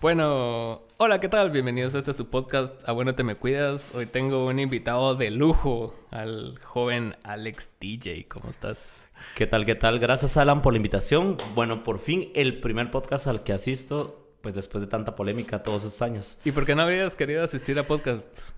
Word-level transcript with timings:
Bueno, 0.00 0.80
hola, 0.96 1.20
¿qué 1.20 1.28
tal? 1.28 1.50
Bienvenidos 1.50 1.94
a 1.94 1.98
este 1.98 2.14
su 2.14 2.30
podcast, 2.30 2.88
A 2.88 2.92
Bueno 2.92 3.14
Te 3.14 3.22
Me 3.22 3.34
Cuidas. 3.34 3.94
Hoy 3.94 4.06
tengo 4.06 4.46
un 4.46 4.58
invitado 4.58 5.14
de 5.14 5.30
lujo, 5.30 5.94
al 6.10 6.58
joven 6.62 7.16
Alex 7.22 7.68
DJ. 7.78 8.26
¿Cómo 8.26 8.48
estás? 8.48 9.08
¿Qué 9.34 9.46
tal, 9.46 9.66
qué 9.66 9.74
tal? 9.74 9.98
Gracias, 9.98 10.38
Alan, 10.38 10.62
por 10.62 10.72
la 10.72 10.78
invitación. 10.78 11.36
Bueno, 11.54 11.82
por 11.82 11.98
fin 11.98 12.30
el 12.34 12.60
primer 12.60 12.90
podcast 12.90 13.26
al 13.26 13.42
que 13.42 13.52
asisto, 13.52 14.30
pues 14.40 14.54
después 14.54 14.80
de 14.80 14.86
tanta 14.86 15.14
polémica 15.16 15.62
todos 15.62 15.84
estos 15.84 16.00
años. 16.00 16.38
¿Y 16.46 16.52
por 16.52 16.64
qué 16.64 16.74
no 16.74 16.80
habías 16.80 17.14
querido 17.14 17.44
asistir 17.44 17.78
a 17.78 17.86
podcasts? 17.86 18.54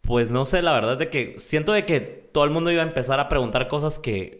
Pues 0.00 0.30
no 0.30 0.46
sé, 0.46 0.62
la 0.62 0.72
verdad 0.72 0.94
es 0.94 0.98
de 0.98 1.10
que 1.10 1.38
siento 1.38 1.72
de 1.72 1.84
que 1.84 2.00
todo 2.00 2.44
el 2.44 2.50
mundo 2.50 2.70
iba 2.70 2.82
a 2.82 2.86
empezar 2.86 3.20
a 3.20 3.28
preguntar 3.28 3.68
cosas 3.68 3.98
que 3.98 4.39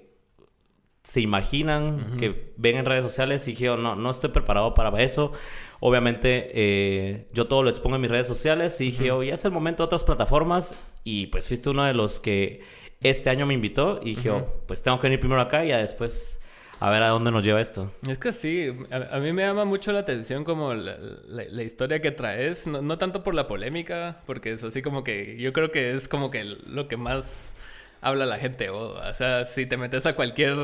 se 1.03 1.21
imaginan, 1.21 2.19
que 2.19 2.53
ven 2.57 2.77
en 2.77 2.85
redes 2.85 3.03
sociales 3.03 3.47
y 3.49 3.53
dije, 3.53 3.67
no, 3.69 3.97
no 3.97 4.11
estoy 4.11 4.31
preparado 4.31 4.75
para 4.75 5.03
eso. 5.03 5.33
Obviamente 5.81 6.51
eh, 6.53 7.27
yo 7.33 7.47
todo 7.47 7.63
lo 7.63 7.71
expongo 7.71 7.97
en 7.97 8.03
mis 8.03 8.11
redes 8.11 8.27
sociales 8.27 8.79
y 8.81 8.87
dije, 8.87 9.11
oh, 9.11 9.23
ya 9.23 9.35
es 9.35 9.45
el 9.45 9.51
momento 9.51 9.83
de 9.83 9.87
otras 9.87 10.05
plataformas 10.05 10.75
y 11.03 11.29
pues 11.29 11.49
fuiste 11.49 11.71
uno 11.71 11.85
de 11.85 11.95
los 11.95 12.21
que 12.21 12.61
este 13.01 13.31
año 13.31 13.47
me 13.47 13.55
invitó 13.55 13.99
y 14.03 14.11
dije, 14.11 14.31
oh, 14.31 14.63
pues 14.67 14.83
tengo 14.83 14.99
que 14.99 15.07
venir 15.07 15.21
primero 15.21 15.41
acá 15.41 15.65
y 15.65 15.69
ya 15.69 15.79
después 15.79 16.43
a 16.81 16.91
ver 16.91 17.03
a 17.03 17.09
dónde 17.09 17.31
nos 17.31 17.45
lleva 17.45 17.61
esto. 17.61 17.91
Es 18.07 18.19
que 18.19 18.33
sí, 18.33 18.69
a, 18.91 19.19
mí 19.19 19.33
me 19.33 19.43
llama 19.43 19.65
mucho 19.65 19.93
la 19.93 20.01
atención 20.01 20.45
como 20.45 20.75
la, 20.75 21.63
historia 21.63 22.01
que 22.01 22.11
traes, 22.11 22.67
no, 22.67 22.83
no, 22.83 22.99
tanto 22.99 23.23
por 23.23 23.35
la 23.35 23.47
polémica, 23.47 24.21
porque 24.27 24.53
es 24.53 24.65
así 24.65 24.81
como 24.81 25.05
que 25.05 25.37
yo 25.39 25.53
creo 25.53 25.71
que 25.71 25.93
es 25.93 26.09
como 26.09 26.31
que 26.31 26.45
lo 26.45 26.89
que 26.89 26.97
más 26.97 27.53
habla 28.01 28.27
la 28.27 28.39
gente. 28.39 28.71
o 28.71 29.15
sea, 29.15 29.45
si 29.45 29.67
te 29.67 29.77
metes 29.77 30.07
a 30.07 30.15
cualquier 30.15 30.57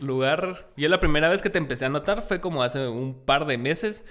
lugar. 0.00 0.68
Yo 0.76 0.88
la 0.88 1.00
primera 1.00 1.28
vez 1.28 1.42
que 1.42 1.50
te 1.50 1.58
empecé 1.58 1.86
a 1.86 1.88
notar 1.88 2.22
fue 2.22 2.40
como 2.40 2.62
hace 2.62 2.86
un 2.86 3.14
par 3.14 3.46
de 3.46 3.58
meses 3.58 4.04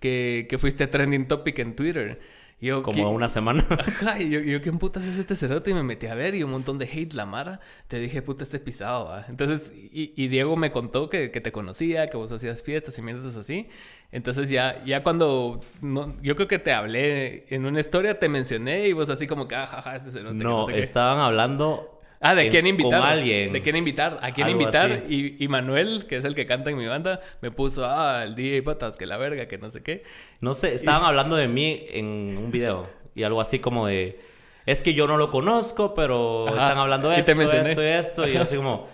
que, 0.00 0.46
que 0.48 0.58
fuiste 0.58 0.86
trending 0.86 1.26
topic 1.26 1.58
en 1.58 1.76
Twitter. 1.76 2.20
Yo, 2.60 2.82
como 2.82 3.12
una 3.12 3.28
semana. 3.28 3.64
Ajá, 3.70 4.20
y 4.20 4.30
yo, 4.30 4.40
yo, 4.40 4.60
¿quién 4.60 4.80
putas 4.80 5.04
es 5.04 5.16
este 5.16 5.36
cerote? 5.36 5.70
Y 5.70 5.74
me 5.74 5.84
metí 5.84 6.08
a 6.08 6.16
ver 6.16 6.34
y 6.34 6.42
un 6.42 6.50
montón 6.50 6.76
de 6.76 6.86
hate 6.86 7.14
la 7.14 7.24
mara. 7.24 7.60
Te 7.86 8.00
dije, 8.00 8.20
puta, 8.20 8.42
este 8.42 8.58
pisado, 8.58 9.16
Entonces, 9.28 9.72
y, 9.76 10.12
y, 10.16 10.26
Diego 10.26 10.56
me 10.56 10.72
contó 10.72 11.08
que, 11.08 11.30
que, 11.30 11.40
te 11.40 11.52
conocía, 11.52 12.08
que 12.08 12.16
vos 12.16 12.32
hacías 12.32 12.64
fiestas 12.64 12.98
y 12.98 13.02
mierdas 13.02 13.36
así. 13.36 13.68
Entonces, 14.10 14.50
ya, 14.50 14.82
ya 14.84 15.04
cuando, 15.04 15.60
no, 15.82 16.20
yo 16.20 16.34
creo 16.34 16.48
que 16.48 16.58
te 16.58 16.72
hablé 16.72 17.46
en 17.54 17.64
una 17.64 17.78
historia, 17.78 18.18
te 18.18 18.28
mencioné 18.28 18.88
y 18.88 18.92
vos 18.92 19.08
así 19.08 19.28
como 19.28 19.46
que, 19.46 19.54
ah, 19.54 19.92
este 19.94 20.10
cerote. 20.10 20.34
No, 20.34 20.66
no 20.66 20.70
estaban 20.70 21.20
hablando 21.20 21.97
Ah, 22.20 22.34
¿de 22.34 22.48
quién 22.48 22.66
invitar? 22.66 23.02
alguien. 23.02 23.52
¿De 23.52 23.62
quién 23.62 23.76
invitar? 23.76 24.18
¿A 24.22 24.32
quién 24.32 24.48
invitar? 24.48 25.04
Y, 25.08 25.42
y, 25.42 25.48
Manuel, 25.48 26.06
que 26.08 26.16
es 26.16 26.24
el 26.24 26.34
que 26.34 26.46
canta 26.46 26.70
en 26.70 26.76
mi 26.76 26.86
banda, 26.86 27.20
me 27.40 27.50
puso, 27.50 27.86
ah, 27.86 28.24
el 28.24 28.34
DJ 28.34 28.62
Patas, 28.62 28.96
que 28.96 29.06
la 29.06 29.16
verga, 29.16 29.46
que 29.46 29.58
no 29.58 29.70
sé 29.70 29.82
qué. 29.82 30.02
No 30.40 30.54
sé, 30.54 30.74
estaban 30.74 31.04
hablando 31.04 31.36
de 31.36 31.48
mí 31.48 31.86
en 31.90 32.36
un 32.38 32.50
video. 32.50 32.88
Y 33.14 33.22
algo 33.22 33.40
así 33.40 33.58
como 33.58 33.86
de, 33.86 34.20
es 34.66 34.82
que 34.82 34.94
yo 34.94 35.06
no 35.06 35.16
lo 35.16 35.30
conozco, 35.30 35.94
pero 35.94 36.48
están 36.48 36.78
hablando 36.78 37.08
de 37.08 37.20
esto, 37.20 37.32
esto 37.32 37.82
y 37.82 37.86
esto. 37.86 38.26
Y 38.28 38.32
yo 38.32 38.42
así 38.42 38.56
como... 38.56 38.88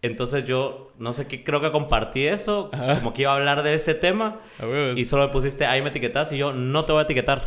Entonces 0.00 0.44
yo, 0.44 0.92
no 0.98 1.12
sé 1.12 1.26
qué, 1.26 1.42
creo 1.42 1.60
que 1.60 1.72
compartí 1.72 2.24
eso, 2.24 2.70
como 3.00 3.12
que 3.12 3.22
iba 3.22 3.32
a 3.32 3.34
hablar 3.34 3.64
de 3.64 3.74
ese 3.74 3.94
tema. 3.94 4.40
y 4.94 5.04
solo 5.04 5.26
me 5.26 5.32
pusiste, 5.32 5.66
ahí 5.66 5.82
me 5.82 5.88
etiquetas 5.88 6.32
y 6.32 6.38
yo 6.38 6.52
no 6.52 6.84
te 6.84 6.92
voy 6.92 7.00
a 7.00 7.02
etiquetar. 7.02 7.42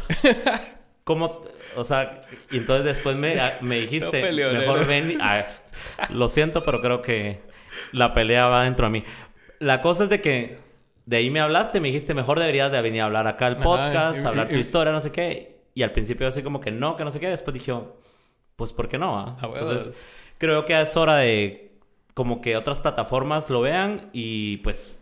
¿Cómo? 1.06 1.44
O 1.76 1.84
sea, 1.84 2.22
y 2.52 2.58
entonces 2.58 2.86
después 2.86 3.16
me, 3.16 3.36
me 3.62 3.80
dijiste, 3.82 4.32
mejor 4.32 4.86
ven. 4.86 5.18
Ah, 5.22 5.46
lo 6.14 6.28
siento, 6.28 6.64
pero 6.64 6.82
creo 6.82 7.02
que 7.02 7.42
la 7.92 8.14
pelea 8.14 8.48
va 8.48 8.64
dentro 8.64 8.88
de 8.88 8.92
mí. 8.92 9.04
La 9.60 9.82
cosa 9.82 10.04
es 10.04 10.10
de 10.10 10.22
que 10.22 10.60
de 11.06 11.18
ahí 11.18 11.30
me 11.30 11.40
hablaste, 11.40 11.80
me 11.80 11.88
dijiste, 11.88 12.14
mejor 12.14 12.40
deberías 12.40 12.72
de 12.72 12.82
venir 12.82 13.02
a 13.02 13.06
hablar 13.06 13.28
acá 13.28 13.48
al 13.48 13.58
podcast, 13.58 14.26
hablar 14.26 14.50
tu 14.50 14.58
historia, 14.58 14.92
no 14.92 15.02
sé 15.02 15.12
qué. 15.12 15.62
Y 15.74 15.84
al 15.84 15.92
principio 15.92 16.28
así 16.28 16.44
como 16.44 16.60
que 16.60 16.72
no, 16.72 16.98
que 16.98 17.04
no 17.04 17.12
sé 17.12 17.20
qué. 17.20 17.30
Después 17.30 17.54
dije, 17.54 17.74
pues 18.56 18.74
¿por 18.74 18.88
qué 18.88 18.98
no? 18.98 19.18
Ah, 19.18 19.38
entonces 19.42 20.06
creo 20.38 20.66
que 20.66 20.80
es 20.80 20.98
hora 20.98 21.18
de 21.18 21.72
como 22.14 22.42
que 22.42 22.58
otras 22.58 22.80
plataformas 22.80 23.50
lo 23.50 23.62
vean 23.62 24.10
y 24.12 24.58
pues 24.58 24.96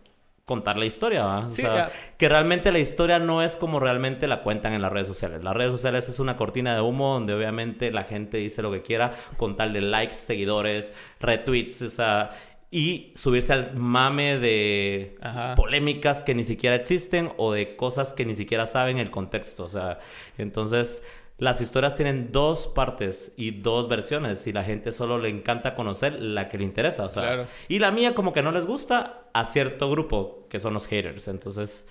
contar 0.50 0.76
la 0.76 0.84
historia, 0.84 1.24
¿va? 1.24 1.46
O 1.46 1.50
sea, 1.50 1.92
que 2.18 2.28
realmente 2.28 2.72
la 2.72 2.80
historia 2.80 3.20
no 3.20 3.40
es 3.40 3.56
como 3.56 3.78
realmente 3.78 4.26
la 4.26 4.42
cuentan 4.42 4.72
en 4.72 4.82
las 4.82 4.90
redes 4.90 5.06
sociales. 5.06 5.44
Las 5.44 5.54
redes 5.54 5.70
sociales 5.70 6.08
es 6.08 6.18
una 6.18 6.36
cortina 6.36 6.74
de 6.74 6.80
humo 6.80 7.14
donde 7.14 7.34
obviamente 7.34 7.92
la 7.92 8.02
gente 8.02 8.38
dice 8.38 8.60
lo 8.60 8.72
que 8.72 8.82
quiera 8.82 9.12
con 9.36 9.54
tal 9.54 9.72
de 9.72 9.80
likes, 9.80 10.14
seguidores, 10.14 10.92
retweets, 11.20 11.82
o 11.82 11.88
sea, 11.88 12.32
y 12.68 13.12
subirse 13.14 13.52
al 13.52 13.76
mame 13.76 14.38
de 14.38 15.16
polémicas 15.54 16.24
que 16.24 16.34
ni 16.34 16.42
siquiera 16.42 16.74
existen 16.74 17.30
o 17.36 17.52
de 17.52 17.76
cosas 17.76 18.12
que 18.12 18.26
ni 18.26 18.34
siquiera 18.34 18.66
saben 18.66 18.98
el 18.98 19.12
contexto, 19.12 19.62
o 19.62 19.68
sea, 19.68 20.00
entonces 20.36 21.04
las 21.40 21.62
historias 21.62 21.96
tienen 21.96 22.32
dos 22.32 22.68
partes 22.68 23.32
y 23.36 23.50
dos 23.50 23.88
versiones 23.88 24.46
y 24.46 24.52
la 24.52 24.62
gente 24.62 24.92
solo 24.92 25.18
le 25.18 25.30
encanta 25.30 25.74
conocer 25.74 26.20
la 26.20 26.48
que 26.48 26.58
le 26.58 26.64
interesa, 26.64 27.04
o 27.04 27.08
sea, 27.08 27.46
y 27.66 27.78
la 27.78 27.90
mía 27.90 28.14
como 28.14 28.32
que 28.32 28.42
no 28.42 28.52
les 28.52 28.66
gusta 28.66 29.24
a 29.32 29.44
cierto 29.46 29.90
grupo 29.90 30.46
que 30.50 30.58
son 30.58 30.74
los 30.74 30.86
haters, 30.86 31.28
entonces 31.28 31.86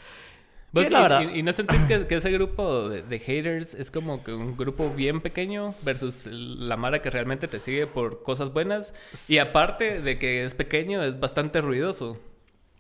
pues, 0.72 0.92
la 0.92 1.02
verdad. 1.02 1.22
Y, 1.34 1.42
no 1.42 1.52
sentís 1.52 1.84
que, 1.86 2.16
ese 2.16 2.32
grupo 2.32 2.90
de, 2.90 3.20
haters 3.20 3.74
es 3.74 3.90
como 3.90 4.24
que 4.24 4.34
un 4.34 4.56
grupo 4.56 4.92
bien 4.92 5.20
pequeño 5.20 5.74
versus 5.82 6.28
la 6.28 6.78
mara 6.78 7.02
que 7.02 7.10
realmente 7.10 7.48
te 7.48 7.60
sigue 7.60 7.88
por 7.88 8.22
cosas 8.22 8.54
buenas 8.54 8.94
y 9.28 9.40
aparte 9.40 10.00
de 10.00 10.20
que 10.20 10.46
es 10.46 10.54
pequeño 10.54 11.02
es 11.02 11.20
bastante 11.20 11.62
ruidoso. 11.62 12.20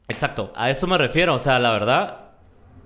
Exacto, 0.07 0.53
a 0.55 0.69
eso 0.69 0.85
me 0.85 0.99
refiero, 0.99 1.33
o 1.33 1.39
sea, 1.39 1.57
la 1.57 1.71
verdad 1.71 2.29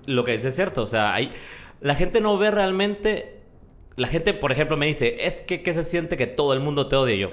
lo 0.06 0.24
que 0.24 0.32
dice 0.32 0.48
es 0.48 0.56
cierto, 0.56 0.82
o 0.82 0.86
sea, 0.86 1.12
hay 1.12 1.32
la 1.80 1.94
gente 1.94 2.22
no 2.22 2.38
ve 2.38 2.50
realmente 2.50 3.33
la 3.96 4.08
gente, 4.08 4.34
por 4.34 4.50
ejemplo, 4.50 4.76
me 4.76 4.86
dice, 4.86 5.24
es 5.24 5.40
que 5.40 5.62
¿qué 5.62 5.72
se 5.72 5.84
siente 5.84 6.16
que 6.16 6.26
todo 6.26 6.52
el 6.52 6.60
mundo 6.60 6.88
te 6.88 6.96
odia? 6.96 7.14
yo, 7.14 7.30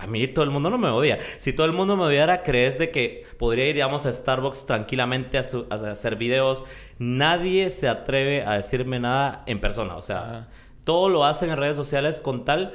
a 0.00 0.06
mí 0.06 0.28
todo 0.28 0.44
el 0.44 0.50
mundo 0.50 0.70
no 0.70 0.78
me 0.78 0.88
odia. 0.88 1.18
Si 1.38 1.52
todo 1.52 1.66
el 1.66 1.72
mundo 1.72 1.96
me 1.96 2.04
odiara, 2.04 2.42
¿crees 2.42 2.78
de 2.78 2.90
que 2.90 3.26
podría 3.36 3.66
ir, 3.66 3.74
digamos, 3.74 4.06
a 4.06 4.12
Starbucks 4.12 4.64
tranquilamente 4.64 5.38
a, 5.38 5.42
hacer 5.74 6.14
videos? 6.16 6.64
Nadie 6.98 7.68
se 7.70 7.88
atreve 7.88 8.44
a 8.44 8.54
decirme 8.54 9.00
nada 9.00 9.42
en 9.46 9.60
persona. 9.60 9.96
O 9.96 10.02
sea, 10.02 10.48
todo 10.84 11.08
lo 11.08 11.24
hacen 11.24 11.50
en 11.50 11.56
redes 11.56 11.76
sociales 11.76 12.20
con 12.20 12.44
tal... 12.44 12.74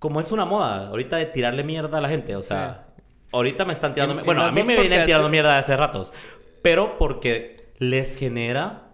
Como 0.00 0.20
es 0.20 0.32
una 0.32 0.44
moda 0.44 0.88
ahorita 0.88 1.16
de 1.16 1.24
tirarle 1.24 1.62
mierda 1.62 1.96
a 1.96 2.00
la 2.00 2.10
gente. 2.10 2.36
O 2.36 2.42
sea, 2.42 2.88
ahorita 3.32 3.64
me 3.64 3.72
están 3.72 3.94
tirando... 3.94 4.22
bueno, 4.22 4.42
a 4.42 4.50
mí 4.50 4.62
me 4.62 4.78
vienen 4.78 5.06
tirando 5.06 5.30
mierda 5.30 5.52
de 5.52 5.58
hace 5.60 5.76
ratos. 5.76 6.12
Pero 6.60 6.98
porque 6.98 7.72
les 7.78 8.18
genera 8.18 8.88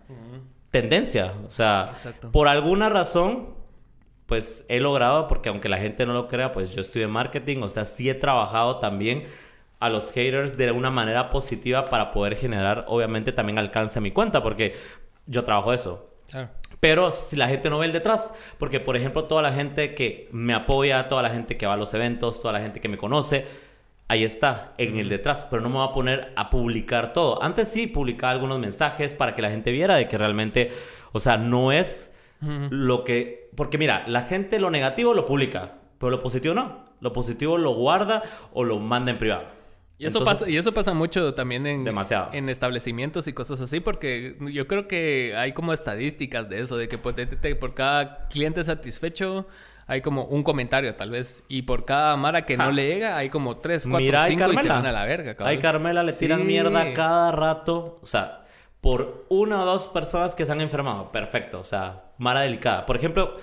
tendencia. 0.71 1.35
O 1.45 1.51
sea, 1.51 1.97
por 2.31 2.47
alguna 2.47 2.89
razón 2.89 3.60
pues 4.31 4.65
he 4.69 4.79
logrado, 4.79 5.27
porque 5.27 5.49
aunque 5.49 5.69
la 5.69 5.79
gente 5.79 6.07
no 6.07 6.13
lo 6.13 6.29
crea, 6.29 6.53
pues 6.53 6.73
yo 6.73 6.83
estudié 6.83 7.09
marketing, 7.09 7.63
o 7.63 7.69
sea, 7.69 7.85
sí 7.85 8.09
he 8.09 8.15
trabajado 8.15 8.77
también 8.77 9.25
a 9.81 9.91
los 9.91 10.13
haters 10.13 10.57
de 10.57 10.71
una 10.71 10.89
manera 10.89 11.31
positiva 11.31 11.87
para 11.87 12.13
poder 12.13 12.37
generar, 12.37 12.85
obviamente, 12.87 13.33
también 13.33 13.59
alcance 13.59 13.99
a 13.99 14.03
mi 14.03 14.13
cuenta, 14.13 14.41
porque 14.41 14.77
yo 15.27 15.43
trabajo 15.43 15.73
eso. 15.73 16.15
Pero 16.79 17.11
si 17.11 17.35
la 17.35 17.49
gente 17.49 17.71
no 17.71 17.81
ve 17.81 17.87
el 17.87 17.93
detrás, 17.93 18.33
porque 18.57 18.79
por 18.79 18.97
ejemplo, 18.97 19.25
toda 19.25 19.43
la 19.43 19.53
gente 19.53 19.97
que 19.97 20.29
me 20.31 20.55
apoya, 20.55 21.09
toda 21.09 21.23
la 21.23 21.31
gente 21.31 21.57
que 21.57 21.67
va 21.67 21.75
a 21.75 21.77
los 21.77 21.93
eventos, 21.93 22.41
toda 22.41 22.53
la 22.53 22.61
gente 22.61 22.79
que 22.79 22.89
me 22.89 22.99
conoce, 22.99 23.47
ahí 24.07 24.23
está, 24.23 24.75
en 24.79 24.97
el 25.01 25.09
detrás, 25.09 25.45
pero 25.51 25.61
no 25.61 25.71
me 25.71 25.79
voy 25.79 25.89
a 25.89 25.93
poner 25.93 26.33
a 26.37 26.51
publicar 26.51 27.13
todo. 27.13 27.43
Antes 27.43 27.67
sí 27.67 27.89
publicaba 27.89 28.31
algunos 28.31 28.61
mensajes 28.61 29.13
para 29.13 29.35
que 29.35 29.43
la 29.43 29.51
gente 29.51 29.73
viera 29.73 29.97
de 29.97 30.07
que 30.07 30.17
realmente, 30.17 30.71
o 31.11 31.19
sea, 31.19 31.37
no 31.37 31.73
es 31.73 32.15
lo 32.41 33.03
que 33.03 33.40
porque 33.57 33.79
mira, 33.79 34.05
la 34.07 34.23
gente 34.23 34.59
lo 34.59 34.71
negativo 34.71 35.15
lo 35.15 35.27
publica, 35.27 35.75
pero 35.99 36.11
lo 36.11 36.21
positivo 36.21 36.55
no. 36.55 36.91
Lo 37.01 37.13
positivo 37.13 37.59
lo 37.59 37.75
guarda 37.75 38.23
o 38.53 38.65
lo 38.65 38.79
manda 38.79 39.11
en 39.11 39.19
privado. 39.19 39.61
Y 40.01 40.07
eso, 40.07 40.25
pasa, 40.25 40.49
y 40.49 40.57
eso 40.57 40.73
pasa 40.73 40.95
mucho 40.95 41.35
también 41.35 41.67
en, 41.67 41.87
en 41.87 42.49
establecimientos 42.49 43.29
y 43.29 43.35
cosas 43.35 43.61
así, 43.61 43.81
porque 43.81 44.35
yo 44.51 44.67
creo 44.67 44.89
que 44.89 45.35
hay 45.37 45.53
como 45.53 45.75
estadísticas 45.75 46.49
de 46.49 46.61
eso, 46.61 46.79
de 46.79 46.89
que 46.89 46.97
por, 46.97 47.15
por 47.59 47.75
cada 47.75 48.27
cliente 48.29 48.65
satisfecho 48.65 49.47
hay 49.87 50.01
como 50.01 50.25
un 50.25 50.43
comentario 50.43 50.95
tal 50.95 51.11
vez, 51.11 51.43
y 51.49 51.63
por 51.63 51.85
cada 51.85 52.17
Mara 52.17 52.47
que 52.47 52.57
no 52.57 52.73
le 52.73 52.87
llega 52.87 53.19
hay 53.19 53.29
como 53.29 53.59
tres, 53.59 53.83
cuatro, 53.83 54.07
Mira, 54.07 54.27
cinco 54.27 54.51
y 54.51 54.57
se 54.57 54.69
van 54.71 54.87
a 54.87 54.93
la 54.93 55.05
verga. 55.05 55.35
Cabrón. 55.35 55.49
Ay, 55.49 55.59
Carmela 55.59 56.03
le 56.03 56.15
tiran 56.15 56.47
mierda 56.47 56.95
cada 56.95 57.31
rato, 57.33 57.99
o 58.01 58.07
sea, 58.07 58.40
por 58.81 59.27
una 59.29 59.63
o 59.63 59.67
dos 59.67 59.89
personas 59.89 60.35
que 60.35 60.47
se 60.47 60.53
han 60.53 60.61
enfermado. 60.61 61.13
Perfecto, 61.13 61.61
o 61.61 61.65
sea, 61.65 62.13
mara 62.19 62.41
delicada. 62.41 62.87
Por 62.87 62.97
ejemplo, 62.97 63.37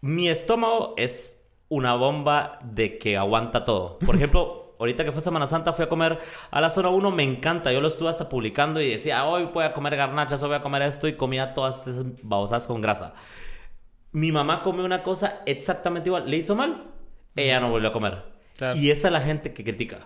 mi 0.00 0.28
estómago 0.28 0.94
es 0.96 1.42
una 1.68 1.94
bomba 1.94 2.58
de 2.62 2.98
que 2.98 3.16
aguanta 3.16 3.64
todo. 3.64 3.98
Por 3.98 4.14
ejemplo, 4.16 4.74
ahorita 4.78 5.04
que 5.04 5.12
fue 5.12 5.20
Semana 5.20 5.46
Santa 5.46 5.72
fui 5.72 5.84
a 5.84 5.88
comer 5.88 6.18
a 6.50 6.60
la 6.60 6.70
zona 6.70 6.90
1, 6.90 7.10
me 7.10 7.22
encanta. 7.22 7.72
Yo 7.72 7.80
lo 7.80 7.88
estuve 7.88 8.10
hasta 8.10 8.28
publicando 8.28 8.80
y 8.80 8.90
decía, 8.90 9.24
hoy 9.24 9.44
voy 9.44 9.64
a 9.64 9.72
comer 9.72 9.96
garnachas, 9.96 10.42
hoy 10.42 10.48
voy 10.48 10.58
a 10.58 10.62
comer 10.62 10.82
esto 10.82 11.08
y 11.08 11.14
comía 11.14 11.54
todas 11.54 11.86
esas 11.86 12.04
babosas 12.22 12.66
con 12.66 12.80
grasa. 12.80 13.14
Mi 14.12 14.30
mamá 14.30 14.62
come 14.62 14.84
una 14.84 15.02
cosa 15.02 15.40
exactamente 15.46 16.08
igual. 16.08 16.30
¿Le 16.30 16.36
hizo 16.36 16.54
mal? 16.54 16.90
Ella 17.34 17.58
no 17.58 17.70
volvió 17.70 17.88
a 17.88 17.92
comer. 17.92 18.22
Y 18.76 18.90
esa 18.90 19.08
es 19.08 19.12
la 19.12 19.20
gente 19.20 19.52
que 19.52 19.64
critica. 19.64 19.98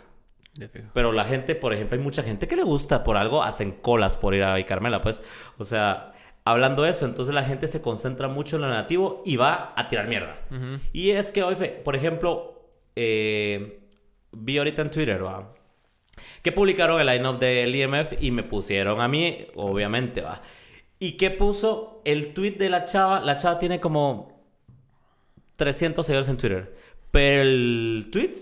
Pero 0.93 1.13
la 1.13 1.25
gente, 1.25 1.55
por 1.55 1.73
ejemplo, 1.73 1.97
hay 1.97 2.03
mucha 2.03 2.23
gente 2.23 2.49
que 2.49 2.57
le 2.57 2.63
gusta 2.63 3.05
por 3.05 3.17
algo, 3.17 3.43
hacen 3.43 3.73
colas 3.73 4.17
por 4.17 4.35
ir 4.35 4.43
a 4.43 4.63
Carmela, 4.65 5.01
pues. 5.01 5.23
O 5.59 5.65
sea, 5.65 6.13
hablando 6.45 6.83
de 6.83 6.91
eso, 6.91 7.05
entonces 7.05 7.35
la 7.35 7.45
gente 7.45 7.67
se 7.67 7.81
concentra 7.81 8.29
mucho 8.29 8.57
en 8.57 8.63
lo 8.63 8.69
negativo 8.69 9.23
y 9.25 9.37
va 9.37 9.73
a 9.77 9.89
tirar 9.89 10.09
mierda. 10.09 10.41
Y 10.93 11.11
es 11.11 11.33
que 11.33 11.43
hoy, 11.43 11.55
por 11.85 11.95
ejemplo, 11.95 12.71
eh, 12.97 13.81
vi 14.33 14.59
ahorita 14.59 14.83
en 14.83 14.91
Twitter, 14.91 15.25
¿va? 15.25 15.55
que 16.43 16.53
publicaron 16.53 17.01
el 17.01 17.07
line-up 17.07 17.39
del 17.39 17.75
IMF 17.75 18.15
y 18.21 18.31
me 18.31 18.43
pusieron 18.43 19.01
a 19.01 19.09
mí, 19.09 19.47
obviamente, 19.55 20.21
va. 20.21 20.41
¿Y 20.99 21.13
qué 21.13 21.31
puso? 21.31 22.03
El 22.05 22.35
tweet 22.35 22.53
de 22.53 22.71
la 22.71 22.85
chava, 22.85 23.21
la 23.21 23.37
chava 23.37 23.59
tiene 23.59 23.81
como 23.81 24.43
300 25.57 26.05
seguidores 26.05 26.29
en 26.29 26.37
Twitter, 26.37 26.75
pero 27.11 27.43
el 27.43 28.09
tweet 28.11 28.33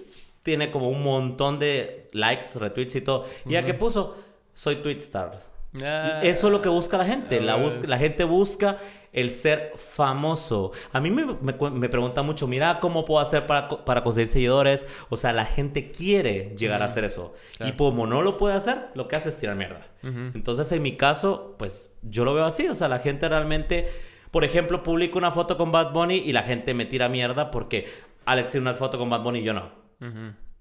tiene 0.46 0.70
como 0.70 0.88
un 0.88 1.02
montón 1.02 1.58
de 1.58 2.08
likes, 2.12 2.44
retweets 2.54 2.94
y 2.94 3.00
todo. 3.00 3.26
¿Y 3.46 3.56
a 3.56 3.64
qué 3.64 3.74
puso? 3.74 4.16
Soy 4.54 4.76
tweet 4.76 4.98
star. 4.98 5.36
Ah. 5.82 6.20
Eso 6.22 6.46
es 6.46 6.52
lo 6.52 6.62
que 6.62 6.68
busca 6.68 6.96
la 6.96 7.04
gente. 7.04 7.40
La, 7.40 7.58
la, 7.58 7.98
gente 7.98 8.22
busca 8.22 8.76
el 9.12 9.30
ser 9.30 9.72
famoso. 9.74 10.70
A 10.92 11.00
mí 11.00 11.10
me, 11.10 11.26
me, 11.26 11.88
pregunta 11.88 12.22
mucho, 12.22 12.46
mira, 12.46 12.78
¿cómo 12.78 13.04
puedo 13.04 13.20
hacer 13.20 13.44
para, 13.44 13.66
para, 13.84 14.04
conseguir 14.04 14.28
seguidores? 14.28 14.86
O 15.08 15.16
sea, 15.16 15.32
la 15.32 15.44
gente 15.44 15.90
quiere 15.90 16.54
llegar 16.56 16.80
a 16.80 16.84
hacer 16.84 17.02
eso. 17.02 17.34
Y 17.58 17.72
como 17.72 18.06
no 18.06 18.22
lo 18.22 18.36
puede 18.36 18.54
hacer, 18.54 18.86
lo 18.94 19.08
que 19.08 19.16
hace 19.16 19.30
es 19.30 19.38
tirar 19.38 19.56
mierda. 19.56 19.84
Entonces, 20.02 20.70
en 20.70 20.80
mi 20.80 20.96
caso, 20.96 21.56
pues 21.58 21.90
yo 22.02 22.24
lo 22.24 22.34
veo 22.34 22.44
así. 22.44 22.68
O 22.68 22.74
sea, 22.74 22.86
la 22.86 23.00
gente 23.00 23.28
realmente, 23.28 23.88
por 24.30 24.44
ejemplo, 24.44 24.84
publica 24.84 25.18
una 25.18 25.32
foto 25.32 25.56
con 25.56 25.72
Bad 25.72 25.92
Bunny 25.92 26.18
y 26.18 26.32
la 26.32 26.44
gente 26.44 26.72
me 26.72 26.86
tira 26.86 27.08
mierda 27.08 27.50
porque 27.50 27.88
Alex 28.26 28.52
tiene 28.52 28.70
una 28.70 28.74
foto 28.74 28.96
con 28.96 29.10
Bad 29.10 29.24
Bunny 29.24 29.40
y 29.40 29.42
yo 29.42 29.52
no. 29.52 29.85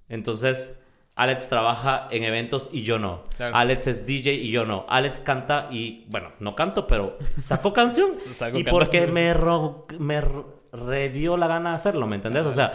Entonces 0.10 0.80
Alex 1.16 1.48
trabaja 1.48 2.10
en 2.12 2.24
eventos 2.24 2.70
y 2.74 2.84
yo 2.84 3.00
no. 3.00 3.24
Alex 3.40 3.88
es 3.88 4.06
DJ 4.06 4.34
y 4.34 4.52
yo 4.52 4.66
no. 4.66 4.86
Alex 4.90 5.22
canta 5.22 5.70
y, 5.72 6.06
bueno, 6.10 6.32
no 6.40 6.56
canto, 6.56 6.88
pero 6.88 7.18
sacó 7.40 7.72
canción. 7.72 8.12
y 8.54 8.64
porque 8.66 9.08
me, 9.08 9.34
me 9.98 10.22
redio 10.74 11.38
la 11.38 11.48
gana 11.48 11.70
de 11.70 11.76
hacerlo, 11.76 12.06
¿me 12.06 12.18
entendés? 12.18 12.46
O 12.46 12.52
sea, 12.52 12.74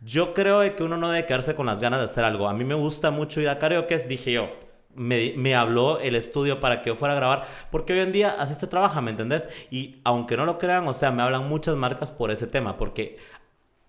yo 0.00 0.34
creo 0.34 0.74
que 0.74 0.82
uno 0.82 0.96
no 0.96 1.10
debe 1.10 1.24
quedarse 1.26 1.54
con 1.54 1.66
las 1.66 1.80
ganas 1.80 2.00
de 2.00 2.06
hacer 2.06 2.24
algo. 2.24 2.48
A 2.48 2.52
mí 2.52 2.64
me 2.64 2.74
gusta 2.74 3.12
mucho 3.12 3.40
ir 3.40 3.48
a 3.48 3.58
karaoke, 3.58 3.96
dije 3.98 4.32
yo. 4.32 4.48
Me, 4.94 5.34
me, 5.36 5.54
habló 5.54 6.00
el 6.00 6.16
estudio 6.16 6.58
para 6.58 6.82
que 6.82 6.90
yo 6.90 6.96
fuera 6.96 7.14
a 7.14 7.16
grabar, 7.16 7.46
porque 7.70 7.92
hoy 7.92 8.00
en 8.00 8.10
día 8.10 8.34
así 8.36 8.54
se 8.54 8.66
trabaja, 8.66 9.00
¿me 9.00 9.12
entendés? 9.12 9.48
Y 9.70 10.00
aunque 10.02 10.36
no 10.36 10.44
lo 10.44 10.58
crean, 10.58 10.88
o 10.88 10.92
sea, 10.92 11.12
me 11.12 11.22
hablan 11.22 11.48
muchas 11.48 11.76
marcas 11.76 12.10
por 12.10 12.32
ese 12.32 12.48
tema, 12.48 12.76
porque 12.76 13.16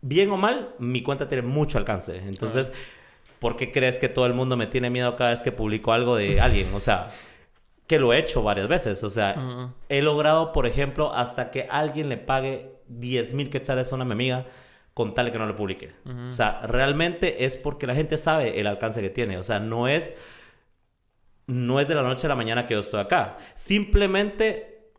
bien 0.02 0.30
o 0.32 0.38
mal, 0.38 0.76
mi 0.80 1.02
cuenta 1.02 1.28
tiene 1.28 1.48
mucho 1.48 1.78
alcance. 1.78 2.18
Entonces, 2.18 2.74
¿por 3.40 3.56
qué 3.56 3.72
crees 3.72 4.00
que 4.00 4.10
todo 4.10 4.26
el 4.26 4.34
mundo 4.34 4.58
me 4.58 4.68
tiene 4.68 4.90
miedo 4.90 5.16
cada 5.16 5.32
vez 5.32 5.44
que 5.44 5.52
publico 5.52 5.94
algo 5.94 6.16
de 6.16 6.40
alguien? 6.40 6.68
O 6.74 6.80
sea, 6.80 7.10
que 7.88 8.00
lo 8.00 8.14
he 8.14 8.20
hecho 8.20 8.44
varias 8.44 8.68
veces. 8.68 9.04
O 9.04 9.10
sea, 9.10 9.74
he 9.90 10.02
logrado, 10.02 10.52
por 10.52 10.68
ejemplo, 10.68 11.14
hasta 11.14 11.52
que 11.52 11.68
alguien 11.70 12.10
le 12.10 12.18
pague 12.18 12.76
10 12.88 13.34
mil 13.34 13.50
quetzales 13.50 13.92
a 13.92 13.96
una 13.96 14.06
amiga 14.06 14.46
con 14.94 15.14
tal 15.14 15.32
que 15.32 15.40
no 15.40 15.46
lo 15.46 15.56
publique. 15.56 15.94
O 16.30 16.34
sea, 16.34 16.62
realmente 16.64 17.46
es 17.46 17.58
porque 17.58 17.88
la 17.88 17.96
gente 17.96 18.18
sabe 18.18 18.60
el 18.60 18.68
alcance 18.68 19.02
que 19.02 19.10
tiene. 19.10 19.38
O 19.38 19.44
sea, 19.44 19.60
no 19.60 19.88
es, 19.88 20.16
no 21.48 21.80
es 21.80 21.88
de 21.88 21.96
la 21.96 22.04
noche 22.04 22.28
a 22.28 22.30
la 22.30 22.36
mañana 22.36 22.68
que 22.68 22.74
yo 22.74 22.80
estoy 22.80 23.00
acá. 23.00 23.38
Simplemente 23.56 24.92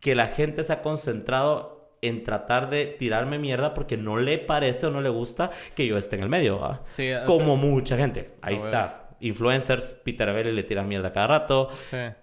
que 0.00 0.14
la 0.14 0.26
gente 0.26 0.62
se 0.62 0.72
ha 0.72 0.82
concentrado 0.82 1.75
en 2.02 2.22
tratar 2.22 2.70
de 2.70 2.86
tirarme 2.86 3.38
mierda 3.38 3.74
porque 3.74 3.96
no 3.96 4.18
le 4.18 4.38
parece 4.38 4.86
o 4.86 4.90
no 4.90 5.00
le 5.00 5.08
gusta 5.08 5.50
que 5.74 5.86
yo 5.86 5.96
esté 5.98 6.16
en 6.16 6.22
el 6.22 6.28
medio. 6.28 6.80
Como 7.26 7.56
mucha 7.56 7.96
gente. 7.96 8.32
Ahí 8.42 8.54
está. 8.56 9.02
Influencers, 9.18 9.92
Peter 10.04 10.30
Belli 10.32 10.52
le 10.52 10.62
tira 10.62 10.82
mierda 10.82 11.12
cada 11.12 11.26
rato. 11.26 11.68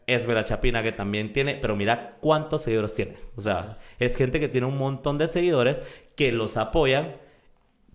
Es 0.05 0.25
Bela 0.25 0.43
Chapina 0.43 0.83
que 0.83 0.91
también 0.91 1.33
tiene, 1.33 1.55
pero 1.55 1.75
mira 1.75 2.17
cuántos 2.19 2.63
seguidores 2.63 2.93
tiene. 2.93 3.15
O 3.35 3.41
sea, 3.41 3.77
es 3.99 4.15
gente 4.15 4.39
que 4.39 4.47
tiene 4.47 4.67
un 4.67 4.77
montón 4.77 5.17
de 5.17 5.27
seguidores 5.27 5.81
que 6.15 6.31
los 6.31 6.55
apoyan, 6.55 7.17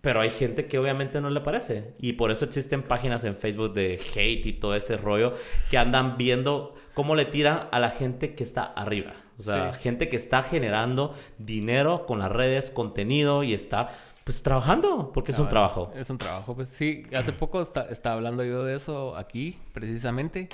pero 0.01 0.21
hay 0.21 0.31
gente 0.31 0.67
que 0.67 0.79
obviamente 0.79 1.21
no 1.21 1.31
le 1.31 1.41
parece. 1.41 1.95
Y 1.99 2.15
por 2.15 2.31
eso 2.31 2.45
existen 2.45 2.83
páginas 2.83 3.25
en 3.25 3.37
Facebook 3.37 3.73
de 3.73 4.01
hate 4.15 4.47
y 4.47 4.53
todo 4.55 4.75
ese 4.75 4.97
rollo 4.97 5.35
que 5.71 5.79
andan 5.79 6.17
viendo 6.17 6.75
cómo 6.95 7.15
le 7.15 7.25
tiran 7.25 7.69
a 7.71 7.79
la 7.79 7.91
gente 7.91 8.35
que 8.35 8.43
está 8.43 8.65
arriba. 8.65 9.13
O 9.39 9.43
sea, 9.43 9.73
gente 9.73 10.09
que 10.09 10.17
está 10.17 10.43
generando 10.43 11.15
dinero 11.39 12.07
con 12.07 12.19
las 12.19 12.31
redes, 12.31 12.71
contenido 12.71 13.45
y 13.45 13.55
está 13.55 13.91
pues 14.25 14.43
trabajando, 14.43 15.11
porque 15.15 15.33
es 15.33 15.39
un 15.39 15.49
trabajo. 15.49 15.91
Es 15.97 16.11
un 16.11 16.19
trabajo, 16.19 16.55
pues 16.55 16.69
sí. 16.69 17.05
Hace 17.17 17.33
poco 17.33 17.63
estaba 17.63 18.17
hablando 18.17 18.45
yo 18.45 18.65
de 18.65 18.75
eso 18.75 19.17
aquí, 19.17 19.59
precisamente. 19.73 20.49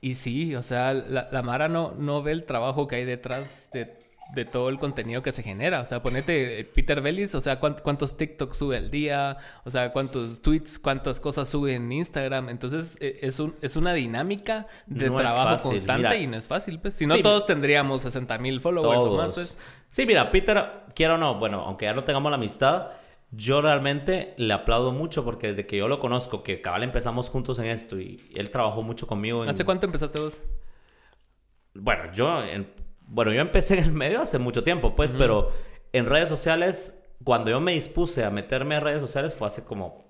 Y 0.00 0.14
sí, 0.14 0.56
o 0.56 0.62
sea, 0.62 0.92
la, 0.92 1.28
la 1.30 1.42
Mara 1.42 1.68
no, 1.68 1.92
no 1.96 2.22
ve 2.22 2.32
el 2.32 2.44
trabajo 2.44 2.88
que 2.88 2.96
hay 2.96 3.04
detrás 3.04 3.68
de 3.72 4.01
de 4.34 4.44
todo 4.44 4.68
el 4.70 4.78
contenido 4.78 5.22
que 5.22 5.30
se 5.32 5.42
genera. 5.42 5.80
O 5.80 5.84
sea, 5.84 6.02
ponete 6.02 6.60
eh, 6.60 6.64
Peter 6.64 7.00
Bellis, 7.00 7.34
o 7.34 7.40
sea, 7.40 7.58
cuántos 7.58 8.16
TikToks 8.16 8.56
sube 8.56 8.76
al 8.78 8.90
día, 8.90 9.36
o 9.64 9.70
sea, 9.70 9.92
cuántos 9.92 10.40
tweets, 10.40 10.78
cuántas 10.78 11.20
cosas 11.20 11.48
sube 11.48 11.74
en 11.74 11.92
Instagram. 11.92 12.48
Entonces, 12.48 12.96
e, 13.00 13.18
es, 13.22 13.38
un, 13.40 13.54
es 13.60 13.76
una 13.76 13.92
dinámica 13.92 14.66
de 14.86 15.10
trabajo 15.10 15.70
constante 15.70 16.18
y 16.18 16.26
no 16.26 16.36
es 16.36 16.48
fácil, 16.48 16.78
pues. 16.80 16.94
Si 16.94 17.06
no, 17.06 17.18
todos 17.18 17.46
tendríamos 17.46 18.02
60 18.02 18.38
mil 18.38 18.60
followers 18.60 19.02
o 19.02 19.16
más, 19.16 19.34
pues. 19.34 19.58
Sí, 19.90 20.06
mira, 20.06 20.30
Peter, 20.30 20.84
quiero 20.94 21.16
o 21.16 21.18
no, 21.18 21.38
bueno, 21.38 21.60
aunque 21.60 21.84
ya 21.84 21.92
no 21.92 22.04
tengamos 22.04 22.30
la 22.30 22.36
amistad, 22.36 22.88
yo 23.30 23.60
realmente 23.60 24.34
le 24.38 24.54
aplaudo 24.54 24.92
mucho 24.92 25.24
porque 25.24 25.48
desde 25.48 25.66
que 25.66 25.76
yo 25.76 25.88
lo 25.88 26.00
conozco, 26.00 26.42
que 26.42 26.62
cabal 26.62 26.82
empezamos 26.82 27.28
juntos 27.28 27.58
en 27.58 27.66
esto 27.66 28.00
y 28.00 28.30
él 28.34 28.50
trabajó 28.50 28.82
mucho 28.82 29.06
conmigo. 29.06 29.42
¿Hace 29.42 29.66
cuánto 29.66 29.84
empezaste 29.84 30.18
vos? 30.18 30.42
Bueno, 31.74 32.12
yo 32.12 32.42
en 32.42 32.66
bueno, 33.12 33.32
yo 33.32 33.40
empecé 33.40 33.74
en 33.78 33.84
el 33.84 33.92
medio 33.92 34.20
hace 34.22 34.38
mucho 34.38 34.64
tiempo, 34.64 34.96
pues, 34.96 35.12
pero 35.12 35.52
en 35.92 36.06
redes 36.06 36.28
sociales, 36.28 37.00
cuando 37.22 37.50
yo 37.50 37.60
me 37.60 37.72
dispuse 37.72 38.24
a 38.24 38.30
meterme 38.30 38.76
a 38.76 38.80
redes 38.80 39.00
sociales 39.00 39.34
fue 39.34 39.46
hace 39.46 39.64
como, 39.64 40.04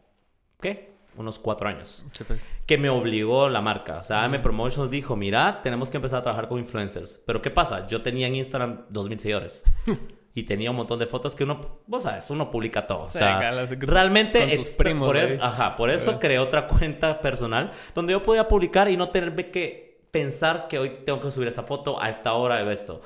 ¿qué? 0.60 0.92
Unos 1.16 1.38
cuatro 1.38 1.68
años. 1.68 2.06
pues. 2.26 2.46
Que 2.64 2.78
me 2.78 2.88
obligó 2.88 3.50
la 3.50 3.60
marca. 3.60 3.98
O 3.98 4.02
sea, 4.02 4.26
me 4.28 4.38
Promotions 4.38 4.90
dijo, 4.90 5.14
mira, 5.14 5.60
tenemos 5.62 5.90
que 5.90 5.98
empezar 5.98 6.20
a 6.20 6.22
trabajar 6.22 6.48
con 6.48 6.58
influencers. 6.58 7.20
Pero 7.26 7.42
¿qué 7.42 7.50
pasa? 7.50 7.86
Yo 7.86 8.00
tenía 8.00 8.28
en 8.28 8.36
Instagram 8.36 8.86
2.000 8.88 9.18
seguidores. 9.18 9.64
y 10.34 10.44
tenía 10.44 10.70
un 10.70 10.76
montón 10.76 10.98
de 10.98 11.06
fotos 11.06 11.36
que 11.36 11.44
uno, 11.44 11.82
vos 11.86 12.04
sabes, 12.04 12.30
uno 12.30 12.50
publica 12.50 12.86
todo. 12.86 13.04
O 13.04 13.10
sea, 13.10 13.66
realmente 13.80 14.58
por, 14.98 15.16
eso, 15.18 15.42
ajá, 15.42 15.76
por 15.76 15.90
eso 15.90 16.18
creé 16.18 16.38
otra 16.38 16.66
cuenta 16.68 17.20
personal 17.20 17.72
donde 17.94 18.12
yo 18.12 18.22
podía 18.22 18.48
publicar 18.48 18.88
y 18.88 18.96
no 18.96 19.10
tener 19.10 19.50
que 19.50 19.91
pensar 20.12 20.68
que 20.68 20.78
hoy 20.78 20.98
tengo 21.04 21.18
que 21.18 21.30
subir 21.32 21.48
esa 21.48 21.64
foto 21.64 22.00
a 22.00 22.08
esta 22.08 22.34
hora 22.34 22.62
de 22.62 22.72
esto. 22.72 23.00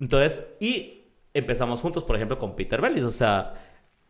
Entonces, 0.00 0.44
y 0.58 1.04
empezamos 1.34 1.80
juntos, 1.80 2.02
por 2.02 2.16
ejemplo, 2.16 2.38
con 2.38 2.56
Peter 2.56 2.80
Bellis. 2.80 3.04
O 3.04 3.12
sea, 3.12 3.54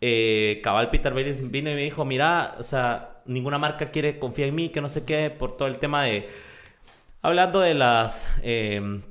eh, 0.01 0.61
cabal 0.63 0.89
Peter 0.89 1.13
Bellis 1.13 1.51
vino 1.51 1.71
y 1.71 1.75
me 1.75 1.83
dijo, 1.83 2.05
mira, 2.05 2.55
o 2.59 2.63
sea, 2.63 3.23
ninguna 3.27 3.59
marca 3.59 3.91
quiere 3.91 4.19
confiar 4.19 4.49
en 4.49 4.55
mí, 4.55 4.69
que 4.71 4.81
no 4.81 4.89
sé 4.89 5.05
qué, 5.05 5.31
por 5.31 5.57
todo 5.57 5.69
el 5.69 5.79
tema 5.79 6.05
de... 6.05 6.29
Hablando 7.23 7.59
de 7.61 7.75
las 7.75 8.29
em, 8.43 9.03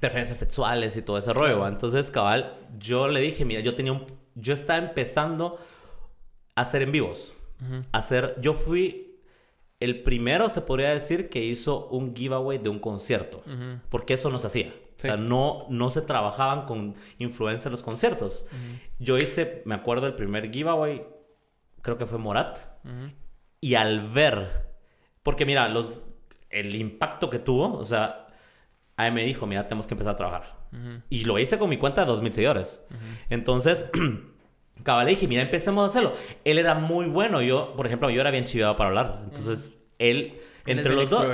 preferencias 0.00 0.38
sexuales 0.38 0.96
y 0.96 1.02
todo 1.02 1.18
ese 1.18 1.32
rollo. 1.32 1.66
Entonces, 1.66 2.10
cabal, 2.12 2.56
yo 2.78 3.08
le 3.08 3.20
dije, 3.20 3.44
mira, 3.44 3.60
yo 3.60 3.74
tenía 3.74 3.92
un... 3.92 4.06
Yo 4.36 4.54
estaba 4.54 4.78
empezando 4.78 5.58
a 6.54 6.60
hacer 6.60 6.82
en 6.82 6.92
vivos. 6.92 7.34
hacer... 7.90 8.36
Yo 8.40 8.54
fui 8.54 9.07
el 9.80 10.02
primero 10.02 10.48
se 10.48 10.60
podría 10.60 10.90
decir 10.90 11.28
que 11.28 11.44
hizo 11.44 11.86
un 11.88 12.14
giveaway 12.14 12.58
de 12.58 12.68
un 12.68 12.80
concierto, 12.80 13.42
porque 13.90 14.14
eso 14.14 14.30
no 14.30 14.38
se 14.38 14.48
hacía. 14.48 14.74
O 14.96 15.00
sea, 15.00 15.16
no, 15.16 15.66
no 15.68 15.90
se 15.90 16.02
trabajaban 16.02 16.66
con 16.66 16.96
influencia 17.18 17.68
en 17.68 17.72
los 17.72 17.82
conciertos. 17.82 18.46
Yo 18.98 19.18
hice, 19.18 19.62
me 19.64 19.74
acuerdo, 19.74 20.06
el 20.06 20.14
primer 20.14 20.50
giveaway, 20.50 21.06
creo 21.82 21.96
que 21.96 22.06
fue 22.06 22.18
Morat, 22.18 22.58
y 23.60 23.74
al 23.74 24.08
ver, 24.10 24.68
porque 25.22 25.46
mira, 25.46 25.68
los, 25.68 26.06
el 26.50 26.74
impacto 26.74 27.30
que 27.30 27.38
tuvo, 27.38 27.74
o 27.74 27.84
sea, 27.84 28.26
a 28.96 29.06
él 29.06 29.12
me 29.12 29.24
dijo, 29.24 29.46
mira, 29.46 29.68
tenemos 29.68 29.86
que 29.86 29.94
empezar 29.94 30.14
a 30.14 30.16
trabajar. 30.16 30.58
Y 31.08 31.24
lo 31.24 31.38
hice 31.38 31.56
con 31.56 31.70
mi 31.70 31.76
cuenta 31.76 32.04
de 32.04 32.12
2.000 32.12 32.32
seguidores. 32.32 32.84
Entonces... 33.30 33.88
Cabal, 34.82 35.06
le 35.06 35.12
dije, 35.12 35.26
mira, 35.26 35.42
empecemos 35.42 35.82
a 35.82 35.86
hacerlo. 35.86 36.14
Él 36.44 36.58
era 36.58 36.74
muy 36.74 37.06
bueno. 37.06 37.42
Yo, 37.42 37.74
por 37.76 37.86
ejemplo, 37.86 38.10
yo 38.10 38.20
era 38.20 38.30
bien 38.30 38.44
chivado 38.44 38.76
para 38.76 38.88
hablar. 38.88 39.20
Entonces, 39.24 39.74
él, 39.98 40.40
entre 40.66 40.94
los 40.94 41.10
dos. 41.10 41.24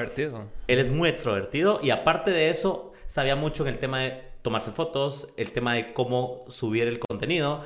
Él 0.67 0.79
es 0.79 0.91
muy 0.91 1.09
extrovertido. 1.09 1.81
Y 1.83 1.91
aparte 1.91 2.31
de 2.31 2.51
eso, 2.51 2.93
sabía 3.07 3.37
mucho 3.37 3.63
en 3.63 3.69
el 3.69 3.79
tema 3.79 4.01
de 4.01 4.34
tomarse 4.45 4.73
fotos, 4.73 5.29
el 5.39 5.53
tema 5.53 5.73
de 5.73 5.95
cómo 5.95 6.45
subir 6.49 6.87
el 6.87 6.99
contenido. 6.99 7.63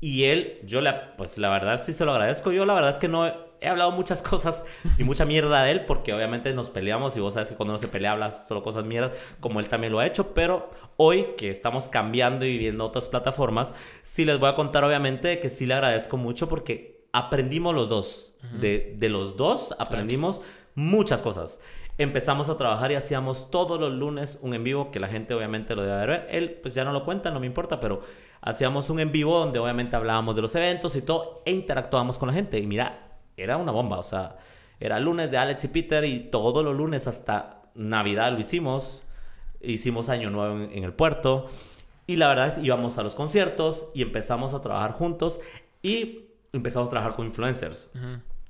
Y 0.00 0.24
él, 0.24 0.60
yo 0.64 0.80
le, 0.80 0.90
pues 1.18 1.36
la 1.36 1.50
verdad 1.50 1.78
sí 1.80 1.92
se 1.92 2.06
lo 2.06 2.12
agradezco. 2.12 2.52
Yo 2.52 2.64
la 2.64 2.72
verdad 2.72 2.88
es 2.88 2.98
que 2.98 3.06
no 3.06 3.26
he 3.26 3.68
hablado 3.68 3.90
muchas 3.90 4.22
cosas 4.30 4.64
y 4.96 5.04
mucha 5.04 5.26
mierda 5.26 5.62
de 5.62 5.72
él 5.72 5.84
porque 5.84 6.14
obviamente 6.14 6.54
nos 6.54 6.70
peleamos 6.70 7.18
y 7.18 7.20
vos 7.20 7.34
sabes 7.34 7.50
que 7.50 7.54
cuando 7.54 7.74
uno 7.74 7.78
se 7.78 7.88
pelea 7.88 8.12
hablas 8.12 8.48
solo 8.48 8.62
cosas 8.62 8.84
mierdas 8.84 9.12
como 9.40 9.60
él 9.60 9.68
también 9.68 9.92
lo 9.92 9.98
ha 9.98 10.06
hecho, 10.06 10.32
pero 10.32 10.70
hoy 10.96 11.34
que 11.36 11.50
estamos 11.50 11.90
cambiando 11.90 12.46
y 12.46 12.56
viendo 12.56 12.86
otras 12.86 13.08
plataformas, 13.08 13.74
sí 14.00 14.24
les 14.24 14.38
voy 14.38 14.48
a 14.48 14.54
contar 14.54 14.84
obviamente 14.84 15.38
que 15.38 15.50
sí 15.50 15.66
le 15.66 15.74
agradezco 15.74 16.16
mucho 16.16 16.48
porque 16.48 17.04
aprendimos 17.12 17.74
los 17.74 17.90
dos. 17.90 18.38
de, 18.58 18.94
de, 18.96 19.08
los 19.10 19.36
dos 19.36 19.74
aprendimos 19.78 20.40
muchas 20.74 21.20
cosas. 21.20 21.60
Empezamos 22.02 22.48
a 22.48 22.56
trabajar 22.56 22.90
y 22.90 22.96
hacíamos 22.96 23.50
todos 23.50 23.78
los 23.78 23.92
lunes 23.92 24.38
un 24.42 24.54
en 24.54 24.64
vivo 24.64 24.90
que 24.90 24.98
la 24.98 25.08
gente 25.08 25.34
obviamente 25.34 25.76
lo 25.76 25.82
debe 25.82 26.06
ver. 26.06 26.26
Él 26.30 26.58
pues 26.62 26.74
ya 26.74 26.84
no 26.84 26.92
lo 26.92 27.04
cuenta, 27.04 27.30
no 27.30 27.38
me 27.38 27.46
importa, 27.46 27.78
pero 27.78 28.02
hacíamos 28.40 28.90
un 28.90 29.00
en 29.00 29.12
vivo 29.12 29.38
donde 29.38 29.58
obviamente 29.58 29.94
hablábamos 29.94 30.34
de 30.34 30.42
los 30.42 30.54
eventos 30.54 30.96
y 30.96 31.02
todo 31.02 31.42
e 31.46 31.52
interactuábamos 31.52 32.18
con 32.18 32.28
la 32.28 32.34
gente. 32.34 32.58
Y 32.58 32.66
mira, 32.66 33.18
era 33.36 33.56
una 33.56 33.70
bomba, 33.70 33.98
o 33.98 34.02
sea, 34.02 34.36
era 34.80 34.98
lunes 34.98 35.30
de 35.30 35.38
Alex 35.38 35.64
y 35.64 35.68
Peter 35.68 36.04
y 36.04 36.30
todos 36.30 36.64
los 36.64 36.76
lunes 36.76 37.06
hasta 37.06 37.62
Navidad 37.74 38.32
lo 38.32 38.40
hicimos. 38.40 39.02
Hicimos 39.60 40.08
Año 40.08 40.30
Nuevo 40.30 40.64
en, 40.64 40.82
el 40.82 40.92
puerto. 40.92 41.46
Y 42.08 42.16
la 42.16 42.26
verdad 42.26 42.48
es 42.48 42.54
que 42.54 42.62
íbamos 42.62 42.98
a 42.98 43.04
los 43.04 43.14
conciertos 43.14 43.86
y 43.94 44.02
empezamos 44.02 44.54
a 44.54 44.60
trabajar 44.60 44.92
juntos 44.92 45.40
y 45.82 46.30
empezamos 46.52 46.88
a 46.88 46.90
trabajar 46.90 47.14
con 47.14 47.26
influencers. 47.26 47.90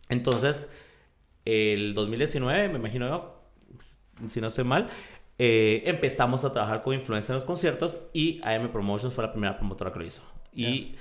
Entonces, 0.09 0.71
el 1.45 1.93
2019, 1.95 2.71
me 2.71 2.79
imagino 2.79 3.09
yo, 3.09 3.42
si 4.27 4.41
no 4.41 4.49
estoy 4.49 4.65
mal, 4.65 4.89
eh, 5.39 5.83
empezamos 5.87 6.45
a 6.45 6.53
trabajar 6.53 6.83
con 6.83 6.95
influencers 6.95 7.31
en 7.31 7.35
los 7.37 7.45
conciertos 7.45 7.99
y 8.13 8.41
AM 8.45 8.71
Promotions 8.71 9.15
fue 9.15 9.25
la 9.25 9.33
primera 9.33 9.57
promotora 9.57 9.93
que 9.93 9.99
lo 9.99 10.05
hizo. 10.05 10.23
Y 10.55 10.95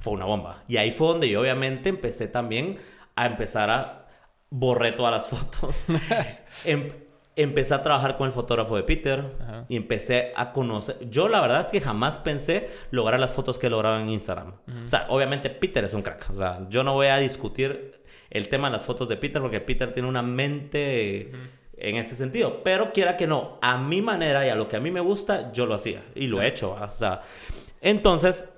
fue 0.00 0.12
una 0.12 0.26
bomba. 0.26 0.62
Y 0.68 0.76
ahí 0.76 0.90
fue 0.90 1.08
donde 1.08 1.28
yo 1.28 1.40
obviamente 1.40 1.88
empecé 1.88 2.28
también 2.28 2.78
a 3.16 3.26
empezar 3.26 3.70
a 3.70 4.06
borré 4.50 4.92
todas 4.92 5.12
las 5.12 5.28
fotos. 5.30 5.86
em, 6.64 6.88
empecé 7.36 7.74
a 7.74 7.82
trabajar 7.82 8.16
con 8.16 8.26
el 8.26 8.32
fotógrafo 8.32 8.76
de 8.76 8.82
Peter 8.82 9.36
y 9.68 9.76
empecé 9.76 10.32
a 10.36 10.52
conocer. 10.52 10.98
Yo 11.08 11.28
la 11.28 11.40
verdad 11.40 11.60
es 11.60 11.66
que 11.66 11.80
jamás 11.80 12.18
pensé 12.18 12.68
lograr 12.90 13.18
las 13.18 13.32
fotos 13.32 13.58
que 13.58 13.70
lograba 13.70 14.00
en 14.00 14.10
Instagram. 14.10 14.54
O 14.84 14.88
sea, 14.88 15.06
obviamente 15.08 15.48
Peter 15.48 15.84
es 15.84 15.94
un 15.94 16.02
crack. 16.02 16.28
O 16.30 16.34
sea, 16.34 16.66
yo 16.68 16.84
no 16.84 16.92
voy 16.92 17.06
a 17.06 17.16
discutir 17.16 18.02
el 18.28 18.48
tema 18.48 18.68
de 18.68 18.72
las 18.74 18.84
fotos 18.84 19.08
de 19.08 19.16
Peter 19.16 19.40
porque 19.40 19.60
Peter 19.60 19.92
tiene 19.92 20.08
una 20.08 20.22
mente 20.22 21.32
en 21.80 21.96
ese 21.96 22.14
sentido. 22.14 22.62
Pero 22.62 22.92
quiera 22.92 23.16
que 23.16 23.26
no, 23.26 23.58
a 23.62 23.78
mi 23.78 24.02
manera 24.02 24.46
y 24.46 24.50
a 24.50 24.54
lo 24.54 24.68
que 24.68 24.76
a 24.76 24.80
mí 24.80 24.90
me 24.90 25.00
gusta, 25.00 25.52
yo 25.52 25.66
lo 25.66 25.74
hacía 25.74 26.04
y 26.14 26.26
lo 26.26 26.40
he 26.40 26.46
hecho. 26.46 26.76
O 26.80 26.88
sea, 26.88 27.22
entonces, 27.80 28.48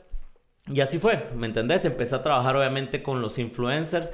y 0.67 0.81
así 0.81 0.99
fue, 0.99 1.29
¿me 1.35 1.47
entendés? 1.47 1.85
Empecé 1.85 2.17
a 2.17 2.23
trabajar 2.23 2.57
obviamente 2.57 3.02
con 3.02 3.23
los 3.23 3.38
influencers. 3.38 4.12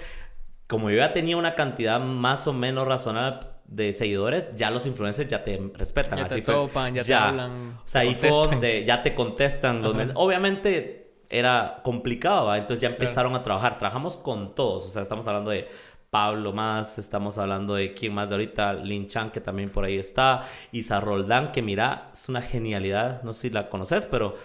Como 0.66 0.90
yo 0.90 0.98
ya 0.98 1.12
tenía 1.12 1.36
una 1.36 1.54
cantidad 1.54 1.98
más 1.98 2.46
o 2.46 2.52
menos 2.52 2.86
razonable 2.86 3.40
de 3.66 3.92
seguidores, 3.92 4.54
ya 4.54 4.70
los 4.70 4.86
influencers 4.86 5.28
ya 5.28 5.42
te 5.42 5.60
respetan. 5.74 6.18
Ya 6.18 6.24
así 6.24 6.42
te 6.42 6.52
topan, 6.52 6.94
ya, 6.94 7.04
te 7.04 7.14
hablan. 7.14 7.78
O 7.84 7.88
sea, 7.88 8.02
ahí 8.02 8.14
fue 8.14 8.30
donde 8.30 8.84
ya 8.84 9.02
te 9.02 9.14
contestan. 9.14 9.82
Los 9.82 9.94
Obviamente 10.14 11.08
era 11.30 11.80
complicado, 11.84 12.54
entonces 12.54 12.80
ya 12.80 12.88
empezaron 12.88 13.34
a 13.34 13.42
trabajar. 13.42 13.78
Trabajamos 13.78 14.16
con 14.16 14.54
todos, 14.54 14.86
o 14.86 14.90
sea, 14.90 15.02
estamos 15.02 15.26
hablando 15.28 15.50
de 15.50 15.68
Pablo 16.10 16.52
más, 16.52 16.98
estamos 16.98 17.36
hablando 17.36 17.74
de 17.74 17.92
quién 17.92 18.14
más 18.14 18.30
de 18.30 18.36
ahorita, 18.36 18.74
Lin 18.74 19.06
Chan, 19.06 19.30
que 19.30 19.40
también 19.40 19.70
por 19.70 19.84
ahí 19.84 19.98
está, 19.98 20.42
Isa 20.72 21.00
Roldán, 21.00 21.52
que 21.52 21.60
mira, 21.60 22.08
es 22.12 22.28
una 22.28 22.40
genialidad, 22.40 23.22
no 23.22 23.32
sé 23.32 23.42
si 23.42 23.50
la 23.50 23.68
conoces, 23.68 24.06
pero 24.06 24.36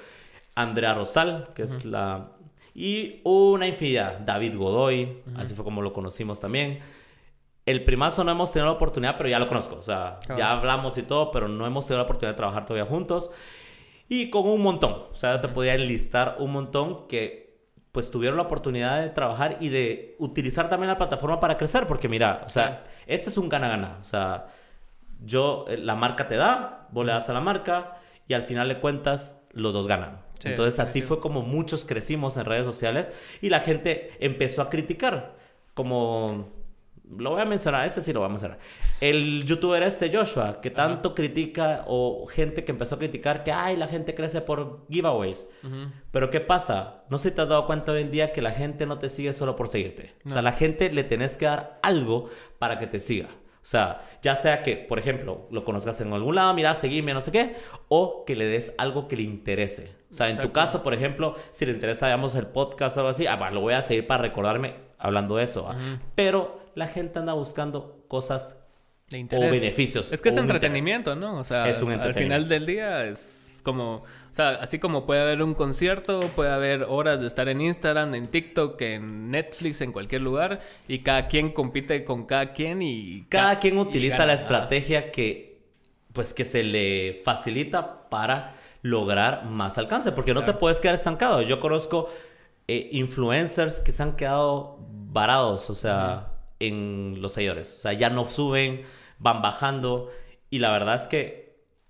Andrea 0.55 0.93
Rosal, 0.93 1.49
que 1.55 1.63
es 1.63 1.85
la... 1.85 2.31
Y 2.75 3.21
una 3.23 3.67
infinidad, 3.67 4.19
David 4.19 4.57
Godoy, 4.57 5.21
así 5.35 5.53
fue 5.53 5.63
como 5.63 5.81
lo 5.81 5.93
conocimos 5.93 6.39
también. 6.39 6.79
El 7.65 7.83
primazo 7.83 8.23
no 8.23 8.31
hemos 8.31 8.51
tenido 8.51 8.65
la 8.65 8.73
oportunidad, 8.73 9.15
pero 9.15 9.29
ya 9.29 9.39
lo 9.39 9.47
conozco, 9.47 9.75
o 9.75 9.81
sea, 9.81 10.19
ya 10.35 10.51
hablamos 10.51 10.97
y 10.97 11.03
todo, 11.03 11.31
pero 11.31 11.47
no 11.47 11.65
hemos 11.65 11.85
tenido 11.85 11.99
la 11.99 12.03
oportunidad 12.03 12.33
de 12.33 12.37
trabajar 12.37 12.65
todavía 12.65 12.89
juntos. 12.89 13.31
Y 14.09 14.29
con 14.29 14.47
un 14.47 14.61
montón, 14.61 15.03
o 15.11 15.15
sea, 15.15 15.39
te 15.39 15.47
podía 15.47 15.75
enlistar 15.75 16.35
un 16.39 16.51
montón 16.51 17.07
que 17.07 17.42
pues 17.93 18.09
tuvieron 18.09 18.37
la 18.37 18.43
oportunidad 18.43 19.01
de 19.01 19.09
trabajar 19.09 19.57
y 19.59 19.69
de 19.69 20.15
utilizar 20.17 20.67
también 20.67 20.89
la 20.89 20.97
plataforma 20.97 21.39
para 21.39 21.57
crecer, 21.57 21.85
porque 21.85 22.09
mira, 22.09 22.41
o 22.43 22.49
sea, 22.49 22.83
este 23.05 23.29
es 23.29 23.37
un 23.37 23.49
gana-gana, 23.49 23.97
o 24.01 24.03
sea, 24.03 24.47
yo, 25.23 25.65
eh, 25.69 25.77
la 25.77 25.95
marca 25.95 26.27
te 26.27 26.35
da, 26.35 26.87
vos 26.91 27.05
le 27.05 27.11
das 27.11 27.29
a 27.29 27.33
la 27.33 27.39
marca 27.39 27.97
y 28.27 28.33
al 28.33 28.41
final 28.41 28.67
de 28.67 28.79
cuentas 28.79 29.39
los 29.51 29.73
dos 29.73 29.87
ganan. 29.87 30.23
Entonces 30.43 30.79
así 30.79 31.03
fue 31.03 31.19
como 31.19 31.43
muchos 31.43 31.85
crecimos 31.85 32.35
en 32.35 32.45
redes 32.45 32.65
sociales 32.65 33.13
y 33.41 33.49
la 33.49 33.61
gente 33.61 34.11
empezó 34.19 34.63
a 34.63 34.69
criticar, 34.69 35.35
como 35.75 36.49
lo 37.17 37.31
voy 37.31 37.41
a 37.41 37.45
mencionar, 37.45 37.85
este 37.85 38.01
sí 38.01 38.13
lo 38.13 38.21
voy 38.21 38.27
a 38.27 38.29
mencionar. 38.29 38.57
El 39.01 39.43
youtuber 39.43 39.83
este 39.83 40.15
Joshua, 40.15 40.61
que 40.61 40.71
tanto 40.71 41.13
critica, 41.13 41.83
o 41.87 42.25
gente 42.27 42.63
que 42.63 42.71
empezó 42.71 42.95
a 42.95 42.97
criticar 42.97 43.43
que, 43.43 43.51
ay, 43.51 43.77
la 43.77 43.87
gente 43.87 44.15
crece 44.15 44.41
por 44.41 44.85
giveaways. 44.89 45.49
Pero 46.11 46.29
¿qué 46.29 46.39
pasa? 46.39 47.03
No 47.09 47.17
sé 47.17 47.29
si 47.29 47.35
te 47.35 47.41
has 47.41 47.49
dado 47.49 47.67
cuenta 47.67 47.91
hoy 47.91 48.01
en 48.01 48.11
día 48.11 48.31
que 48.31 48.41
la 48.41 48.51
gente 48.51 48.85
no 48.85 48.97
te 48.97 49.09
sigue 49.09 49.33
solo 49.33 49.55
por 49.55 49.67
seguirte. 49.67 50.13
O 50.25 50.29
sea, 50.29 50.41
la 50.41 50.53
gente 50.53 50.91
le 50.91 51.03
tenés 51.03 51.37
que 51.37 51.45
dar 51.45 51.79
algo 51.81 52.29
para 52.59 52.79
que 52.79 52.87
te 52.87 52.99
siga. 52.99 53.27
O 53.27 53.65
sea, 53.65 54.01
ya 54.21 54.35
sea 54.35 54.61
que, 54.61 54.75
por 54.75 54.99
ejemplo, 54.99 55.47
lo 55.49 55.63
conozcas 55.63 56.01
en 56.01 56.11
algún 56.11 56.35
lado, 56.35 56.53
mira, 56.53 56.73
seguime, 56.73 57.13
no 57.13 57.21
sé 57.21 57.31
qué, 57.31 57.55
o 57.87 58.25
que 58.25 58.35
le 58.35 58.45
des 58.45 58.73
algo 58.77 59.07
que 59.07 59.15
le 59.15 59.23
interese. 59.23 59.95
O 60.11 60.15
sea, 60.15 60.29
en 60.29 60.37
tu 60.37 60.51
caso, 60.51 60.83
por 60.83 60.93
ejemplo, 60.93 61.33
si 61.51 61.65
le 61.65 61.71
interesa, 61.71 62.07
digamos, 62.07 62.35
el 62.35 62.47
podcast 62.47 62.97
o 62.97 62.99
algo 62.99 63.09
así, 63.11 63.25
ah, 63.25 63.51
lo 63.51 63.61
voy 63.61 63.73
a 63.73 63.81
seguir 63.81 64.05
para 64.05 64.21
recordarme 64.21 64.75
hablando 64.97 65.37
de 65.37 65.45
eso. 65.45 65.69
Pero 66.13 66.62
la 66.75 66.87
gente 66.87 67.19
anda 67.19 67.33
buscando 67.33 68.05
cosas 68.07 68.57
de 69.09 69.27
o 69.35 69.39
beneficios. 69.39 70.11
Es 70.11 70.21
que 70.21 70.29
es 70.29 70.37
entretenimiento, 70.37 71.15
¿no? 71.15 71.37
O 71.37 71.43
sea, 71.43 71.63
al 71.65 72.13
final 72.13 72.47
del 72.47 72.65
día 72.65 73.05
es 73.05 73.61
como, 73.63 73.95
o 73.95 74.03
sea, 74.31 74.49
así 74.49 74.77
como 74.77 75.05
puede 75.05 75.21
haber 75.21 75.41
un 75.41 75.53
concierto, 75.53 76.19
puede 76.35 76.51
haber 76.51 76.83
horas 76.83 77.19
de 77.21 77.27
estar 77.27 77.47
en 77.47 77.61
Instagram, 77.61 78.13
en 78.15 78.27
TikTok, 78.27 78.79
en 78.81 79.31
Netflix, 79.31 79.81
en 79.81 79.91
cualquier 79.91 80.21
lugar, 80.21 80.61
y 80.87 80.99
cada 80.99 81.27
quien 81.27 81.51
compite 81.51 82.03
con 82.03 82.25
cada 82.25 82.51
quien 82.51 82.81
y... 82.81 83.25
Cada 83.29 83.59
quien 83.59 83.77
utiliza 83.77 84.25
la 84.25 84.33
estrategia 84.33 85.11
que, 85.11 85.61
pues, 86.11 86.33
que 86.33 86.43
se 86.43 86.63
le 86.63 87.21
facilita 87.23 88.09
para 88.09 88.53
lograr 88.81 89.45
más 89.45 89.77
alcance, 89.77 90.11
porque 90.11 90.33
no 90.33 90.43
te 90.43 90.53
puedes 90.53 90.81
quedar 90.81 90.95
estancado. 90.95 91.41
Yo 91.41 91.59
conozco 91.61 92.09
eh, 92.67 92.89
influencers 92.91 93.79
que 93.79 93.93
se 93.93 94.03
han 94.03 94.17
quedado 94.17 94.77
varados, 94.89 95.69
o 95.69 95.75
sea, 95.75 96.32
en 96.67 97.21
los 97.21 97.33
seguidores. 97.33 97.75
O 97.75 97.79
sea, 97.79 97.93
ya 97.93 98.09
no 98.09 98.25
suben, 98.25 98.83
van 99.19 99.41
bajando. 99.41 100.09
Y 100.49 100.59
la 100.59 100.71
verdad 100.71 100.95
es 100.95 101.07
que 101.07 101.43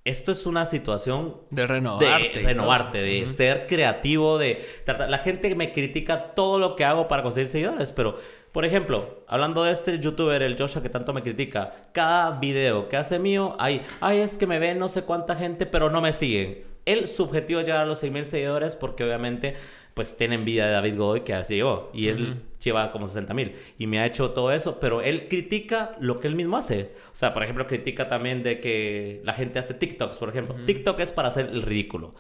esto 0.06 0.34
es 0.34 0.46
una 0.46 0.66
situación 0.66 1.38
de 1.50 1.66
renovarte. 1.66 2.40
De 2.40 2.44
renovarte, 2.44 3.02
de 3.02 3.26
ser 3.28 3.66
creativo, 3.68 4.38
de 4.38 4.64
tratar. 4.84 5.10
La 5.10 5.18
gente 5.18 5.56
me 5.56 5.72
critica 5.72 6.34
todo 6.34 6.60
lo 6.60 6.76
que 6.76 6.84
hago 6.84 7.08
para 7.08 7.24
conseguir 7.24 7.48
seguidores, 7.48 7.94
pero, 7.94 8.18
por 8.52 8.66
ejemplo, 8.66 9.24
hablando 9.28 9.64
de 9.64 9.72
este 9.72 9.98
youtuber, 10.00 10.42
el 10.42 10.58
Joshua, 10.58 10.84
que 10.84 10.90
tanto 10.90 11.14
me 11.14 11.24
critica, 11.24 11.72
cada 11.94 12.38
video 12.40 12.90
que 12.90 12.98
hace 12.98 13.18
mío, 13.18 13.56
hay, 13.60 13.82
ay, 14.02 14.20
es 14.20 14.38
que 14.38 14.46
me 14.46 14.60
ven 14.60 14.78
no 14.78 14.90
sé 14.90 15.04
cuánta 15.04 15.36
gente, 15.36 15.66
pero 15.66 15.90
no 15.90 16.02
me 16.02 16.12
siguen. 16.12 16.66
El 16.86 17.08
subjetivo 17.08 17.62
es 17.62 17.66
llegar 17.66 17.82
a 17.82 17.86
los 17.86 18.04
6.000 18.04 18.24
seguidores 18.24 18.76
porque 18.76 19.06
obviamente 19.06 19.56
pues 19.94 20.18
tiene 20.18 20.36
envidia 20.36 20.66
de 20.66 20.74
David 20.74 20.98
Godoy 20.98 21.22
que 21.22 21.34
así 21.34 21.56
llegó 21.56 21.92
y 21.94 22.08
él 22.08 22.42
lleva 22.64 22.92
como 22.92 23.08
60 23.08 23.34
mil 23.34 23.54
y 23.78 23.88
me 23.88 24.00
ha 24.00 24.06
hecho 24.06 24.32
todo 24.32 24.52
eso, 24.52 24.80
pero 24.80 25.02
él 25.02 25.28
critica 25.28 25.96
lo 26.00 26.20
que 26.20 26.28
él 26.28 26.36
mismo 26.36 26.58
hace. 26.58 26.92
O 27.12 27.16
sea, 27.16 27.34
por 27.34 27.44
ejemplo, 27.44 27.68
critica 27.68 28.08
también 28.08 28.42
de 28.42 28.60
que 28.60 29.22
la 29.24 29.34
gente 29.34 29.60
hace 29.60 29.74
TikToks, 29.74 30.18
por 30.18 30.30
ejemplo. 30.30 30.56
TikTok 30.66 31.00
es 31.00 31.12
para 31.12 31.28
hacer 31.28 31.48
el 31.48 31.62
ridículo, 31.62 32.12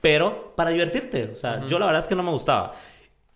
pero 0.00 0.54
para 0.56 0.70
divertirte. 0.70 1.24
O 1.24 1.36
sea, 1.36 1.64
yo 1.66 1.78
la 1.78 1.86
verdad 1.86 2.02
es 2.02 2.08
que 2.08 2.16
no 2.16 2.22
me 2.22 2.30
gustaba. 2.30 2.74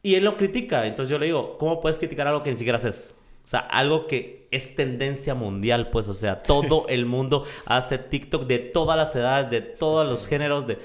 Y 0.03 0.17
él 0.17 0.25
lo 0.25 0.37
critica, 0.37 0.87
entonces 0.87 1.11
yo 1.11 1.19
le 1.19 1.27
digo, 1.27 1.57
¿cómo 1.59 1.81
puedes 1.81 1.99
criticar 1.99 2.27
algo 2.27 2.43
que 2.43 2.51
ni 2.51 2.59
siquiera 2.59 2.77
haces? 2.77 3.15
O 3.45 3.47
sea, 3.47 3.61
algo 3.61 4.07
que 4.07 4.49
es 4.51 4.75
tendencia 4.75 5.35
mundial, 5.35 5.91
pues, 5.91 6.09
o 6.09 6.15
sea, 6.15 6.43
todo 6.43 6.87
el 6.89 7.05
mundo 7.05 7.45
hace 7.67 7.99
TikTok 7.99 8.47
de 8.47 8.59
todas 8.59 8.97
las 8.97 9.15
edades, 9.15 9.51
de 9.51 9.61
todos 9.61 10.09
los 10.09 10.27
géneros, 10.27 10.67
de... 10.67 10.79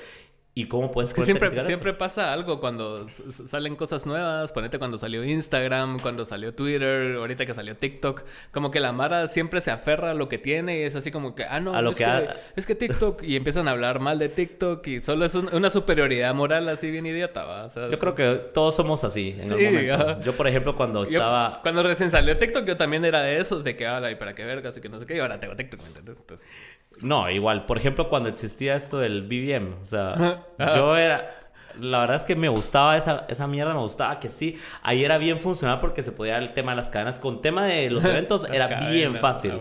¿Y 0.60 0.66
cómo 0.66 0.92
puedes 0.92 1.13
que 1.13 1.24
siempre, 1.24 1.63
siempre 1.63 1.94
pasa 1.94 2.34
algo 2.34 2.60
cuando 2.60 3.08
salen 3.08 3.78
cosas 3.78 4.06
nuevas. 4.06 4.51
Ponete 4.51 4.78
cuando 4.78 4.98
salió 4.98 5.24
Instagram, 5.24 6.00
cuando 6.00 6.25
salió 6.25 6.54
Twitter, 6.54 7.16
ahorita 7.16 7.46
que 7.46 7.54
salió 7.54 7.78
TikTok. 7.78 8.24
Como 8.51 8.70
que 8.70 8.82
la 8.82 8.92
Mara 8.92 9.28
siempre 9.28 9.62
se 9.62 9.72
aferra 9.72 10.12
a 10.12 10.13
lo 10.13 10.28
que 10.28 10.38
tiene 10.38 10.80
y 10.80 10.82
es 10.84 10.98
así 10.98 11.12
como 11.12 11.34
que, 11.34 11.46
ah, 11.46 11.62
no, 11.62 11.72
es, 11.89 11.96
que, 11.96 12.30
es, 12.58 12.66
que, 12.66 12.75
TikTok. 12.75 13.24
y 13.24 13.38
empiezan 13.38 13.70
a 13.70 13.72
hablar 13.72 14.01
mal 14.01 14.20
de 14.20 14.28
TikTok 14.28 14.86
y 14.88 15.00
solo 15.00 15.24
es 15.24 15.34
una 15.34 15.70
superioridad 15.70 16.36
moral 16.36 16.68
así 16.68 16.92
bien 16.92 17.06
idiota, 17.06 17.46
¿va? 17.46 17.68
yo 17.89 17.98
creo 17.98 18.16
que 18.16 18.36
todos 18.54 18.75
somos 18.75 19.06
así 19.06 19.38
en 19.39 19.54
algún 19.54 19.66
momento. 19.66 20.22
Yo, 20.24 20.34
por 20.34 20.46
ejemplo, 20.46 20.75
cuando 20.75 21.04
estaba. 21.04 21.62
Cuando 21.62 21.84
recién 21.84 22.12
salió 22.12 22.38
TikTok, 22.38 22.66
yo 22.66 22.75
también 22.75 23.06
era 23.06 23.22
de 23.22 23.39
esos, 23.39 23.63
de 23.63 23.78
que, 23.78 23.88
ah, 23.88 24.12
y 24.12 24.16
para 24.16 24.36
qué 24.36 24.44
vergas 24.44 24.78
y 24.78 24.82
que 24.82 24.89
no 24.89 25.00
sé 25.00 25.06
qué. 25.06 25.16
Y 25.16 25.20
ahora 25.20 25.39
tengo 25.39 25.56
TikTok, 25.56 25.80
¿me 25.80 25.88
entiendes? 25.88 26.20
Entonces. 26.20 26.46
No, 27.01 27.29
igual. 27.29 27.65
Por 27.65 27.77
ejemplo, 27.77 28.10
cuando 28.10 28.29
existía 28.29 28.75
esto 28.75 29.00
del 29.00 29.24
BBM, 29.24 29.81
o 29.81 29.86
sea, 29.86 30.43
yo 30.75 30.96
era... 30.96 31.29
La 31.79 32.00
verdad 32.00 32.17
es 32.17 32.25
que 32.25 32.36
me 32.36 32.50
gustaba 32.50 32.98
esa, 32.98 33.25
esa 33.29 33.48
mierda, 33.48 33.74
me 33.74 33.79
gustaba 33.79 34.19
que 34.19 34.27
sí. 34.27 34.60
Ahí 34.81 35.05
era 35.05 35.17
bien 35.17 35.39
funcional 35.39 35.79
porque 35.79 36.01
se 36.01 36.12
podía 36.12 36.38
el 36.38 36.51
tema 36.51 36.72
de 36.74 36.77
las 36.77 36.89
cadenas. 36.89 37.19
Con 37.19 37.41
tema 37.41 37.63
de 37.65 37.89
los 37.89 38.03
eventos 38.05 38.46
era 38.51 38.89
bien 38.89 39.15
fácil. 39.15 39.53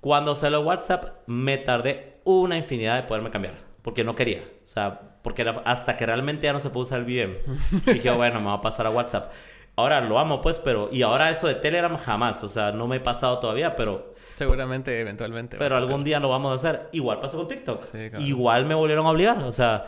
Cuando 0.00 0.34
salió 0.34 0.60
WhatsApp, 0.60 1.20
me 1.26 1.56
tardé 1.56 2.20
una 2.24 2.56
infinidad 2.56 2.96
de 2.96 3.04
poderme 3.04 3.30
cambiar. 3.30 3.54
Porque 3.80 4.04
no 4.04 4.14
quería. 4.14 4.40
O 4.40 4.66
sea, 4.66 5.00
porque 5.22 5.42
era 5.42 5.62
hasta 5.64 5.96
que 5.96 6.04
realmente 6.04 6.46
ya 6.46 6.52
no 6.52 6.60
se 6.60 6.68
pudo 6.68 6.82
usar 6.82 6.98
el 6.98 7.04
BBM. 7.04 7.38
dije, 7.94 8.10
bueno, 8.10 8.40
me 8.40 8.46
voy 8.46 8.58
a 8.58 8.60
pasar 8.60 8.86
a 8.86 8.90
WhatsApp. 8.90 9.32
Ahora 9.78 10.00
lo 10.00 10.18
amo, 10.18 10.40
pues, 10.40 10.58
pero... 10.58 10.88
Y 10.90 11.02
ahora 11.02 11.28
eso 11.28 11.46
de 11.46 11.54
Telegram 11.54 11.96
jamás. 11.98 12.42
O 12.42 12.48
sea, 12.48 12.72
no 12.72 12.86
me 12.86 12.96
he 12.96 13.00
pasado 13.00 13.38
todavía, 13.38 13.76
pero... 13.76 14.14
Seguramente, 14.34 14.98
eventualmente. 14.98 15.58
Pero 15.58 15.76
algún 15.76 16.02
día 16.02 16.18
lo 16.18 16.30
vamos 16.30 16.52
a 16.52 16.54
hacer. 16.54 16.88
Igual 16.92 17.20
pasó 17.20 17.36
con 17.36 17.46
TikTok. 17.46 17.82
Igual 18.18 18.64
me 18.64 18.74
volvieron 18.74 19.06
a 19.06 19.10
obligar. 19.10 19.42
O 19.42 19.52
sea, 19.52 19.84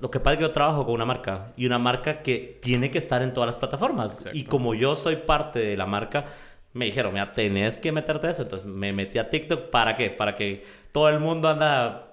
lo 0.00 0.10
que 0.10 0.20
pasa 0.20 0.32
es 0.32 0.38
que 0.38 0.42
yo 0.44 0.52
trabajo 0.52 0.86
con 0.86 0.94
una 0.94 1.04
marca. 1.04 1.52
Y 1.56 1.66
una 1.66 1.78
marca 1.78 2.22
que 2.22 2.58
tiene 2.62 2.90
que 2.90 2.96
estar 2.96 3.20
en 3.20 3.34
todas 3.34 3.48
las 3.48 3.56
plataformas. 3.56 4.26
Y 4.32 4.44
como 4.44 4.74
yo 4.74 4.96
soy 4.96 5.16
parte 5.16 5.58
de 5.58 5.76
la 5.76 5.84
marca, 5.84 6.24
me 6.72 6.86
dijeron, 6.86 7.12
mira, 7.12 7.32
tenés 7.32 7.78
que 7.78 7.92
meterte 7.92 8.28
a 8.28 8.30
eso. 8.30 8.42
Entonces 8.42 8.66
me 8.66 8.94
metí 8.94 9.18
a 9.18 9.28
TikTok. 9.28 9.68
¿Para 9.68 9.96
qué? 9.96 10.08
Para 10.08 10.34
que 10.34 10.64
todo 10.92 11.10
el 11.10 11.20
mundo 11.20 11.50
anda 11.50 12.05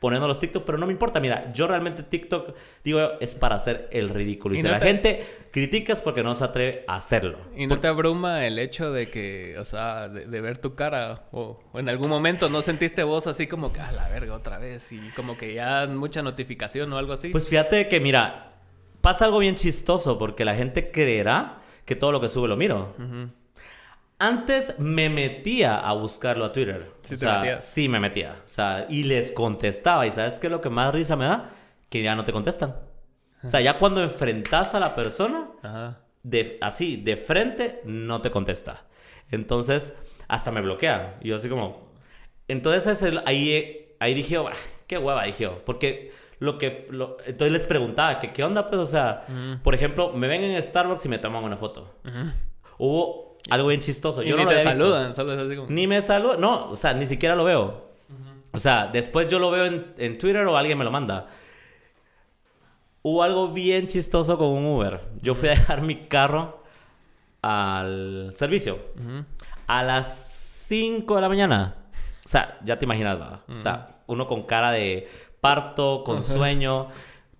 poniendo 0.00 0.26
los 0.26 0.40
TikTok, 0.40 0.64
pero 0.64 0.78
no 0.78 0.86
me 0.86 0.92
importa. 0.92 1.20
Mira, 1.20 1.52
yo 1.52 1.68
realmente 1.68 2.02
TikTok, 2.02 2.56
digo, 2.82 3.00
es 3.20 3.34
para 3.34 3.56
hacer 3.56 3.88
el 3.92 4.08
ridículo. 4.08 4.54
Y, 4.54 4.62
si 4.62 4.66
la 4.66 4.80
gente 4.80 5.24
critica 5.52 5.92
es 5.92 6.00
porque 6.00 6.22
no 6.22 6.34
se 6.34 6.42
atreve 6.42 6.84
a 6.88 6.96
hacerlo. 6.96 7.38
¿Y 7.54 7.66
no 7.66 7.78
te 7.78 7.86
abruma 7.86 8.46
el 8.46 8.58
hecho 8.58 8.90
de 8.92 9.10
que, 9.10 9.56
o 9.58 9.64
sea, 9.64 10.08
de, 10.08 10.40
ver 10.40 10.56
tu 10.56 10.74
cara 10.74 11.28
o, 11.32 11.62
en 11.74 11.88
algún 11.90 12.08
momento 12.08 12.48
no 12.48 12.62
sentiste 12.62 13.04
voz 13.04 13.26
así 13.26 13.46
como 13.46 13.72
que, 13.72 13.80
a 13.80 13.92
la 13.92 14.08
verga, 14.08 14.34
otra 14.34 14.58
vez 14.58 14.90
y 14.90 15.00
como 15.14 15.36
que 15.36 15.52
ya 15.52 15.86
mucha 15.86 16.22
notificación 16.22 16.90
o 16.94 16.96
algo 16.96 17.12
así? 17.12 17.28
Pues 17.28 17.48
fíjate 17.48 17.86
que, 17.86 18.00
mira, 18.00 18.54
pasa 19.02 19.26
algo 19.26 19.38
bien 19.38 19.54
chistoso 19.54 20.18
porque 20.18 20.46
la 20.46 20.54
gente 20.54 20.90
creerá 20.90 21.60
que 21.84 21.94
todo 21.94 22.10
lo 22.10 22.22
que 22.22 22.30
sube 22.30 22.48
lo 22.48 22.56
miro. 22.56 22.94
Antes 24.22 24.78
me 24.78 25.08
metía 25.08 25.80
a 25.80 25.94
buscarlo 25.94 26.44
a 26.44 26.52
Twitter. 26.52 26.92
Sí, 27.00 27.14
o 27.14 27.18
sea, 27.18 27.58
sí 27.58 27.88
me 27.88 27.98
metía. 27.98 28.36
O 28.44 28.48
sea, 28.48 28.86
y 28.90 29.04
les 29.04 29.32
contestaba. 29.32 30.06
¿Y 30.06 30.10
sabes 30.10 30.38
qué 30.38 30.48
es 30.48 30.50
lo 30.50 30.60
que 30.60 30.68
más 30.68 30.94
risa 30.94 31.16
me 31.16 31.24
da? 31.24 31.48
Que 31.88 32.02
ya 32.02 32.14
no 32.14 32.22
te 32.22 32.30
contestan. 32.30 32.76
O 33.42 33.48
sea, 33.48 33.62
ya 33.62 33.78
cuando 33.78 34.02
enfrentas 34.02 34.74
a 34.74 34.80
la 34.80 34.94
persona, 34.94 35.48
De, 36.22 36.58
así, 36.60 36.98
de 36.98 37.16
frente, 37.16 37.80
no 37.86 38.20
te 38.20 38.30
contesta. 38.30 38.84
Entonces, 39.30 39.96
hasta 40.28 40.50
me 40.50 40.60
bloquea. 40.60 41.16
Y 41.22 41.28
yo 41.28 41.36
así 41.36 41.48
como... 41.48 41.90
Entonces, 42.46 43.02
ahí, 43.24 43.94
ahí 44.00 44.12
dije, 44.12 44.36
qué 44.86 44.98
hueva, 44.98 45.24
dije 45.24 45.48
Porque 45.64 46.12
lo 46.40 46.58
que... 46.58 46.88
entonces 47.24 47.52
les 47.52 47.66
preguntaba, 47.66 48.18
que, 48.18 48.34
¿qué 48.34 48.44
onda? 48.44 48.66
Pues, 48.66 48.82
o 48.82 48.86
sea, 48.86 49.24
por 49.62 49.74
ejemplo, 49.74 50.12
me 50.12 50.28
ven 50.28 50.42
en 50.42 50.62
Starbucks 50.62 51.06
y 51.06 51.08
me 51.08 51.16
toman 51.16 51.42
una 51.42 51.56
foto. 51.56 51.94
Hubo 52.76 53.29
algo 53.48 53.68
bien 53.68 53.80
chistoso. 53.80 54.22
Yo 54.22 54.36
ni 54.36 54.46
te 54.46 54.62
saludan, 54.62 55.14
solo 55.14 55.32
es 55.32 55.38
así 55.38 55.56
como... 55.56 55.70
Ni 55.70 55.86
me 55.86 56.02
saludan, 56.02 56.40
no, 56.40 56.70
o 56.70 56.76
sea, 56.76 56.92
ni 56.94 57.06
siquiera 57.06 57.34
lo 57.34 57.44
veo. 57.44 57.90
O 58.52 58.58
sea, 58.58 58.88
después 58.88 59.30
yo 59.30 59.38
lo 59.38 59.50
veo 59.50 59.64
en, 59.64 60.18
Twitter 60.18 60.46
o 60.46 60.56
alguien 60.56 60.76
me 60.76 60.84
lo 60.84 60.90
manda. 60.90 61.28
Hubo 63.02 63.22
algo 63.22 63.48
bien 63.48 63.86
chistoso 63.86 64.36
con 64.36 64.48
un 64.48 64.66
Uber. 64.66 65.00
Yo 65.22 65.34
fui 65.34 65.48
a 65.48 65.52
dejar 65.52 65.82
mi 65.82 65.96
carro 66.06 66.62
al 67.42 68.32
servicio. 68.34 68.78
A 69.66 69.82
las 69.82 70.64
5 70.68 71.14
de 71.14 71.20
la 71.20 71.28
mañana. 71.28 71.76
O 72.24 72.28
sea, 72.28 72.58
ya 72.64 72.78
te 72.78 72.84
imaginas, 72.84 73.18
O 73.48 73.58
sea, 73.58 74.00
uno 74.06 74.26
con 74.26 74.42
cara 74.42 74.72
de 74.72 75.08
parto, 75.40 76.02
con 76.04 76.22
sueño. 76.22 76.88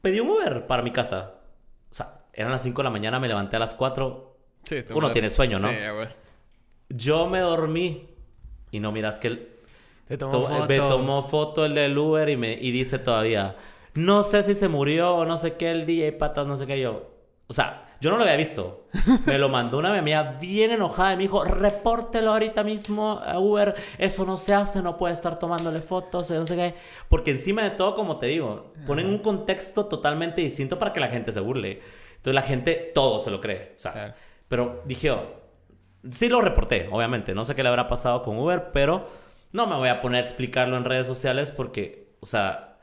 Pedí 0.00 0.20
un 0.20 0.30
Uber 0.30 0.66
para 0.66 0.82
mi 0.82 0.92
casa. 0.92 1.34
O 1.90 1.94
sea, 1.94 2.22
eran 2.32 2.52
las 2.52 2.62
5 2.62 2.80
de 2.80 2.84
la 2.84 2.90
mañana, 2.90 3.18
me 3.18 3.28
levanté 3.28 3.56
a 3.56 3.58
las 3.58 3.74
4 3.74 4.29
uno 4.94 5.12
tiene 5.12 5.30
sueño, 5.30 5.58
¿no? 5.58 5.68
Sí, 5.68 6.16
Yo 6.88 7.28
me 7.28 7.40
dormí 7.40 8.08
y 8.70 8.80
no 8.80 8.92
miras 8.92 9.18
que 9.18 9.28
él 9.28 9.48
me 10.08 10.16
tomó 10.16 11.22
foto 11.22 11.64
el 11.64 11.74
del 11.74 11.96
Uber 11.96 12.28
y 12.28 12.36
me 12.36 12.52
y 12.52 12.72
dice 12.72 12.98
todavía, 12.98 13.56
no 13.94 14.22
sé 14.22 14.42
si 14.42 14.54
se 14.54 14.68
murió 14.68 15.14
o 15.14 15.24
no 15.24 15.36
sé 15.36 15.54
qué 15.54 15.70
el 15.70 15.86
DJ 15.86 16.12
patas, 16.12 16.46
no 16.46 16.56
sé 16.56 16.66
qué 16.66 16.80
yo. 16.80 17.10
O 17.46 17.52
sea, 17.52 17.90
yo 18.00 18.10
no 18.10 18.16
lo 18.16 18.22
había 18.22 18.36
visto. 18.36 18.86
Me 19.26 19.38
lo 19.38 19.48
mandó 19.48 19.78
una 19.78 20.00
mía 20.00 20.36
bien 20.40 20.70
enojada 20.70 21.12
y 21.12 21.16
me 21.16 21.22
dijo, 21.22 21.44
repórtelo 21.44 22.32
ahorita 22.32 22.64
mismo 22.64 23.20
a 23.24 23.38
Uber. 23.38 23.74
Eso 23.98 24.24
no 24.24 24.36
se 24.36 24.54
hace, 24.54 24.82
no 24.82 24.96
puede 24.96 25.14
estar 25.14 25.38
tomándole 25.38 25.80
fotos, 25.80 26.30
no 26.30 26.46
sé 26.46 26.56
qué. 26.56 26.74
Porque 27.08 27.32
encima 27.32 27.62
de 27.62 27.70
todo, 27.70 27.94
como 27.94 28.18
te 28.18 28.26
digo, 28.26 28.72
ponen 28.86 29.06
un 29.06 29.18
contexto 29.18 29.86
totalmente 29.86 30.40
distinto 30.40 30.78
para 30.78 30.92
que 30.92 31.00
la 31.00 31.08
gente 31.08 31.30
se 31.30 31.40
burle. 31.40 31.82
Entonces 32.16 32.34
la 32.34 32.42
gente 32.42 32.90
todo 32.94 33.20
se 33.20 33.30
lo 33.30 33.40
cree. 33.40 33.74
O 33.76 33.80
sea, 33.80 34.14
pero 34.50 34.82
dije, 34.84 35.12
oh, 35.12 35.22
sí 36.10 36.28
lo 36.28 36.40
reporté, 36.40 36.88
obviamente. 36.90 37.34
No 37.34 37.44
sé 37.44 37.54
qué 37.54 37.62
le 37.62 37.68
habrá 37.68 37.86
pasado 37.86 38.22
con 38.24 38.36
Uber, 38.36 38.72
pero 38.72 39.08
no 39.52 39.68
me 39.68 39.76
voy 39.76 39.88
a 39.88 40.00
poner 40.00 40.22
a 40.22 40.26
explicarlo 40.26 40.76
en 40.76 40.84
redes 40.84 41.06
sociales 41.06 41.52
porque, 41.52 42.08
o 42.18 42.26
sea, 42.26 42.76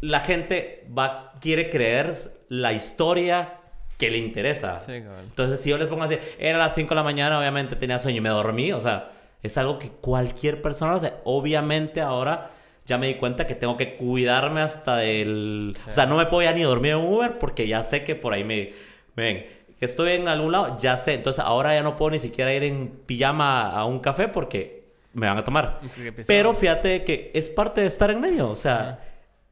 la 0.00 0.20
gente 0.20 0.88
va, 0.98 1.34
quiere 1.42 1.68
creer 1.68 2.14
la 2.48 2.72
historia 2.72 3.60
que 3.98 4.10
le 4.10 4.16
interesa. 4.16 4.80
Entonces, 4.88 5.60
si 5.60 5.68
yo 5.68 5.76
les 5.76 5.88
pongo 5.88 6.04
así, 6.04 6.16
era 6.38 6.56
las 6.56 6.74
5 6.74 6.88
de 6.88 6.94
la 6.94 7.02
mañana, 7.02 7.38
obviamente 7.38 7.76
tenía 7.76 7.98
sueño 7.98 8.16
y 8.16 8.22
me 8.22 8.30
dormí, 8.30 8.72
o 8.72 8.80
sea, 8.80 9.10
es 9.42 9.58
algo 9.58 9.78
que 9.78 9.90
cualquier 9.90 10.62
persona 10.62 10.92
lo 10.92 10.96
hace. 10.96 11.12
Obviamente 11.24 12.00
ahora 12.00 12.50
ya 12.86 12.96
me 12.96 13.08
di 13.08 13.16
cuenta 13.16 13.46
que 13.46 13.54
tengo 13.54 13.76
que 13.76 13.96
cuidarme 13.96 14.62
hasta 14.62 14.96
del... 14.96 15.74
O 15.86 15.92
sea, 15.92 16.06
no 16.06 16.16
me 16.16 16.24
puedo 16.24 16.44
ya 16.44 16.54
ni 16.54 16.62
dormir 16.62 16.92
en 16.92 16.98
Uber 16.98 17.38
porque 17.38 17.68
ya 17.68 17.82
sé 17.82 18.04
que 18.04 18.14
por 18.14 18.32
ahí 18.32 18.44
me, 18.44 18.72
me 19.14 19.22
ven 19.22 19.57
estoy 19.80 20.12
en 20.12 20.28
algún 20.28 20.52
lado, 20.52 20.76
ya 20.78 20.96
sé. 20.96 21.14
Entonces 21.14 21.42
ahora 21.44 21.74
ya 21.74 21.82
no 21.82 21.96
puedo 21.96 22.12
ni 22.12 22.18
siquiera 22.18 22.52
ir 22.52 22.62
en 22.64 22.88
pijama 23.06 23.70
a 23.70 23.84
un 23.84 24.00
café 24.00 24.28
porque 24.28 24.88
me 25.12 25.26
van 25.26 25.38
a 25.38 25.44
tomar. 25.44 25.80
Pero 26.26 26.54
fíjate 26.54 27.04
que 27.04 27.30
es 27.34 27.50
parte 27.50 27.80
de 27.80 27.86
estar 27.86 28.10
en 28.10 28.20
medio. 28.20 28.48
O 28.48 28.56
sea, 28.56 29.00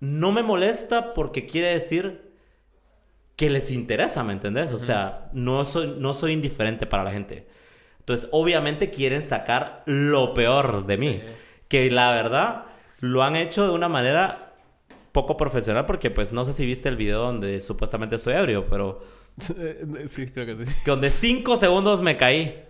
no 0.00 0.32
me 0.32 0.42
molesta 0.42 1.14
porque 1.14 1.46
quiere 1.46 1.68
decir 1.68 2.32
que 3.36 3.50
les 3.50 3.70
interesa, 3.70 4.24
¿me 4.24 4.32
entendés? 4.32 4.72
O 4.72 4.78
sea, 4.78 5.28
no 5.32 5.64
soy, 5.64 5.94
no 5.98 6.14
soy 6.14 6.32
indiferente 6.32 6.86
para 6.86 7.04
la 7.04 7.12
gente. 7.12 7.46
Entonces, 7.98 8.28
obviamente 8.32 8.90
quieren 8.90 9.22
sacar 9.22 9.82
lo 9.86 10.32
peor 10.32 10.86
de 10.86 10.96
mí. 10.96 11.20
Que 11.68 11.90
la 11.90 12.12
verdad 12.12 12.64
lo 13.00 13.22
han 13.22 13.36
hecho 13.36 13.64
de 13.66 13.72
una 13.72 13.88
manera 13.88 14.54
poco 15.12 15.36
profesional 15.36 15.86
porque 15.86 16.10
pues 16.10 16.32
no 16.32 16.44
sé 16.44 16.52
si 16.52 16.66
viste 16.66 16.88
el 16.88 16.96
video 16.96 17.20
donde 17.20 17.60
supuestamente 17.60 18.18
soy 18.18 18.34
ebrio, 18.34 18.66
pero 18.68 19.00
Sí, 20.09 20.27
creo 20.29 20.46
que 20.46 20.64
sí. 20.64 20.72
Que 20.85 20.90
donde 20.90 21.11
cinco 21.11 21.57
segundos 21.57 22.03
me 22.03 22.16
caí. 22.16 22.62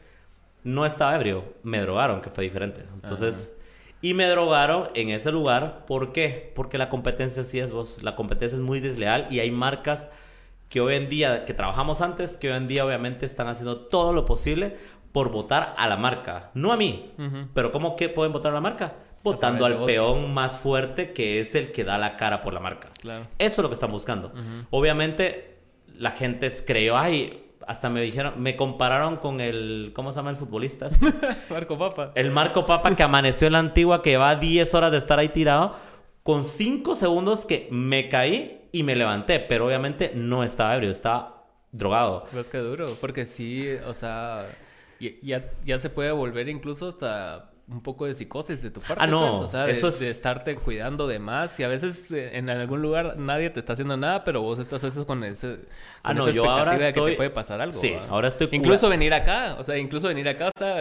No 0.64 0.84
estaba 0.84 1.14
ebrio, 1.14 1.44
me 1.62 1.80
drogaron, 1.80 2.20
que 2.20 2.28
fue 2.28 2.42
diferente. 2.42 2.84
Entonces, 2.94 3.56
y 4.02 4.14
me 4.14 4.26
drogaron 4.26 4.88
en 4.94 5.10
ese 5.10 5.30
lugar. 5.30 5.84
¿Por 5.86 6.12
qué? 6.12 6.52
Porque 6.56 6.76
la 6.76 6.88
competencia 6.88 7.44
sí 7.44 7.60
es 7.60 7.70
vos. 7.70 8.02
La 8.02 8.16
competencia 8.16 8.56
es 8.56 8.62
muy 8.62 8.80
desleal 8.80 9.28
y 9.30 9.38
hay 9.38 9.52
marcas 9.52 10.10
que 10.68 10.80
hoy 10.80 10.96
en 10.96 11.08
día, 11.08 11.44
que 11.44 11.54
trabajamos 11.54 12.00
antes, 12.00 12.36
que 12.36 12.50
hoy 12.50 12.56
en 12.56 12.66
día 12.66 12.84
obviamente 12.84 13.26
están 13.26 13.46
haciendo 13.46 13.86
todo 13.86 14.12
lo 14.12 14.24
posible 14.24 14.76
por 15.12 15.30
votar 15.30 15.74
a 15.78 15.86
la 15.86 15.96
marca. 15.96 16.50
No 16.54 16.72
a 16.72 16.76
mí. 16.76 17.12
Pero 17.54 17.70
¿cómo 17.70 17.94
que 17.94 18.08
pueden 18.08 18.32
votar 18.32 18.50
a 18.50 18.56
la 18.56 18.60
marca? 18.60 18.94
Votando 19.22 19.66
al 19.66 19.84
peón 19.84 20.34
más 20.34 20.58
fuerte 20.58 21.12
que 21.12 21.40
es 21.40 21.54
el 21.54 21.72
que 21.72 21.84
da 21.84 21.96
la 21.96 22.16
cara 22.16 22.40
por 22.40 22.52
la 22.52 22.60
marca. 22.60 22.90
Claro. 23.00 23.28
Eso 23.38 23.60
es 23.60 23.62
lo 23.62 23.68
que 23.68 23.74
están 23.74 23.92
buscando. 23.92 24.32
Obviamente 24.70 25.55
la 25.98 26.10
gente 26.10 26.50
creyó, 26.64 26.96
ay, 26.96 27.42
hasta 27.66 27.90
me 27.90 28.00
dijeron, 28.00 28.34
me 28.40 28.56
compararon 28.56 29.16
con 29.16 29.40
el, 29.40 29.92
¿cómo 29.94 30.12
se 30.12 30.16
llama 30.16 30.30
el 30.30 30.36
futbolista? 30.36 30.88
Marco 31.50 31.76
Papa. 31.76 32.12
El 32.14 32.30
Marco 32.30 32.64
Papa 32.64 32.94
que 32.94 33.02
amaneció 33.02 33.48
en 33.48 33.54
la 33.54 33.58
antigua, 33.58 34.02
que 34.02 34.16
va 34.16 34.36
10 34.36 34.72
horas 34.74 34.92
de 34.92 34.98
estar 34.98 35.18
ahí 35.18 35.28
tirado, 35.28 35.74
con 36.22 36.44
5 36.44 36.94
segundos 36.94 37.44
que 37.44 37.68
me 37.70 38.08
caí 38.08 38.68
y 38.72 38.82
me 38.82 38.94
levanté, 38.94 39.40
pero 39.40 39.66
obviamente 39.66 40.12
no 40.14 40.44
estaba 40.44 40.74
ebrio, 40.76 40.90
estaba 40.90 41.44
drogado. 41.72 42.26
Pues 42.32 42.48
que 42.48 42.58
duro, 42.58 42.86
porque 43.00 43.24
sí, 43.24 43.68
o 43.86 43.94
sea, 43.94 44.46
ya, 45.00 45.42
ya 45.64 45.78
se 45.78 45.90
puede 45.90 46.12
volver 46.12 46.48
incluso 46.48 46.88
hasta 46.88 47.50
un 47.68 47.82
poco 47.82 48.06
de 48.06 48.14
psicosis 48.14 48.62
de 48.62 48.70
tu 48.70 48.80
parte. 48.80 49.02
Ah, 49.02 49.06
no. 49.06 49.28
Pues, 49.30 49.42
o 49.42 49.48
sea, 49.48 49.66
de, 49.66 49.72
eso 49.72 49.88
es... 49.88 49.98
de, 49.98 50.10
estarte 50.10 50.54
cuidando 50.56 51.06
de 51.06 51.18
más. 51.18 51.58
Y 51.58 51.64
a 51.64 51.68
veces 51.68 52.10
eh, 52.12 52.36
en 52.36 52.48
algún 52.48 52.80
lugar 52.80 53.16
nadie 53.18 53.50
te 53.50 53.58
está 53.58 53.72
haciendo 53.72 53.96
nada, 53.96 54.24
pero 54.24 54.42
vos 54.42 54.58
estás 54.58 54.84
eso 54.84 55.06
con 55.06 55.24
ese. 55.24 55.58
ah, 56.02 56.14
no, 56.14 56.28
yo 56.30 56.48
ahora 56.48 56.72
estoy... 56.72 56.86
de 56.86 56.92
que 56.92 57.10
te 57.12 57.16
puede 57.16 57.30
pasar 57.30 57.60
algo. 57.60 57.78
Sí, 57.78 57.94
ahora 58.08 58.28
estoy. 58.28 58.48
Incluso 58.52 58.88
venir 58.88 59.12
acá. 59.12 59.56
O 59.58 59.64
sea, 59.64 59.76
incluso 59.78 60.08
venir 60.08 60.28
acá, 60.28 60.48
o 60.48 60.58
sea, 60.58 60.76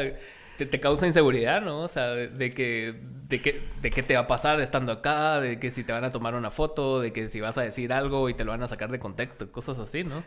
te, 0.58 0.66
te, 0.66 0.80
causa 0.80 1.08
inseguridad, 1.08 1.62
¿no? 1.62 1.82
O 1.82 1.88
sea, 1.88 2.10
de, 2.10 2.54
que. 2.54 2.96
De 3.28 3.42
que, 3.42 3.60
de 3.82 3.90
qué 3.90 4.04
te 4.04 4.14
va 4.14 4.22
a 4.22 4.28
pasar 4.28 4.62
estando 4.62 4.92
acá, 4.92 5.42
de 5.42 5.60
que 5.60 5.72
si 5.72 5.84
te 5.84 5.92
van 5.92 6.04
a 6.04 6.12
tomar 6.12 6.36
una 6.36 6.52
foto, 6.52 7.02
de 7.02 7.12
que 7.12 7.28
si 7.28 7.42
vas 7.42 7.58
a 7.58 7.64
decir 7.64 7.92
algo 7.92 8.30
y 8.30 8.36
te 8.36 8.44
lo 8.44 8.52
van 8.52 8.62
a 8.62 8.68
sacar 8.68 8.92
de 8.92 9.00
contexto, 9.00 9.52
cosas 9.52 9.80
así, 9.80 10.04
¿no? 10.04 10.24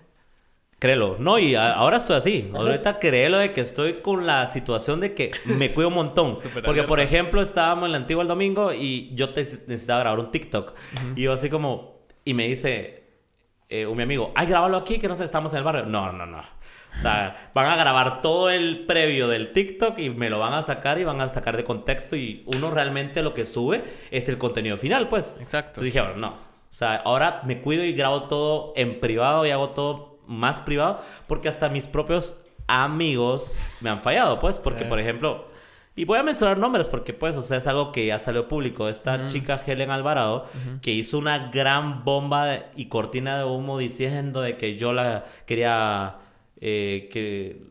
Créelo. 0.79 1.17
No, 1.19 1.39
y 1.39 1.57
ahora 1.57 1.97
estoy 1.97 2.17
así. 2.17 2.51
Ahorita 2.55 3.01
créelo 3.01 3.39
de 3.39 3.53
que 3.53 3.61
estoy 3.61 3.95
con 3.95 4.27
la 4.27 4.47
situación 4.47 5.01
de 5.01 5.13
que 5.13 5.33
me 5.45 5.73
cuido 5.73 5.89
un 5.89 5.95
montón. 5.95 6.39
Porque, 6.65 6.85
por 6.85 7.01
ejemplo, 7.01 7.43
estábamos 7.43 7.87
en 7.87 7.93
la 7.93 7.99
antigua 7.99 8.23
el 8.23 8.29
domingo 8.29 8.73
y 8.73 9.11
yo 9.15 9.29
necesitaba 9.35 10.01
grabar 10.01 10.21
un 10.21 10.31
TikTok. 10.31 10.75
Y 11.17 11.23
yo 11.23 11.33
así 11.33 11.51
como... 11.51 11.99
Y 12.25 12.35
me 12.35 12.47
dice 12.47 12.99
eh, 13.71 13.87
un 13.87 13.97
mi 13.97 14.03
amigo, 14.03 14.33
ay, 14.35 14.47
grábalo 14.47 14.79
aquí, 14.79 14.99
que 14.99 15.09
no 15.09 15.17
sé, 15.17 15.25
estamos 15.25 15.53
en 15.53 15.59
el 15.59 15.65
barrio. 15.65 15.85
No, 15.85 16.13
no, 16.13 16.27
no. 16.27 16.39
O 16.39 16.99
sea, 16.99 17.51
van 17.55 17.67
a 17.67 17.77
grabar 17.77 18.23
todo 18.23 18.49
el 18.49 18.87
previo 18.87 19.29
del 19.29 19.53
TikTok 19.53 19.99
y 19.99 20.11
me 20.11 20.31
lo 20.31 20.39
van 20.39 20.55
a 20.55 20.63
sacar 20.63 20.99
y 20.99 21.05
van 21.05 21.21
a 21.21 21.29
sacar 21.29 21.57
de 21.57 21.65
contexto 21.65 22.17
y 22.17 22.45
uno 22.47 22.71
realmente 22.71 23.23
lo 23.23 23.35
que 23.35 23.45
sube 23.45 23.85
es 24.11 24.29
el 24.29 24.39
contenido 24.39 24.77
final, 24.77 25.09
pues. 25.09 25.37
Exacto. 25.41 25.81
Entonces 25.81 25.85
dije, 25.93 26.01
bueno, 26.01 26.17
no. 26.17 26.29
O 26.29 26.75
sea, 26.79 26.97
ahora 26.97 27.43
me 27.45 27.61
cuido 27.61 27.85
y 27.85 27.93
grabo 27.93 28.25
todo 28.25 28.73
en 28.77 29.01
privado 29.01 29.45
y 29.47 29.51
hago 29.51 29.71
todo 29.71 30.08
más 30.29 30.61
privado, 30.61 31.03
porque 31.27 31.49
hasta 31.49 31.69
mis 31.69 31.89
propios 31.89 32.37
amigos 32.69 33.57
me 33.81 33.91
han 33.91 34.01
fallado, 34.01 34.39
pues, 34.39 34.59
porque, 34.59 34.85
por 34.85 35.01
ejemplo, 35.01 35.47
y 35.99 36.05
voy 36.05 36.17
a 36.17 36.23
mencionar 36.23 36.59
nombres 36.59 36.87
porque, 36.87 37.13
pues, 37.13 37.35
o 37.35 37.43
sea, 37.43 37.57
es 37.57 37.67
algo 37.67 37.91
que 37.91 38.07
ya 38.07 38.21
salió 38.21 38.47
público. 38.47 38.89
Esta 38.89 39.27
chica 39.27 39.61
Helen 39.67 39.91
Alvarado, 39.91 40.47
que 40.81 40.93
hizo 40.93 41.19
una 41.19 41.51
gran 41.51 42.05
bomba 42.05 42.67
y 42.77 42.87
cortina 42.87 43.37
de 43.37 43.43
humo 43.43 43.79
diciendo 43.79 44.41
de 44.41 44.57
que 44.57 44.77
yo 44.77 44.93
la 44.93 45.25
quería, 45.45 46.19
eh, 46.61 47.09
que 47.11 47.63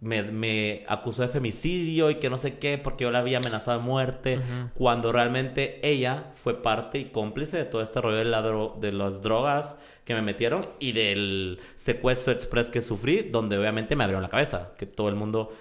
me, 0.00 0.84
acusó 0.86 1.22
de 1.22 1.28
femicidio 1.28 2.10
y 2.10 2.16
que 2.16 2.30
no 2.30 2.36
sé 2.36 2.58
qué 2.58 2.78
porque 2.78 3.04
yo 3.04 3.10
la 3.10 3.18
había 3.18 3.38
amenazado 3.38 3.78
de 3.78 3.84
muerte, 3.84 4.40
cuando 4.74 5.12
realmente 5.12 5.80
ella 5.82 6.30
fue 6.32 6.62
parte 6.62 6.98
y 6.98 7.04
cómplice 7.06 7.56
de 7.56 7.64
todo 7.64 7.82
este 7.82 8.00
rollo 8.00 8.16
de, 8.16 8.80
de 8.80 8.92
las 8.92 9.22
drogas 9.22 9.78
que 10.04 10.14
me 10.14 10.22
metieron 10.22 10.68
y 10.78 10.92
del 10.92 11.60
secuestro 11.74 12.32
express 12.32 12.70
que 12.70 12.80
sufrí, 12.80 13.28
donde 13.30 13.58
obviamente 13.58 13.96
me 13.96 14.04
abrió 14.04 14.20
la 14.20 14.28
cabeza, 14.28 14.72
que 14.78 14.86
todo 14.86 15.08
el 15.08 15.16
mundo 15.16 15.52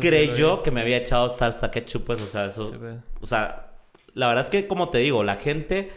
creyó 0.00 0.62
que 0.62 0.70
me 0.70 0.80
había 0.80 0.98
echado 0.98 1.28
salsa 1.28 1.70
ketchup, 1.70 2.04
pues, 2.04 2.20
o 2.20 2.26
sea, 2.26 2.46
eso, 2.46 2.72
o 3.20 3.26
sea, 3.26 3.72
la 4.14 4.28
verdad 4.28 4.44
es 4.44 4.50
que 4.50 4.66
como 4.66 4.88
te 4.90 4.98
digo, 4.98 5.24
la 5.24 5.36
gente 5.36 5.90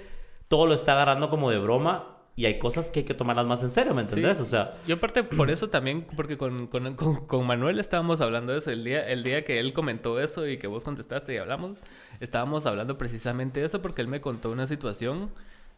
todo 0.47 0.67
lo 0.67 0.73
está 0.73 0.93
agarrando 0.93 1.29
como 1.29 1.49
de 1.49 1.59
broma 1.59 2.12
y 2.35 2.45
hay 2.45 2.57
cosas 2.57 2.89
que 2.89 3.01
hay 3.01 3.05
que 3.05 3.13
tomarlas 3.13 3.45
más 3.45 3.61
en 3.61 3.69
serio, 3.69 3.93
¿me 3.93 4.01
entendés? 4.01 4.39
O 4.39 4.45
sea... 4.45 4.73
Yo 4.87 4.95
aparte 4.95 5.23
por 5.23 5.49
eso 5.51 5.69
también, 5.69 6.05
porque 6.15 6.37
con, 6.37 6.67
con, 6.67 6.95
con, 6.95 7.45
Manuel 7.45 7.79
estábamos 7.79 8.21
hablando 8.21 8.53
de 8.53 8.59
eso, 8.59 8.71
el 8.71 8.83
día, 8.83 9.07
el 9.07 9.23
día 9.23 9.43
que 9.43 9.59
él 9.59 9.73
comentó 9.73 10.19
eso 10.19 10.47
y 10.47 10.57
que 10.57 10.67
vos 10.67 10.83
contestaste 10.83 11.33
y 11.33 11.37
hablamos, 11.37 11.83
estábamos 12.19 12.65
hablando 12.65 12.97
precisamente 12.97 13.59
de 13.59 13.67
eso 13.67 13.81
porque 13.81 14.01
él 14.01 14.07
me 14.07 14.19
contó 14.19 14.49
una 14.51 14.65
situación 14.65 15.31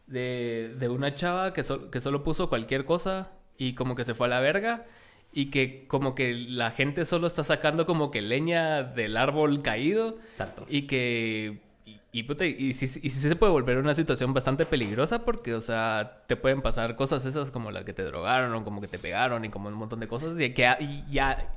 de, 0.06 0.74
de 0.78 0.88
una 0.88 1.14
chava 1.14 1.52
que, 1.52 1.62
que 1.90 2.00
solo 2.00 2.24
puso 2.24 2.48
cualquier 2.48 2.84
cosa 2.84 3.32
y 3.58 3.74
como 3.74 3.94
que 3.94 4.04
se 4.04 4.14
fue 4.14 4.26
a 4.26 4.30
la 4.30 4.40
verga 4.40 4.86
y 5.32 5.50
que 5.50 5.86
como 5.86 6.14
que 6.14 6.32
la 6.32 6.70
gente 6.70 7.04
solo 7.04 7.26
está 7.26 7.44
sacando 7.44 7.84
como 7.84 8.10
que 8.10 8.22
leña 8.22 8.82
del 8.82 9.18
árbol 9.18 9.60
caído. 9.60 10.16
Exacto. 10.30 10.64
Y 10.66 10.82
que 10.82 11.60
y, 12.16 12.22
puta, 12.22 12.46
y, 12.46 12.72
sí, 12.72 12.86
se 12.86 13.36
puede 13.36 13.52
volver 13.52 13.76
una 13.76 13.94
situación 13.94 14.32
bastante 14.32 14.64
peligrosa 14.64 15.22
porque, 15.22 15.52
o 15.52 15.60
sea, 15.60 16.22
te 16.26 16.34
pueden 16.34 16.62
pasar 16.62 16.96
cosas 16.96 17.26
esas 17.26 17.50
como 17.50 17.70
las 17.70 17.84
que 17.84 17.92
te 17.92 18.04
drogaron 18.04 18.54
o 18.54 18.64
como 18.64 18.80
que 18.80 18.88
te 18.88 18.98
pegaron 18.98 19.44
y 19.44 19.50
como 19.50 19.68
un 19.68 19.74
montón 19.74 20.00
de 20.00 20.08
cosas 20.08 20.40
y 20.40 20.54
que 20.54 20.62
ya, 21.10 21.54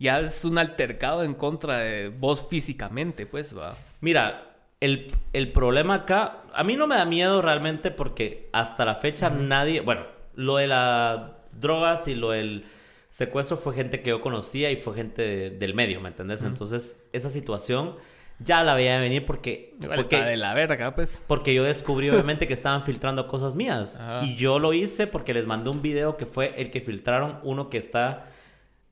ya 0.00 0.18
es 0.18 0.44
un 0.44 0.58
altercado 0.58 1.22
en 1.22 1.34
contra 1.34 1.78
de 1.78 2.08
vos 2.08 2.44
físicamente, 2.50 3.24
pues, 3.24 3.56
va. 3.56 3.76
Mira, 4.00 4.56
el, 4.80 5.12
problema 5.54 5.94
acá, 5.94 6.42
a 6.54 6.64
mí 6.64 6.74
no 6.74 6.88
me 6.88 6.96
da 6.96 7.04
miedo 7.04 7.40
realmente 7.40 7.92
porque 7.92 8.48
hasta 8.52 8.84
la 8.84 8.96
fecha 8.96 9.30
nadie, 9.30 9.80
bueno, 9.80 10.06
lo 10.34 10.56
de 10.56 10.66
las 10.66 11.20
drogas 11.52 12.08
y 12.08 12.16
lo 12.16 12.30
del 12.30 12.64
secuestro 13.10 13.56
fue 13.56 13.76
gente 13.76 14.02
que 14.02 14.10
yo 14.10 14.20
conocía 14.20 14.72
y 14.72 14.76
fue 14.76 14.96
gente 14.96 15.50
del 15.50 15.72
medio, 15.72 16.00
¿me 16.00 16.08
entendés? 16.08 16.42
Entonces, 16.42 17.00
esa 17.12 17.30
situación 17.30 17.94
ya 18.42 18.64
la 18.64 18.74
veía 18.74 18.98
venir 18.98 19.26
porque... 19.26 19.76
fue 19.80 20.24
de 20.24 20.36
la 20.36 20.54
verga, 20.54 20.94
pues. 20.94 21.22
Porque 21.26 21.54
yo 21.54 21.64
descubrí 21.64 22.08
obviamente 22.10 22.46
que 22.46 22.52
estaban 22.52 22.84
filtrando 22.84 23.26
cosas 23.28 23.54
mías. 23.54 24.00
Y 24.22 24.36
yo 24.36 24.58
lo 24.58 24.72
hice 24.72 25.06
porque 25.06 25.34
les 25.34 25.46
mandé 25.46 25.70
un 25.70 25.82
video 25.82 26.16
que 26.16 26.26
fue 26.26 26.54
el 26.56 26.70
que 26.70 26.80
filtraron 26.80 27.38
uno 27.42 27.68
que 27.68 27.78
está 27.78 28.26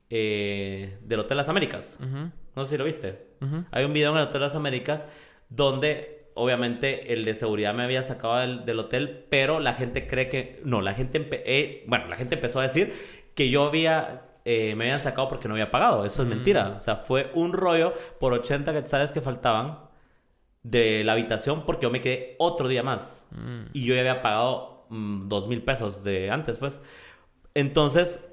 eh, 0.09 0.97
del 1.01 1.19
Hotel 1.21 1.37
Las 1.37 1.49
Américas. 1.49 1.99
No 2.55 2.63
sé 2.65 2.71
si 2.71 2.77
lo 2.77 2.85
viste. 2.85 3.27
Hay 3.71 3.85
un 3.85 3.93
video 3.93 4.11
en 4.11 4.17
el 4.17 4.23
Hotel 4.23 4.41
Las 4.41 4.55
Américas 4.55 5.07
donde 5.49 6.29
obviamente 6.35 7.11
el 7.13 7.25
de 7.25 7.33
seguridad 7.33 7.73
me 7.73 7.83
había 7.83 8.03
sacado 8.03 8.37
del, 8.37 8.79
hotel, 8.79 9.25
pero 9.29 9.59
la 9.59 9.73
gente 9.73 10.07
cree 10.07 10.29
que... 10.29 10.61
No, 10.63 10.81
la 10.81 10.93
gente... 10.93 11.27
Eh, 11.31 11.83
bueno, 11.87 12.07
la 12.07 12.15
gente 12.15 12.35
empezó 12.35 12.59
a 12.59 12.63
decir 12.63 12.93
que 13.35 13.49
yo 13.49 13.65
había 13.65 14.28
eh, 14.45 14.75
me 14.75 14.85
habían 14.85 14.99
sacado 14.99 15.29
porque 15.29 15.47
no 15.47 15.53
había 15.53 15.71
pagado. 15.71 16.05
Eso 16.05 16.21
es 16.23 16.27
mm. 16.27 16.31
mentira. 16.31 16.73
O 16.75 16.79
sea, 16.79 16.95
fue 16.95 17.31
un 17.33 17.53
rollo 17.53 17.93
por 18.19 18.33
80 18.33 18.71
quetzales 18.73 19.11
que 19.11 19.21
faltaban 19.21 19.79
de 20.63 21.03
la 21.03 21.13
habitación 21.13 21.65
porque 21.65 21.83
yo 21.83 21.89
me 21.89 22.01
quedé 22.01 22.35
otro 22.39 22.67
día 22.67 22.83
más. 22.83 23.27
Mm. 23.31 23.71
Y 23.73 23.85
yo 23.85 23.93
ya 23.95 24.01
había 24.01 24.21
pagado 24.21 24.85
mm, 24.89 25.27
dos 25.27 25.47
mil 25.47 25.61
pesos 25.63 26.03
de 26.03 26.31
antes, 26.31 26.57
pues. 26.57 26.81
Entonces, 27.53 28.25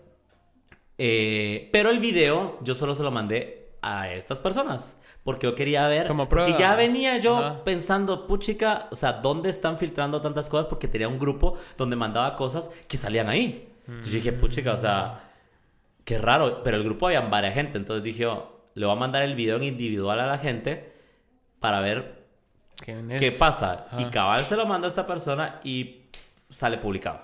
eh, 0.98 1.68
pero 1.72 1.90
el 1.90 2.00
video 2.00 2.58
yo 2.62 2.74
solo 2.74 2.94
se 2.94 3.02
lo 3.02 3.10
mandé 3.10 3.72
a 3.82 4.10
estas 4.12 4.40
personas. 4.40 4.98
Porque 5.26 5.48
yo 5.48 5.56
quería 5.56 5.88
ver. 5.88 6.06
Como 6.06 6.28
Porque 6.28 6.54
ya 6.56 6.76
venía 6.76 7.18
yo 7.18 7.62
pensando, 7.64 8.28
puchica, 8.28 8.86
o 8.92 8.94
sea, 8.94 9.12
¿dónde 9.12 9.50
están 9.50 9.76
filtrando 9.76 10.20
tantas 10.20 10.48
cosas? 10.48 10.66
Porque 10.68 10.86
tenía 10.86 11.08
un 11.08 11.18
grupo 11.18 11.54
donde 11.76 11.96
mandaba 11.96 12.36
cosas 12.36 12.70
que 12.86 12.96
salían 12.96 13.28
ahí. 13.28 13.68
Entonces 13.88 14.12
dije, 14.12 14.32
puchica, 14.32 14.72
o 14.72 14.76
sea, 14.76 15.25
qué 16.06 16.18
raro, 16.18 16.62
pero 16.62 16.78
el 16.78 16.84
grupo 16.84 17.08
había 17.08 17.20
varias 17.20 17.52
gente, 17.52 17.76
entonces 17.76 18.02
dije, 18.02 18.26
le 18.74 18.86
voy 18.86 18.94
a 18.94 18.98
mandar 18.98 19.22
el 19.22 19.34
video 19.34 19.56
en 19.56 19.64
individual 19.64 20.20
a 20.20 20.26
la 20.26 20.38
gente 20.38 20.94
para 21.58 21.80
ver 21.80 22.24
qué 22.80 23.34
pasa. 23.36 23.86
Y 23.98 24.04
cabal 24.06 24.44
se 24.44 24.56
lo 24.56 24.64
manda 24.66 24.86
a 24.86 24.88
esta 24.88 25.06
persona 25.06 25.60
y 25.64 26.04
sale 26.48 26.78
publicado. 26.78 27.20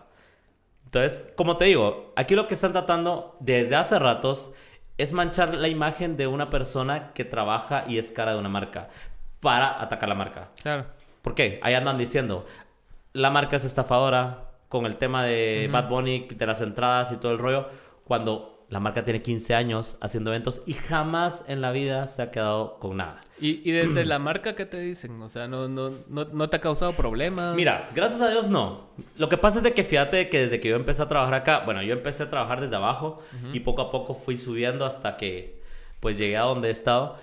Entonces, 0.85 1.33
como 1.37 1.57
te 1.57 1.67
digo, 1.67 2.13
aquí 2.17 2.35
lo 2.35 2.49
que 2.49 2.55
están 2.55 2.73
tratando 2.73 3.37
desde 3.39 3.77
hace 3.77 3.99
ratos 4.01 4.53
es 4.99 5.13
manchar 5.13 5.55
la 5.55 5.69
imagen 5.69 6.17
de 6.17 6.27
una 6.27 6.51
persona 6.51 7.13
que 7.13 7.25
trabaja 7.25 7.85
y 7.87 7.99
es 7.99 8.11
cara 8.11 8.33
de 8.33 8.41
una 8.41 8.49
marca 8.49 8.89
para 9.39 9.81
atacar 9.81 10.09
la 10.09 10.17
marca. 10.17 10.51
Claro. 10.61 10.87
¿Por 11.23 11.37
qué? 11.37 11.61
Ahí 11.63 11.75
andan 11.75 11.99
diciendo, 11.99 12.47
la 13.13 13.31
marca 13.31 13.57
es 13.57 13.65
estafadora 13.65 14.51
con 14.69 14.87
el 14.87 14.97
tema 14.97 15.23
de 15.23 15.69
Bad 15.71 15.89
Bunny, 15.89 16.27
de 16.27 16.47
las 16.47 16.61
entradas 16.61 17.13
y 17.13 17.17
todo 17.19 17.31
el 17.31 17.39
rollo, 17.39 17.69
cuando 18.05 18.52
la 18.73 18.81
marca 18.81 19.05
tiene 19.05 19.21
15 19.21 19.55
años 19.55 19.99
haciendo 20.01 20.31
eventos 20.31 20.63
y 20.65 20.73
jamás 20.73 21.45
en 21.47 21.61
la 21.61 21.73
vida 21.73 22.07
se 22.07 22.23
ha 22.23 22.31
quedado 22.31 22.79
con 22.79 22.97
nada. 22.97 23.19
¿Y, 23.39 23.71
desde 23.71 24.07
la 24.07 24.19
marca 24.19 24.55
qué 24.55 24.65
te 24.65 24.81
dicen? 24.81 25.21
O 25.21 25.29
sea, 25.29 25.47
¿no, 25.47 25.69
no, 25.69 25.91
no, 26.09 26.49
te 26.49 26.57
ha 26.57 26.61
causado 26.63 26.95
problemas? 26.95 27.55
Mira, 27.55 27.83
gracias 27.95 28.23
a 28.23 28.31
Dios 28.31 28.49
no. 28.49 28.89
Lo 29.19 29.29
que 29.29 29.37
pasa 29.37 29.59
es 29.59 29.65
de 29.65 29.75
que 29.75 29.85
fíjate 29.85 30.31
que 30.31 30.41
desde 30.41 30.59
que 30.59 30.71
yo 30.71 30.77
empecé 30.77 31.03
a 31.03 31.07
trabajar 31.07 31.35
acá, 31.35 31.59
bueno, 31.67 31.83
yo 31.83 31.93
empecé 31.93 32.23
a 32.23 32.31
trabajar 32.31 32.63
desde 32.63 32.77
abajo 32.77 33.19
y 33.53 33.61
poco 33.61 33.83
a 33.83 33.91
poco 33.91 34.15
fui 34.15 34.39
subiendo 34.39 34.87
hasta 34.87 35.19
que 35.19 35.61
pues 36.01 36.17
llegué 36.17 36.39
a 36.39 36.43
donde 36.43 36.69
he 36.69 36.71
estado. 36.71 37.17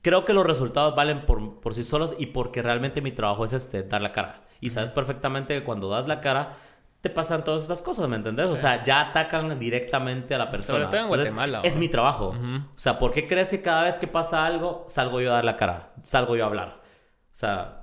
Creo 0.00 0.24
que 0.24 0.32
los 0.32 0.46
resultados 0.46 0.96
valen 0.96 1.26
por, 1.26 1.60
por 1.60 1.74
sí 1.74 1.84
solos 1.84 2.14
y 2.18 2.26
porque 2.26 2.62
realmente 2.62 3.02
mi 3.02 3.12
trabajo 3.12 3.44
es 3.44 3.52
este, 3.52 3.82
dar 3.82 4.00
la 4.00 4.12
cara. 4.12 4.44
Y 4.62 4.70
sabes 4.70 4.90
perfectamente 4.90 5.58
que 5.58 5.64
cuando 5.64 5.90
das 5.90 6.08
la 6.08 6.22
cara 6.22 6.56
te 7.04 7.10
pasan 7.10 7.44
todas 7.44 7.60
estas 7.60 7.82
cosas, 7.82 8.08
¿me 8.08 8.16
entendés? 8.16 8.48
O 8.48 8.56
sea, 8.56 8.82
ya 8.82 9.02
atacan 9.02 9.58
directamente 9.58 10.34
a 10.34 10.38
la 10.38 10.48
persona. 10.48 10.78
Sobre 10.78 10.90
todo 10.90 11.00
en 11.02 11.08
Guatemala. 11.08 11.60
Es 11.62 11.76
mi 11.76 11.88
trabajo. 11.90 12.28
O 12.28 12.78
sea, 12.78 12.98
¿por 12.98 13.12
qué 13.12 13.26
crees 13.26 13.50
que 13.50 13.60
cada 13.60 13.82
vez 13.82 13.98
que 13.98 14.06
pasa 14.06 14.46
algo 14.46 14.86
salgo 14.88 15.20
yo 15.20 15.30
a 15.30 15.34
dar 15.34 15.44
la 15.44 15.58
cara? 15.58 15.92
Salgo 16.00 16.34
yo 16.34 16.44
a 16.44 16.46
hablar. 16.46 16.80
O 16.80 17.34
sea, 17.36 17.82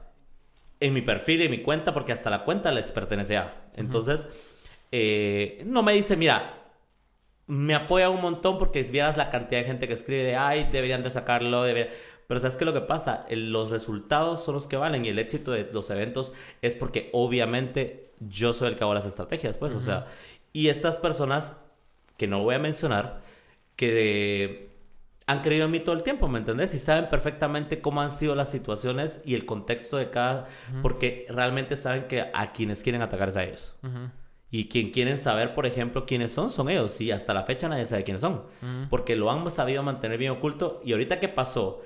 en 0.80 0.92
mi 0.92 1.04
perfil 1.04 1.42
y 1.42 1.46
en 1.46 1.52
mi 1.52 1.62
cuenta, 1.62 1.94
porque 1.94 2.14
hasta 2.14 2.32
la 2.32 2.44
cuenta 2.44 2.72
les 2.72 2.92
pertenece 2.92 3.38
a. 3.38 3.70
Entonces, 3.76 4.28
eh, 4.92 5.62
no 5.68 5.84
me 5.84 5.94
dice, 5.94 6.18
mira, 6.18 6.56
me 7.46 7.76
apoya 7.76 8.10
un 8.10 8.22
montón 8.22 8.58
porque 8.58 8.82
vieras 8.82 9.18
la 9.18 9.30
cantidad 9.30 9.62
de 9.62 9.68
gente 9.68 9.88
que 9.88 9.94
escribe 9.94 10.24
de, 10.24 10.36
ay, 10.36 10.68
deberían 10.72 11.04
de 11.04 11.12
sacarlo, 11.12 11.62
deberían... 11.62 11.94
Pero 12.26 12.40
¿sabes 12.40 12.58
qué 12.58 12.66
lo 12.66 12.74
que 12.74 12.82
pasa? 12.82 13.28
los 13.30 13.70
resultados 13.70 14.44
son 14.44 14.56
los 14.56 14.68
que 14.68 14.78
valen 14.78 15.06
y 15.06 15.10
el 15.10 15.20
éxito 15.20 15.52
de 15.52 15.70
los 15.72 15.92
eventos 15.92 16.34
es 16.64 16.74
porque 16.74 17.12
obviamente 17.14 18.11
yo 18.22 18.54
soy 18.54 18.70
el 18.70 18.76
que 18.76 18.84
hago 18.84 18.94
las 18.94 19.06
estrategias, 19.06 19.58
pues, 19.58 19.74
o 19.74 19.82
sea, 19.82 20.08
y 20.54 20.70
estas 20.70 20.98
personas, 20.98 21.62
que 22.18 22.28
no 22.28 22.44
voy 22.44 22.56
a 22.56 22.60
mencionar, 22.60 23.22
que 23.76 24.70
han 25.28 25.42
creído 25.42 25.66
en 25.66 25.72
mí 25.72 25.80
todo 25.80 25.96
el 25.96 26.04
tiempo, 26.04 26.28
¿me 26.28 26.40
entendés? 26.40 26.74
Y 26.74 26.80
saben 26.80 27.10
perfectamente 27.10 27.82
cómo 27.82 28.02
han 28.02 28.12
sido 28.12 28.36
las 28.36 28.50
situaciones 28.50 29.22
y 29.26 29.36
el 29.36 29.46
contexto 29.46 29.98
de 29.98 30.10
cada, 30.10 30.48
porque 30.82 31.26
realmente 31.30 31.76
saben 31.76 32.08
que 32.08 32.30
a 32.34 32.52
quienes 32.52 32.84
quieren 32.84 33.02
atacar 33.02 33.30
es 33.30 33.38
a 33.38 33.44
ellos. 33.44 33.76
Y 34.54 34.68
quien 34.68 34.92
quieren 34.92 35.18
saber, 35.18 35.56
por 35.56 35.66
ejemplo, 35.66 36.06
quiénes 36.06 36.34
son, 36.34 36.52
son 36.52 36.70
ellos. 36.70 37.00
Y 37.00 37.12
hasta 37.12 37.34
la 37.34 37.44
fecha 37.44 37.70
nadie 37.70 37.86
sabe 37.86 38.04
quiénes 38.04 38.22
son. 38.22 38.44
Porque 38.90 39.16
lo 39.16 39.32
han 39.32 39.50
sabido 39.50 39.82
mantener 39.82 40.18
bien 40.18 40.34
oculto. 40.34 40.82
Y 40.84 40.92
ahorita 40.92 41.22
que 41.22 41.30
pasó 41.30 41.82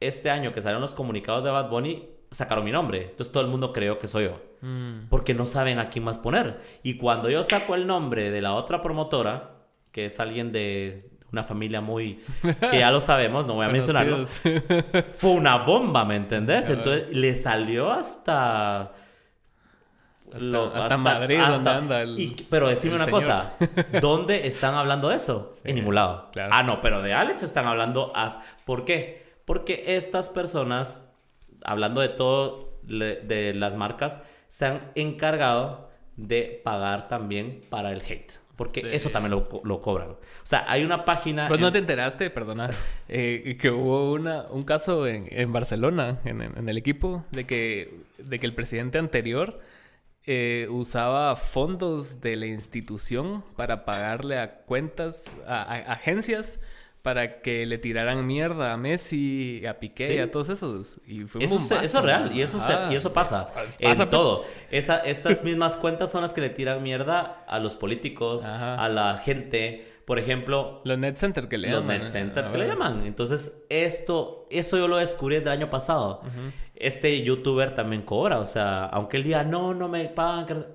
este 0.00 0.28
año 0.28 0.52
que 0.52 0.60
salieron 0.60 0.82
los 0.82 0.92
comunicados 0.92 1.44
de 1.44 1.50
Bad 1.50 1.70
Bunny, 1.70 2.10
sacaron 2.30 2.64
mi 2.64 2.72
nombre. 2.72 3.10
Entonces 3.10 3.32
todo 3.32 3.42
el 3.42 3.50
mundo 3.50 3.72
creyó 3.72 3.98
que 3.98 4.06
soy 4.06 4.24
yo. 4.24 4.40
Mm. 4.60 5.08
Porque 5.08 5.34
no 5.34 5.46
saben 5.46 5.78
a 5.78 5.90
quién 5.90 6.04
más 6.04 6.18
poner. 6.18 6.60
Y 6.82 6.96
cuando 6.96 7.30
yo 7.30 7.42
saco 7.42 7.74
el 7.74 7.86
nombre 7.86 8.30
de 8.30 8.40
la 8.40 8.54
otra 8.54 8.80
promotora, 8.80 9.50
que 9.92 10.06
es 10.06 10.20
alguien 10.20 10.52
de 10.52 11.10
una 11.32 11.42
familia 11.44 11.80
muy... 11.80 12.20
que 12.42 12.78
ya 12.78 12.90
lo 12.90 13.00
sabemos, 13.00 13.46
no 13.46 13.54
voy 13.54 13.66
a 13.66 13.68
mencionarlo. 13.70 14.26
Fue 14.26 15.30
una 15.30 15.58
bomba, 15.58 16.04
¿me 16.04 16.16
entendés? 16.16 16.68
Entonces 16.70 17.08
le 17.10 17.34
salió 17.34 17.90
hasta... 17.90 18.92
Hasta, 20.32 20.96
Madrid, 20.96 21.40
donde 21.40 21.70
anda 21.70 22.04
Pero 22.48 22.68
decime 22.68 22.94
una 22.94 23.08
cosa, 23.08 23.54
¿dónde 24.00 24.46
están 24.46 24.76
hablando 24.76 25.08
de 25.08 25.16
eso? 25.16 25.54
en 25.64 25.74
ningún 25.74 25.96
lado. 25.96 26.30
Ah, 26.52 26.62
no, 26.62 26.80
pero 26.80 27.02
de 27.02 27.12
Alex 27.12 27.42
están 27.42 27.66
hablando... 27.66 28.12
As... 28.14 28.38
¿Por 28.64 28.84
qué? 28.84 29.28
Porque 29.44 29.96
estas 29.96 30.28
personas 30.28 31.09
hablando 31.64 32.00
de 32.00 32.08
todo, 32.08 32.78
de 32.82 33.52
las 33.54 33.76
marcas, 33.76 34.22
se 34.48 34.66
han 34.66 34.92
encargado 34.94 35.90
de 36.16 36.60
pagar 36.64 37.08
también 37.08 37.60
para 37.70 37.92
el 37.92 38.02
hate. 38.02 38.32
porque 38.56 38.84
eso 38.92 39.08
también 39.08 39.30
lo, 39.30 39.80
cobran. 39.80 40.10
O 40.10 40.18
sea, 40.42 40.64
hay 40.68 40.84
una 40.84 41.06
página... 41.06 41.48
Pues 41.48 41.60
no 41.60 41.72
te 41.72 41.78
enteraste, 41.78 42.28
perdona, 42.28 42.68
eh, 43.08 43.56
que 43.58 43.70
hubo 43.70 44.12
una, 44.12 44.42
un 44.50 44.64
caso 44.64 45.06
en, 45.06 45.26
en 45.30 45.50
Barcelona, 45.50 46.20
en, 46.24 46.42
en, 46.42 46.68
el 46.68 46.76
equipo, 46.76 47.24
de 47.30 47.46
que, 47.46 48.00
de 48.18 48.38
que 48.38 48.46
el 48.46 48.54
presidente 48.54 48.98
anterior 48.98 49.60
eh, 50.26 50.68
usaba 50.70 51.34
fondos 51.36 52.20
de 52.20 52.36
la 52.36 52.46
institución 52.46 53.42
para 53.56 53.86
pagarle 53.86 54.38
a 54.38 54.58
cuentas, 54.58 55.36
a, 55.46 55.62
agencias 55.92 56.60
para 57.02 57.40
que 57.40 57.64
le 57.64 57.78
tiraran 57.78 58.26
mierda 58.26 58.72
a 58.72 58.76
Messi, 58.76 59.64
a 59.66 59.78
Piqué, 59.80 60.16
y 60.16 60.18
a 60.18 60.30
todos 60.30 60.50
esos. 60.50 60.98
Y 61.06 61.20
fue 61.20 61.44
eso, 61.44 61.56
eso 61.56 61.80
es 61.80 62.02
real, 62.02 62.30
y 62.34 62.42
eso, 62.42 62.58
y 62.90 62.94
eso 62.94 63.12
pasa, 63.12 63.50
en 63.78 63.96
pues. 63.96 64.10
todo. 64.10 64.44
Esa, 64.70 64.98
estas 64.98 65.42
mismas 65.42 65.76
cuentas 65.76 66.10
son 66.10 66.22
las 66.22 66.34
que 66.34 66.42
le 66.42 66.50
tiran 66.50 66.82
mierda 66.82 67.44
a 67.48 67.58
los 67.58 67.76
políticos, 67.76 68.44
a 68.44 68.88
la 68.88 69.16
gente. 69.16 69.86
Por 70.04 70.18
ejemplo... 70.18 70.80
Los 70.82 70.98
net 70.98 71.16
center 71.16 71.46
que 71.46 71.56
le 71.56 71.68
llaman. 71.68 71.86
Los 71.86 71.98
net 71.98 72.04
center 72.04 72.48
que 72.50 72.58
le 72.58 72.66
llaman. 72.66 73.06
Entonces, 73.06 73.62
esto, 73.68 74.48
eso 74.50 74.76
yo 74.76 74.88
lo 74.88 74.96
descubrí 74.96 75.36
desde 75.36 75.50
el 75.50 75.58
año 75.58 75.70
pasado. 75.70 76.22
Este 76.74 77.22
youtuber 77.22 77.74
también 77.74 78.02
cobra, 78.02 78.40
o 78.40 78.44
sea, 78.44 78.86
aunque 78.86 79.18
él 79.18 79.22
diga, 79.22 79.44
no, 79.44 79.72
no 79.72 79.86
me 79.86 80.06
pagan, 80.08 80.66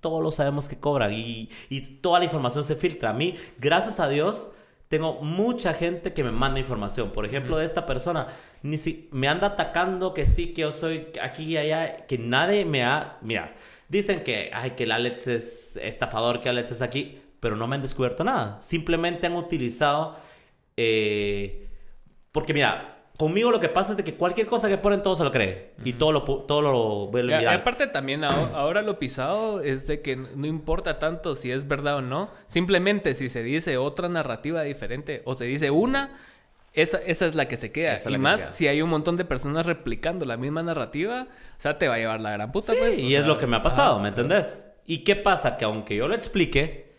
todos 0.00 0.22
lo 0.22 0.30
sabemos 0.30 0.68
que 0.68 0.78
cobran 0.78 1.14
y, 1.14 1.48
y 1.70 1.80
toda 1.98 2.18
la 2.18 2.26
información 2.26 2.64
se 2.64 2.76
filtra. 2.76 3.10
A 3.10 3.12
mí, 3.12 3.36
gracias 3.58 3.98
a 3.98 4.08
Dios 4.08 4.50
tengo 4.92 5.22
mucha 5.22 5.72
gente 5.72 6.12
que 6.12 6.22
me 6.22 6.32
manda 6.32 6.60
información. 6.60 7.12
Por 7.12 7.24
ejemplo, 7.24 7.56
de 7.56 7.64
esta 7.64 7.86
persona, 7.86 8.26
ni 8.62 8.76
si 8.76 9.08
me 9.10 9.26
anda 9.26 9.46
atacando 9.46 10.12
que 10.12 10.26
sí, 10.26 10.52
que 10.52 10.60
yo 10.60 10.70
soy 10.70 11.06
aquí 11.22 11.44
y 11.44 11.56
allá, 11.56 12.04
que 12.06 12.18
nadie 12.18 12.66
me 12.66 12.84
ha... 12.84 13.16
Mira, 13.22 13.54
dicen 13.88 14.22
que, 14.22 14.50
ay, 14.52 14.72
que 14.72 14.84
el 14.84 14.92
Alex 14.92 15.28
es 15.28 15.78
estafador, 15.78 16.42
que 16.42 16.50
Alex 16.50 16.72
es 16.72 16.82
aquí, 16.82 17.22
pero 17.40 17.56
no 17.56 17.66
me 17.66 17.76
han 17.76 17.80
descubierto 17.80 18.22
nada. 18.22 18.60
Simplemente 18.60 19.26
han 19.26 19.34
utilizado... 19.34 20.14
Eh, 20.76 21.70
porque 22.30 22.52
mira, 22.52 23.01
Conmigo 23.16 23.50
lo 23.50 23.60
que 23.60 23.68
pasa 23.68 23.92
es 23.92 23.98
de 23.98 24.04
que 24.04 24.14
cualquier 24.14 24.46
cosa 24.46 24.68
que 24.68 24.78
ponen 24.78 25.02
todo 25.02 25.14
se 25.14 25.22
lo 25.22 25.30
cree. 25.30 25.72
Y 25.84 25.92
todo 25.92 26.12
lo, 26.12 26.22
todo 26.22 26.62
lo 26.62 27.06
vuelve 27.08 27.46
a 27.46 27.54
aparte 27.54 27.86
también 27.86 28.24
ahora, 28.24 28.82
lo 28.82 28.98
pisado 28.98 29.60
es 29.60 29.86
de 29.86 30.00
que 30.00 30.16
no 30.16 30.46
importa 30.46 30.98
tanto 30.98 31.34
si 31.34 31.50
es 31.50 31.68
verdad 31.68 31.96
o 31.96 32.02
no. 32.02 32.30
Simplemente 32.46 33.14
si 33.14 33.28
se 33.28 33.42
dice 33.42 33.76
otra 33.76 34.08
narrativa 34.08 34.62
diferente 34.62 35.22
o 35.24 35.34
se 35.34 35.44
dice 35.44 35.70
una, 35.70 36.18
esa, 36.72 36.98
esa 36.98 37.26
es 37.26 37.34
la 37.34 37.48
que 37.48 37.56
se 37.56 37.70
queda. 37.70 37.96
y 38.08 38.18
más 38.18 38.54
si 38.54 38.66
hay 38.66 38.80
un 38.80 38.90
montón 38.90 39.16
de 39.16 39.24
personas 39.24 39.66
replicando 39.66 40.24
la 40.24 40.36
misma 40.36 40.62
narrativa, 40.62 41.26
o 41.58 41.60
sea, 41.60 41.78
te 41.78 41.88
va 41.88 41.94
a 41.94 41.98
llevar 41.98 42.20
la 42.20 42.32
gran 42.32 42.50
puta. 42.50 42.72
Sí, 42.72 42.78
pues, 42.80 42.98
y 42.98 43.14
es 43.14 43.26
lo 43.26 43.36
que 43.38 43.46
me 43.46 43.56
ha 43.56 43.62
pasado, 43.62 44.00
¿me 44.00 44.08
entendés? 44.08 44.66
¿Y 44.86 45.04
qué 45.04 45.16
pasa? 45.16 45.56
Que 45.58 45.64
aunque 45.66 45.94
yo 45.94 46.08
lo 46.08 46.14
explique, 46.14 46.91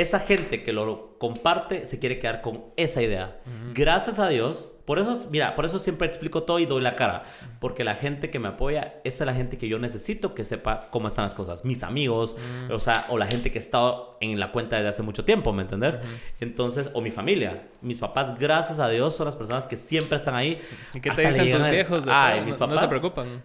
esa 0.00 0.18
gente 0.18 0.62
que 0.62 0.72
lo 0.72 1.18
comparte 1.18 1.84
se 1.84 1.98
quiere 1.98 2.18
quedar 2.18 2.40
con 2.40 2.64
esa 2.76 3.02
idea. 3.02 3.40
Gracias 3.74 4.18
a 4.18 4.28
Dios, 4.28 4.72
por 4.86 4.98
eso, 4.98 5.28
mira, 5.30 5.54
por 5.54 5.66
eso 5.66 5.78
siempre 5.78 6.08
explico 6.08 6.44
todo 6.44 6.58
y 6.58 6.66
doy 6.66 6.80
la 6.80 6.96
cara, 6.96 7.24
porque 7.60 7.84
la 7.84 7.94
gente 7.94 8.30
que 8.30 8.38
me 8.38 8.48
apoya, 8.48 8.94
esa 9.04 9.24
es 9.24 9.26
la 9.26 9.34
gente 9.34 9.58
que 9.58 9.68
yo 9.68 9.78
necesito 9.78 10.34
que 10.34 10.42
sepa 10.42 10.88
cómo 10.90 11.08
están 11.08 11.24
las 11.24 11.34
cosas. 11.34 11.64
Mis 11.64 11.82
amigos, 11.82 12.36
o 12.70 12.80
sea, 12.80 13.04
o 13.10 13.18
la 13.18 13.26
gente 13.26 13.50
que 13.50 13.58
ha 13.58 13.62
estado 13.62 14.16
en 14.20 14.40
la 14.40 14.52
cuenta 14.52 14.76
desde 14.76 14.88
hace 14.88 15.02
mucho 15.02 15.24
tiempo, 15.24 15.52
¿me 15.52 15.62
entendés? 15.62 16.00
Entonces, 16.40 16.90
o 16.94 17.02
mi 17.02 17.10
familia. 17.10 17.68
Mis 17.82 17.98
papás, 17.98 18.38
gracias 18.38 18.80
a 18.80 18.88
Dios, 18.88 19.14
son 19.14 19.26
las 19.26 19.36
personas 19.36 19.66
que 19.66 19.76
siempre 19.76 20.16
están 20.16 20.34
ahí. 20.34 20.60
¿Y 20.94 21.00
qué 21.00 21.10
te 21.10 21.28
dicen 21.28 21.52
tus 21.52 21.70
viejos? 21.70 22.04
Ay, 22.08 22.40
mis 22.40 22.56
papás. 22.56 22.76
No 22.76 22.80
se 22.80 22.88
preocupan. 22.88 23.42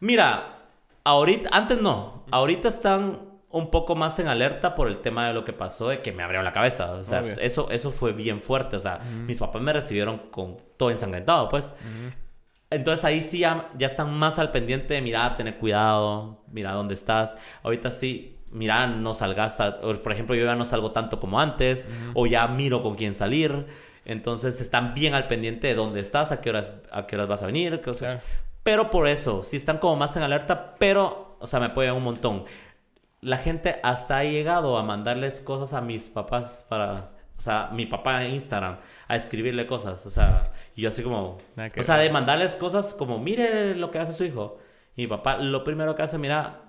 Mira, 0.00 0.58
ahorita, 1.04 1.50
antes 1.52 1.80
no, 1.80 2.24
ahorita 2.30 2.68
están 2.68 3.29
un 3.50 3.70
poco 3.70 3.96
más 3.96 4.18
en 4.18 4.28
alerta 4.28 4.74
por 4.74 4.88
el 4.88 4.98
tema 4.98 5.26
de 5.26 5.34
lo 5.34 5.44
que 5.44 5.52
pasó, 5.52 5.88
de 5.88 6.00
que 6.00 6.12
me 6.12 6.22
abrió 6.22 6.42
la 6.42 6.52
cabeza. 6.52 6.92
O 6.92 7.04
sea, 7.04 7.20
eso, 7.40 7.68
eso 7.70 7.90
fue 7.90 8.12
bien 8.12 8.40
fuerte. 8.40 8.76
O 8.76 8.80
sea, 8.80 9.00
mis 9.26 9.38
papás 9.38 9.60
me 9.60 9.72
recibieron 9.72 10.18
con 10.30 10.56
todo 10.76 10.90
ensangrentado, 10.90 11.48
pues. 11.48 11.74
Entonces 12.70 13.04
ahí 13.04 13.20
sí 13.20 13.40
ya, 13.40 13.68
ya, 13.76 13.88
están 13.88 14.14
más 14.14 14.38
al 14.38 14.52
pendiente 14.52 14.94
de, 14.94 15.02
mira, 15.02 15.36
tener 15.36 15.58
cuidado, 15.58 16.44
mira 16.52 16.72
dónde 16.72 16.94
estás. 16.94 17.36
Ahorita 17.64 17.90
sí, 17.90 18.38
mira, 18.52 18.86
no 18.86 19.12
salgas, 19.12 19.58
por 19.80 20.12
ejemplo, 20.12 20.36
yo 20.36 20.44
ya 20.44 20.54
no 20.54 20.64
salgo 20.64 20.92
tanto 20.92 21.18
como 21.18 21.40
antes, 21.40 21.88
o 22.14 22.26
ya 22.26 22.46
miro 22.46 22.82
con 22.82 22.94
quién 22.94 23.14
salir. 23.14 23.66
Entonces 24.04 24.60
están 24.60 24.94
bien 24.94 25.14
al 25.14 25.26
pendiente 25.26 25.66
de 25.66 25.74
dónde 25.74 26.00
estás, 26.00 26.30
a 26.30 26.40
qué 26.40 26.50
horas, 26.50 26.74
a 26.92 27.08
qué 27.08 27.16
horas 27.16 27.26
vas 27.26 27.42
a 27.42 27.46
venir. 27.46 27.80
o 27.84 27.94
sea. 27.94 28.22
Pero 28.62 28.90
por 28.90 29.08
eso, 29.08 29.42
sí 29.42 29.56
están 29.56 29.78
como 29.78 29.96
más 29.96 30.16
en 30.16 30.22
alerta, 30.22 30.76
pero, 30.78 31.36
o 31.40 31.46
sea, 31.46 31.58
me 31.58 31.66
apoyan 31.66 31.96
un 31.96 32.04
montón 32.04 32.44
la 33.20 33.36
gente 33.36 33.80
hasta 33.82 34.18
ha 34.18 34.24
llegado 34.24 34.78
a 34.78 34.82
mandarles 34.82 35.40
cosas 35.40 35.72
a 35.72 35.80
mis 35.80 36.08
papás 36.08 36.64
para, 36.68 37.10
o 37.36 37.40
sea, 37.40 37.70
mi 37.72 37.86
papá 37.86 38.24
en 38.24 38.34
Instagram, 38.34 38.78
a 39.08 39.16
escribirle 39.16 39.66
cosas, 39.66 40.04
o 40.06 40.10
sea, 40.10 40.42
y 40.74 40.82
yo 40.82 40.88
así 40.88 41.02
como, 41.02 41.38
o 41.76 41.82
sea, 41.82 41.96
de 41.96 42.10
mandarles 42.10 42.56
cosas 42.56 42.94
como, 42.94 43.18
mire 43.18 43.74
lo 43.74 43.90
que 43.90 43.98
hace 43.98 44.12
su 44.12 44.24
hijo. 44.24 44.58
Y 44.96 45.02
mi 45.02 45.06
papá 45.06 45.38
lo 45.38 45.62
primero 45.64 45.94
que 45.94 46.02
hace, 46.02 46.18
mira, 46.18 46.62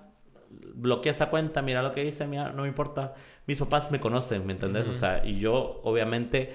bloquea 0.74 1.12
esta 1.12 1.30
cuenta, 1.30 1.62
mira 1.62 1.82
lo 1.82 1.92
que 1.92 2.02
dice, 2.04 2.26
mira, 2.26 2.52
no 2.52 2.62
me 2.62 2.68
importa. 2.68 3.14
Mis 3.46 3.58
papás 3.58 3.90
me 3.90 4.00
conocen, 4.00 4.46
¿me 4.46 4.52
entendés? 4.52 4.86
O 4.86 4.92
sea, 4.92 5.24
y 5.24 5.38
yo 5.38 5.80
obviamente 5.82 6.54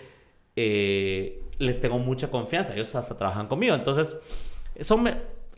eh, 0.56 1.44
les 1.58 1.82
tengo 1.82 2.00
mucha 2.00 2.30
confianza, 2.30 2.74
ellos 2.74 2.94
hasta 2.96 3.18
trabajan 3.18 3.48
conmigo, 3.48 3.76
entonces, 3.76 4.18
son 4.82 5.04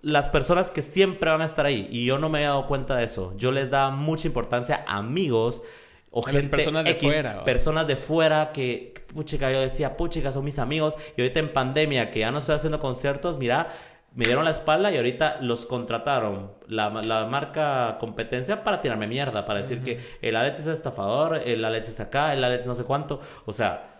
las 0.01 0.29
personas 0.29 0.71
que 0.71 0.81
siempre 0.81 1.29
van 1.29 1.41
a 1.41 1.45
estar 1.45 1.65
ahí. 1.65 1.87
Y 1.91 2.05
yo 2.05 2.19
no 2.19 2.29
me 2.29 2.41
he 2.41 2.45
dado 2.45 2.67
cuenta 2.67 2.95
de 2.95 3.03
eso. 3.03 3.33
Yo 3.37 3.51
les 3.51 3.69
da 3.69 3.89
mucha 3.89 4.27
importancia 4.27 4.83
a 4.87 4.97
amigos 4.97 5.63
o 6.11 6.21
gente 6.23 6.47
personas 6.47 6.85
de 6.85 6.95
fuera. 6.95 7.43
Personas 7.43 7.87
de 7.87 7.95
fuera 7.95 8.51
que, 8.51 8.93
puchica, 9.13 9.51
yo 9.51 9.59
decía, 9.59 9.95
puchica, 9.97 10.31
son 10.31 10.45
mis 10.45 10.59
amigos. 10.59 10.95
Y 11.15 11.21
ahorita 11.21 11.39
en 11.39 11.53
pandemia, 11.53 12.11
que 12.11 12.19
ya 12.19 12.31
no 12.31 12.39
estoy 12.39 12.55
haciendo 12.55 12.79
conciertos, 12.79 13.37
mira, 13.37 13.67
me 14.15 14.25
dieron 14.25 14.43
la 14.43 14.51
espalda 14.51 14.91
y 14.91 14.97
ahorita 14.97 15.37
los 15.41 15.65
contrataron 15.65 16.51
la, 16.67 16.89
la 16.89 17.25
marca 17.25 17.97
competencia 17.99 18.63
para 18.63 18.81
tirarme 18.81 19.07
mierda, 19.07 19.45
para 19.45 19.59
decir 19.59 19.83
que 19.83 19.99
el 20.21 20.35
Alex 20.35 20.61
es 20.61 20.67
estafador, 20.67 21.43
el 21.45 21.63
Alex 21.63 21.89
es 21.89 21.99
acá, 21.99 22.33
el 22.33 22.43
Alex 22.43 22.65
no 22.65 22.73
sé 22.73 22.85
cuánto. 22.85 23.21
O 23.45 23.53
sea, 23.53 23.98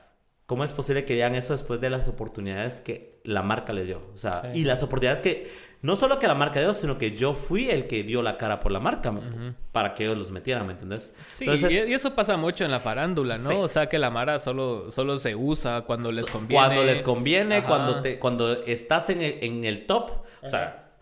¿cómo 0.49 0.63
es 0.63 0.73
posible 0.73 1.05
que 1.05 1.13
digan 1.13 1.35
eso 1.35 1.53
después 1.53 1.79
de 1.79 1.91
las 1.91 2.07
oportunidades 2.07 2.81
que 2.81 3.21
la 3.23 3.43
marca 3.43 3.71
les 3.71 3.85
dio? 3.85 4.01
O 4.15 4.17
sea, 4.17 4.51
y 4.55 4.63
las 4.63 4.81
oportunidades 4.81 5.21
que 5.21 5.47
no 5.83 5.95
solo 5.95 6.17
que 6.17 6.27
la 6.27 6.33
marca 6.33 6.59
dio, 6.59 6.73
sino 6.73 6.97
que 6.97 7.15
yo 7.15 7.35
fui 7.35 7.69
el 7.69 7.85
que 7.85 8.01
dio 8.01 8.23
la 8.23 8.35
cara 8.35 8.59
por 8.59 8.71
la 8.71 8.79
marca 8.79 9.13
para 9.71 9.93
que 9.93 10.05
ellos 10.05 10.17
los 10.17 10.31
metieran, 10.31 10.65
¿me 10.65 10.73
entiendes? 10.73 11.13
Sí, 11.31 11.45
y 11.45 11.93
eso 11.93 12.15
pasa 12.15 12.35
mucho 12.35 12.65
en 12.65 12.71
la 12.71 12.79
farándula, 12.79 13.37
¿no? 13.37 13.59
O 13.59 13.67
sea, 13.67 13.89
que 13.89 13.99
la 13.99 14.09
Mara 14.09 14.39
solo, 14.39 14.89
solo 14.89 15.19
se 15.19 15.35
usa 15.35 15.81
cuando 15.81 16.11
les 16.11 16.25
conviene. 16.25 16.65
Cuando 16.65 16.83
les 16.83 17.03
conviene, 17.03 17.63
cuando, 17.63 18.01
te, 18.01 18.17
cuando 18.17 18.63
estás 18.63 19.11
en 19.11 19.21
el, 19.21 19.37
en 19.43 19.65
el 19.65 19.85
top, 19.85 20.13
o 20.41 20.47
sea, 20.47 20.93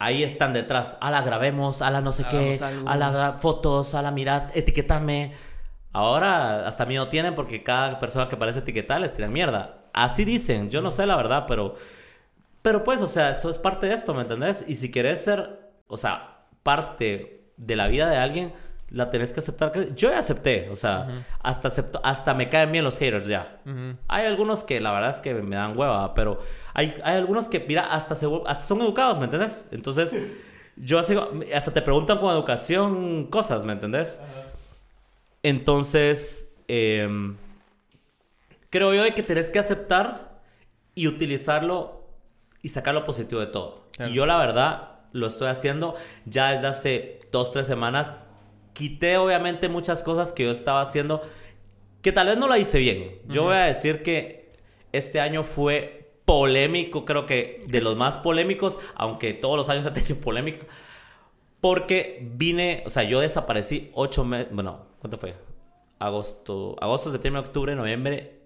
ahí 0.00 0.24
están 0.24 0.52
detrás. 0.54 0.98
A 1.00 1.12
la 1.12 1.22
grabemos, 1.22 1.82
a 1.82 1.90
la 1.92 2.00
no 2.00 2.10
sé 2.10 2.24
qué, 2.28 2.58
a 2.84 2.96
la 2.96 3.34
fotos, 3.38 3.94
a 3.94 4.02
la 4.02 4.10
mirad, 4.10 4.50
etiquetame. 4.56 5.51
Ahora 5.92 6.66
hasta 6.66 6.86
miedo 6.86 7.08
tienen 7.08 7.34
porque 7.34 7.62
cada 7.62 7.98
persona 7.98 8.28
que 8.28 8.36
parece 8.36 8.60
etiquetar 8.60 9.00
les 9.00 9.14
tiran 9.14 9.32
mierda. 9.32 9.84
Así 9.92 10.24
dicen, 10.24 10.70
yo 10.70 10.80
no 10.80 10.90
sé 10.90 11.06
la 11.06 11.16
verdad, 11.16 11.44
pero 11.46 11.76
pero 12.62 12.84
pues, 12.84 13.02
o 13.02 13.08
sea, 13.08 13.30
eso 13.30 13.50
es 13.50 13.58
parte 13.58 13.88
de 13.88 13.94
esto, 13.94 14.14
¿me 14.14 14.22
entendés? 14.22 14.64
Y 14.68 14.76
si 14.76 14.90
querés 14.90 15.22
ser, 15.24 15.72
o 15.88 15.96
sea, 15.96 16.44
parte 16.62 17.50
de 17.56 17.76
la 17.76 17.88
vida 17.88 18.08
de 18.08 18.16
alguien, 18.16 18.52
la 18.88 19.10
tenés 19.10 19.32
que 19.32 19.40
aceptar. 19.40 19.72
Yo 19.96 20.10
ya 20.10 20.18
acepté, 20.18 20.68
o 20.70 20.76
sea, 20.76 21.24
hasta 21.40 21.68
acepto, 21.68 22.00
hasta 22.04 22.34
me 22.34 22.48
caen 22.48 22.70
bien 22.70 22.84
los 22.84 22.98
haters 22.98 23.26
ya. 23.26 23.60
Hay 24.06 24.26
algunos 24.26 24.62
que 24.62 24.80
la 24.80 24.92
verdad 24.92 25.10
es 25.10 25.16
que 25.16 25.34
me 25.34 25.56
dan 25.56 25.76
hueva, 25.76 26.14
pero 26.14 26.38
hay, 26.72 26.94
hay 27.02 27.16
algunos 27.16 27.48
que, 27.48 27.58
mira, 27.60 27.92
hasta, 27.92 28.14
se, 28.14 28.26
hasta 28.46 28.62
son 28.62 28.80
educados, 28.80 29.18
¿me 29.18 29.24
entendés? 29.24 29.66
Entonces, 29.72 30.16
yo 30.76 31.00
así, 31.00 31.16
hasta 31.52 31.72
te 31.72 31.82
preguntan 31.82 32.18
con 32.18 32.30
educación 32.30 33.26
cosas, 33.26 33.64
¿me 33.64 33.72
entendés? 33.72 34.20
Entonces, 35.42 36.52
em, 36.68 37.36
creo 38.70 38.94
yo 38.94 39.14
que 39.14 39.22
tenés 39.22 39.50
que 39.50 39.58
aceptar 39.58 40.42
y 40.94 41.08
utilizarlo 41.08 42.06
y 42.62 42.68
sacar 42.68 42.94
lo 42.94 43.04
positivo 43.04 43.40
de 43.40 43.48
todo. 43.48 43.86
Y 43.98 44.12
yo 44.12 44.26
la 44.26 44.38
verdad 44.38 45.00
lo 45.12 45.26
estoy 45.26 45.48
haciendo 45.48 45.94
ya 46.24 46.52
desde 46.52 46.66
hace 46.68 47.18
dos, 47.30 47.52
tres 47.52 47.66
semanas. 47.66 48.16
Quité 48.72 49.18
obviamente 49.18 49.68
muchas 49.68 50.02
cosas 50.02 50.32
que 50.32 50.44
yo 50.44 50.50
estaba 50.50 50.80
haciendo 50.80 51.22
que 52.02 52.12
tal 52.12 52.26
vez 52.26 52.36
no 52.36 52.48
la 52.48 52.58
hice 52.58 52.78
bien. 52.78 53.20
Yo 53.28 53.44
voy 53.44 53.54
a 53.54 53.64
decir 53.64 54.02
que 54.02 54.52
este 54.92 55.20
año 55.20 55.44
fue 55.44 56.12
polémico, 56.24 57.04
creo 57.04 57.26
que 57.26 57.60
de 57.66 57.80
los 57.80 57.96
más 57.96 58.16
polémicos, 58.16 58.78
aunque 58.94 59.32
todos 59.34 59.56
los 59.56 59.68
años 59.68 59.86
ha 59.86 59.92
tenido 59.92 60.16
polémica. 60.16 60.66
Porque 61.60 62.18
vine, 62.32 62.82
o 62.86 62.90
sea, 62.90 63.04
yo 63.04 63.20
desaparecí 63.20 63.90
ocho 63.94 64.24
meses, 64.24 64.48
bueno, 64.52 64.86
¿cuánto 65.02 65.18
fue? 65.18 65.34
Agosto, 65.98 66.76
agosto, 66.80 67.10
septiembre, 67.10 67.40
octubre, 67.40 67.74
noviembre, 67.74 68.38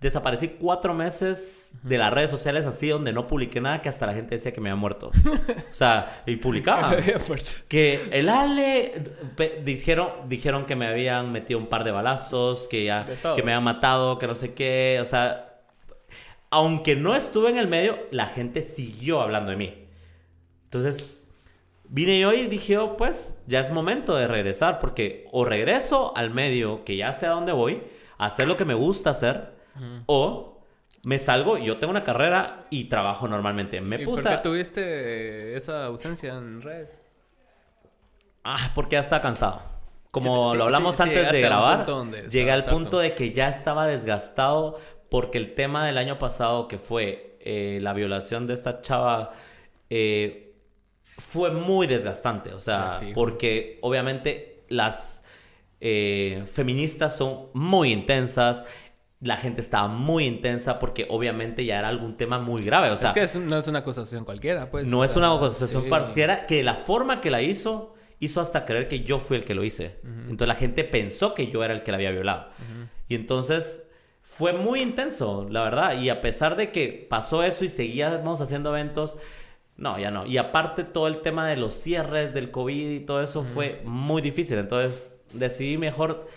desaparecí 0.00 0.50
cuatro 0.50 0.94
meses 0.94 1.72
de 1.82 1.98
las 1.98 2.12
redes 2.12 2.30
sociales 2.30 2.64
así 2.64 2.88
donde 2.88 3.12
no 3.12 3.26
publiqué 3.26 3.60
nada 3.60 3.82
que 3.82 3.88
hasta 3.88 4.06
la 4.06 4.14
gente 4.14 4.36
decía 4.36 4.52
que 4.52 4.60
me 4.60 4.70
había 4.70 4.80
muerto. 4.80 5.08
o 5.08 5.74
sea, 5.74 6.22
y 6.26 6.36
publicaba. 6.36 6.94
que 7.68 8.08
el 8.12 8.28
Ale 8.28 9.02
dijeron, 9.64 10.10
dijeron 10.28 10.64
que 10.64 10.76
me 10.76 10.86
habían 10.86 11.32
metido 11.32 11.58
un 11.58 11.66
par 11.66 11.82
de 11.82 11.90
balazos, 11.90 12.68
que 12.68 12.84
ya 12.84 13.04
que 13.04 13.42
me 13.42 13.52
habían 13.52 13.64
matado, 13.64 14.20
que 14.20 14.28
no 14.28 14.36
sé 14.36 14.54
qué. 14.54 14.98
O 15.00 15.04
sea, 15.04 15.60
aunque 16.50 16.94
no 16.94 17.16
estuve 17.16 17.50
en 17.50 17.58
el 17.58 17.66
medio, 17.66 17.98
la 18.12 18.26
gente 18.26 18.62
siguió 18.62 19.22
hablando 19.22 19.50
de 19.50 19.56
mí. 19.56 19.88
Entonces, 20.64 21.18
vine 21.92 22.18
yo 22.18 22.32
y 22.32 22.46
dije, 22.46 22.78
oh, 22.78 22.96
pues 22.96 23.38
ya 23.46 23.60
es 23.60 23.70
momento 23.70 24.16
de 24.16 24.26
regresar, 24.26 24.80
porque 24.80 25.28
o 25.30 25.44
regreso 25.44 26.16
al 26.16 26.30
medio, 26.30 26.84
que 26.84 26.96
ya 26.96 27.12
sé 27.12 27.26
a 27.26 27.30
dónde 27.30 27.52
voy, 27.52 27.82
a 28.16 28.26
hacer 28.26 28.48
lo 28.48 28.56
que 28.56 28.64
me 28.64 28.74
gusta 28.74 29.10
hacer 29.10 29.52
o 30.06 30.64
me 31.02 31.18
salgo, 31.18 31.58
yo 31.58 31.78
tengo 31.78 31.90
una 31.90 32.02
carrera 32.02 32.66
y 32.70 32.84
trabajo 32.84 33.28
normalmente. 33.28 33.80
Me 33.80 34.00
¿Y 34.00 34.04
puse 34.04 34.22
¿Por 34.22 34.32
qué 34.32 34.38
tuviste 34.38 35.56
esa 35.56 35.86
ausencia 35.86 36.34
en 36.34 36.62
redes? 36.62 37.02
Ah, 38.42 38.72
porque 38.74 38.94
ya 38.94 39.00
estaba 39.00 39.20
cansado. 39.20 39.60
Como 40.10 40.54
lo 40.54 40.64
hablamos 40.64 40.98
antes 41.00 41.30
de 41.30 41.40
grabar, 41.40 41.86
llegué 42.30 42.52
al 42.52 42.64
punto 42.64 42.98
de 42.98 43.14
que 43.14 43.32
ya 43.32 43.48
estaba 43.48 43.86
desgastado 43.86 44.78
porque 45.10 45.36
el 45.36 45.54
tema 45.54 45.84
del 45.84 45.98
año 45.98 46.18
pasado 46.18 46.68
que 46.68 46.78
fue 46.78 47.38
eh, 47.40 47.80
la 47.82 47.92
violación 47.92 48.46
de 48.46 48.54
esta 48.54 48.80
chava 48.80 49.32
eh, 49.90 50.51
fue 51.18 51.50
muy 51.50 51.86
desgastante. 51.86 52.52
O 52.52 52.58
sea, 52.58 53.00
porque 53.14 53.78
obviamente 53.82 54.64
las 54.68 55.24
eh, 55.80 56.44
feministas 56.46 57.16
son 57.16 57.48
muy 57.54 57.92
intensas 57.92 58.64
la 59.22 59.36
gente 59.36 59.60
estaba 59.60 59.86
muy 59.86 60.24
intensa 60.24 60.80
porque 60.80 61.06
obviamente 61.08 61.64
ya 61.64 61.78
era 61.78 61.88
algún 61.88 62.16
tema 62.16 62.40
muy 62.40 62.64
grave. 62.64 62.90
O 62.90 62.96
sea, 62.96 63.12
es 63.12 63.32
que 63.32 63.38
no 63.38 63.56
es 63.56 63.68
una 63.68 63.78
acusación 63.78 64.24
cualquiera, 64.24 64.68
pues. 64.70 64.88
No 64.88 65.04
es 65.04 65.14
una 65.16 65.32
acusación 65.32 65.88
cualquiera, 65.88 66.46
que 66.46 66.62
la 66.64 66.74
forma 66.74 67.20
que 67.20 67.30
la 67.30 67.40
hizo 67.40 67.94
hizo 68.18 68.40
hasta 68.40 68.64
creer 68.64 68.88
que 68.88 69.04
yo 69.04 69.20
fui 69.20 69.36
el 69.36 69.44
que 69.44 69.54
lo 69.54 69.62
hice. 69.64 70.00
Entonces 70.04 70.48
la 70.48 70.54
gente 70.56 70.82
pensó 70.84 71.34
que 71.34 71.46
yo 71.46 71.62
era 71.64 71.72
el 71.72 71.82
que 71.82 71.92
la 71.92 71.96
había 71.98 72.10
violado. 72.10 72.48
Y 73.08 73.14
entonces 73.14 73.84
fue 74.22 74.52
muy 74.52 74.80
intenso, 74.80 75.46
la 75.48 75.62
verdad. 75.62 76.00
Y 76.00 76.08
a 76.08 76.20
pesar 76.20 76.56
de 76.56 76.72
que 76.72 77.06
pasó 77.08 77.44
eso 77.44 77.64
y 77.64 77.68
seguíamos 77.68 78.40
haciendo 78.40 78.70
eventos, 78.70 79.18
no, 79.82 79.98
ya 79.98 80.12
no. 80.12 80.24
Y 80.24 80.38
aparte 80.38 80.84
todo 80.84 81.08
el 81.08 81.22
tema 81.22 81.48
de 81.48 81.56
los 81.56 81.74
cierres 81.74 82.32
del 82.32 82.52
COVID 82.52 82.88
y 82.88 83.00
todo 83.00 83.20
eso 83.20 83.42
fue 83.42 83.82
muy 83.84 84.22
difícil. 84.22 84.58
Entonces 84.58 85.20
decidí 85.32 85.76
mejor 85.76 86.28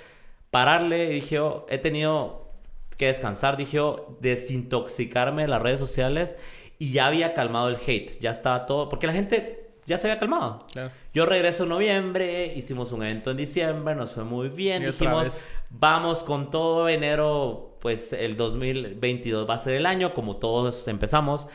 pararle 0.50 1.12
y 1.12 1.14
dije, 1.14 1.40
oh, 1.40 1.68
he 1.70 1.78
tenido 1.78 2.50
que 2.98 3.06
descansar, 3.06 3.56
dije 3.56 3.80
desintoxicarme 4.20 5.44
de 5.44 5.48
las 5.48 5.62
redes 5.62 5.80
sociales 5.80 6.40
y 6.80 6.92
ya 6.92 7.06
había 7.06 7.36
calmado 7.36 7.70
el 7.70 7.76
hate, 7.76 8.20
ya 8.20 8.32
estaba 8.32 8.66
todo, 8.66 8.90
porque 8.90 9.06
la 9.06 9.14
gente 9.14 9.70
ya 9.86 10.00
se 10.00 10.08
había 10.08 10.20
calmado. 10.20 10.66
Yo 11.14 11.28
regreso 11.28 11.64
en 11.64 11.70
noviembre, 11.70 12.52
hicimos 12.56 12.92
un 12.94 13.04
evento 13.04 13.30
en 13.30 13.38
diciembre, 13.38 13.94
nos 13.94 14.14
fue 14.14 14.24
muy 14.24 14.50
bien, 14.50 14.84
dijimos, 14.84 15.46
vamos 15.70 16.24
con 16.24 16.50
todo 16.50 16.90
enero, 16.90 17.78
pues 17.80 18.12
el 18.12 18.38
2022 18.38 19.48
va 19.48 19.54
a 19.54 19.60
ser 19.60 19.76
el 19.76 19.86
año, 19.86 20.16
como 20.16 20.38
todos 20.38 20.88
empezamos, 20.88 21.48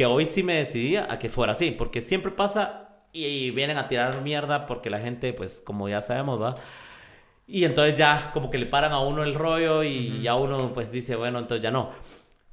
que 0.00 0.06
hoy 0.06 0.24
sí 0.24 0.42
me 0.42 0.54
decidí 0.54 0.96
a 0.96 1.18
que 1.18 1.28
fuera 1.28 1.52
así, 1.52 1.72
porque 1.72 2.00
siempre 2.00 2.32
pasa 2.32 2.88
y 3.12 3.50
vienen 3.50 3.76
a 3.76 3.86
tirar 3.86 4.22
mierda 4.22 4.64
porque 4.64 4.88
la 4.88 4.98
gente, 4.98 5.34
pues 5.34 5.60
como 5.62 5.90
ya 5.90 6.00
sabemos, 6.00 6.40
va 6.40 6.54
y 7.46 7.64
entonces 7.64 7.98
ya 7.98 8.30
como 8.32 8.48
que 8.48 8.56
le 8.56 8.64
paran 8.64 8.92
a 8.92 9.00
uno 9.00 9.22
el 9.24 9.34
rollo 9.34 9.82
y 9.82 10.22
ya 10.22 10.36
uno 10.36 10.72
pues 10.72 10.90
dice, 10.90 11.16
bueno, 11.16 11.38
entonces 11.38 11.62
ya 11.62 11.70
no. 11.70 11.90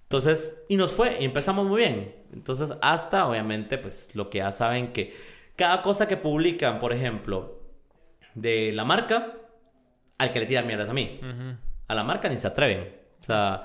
Entonces, 0.04 0.62
y 0.68 0.76
nos 0.76 0.94
fue, 0.94 1.22
y 1.22 1.24
empezamos 1.24 1.66
muy 1.66 1.78
bien. 1.78 2.16
Entonces, 2.34 2.74
hasta 2.82 3.26
obviamente, 3.30 3.78
pues 3.78 4.14
lo 4.14 4.30
que 4.30 4.40
ya 4.40 4.52
saben 4.52 4.92
que 4.92 5.16
cada 5.56 5.82
cosa 5.82 6.06
que 6.06 6.18
publican, 6.18 6.80
por 6.80 6.92
ejemplo, 6.92 7.62
de 8.36 8.74
la 8.74 8.84
marca, 8.84 9.38
al 10.18 10.34
que 10.34 10.42
le 10.42 10.48
tiran 10.48 10.68
mierdas 10.68 10.90
a 10.90 10.94
mí. 10.94 11.22
A 11.88 11.96
la 11.96 12.04
marca 12.04 12.28
ni 12.28 12.36
se 12.36 12.48
atreven. 12.48 12.94
O 13.22 13.24
sea, 13.24 13.64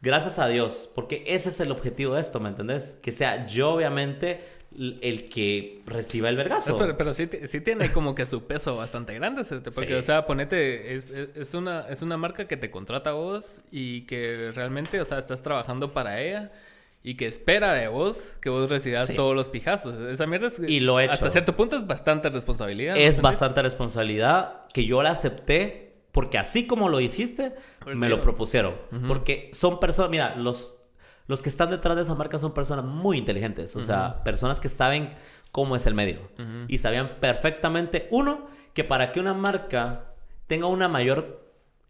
gracias 0.00 0.38
a 0.38 0.46
Dios, 0.48 0.90
porque 0.94 1.24
ese 1.26 1.50
es 1.50 1.60
el 1.60 1.70
objetivo 1.70 2.14
de 2.14 2.20
esto, 2.20 2.40
¿me 2.40 2.48
entendés? 2.48 2.98
Que 3.02 3.12
sea 3.12 3.46
yo, 3.46 3.72
obviamente, 3.74 4.40
el 4.78 5.24
que 5.24 5.82
reciba 5.86 6.28
el 6.28 6.36
vergazo. 6.36 6.76
Pero, 6.96 7.12
sí, 7.12 7.28
sí, 7.46 7.60
tiene 7.60 7.92
como 7.92 8.14
que 8.14 8.26
su 8.26 8.44
peso 8.46 8.76
bastante 8.76 9.14
grande, 9.14 9.42
porque, 9.74 9.96
o 9.96 10.02
sea, 10.02 10.26
ponete, 10.26 10.94
es, 10.94 11.10
es, 11.10 11.54
una, 11.54 11.86
es 11.88 12.02
una 12.02 12.16
marca 12.16 12.46
que 12.46 12.56
te 12.56 12.70
contrata 12.70 13.10
a 13.10 13.14
vos 13.14 13.62
y 13.70 14.02
que 14.02 14.50
realmente, 14.54 15.00
o 15.00 15.04
sea, 15.04 15.18
estás 15.18 15.42
trabajando 15.42 15.92
para 15.92 16.20
ella 16.20 16.50
y 17.02 17.14
que 17.14 17.26
espera 17.26 17.72
de 17.72 17.88
vos 17.88 18.34
que 18.40 18.50
vos 18.50 18.68
recibas 18.68 19.12
todos 19.14 19.34
los 19.34 19.48
pijazos. 19.48 19.96
Esa 19.96 20.26
mierda 20.26 20.48
es... 20.48 20.60
Y 20.60 20.80
lo 20.80 21.00
he 21.00 21.04
hecho. 21.04 21.14
Hasta 21.14 21.30
cierto 21.30 21.56
punto 21.56 21.76
es 21.76 21.86
bastante 21.86 22.28
responsabilidad. 22.28 22.96
Es 22.96 23.20
bastante 23.20 23.62
responsabilidad 23.62 24.66
que 24.72 24.84
yo 24.84 25.02
la 25.02 25.10
acepté 25.10 25.89
porque 26.12 26.38
así 26.38 26.66
como 26.66 26.88
lo 26.88 27.00
hiciste, 27.00 27.54
me 27.94 28.08
lo 28.08 28.20
propusieron. 28.20 28.74
Porque 29.06 29.50
son 29.52 29.80
personas, 29.80 30.10
mira, 30.10 30.36
los 30.36 30.76
los 31.30 31.42
que 31.42 31.48
están 31.48 31.70
detrás 31.70 31.94
de 31.94 32.02
esa 32.02 32.16
marca 32.16 32.38
son 32.40 32.52
personas 32.52 32.84
muy 32.84 33.16
inteligentes, 33.16 33.76
o 33.76 33.80
sea, 33.80 34.24
personas 34.24 34.58
que 34.58 34.68
saben 34.68 35.10
cómo 35.52 35.76
es 35.76 35.86
el 35.86 35.94
medio. 35.94 36.18
Y 36.66 36.78
sabían 36.78 37.20
perfectamente, 37.20 38.08
uno, 38.10 38.48
que 38.74 38.82
para 38.82 39.12
que 39.12 39.20
una 39.20 39.32
marca 39.32 40.06
tenga 40.48 40.66
una 40.66 40.88
mayor 40.88 41.48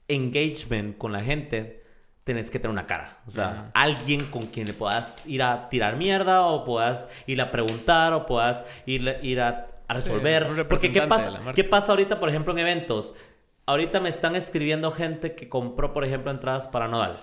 engagement 0.09 0.99
con 0.99 1.13
la 1.13 1.23
gente, 1.23 1.83
tenés 2.25 2.51
que 2.51 2.59
tener 2.59 2.71
una 2.71 2.87
cara, 2.87 3.21
o 3.27 3.31
sea, 3.31 3.71
alguien 3.73 4.27
con 4.27 4.43
quien 4.43 4.67
le 4.67 4.75
puedas 4.75 5.27
ir 5.27 5.43
a 5.43 5.71
tirar 5.71 5.97
mierda 5.97 6.43
o 6.43 6.65
puedas 6.65 7.09
ir 7.27 7.41
a 7.41 7.51
preguntar 7.51 8.13
o 8.13 8.27
puedas 8.27 8.67
ir, 8.85 9.19
ir 9.23 9.41
a, 9.41 9.69
resolver. 9.89 10.69
Porque 10.69 10.93
¿qué 10.93 11.03
pasa, 11.03 11.41
¿qué 11.55 11.65
pasa 11.65 11.93
ahorita, 11.93 12.21
por 12.21 12.29
ejemplo, 12.29 12.53
en 12.53 12.59
eventos? 12.61 13.15
Ahorita 13.71 14.01
me 14.01 14.09
están 14.09 14.35
escribiendo 14.35 14.91
gente 14.91 15.37
que 15.37 15.49
compró, 15.49 15.93
por 15.93 16.05
ejemplo, 16.05 16.33
entradas 16.33 16.67
para 16.67 16.89
Nodal 16.89 17.21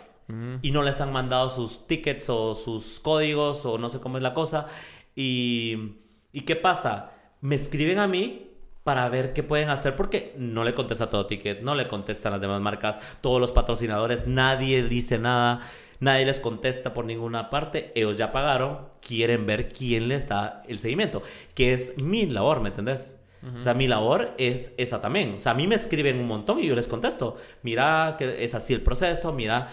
y 0.62 0.72
no 0.72 0.82
les 0.82 1.02
han 1.02 1.12
mandado 1.12 1.50
sus 1.50 1.88
tickets 1.88 2.30
o 2.30 2.56
sus 2.56 3.02
códigos 3.02 3.66
o 3.66 3.78
no 3.78 3.90
sé 3.90 4.00
cómo 4.00 4.16
es 4.16 4.24
la 4.24 4.34
cosa. 4.34 4.68
Y, 5.14 5.98
¿y 6.32 6.42
qué 6.44 6.56
pasa? 6.56 7.12
Me 7.42 7.56
escriben 7.56 8.00
a 8.00 8.08
mí 8.08 8.50
para 8.86 9.10
ver 9.10 9.34
qué 9.34 9.44
pueden 9.44 9.68
hacer 9.68 9.98
porque 9.98 10.36
no 10.38 10.64
le 10.64 10.74
contesta 10.74 11.10
todo 11.10 11.26
ticket, 11.26 11.64
no 11.64 11.76
le 11.76 11.90
contestan 11.90 12.32
las 12.32 12.40
demás 12.40 12.62
marcas, 12.62 13.02
todos 13.20 13.42
los 13.42 13.52
patrocinadores, 13.52 14.26
nadie 14.26 14.84
dice 14.84 15.20
nada, 15.20 15.60
nadie 16.00 16.26
les 16.26 16.40
contesta 16.40 16.94
por 16.94 17.04
ninguna 17.04 17.50
parte, 17.50 17.92
ellos 17.94 18.18
ya 18.18 18.32
pagaron, 18.32 18.88
quieren 19.02 19.46
ver 19.46 19.68
quién 19.68 20.08
les 20.08 20.30
da 20.30 20.64
el 20.70 20.80
seguimiento, 20.80 21.24
que 21.56 21.74
es 21.74 22.02
mi 22.02 22.26
labor, 22.26 22.62
¿me 22.62 22.70
entendés? 22.70 23.17
O 23.58 23.62
sea, 23.62 23.74
mi 23.74 23.88
labor 23.88 24.34
es 24.38 24.74
esa 24.78 25.00
también. 25.00 25.36
O 25.36 25.40
sea, 25.40 25.52
a 25.52 25.56
mí 25.56 25.68
me 25.68 25.76
escriben 25.76 26.20
un 26.20 26.28
montón 26.28 26.60
y 26.60 26.68
yo 26.68 26.76
les 26.76 26.88
contesto. 26.88 27.38
Mira 27.62 28.16
que 28.18 28.44
es 28.44 28.56
así 28.56 28.74
el 28.74 28.82
proceso, 28.82 29.32
mira, 29.32 29.70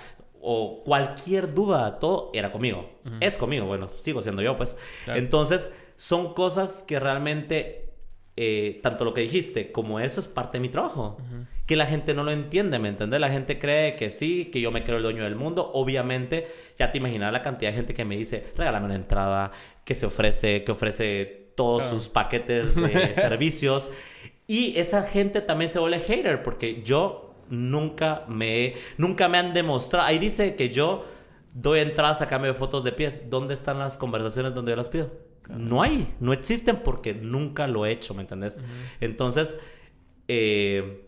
o 0.46 0.82
cualquier 0.84 1.54
duda, 1.54 1.98
todo 1.98 2.30
era 2.34 2.52
conmigo. 2.52 2.90
Es 3.20 3.38
conmigo, 3.38 3.64
bueno, 3.64 3.88
sigo 3.98 4.20
siendo 4.20 4.42
yo, 4.42 4.56
pues. 4.56 4.76
Entonces, 5.06 5.72
son 5.96 6.34
cosas 6.34 6.84
que 6.86 7.00
realmente, 7.00 7.94
eh, 8.36 8.80
tanto 8.82 9.06
lo 9.06 9.14
que 9.14 9.22
dijiste 9.22 9.72
como 9.72 10.00
eso 10.00 10.20
es 10.20 10.28
parte 10.28 10.58
de 10.58 10.62
mi 10.62 10.68
trabajo. 10.68 11.16
Que 11.64 11.76
la 11.76 11.86
gente 11.86 12.12
no 12.12 12.24
lo 12.24 12.30
entiende, 12.30 12.78
¿me 12.78 12.90
entiendes? 12.90 13.18
La 13.20 13.30
gente 13.30 13.58
cree 13.58 13.96
que 13.96 14.10
sí, 14.10 14.46
que 14.46 14.60
yo 14.60 14.70
me 14.70 14.84
creo 14.84 14.98
el 14.98 15.02
dueño 15.02 15.24
del 15.24 15.34
mundo. 15.34 15.70
Obviamente, 15.72 16.46
ya 16.76 16.92
te 16.92 16.98
imaginas 16.98 17.32
la 17.32 17.40
cantidad 17.40 17.70
de 17.70 17.76
gente 17.76 17.94
que 17.94 18.04
me 18.04 18.16
dice, 18.16 18.44
regálame 18.54 18.84
una 18.84 18.96
entrada, 18.96 19.50
que 19.82 19.94
se 19.94 20.04
ofrece, 20.04 20.62
que 20.62 20.72
ofrece 20.72 21.43
todos 21.54 21.84
sus 21.84 22.08
paquetes 22.08 22.74
de 22.74 23.14
servicios. 23.14 23.90
Y 24.46 24.78
esa 24.78 25.02
gente 25.02 25.40
también 25.40 25.70
se 25.70 25.78
vuelve 25.78 26.00
hater 26.00 26.42
porque 26.42 26.82
yo 26.82 27.34
nunca 27.48 28.24
me, 28.28 28.74
nunca 28.98 29.28
me 29.28 29.38
han 29.38 29.54
demostrado. 29.54 30.06
Ahí 30.06 30.18
dice 30.18 30.54
que 30.56 30.68
yo 30.68 31.04
doy 31.54 31.80
entradas 31.80 32.20
a 32.20 32.26
cambio 32.26 32.52
de 32.52 32.58
fotos 32.58 32.84
de 32.84 32.92
pies. 32.92 33.30
¿Dónde 33.30 33.54
están 33.54 33.78
las 33.78 33.96
conversaciones 33.96 34.54
donde 34.54 34.72
yo 34.72 34.76
las 34.76 34.88
pido? 34.88 35.10
No 35.48 35.82
hay, 35.82 36.14
no 36.20 36.32
existen 36.32 36.80
porque 36.82 37.14
nunca 37.14 37.66
lo 37.66 37.84
he 37.84 37.92
hecho, 37.92 38.14
¿me 38.14 38.22
entendés? 38.22 38.62
Entonces, 39.00 39.58
eh, 40.26 41.06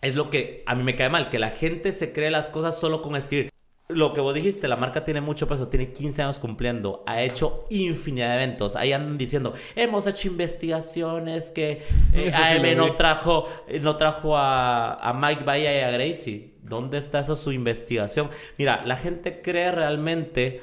es 0.00 0.14
lo 0.14 0.30
que 0.30 0.62
a 0.66 0.74
mí 0.74 0.82
me 0.82 0.96
cae 0.96 1.10
mal, 1.10 1.28
que 1.28 1.38
la 1.38 1.50
gente 1.50 1.92
se 1.92 2.12
cree 2.12 2.30
las 2.30 2.50
cosas 2.50 2.78
solo 2.78 3.02
con 3.02 3.14
escribir. 3.14 3.53
Lo 3.88 4.14
que 4.14 4.22
vos 4.22 4.32
dijiste, 4.32 4.66
la 4.66 4.76
marca 4.76 5.04
tiene 5.04 5.20
mucho 5.20 5.46
peso, 5.46 5.68
tiene 5.68 5.92
15 5.92 6.22
años 6.22 6.38
cumpliendo, 6.38 7.04
ha 7.06 7.20
hecho 7.20 7.66
infinidad 7.68 8.30
de 8.30 8.36
eventos. 8.36 8.76
Ahí 8.76 8.92
andan 8.92 9.18
diciendo, 9.18 9.52
hemos 9.76 10.06
hecho 10.06 10.28
investigaciones 10.28 11.50
que 11.50 11.82
eh, 12.14 12.32
AM 12.32 12.78
no 12.78 12.94
trajo, 12.94 13.46
no 13.82 13.98
trajo 13.98 14.38
a, 14.38 15.14
Mike 15.20 15.44
Bahía 15.44 15.78
y 15.78 15.82
a 15.82 15.90
Gracie. 15.90 16.54
¿Dónde 16.62 16.96
está 16.96 17.20
esa 17.20 17.36
su 17.36 17.52
investigación? 17.52 18.30
Mira, 18.56 18.86
la 18.86 18.96
gente 18.96 19.42
cree 19.42 19.70
realmente 19.70 20.62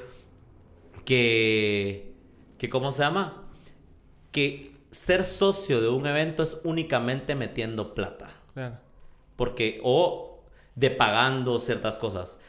que, 1.04 2.16
que 2.58 2.68
¿cómo 2.68 2.90
se 2.90 3.04
llama? 3.04 3.44
Que 4.32 4.72
ser 4.90 5.22
socio 5.22 5.80
de 5.80 5.88
un 5.88 6.08
evento 6.08 6.42
es 6.42 6.58
únicamente 6.64 7.36
metiendo 7.36 7.94
plata. 7.94 8.30
Porque, 9.36 9.80
o 9.84 10.42
de 10.74 10.90
pagando 10.90 11.60
ciertas 11.60 11.98
cosas 11.98 12.40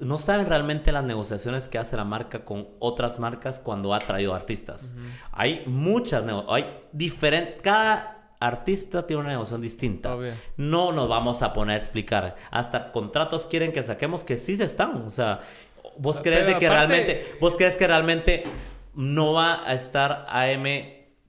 no 0.00 0.18
saben 0.18 0.46
realmente 0.46 0.92
las 0.92 1.04
negociaciones 1.04 1.68
que 1.68 1.78
hace 1.78 1.96
la 1.96 2.04
marca 2.04 2.44
con 2.44 2.68
otras 2.78 3.18
marcas 3.18 3.58
cuando 3.58 3.94
ha 3.94 4.00
traído 4.00 4.34
artistas. 4.34 4.94
Hay 5.32 5.62
muchas, 5.66 6.26
hay 6.48 6.66
diferentes, 6.92 7.62
cada 7.62 8.36
artista 8.38 9.06
tiene 9.06 9.20
una 9.20 9.30
negociación 9.30 9.62
distinta. 9.62 10.14
No 10.58 10.92
nos 10.92 11.08
vamos 11.08 11.42
a 11.42 11.54
poner 11.54 11.76
a 11.76 11.78
explicar. 11.78 12.36
Hasta 12.50 12.92
contratos 12.92 13.46
quieren 13.46 13.72
que 13.72 13.82
saquemos 13.82 14.24
que 14.24 14.36
sí 14.36 14.60
están. 14.60 15.06
O 15.06 15.10
sea, 15.10 15.40
vos 15.96 16.20
crees 16.22 16.46
de 16.46 16.58
que 16.58 16.68
realmente, 16.68 17.36
vos 17.40 17.56
crees 17.56 17.76
que 17.76 17.86
realmente 17.86 18.44
no 18.94 19.32
va 19.32 19.66
a 19.66 19.72
estar 19.72 20.26
AM 20.28 20.66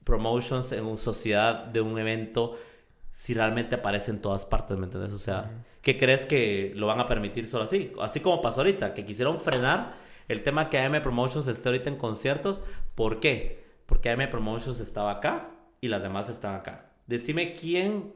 Promotions 0.04 0.70
en 0.72 0.84
una 0.84 0.98
sociedad 0.98 1.64
de 1.64 1.80
un 1.80 1.98
evento 1.98 2.58
si 3.14 3.32
realmente 3.32 3.76
aparece 3.76 4.10
en 4.10 4.20
todas 4.20 4.44
partes, 4.44 4.76
¿me 4.76 4.86
entiendes? 4.86 5.12
O 5.12 5.18
sea, 5.18 5.48
¿qué 5.82 5.96
crees 5.96 6.26
que 6.26 6.72
lo 6.74 6.88
van 6.88 6.98
a 6.98 7.06
permitir 7.06 7.46
solo 7.46 7.62
así? 7.62 7.92
Así 8.02 8.18
como 8.18 8.42
pasó 8.42 8.62
ahorita, 8.62 8.92
que 8.92 9.04
quisieron 9.04 9.38
frenar 9.38 9.94
el 10.26 10.42
tema 10.42 10.68
que 10.68 10.80
AM 10.80 11.00
Promotions 11.00 11.46
esté 11.46 11.68
ahorita 11.68 11.88
en 11.88 11.96
conciertos. 11.96 12.64
¿Por 12.96 13.20
qué? 13.20 13.66
Porque 13.86 14.10
AM 14.10 14.28
Promotions 14.28 14.80
estaba 14.80 15.12
acá 15.12 15.50
y 15.80 15.86
las 15.86 16.02
demás 16.02 16.28
están 16.28 16.56
acá. 16.56 16.90
Decime 17.06 17.52
quién 17.52 18.12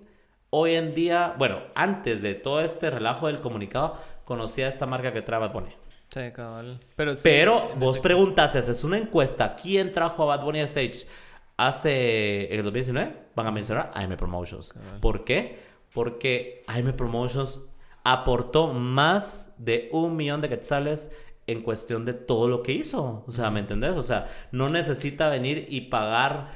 hoy 0.50 0.74
en 0.74 0.92
día, 0.94 1.32
bueno, 1.38 1.60
antes 1.76 2.20
de 2.20 2.34
todo 2.34 2.60
este 2.60 2.90
relajo 2.90 3.28
del 3.28 3.40
comunicado, 3.40 3.96
conocía 4.24 4.66
esta 4.66 4.86
marca 4.86 5.12
que 5.12 5.22
trae 5.22 5.38
Bad 5.38 5.52
Bunny. 5.52 5.70
Sí, 6.08 6.32
cabal. 6.32 6.80
Pero, 6.96 7.12
Pero 7.22 7.70
vos 7.76 8.00
preguntaste, 8.00 8.58
es 8.58 8.82
una 8.82 8.98
encuesta, 8.98 9.54
¿quién 9.54 9.92
trajo 9.92 10.24
a 10.24 10.36
Bad 10.36 10.44
Bunny 10.44 10.58
a 10.58 10.64
Stage? 10.64 11.06
Hace 11.58 12.46
en 12.52 12.60
el 12.60 12.64
2019 12.64 13.14
van 13.34 13.46
a 13.46 13.50
mencionar 13.50 13.90
AM 13.94 14.16
Promotions. 14.16 14.72
¿Por 15.00 15.24
qué? 15.24 15.58
Porque 15.92 16.62
AM 16.66 16.92
Promotions 16.94 17.60
aportó 18.04 18.68
más 18.68 19.52
de 19.58 19.90
un 19.92 20.16
millón 20.16 20.40
de 20.40 20.48
quetzales 20.48 21.10
en 21.46 21.62
cuestión 21.62 22.04
de 22.04 22.14
todo 22.14 22.48
lo 22.48 22.62
que 22.62 22.72
hizo. 22.72 23.24
O 23.26 23.32
sea, 23.32 23.50
¿me 23.50 23.60
entendés? 23.60 23.96
O 23.96 24.02
sea, 24.02 24.28
no 24.52 24.68
necesita 24.68 25.28
venir 25.28 25.66
y 25.68 25.82
pagar 25.82 26.50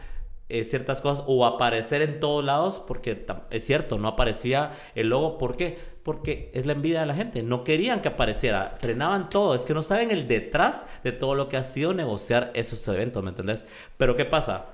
eh, 0.49 0.65
ciertas 0.65 1.01
cosas 1.01 1.25
o 1.27 1.47
aparecer 1.47 2.03
en 2.03 2.21
todos 2.21 2.45
lados 2.45 2.79
porque 2.79 3.27
es 3.51 3.65
cierto, 3.65 3.99
no 3.99 4.07
aparecía 4.07 4.73
el 4.95 5.09
logo. 5.09 5.37
¿Por 5.37 5.57
qué? 5.57 5.79
Porque 6.05 6.51
es 6.55 6.67
la 6.67 6.75
envidia 6.75 7.01
de 7.01 7.07
la 7.07 7.15
gente. 7.15 7.43
No 7.43 7.65
querían 7.65 8.03
que 8.03 8.09
apareciera. 8.09 8.77
Frenaban 8.79 9.31
todo. 9.31 9.55
Es 9.55 9.65
que 9.65 9.75
no 9.75 9.83
saben 9.83 10.11
el 10.11 10.29
detrás 10.29 10.87
de 11.03 11.11
todo 11.11 11.35
lo 11.35 11.49
que 11.49 11.57
ha 11.57 11.65
sido 11.65 11.93
negociar 11.93 12.53
esos 12.55 12.87
eventos, 12.87 13.23
¿me 13.25 13.31
entendés? 13.31 13.67
Pero 13.97 14.15
¿qué 14.15 14.27
pasa? 14.27 14.67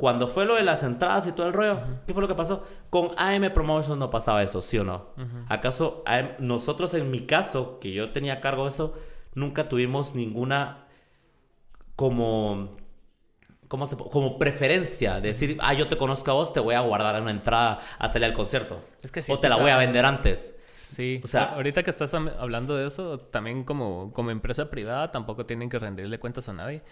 Cuando 0.00 0.26
fue 0.26 0.46
lo 0.46 0.54
de 0.54 0.62
las 0.62 0.82
entradas 0.82 1.26
y 1.26 1.32
todo 1.32 1.46
el 1.46 1.52
rollo, 1.52 1.78
¿qué 2.06 2.14
fue 2.14 2.22
lo 2.22 2.28
que 2.28 2.34
pasó? 2.34 2.64
Con 2.88 3.10
AM 3.18 3.52
Promotions 3.52 3.98
no 3.98 4.08
pasaba 4.08 4.42
eso, 4.42 4.62
¿sí 4.62 4.78
o 4.78 4.84
no? 4.84 5.10
¿Acaso 5.50 6.02
nosotros 6.38 6.94
en 6.94 7.10
mi 7.10 7.26
caso, 7.26 7.78
que 7.80 7.92
yo 7.92 8.10
tenía 8.10 8.40
cargo 8.40 8.62
de 8.62 8.70
eso, 8.70 8.94
nunca 9.34 9.68
tuvimos 9.68 10.14
ninguna 10.14 10.86
como 11.96 12.78
¿cómo 13.68 13.84
se, 13.84 13.98
como 13.98 14.38
preferencia, 14.38 15.16
de 15.20 15.28
decir, 15.28 15.58
ah, 15.60 15.74
yo 15.74 15.86
te 15.86 15.98
conozco 15.98 16.30
a 16.30 16.34
vos, 16.34 16.54
te 16.54 16.60
voy 16.60 16.76
a 16.76 16.80
guardar 16.80 17.20
una 17.20 17.30
entrada 17.30 17.78
hasta 17.98 18.16
el 18.16 18.24
al 18.24 18.32
concierto. 18.32 18.82
Es 19.02 19.12
que 19.12 19.20
sí, 19.20 19.30
o 19.30 19.38
te 19.38 19.50
la 19.50 19.56
voy 19.56 19.70
a 19.70 19.76
vender 19.76 20.06
antes. 20.06 20.56
Sí, 20.72 21.20
o 21.22 21.26
sea, 21.26 21.52
ahorita 21.54 21.82
que 21.82 21.90
estás 21.90 22.14
hablando 22.14 22.74
de 22.74 22.86
eso, 22.86 23.20
también 23.20 23.64
como, 23.64 24.12
como 24.14 24.30
empresa 24.30 24.70
privada 24.70 25.12
tampoco 25.12 25.44
tienen 25.44 25.68
que 25.68 25.78
rendirle 25.78 26.18
cuentas 26.18 26.48
a 26.48 26.54
nadie. 26.54 26.82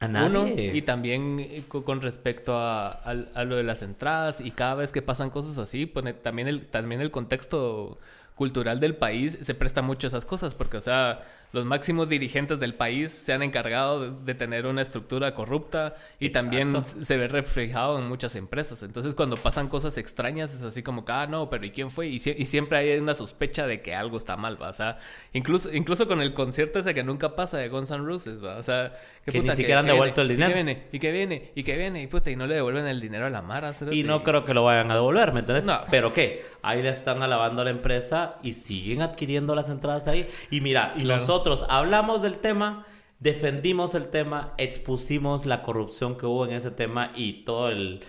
Uno, 0.00 0.46
y 0.48 0.82
también 0.82 1.38
eh, 1.40 1.64
con 1.66 2.02
respecto 2.02 2.58
a, 2.58 3.14
lo 3.44 3.56
de 3.56 3.62
las 3.62 3.82
entradas 3.82 4.40
y 4.40 4.50
cada 4.50 4.74
vez 4.74 4.92
que 4.92 5.02
pasan 5.02 5.30
cosas 5.30 5.56
así, 5.56 5.86
pone 5.86 6.12
también 6.12 6.48
el, 6.48 6.66
también 6.66 7.00
el 7.00 7.10
contexto 7.10 7.98
cultural 8.34 8.80
del 8.80 8.96
país 8.96 9.38
se 9.40 9.54
presta 9.54 9.80
mucho 9.80 10.06
a 10.06 10.08
esas 10.08 10.26
cosas, 10.26 10.54
porque, 10.54 10.76
o 10.76 10.80
sea, 10.80 11.24
los 11.54 11.64
máximos 11.64 12.08
dirigentes 12.08 12.58
del 12.58 12.74
país 12.74 13.12
se 13.12 13.32
han 13.32 13.40
encargado 13.44 14.10
de, 14.10 14.34
tener 14.34 14.66
una 14.66 14.82
estructura 14.82 15.34
corrupta 15.34 15.94
y 16.18 16.30
también 16.30 16.84
se 16.84 17.16
ve 17.16 17.28
reflejado 17.28 17.96
en 18.00 18.08
muchas 18.08 18.34
empresas. 18.34 18.82
Entonces, 18.82 19.14
cuando 19.14 19.36
pasan 19.36 19.68
cosas 19.68 19.96
extrañas, 19.96 20.52
es 20.52 20.64
así 20.64 20.82
como 20.82 21.04
que, 21.04 21.12
ah, 21.12 21.28
no, 21.28 21.48
pero 21.50 21.64
¿y 21.64 21.70
quién 21.70 21.92
fue? 21.92 22.08
Y, 22.08 22.18
siempre 22.18 22.78
hay 22.78 22.98
una 22.98 23.14
sospecha 23.14 23.68
de 23.68 23.82
que 23.82 23.94
algo 23.94 24.18
está 24.18 24.36
mal, 24.36 24.60
¿va? 24.60 24.70
O 24.70 24.72
sea, 24.72 24.98
incluso, 25.32 25.72
incluso 25.72 26.08
con 26.08 26.20
el 26.20 26.34
concierto 26.34 26.80
ese 26.80 26.92
que 26.92 27.04
nunca 27.04 27.36
pasa 27.36 27.58
de 27.58 27.68
Guns 27.68 27.92
N' 27.92 28.04
Roses, 28.04 28.44
¿va? 28.44 28.56
O 28.56 28.62
sea, 28.64 28.92
que 29.32 29.40
ni 29.40 29.50
siquiera 29.50 29.80
han 29.80 29.86
devuelto 29.86 30.20
el 30.20 30.28
dinero. 30.28 30.50
Y 30.50 30.52
que 30.52 30.62
viene, 30.62 30.88
y 30.92 30.98
que 30.98 31.12
viene, 31.12 31.52
y 31.54 31.64
que 31.64 31.76
viene, 31.76 32.02
y 32.02 32.06
puta, 32.06 32.30
y 32.30 32.36
no 32.36 32.46
le 32.46 32.56
devuelven 32.56 32.86
el 32.86 33.00
dinero 33.00 33.26
a 33.26 33.30
la 33.30 33.42
Mara. 33.42 33.72
Y 33.90 34.02
no 34.02 34.22
creo 34.22 34.44
que 34.44 34.54
lo 34.54 34.64
vayan 34.64 34.90
a 34.90 34.94
devolver, 34.94 35.32
¿me 35.32 35.40
entiendes? 35.40 35.66
No. 35.66 35.80
Pero 35.90 36.12
¿qué? 36.12 36.44
Ahí 36.62 36.82
le 36.82 36.90
están 36.90 37.22
alabando 37.22 37.62
a 37.62 37.64
la 37.64 37.70
empresa 37.70 38.36
y 38.42 38.52
siguen 38.52 39.02
adquiriendo 39.02 39.54
las 39.54 39.68
entradas 39.68 40.08
ahí. 40.08 40.28
Y 40.50 40.60
mira, 40.60 40.94
y 40.98 41.04
nosotros 41.04 41.64
hablamos 41.68 42.22
del 42.22 42.36
tema, 42.36 42.86
defendimos 43.18 43.94
el 43.94 44.08
tema, 44.08 44.54
expusimos 44.58 45.46
la 45.46 45.62
corrupción 45.62 46.16
que 46.18 46.26
hubo 46.26 46.46
en 46.46 46.52
ese 46.52 46.70
tema 46.70 47.12
y 47.16 47.44
todo 47.44 47.70
el, 47.70 48.00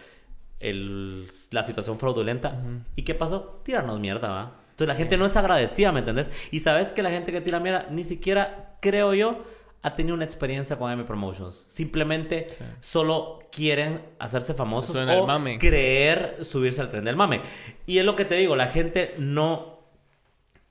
la 1.52 1.64
situación 1.64 1.98
fraudulenta. 1.98 2.62
¿Y 2.96 3.04
qué 3.04 3.14
pasó? 3.14 3.62
Tirarnos 3.64 4.00
mierda, 4.00 4.30
¿va? 4.30 4.66
Entonces 4.72 4.94
la 4.94 4.96
gente 4.96 5.16
no 5.16 5.26
es 5.26 5.38
agradecida, 5.38 5.94
¿me 5.94 6.00
entendés? 6.00 6.30
Y 6.52 6.60
sabes 6.60 6.92
que 6.92 7.02
la 7.02 7.10
gente 7.10 7.32
que 7.32 7.40
tira 7.40 7.62
mierda 7.62 7.88
ni 7.90 8.04
siquiera, 8.04 8.76
creo 8.82 9.14
yo, 9.14 9.42
ha 9.86 9.96
tenido 9.96 10.16
una 10.16 10.26
experiencia 10.26 10.80
con 10.80 10.92
M 10.92 11.04
Promotions. 11.04 11.54
Simplemente 11.54 12.48
solo 12.80 13.44
quieren 13.52 14.02
hacerse 14.18 14.56
famosos 14.56 14.98
o 14.98 15.28
creer 15.60 16.44
subirse 16.44 16.82
al 16.82 16.90
tren 16.90 17.06
del 17.06 17.16
mame. 17.16 17.42
Y 17.86 18.00
es 18.00 18.06
lo 18.06 18.16
que 18.16 18.26
te 18.26 18.34
digo, 18.34 18.56
la 18.56 18.66
gente 18.66 19.14
no, 19.20 19.82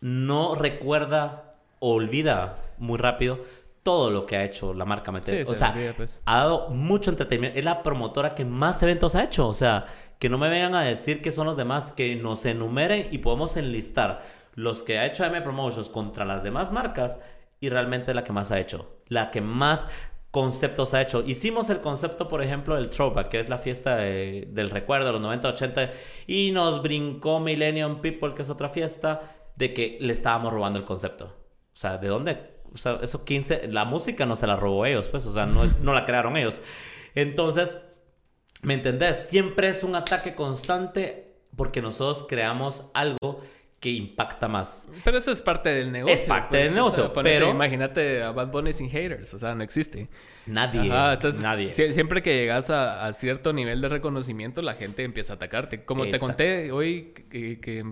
no 0.01 0.57
recuerda 0.57 1.55
olvida 1.79 2.59
muy 2.79 2.99
rápido 2.99 3.39
todo 3.85 4.11
lo 4.11 4.27
que 4.27 4.37
ha 4.37 4.45
hecho 4.45 4.75
la 4.75 4.85
marca 4.85 5.13
Meter. 5.13 5.47
o 5.49 5.55
sea, 5.55 5.75
pues. 5.97 6.21
ha 6.25 6.39
dado 6.39 6.71
mucho 6.71 7.11
entretenimiento. 7.11 7.57
Es 7.57 7.65
la 7.65 7.85
promotora 7.85 8.35
que 8.35 8.45
más 8.45 8.83
eventos 8.83 9.15
ha 9.15 9.23
hecho. 9.23 9.47
O 9.47 9.55
sea, 9.55 9.87
que 10.19 10.29
no 10.29 10.39
me 10.39 10.49
vengan 10.49 10.75
a 10.75 10.83
decir 10.83 11.23
que 11.23 11.31
son 11.31 11.47
los 11.47 11.57
demás, 11.57 11.93
que 11.93 12.17
nos 12.17 12.45
enumeren 12.47 13.07
y 13.13 13.19
podemos 13.19 13.57
enlistar 13.57 14.25
los 14.55 14.83
que 14.83 14.99
ha 14.99 15.07
hecho 15.07 15.25
M 15.25 15.41
Promotions 15.41 15.89
contra 15.89 16.25
las 16.25 16.43
demás 16.43 16.73
marcas 16.73 17.21
y 17.61 17.69
realmente 17.69 18.13
la 18.13 18.25
que 18.25 18.33
más 18.33 18.51
ha 18.51 18.59
hecho. 18.59 18.94
La 19.09 19.31
que 19.31 19.41
más 19.41 19.89
conceptos 20.35 20.95
ha 20.95 21.01
hecho. 21.01 21.23
Hicimos 21.25 21.71
el 21.71 21.81
concepto, 21.81 22.27
por 22.27 22.43
ejemplo, 22.43 22.75
del 22.75 22.91
Throwback, 22.91 23.29
que 23.29 23.39
es 23.39 23.49
la 23.49 23.59
fiesta 23.59 23.97
del 23.99 24.71
recuerdo 24.71 25.07
de 25.07 25.13
los 25.13 25.21
90, 25.21 25.49
80, 25.49 25.93
y 26.27 26.51
nos 26.51 26.83
brincó 26.83 27.39
Millennium 27.39 28.01
People, 28.01 28.35
que 28.35 28.43
es 28.43 28.51
otra 28.51 28.69
fiesta, 28.69 29.37
de 29.55 29.73
que 29.73 29.97
le 30.01 30.13
estábamos 30.13 30.53
robando 30.53 30.79
el 30.81 30.85
concepto. 30.85 31.27
O 31.27 31.77
sea, 31.77 31.99
¿de 31.99 32.09
dónde? 32.09 32.55
O 32.73 32.77
sea, 32.77 32.99
eso 33.01 33.25
15, 33.25 33.69
la 33.69 33.85
música 33.85 34.27
no 34.27 34.35
se 34.35 34.49
la 34.49 34.57
robó 34.57 34.85
ellos, 34.87 35.07
pues, 35.07 35.25
o 35.27 35.33
sea, 35.33 35.47
no, 35.47 35.63
es, 35.63 35.79
no 35.79 35.93
la 35.93 36.05
crearon 36.05 36.37
ellos. 36.37 36.61
Entonces, 37.15 37.81
¿me 38.63 38.75
entendés? 38.75 39.29
Siempre 39.29 39.69
es 39.69 39.85
un 39.85 39.95
ataque 39.95 40.35
constante 40.35 41.37
porque 41.57 41.81
nosotros 41.81 42.27
creamos 42.29 42.87
algo 42.95 43.41
que 43.85 43.91
impacta 43.91 44.49
más. 44.49 44.89
Pero 45.05 45.19
eso 45.19 45.31
es 45.31 45.43
parte 45.43 45.69
del 45.69 45.93
negocio. 45.93 46.17
Es 46.17 46.23
parte 46.23 46.57
del 46.57 46.69
pues, 46.69 46.75
negocio, 46.75 47.13
pero... 47.13 47.51
Imagínate 47.51 48.23
a 48.23 48.31
Bad 48.31 48.51
Bunny 48.51 48.73
sin 48.73 48.89
haters, 48.89 49.35
o 49.35 49.39
sea, 49.39 49.55
no 49.55 49.63
existe. 49.63 50.09
Nadie, 50.47 50.89
nadie. 50.89 51.71
siempre 51.71 52.23
que 52.23 52.35
llegas 52.35 52.71
a, 52.71 53.13
cierto 53.13 53.53
nivel 53.53 53.83
de 53.83 53.91
reconocimiento, 53.91 54.63
la 54.63 54.73
gente 54.73 55.05
empieza 55.05 55.35
a 55.35 55.37
atacarte. 55.37 55.85
Como 55.85 56.09
te 56.09 56.19
conté 56.19 56.73
hoy 56.73 57.13
que 57.29 57.85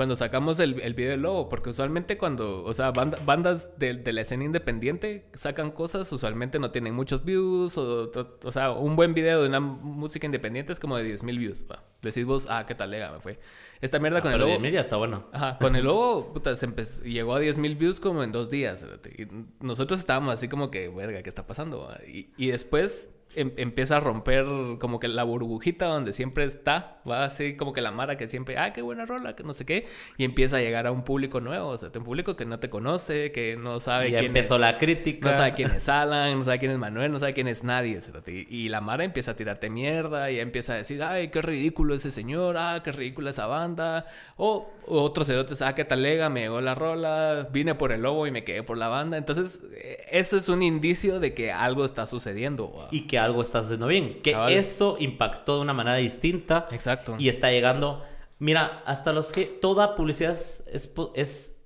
cuando 0.00 0.16
sacamos 0.16 0.58
el, 0.60 0.80
el 0.80 0.94
video 0.94 1.10
del 1.10 1.20
lobo, 1.20 1.50
porque 1.50 1.68
usualmente 1.68 2.16
cuando, 2.16 2.64
o 2.64 2.72
sea, 2.72 2.90
bandas 2.90 3.78
de, 3.78 3.92
de, 3.92 4.12
la 4.14 4.22
escena 4.22 4.44
independiente 4.44 5.26
sacan 5.34 5.72
cosas, 5.72 6.10
usualmente 6.10 6.58
no 6.58 6.70
tienen 6.70 6.94
muchos 6.94 7.22
views, 7.22 7.76
o, 7.76 8.10
o 8.42 8.50
sea, 8.50 8.70
un 8.70 8.96
buen 8.96 9.12
video 9.12 9.42
de 9.42 9.48
una 9.48 9.60
música 9.60 10.24
independiente 10.24 10.72
es 10.72 10.80
como 10.80 10.96
de 10.96 11.14
10.000 11.14 11.38
views. 11.38 11.66
Va. 11.70 11.84
Decís 12.00 12.24
vos, 12.24 12.46
ah, 12.48 12.64
qué 12.66 12.74
talega 12.74 13.12
me 13.12 13.20
fue. 13.20 13.38
Esta 13.82 13.98
mierda 13.98 14.20
ah, 14.20 14.22
con 14.22 14.32
el 14.32 14.38
lobo. 14.38 14.54
10.000 14.54 14.70
ya 14.70 14.80
está 14.80 14.96
bueno. 14.96 15.26
Ajá, 15.32 15.58
con 15.58 15.76
el 15.76 15.84
lobo, 15.84 16.32
puta, 16.32 16.56
se 16.56 16.66
llegó 17.04 17.34
a 17.34 17.42
10.000 17.42 17.76
views 17.76 18.00
como 18.00 18.22
en 18.22 18.32
dos 18.32 18.48
días. 18.48 18.86
Y 19.18 19.26
nosotros 19.62 20.00
estábamos 20.00 20.32
así 20.32 20.48
como 20.48 20.70
que, 20.70 20.88
verga, 20.88 21.22
¿qué 21.22 21.28
está 21.28 21.46
pasando? 21.46 21.94
Y, 22.08 22.30
y 22.38 22.46
después 22.46 23.10
Em, 23.36 23.52
empieza 23.56 23.98
a 23.98 24.00
romper 24.00 24.44
como 24.80 24.98
que 24.98 25.06
la 25.06 25.22
burbujita 25.22 25.86
donde 25.86 26.12
siempre 26.12 26.42
está, 26.44 27.00
va 27.08 27.24
así 27.24 27.56
como 27.56 27.72
que 27.72 27.80
la 27.80 27.92
mara 27.92 28.16
que 28.16 28.28
siempre, 28.28 28.58
ah, 28.58 28.72
qué 28.72 28.82
buena 28.82 29.06
rola, 29.06 29.36
que 29.36 29.44
no 29.44 29.52
sé 29.52 29.64
qué, 29.64 29.86
y 30.16 30.24
empieza 30.24 30.56
a 30.56 30.60
llegar 30.60 30.88
a 30.88 30.90
un 30.90 31.04
público 31.04 31.40
nuevo, 31.40 31.68
o 31.68 31.78
sea, 31.78 31.90
un 31.94 32.02
público 32.02 32.34
que 32.34 32.44
no 32.44 32.58
te 32.58 32.68
conoce, 32.70 33.30
que 33.30 33.56
no 33.56 33.78
sabe 33.78 34.08
y 34.08 34.12
quién 34.12 34.24
empezó 34.26 34.58
la 34.58 34.78
crítica. 34.78 35.30
No 35.30 35.36
sabe 35.36 35.54
quién 35.54 35.70
es 35.70 35.88
Alan, 35.88 36.36
no 36.38 36.44
sabe 36.44 36.58
quién 36.58 36.72
es 36.72 36.78
Manuel, 36.78 37.12
no 37.12 37.20
sabe 37.20 37.32
quién 37.32 37.46
es 37.46 37.62
nadie, 37.62 38.00
y 38.48 38.68
la 38.68 38.80
mara 38.80 39.04
empieza 39.04 39.30
a 39.30 39.36
tirarte 39.36 39.70
mierda 39.70 40.30
y 40.32 40.40
empieza 40.40 40.72
a 40.72 40.76
decir, 40.76 41.00
ay, 41.00 41.28
qué 41.28 41.40
ridículo 41.40 41.94
ese 41.94 42.10
señor, 42.10 42.56
ah, 42.58 42.80
qué 42.82 42.90
ridícula 42.90 43.30
esa 43.30 43.46
banda, 43.46 44.06
o 44.36 44.72
otros 44.86 45.28
cerotes, 45.28 45.62
ah, 45.62 45.76
qué 45.76 45.84
talega, 45.84 46.30
me 46.30 46.40
llegó 46.40 46.60
la 46.60 46.74
rola, 46.74 47.48
vine 47.52 47.76
por 47.76 47.92
el 47.92 48.02
lobo 48.02 48.26
y 48.26 48.32
me 48.32 48.42
quedé 48.42 48.64
por 48.64 48.76
la 48.76 48.88
banda, 48.88 49.16
entonces 49.16 49.60
eh, 49.74 50.04
eso 50.10 50.36
es 50.36 50.48
un 50.48 50.62
indicio 50.62 51.20
de 51.20 51.32
que 51.32 51.52
algo 51.52 51.84
está 51.84 52.06
sucediendo. 52.06 52.88
Y 52.90 53.06
que 53.06 53.19
algo 53.20 53.42
estás 53.42 53.66
haciendo 53.66 53.86
bien. 53.86 54.20
Que 54.22 54.34
esto 54.58 54.96
impactó 54.98 55.56
de 55.56 55.62
una 55.62 55.72
manera 55.72 55.96
distinta. 55.96 56.66
Exacto. 56.70 57.16
Y 57.18 57.28
está 57.28 57.50
llegando. 57.50 58.04
Mira, 58.38 58.82
hasta 58.86 59.12
los 59.12 59.32
que 59.32 59.44
toda 59.44 59.94
publicidad 59.94 60.32
es, 60.32 60.64
es 61.14 61.60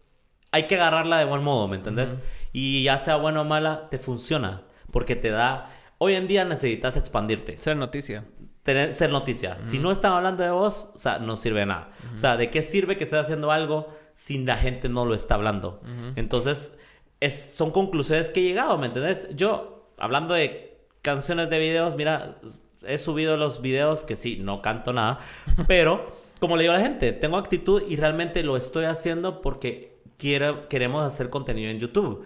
hay 0.55 0.69
que 0.69 0.77
agarrarla 0.77 1.19
de 1.19 1.25
buen 1.25 1.43
modo, 1.43 1.67
¿me 1.67 1.75
entendés? 1.75 2.21
Y 2.53 2.85
ya 2.85 2.97
sea 2.99 3.17
buena 3.17 3.41
o 3.41 3.45
mala, 3.45 3.89
te 3.91 3.99
funciona. 3.99 4.63
Porque 4.93 5.17
te 5.17 5.31
da... 5.31 5.69
Hoy 5.99 6.15
en 6.15 6.29
día 6.29 6.45
necesitas 6.45 6.97
expandirte. 6.97 7.59
Ser 7.59 7.77
noticia. 7.77 8.25
Tener, 8.63 8.93
ser 8.93 9.11
noticia. 9.11 9.59
Si 9.63 9.81
no 9.81 9.91
están 9.91 10.13
hablando 10.13 10.45
de 10.45 10.51
vos, 10.53 10.91
o 10.95 10.99
sea, 10.99 11.19
no 11.19 11.35
sirve 11.35 11.61
de 11.61 11.67
nada. 11.67 11.91
O 12.15 12.19
sea, 12.19 12.37
¿de 12.37 12.51
qué 12.51 12.63
sirve 12.63 12.97
que 12.97 13.03
estés 13.03 13.19
haciendo 13.19 13.51
algo 13.51 13.89
si 14.15 14.39
la 14.39 14.57
gente 14.57 14.89
no 14.89 15.05
lo 15.05 15.17
está 15.17 15.35
hablando? 15.35 15.83
Entonces, 16.15 16.79
es, 17.19 17.55
son 17.57 17.73
conclusiones 17.73 18.31
que 18.31 18.39
he 18.39 18.45
llegado, 18.45 18.79
¿me 18.79 18.87
entendés? 18.87 19.29
Yo, 19.35 19.93
hablando 19.99 20.35
de 20.35 20.74
canciones 21.05 21.51
de 21.51 21.59
videos, 21.59 21.95
mira, 21.95 22.39
he 22.87 22.99
subido 22.99 23.37
los 23.37 23.61
videos 23.61 24.05
que 24.05 24.17
sí, 24.17 24.39
no 24.41 24.63
canto 24.63 24.93
nada, 24.93 25.21
pero 25.69 26.07
como 26.41 26.57
le 26.57 26.63
digo 26.63 26.75
a 26.75 26.79
la 26.79 26.83
gente, 26.83 27.13
tengo 27.13 27.37
actitud 27.37 27.83
y 27.87 27.97
realmente 27.97 28.43
lo 28.43 28.57
estoy 28.57 28.87
haciendo 28.87 29.41
porque 29.43 29.95
queremos 30.17 31.05
hacer 31.05 31.29
contenido 31.29 31.71
en 31.71 31.79
YouTube. 31.79 32.25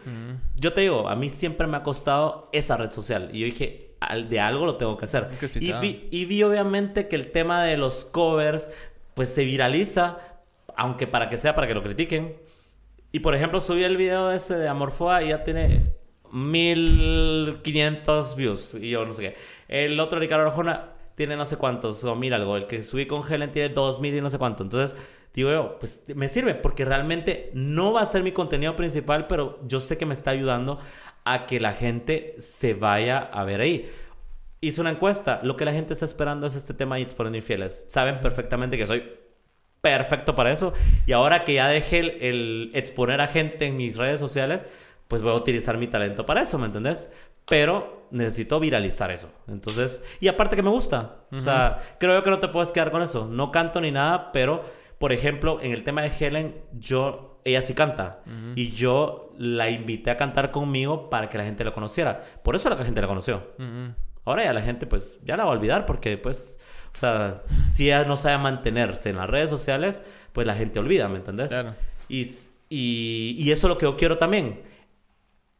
Yo 0.56 0.72
te 0.72 0.82
digo, 0.82 1.08
a 1.08 1.16
mí 1.16 1.28
siempre 1.28 1.66
me 1.66 1.76
ha 1.76 1.82
costado 1.82 2.48
esa 2.52 2.76
red 2.76 2.92
social. 2.92 3.30
Y 3.32 3.40
yo 3.40 3.46
dije, 3.46 3.96
de 4.28 4.40
algo 4.40 4.66
lo 4.66 4.76
tengo 4.76 4.96
que 4.96 5.06
hacer. 5.06 5.28
Y 5.56 5.72
vi, 5.72 6.08
y 6.12 6.24
vi, 6.26 6.42
obviamente 6.44 7.08
que 7.08 7.16
el 7.16 7.32
tema 7.32 7.64
de 7.64 7.76
los 7.76 8.04
covers, 8.04 8.70
pues 9.14 9.30
se 9.30 9.44
viraliza, 9.44 10.18
aunque 10.76 11.08
para 11.08 11.28
que 11.28 11.38
sea 11.38 11.54
para 11.56 11.66
que 11.66 11.74
lo 11.74 11.82
critiquen. 11.82 12.36
Y 13.10 13.20
por 13.20 13.34
ejemplo, 13.34 13.60
subí 13.60 13.82
el 13.82 13.96
video 13.96 14.30
ese 14.30 14.56
de 14.56 14.68
Amorfoa 14.68 15.22
y 15.22 15.30
ya 15.30 15.42
tiene 15.42 15.82
1500 16.32 18.36
views. 18.36 18.74
Y 18.74 18.90
yo 18.90 19.04
no 19.04 19.12
sé 19.12 19.22
qué. 19.22 19.36
El 19.68 19.98
otro 20.00 20.18
Ricardo 20.18 20.46
Arjona 20.46 20.92
tiene 21.14 21.36
no 21.36 21.46
sé 21.46 21.56
cuántos, 21.56 22.02
o 22.04 22.14
mira 22.14 22.36
algo. 22.36 22.56
El 22.56 22.66
que 22.66 22.82
subí 22.82 23.06
con 23.06 23.22
Helen 23.28 23.52
tiene 23.52 23.70
2000 23.70 24.14
y 24.14 24.20
no 24.20 24.30
sé 24.30 24.38
cuánto. 24.38 24.62
Entonces 24.62 24.96
digo 25.34 25.50
yo, 25.50 25.78
pues 25.78 26.04
me 26.14 26.28
sirve 26.28 26.54
porque 26.54 26.84
realmente 26.84 27.50
no 27.54 27.92
va 27.92 28.02
a 28.02 28.06
ser 28.06 28.22
mi 28.22 28.32
contenido 28.32 28.76
principal, 28.76 29.26
pero 29.26 29.60
yo 29.66 29.80
sé 29.80 29.98
que 29.98 30.06
me 30.06 30.14
está 30.14 30.30
ayudando 30.30 30.78
a 31.24 31.46
que 31.46 31.60
la 31.60 31.72
gente 31.72 32.34
se 32.38 32.74
vaya 32.74 33.18
a 33.18 33.44
ver 33.44 33.60
ahí. 33.60 33.90
Hice 34.60 34.80
una 34.80 34.90
encuesta, 34.90 35.40
lo 35.42 35.56
que 35.56 35.64
la 35.64 35.72
gente 35.72 35.92
está 35.92 36.04
esperando 36.04 36.46
es 36.46 36.56
este 36.56 36.74
tema 36.74 36.96
de 36.96 37.02
exponiendo 37.02 37.36
infieles. 37.36 37.86
Saben 37.88 38.20
perfectamente 38.20 38.76
que 38.76 38.86
soy 38.86 39.04
perfecto 39.80 40.34
para 40.34 40.52
eso 40.52 40.72
y 41.06 41.12
ahora 41.12 41.44
que 41.44 41.54
ya 41.54 41.68
dejé 41.68 42.28
el, 42.28 42.70
exponer 42.74 43.20
a 43.20 43.28
gente 43.28 43.66
en 43.66 43.76
mis 43.76 43.96
redes 43.96 44.18
sociales, 44.18 44.66
pues 45.08 45.22
voy 45.22 45.32
a 45.32 45.34
utilizar 45.34 45.78
mi 45.78 45.86
talento 45.88 46.24
para 46.24 46.42
eso, 46.42 46.58
¿me 46.58 46.66
entendés? 46.66 47.10
Pero 47.46 48.06
necesito 48.10 48.60
viralizar 48.60 49.10
eso. 49.10 49.30
Entonces, 49.48 50.04
y 50.20 50.28
aparte 50.28 50.54
que 50.54 50.62
me 50.62 50.70
gusta. 50.70 51.16
O 51.32 51.40
sea, 51.40 51.78
creo 51.98 52.22
que 52.22 52.30
no 52.30 52.38
te 52.38 52.48
puedes 52.48 52.72
quedar 52.72 52.90
con 52.90 53.02
eso. 53.02 53.26
No 53.26 53.50
canto 53.50 53.80
ni 53.80 53.90
nada, 53.90 54.32
pero 54.32 54.62
por 54.98 55.12
ejemplo, 55.12 55.60
en 55.62 55.72
el 55.72 55.84
tema 55.84 56.02
de 56.02 56.10
Helen, 56.18 56.56
yo, 56.72 57.40
ella 57.44 57.62
sí 57.62 57.72
canta. 57.72 58.20
Y 58.54 58.72
yo 58.72 59.32
la 59.38 59.70
invité 59.70 60.10
a 60.10 60.16
cantar 60.16 60.50
conmigo 60.50 61.08
para 61.08 61.28
que 61.28 61.38
la 61.38 61.44
gente 61.44 61.64
lo 61.64 61.72
conociera. 61.72 62.22
Por 62.42 62.56
eso 62.56 62.68
la 62.68 62.76
gente 62.76 63.00
la 63.00 63.06
conoció. 63.06 63.54
Ahora 64.24 64.44
ya 64.44 64.52
la 64.52 64.60
gente, 64.60 64.86
pues, 64.86 65.20
ya 65.24 65.36
la 65.36 65.44
va 65.44 65.52
a 65.52 65.54
olvidar 65.54 65.86
porque, 65.86 66.18
pues, 66.18 66.60
o 66.92 66.98
sea, 66.98 67.44
si 67.70 67.86
ella 67.86 68.04
no 68.04 68.16
sabe 68.16 68.36
mantenerse 68.38 69.08
en 69.08 69.16
las 69.16 69.30
redes 69.30 69.48
sociales, 69.48 70.02
pues 70.32 70.46
la 70.46 70.54
gente 70.54 70.78
olvida, 70.78 71.08
¿me 71.08 71.16
entendés? 71.16 71.48
Claro. 71.48 71.74
Y, 72.08 72.22
y, 72.68 73.36
y 73.38 73.50
eso 73.52 73.68
es 73.68 73.70
lo 73.70 73.78
que 73.78 73.86
yo 73.86 73.96
quiero 73.96 74.18
también. 74.18 74.62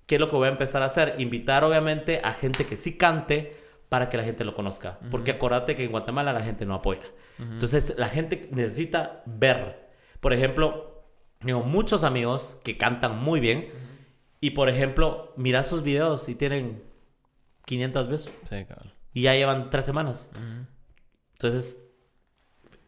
¿Qué 0.09 0.15
es 0.15 0.21
lo 0.23 0.29
que 0.29 0.37
voy 0.37 0.49
a 0.49 0.51
empezar 0.51 0.81
a 0.81 0.87
hacer? 0.87 1.17
Invitar, 1.19 1.65
obviamente, 1.65 2.23
a 2.25 2.33
gente 2.33 2.65
que 2.65 2.77
sí 2.77 2.97
cante 2.97 3.55
para 3.91 4.09
que 4.09 4.17
la 4.17 4.25
gente 4.25 4.43
lo 4.43 4.55
conozca. 4.55 4.99
Porque 5.11 5.33
acuérdate 5.33 5.75
que 5.75 5.85
en 5.85 5.91
Guatemala 5.91 6.33
la 6.33 6.41
gente 6.41 6.65
no 6.65 6.75
apoya. 6.75 7.03
Entonces 7.39 7.95
la 7.99 8.09
gente 8.09 8.49
necesita 8.51 9.23
ver. 9.27 9.91
Por 10.21 10.33
ejemplo, 10.33 11.05
tengo 11.41 11.63
muchos 11.63 12.05
amigos 12.05 12.59
que 12.65 12.79
cantan 12.79 13.19
muy 13.19 13.39
bien 13.39 13.69
y 14.41 14.53
por 14.53 14.71
ejemplo, 14.71 15.35
mira 15.37 15.63
sus 15.63 15.83
videos 15.83 16.27
y 16.31 16.35
tienen 16.35 16.83
500 17.67 18.09
views. 18.09 18.31
Sí, 18.49 18.65
claro. 18.65 18.91
Y 19.13 19.23
ya 19.23 19.35
llevan 19.35 19.69
tres 19.69 19.85
semanas. 19.85 20.31
Entonces, 21.33 21.83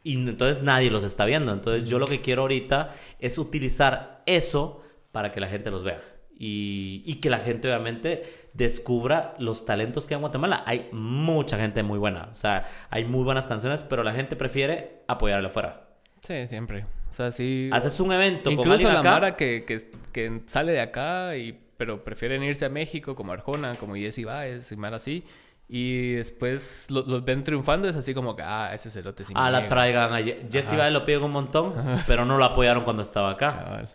y 0.02 0.14
entonces 0.14 0.62
nadie 0.62 0.90
los 0.90 1.04
está 1.04 1.26
viendo. 1.26 1.52
Entonces 1.52 1.86
yo 1.86 1.98
lo 1.98 2.06
que 2.06 2.22
quiero 2.22 2.42
ahorita 2.42 2.94
es 3.18 3.36
utilizar 3.36 4.22
eso 4.24 4.82
para 5.12 5.32
que 5.32 5.40
la 5.40 5.48
gente 5.48 5.70
los 5.70 5.84
vea 5.84 6.00
y, 6.42 7.16
que 7.16 7.28
la 7.28 7.38
gente 7.38 7.68
obviamente 7.68 8.22
descubra 8.54 9.34
los 9.38 9.66
talentos 9.66 10.06
que 10.06 10.14
hay 10.14 10.16
en 10.16 10.22
Guatemala. 10.22 10.64
Hay 10.66 10.88
mucha 10.90 11.58
gente 11.58 11.82
muy 11.82 11.98
buena, 11.98 12.30
o 12.32 12.34
sea, 12.34 12.66
hay 12.88 13.04
muy 13.04 13.24
buenas 13.24 13.46
canciones, 13.46 13.82
pero 13.82 14.02
la 14.02 14.14
gente 14.14 14.36
prefiere 14.36 15.02
apoyarle 15.06 15.48
afuera. 15.48 15.88
Sí, 16.20 16.48
siempre. 16.48 16.86
O 17.10 17.12
sea, 17.12 17.30
sí. 17.30 17.68
Haces 17.72 18.00
un 18.00 18.12
evento 18.12 18.50
Incluso 18.50 18.84
con 18.84 18.94
la 18.94 19.02
Mara 19.02 19.36
que, 19.36 19.66
que, 19.66 20.42
sale 20.46 20.72
de 20.72 20.80
acá, 20.80 21.36
y, 21.36 21.58
pero 21.76 22.02
prefieren 22.04 22.42
irse 22.42 22.64
a 22.64 22.70
México, 22.70 23.14
como 23.14 23.32
Arjona, 23.32 23.74
como 23.74 23.94
Jesse 23.94 24.24
Baez 24.24 24.72
y 24.72 24.76
Mara 24.76 24.96
así. 24.96 25.24
Y 25.68 26.12
después 26.12 26.86
los, 26.90 27.22
ven 27.22 27.44
triunfando, 27.44 27.86
es 27.86 27.96
así 27.96 28.14
como 28.14 28.34
que, 28.34 28.42
ah, 28.42 28.72
ese 28.72 28.90
celote 28.90 29.24
sí 29.24 29.34
Ah, 29.36 29.50
la 29.50 29.66
traigan. 29.66 30.14
A 30.14 30.22
Jesse 30.50 30.74
Baez 30.74 30.92
lo 30.92 31.04
piden 31.04 31.22
un 31.22 31.32
montón, 31.32 31.74
pero 32.06 32.24
no 32.24 32.38
lo 32.38 32.44
apoyaron 32.46 32.84
cuando 32.84 33.02
estaba 33.02 33.32
acá. 33.32 33.86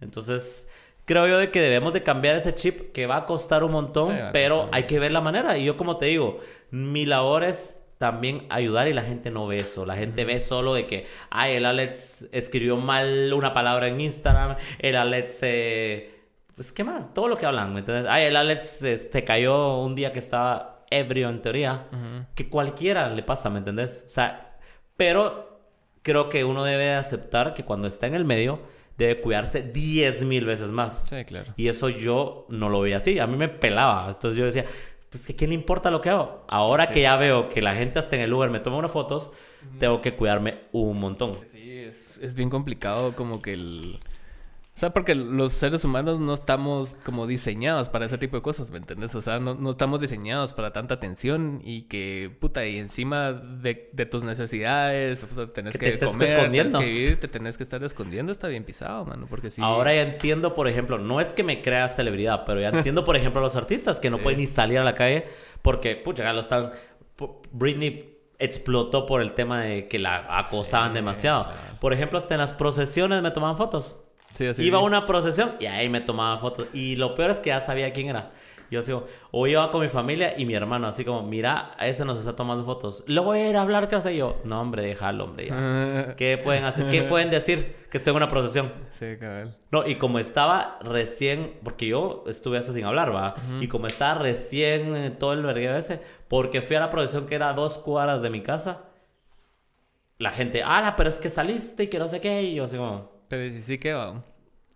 Entonces, 0.00 0.68
creo 1.04 1.26
yo 1.26 1.38
de 1.38 1.50
que 1.50 1.60
debemos 1.60 1.92
de 1.92 2.02
cambiar 2.02 2.36
ese 2.36 2.54
chip 2.54 2.92
que 2.92 3.06
va 3.06 3.16
a 3.18 3.26
costar 3.26 3.64
un 3.64 3.72
montón, 3.72 4.16
pero 4.32 4.68
hay 4.72 4.84
que 4.84 4.98
ver 4.98 5.12
la 5.12 5.20
manera. 5.20 5.58
Y 5.58 5.64
yo 5.64 5.76
como 5.76 5.96
te 5.96 6.06
digo, 6.06 6.38
mi 6.70 7.06
labor 7.06 7.44
es 7.44 7.80
también 7.98 8.46
ayudar 8.50 8.88
y 8.88 8.92
la 8.92 9.02
gente 9.02 9.30
no 9.30 9.46
ve 9.46 9.58
eso. 9.58 9.86
La 9.86 9.96
gente 9.96 10.24
ve 10.24 10.40
solo 10.40 10.74
de 10.74 10.86
que, 10.86 11.06
ay, 11.30 11.54
el 11.54 11.66
Alex 11.66 12.28
escribió 12.32 12.76
mal 12.76 13.32
una 13.32 13.52
palabra 13.52 13.88
en 13.88 14.00
Instagram, 14.00 14.56
el 14.78 14.96
Alex... 14.96 15.40
Eh... 15.42 16.10
Pues, 16.54 16.70
¿qué 16.70 16.84
más? 16.84 17.12
Todo 17.12 17.26
lo 17.26 17.36
que 17.36 17.46
hablan, 17.46 17.72
¿me 17.72 17.80
entiendes? 17.80 18.06
Ay, 18.08 18.26
el 18.26 18.36
Alex 18.36 18.82
este, 18.82 19.24
cayó 19.24 19.78
un 19.78 19.96
día 19.96 20.12
que 20.12 20.20
estaba 20.20 20.84
ebrio 20.90 21.28
en 21.28 21.42
teoría. 21.42 21.86
Que 22.34 22.48
cualquiera 22.48 23.08
le 23.08 23.22
pasa, 23.22 23.50
¿me 23.50 23.58
entendés? 23.58 24.04
O 24.06 24.10
sea, 24.10 24.56
pero 24.96 25.60
creo 26.02 26.28
que 26.28 26.44
uno 26.44 26.62
debe 26.62 26.94
aceptar 26.94 27.54
que 27.54 27.64
cuando 27.64 27.88
está 27.88 28.06
en 28.06 28.14
el 28.14 28.24
medio 28.24 28.60
debe 28.96 29.20
cuidarse 29.20 29.62
10 29.62 30.24
mil 30.24 30.44
veces 30.44 30.70
más. 30.70 31.08
Sí, 31.08 31.24
claro. 31.24 31.52
Y 31.56 31.68
eso 31.68 31.88
yo 31.88 32.46
no 32.48 32.68
lo 32.68 32.80
veía 32.80 32.98
así. 32.98 33.18
A 33.18 33.26
mí 33.26 33.36
me 33.36 33.48
pelaba. 33.48 34.06
Entonces 34.08 34.38
yo 34.38 34.44
decía, 34.44 34.64
pues 35.10 35.26
que 35.26 35.36
quién 35.36 35.50
le 35.50 35.54
importa 35.54 35.90
lo 35.90 36.00
que 36.00 36.10
hago. 36.10 36.44
Ahora 36.48 36.88
que 36.88 37.02
ya 37.02 37.16
veo 37.16 37.48
que 37.48 37.62
la 37.62 37.74
gente 37.74 37.98
hasta 37.98 38.16
en 38.16 38.22
el 38.22 38.32
Uber 38.32 38.50
me 38.50 38.60
toma 38.60 38.78
unas 38.78 38.90
fotos, 38.90 39.32
tengo 39.78 40.00
que 40.00 40.14
cuidarme 40.14 40.60
un 40.72 40.98
montón. 40.98 41.38
Sí, 41.46 41.70
es, 41.70 42.18
es 42.18 42.34
bien 42.34 42.50
complicado 42.50 43.14
como 43.14 43.40
que 43.40 43.52
el 43.52 43.98
o 44.76 44.78
sea, 44.78 44.92
porque 44.92 45.14
los 45.14 45.52
seres 45.52 45.84
humanos 45.84 46.18
no 46.18 46.34
estamos 46.34 46.96
como 47.04 47.28
diseñados 47.28 47.88
para 47.88 48.06
ese 48.06 48.18
tipo 48.18 48.36
de 48.36 48.42
cosas, 48.42 48.72
¿me 48.72 48.78
entiendes? 48.78 49.14
O 49.14 49.20
sea, 49.20 49.38
no, 49.38 49.54
no 49.54 49.70
estamos 49.70 50.00
diseñados 50.00 50.52
para 50.52 50.72
tanta 50.72 50.94
atención 50.94 51.60
y 51.62 51.82
que, 51.82 52.36
puta, 52.40 52.66
y 52.66 52.78
encima 52.78 53.32
de, 53.32 53.88
de 53.92 54.06
tus 54.06 54.24
necesidades, 54.24 55.22
o 55.22 55.32
sea, 55.32 55.46
tenés 55.46 55.78
que, 55.78 55.92
te 55.92 56.06
comer, 56.06 56.28
escondiendo. 56.28 56.80
que 56.80 56.86
vivir, 56.86 57.20
te 57.20 57.28
tenés 57.28 57.56
que 57.56 57.62
estar 57.62 57.84
escondiendo, 57.84 58.32
está 58.32 58.48
bien 58.48 58.64
pisado, 58.64 59.04
mano, 59.04 59.26
porque 59.30 59.48
sí. 59.48 59.62
Ahora 59.62 59.94
ya 59.94 60.02
entiendo, 60.02 60.54
por 60.54 60.66
ejemplo, 60.66 60.98
no 60.98 61.20
es 61.20 61.32
que 61.34 61.44
me 61.44 61.62
crea 61.62 61.88
celebridad, 61.88 62.42
pero 62.44 62.60
ya 62.60 62.70
entiendo, 62.70 63.04
por 63.04 63.14
ejemplo, 63.14 63.40
a 63.40 63.44
los 63.44 63.54
artistas 63.54 64.00
que 64.00 64.10
no 64.10 64.18
pueden 64.24 64.40
ni 64.40 64.46
salir 64.46 64.78
a 64.78 64.84
la 64.84 64.96
calle 64.96 65.24
porque, 65.62 65.94
pucha, 65.94 66.24
ya 66.24 66.32
lo 66.32 66.40
están... 66.40 66.72
Britney 67.52 68.18
explotó 68.40 69.06
por 69.06 69.22
el 69.22 69.34
tema 69.34 69.60
de 69.62 69.86
que 69.86 70.00
la 70.00 70.26
acosaban 70.38 70.94
demasiado. 70.94 71.48
Por 71.80 71.92
ejemplo, 71.92 72.18
hasta 72.18 72.34
en 72.34 72.40
las 72.40 72.50
procesiones 72.50 73.22
me 73.22 73.30
tomaban 73.30 73.56
fotos. 73.56 73.96
Iba 74.58 74.78
a 74.78 74.82
una 74.82 75.06
procesión 75.06 75.56
y 75.60 75.66
ahí 75.66 75.88
me 75.88 76.00
tomaba 76.00 76.38
fotos. 76.38 76.66
Y 76.72 76.96
lo 76.96 77.14
peor 77.14 77.30
es 77.30 77.38
que 77.38 77.50
ya 77.50 77.60
sabía 77.60 77.92
quién 77.92 78.08
era. 78.08 78.32
Yo 78.70 78.82
sigo, 78.82 79.06
o 79.30 79.46
iba 79.46 79.70
con 79.70 79.82
mi 79.82 79.88
familia 79.88 80.34
y 80.36 80.46
mi 80.46 80.54
hermano, 80.54 80.88
así 80.88 81.04
como, 81.04 81.22
mira, 81.22 81.76
ese 81.80 82.04
nos 82.04 82.18
está 82.18 82.34
tomando 82.34 82.64
fotos. 82.64 83.04
Luego 83.06 83.26
voy 83.26 83.40
a 83.40 83.60
hablar, 83.60 83.88
¿qué 83.88 84.00
sé 84.00 84.16
yo? 84.16 84.40
No, 84.44 84.60
hombre, 84.60 84.82
déjalo, 84.82 85.24
hombre. 85.24 85.46
¿Qué 86.16 86.38
pueden 86.42 86.64
hacer? 86.64 86.88
¿Qué 86.88 87.02
pueden 87.02 87.30
decir? 87.30 87.76
Que 87.90 87.98
estoy 87.98 88.10
en 88.12 88.16
una 88.16 88.28
procesión. 88.28 88.72
Sí, 88.98 89.16
cabal. 89.20 89.56
No, 89.70 89.86
y 89.86 89.96
como 89.96 90.18
estaba 90.18 90.78
recién, 90.82 91.54
porque 91.62 91.86
yo 91.86 92.24
estuve 92.26 92.58
hasta 92.58 92.72
sin 92.72 92.84
hablar, 92.84 93.14
¿va? 93.14 93.36
Y 93.60 93.68
como 93.68 93.86
estaba 93.86 94.20
recién 94.20 95.16
todo 95.18 95.34
el 95.34 95.42
vergueo 95.42 95.76
ese, 95.76 96.00
porque 96.26 96.60
fui 96.62 96.74
a 96.74 96.80
la 96.80 96.90
procesión 96.90 97.26
que 97.26 97.36
era 97.36 97.50
a 97.50 97.52
dos 97.52 97.78
cuadras 97.78 98.22
de 98.22 98.30
mi 98.30 98.40
casa, 98.40 98.82
la 100.18 100.30
gente, 100.30 100.62
ah, 100.64 100.94
pero 100.96 101.08
es 101.08 101.16
que 101.16 101.28
saliste 101.28 101.84
y 101.84 101.86
que 101.88 101.98
no 101.98 102.08
sé 102.08 102.20
qué. 102.20 102.42
Y 102.42 102.54
yo 102.54 102.64
así 102.64 102.76
como, 102.76 103.13
pero 103.28 103.42
sí, 103.50 103.60
sí 103.60 103.78
que 103.78 103.92
va. 103.92 104.22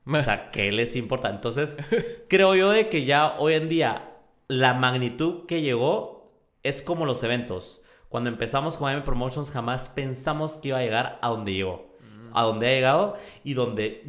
O 0.06 0.20
sea, 0.20 0.50
¿qué 0.52 0.72
les 0.72 0.96
importa? 0.96 1.30
Entonces, 1.30 1.78
creo 2.28 2.54
yo 2.54 2.70
de 2.70 2.88
que 2.88 3.04
ya 3.04 3.36
hoy 3.38 3.54
en 3.54 3.68
día 3.68 4.12
la 4.48 4.74
magnitud 4.74 5.46
que 5.46 5.62
llegó 5.62 6.32
es 6.62 6.82
como 6.82 7.06
los 7.06 7.22
eventos. 7.22 7.82
Cuando 8.08 8.30
empezamos 8.30 8.76
con 8.76 8.90
AM 8.90 9.04
Promotions 9.04 9.50
jamás 9.50 9.88
pensamos 9.90 10.54
que 10.54 10.68
iba 10.68 10.78
a 10.78 10.82
llegar 10.82 11.18
a 11.20 11.28
donde 11.28 11.52
llegó. 11.52 11.88
A 12.32 12.42
donde 12.42 12.68
ha 12.68 12.70
llegado 12.70 13.16
y 13.42 13.54
donde 13.54 14.02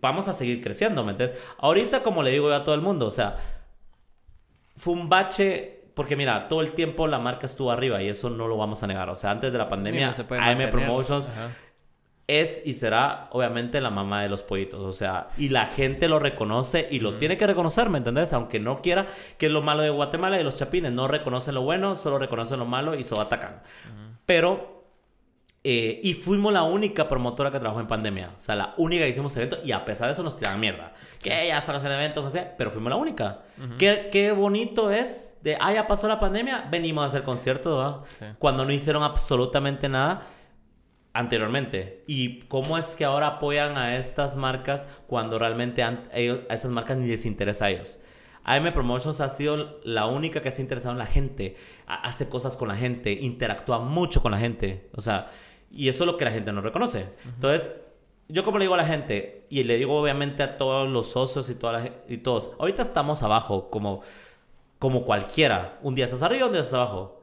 vamos 0.00 0.28
a 0.28 0.32
seguir 0.32 0.62
creciendo, 0.62 1.04
¿me 1.04 1.12
entiendes? 1.12 1.38
Ahorita, 1.58 2.02
como 2.02 2.22
le 2.22 2.30
digo 2.30 2.48
yo 2.48 2.54
a 2.54 2.64
todo 2.64 2.74
el 2.74 2.80
mundo, 2.80 3.06
o 3.06 3.10
sea, 3.10 3.36
fue 4.76 4.94
un 4.94 5.08
bache 5.08 5.82
porque 5.94 6.16
mira, 6.16 6.48
todo 6.48 6.62
el 6.62 6.72
tiempo 6.72 7.06
la 7.06 7.18
marca 7.18 7.44
estuvo 7.46 7.70
arriba 7.70 8.02
y 8.02 8.08
eso 8.08 8.30
no 8.30 8.48
lo 8.48 8.56
vamos 8.56 8.82
a 8.82 8.86
negar. 8.86 9.10
O 9.10 9.14
sea, 9.14 9.30
antes 9.30 9.52
de 9.52 9.58
la 9.58 9.68
pandemia, 9.68 10.14
AM 10.30 10.70
Promotions 10.70 11.28
es 12.40 12.62
y 12.64 12.72
será 12.72 13.28
obviamente 13.30 13.80
la 13.80 13.90
mamá 13.90 14.22
de 14.22 14.28
los 14.28 14.42
pollitos. 14.42 14.80
O 14.80 14.92
sea, 14.92 15.28
y 15.36 15.48
la 15.48 15.66
gente 15.66 16.08
lo 16.08 16.18
reconoce 16.18 16.88
y 16.90 17.00
lo 17.00 17.14
tiene 17.14 17.36
que 17.36 17.46
reconocer, 17.46 17.90
¿me 17.90 17.98
entendés? 17.98 18.32
Aunque 18.32 18.60
no 18.60 18.80
quiera, 18.80 19.06
que 19.38 19.46
es 19.46 19.52
lo 19.52 19.62
malo 19.62 19.82
de 19.82 19.90
Guatemala 19.90 20.40
y 20.40 20.44
los 20.44 20.58
chapines. 20.58 20.92
No 20.92 21.08
reconocen 21.08 21.54
lo 21.54 21.62
bueno, 21.62 21.94
solo 21.94 22.18
reconocen 22.18 22.58
lo 22.58 22.66
malo 22.66 22.94
y 22.94 23.04
solo 23.04 23.22
atacan. 23.22 23.62
Pero, 24.24 24.84
eh, 25.64 26.00
y 26.02 26.14
fuimos 26.14 26.52
la 26.52 26.62
única 26.62 27.08
promotora 27.08 27.50
que 27.50 27.58
trabajó 27.58 27.80
en 27.80 27.86
pandemia. 27.86 28.30
O 28.38 28.40
sea, 28.40 28.56
la 28.56 28.74
única 28.76 29.04
que 29.04 29.10
hicimos 29.10 29.36
eventos 29.36 29.60
y 29.64 29.72
a 29.72 29.84
pesar 29.84 30.06
de 30.06 30.12
eso 30.12 30.22
nos 30.22 30.36
tiraban 30.36 30.60
mierda. 30.60 30.92
Que 31.20 31.48
ya 31.48 31.58
están 31.58 31.76
haciendo 31.76 31.96
eventos, 31.96 32.24
no 32.24 32.30
sé, 32.30 32.48
pero 32.56 32.70
fuimos 32.70 32.90
la 32.90 32.96
única. 32.96 33.42
qué, 33.78 34.08
qué, 34.10 34.32
bonito 34.32 34.90
es 34.90 35.36
de, 35.42 35.56
ah, 35.60 35.72
ya 35.72 35.86
pasó 35.86 36.08
la 36.08 36.18
pandemia, 36.18 36.68
venimos 36.70 37.04
a 37.04 37.06
hacer 37.08 37.22
conciertos, 37.22 38.00
Cuando 38.38 38.64
no 38.64 38.72
hicieron 38.72 39.02
absolutamente 39.02 39.88
nada 39.88 40.22
anteriormente 41.14 42.04
y 42.06 42.40
cómo 42.42 42.78
es 42.78 42.96
que 42.96 43.04
ahora 43.04 43.26
apoyan 43.26 43.76
a 43.76 43.96
estas 43.96 44.36
marcas 44.36 44.86
cuando 45.06 45.38
realmente 45.38 45.82
a 45.82 46.00
esas 46.48 46.70
marcas 46.70 46.96
ni 46.96 47.08
les 47.08 47.26
interesa 47.26 47.66
a 47.66 47.70
ellos. 47.70 48.00
AM 48.44 48.72
Promotions 48.72 49.20
ha 49.20 49.28
sido 49.28 49.78
la 49.84 50.06
única 50.06 50.42
que 50.42 50.50
se 50.50 50.60
ha 50.60 50.62
interesado 50.62 50.92
en 50.92 50.98
la 50.98 51.06
gente, 51.06 51.56
hace 51.86 52.28
cosas 52.28 52.56
con 52.56 52.68
la 52.68 52.76
gente, 52.76 53.12
interactúa 53.12 53.78
mucho 53.78 54.20
con 54.20 54.32
la 54.32 54.38
gente, 54.38 54.88
o 54.96 55.00
sea, 55.00 55.30
y 55.70 55.88
eso 55.88 56.04
es 56.04 56.10
lo 56.10 56.16
que 56.16 56.24
la 56.24 56.32
gente 56.32 56.52
no 56.52 56.60
reconoce. 56.60 57.06
Entonces, 57.24 57.76
yo 58.28 58.42
como 58.42 58.58
le 58.58 58.64
digo 58.64 58.74
a 58.74 58.78
la 58.78 58.84
gente, 58.84 59.46
y 59.48 59.62
le 59.64 59.76
digo 59.76 59.96
obviamente 60.00 60.42
a 60.42 60.56
todos 60.56 60.88
los 60.88 61.12
socios 61.12 61.48
y, 61.50 61.54
toda 61.54 61.88
y 62.08 62.18
todos, 62.18 62.50
ahorita 62.58 62.82
estamos 62.82 63.22
abajo 63.22 63.70
como, 63.70 64.02
como 64.78 65.04
cualquiera, 65.04 65.78
un 65.82 65.94
día 65.94 66.06
estás 66.06 66.22
arriba, 66.22 66.46
un 66.46 66.52
día 66.52 66.62
estás 66.62 66.74
abajo. 66.74 67.21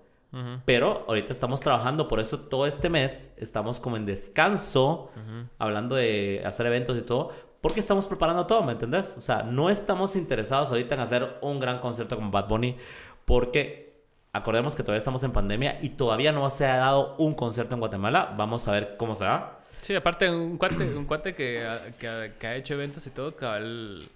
Pero 0.66 1.06
ahorita 1.08 1.32
estamos 1.32 1.60
trabajando, 1.60 2.08
por 2.08 2.20
eso 2.20 2.40
todo 2.40 2.68
este 2.68 2.90
mes 2.90 3.34
estamos 3.38 3.80
como 3.80 3.98
en 3.98 4.06
descanso, 4.06 5.12
hablando 5.58 5.96
de 5.96 6.44
hacer 6.46 6.68
eventos 6.68 6.98
y 6.98 7.02
todo, 7.02 7.32
porque 7.62 7.80
estamos 7.80 8.06
preparando 8.06 8.46
todo, 8.46 8.62
¿me 8.64 8.74
entendés? 8.74 9.16
O 9.18 9.22
sea, 9.22 9.44
no 9.44 9.70
estamos 9.70 10.16
interesados 10.16 10.70
ahorita 10.70 10.96
en 10.96 11.02
hacer 11.02 11.40
un 11.42 11.60
gran 11.60 11.80
concierto 11.80 12.16
como 12.16 12.30
Bad 12.30 12.48
Bunny, 12.48 12.78
porque 13.26 14.04
acordemos 14.32 14.76
que 14.76 14.84
todavía 14.84 15.00
estamos 15.00 15.24
en 15.24 15.32
pandemia 15.32 15.80
y 15.82 15.90
todavía 15.90 16.32
no 16.32 16.48
se 16.52 16.68
ha 16.68 16.78
dado 16.78 17.16
un 17.18 17.34
concierto 17.34 17.76
en 17.76 17.80
Guatemala. 17.80 18.36
Vamos 18.38 18.68
a 18.68 18.72
ver 18.72 18.98
cómo 18.98 19.16
se 19.16 19.26
va. 19.26 19.60
Sí, 19.82 19.96
aparte, 19.96 20.30
un 20.30 20.58
cuate, 20.58 20.84
un 20.96 21.06
cuate 21.06 21.34
que, 21.34 21.68
que, 21.98 22.48
ha 22.48 22.56
hecho 22.56 22.76
eventos 22.76 23.08
y 23.08 23.10
todo, 23.10 23.36
cabal, 23.36 24.08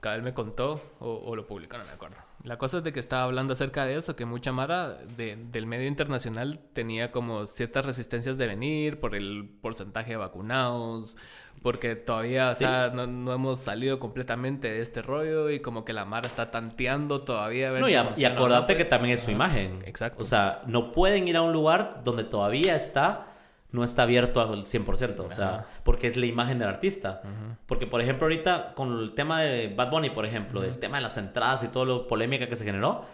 cabal 0.00 0.22
me 0.22 0.32
contó, 0.32 0.80
o, 0.98 1.22
o 1.24 1.36
lo 1.36 1.46
publicó, 1.46 1.78
no 1.78 1.84
me 1.84 1.90
acuerdo 1.90 2.16
la 2.44 2.58
cosa 2.58 2.78
es 2.78 2.84
de 2.84 2.92
que 2.92 3.00
estaba 3.00 3.22
hablando 3.22 3.52
acerca 3.52 3.86
de 3.86 3.96
eso, 3.96 4.16
que 4.16 4.24
mucha 4.24 4.52
Mara 4.52 4.98
del 5.16 5.66
medio 5.66 5.86
internacional 5.86 6.58
tenía 6.72 7.12
como 7.12 7.46
ciertas 7.46 7.86
resistencias 7.86 8.36
de 8.36 8.48
venir 8.48 8.98
por 8.98 9.14
el 9.14 9.48
porcentaje 9.60 10.10
de 10.10 10.16
vacunados, 10.16 11.16
porque 11.62 11.94
todavía, 11.94 12.50
o 12.50 12.54
sea, 12.54 12.90
no, 12.92 13.32
hemos 13.32 13.60
salido 13.60 14.00
completamente 14.00 14.72
de 14.72 14.80
este 14.80 15.02
rollo 15.02 15.50
y 15.50 15.60
como 15.60 15.84
que 15.84 15.92
la 15.92 16.04
Mara 16.04 16.26
está 16.26 16.50
tanteando 16.50 17.22
todavía. 17.22 17.70
no, 17.70 17.88
y, 17.88 17.94
acordate 18.24 18.72
que 18.72 18.80
pues. 18.80 18.90
también 18.90 19.14
es 19.14 19.22
su 19.22 19.30
imagen. 19.30 19.80
Exacto. 19.86 20.24
O 20.24 20.26
sea, 20.26 20.62
no 20.66 20.90
pueden 20.90 21.28
ir 21.28 21.36
a 21.36 21.42
un 21.42 21.52
lugar 21.52 22.00
donde 22.02 22.24
todavía 22.24 22.74
está 22.74 23.31
no 23.72 23.84
está 23.84 24.02
abierto 24.02 24.40
al 24.40 24.64
100%, 24.64 25.20
o 25.20 25.32
sea, 25.32 25.66
porque 25.82 26.06
es 26.06 26.16
la 26.16 26.26
imagen 26.26 26.58
del 26.58 26.68
artista. 26.68 27.22
Porque, 27.66 27.86
por 27.86 28.00
ejemplo, 28.00 28.26
ahorita 28.26 28.74
con 28.74 29.00
el 29.00 29.14
tema 29.14 29.40
de 29.40 29.68
Bad 29.68 29.90
Bunny, 29.90 30.10
por 30.10 30.26
ejemplo, 30.26 30.62
el 30.62 30.78
tema 30.78 30.98
de 30.98 31.02
las 31.02 31.16
entradas 31.16 31.64
y 31.64 31.68
todo 31.68 31.86
lo 31.86 32.06
polémica 32.06 32.48
que 32.48 32.56
se 32.56 32.64
generó, 32.64 33.04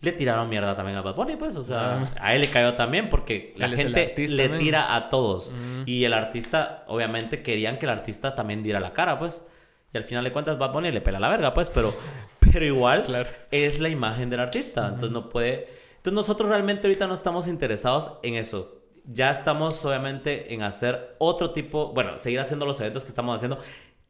le 0.00 0.12
tiraron 0.12 0.48
mierda 0.48 0.76
también 0.76 0.98
a 0.98 1.02
Bad 1.02 1.14
Bunny, 1.14 1.36
pues, 1.36 1.56
o 1.56 1.62
sea, 1.62 2.02
a 2.20 2.34
él 2.34 2.42
le 2.42 2.48
cayó 2.48 2.74
también 2.74 3.08
porque 3.08 3.54
la 3.56 3.68
gente 3.68 4.12
le 4.28 4.48
tira 4.50 4.94
a 4.96 5.08
todos. 5.08 5.54
Y 5.86 6.04
el 6.04 6.12
artista, 6.12 6.84
obviamente, 6.88 7.42
querían 7.42 7.78
que 7.78 7.86
el 7.86 7.90
artista 7.90 8.34
también 8.34 8.62
diera 8.62 8.80
la 8.80 8.92
cara, 8.92 9.18
pues. 9.18 9.46
Y 9.92 9.96
al 9.96 10.04
final 10.04 10.24
de 10.24 10.32
cuentas, 10.32 10.58
Bad 10.58 10.72
Bunny 10.72 10.90
le 10.90 11.00
pela 11.00 11.20
la 11.20 11.28
verga, 11.28 11.54
pues, 11.54 11.68
pero, 11.70 11.94
pero 12.40 12.64
igual 12.64 13.26
es 13.52 13.78
la 13.78 13.88
imagen 13.88 14.30
del 14.30 14.40
artista. 14.40 14.88
Entonces 14.88 15.12
no 15.12 15.28
puede. 15.28 15.68
Entonces 15.96 16.12
nosotros 16.12 16.48
realmente 16.48 16.86
ahorita 16.86 17.06
no 17.06 17.14
estamos 17.14 17.48
interesados 17.48 18.12
en 18.22 18.34
eso 18.34 18.77
ya 19.10 19.30
estamos 19.30 19.82
obviamente 19.84 20.52
en 20.52 20.62
hacer 20.62 21.16
otro 21.18 21.50
tipo, 21.50 21.92
bueno, 21.92 22.18
seguir 22.18 22.40
haciendo 22.40 22.66
los 22.66 22.78
eventos 22.80 23.04
que 23.04 23.08
estamos 23.08 23.34
haciendo. 23.34 23.58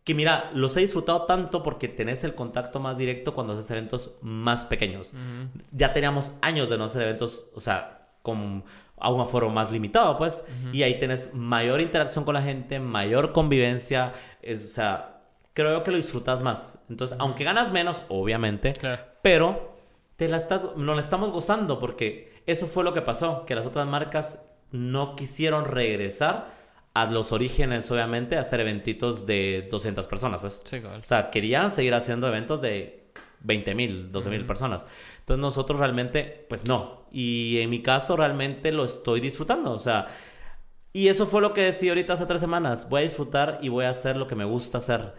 Que 0.05 0.15
mira, 0.15 0.51
los 0.55 0.77
he 0.77 0.81
disfrutado 0.81 1.23
tanto 1.23 1.63
porque 1.63 1.87
tenés 1.87 2.25
el 2.25 2.35
contacto 2.35 2.81
más 2.81 2.99
directo 2.99 3.35
cuando 3.35 3.53
haces 3.53 3.71
eventos 3.71 4.13
más 4.23 4.65
pequeños. 4.65 5.15
Ya 5.71 5.93
teníamos 5.93 6.33
años 6.41 6.69
de 6.69 6.79
no 6.79 6.85
hacer 6.85 7.03
eventos, 7.03 7.47
o 7.55 7.61
sea, 7.61 8.09
con 8.23 8.65
a 9.01 9.11
un 9.13 9.21
aforo 9.21 9.49
más 9.51 9.71
limitado, 9.71 10.17
pues. 10.17 10.45
Y 10.73 10.83
ahí 10.83 10.99
tenés 10.99 11.35
mayor 11.35 11.81
interacción 11.81 12.25
con 12.25 12.35
la 12.35 12.43
gente, 12.43 12.81
mayor 12.81 13.33
convivencia. 13.33 14.13
Es, 14.43 14.65
o 14.65 14.69
sea, 14.69 15.21
creo 15.53 15.83
que 15.85 15.91
lo 15.91 15.97
disfrutas 15.97 16.41
más. 16.41 16.85
Entonces, 16.89 17.17
aunque 17.21 17.45
ganas 17.45 17.71
menos, 17.71 18.03
obviamente, 18.09 18.73
pero 19.23 19.77
te 20.17 20.29
la 20.29 20.39
estás, 20.39 20.69
no 20.77 20.95
la 20.95 21.01
estamos 21.01 21.31
gozando 21.31 21.79
porque 21.79 22.43
eso 22.47 22.67
fue 22.67 22.83
lo 22.83 22.93
que 22.95 23.03
pasó, 23.03 23.45
que 23.45 23.55
las 23.55 23.67
otras 23.67 23.87
marcas 23.87 24.41
no 24.71 25.17
quisieron 25.17 25.65
regresar 25.65 26.51
a 26.95 27.07
los 27.07 27.33
orígenes, 27.33 27.91
obviamente, 27.91 28.37
a 28.37 28.41
hacer 28.41 28.61
eventitos 28.61 29.27
de 29.27 29.69
200 29.71 30.07
personas, 30.09 30.41
pues. 30.41 30.63
O 30.73 31.05
sea, 31.05 31.31
querían 31.31 31.71
seguir 31.71 31.95
haciendo 31.95 32.27
eventos 32.27 32.61
de 32.61 33.11
20 33.41 33.75
mil, 33.75 34.13
12 34.13 34.31
mil 34.31 34.47
personas. 34.47 34.87
Entonces 35.21 35.41
nosotros 35.41 35.79
realmente, 35.79 36.47
pues 36.49 36.65
no. 36.65 37.07
Y 37.13 37.59
en 37.61 37.71
mi 37.71 37.83
caso 37.83 38.17
realmente 38.17 38.73
lo 38.73 38.85
estoy 38.85 39.21
disfrutando. 39.21 39.73
O 39.73 39.79
sea, 39.79 40.07
y 40.93 41.09
eso 41.09 41.27
fue 41.27 41.41
lo 41.41 41.53
que 41.53 41.63
decidí 41.63 41.91
ahorita 41.91 42.15
hace 42.15 42.27
tres 42.27 42.41
semanas. 42.41 42.89
Voy 42.89 43.01
a 43.01 43.05
disfrutar 43.05 43.59
y 43.63 43.69
voy 43.69 43.85
a 43.85 43.91
hacer 43.91 44.17
lo 44.17 44.27
que 44.27 44.35
me 44.35 44.45
gusta 44.45 44.79
hacer 44.79 45.15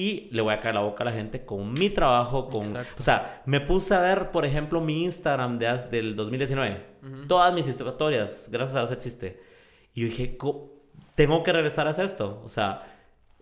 y 0.00 0.30
le 0.32 0.40
voy 0.40 0.54
a 0.54 0.60
caer 0.62 0.76
la 0.76 0.80
boca 0.80 1.02
a 1.02 1.04
la 1.04 1.12
gente 1.12 1.44
con 1.44 1.74
mi 1.74 1.90
trabajo, 1.90 2.48
con... 2.48 2.74
O 2.74 3.02
sea, 3.02 3.42
me 3.44 3.60
puse 3.60 3.94
a 3.94 4.00
ver, 4.00 4.30
por 4.30 4.46
ejemplo, 4.46 4.80
mi 4.80 5.04
Instagram 5.04 5.58
de, 5.58 5.66
del 5.90 6.16
2019. 6.16 6.86
Todas 7.28 7.52
mis 7.52 7.68
historias, 7.68 8.48
gracias 8.50 8.76
a 8.76 8.78
Dios 8.78 8.92
existe. 8.92 9.42
Y 9.92 10.00
yo 10.00 10.06
dije, 10.06 10.38
tengo 11.16 11.42
que 11.42 11.52
regresar 11.52 11.86
a 11.86 11.90
hacer 11.90 12.06
esto. 12.06 12.40
O 12.42 12.48
sea, 12.48 12.82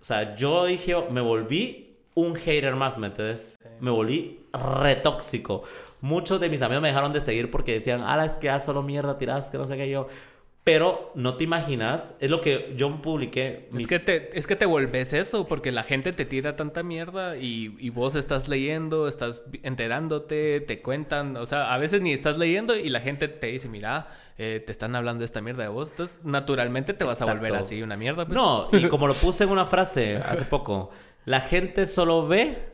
o 0.00 0.02
sea, 0.02 0.34
yo 0.34 0.64
dije, 0.64 0.96
me 1.12 1.20
volví 1.20 1.96
un 2.14 2.34
hater 2.34 2.74
más, 2.74 2.98
¿me 2.98 3.06
entiendes? 3.06 3.56
Me 3.78 3.92
volví 3.92 4.44
retóxico. 4.52 5.62
Muchos 6.00 6.40
de 6.40 6.48
mis 6.48 6.60
amigos 6.62 6.82
me 6.82 6.88
dejaron 6.88 7.12
de 7.12 7.20
seguir 7.20 7.52
porque 7.52 7.74
decían, 7.74 8.02
ah, 8.04 8.24
es 8.24 8.32
que 8.32 8.46
ya 8.46 8.58
solo 8.58 8.82
mierda 8.82 9.16
tiras, 9.16 9.48
que 9.48 9.58
no 9.58 9.64
sé 9.64 9.76
qué 9.76 9.88
yo. 9.88 10.08
Pero 10.64 11.12
no 11.14 11.36
te 11.36 11.44
imaginas, 11.44 12.14
es 12.20 12.30
lo 12.30 12.42
que 12.42 12.74
yo 12.76 13.00
publiqué. 13.00 13.70
Es, 13.78 13.86
que 13.86 13.98
te, 13.98 14.38
es 14.38 14.46
que 14.46 14.54
te 14.54 14.66
vuelves 14.66 15.14
eso, 15.14 15.48
porque 15.48 15.72
la 15.72 15.82
gente 15.82 16.12
te 16.12 16.26
tira 16.26 16.56
tanta 16.56 16.82
mierda 16.82 17.38
y, 17.38 17.88
vos 17.90 18.14
estás 18.14 18.48
leyendo, 18.48 19.08
estás 19.08 19.42
enterándote, 19.62 20.60
te 20.60 20.82
cuentan, 20.82 21.36
o 21.38 21.46
sea, 21.46 21.72
a 21.72 21.78
veces 21.78 22.02
ni 22.02 22.12
estás 22.12 22.36
leyendo 22.36 22.76
y 22.76 22.90
la 22.90 23.00
gente 23.00 23.28
te 23.28 23.46
dice, 23.46 23.68
mira, 23.70 24.08
eh, 24.36 24.62
te 24.64 24.70
están 24.72 24.94
hablando 24.94 25.20
de 25.20 25.24
esta 25.24 25.40
mierda 25.40 25.62
de 25.62 25.70
vos. 25.70 25.90
Entonces, 25.90 26.18
naturalmente 26.22 26.92
te 26.92 27.04
vas 27.04 27.22
a 27.22 27.32
volver 27.32 27.54
así 27.54 27.80
una 27.80 27.96
mierda. 27.96 28.26
Pues. 28.26 28.36
No, 28.36 28.68
y 28.72 28.86
como 28.88 29.06
lo 29.06 29.14
puse 29.14 29.44
en 29.44 29.50
una 29.50 29.64
frase 29.64 30.18
hace 30.18 30.44
poco, 30.44 30.90
la 31.24 31.40
gente 31.40 31.86
solo 31.86 32.28
ve, 32.28 32.72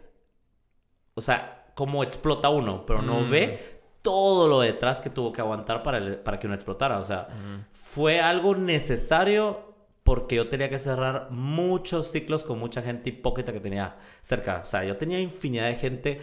o 1.14 1.20
sea, 1.20 1.64
cómo 1.74 2.02
explota 2.02 2.48
uno, 2.48 2.84
pero 2.86 3.02
no 3.02 3.20
mm. 3.20 3.30
ve 3.30 3.73
todo 4.04 4.48
lo 4.48 4.60
detrás 4.60 5.00
que 5.00 5.08
tuvo 5.08 5.32
que 5.32 5.40
aguantar 5.40 5.82
para, 5.82 6.22
para 6.22 6.38
que 6.38 6.46
uno 6.46 6.54
explotara. 6.54 6.98
O 6.98 7.02
sea, 7.02 7.26
fue 7.72 8.20
algo 8.20 8.54
necesario 8.54 9.74
porque 10.02 10.36
yo 10.36 10.50
tenía 10.50 10.68
que 10.68 10.78
cerrar 10.78 11.30
muchos 11.30 12.12
ciclos 12.12 12.44
con 12.44 12.58
mucha 12.58 12.82
gente 12.82 13.08
hipócrita 13.08 13.50
que 13.54 13.60
tenía 13.60 13.96
cerca. 14.20 14.60
O 14.62 14.66
sea, 14.66 14.84
yo 14.84 14.98
tenía 14.98 15.18
infinidad 15.20 15.68
de 15.68 15.76
gente 15.76 16.20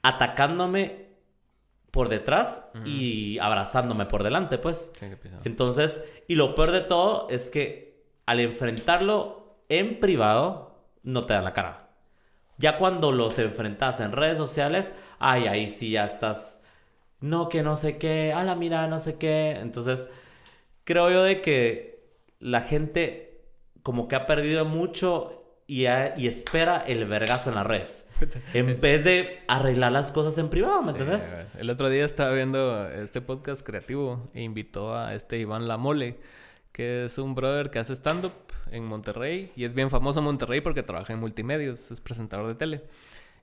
atacándome 0.00 1.10
por 1.90 2.08
detrás 2.08 2.70
y 2.86 3.38
abrazándome 3.40 4.06
por 4.06 4.22
delante, 4.22 4.56
pues. 4.56 4.90
Entonces, 5.44 6.02
y 6.28 6.36
lo 6.36 6.54
peor 6.54 6.70
de 6.70 6.80
todo 6.80 7.26
es 7.28 7.50
que 7.50 8.06
al 8.24 8.40
enfrentarlo 8.40 9.58
en 9.68 10.00
privado, 10.00 10.86
no 11.02 11.26
te 11.26 11.34
dan 11.34 11.44
la 11.44 11.52
cara. 11.52 11.90
Ya 12.56 12.78
cuando 12.78 13.12
los 13.12 13.38
enfrentas 13.38 14.00
en 14.00 14.12
redes 14.12 14.38
sociales, 14.38 14.94
ay, 15.18 15.46
ahí 15.46 15.68
sí 15.68 15.90
ya 15.90 16.06
estás 16.06 16.61
no, 17.22 17.48
que 17.48 17.62
no 17.62 17.76
sé 17.76 17.96
qué, 17.96 18.32
a 18.32 18.44
la 18.44 18.54
mira, 18.54 18.86
no 18.88 18.98
sé 18.98 19.16
qué. 19.16 19.52
Entonces, 19.60 20.10
creo 20.84 21.10
yo 21.10 21.22
de 21.22 21.40
que 21.40 22.04
la 22.40 22.60
gente 22.60 23.40
como 23.82 24.08
que 24.08 24.16
ha 24.16 24.26
perdido 24.26 24.64
mucho 24.64 25.42
y, 25.66 25.86
espera 25.86 26.84
el 26.86 27.06
vergazo 27.06 27.50
en 27.50 27.56
las 27.56 27.66
redes. 27.66 28.06
En 28.54 28.80
vez 28.80 29.04
de 29.04 29.40
arreglar 29.48 29.90
las 29.90 30.12
cosas 30.12 30.38
en 30.38 30.48
privado, 30.48 30.82
¿me 30.82 30.90
entiendes? 30.90 31.34
El 31.58 31.70
otro 31.70 31.88
día 31.88 32.04
estaba 32.04 32.32
viendo 32.32 32.88
este 32.88 33.20
podcast 33.20 33.66
creativo 33.66 34.30
e 34.32 34.42
invitó 34.42 34.94
a 34.94 35.14
este 35.14 35.38
Iván 35.38 35.66
Lamole, 35.66 36.18
que 36.70 37.06
es 37.06 37.18
un 37.18 37.34
brother 37.34 37.70
que 37.70 37.80
hace 37.80 37.94
stand-up 37.94 38.32
en 38.70 38.84
Monterrey 38.84 39.50
y 39.56 39.64
es 39.64 39.74
bien 39.74 39.90
famoso 39.90 40.20
en 40.20 40.26
Monterrey 40.26 40.60
porque 40.60 40.82
trabaja 40.82 41.12
en 41.12 41.18
multimedios, 41.18 41.90
es 41.90 42.00
presentador 42.00 42.46
de 42.46 42.54
tele. 42.54 42.84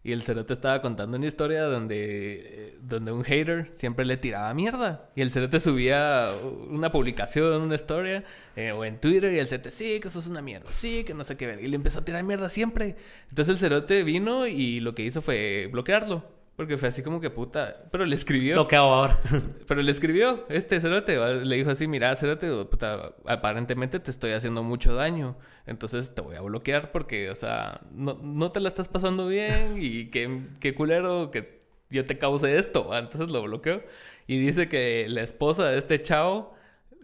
Y 0.02 0.14
el 0.14 0.24
cerote 0.24 0.54
estaba 0.54 0.82
contando 0.82 1.18
una 1.18 1.28
historia 1.28 1.64
donde, 1.64 2.78
donde 2.82 3.12
un 3.12 3.24
hater 3.24 3.68
siempre 3.74 4.06
le 4.06 4.16
tiraba 4.16 4.54
mierda. 4.54 5.10
Y 5.14 5.22
el 5.22 5.30
cerote 5.30 5.60
subía 5.60 6.32
una 6.70 6.90
publicación, 6.90 7.62
una 7.62 7.76
historia, 7.76 8.24
eh, 8.56 8.72
o 8.72 8.86
en 8.86 9.02
Twitter, 9.02 9.34
y 9.34 9.40
el 9.40 9.48
cerote, 9.48 9.72
sí, 9.72 10.00
que 10.00 10.08
eso 10.08 10.20
es 10.20 10.28
una 10.28 10.42
mierda, 10.42 10.70
sí, 10.70 11.04
que 11.04 11.14
no 11.14 11.26
sé 11.26 11.36
qué 11.36 11.48
ver. 11.48 11.62
Y 11.62 11.68
le 11.68 11.76
empezó 11.76 12.00
a 12.00 12.06
tirar 12.06 12.24
mierda 12.24 12.48
siempre. 12.48 12.96
Entonces 13.30 13.56
el 13.56 13.60
cerote 13.60 14.04
vino 14.04 14.48
y 14.48 14.80
lo 14.80 14.96
que 14.96 15.04
hizo 15.04 15.22
fue 15.22 15.68
bloquearlo. 15.70 16.39
Porque 16.60 16.76
fue 16.76 16.90
así 16.90 17.02
como 17.02 17.22
que 17.22 17.30
puta. 17.30 17.86
Pero 17.90 18.04
le 18.04 18.14
escribió. 18.14 18.58
Lo 18.58 18.68
que 18.68 18.76
hago 18.76 18.94
ahora. 18.94 19.18
pero 19.66 19.82
le 19.82 19.90
escribió 19.92 20.46
este 20.50 20.82
cerote. 20.82 21.18
Le 21.46 21.56
dijo 21.56 21.70
así: 21.70 21.88
Mira, 21.88 22.14
cerote, 22.18 22.50
puta, 22.66 23.14
aparentemente 23.26 23.98
te 24.02 24.12
estoy 24.12 24.34
haciendo 24.34 24.62
mucho 24.62 24.94
daño. 24.94 25.38
Entonces 25.66 26.14
te 26.14 26.20
voy 26.20 26.36
a 26.36 26.42
bloquear 26.42 26.92
porque, 26.92 27.30
o 27.30 27.36
sea, 27.36 27.80
no, 27.94 28.20
no 28.22 28.52
te 28.52 28.60
la 28.60 28.68
estás 28.68 28.90
pasando 28.90 29.26
bien 29.28 29.78
y 29.78 30.08
qué, 30.08 30.48
qué 30.60 30.76
culero 30.76 31.32
que 31.32 31.62
yo 31.92 32.06
te 32.06 32.18
cause 32.18 32.58
esto. 32.58 32.90
Entonces 32.94 33.32
lo 33.32 33.42
bloqueó. 33.42 33.82
Y 34.28 34.38
dice 34.38 34.68
que 34.68 35.06
la 35.08 35.22
esposa 35.22 35.66
de 35.70 35.78
este 35.78 36.02
chavo 36.02 36.54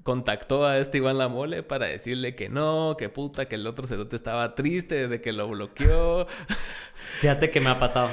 contactó 0.06 0.68
a 0.68 0.78
este 0.78 1.00
Iván 1.00 1.18
Lamole 1.18 1.64
para 1.64 1.88
decirle 1.88 2.36
que 2.36 2.48
no, 2.48 2.96
que 2.96 3.10
puta, 3.10 3.48
que 3.48 3.56
el 3.56 3.66
otro 3.66 3.88
cerote 3.88 4.16
estaba 4.16 4.54
triste 4.54 5.08
de 5.08 5.20
que 5.20 5.34
lo 5.34 5.48
bloqueó. 5.48 6.28
Fíjate 6.94 7.50
que 7.50 7.60
me 7.60 7.72
ha 7.72 7.80
pasado. 7.80 8.12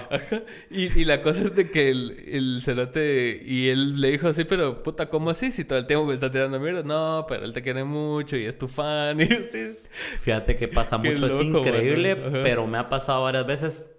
Y, 0.71 1.05
la 1.05 1.21
cosa 1.21 1.45
es 1.45 1.55
de 1.55 1.71
que 1.71 1.91
el, 1.91 2.25
el 2.29 2.63
cerote 2.65 3.43
y 3.45 3.69
él 3.69 4.01
le 4.01 4.11
dijo 4.11 4.29
así, 4.29 4.45
pero 4.45 4.83
puta, 4.83 5.11
¿cómo 5.11 5.29
así? 5.29 5.51
Si 5.51 5.67
todo 5.67 5.79
el 5.79 5.85
tiempo 5.85 6.07
me 6.07 6.15
está 6.15 6.31
tirando 6.31 6.59
mierda. 6.59 6.83
No, 6.83 7.27
pero 7.29 7.45
él 7.45 7.53
te 7.53 7.61
quiere 7.61 7.85
mucho 7.85 8.39
y 8.39 8.47
es 8.47 8.57
tu 8.57 8.69
fan. 8.69 9.21
Y 9.21 9.25
así. 9.25 9.77
Fíjate 10.19 10.57
que 10.57 10.69
pasa 10.69 10.97
mucho, 10.97 11.27
es 11.27 11.45
increíble, 11.45 12.17
pero 12.17 12.67
me 12.67 12.79
ha 12.79 12.89
pasado 12.89 13.25
varias 13.25 13.47
veces 13.47 13.92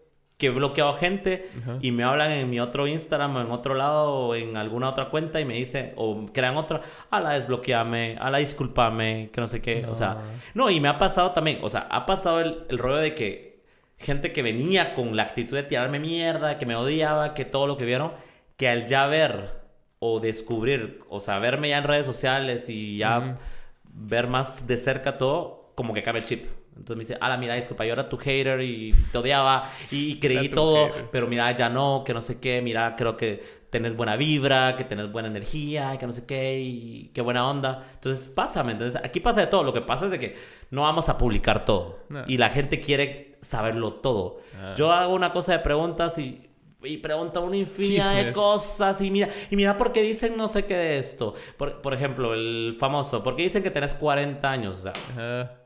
que 0.43 0.47
he 0.47 0.49
bloqueado 0.49 0.93
gente 0.95 1.47
y 1.79 1.91
me 1.91 2.03
hablan 2.03 2.29
en 2.31 2.49
mi 2.49 2.59
otro 2.59 2.85
Instagram 2.85 3.37
o 3.37 3.41
en 3.41 3.49
otro 3.49 3.75
lado 3.75 4.11
o 4.11 4.35
en 4.35 4.57
alguna 4.57 4.89
otra 4.89 5.09
cuenta 5.09 5.39
y 5.39 5.45
me 5.45 5.53
dice 5.53 5.93
o 5.95 6.25
crean 6.33 6.57
otra, 6.57 6.81
a 7.09 7.21
la 7.21 7.29
desbloqueame, 7.29 8.17
a 8.19 8.29
la 8.29 8.39
disculpame, 8.39 9.29
que 9.31 9.39
no 9.39 9.47
sé 9.47 9.61
qué, 9.61 9.85
o 9.89 9.95
sea, 9.95 10.17
no, 10.53 10.69
y 10.69 10.81
me 10.81 10.89
ha 10.89 10.97
pasado 10.97 11.31
también, 11.31 11.59
o 11.61 11.69
sea, 11.69 11.87
ha 11.89 12.05
pasado 12.05 12.41
el, 12.41 12.65
el 12.67 12.77
rollo 12.77 12.97
de 12.97 13.15
que 13.15 13.63
gente 13.97 14.33
que 14.33 14.41
venía 14.41 14.95
con 14.95 15.15
la 15.15 15.23
actitud 15.23 15.55
de 15.55 15.63
tirarme 15.63 15.97
mierda, 15.99 16.57
que 16.57 16.65
me 16.65 16.75
odiaba, 16.75 17.33
que 17.33 17.45
todo 17.45 17.65
lo 17.65 17.77
que 17.77 17.85
vieron, 17.85 18.11
que 18.57 18.67
al 18.67 18.85
ya 18.85 19.07
ver 19.07 19.61
o 19.99 20.19
descubrir, 20.19 20.99
o 21.07 21.21
sea, 21.21 21.39
verme 21.39 21.69
ya 21.69 21.77
en 21.77 21.85
redes 21.85 22.05
sociales 22.05 22.67
y 22.67 22.97
ya 22.97 23.37
ver 23.85 24.27
más 24.27 24.67
de 24.67 24.75
cerca 24.75 25.17
todo, 25.17 25.71
como 25.75 25.93
que 25.93 26.03
cambia 26.03 26.19
el 26.19 26.25
chip. 26.25 26.47
Entonces 26.75 26.95
me 26.97 27.01
dice, 27.01 27.17
la 27.19 27.37
mira, 27.37 27.55
disculpa, 27.55 27.85
yo 27.85 27.93
era 27.93 28.09
tu 28.09 28.17
hater 28.17 28.61
y 28.61 28.93
te 29.11 29.17
odiaba 29.17 29.69
y 29.91 30.19
creí 30.19 30.49
todo, 30.49 30.89
pero 31.11 31.27
mira, 31.27 31.51
ya 31.51 31.69
no, 31.69 32.03
que 32.05 32.13
no 32.13 32.21
sé 32.21 32.39
qué, 32.39 32.61
mira, 32.61 32.95
creo 32.95 33.15
que 33.15 33.41
tenés 33.69 33.95
buena 33.95 34.15
vibra, 34.15 34.75
que 34.75 34.83
tenés 34.83 35.11
buena 35.11 35.27
energía, 35.27 35.97
que 35.97 36.05
no 36.05 36.11
sé 36.11 36.25
qué, 36.25 36.59
y 36.59 37.11
qué 37.13 37.21
buena 37.21 37.47
onda. 37.47 37.87
Entonces, 37.93 38.27
pásame, 38.27 38.73
entonces 38.73 39.01
aquí 39.03 39.19
pasa 39.19 39.41
de 39.41 39.47
todo. 39.47 39.63
Lo 39.63 39.73
que 39.73 39.81
pasa 39.81 40.05
es 40.05 40.11
de 40.11 40.19
que 40.19 40.35
no 40.71 40.83
vamos 40.83 41.09
a 41.09 41.17
publicar 41.17 41.65
todo 41.65 41.99
y 42.27 42.37
la 42.37 42.49
gente 42.49 42.79
quiere 42.79 43.37
saberlo 43.41 43.93
todo. 43.93 44.39
Ah. 44.59 44.73
Yo 44.75 44.91
hago 44.91 45.13
una 45.13 45.31
cosa 45.31 45.53
de 45.53 45.59
preguntas 45.59 46.17
y 46.17 46.49
y 46.85 46.97
pregunta 46.97 47.39
una 47.39 47.55
infinidad 47.55 48.13
de 48.13 48.33
cosas 48.33 48.99
y 49.01 49.09
mira, 49.09 49.29
y 49.49 49.55
mira 49.55 49.77
por 49.77 49.91
qué 49.91 50.01
dicen 50.01 50.35
no 50.35 50.47
sé 50.47 50.65
qué 50.65 50.75
de 50.75 50.97
esto. 50.97 51.33
Por, 51.57 51.81
por 51.81 51.93
ejemplo, 51.93 52.33
el 52.33 52.75
famoso, 52.77 53.23
¿por 53.23 53.35
qué 53.35 53.43
dicen 53.43 53.63
que 53.63 53.71
tenés 53.71 53.93
40 53.93 54.51
años? 54.51 54.79
O 54.79 54.81
sea, 54.83 55.62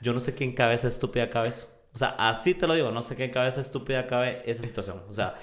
yo 0.00 0.12
no 0.12 0.20
sé 0.20 0.34
qué 0.34 0.44
en 0.44 0.52
cabeza 0.52 0.88
estúpida 0.88 1.30
cabe 1.30 1.48
eso. 1.48 1.68
O 1.94 1.98
sea, 1.98 2.14
así 2.18 2.54
te 2.54 2.66
lo 2.66 2.74
digo, 2.74 2.90
no 2.90 3.02
sé 3.02 3.16
qué 3.16 3.30
cabeza 3.30 3.60
estúpida 3.60 4.06
cabe 4.06 4.42
esa 4.46 4.62
situación. 4.62 5.02
O 5.08 5.12
sea, 5.12 5.34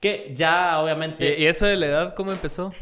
que 0.00 0.32
ya 0.34 0.80
obviamente... 0.80 1.38
¿Y, 1.38 1.46
eso 1.46 1.66
de 1.66 1.76
la 1.76 1.86
edad 1.86 2.14
cómo 2.14 2.32
empezó? 2.32 2.72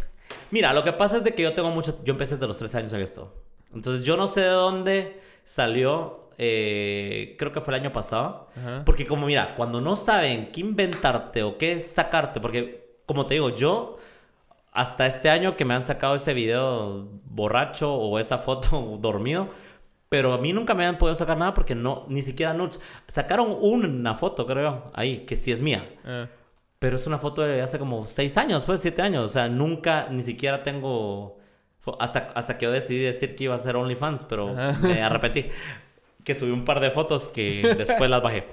Mira, 0.51 0.73
lo 0.73 0.85
que 0.85 0.93
pasa 0.93 1.19
es 1.19 1.25
de 1.25 1.35
que 1.35 1.43
yo 1.43 1.53
tengo 1.53 1.71
mucho... 1.71 1.97
Yo 2.05 2.13
empecé 2.13 2.35
desde 2.35 2.47
los 2.47 2.57
13 2.59 2.79
años 2.79 2.93
en 2.93 3.01
esto. 3.01 3.35
Entonces 3.75 4.05
yo 4.05 4.17
no 4.17 4.29
sé 4.29 4.41
de 4.43 4.49
dónde 4.49 5.21
salió, 5.45 6.31
eh, 6.39 7.35
creo 7.39 7.53
que 7.53 7.61
fue 7.61 7.75
el 7.75 7.81
año 7.81 7.93
pasado. 7.93 8.49
Porque 8.87 9.05
como 9.05 9.27
mira, 9.27 9.55
cuando 9.57 9.81
no 9.81 9.97
saben 9.97 10.51
qué 10.53 10.61
inventarte 10.61 11.43
o 11.43 11.59
qué 11.59 11.79
sacarte, 11.81 12.41
porque 12.41 12.99
como 13.05 13.27
te 13.27 13.35
digo, 13.35 13.55
yo 13.55 13.99
hasta 14.73 15.07
este 15.07 15.29
año 15.29 15.57
que 15.57 15.65
me 15.65 15.75
han 15.75 15.83
sacado 15.83 16.15
ese 16.15 16.35
video 16.35 17.09
borracho 17.25 17.93
o 17.93 18.19
esa 18.19 18.39
foto 18.39 18.97
dormido 19.01 19.49
pero 20.09 20.33
a 20.33 20.39
mí 20.39 20.53
nunca 20.53 20.75
me 20.75 20.87
han 20.87 20.97
podido 20.97 21.15
sacar 21.15 21.37
nada 21.37 21.53
porque 21.55 21.75
no, 21.75 22.07
ni 22.09 22.23
siquiera 22.23 22.55
nudes. 22.55 22.81
Sacaron 23.09 23.57
una 23.61 24.15
foto, 24.15 24.47
creo, 24.47 24.91
ahí, 24.95 25.27
que 25.27 25.37
sí 25.37 25.53
es 25.53 25.61
mía. 25.61 25.89
Ah. 26.05 26.29
Pero 26.79 26.97
es 26.97 27.07
una 27.07 27.19
foto 27.19 27.43
de 27.43 27.61
hace 27.61 27.79
como 27.79 28.07
seis 28.07 28.37
años, 28.39 28.65
pues 28.65 28.81
siete 28.81 29.03
años. 29.03 29.25
O 29.25 29.29
sea, 29.29 29.49
nunca, 29.49 30.09
ni 30.11 30.23
siquiera 30.23 30.63
tengo... 30.63 31.39
Hasta, 31.99 32.29
hasta 32.35 32.59
que 32.59 32.67
yo 32.67 32.73
decidí 32.73 33.01
decir 33.01 33.35
que 33.35 33.45
iba 33.45 33.55
a 33.55 33.59
ser 33.59 33.77
OnlyFans, 33.77 34.25
pero 34.25 34.55
me 34.83 35.03
arrepentí. 35.03 35.47
Que 36.25 36.35
subí 36.35 36.53
un 36.53 36.65
par 36.65 36.81
de 36.81 36.91
fotos 36.91 37.29
que 37.29 37.75
después 37.77 38.09
las 38.09 38.23
bajé. 38.23 38.47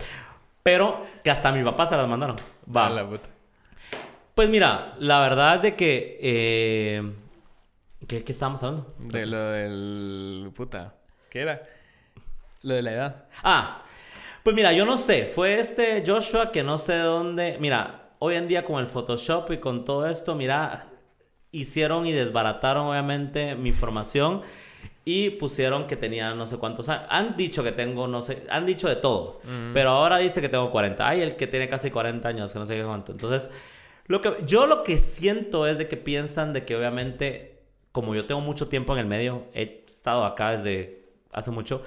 Pero 0.64 1.03
que 1.24 1.30
hasta 1.30 1.49
a 1.49 1.51
mi 1.51 1.64
papá 1.64 1.86
se 1.86 1.95
las 1.97 2.08
mandaron. 2.08 2.38
Va. 2.76 2.89
La 2.89 3.08
puta. 3.08 3.30
Pues 4.34 4.49
mira, 4.49 4.95
la 4.99 5.20
verdad 5.22 5.56
es 5.56 5.62
de 5.62 5.76
que... 5.76 6.18
Eh... 6.22 7.14
¿Qué, 8.08 8.24
¿Qué 8.24 8.32
estábamos 8.32 8.64
hablando? 8.64 8.93
De 8.99 9.26
lo 9.26 9.38
del... 9.38 10.51
Puta. 10.56 10.95
¿Qué 11.36 11.42
era? 11.42 11.62
Lo 12.64 12.76
de 12.76 12.82
la 12.82 12.94
edad. 12.94 13.26
Ah, 13.44 13.84
pues 14.42 14.56
mira, 14.56 14.72
yo 14.72 14.86
no 14.86 14.96
sé. 14.96 15.26
Fue 15.26 15.60
este 15.60 16.02
Joshua 16.08 16.50
que 16.50 16.64
no 16.64 16.78
sé 16.78 16.98
dónde. 17.00 17.58
Mira, 17.60 18.12
hoy 18.20 18.36
en 18.36 18.48
día 18.48 18.64
con 18.64 18.80
el 18.80 18.88
Photoshop 18.88 19.52
y 19.52 19.58
con 19.58 19.84
todo 19.84 20.08
esto, 20.08 20.34
mira, 20.34 20.88
hicieron 21.52 22.06
y 22.06 22.14
desbarataron 22.14 22.88
obviamente 22.88 23.54
mi 23.56 23.68
información 23.68 24.44
y 25.04 25.32
pusieron 25.32 25.88
que 25.88 25.98
tenía 25.98 26.34
no 26.36 26.46
sé 26.46 26.56
cuántos 26.56 26.88
años. 26.88 27.06
Han 27.10 27.36
dicho 27.36 27.66
que 27.66 27.74
tengo, 27.74 28.08
no 28.08 28.22
sé, 28.22 28.44
han 28.50 28.66
dicho 28.66 28.88
de 28.88 28.96
todo, 28.96 29.42
pero 29.74 29.90
ahora 29.90 30.20
dice 30.20 30.40
que 30.40 30.48
tengo 30.48 30.72
40. 30.72 31.06
Hay 31.06 31.20
el 31.20 31.36
que 31.36 31.48
tiene 31.48 31.68
casi 31.68 31.92
40 31.92 32.30
años, 32.30 32.54
que 32.54 32.60
no 32.60 32.66
sé 32.66 32.78
qué 32.78 32.86
cuánto. 32.86 33.12
Entonces, 33.12 33.52
lo 34.08 34.22
que, 34.22 34.38
yo 34.46 34.68
lo 34.68 34.84
que 34.84 34.98
siento 34.98 35.68
es 35.68 35.78
de 35.78 35.90
que 35.90 35.98
piensan 35.98 36.54
de 36.54 36.64
que 36.64 36.78
obviamente, 36.78 37.60
como 37.92 38.16
yo 38.16 38.26
tengo 38.26 38.40
mucho 38.40 38.70
tiempo 38.70 38.94
en 38.94 39.00
el 39.00 39.06
medio, 39.06 39.48
he 39.54 39.84
estado 39.86 40.24
acá 40.24 40.52
desde 40.52 41.05
hace 41.36 41.52
mucho, 41.52 41.84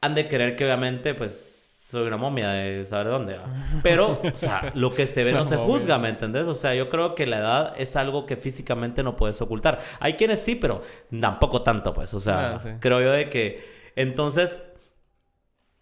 han 0.00 0.14
de 0.14 0.28
creer 0.28 0.56
que 0.56 0.64
obviamente, 0.64 1.14
pues, 1.14 1.60
soy 1.90 2.06
una 2.06 2.16
momia 2.16 2.50
de 2.50 2.86
saber 2.86 3.08
dónde. 3.08 3.36
Pero, 3.82 4.20
o 4.22 4.36
sea, 4.36 4.70
lo 4.74 4.94
que 4.94 5.06
se 5.06 5.24
ve 5.24 5.32
no 5.34 5.44
se 5.44 5.56
juzga, 5.56 5.98
¿me 5.98 6.08
entendés? 6.08 6.46
O 6.48 6.54
sea, 6.54 6.74
yo 6.74 6.88
creo 6.88 7.14
que 7.14 7.26
la 7.26 7.38
edad 7.38 7.74
es 7.76 7.96
algo 7.96 8.26
que 8.26 8.36
físicamente 8.36 9.02
no 9.02 9.16
puedes 9.16 9.40
ocultar. 9.42 9.80
Hay 9.98 10.14
quienes 10.14 10.40
sí, 10.40 10.54
pero 10.54 10.82
tampoco 11.20 11.62
tanto, 11.62 11.92
pues. 11.92 12.14
O 12.14 12.20
sea, 12.20 12.56
ah, 12.56 12.76
creo 12.80 13.00
yo 13.00 13.10
de 13.10 13.28
que... 13.28 13.80
Entonces, 13.96 14.62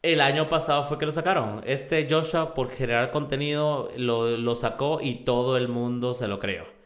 el 0.02 0.20
año 0.20 0.48
pasado 0.48 0.82
fue 0.84 0.98
que 0.98 1.06
lo 1.06 1.12
sacaron. 1.12 1.62
Este 1.66 2.06
Joshua, 2.08 2.54
por 2.54 2.70
generar 2.70 3.10
contenido, 3.10 3.90
lo, 3.96 4.36
lo 4.36 4.54
sacó 4.54 5.00
y 5.02 5.24
todo 5.24 5.56
el 5.56 5.68
mundo 5.68 6.14
se 6.14 6.26
lo 6.26 6.38
creyó. 6.38 6.77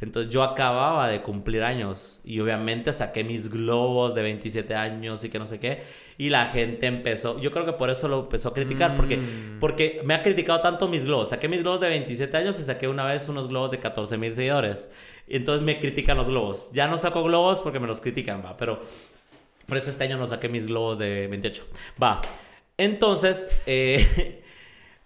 Entonces 0.00 0.32
yo 0.32 0.44
acababa 0.44 1.08
de 1.08 1.22
cumplir 1.22 1.62
años 1.62 2.20
y 2.24 2.38
obviamente 2.38 2.92
saqué 2.92 3.24
mis 3.24 3.50
globos 3.50 4.14
de 4.14 4.22
27 4.22 4.74
años 4.76 5.24
y 5.24 5.28
que 5.28 5.38
no 5.38 5.46
sé 5.46 5.58
qué. 5.58 5.82
Y 6.16 6.30
la 6.30 6.46
gente 6.46 6.86
empezó, 6.86 7.40
yo 7.40 7.50
creo 7.50 7.66
que 7.66 7.72
por 7.72 7.90
eso 7.90 8.06
lo 8.06 8.20
empezó 8.20 8.50
a 8.50 8.54
criticar, 8.54 8.94
porque, 8.94 9.16
mm. 9.16 9.58
porque 9.58 10.00
me 10.04 10.14
ha 10.14 10.22
criticado 10.22 10.60
tanto 10.60 10.88
mis 10.88 11.04
globos. 11.04 11.30
Saqué 11.30 11.48
mis 11.48 11.62
globos 11.62 11.80
de 11.80 11.88
27 11.88 12.36
años 12.36 12.60
y 12.60 12.62
saqué 12.62 12.86
una 12.86 13.04
vez 13.04 13.28
unos 13.28 13.48
globos 13.48 13.72
de 13.72 13.78
14 13.78 14.18
mil 14.18 14.32
seguidores. 14.32 14.90
Y 15.26 15.36
entonces 15.36 15.64
me 15.64 15.80
critican 15.80 16.16
los 16.16 16.28
globos. 16.28 16.70
Ya 16.72 16.86
no 16.86 16.96
saco 16.96 17.24
globos 17.24 17.60
porque 17.60 17.80
me 17.80 17.88
los 17.88 18.00
critican, 18.00 18.42
va. 18.44 18.56
Pero 18.56 18.80
por 19.66 19.76
eso 19.76 19.90
este 19.90 20.04
año 20.04 20.16
no 20.16 20.26
saqué 20.26 20.48
mis 20.48 20.66
globos 20.66 20.98
de 20.98 21.26
28. 21.26 21.66
Va. 22.00 22.22
Entonces, 22.76 23.50
eh, 23.66 24.37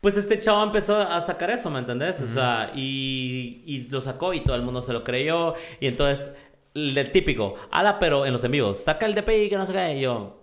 Pues 0.03 0.17
este 0.17 0.41
chavo 0.41 0.65
empezó 0.65 0.97
a 0.97 1.21
sacar 1.21 1.51
eso, 1.51 1.71
¿me 1.71 1.79
entendés? 1.79 2.21
O 2.21 2.27
sea, 2.27 2.73
y, 2.75 3.63
y, 3.65 3.89
lo 3.89 4.01
sacó 4.01 4.35
y 4.35 4.41
todo 4.41 4.57
el 4.57 4.63
mundo 4.63 4.83
se 4.83 4.93
lo 4.93 5.05
creyó. 5.05 5.55
Y 5.79 5.87
entonces, 5.87 6.35
el 6.75 7.13
típico, 7.13 7.55
ala, 7.71 8.01
pero 8.01 8.27
en 8.27 8.33
los 8.33 8.43
en 8.43 8.51
vivos, 8.51 8.83
saca 8.83 9.07
el 9.07 9.15
DPI 9.15 9.49
que 9.49 9.57
no 9.57 9.65
se 9.65 9.73
cae. 9.73 9.99
Y 9.99 10.01
yo, 10.01 10.43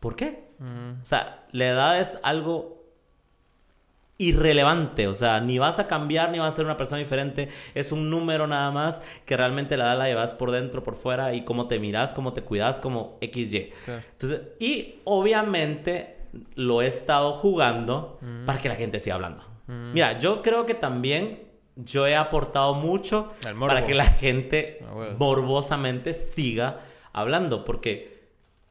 ¿por 0.00 0.16
qué? 0.16 0.48
O 0.58 1.04
sea, 1.04 1.44
la 1.52 1.68
edad 1.68 2.00
es 2.00 2.18
algo 2.22 2.86
irrelevante, 4.16 5.08
o 5.08 5.12
sea, 5.14 5.40
ni 5.40 5.58
vas 5.58 5.78
a 5.78 5.86
cambiar 5.86 6.30
ni 6.30 6.38
vas 6.38 6.54
a 6.54 6.56
ser 6.56 6.64
una 6.64 6.78
persona 6.78 6.98
diferente, 6.98 7.50
es 7.74 7.92
un 7.92 8.08
número 8.08 8.46
nada 8.46 8.70
más 8.70 9.02
que 9.26 9.36
realmente 9.36 9.76
la 9.76 9.84
edad 9.84 9.98
la 9.98 10.06
llevas 10.06 10.32
por 10.32 10.52
dentro, 10.52 10.82
por 10.82 10.94
fuera 10.94 11.34
y 11.34 11.44
cómo 11.44 11.68
te 11.68 11.78
miras, 11.78 12.14
cómo 12.14 12.32
te 12.32 12.40
cuidas, 12.40 12.80
como 12.80 13.18
XY. 13.20 13.72
Entonces, 14.12 14.40
y 14.58 15.00
obviamente 15.04 16.15
lo 16.54 16.82
he 16.82 16.86
estado 16.86 17.32
jugando 17.32 18.18
para 18.44 18.60
que 18.60 18.68
la 18.68 18.76
gente 18.76 19.00
siga 19.00 19.16
hablando. 19.16 19.44
Mira, 19.66 20.18
yo 20.18 20.42
creo 20.42 20.64
que 20.66 20.74
también 20.74 21.42
yo 21.76 22.06
he 22.06 22.16
aportado 22.16 22.74
mucho 22.74 23.32
para 23.58 23.84
que 23.84 23.94
la 23.94 24.06
gente 24.06 24.78
ah, 24.82 25.08
morbosamente 25.18 26.14
siga 26.14 26.80
hablando, 27.12 27.64
porque 27.64 28.16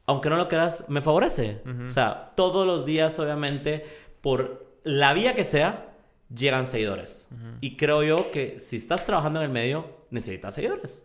aunque 0.06 0.30
no 0.30 0.36
lo 0.36 0.48
creas, 0.48 0.84
me 0.88 1.02
favorece. 1.02 1.62
O 1.86 1.90
sea, 1.90 2.32
todos 2.36 2.66
los 2.66 2.86
días, 2.86 3.18
obviamente, 3.18 3.84
por 4.20 4.66
la 4.84 5.12
vía 5.12 5.34
que 5.34 5.44
sea, 5.44 5.92
llegan 6.34 6.66
seguidores. 6.66 7.28
Y 7.60 7.76
creo 7.76 8.02
yo 8.02 8.30
que 8.30 8.58
si 8.60 8.76
estás 8.76 9.04
trabajando 9.04 9.40
en 9.40 9.46
el 9.46 9.52
medio, 9.52 9.86
necesitas 10.10 10.54
seguidores. 10.54 11.04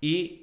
Y 0.00 0.39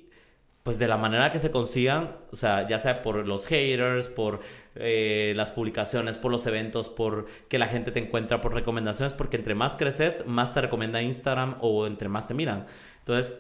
pues 0.68 0.80
de 0.80 0.90
la 0.90 0.98
manera 0.98 1.32
que 1.32 1.40
se 1.40 1.50
consigan, 1.50 2.18
o 2.30 2.36
sea, 2.36 2.68
ya 2.68 2.78
sea 2.78 3.02
por 3.02 3.26
los 3.26 3.48
haters, 3.48 4.10
por 4.10 4.42
eh, 4.76 5.32
las 5.34 5.50
publicaciones, 5.52 6.18
por 6.18 6.30
los 6.30 6.46
eventos, 6.46 6.90
por 6.90 7.26
que 7.48 7.58
la 7.58 7.68
gente 7.68 7.94
te 7.94 8.00
encuentra 8.00 8.42
por 8.42 8.54
recomendaciones, 8.54 9.14
porque 9.14 9.38
entre 9.38 9.56
más 9.56 9.78
creces, 9.78 10.26
más 10.28 10.54
te 10.54 10.60
recomienda 10.60 11.02
Instagram 11.02 11.56
o 11.62 11.88
entre 11.88 12.10
más 12.10 12.28
te 12.28 12.34
miran. 12.34 12.66
Entonces, 13.00 13.40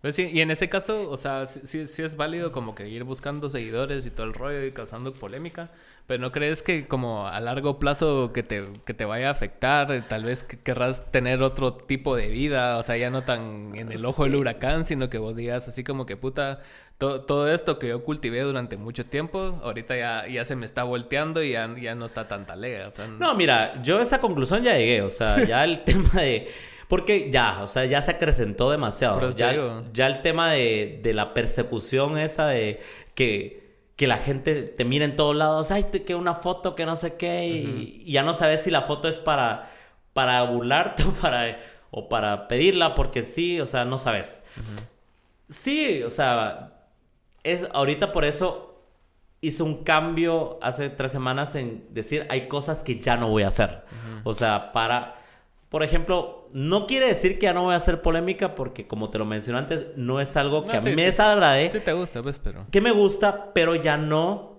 pues 0.00 0.14
sí, 0.14 0.30
y 0.32 0.40
en 0.40 0.50
ese 0.50 0.70
caso, 0.70 1.10
o 1.10 1.18
sea, 1.18 1.44
sí, 1.44 1.86
sí, 1.86 2.02
es 2.02 2.16
válido 2.16 2.50
como 2.50 2.74
que 2.74 2.88
ir 2.88 3.04
buscando 3.04 3.50
seguidores 3.50 4.06
y 4.06 4.10
todo 4.10 4.24
el 4.24 4.32
rollo 4.32 4.64
y 4.64 4.72
causando 4.72 5.12
polémica, 5.12 5.70
pero 6.08 6.22
¿no 6.22 6.32
crees 6.32 6.62
que 6.62 6.88
como 6.88 7.28
a 7.28 7.38
largo 7.38 7.78
plazo 7.78 8.32
que 8.32 8.42
te, 8.42 8.64
que 8.86 8.94
te 8.94 9.04
vaya 9.04 9.28
a 9.28 9.32
afectar? 9.32 10.02
Tal 10.08 10.24
vez 10.24 10.42
querrás 10.42 11.12
tener 11.12 11.42
otro 11.42 11.74
tipo 11.74 12.16
de 12.16 12.28
vida, 12.28 12.78
o 12.78 12.82
sea, 12.82 12.96
ya 12.96 13.10
no 13.10 13.24
tan 13.24 13.76
en 13.76 13.92
el 13.92 14.02
ojo 14.06 14.24
del 14.24 14.36
huracán, 14.36 14.86
sino 14.86 15.10
que 15.10 15.18
vos 15.18 15.36
digas 15.36 15.68
así 15.68 15.84
como 15.84 16.06
que 16.06 16.16
puta, 16.16 16.60
todo 16.96 17.52
esto 17.52 17.78
que 17.78 17.88
yo 17.88 18.04
cultivé 18.04 18.40
durante 18.40 18.78
mucho 18.78 19.04
tiempo, 19.04 19.60
ahorita 19.62 19.98
ya, 19.98 20.26
ya 20.26 20.46
se 20.46 20.56
me 20.56 20.64
está 20.64 20.82
volteando 20.82 21.42
y 21.42 21.52
ya, 21.52 21.72
ya 21.78 21.94
no 21.94 22.06
está 22.06 22.26
tan 22.26 22.46
talega. 22.46 22.88
O 22.88 22.90
sea, 22.90 23.06
no, 23.06 23.34
mira, 23.34 23.82
yo 23.82 23.98
a 23.98 24.02
esa 24.02 24.18
conclusión 24.18 24.62
ya 24.62 24.78
llegué, 24.78 25.02
o 25.02 25.10
sea, 25.10 25.44
ya 25.44 25.62
el 25.62 25.80
tema 25.84 26.22
de 26.22 26.48
porque 26.88 27.30
ya, 27.30 27.62
o 27.62 27.66
sea, 27.66 27.84
ya 27.84 28.00
se 28.00 28.12
acrecentó 28.12 28.70
demasiado. 28.70 29.36
Ya, 29.36 29.54
ya, 29.92 30.06
el 30.06 30.22
tema 30.22 30.50
de, 30.52 31.00
de, 31.02 31.12
la 31.12 31.34
persecución 31.34 32.16
esa 32.16 32.46
de 32.46 32.80
que, 33.14 33.67
que 33.98 34.06
la 34.06 34.16
gente 34.16 34.62
te 34.62 34.84
mira 34.84 35.04
en 35.04 35.16
todos 35.16 35.34
lados, 35.34 35.72
ay, 35.72 35.82
que 35.82 36.14
una 36.14 36.36
foto, 36.36 36.76
que 36.76 36.86
no 36.86 36.94
sé 36.94 37.16
qué, 37.16 37.48
y, 37.48 38.04
ya 38.12 38.22
no 38.22 38.32
sabes 38.32 38.62
si 38.62 38.70
la 38.70 38.82
foto 38.82 39.08
es 39.08 39.18
para, 39.18 39.72
para 40.12 40.40
burlarte 40.44 41.02
o 41.08 41.10
para, 41.14 41.58
o 41.90 42.08
para 42.08 42.46
pedirla, 42.46 42.94
porque 42.94 43.24
sí, 43.24 43.60
o 43.60 43.66
sea, 43.66 43.84
no 43.84 43.98
sabes. 43.98 44.44
Sí, 45.48 46.04
o 46.04 46.10
sea, 46.10 46.74
es 47.42 47.66
ahorita 47.72 48.12
por 48.12 48.24
eso 48.24 48.84
hice 49.40 49.64
un 49.64 49.82
cambio 49.82 50.60
hace 50.62 50.90
tres 50.90 51.10
semanas 51.10 51.56
en 51.56 51.84
decir, 51.90 52.24
hay 52.30 52.46
cosas 52.46 52.84
que 52.84 53.00
ya 53.00 53.16
no 53.16 53.28
voy 53.28 53.42
a 53.42 53.48
hacer. 53.48 53.82
O 54.22 54.32
sea, 54.32 54.70
para 54.70 55.16
por 55.68 55.82
ejemplo, 55.82 56.48
no 56.52 56.86
quiere 56.86 57.08
decir 57.08 57.38
que 57.38 57.44
ya 57.44 57.52
no 57.52 57.64
voy 57.64 57.74
a 57.74 57.76
hacer 57.76 58.00
polémica 58.00 58.54
porque, 58.54 58.86
como 58.86 59.10
te 59.10 59.18
lo 59.18 59.26
mencioné 59.26 59.58
antes, 59.58 59.86
no 59.96 60.20
es 60.20 60.36
algo 60.36 60.64
que 60.64 60.76
a 60.76 60.80
mí 60.80 60.94
me 60.94 61.04
desagrade. 61.04 61.68
Sí 61.68 61.80
te 61.80 61.92
gusta, 61.92 62.22
pues, 62.22 62.38
pero... 62.38 62.64
Que 62.70 62.80
me 62.80 62.90
gusta, 62.90 63.52
pero 63.52 63.74
ya 63.74 63.98
no 63.98 64.58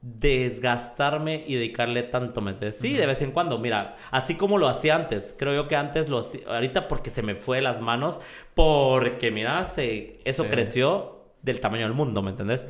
desgastarme 0.00 1.44
y 1.46 1.54
dedicarle 1.54 2.02
tanto, 2.02 2.40
¿me 2.40 2.72
Sí, 2.72 2.94
de 2.94 3.06
vez 3.06 3.22
en 3.22 3.30
cuando, 3.30 3.58
mira, 3.58 3.96
así 4.10 4.34
como 4.34 4.58
lo 4.58 4.66
hacía 4.66 4.96
antes, 4.96 5.36
creo 5.38 5.54
yo 5.54 5.68
que 5.68 5.76
antes 5.76 6.08
lo 6.08 6.18
hacía, 6.18 6.40
ahorita 6.48 6.88
porque 6.88 7.08
se 7.08 7.22
me 7.22 7.36
fue 7.36 7.58
de 7.58 7.62
las 7.62 7.80
manos, 7.80 8.20
porque 8.54 9.30
mira, 9.30 9.64
se, 9.64 10.18
eso 10.24 10.46
creció 10.46 11.22
del 11.42 11.60
tamaño 11.60 11.84
del 11.84 11.94
mundo, 11.94 12.20
¿me 12.20 12.30
entendés? 12.30 12.66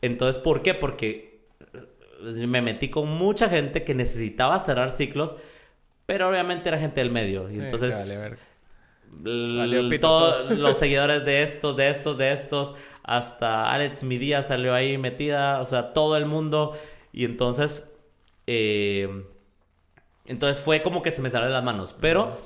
Entonces, 0.00 0.40
¿por 0.40 0.62
qué? 0.62 0.74
Porque 0.74 1.40
me 2.22 2.62
metí 2.62 2.88
con 2.88 3.08
mucha 3.08 3.48
gente 3.48 3.82
que 3.82 3.94
necesitaba 3.94 4.60
cerrar 4.60 4.92
ciclos 4.92 5.34
pero 6.10 6.28
obviamente 6.28 6.68
era 6.68 6.76
gente 6.76 7.00
del 7.00 7.12
medio. 7.12 7.48
Y 7.48 7.60
entonces. 7.60 8.36
todos 10.00 10.58
los 10.58 10.76
seguidores 10.80 11.24
de 11.24 11.44
estos, 11.44 11.76
de 11.76 11.88
estos, 11.88 12.18
de 12.18 12.32
estos. 12.32 12.74
Hasta 13.04 13.72
Alex 13.72 14.02
Midía 14.02 14.42
salió 14.42 14.74
ahí 14.74 14.98
metida. 14.98 15.60
O 15.60 15.64
sea, 15.64 15.92
todo 15.92 16.16
el 16.16 16.26
mundo. 16.26 16.76
Y 17.12 17.24
entonces. 17.24 17.88
Eh, 18.48 19.24
entonces 20.24 20.64
fue 20.64 20.82
como 20.82 21.00
que 21.00 21.12
se 21.12 21.22
me 21.22 21.30
salió 21.30 21.46
de 21.46 21.52
las 21.52 21.62
manos. 21.62 21.94
Pero. 22.00 22.36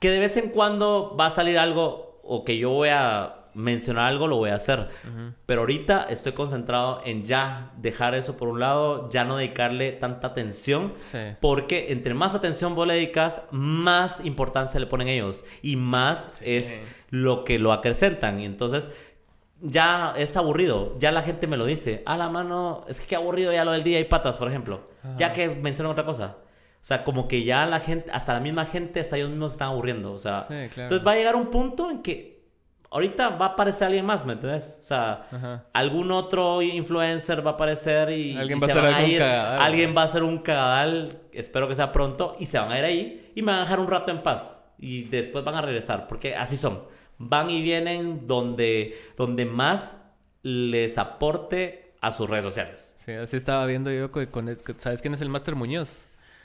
Que 0.00 0.10
de 0.10 0.18
vez 0.18 0.36
en 0.36 0.48
cuando 0.48 1.14
va 1.16 1.26
a 1.26 1.30
salir 1.30 1.60
algo. 1.60 2.20
O 2.24 2.44
que 2.44 2.58
yo 2.58 2.70
voy 2.70 2.88
a 2.88 3.43
mencionar 3.54 4.06
algo, 4.06 4.26
lo 4.26 4.36
voy 4.36 4.50
a 4.50 4.54
hacer. 4.54 4.88
Pero 5.46 5.62
ahorita 5.62 6.06
estoy 6.10 6.32
concentrado 6.32 7.00
en 7.04 7.24
ya 7.24 7.72
dejar 7.78 8.14
eso 8.14 8.36
por 8.36 8.48
un 8.48 8.60
lado, 8.60 9.08
ya 9.10 9.24
no 9.24 9.36
dedicarle 9.36 9.92
tanta 9.92 10.28
atención, 10.28 10.94
porque 11.40 11.92
entre 11.92 12.14
más 12.14 12.34
atención 12.34 12.74
vos 12.74 12.86
le 12.86 12.94
dedicas, 12.94 13.42
más 13.50 14.24
importancia 14.24 14.80
le 14.80 14.86
ponen 14.86 15.08
ellos 15.08 15.44
y 15.62 15.76
más 15.76 16.40
es 16.42 16.80
lo 17.10 17.44
que 17.44 17.58
lo 17.58 17.72
acrecentan. 17.72 18.40
Y 18.40 18.44
entonces 18.44 18.90
ya 19.60 20.12
es 20.16 20.36
aburrido, 20.36 20.98
ya 20.98 21.10
la 21.12 21.22
gente 21.22 21.46
me 21.46 21.56
lo 21.56 21.64
dice. 21.64 22.02
A 22.06 22.16
la 22.16 22.28
mano, 22.28 22.82
es 22.88 23.00
que 23.00 23.06
qué 23.06 23.16
aburrido 23.16 23.52
ya 23.52 23.64
lo 23.64 23.72
del 23.72 23.82
día 23.82 23.98
y 24.00 24.04
patas, 24.04 24.36
por 24.36 24.48
ejemplo. 24.48 24.88
Ya 25.16 25.32
que 25.32 25.48
mencionan 25.48 25.92
otra 25.92 26.04
cosa. 26.04 26.36
O 26.84 26.86
sea, 26.86 27.02
como 27.02 27.28
que 27.28 27.44
ya 27.44 27.64
la 27.64 27.80
gente, 27.80 28.10
hasta 28.10 28.34
la 28.34 28.40
misma 28.40 28.66
gente, 28.66 29.00
hasta 29.00 29.16
ellos 29.16 29.30
mismos 29.30 29.52
se 29.52 29.54
están 29.54 29.68
aburriendo. 29.68 30.12
O 30.12 30.18
sea, 30.18 30.46
entonces 30.50 31.06
va 31.06 31.12
a 31.12 31.16
llegar 31.16 31.34
un 31.34 31.46
punto 31.46 31.90
en 31.90 32.02
que 32.02 32.33
ahorita 32.94 33.30
va 33.30 33.46
a 33.46 33.48
aparecer 33.50 33.88
alguien 33.88 34.06
más, 34.06 34.24
¿me 34.24 34.34
entiendes? 34.34 34.78
O 34.80 34.84
sea, 34.84 35.66
algún 35.72 36.12
otro 36.12 36.62
influencer 36.62 37.44
va 37.44 37.50
a 37.50 37.54
aparecer 37.54 38.10
y, 38.10 38.36
alguien 38.36 38.60
va 38.62 38.66
a 38.66 38.70
ser 38.70 38.84
a 38.84 39.04
ir, 39.04 39.20
alguien 39.20 39.94
va 39.96 40.02
a 40.02 40.04
hacer 40.04 40.22
un 40.22 40.38
cagadal, 40.38 41.20
espero 41.32 41.66
que 41.66 41.74
sea 41.74 41.90
pronto, 41.90 42.36
y 42.38 42.46
se 42.46 42.56
van 42.56 42.70
a 42.70 42.78
ir 42.78 42.84
ahí 42.84 43.32
y 43.34 43.42
me 43.42 43.50
van 43.50 43.56
a 43.56 43.60
dejar 43.64 43.80
un 43.80 43.88
rato 43.88 44.12
en 44.12 44.22
paz 44.22 44.66
y 44.78 45.02
después 45.04 45.44
van 45.44 45.56
a 45.56 45.60
regresar, 45.60 46.06
porque 46.06 46.36
así 46.36 46.56
son. 46.56 46.84
Van 47.18 47.50
y 47.50 47.62
vienen 47.62 48.28
donde, 48.28 48.96
donde 49.16 49.44
más 49.44 50.00
les 50.42 50.96
aporte 50.96 51.94
a 52.00 52.12
sus 52.12 52.30
redes 52.30 52.44
sociales. 52.44 52.94
Sí, 53.04 53.12
así 53.12 53.36
estaba 53.36 53.66
viendo 53.66 53.90
yo 53.90 54.12
con, 54.12 54.56
¿sabes 54.76 55.02
quién 55.02 55.14
es 55.14 55.20
el 55.20 55.30
Master 55.30 55.56
Muñoz? 55.56 56.04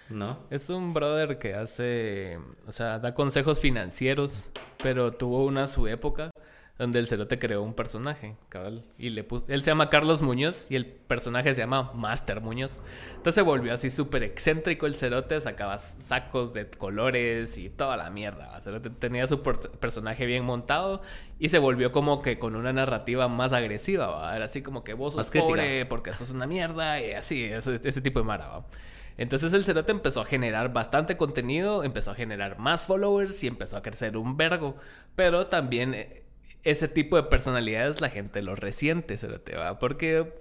¿no? 0.09 0.39
Es 0.49 0.69
un 0.69 0.95
brother 0.95 1.37
que 1.37 1.53
hace, 1.53 2.39
o 2.65 2.71
sea, 2.71 2.97
da 2.97 3.13
consejos 3.13 3.59
financieros, 3.59 4.49
pero 4.81 5.11
tuvo 5.11 5.45
una 5.45 5.67
su 5.67 5.87
época 5.87 6.31
donde 6.79 6.97
el 6.99 7.07
cerote 7.07 7.37
creó 7.37 7.61
un 7.61 7.73
personaje, 7.73 8.37
cabal, 8.47 8.85
y 8.97 9.09
le 9.09 9.25
puso, 9.25 9.45
él 9.49 9.61
se 9.61 9.69
llama 9.69 9.89
Carlos 9.89 10.21
Muñoz 10.21 10.67
y 10.71 10.77
el 10.77 10.85
personaje 10.85 11.53
se 11.53 11.59
llama 11.59 11.91
Master 11.93 12.39
Muñoz. 12.39 12.79
Entonces 13.09 13.35
se 13.35 13.41
volvió 13.41 13.73
así 13.73 13.89
súper 13.89 14.23
excéntrico 14.23 14.85
el 14.85 14.95
cerote, 14.95 15.41
sacaba 15.41 15.77
sacos 15.77 16.53
de 16.53 16.69
colores 16.69 17.57
y 17.57 17.69
toda 17.69 17.97
la 17.97 18.09
mierda. 18.09 18.55
El 18.55 18.63
cerote 18.63 18.89
tenía 18.89 19.27
su 19.27 19.43
personaje 19.43 20.25
bien 20.25 20.45
montado 20.45 21.01
y 21.37 21.49
se 21.49 21.59
volvió 21.59 21.91
como 21.91 22.21
que 22.21 22.39
con 22.39 22.55
una 22.55 22.71
narrativa 22.71 23.27
más 23.27 23.51
agresiva, 23.51 24.33
Era 24.33 24.45
así 24.45 24.61
como 24.61 24.85
que 24.85 24.93
vos 24.93 25.15
sos 25.15 25.29
pobre 25.31 25.85
porque 25.85 26.13
sos 26.13 26.31
una 26.31 26.47
mierda 26.47 27.01
y 27.01 27.11
así, 27.11 27.43
ese, 27.43 27.75
ese 27.83 27.99
tipo 27.99 28.19
de 28.19 28.25
mara, 28.25 28.63
entonces 29.19 29.51
el 29.51 29.65
cerote 29.65 29.91
empezó 29.91 30.21
a 30.21 30.25
generar 30.25 30.71
bastante 30.71 31.17
contenido, 31.17 31.83
empezó 31.83 32.11
a 32.11 32.15
generar 32.15 32.57
más 32.57 32.85
followers 32.85 33.43
y 33.43 33.47
empezó 33.47 33.75
a 33.75 33.81
crecer 33.81 34.15
un 34.15 34.37
vergo. 34.37 34.77
Pero 35.15 35.47
también 35.47 35.93
eh, 35.93 36.18
ese 36.63 36.87
tipo 36.87 37.15
de 37.15 37.23
personalidades 37.23 38.01
la 38.01 38.09
gente 38.09 38.41
lo 38.41 38.55
resiente, 38.55 39.17
cerote, 39.17 39.55
va. 39.55 39.79
Porque 39.79 40.33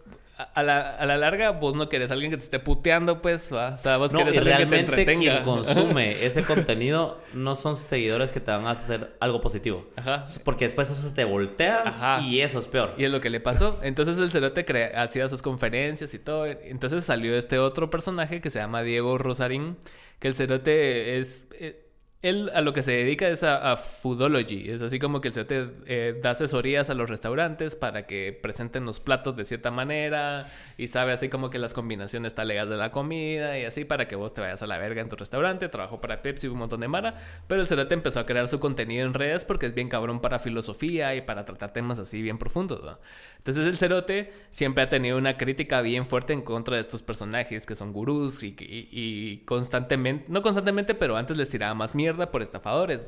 a 0.55 0.63
la, 0.63 0.91
a 0.97 1.05
la, 1.05 1.17
larga 1.17 1.51
vos 1.51 1.75
no 1.75 1.89
querés 1.89 2.13
a 2.13 2.15
alguien 2.15 2.31
que 2.31 2.37
te 2.37 2.45
esté 2.45 2.61
puteando, 2.61 3.21
pues, 3.21 3.53
¿va? 3.53 3.75
O 3.75 3.79
sea, 3.79 3.97
vos 3.97 4.13
querés 4.13 4.37
a 4.37 4.41
alguien 4.41 4.59
que 4.59 4.67
te 4.67 4.81
entretenga. 4.81 5.21
quien 5.21 5.43
consume 5.45 6.13
ese 6.13 6.45
contenido 6.45 7.21
no 7.35 7.57
son 7.57 7.75
seguidores 7.75 8.31
que 8.31 8.39
te 8.39 8.53
van 8.53 8.67
a 8.67 8.71
hacer 8.71 9.17
algo 9.19 9.41
positivo. 9.41 9.85
Ajá. 9.97 10.25
Porque 10.45 10.65
después 10.65 10.89
eso 10.91 11.03
se 11.03 11.11
te 11.11 11.25
voltea 11.25 11.83
Ajá. 11.85 12.21
y 12.23 12.41
eso 12.41 12.61
es 12.61 12.69
peor. 12.69 12.95
Y 12.97 13.05
es 13.05 13.11
lo 13.11 13.21
que 13.21 13.31
le 13.31 13.41
pasó. 13.41 13.81
Entonces 13.83 14.19
el 14.19 14.31
cerote 14.31 14.65
hacía 14.95 15.29
sus 15.29 15.43
conferencias 15.43 16.15
y 16.15 16.21
todo. 16.21 16.47
Entonces 16.47 17.05
salió 17.05 17.37
este 17.37 17.59
otro 17.59 17.91
personaje 17.91 18.41
que 18.41 18.51
se 18.51 18.61
llama 18.61 18.83
Diego 18.83 19.19
Rosarín, 19.19 19.77
que 20.21 20.29
el 20.29 20.35
cerote 20.35 21.19
es... 21.19 21.45
Eh, 21.59 21.85
él 22.21 22.51
a 22.53 22.63
lo 22.63 22.73
que 22.73 22.83
se 22.83 22.91
dedica 22.91 23.29
es 23.29 23.45
a, 23.45 23.73
a 23.73 23.77
foodology. 23.77 24.71
Es 24.71 24.83
así 24.83 24.99
como 24.99 25.21
que 25.21 25.31
se 25.31 25.45
te 25.45 25.69
eh, 25.87 26.19
da 26.21 26.31
asesorías 26.33 26.91
a 26.91 26.95
los 26.95 27.09
restaurantes 27.09 27.77
para 27.77 28.07
que 28.07 28.37
presenten 28.43 28.85
los 28.85 28.99
platos 28.99 29.37
de 29.37 29.45
cierta 29.45 29.71
manera 29.71 30.45
y 30.77 30.89
sabe 30.89 31.13
así 31.13 31.29
como 31.29 31.49
que 31.49 31.61
las 31.61 31.75
combinaciones 31.75 32.37
legales 32.37 32.71
de 32.71 32.77
la 32.77 32.91
comida 32.91 33.57
y 33.59 33.65
así 33.65 33.85
para 33.85 34.09
que 34.09 34.17
vos 34.17 34.35
te 34.35 34.41
vayas 34.41 34.63
a 34.63 34.67
la 34.67 34.79
verga 34.79 35.01
en 35.01 35.09
tu 35.09 35.15
restaurante. 35.15 35.69
Trabajó 35.69 36.01
para 36.01 36.21
Pepsi 36.21 36.49
un 36.49 36.59
montón 36.59 36.81
de 36.81 36.89
mara, 36.89 37.15
pero 37.47 37.61
el 37.61 37.69
cerote 37.69 37.95
empezó 37.95 38.19
a 38.19 38.27
crear 38.27 38.49
su 38.49 38.59
contenido 38.59 39.07
en 39.07 39.15
redes 39.15 39.45
porque 39.45 39.67
es 39.67 39.75
bien 39.75 39.89
cabrón 39.89 40.21
para 40.21 40.41
filosofía 40.41 41.15
y 41.15 41.21
para 41.21 41.45
tratar 41.45 41.73
temas 41.73 42.01
así 42.01 42.21
bien 42.21 42.39
profundos. 42.39 42.99
Entonces 43.37 43.65
el 43.65 43.77
cerote 43.77 44.33
siempre 44.51 44.83
ha 44.83 44.89
tenido 44.89 45.19
una 45.19 45.37
crítica 45.37 45.83
bien 45.83 46.05
fuerte 46.05 46.33
en 46.33 46.43
contra 46.43 46.75
de 46.75 46.81
estos 46.81 47.03
personajes 47.03 47.65
que 47.65 47.77
son 47.77 47.93
gurús 47.93 48.43
y, 48.43 48.57
y 48.59 49.39
constantemente, 49.45 50.25
no 50.29 50.43
constantemente, 50.43 50.95
pero 50.95 51.17
antes 51.17 51.37
les 51.37 51.49
tiraba 51.49 51.75
más 51.75 51.95
miedo 51.95 52.08
por 52.15 52.43
estafadores, 52.43 53.05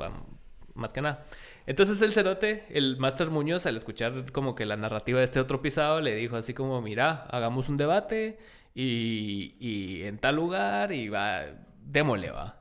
más 0.74 0.92
que 0.92 1.02
nada. 1.02 1.24
Entonces 1.66 2.00
el 2.02 2.12
cerote, 2.12 2.64
el 2.70 2.96
Master 2.98 3.30
Muñoz, 3.30 3.66
al 3.66 3.76
escuchar 3.76 4.32
como 4.32 4.54
que 4.54 4.66
la 4.66 4.76
narrativa 4.76 5.18
de 5.18 5.24
este 5.24 5.40
otro 5.40 5.62
pisado, 5.62 6.00
le 6.00 6.16
dijo 6.16 6.36
así 6.36 6.54
como, 6.54 6.80
mira, 6.82 7.26
hagamos 7.30 7.68
un 7.68 7.76
debate 7.76 8.38
y 8.74 10.02
en 10.04 10.18
tal 10.18 10.36
lugar 10.36 10.92
y 10.92 11.08
va, 11.08 11.44
démosle, 11.90 12.30
va. 12.30 12.56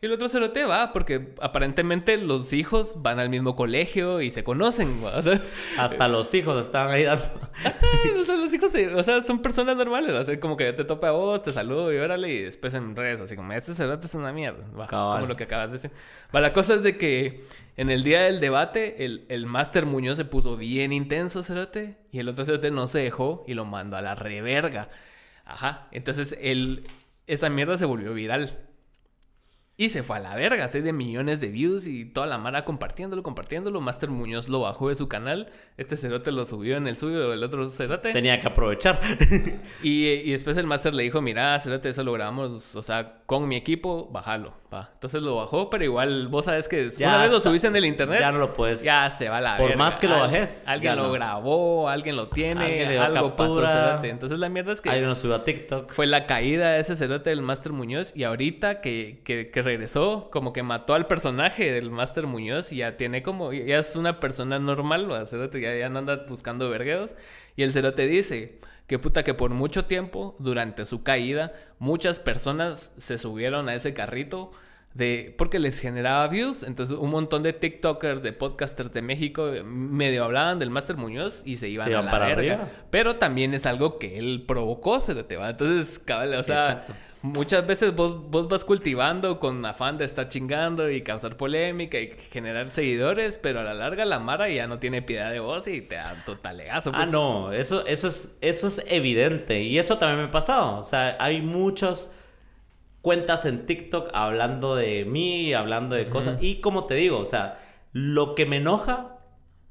Y, 0.00 0.06
el 0.06 0.12
otro 0.12 0.28
cerote 0.28 0.64
va 0.64 0.92
porque 0.92 1.34
aparentemente 1.40 2.16
los 2.18 2.52
hijos 2.52 2.96
van 2.98 3.18
al 3.18 3.30
mismo 3.30 3.56
colegio 3.56 4.20
y 4.20 4.30
se 4.30 4.44
conocen, 4.44 4.88
O 5.02 5.22
sea, 5.22 5.40
Hasta 5.78 6.08
los 6.08 6.32
hijos 6.34 6.64
estaban 6.64 6.92
ahí 6.92 7.04
dando. 7.04 7.24
o 8.20 8.24
sea, 8.24 8.36
los 8.36 8.52
hijos, 8.52 8.72
o 8.94 9.02
sea, 9.02 9.22
son 9.22 9.40
personas 9.40 9.76
normales. 9.76 10.12
O 10.12 10.24
sea, 10.24 10.38
como 10.38 10.56
que 10.56 10.66
yo 10.66 10.74
te 10.74 10.84
tope 10.84 11.06
a 11.06 11.12
vos, 11.12 11.42
te 11.42 11.50
saludo 11.50 11.92
y 11.92 11.96
órale, 11.96 12.28
y 12.28 12.42
después 12.42 12.74
en 12.74 12.94
redes, 12.94 13.20
así 13.20 13.36
como, 13.36 13.52
este 13.52 13.74
cerote 13.74 14.06
es 14.06 14.14
una 14.14 14.32
mierda. 14.32 14.66
Va, 14.78 14.86
como 14.86 15.26
lo 15.26 15.36
que 15.36 15.44
acabas 15.44 15.68
de 15.68 15.72
decir. 15.72 15.90
Va, 16.34 16.40
la 16.40 16.52
cosa 16.52 16.74
es 16.74 16.82
de 16.82 16.98
que 16.98 17.46
en 17.76 17.90
el 17.90 18.04
día 18.04 18.22
del 18.22 18.40
debate, 18.40 19.04
el, 19.04 19.24
el 19.28 19.46
Máster 19.46 19.86
Muñoz 19.86 20.18
se 20.18 20.24
puso 20.24 20.56
bien 20.56 20.92
intenso, 20.92 21.42
cerote, 21.42 21.96
y 22.12 22.18
el 22.18 22.28
otro 22.28 22.44
cerote 22.44 22.70
no 22.70 22.86
se 22.86 22.98
dejó 22.98 23.44
y 23.48 23.54
lo 23.54 23.64
mandó 23.64 23.96
a 23.96 24.02
la 24.02 24.14
reverga. 24.14 24.90
Ajá, 25.48 25.88
entonces 25.92 26.36
el, 26.42 26.84
esa 27.28 27.48
mierda 27.50 27.76
se 27.76 27.84
volvió 27.84 28.12
viral. 28.14 28.58
Y 29.80 29.90
se 29.90 30.02
fue 30.02 30.16
a 30.16 30.20
la 30.20 30.34
verga, 30.34 30.66
seis 30.66 30.82
de 30.82 30.92
millones 30.92 31.40
de 31.40 31.46
views 31.50 31.86
y 31.86 32.04
toda 32.04 32.26
la 32.26 32.36
mara 32.36 32.64
compartiéndolo, 32.64 33.22
compartiéndolo. 33.22 33.80
Master 33.80 34.10
Muñoz 34.10 34.48
lo 34.48 34.62
bajó 34.62 34.88
de 34.88 34.96
su 34.96 35.06
canal. 35.06 35.52
Este 35.76 35.96
cerote 35.96 36.32
lo 36.32 36.44
subió 36.44 36.76
en 36.76 36.88
el 36.88 36.96
suyo, 36.96 37.32
el 37.32 37.44
otro 37.44 37.68
cerote. 37.68 38.12
Tenía 38.12 38.40
que 38.40 38.48
aprovechar. 38.48 39.00
y, 39.84 40.06
y, 40.06 40.32
después 40.32 40.56
el 40.56 40.66
Master 40.66 40.94
le 40.94 41.04
dijo, 41.04 41.22
mira, 41.22 41.56
cerote, 41.60 41.90
eso 41.90 42.02
lo 42.02 42.12
grabamos, 42.12 42.74
o 42.74 42.82
sea, 42.82 43.22
con 43.24 43.46
mi 43.46 43.54
equipo, 43.54 44.08
bájalo. 44.10 44.52
Va. 44.72 44.90
Entonces 44.92 45.22
lo 45.22 45.36
bajó, 45.36 45.70
pero 45.70 45.82
igual 45.82 46.28
vos 46.28 46.44
sabes 46.44 46.68
que 46.68 46.90
una 47.00 47.22
vez 47.22 47.32
lo 47.32 47.40
subiste 47.40 47.68
en 47.68 47.76
el 47.76 47.86
internet. 47.86 48.20
Ya 48.20 48.30
no 48.30 48.38
lo 48.38 48.52
puedes. 48.52 48.82
Ya 48.82 49.10
se 49.10 49.30
va 49.30 49.40
la 49.40 49.56
Por 49.56 49.74
más 49.76 49.96
que 49.96 50.08
lo 50.08 50.18
bajes. 50.20 50.68
alguien 50.68 50.96
lo 50.96 51.10
grabó, 51.10 51.88
alguien 51.88 52.16
lo 52.16 52.28
tiene, 52.28 52.82
alguien 52.82 53.00
algo 53.00 53.34
pasó, 53.34 53.66
cerote. 53.66 54.10
Entonces 54.10 54.38
la 54.38 54.50
mierda 54.50 54.72
es 54.72 54.82
que. 54.82 54.90
Alguien 54.90 55.08
lo 55.08 55.14
subió 55.14 55.36
a 55.36 55.44
TikTok. 55.44 55.90
Fue 55.90 56.06
la 56.06 56.26
caída 56.26 56.72
de 56.72 56.80
ese 56.80 56.96
cerote 56.96 57.30
del 57.30 57.40
Master 57.40 57.72
Muñoz 57.72 58.14
y 58.14 58.24
ahorita 58.24 58.82
que, 58.82 59.22
que, 59.24 59.50
que 59.50 59.62
regresó, 59.62 60.28
como 60.30 60.52
que 60.52 60.62
mató 60.62 60.94
al 60.94 61.06
personaje 61.06 61.72
del 61.72 61.90
Master 61.90 62.26
Muñoz 62.26 62.70
y 62.72 62.76
ya 62.76 62.98
tiene 62.98 63.22
como. 63.22 63.54
Ya 63.54 63.78
es 63.78 63.96
una 63.96 64.20
persona 64.20 64.58
normal, 64.58 65.10
¿va? 65.10 65.24
Cerote, 65.24 65.62
ya, 65.62 65.74
ya 65.74 65.88
no 65.88 66.00
anda 66.00 66.26
buscando 66.28 66.68
vergueos. 66.68 67.14
Y 67.56 67.62
el 67.62 67.72
cerote 67.72 68.06
dice 68.06 68.60
que 68.88 68.98
puta 68.98 69.22
que 69.22 69.34
por 69.34 69.50
mucho 69.50 69.84
tiempo, 69.84 70.34
durante 70.38 70.86
su 70.86 71.02
caída, 71.02 71.52
muchas 71.78 72.18
personas 72.18 72.92
se 72.96 73.18
subieron 73.18 73.68
a 73.68 73.74
ese 73.74 73.94
carrito 73.94 74.50
de 74.94 75.34
porque 75.36 75.58
les 75.58 75.78
generaba 75.78 76.26
views. 76.26 76.62
Entonces, 76.62 76.96
un 76.98 77.10
montón 77.10 77.42
de 77.42 77.52
TikTokers, 77.52 78.22
de 78.22 78.32
podcasters 78.32 78.92
de 78.92 79.02
México 79.02 79.52
medio 79.62 80.24
hablaban 80.24 80.58
del 80.58 80.70
Master 80.70 80.96
Muñoz 80.96 81.42
y 81.44 81.56
se 81.56 81.68
iban 81.68 81.92
a 81.92 82.02
la 82.02 82.10
para 82.10 82.34
verga. 82.34 82.70
Pero 82.90 83.16
también 83.16 83.52
es 83.52 83.66
algo 83.66 83.98
que 83.98 84.18
él 84.18 84.44
provocó, 84.48 84.98
se 85.00 85.14
lo 85.14 85.26
te 85.26 85.36
va. 85.36 85.50
Entonces, 85.50 85.98
cabal, 85.98 86.34
o 86.34 86.42
sea, 86.42 86.62
Exacto 86.62 86.94
muchas 87.22 87.66
veces 87.66 87.94
vos, 87.94 88.30
vos 88.30 88.48
vas 88.48 88.64
cultivando 88.64 89.38
con 89.40 89.64
afán 89.64 89.98
de 89.98 90.04
estar 90.04 90.28
chingando 90.28 90.90
y 90.90 91.02
causar 91.02 91.36
polémica 91.36 91.98
y 91.98 92.12
generar 92.30 92.70
seguidores, 92.70 93.38
pero 93.38 93.60
a 93.60 93.64
la 93.64 93.74
larga 93.74 94.04
la 94.04 94.18
Mara 94.18 94.48
ya 94.48 94.66
no 94.66 94.78
tiene 94.78 95.02
piedad 95.02 95.30
de 95.30 95.40
vos 95.40 95.66
y 95.66 95.80
te 95.80 95.96
da 95.96 96.22
totalegazo. 96.24 96.90
Ah, 96.94 96.98
pues. 97.00 97.12
no, 97.12 97.52
eso, 97.52 97.84
eso, 97.86 98.08
es, 98.08 98.36
eso 98.40 98.68
es 98.68 98.82
evidente. 98.86 99.62
Y 99.62 99.78
eso 99.78 99.98
también 99.98 100.20
me 100.20 100.28
ha 100.28 100.30
pasado. 100.30 100.78
O 100.78 100.84
sea, 100.84 101.16
hay 101.20 101.42
muchas 101.42 102.12
cuentas 103.02 103.46
en 103.46 103.66
TikTok 103.66 104.10
hablando 104.12 104.76
de 104.76 105.04
mí, 105.04 105.52
hablando 105.54 105.96
de 105.96 106.08
cosas. 106.08 106.38
Y 106.40 106.60
como 106.60 106.84
te 106.86 106.94
digo, 106.94 107.18
o 107.18 107.24
sea, 107.24 107.60
lo 107.92 108.34
que 108.34 108.46
me 108.46 108.56
enoja 108.56 109.18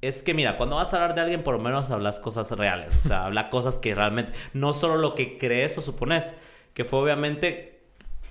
es 0.01 0.21
que 0.21 0.33
mira, 0.33 0.57
cuando 0.57 0.75
vas 0.75 0.93
a 0.93 0.97
hablar 0.97 1.15
de 1.15 1.21
alguien, 1.21 1.43
por 1.43 1.55
lo 1.55 1.61
menos 1.61 1.89
hablas 1.91 2.19
cosas 2.19 2.51
reales. 2.51 2.95
O 2.97 3.07
sea, 3.07 3.25
habla 3.25 3.49
cosas 3.49 3.79
que 3.79 3.95
realmente, 3.95 4.33
no 4.53 4.73
solo 4.73 4.97
lo 4.97 5.15
que 5.15 5.37
crees 5.37 5.77
o 5.77 5.81
supones 5.81 6.35
que 6.77 6.85
fue 6.85 6.99
obviamente 6.99 7.79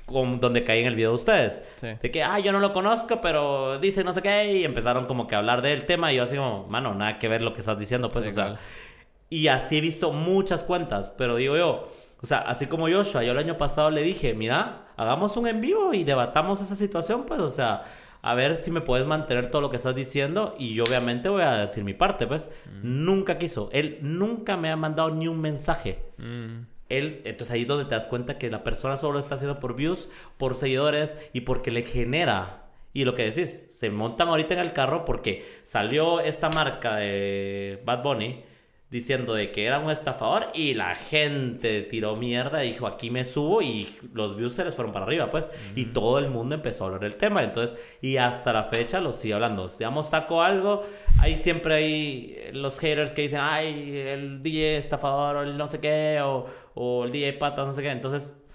con, 0.04 0.38
donde 0.38 0.62
caí 0.62 0.78
en 0.78 0.86
el 0.86 0.94
video 0.94 1.08
de 1.08 1.14
ustedes. 1.16 1.64
De 1.80 2.12
que, 2.12 2.22
ah, 2.22 2.38
yo 2.38 2.52
no 2.52 2.60
lo 2.60 2.72
conozco, 2.72 3.20
pero 3.20 3.80
dice 3.80 4.04
no 4.04 4.12
sé 4.12 4.22
qué, 4.22 4.58
y 4.58 4.64
empezaron 4.64 5.06
como 5.06 5.26
que 5.26 5.34
a 5.34 5.38
hablar 5.38 5.62
del 5.62 5.84
tema, 5.84 6.12
y 6.12 6.16
yo 6.16 6.22
así 6.22 6.36
como, 6.36 6.64
mano, 6.68 6.94
nada 6.94 7.18
que 7.18 7.26
ver 7.26 7.42
lo 7.42 7.52
que 7.52 7.58
estás 7.58 7.76
diciendo, 7.76 8.08
pues, 8.08 8.24
o 8.28 8.30
sea. 8.30 8.54
Y 9.28 9.48
así 9.48 9.78
he 9.78 9.80
visto 9.80 10.12
muchas 10.12 10.62
cuentas, 10.62 11.12
pero 11.18 11.34
digo 11.34 11.56
yo, 11.56 11.88
o 12.22 12.26
sea, 12.26 12.38
así 12.38 12.66
como 12.66 12.88
Joshua, 12.88 13.24
yo 13.24 13.32
el 13.32 13.38
año 13.38 13.58
pasado 13.58 13.90
le 13.90 14.02
dije, 14.02 14.32
mira, 14.32 14.92
hagamos 14.96 15.36
un 15.36 15.48
en 15.48 15.60
vivo 15.60 15.92
y 15.92 16.04
debatamos 16.04 16.60
esa 16.60 16.76
situación, 16.76 17.26
pues, 17.26 17.40
o 17.40 17.50
sea, 17.50 17.82
a 18.22 18.34
ver 18.36 18.62
si 18.62 18.70
me 18.70 18.80
puedes 18.80 19.08
mantener 19.08 19.50
todo 19.50 19.60
lo 19.60 19.70
que 19.70 19.76
estás 19.76 19.96
diciendo 19.96 20.54
y 20.56 20.72
yo 20.74 20.84
obviamente 20.84 21.28
voy 21.28 21.42
a 21.42 21.56
decir 21.56 21.82
mi 21.82 21.94
parte, 21.94 22.28
pues. 22.28 22.48
Mm. 22.66 23.04
Nunca 23.04 23.38
quiso, 23.38 23.70
él 23.72 23.98
nunca 24.02 24.56
me 24.56 24.70
ha 24.70 24.76
mandado 24.76 25.10
ni 25.10 25.26
un 25.26 25.40
mensaje. 25.40 26.04
Mm 26.18 26.75
él, 26.88 27.22
entonces 27.24 27.52
ahí 27.52 27.62
es 27.62 27.68
donde 27.68 27.84
te 27.84 27.94
das 27.94 28.08
cuenta 28.08 28.38
que 28.38 28.50
la 28.50 28.64
persona 28.64 28.96
solo 28.96 29.18
está 29.18 29.34
haciendo 29.34 29.60
por 29.60 29.74
views, 29.76 30.08
por 30.36 30.54
seguidores 30.54 31.16
y 31.32 31.42
porque 31.42 31.70
le 31.70 31.82
genera. 31.82 32.64
Y 32.92 33.04
lo 33.04 33.14
que 33.14 33.24
decís, 33.24 33.66
se 33.68 33.90
montan 33.90 34.28
ahorita 34.28 34.54
en 34.54 34.60
el 34.60 34.72
carro 34.72 35.04
porque 35.04 35.44
salió 35.64 36.20
esta 36.20 36.48
marca 36.48 36.96
de 36.96 37.82
Bad 37.84 38.02
Bunny 38.02 38.44
diciendo 38.88 39.34
de 39.34 39.50
que 39.50 39.66
era 39.66 39.80
un 39.80 39.90
estafador 39.90 40.46
y 40.54 40.74
la 40.74 40.94
gente 40.94 41.82
tiró 41.82 42.14
mierda 42.14 42.64
y 42.64 42.68
dijo 42.68 42.86
aquí 42.86 43.10
me 43.10 43.24
subo 43.24 43.60
y 43.60 43.88
los 44.12 44.36
views 44.36 44.54
se 44.54 44.64
les 44.64 44.74
fueron 44.74 44.92
para 44.92 45.04
arriba 45.04 45.28
pues. 45.28 45.50
Y 45.74 45.86
todo 45.86 46.18
el 46.18 46.30
mundo 46.30 46.54
empezó 46.54 46.84
a 46.84 46.86
hablar 46.86 47.02
del 47.02 47.16
tema. 47.16 47.42
Entonces 47.42 47.76
y 48.00 48.16
hasta 48.16 48.52
la 48.52 48.64
fecha 48.64 49.00
lo 49.00 49.12
sigue 49.12 49.34
hablando. 49.34 49.68
Si 49.68 49.82
vamos 49.82 50.08
saco 50.10 50.42
algo 50.42 50.84
ahí 51.20 51.36
siempre 51.36 51.74
hay 51.74 52.50
los 52.52 52.78
haters 52.78 53.12
que 53.12 53.22
dicen 53.22 53.40
ay 53.42 53.98
el 53.98 54.42
DJ 54.42 54.76
estafador 54.76 55.36
o 55.36 55.42
el 55.42 55.56
no 55.56 55.66
sé 55.66 55.80
qué 55.80 56.20
o, 56.22 56.46
o 56.76 57.04
el 57.04 57.10
DJ 57.10 57.32
patas 57.32 57.66
no 57.66 57.72
sé 57.72 57.82
qué 57.82 57.90
entonces 57.90 58.46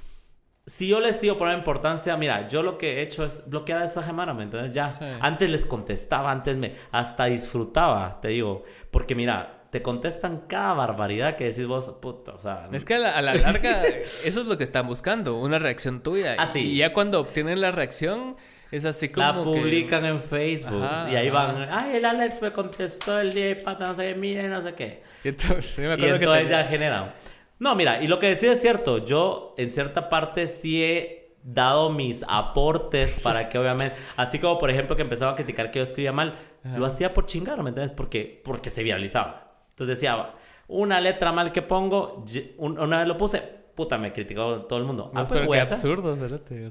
si 0.66 0.88
yo 0.88 1.00
les 1.00 1.20
sigo 1.20 1.38
poner 1.38 1.58
importancia, 1.58 2.16
mira, 2.18 2.48
yo 2.48 2.62
lo 2.64 2.78
que 2.78 3.00
he 3.00 3.02
hecho 3.02 3.26
es 3.26 3.50
bloquear 3.50 3.82
a 3.82 3.86
esa 3.86 4.04
semana, 4.04 4.34
¿me 4.34 4.44
entiendes? 4.44 4.74
Ya, 4.74 4.92
antes 5.20 5.50
les 5.50 5.66
contestaba, 5.66 6.32
antes 6.32 6.56
me, 6.58 6.76
hasta 6.92 7.26
disfrutaba, 7.26 8.20
te 8.22 8.30
digo, 8.30 8.64
porque 8.92 9.16
mira, 9.16 9.64
te 9.72 9.82
contestan 9.82 10.44
cada 10.48 10.74
barbaridad 10.74 11.36
que 11.36 11.46
decís 11.46 11.66
vos, 11.66 11.90
puta, 12.02 12.34
o 12.34 12.40
sea... 12.40 12.70
Es 12.72 12.86
que 12.86 12.96
a 12.96 13.22
la, 13.22 13.34
larga 13.34 13.84
eso 14.26 14.42
es 14.42 14.48
lo 14.48 14.58
que 14.58 14.64
están 14.64 14.88
buscando, 14.88 15.40
una 15.40 15.60
reacción 15.60 16.04
tuya. 16.04 16.36
Así. 16.38 16.60
Ah, 16.60 16.62
y 16.62 16.78
ya 16.78 16.94
cuando 16.94 17.20
obtienen 17.20 17.60
la 17.60 17.72
reacción, 17.72 18.36
es 18.70 18.86
así 18.86 19.10
como 19.10 19.26
La 19.26 19.34
publican 19.34 20.06
en 20.06 20.20
Facebook 20.20 20.88
y 21.12 21.16
ahí 21.16 21.30
van, 21.30 21.70
ay, 21.72 21.96
el 21.96 22.06
Alex 22.06 22.42
me 22.42 22.52
contestó 22.52 23.20
el 23.20 23.34
día 23.34 23.48
de 23.48 23.56
pata, 23.56 23.88
no 23.88 23.96
sé 23.96 24.10
qué, 24.10 24.16
mire, 24.16 24.48
no 24.48 24.62
sé 24.62 24.74
qué. 24.74 25.04
Y 25.24 25.30
entonces, 25.30 25.78
me 25.80 25.96
y 25.98 26.10
entonces 26.10 26.50
ya 26.50 26.64
generan. 26.66 27.14
No, 27.62 27.76
mira, 27.76 28.02
y 28.02 28.08
lo 28.08 28.18
que 28.18 28.26
decía 28.26 28.54
es 28.54 28.60
cierto, 28.60 29.06
yo 29.06 29.54
en 29.56 29.70
cierta 29.70 30.10
parte 30.10 30.48
sí 30.48 30.84
he 30.84 31.38
dado 31.44 31.92
mis 31.92 32.26
aportes 32.28 33.20
para 33.22 33.50
que 33.50 33.60
obviamente, 33.60 33.96
así 34.18 34.40
como 34.40 34.58
por 34.58 34.72
ejemplo 34.72 34.96
que 34.96 35.04
empezaba 35.04 35.34
a 35.34 35.36
criticar 35.36 35.70
que 35.70 35.78
yo 35.78 35.84
escribía 35.84 36.12
mal, 36.12 36.34
lo 36.76 36.88
hacía 36.88 37.14
por 37.14 37.28
chingar, 37.28 37.62
¿me 37.62 37.70
entiendes? 37.70 37.92
Porque, 37.92 38.42
porque 38.44 38.72
se 38.72 38.82
viralizaba. 38.82 39.54
Entonces 39.70 40.00
decía, 40.00 40.34
una 40.70 41.00
letra 41.00 41.32
mal 41.32 41.52
que 41.52 41.62
pongo, 41.62 42.26
una 42.58 42.98
vez 42.98 43.08
lo 43.08 43.16
puse, 43.16 43.44
puta, 43.82 43.98
me 43.98 44.14
criticó 44.14 44.62
todo 44.70 44.78
el 44.78 44.86
mundo. 44.86 45.12
ah, 45.16 45.26
pues, 45.28 45.48
qué 45.50 45.60
absurdo, 45.60 46.16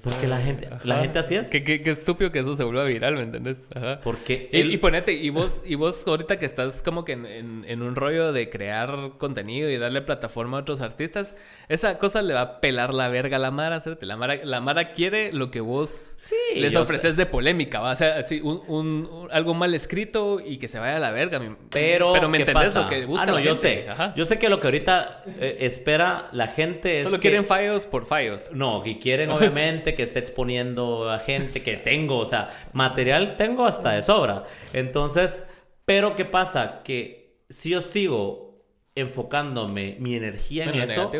Porque 0.04 0.28
la 0.28 0.38
gente, 0.38 0.68
la 0.84 0.98
gente 0.98 1.18
así 1.18 1.34
es. 1.34 1.48
Qué, 1.48 1.64
qué, 1.64 1.90
estúpido 1.90 2.30
que 2.30 2.38
eso 2.38 2.54
se 2.54 2.62
vuelva 2.62 2.84
viral, 2.84 3.16
¿me 3.16 3.22
entiendes? 3.22 3.68
Ajá. 3.74 4.00
Porque... 4.00 4.48
Y, 4.52 4.76
ponete, 4.76 5.12
y 5.12 5.30
vos, 5.30 5.64
y 5.66 5.74
vos 5.74 6.06
ahorita 6.06 6.38
que 6.38 6.46
estás 6.46 6.82
como 6.82 7.04
que 7.04 7.12
en, 7.12 7.64
en, 7.66 7.82
un 7.82 7.96
rollo 7.96 8.32
de 8.32 8.48
crear 8.48 9.14
contenido 9.18 9.68
y 9.68 9.76
darle 9.76 10.02
plataforma 10.02 10.58
a 10.58 10.61
otros 10.61 10.80
artistas, 10.82 11.34
esa 11.68 11.98
cosa 11.98 12.22
le 12.22 12.32
va 12.32 12.40
a 12.42 12.61
pelar 12.61 12.94
la 12.94 13.08
verga 13.08 13.38
a 13.38 13.40
la 13.40 13.50
Mara, 13.50 13.80
¿sabes? 13.80 13.98
La 14.02 14.16
Mara, 14.16 14.38
la 14.44 14.61
Mara 14.61 14.92
quiere 14.92 15.32
lo 15.32 15.50
que 15.50 15.61
vos 15.61 16.16
les 16.54 16.76
ofreces 16.76 17.16
de 17.16 17.26
polémica, 17.26 17.80
¿va? 17.80 17.90
O 17.90 17.96
sea, 17.96 18.18
así, 18.18 18.40
un, 18.40 18.62
un, 18.68 19.28
algo 19.32 19.54
mal 19.54 19.74
escrito 19.74 20.38
y 20.38 20.58
que 20.58 20.68
se 20.68 20.78
vaya 20.78 20.96
a 20.96 21.00
la 21.00 21.11
verga. 21.11 21.40
Pero, 21.70 22.12
pero 22.12 22.28
¿me 22.28 22.38
entendés 22.38 22.72
lo 22.72 22.88
que 22.88 23.04
busca 23.04 23.24
ah, 23.24 23.26
no, 23.26 23.40
yo 23.40 23.56
sé. 23.56 23.86
Yo 24.14 24.24
sé 24.24 24.38
que 24.38 24.48
lo 24.48 24.61
que 24.61 24.68
ahorita 24.68 25.24
eh, 25.40 25.56
espera 25.61 26.28
la 26.32 26.46
gente 26.46 26.99
Solo 27.05 27.20
quieren 27.20 27.44
fallos 27.44 27.86
por 27.86 28.07
fallos. 28.07 28.51
No, 28.53 28.82
que 28.82 28.98
quieren 28.98 29.30
obviamente 29.30 29.94
que 29.94 30.03
esté 30.03 30.18
exponiendo 30.18 31.11
a 31.11 31.18
gente 31.18 31.62
que 31.62 31.76
tengo, 31.76 32.18
o 32.18 32.26
sea, 32.26 32.51
material 32.72 33.36
tengo 33.36 33.64
hasta 33.64 33.92
de 33.92 34.03
sobra. 34.03 34.44
Entonces, 34.72 35.46
pero 35.84 36.16
¿qué 36.16 36.24
pasa? 36.24 36.82
Que 36.84 37.44
si 37.48 37.70
yo 37.70 37.80
sigo 37.80 38.64
enfocándome 38.94 39.96
mi 40.01 40.14
energía 40.14 40.64
en 40.64 40.74
eso, 40.80 41.11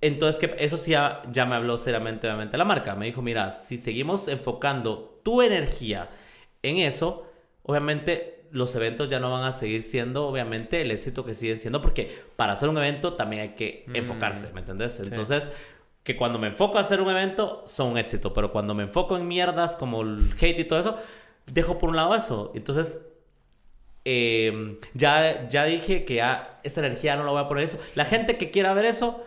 entonces 0.00 0.38
que 0.38 0.64
eso 0.64 0.76
sí 0.76 0.90
ya, 0.90 1.22
ya, 1.30 1.46
me 1.46 1.54
habló 1.54 1.78
seriamente 1.78 2.26
obviamente 2.26 2.56
la 2.58 2.64
marca. 2.64 2.94
Me 2.94 3.06
dijo, 3.06 3.22
mira, 3.22 3.50
si 3.50 3.76
seguimos 3.76 4.28
enfocando 4.28 5.20
tu 5.22 5.42
energía 5.42 6.10
en 6.62 6.78
eso, 6.78 7.26
obviamente 7.62 8.33
los 8.54 8.72
eventos 8.76 9.10
ya 9.10 9.18
no 9.18 9.32
van 9.32 9.42
a 9.42 9.50
seguir 9.50 9.82
siendo, 9.82 10.28
obviamente, 10.28 10.80
el 10.80 10.92
éxito 10.92 11.24
que 11.24 11.34
siguen 11.34 11.56
siendo, 11.56 11.82
porque 11.82 12.08
para 12.36 12.52
hacer 12.52 12.68
un 12.68 12.78
evento 12.78 13.14
también 13.14 13.42
hay 13.42 13.48
que 13.56 13.84
mm. 13.88 13.96
enfocarse, 13.96 14.52
¿me 14.52 14.60
entendés? 14.60 15.00
Entonces, 15.00 15.50
que 16.04 16.16
cuando 16.16 16.38
me 16.38 16.46
enfoco 16.46 16.78
a 16.78 16.82
hacer 16.82 17.00
un 17.00 17.10
evento, 17.10 17.64
son 17.66 17.88
un 17.88 17.98
éxito, 17.98 18.32
pero 18.32 18.52
cuando 18.52 18.72
me 18.72 18.84
enfoco 18.84 19.16
en 19.16 19.26
mierdas 19.26 19.76
como 19.76 20.02
el 20.02 20.30
hate 20.40 20.60
y 20.60 20.64
todo 20.64 20.78
eso, 20.78 20.96
dejo 21.46 21.78
por 21.78 21.90
un 21.90 21.96
lado 21.96 22.14
eso. 22.14 22.52
Entonces, 22.54 23.08
em, 24.04 24.78
ya, 24.94 25.48
ya 25.48 25.64
dije 25.64 26.04
que 26.04 26.14
ya 26.14 26.60
esa 26.62 26.78
energía 26.78 27.16
no 27.16 27.24
lo 27.24 27.32
voy 27.32 27.42
a 27.42 27.48
poner 27.48 27.64
eso. 27.64 27.80
La 27.96 28.04
gente 28.04 28.36
que 28.36 28.52
quiera 28.52 28.72
ver 28.72 28.84
eso 28.84 29.20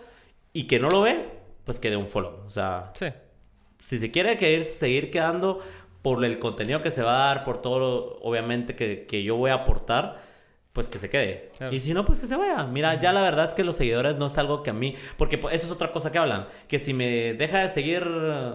y 0.53 0.67
que 0.67 0.79
no 0.79 0.89
lo 0.89 1.01
ve, 1.01 1.29
pues 1.65 1.81
que 1.81 1.89
dé 1.89 1.97
un 1.97 2.07
follow. 2.07 2.45
O 2.45 2.49
sea, 2.49 2.91
sí. 2.93 3.07
si 3.77 3.99
se 3.99 4.09
quiere 4.09 4.37
que 4.37 4.63
seguir 4.63 5.11
quedando 5.11 5.59
por 6.07 6.23
el 6.23 6.39
contenido 6.39 6.81
que 6.81 6.89
se 6.89 7.03
va 7.03 7.15
a 7.15 7.27
dar, 7.27 7.43
por 7.43 7.57
todo, 7.57 8.17
obviamente, 8.21 8.77
que, 8.77 9.05
que 9.05 9.23
yo 9.23 9.35
voy 9.35 9.51
a 9.51 9.55
aportar, 9.55 10.21
pues 10.71 10.87
que 10.87 10.99
se 10.99 11.09
quede. 11.09 11.49
Y 11.69 11.81
si 11.81 11.93
no, 11.93 12.05
pues 12.05 12.21
que 12.21 12.27
se 12.27 12.37
vaya. 12.37 12.63
Mira, 12.63 12.97
ya 12.97 13.11
la 13.11 13.21
verdad 13.21 13.43
es 13.43 13.53
que 13.53 13.65
los 13.65 13.75
seguidores 13.75 14.15
no 14.15 14.27
es 14.27 14.37
algo 14.37 14.63
que 14.63 14.69
a 14.69 14.73
mí, 14.73 14.95
porque 15.17 15.35
eso 15.35 15.65
es 15.65 15.69
otra 15.69 15.91
cosa 15.91 16.09
que 16.09 16.17
hablan, 16.17 16.47
que 16.69 16.79
si 16.79 16.93
me 16.93 17.33
deja 17.33 17.59
de 17.59 17.67
seguir 17.67 18.07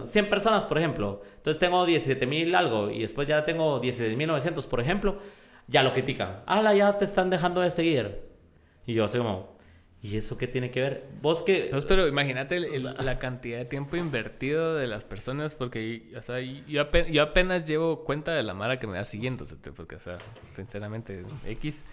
100 0.03 0.29
personas, 0.29 0.65
por 0.65 0.79
ejemplo, 0.79 1.21
entonces 1.35 1.59
tengo 1.59 1.85
17 1.85 2.25
mil 2.25 2.55
algo 2.55 2.89
y 2.89 3.01
después 3.01 3.27
ya 3.27 3.45
tengo 3.45 3.79
16 3.79 4.17
mil 4.17 4.29
900, 4.29 4.65
por 4.65 4.79
ejemplo, 4.79 5.19
ya 5.67 5.83
lo 5.83 5.93
critican. 5.93 6.41
¡Hala, 6.47 6.73
ya 6.73 6.97
te 6.97 7.05
están 7.05 7.29
dejando 7.29 7.61
de 7.61 7.69
seguir! 7.69 8.21
Y 8.87 8.95
yo 8.95 9.05
así 9.05 9.19
como, 9.19 9.52
¿y 10.03 10.17
eso 10.17 10.37
qué 10.37 10.47
tiene 10.47 10.69
que 10.69 10.81
ver? 10.81 11.07
Vos 11.21 11.43
que... 11.43 11.69
No, 11.71 11.79
pero 11.87 12.07
imagínate 12.07 12.59
la 12.59 13.19
cantidad 13.19 13.57
de 13.57 13.65
tiempo 13.65 13.95
invertido 13.95 14.75
de 14.75 14.85
las 14.85 15.05
personas, 15.05 15.55
porque, 15.55 16.11
o 16.17 16.21
sea, 16.21 16.41
yo, 16.41 16.91
yo 16.91 17.23
apenas 17.23 17.65
llevo 17.65 18.03
cuenta 18.03 18.33
de 18.33 18.43
la 18.43 18.53
mara 18.53 18.79
que 18.79 18.85
me 18.85 18.97
va 18.97 19.05
siguiendo, 19.05 19.45
porque, 19.75 19.95
o 19.95 19.99
sea, 19.99 20.17
sinceramente, 20.53 21.23
X... 21.47 21.85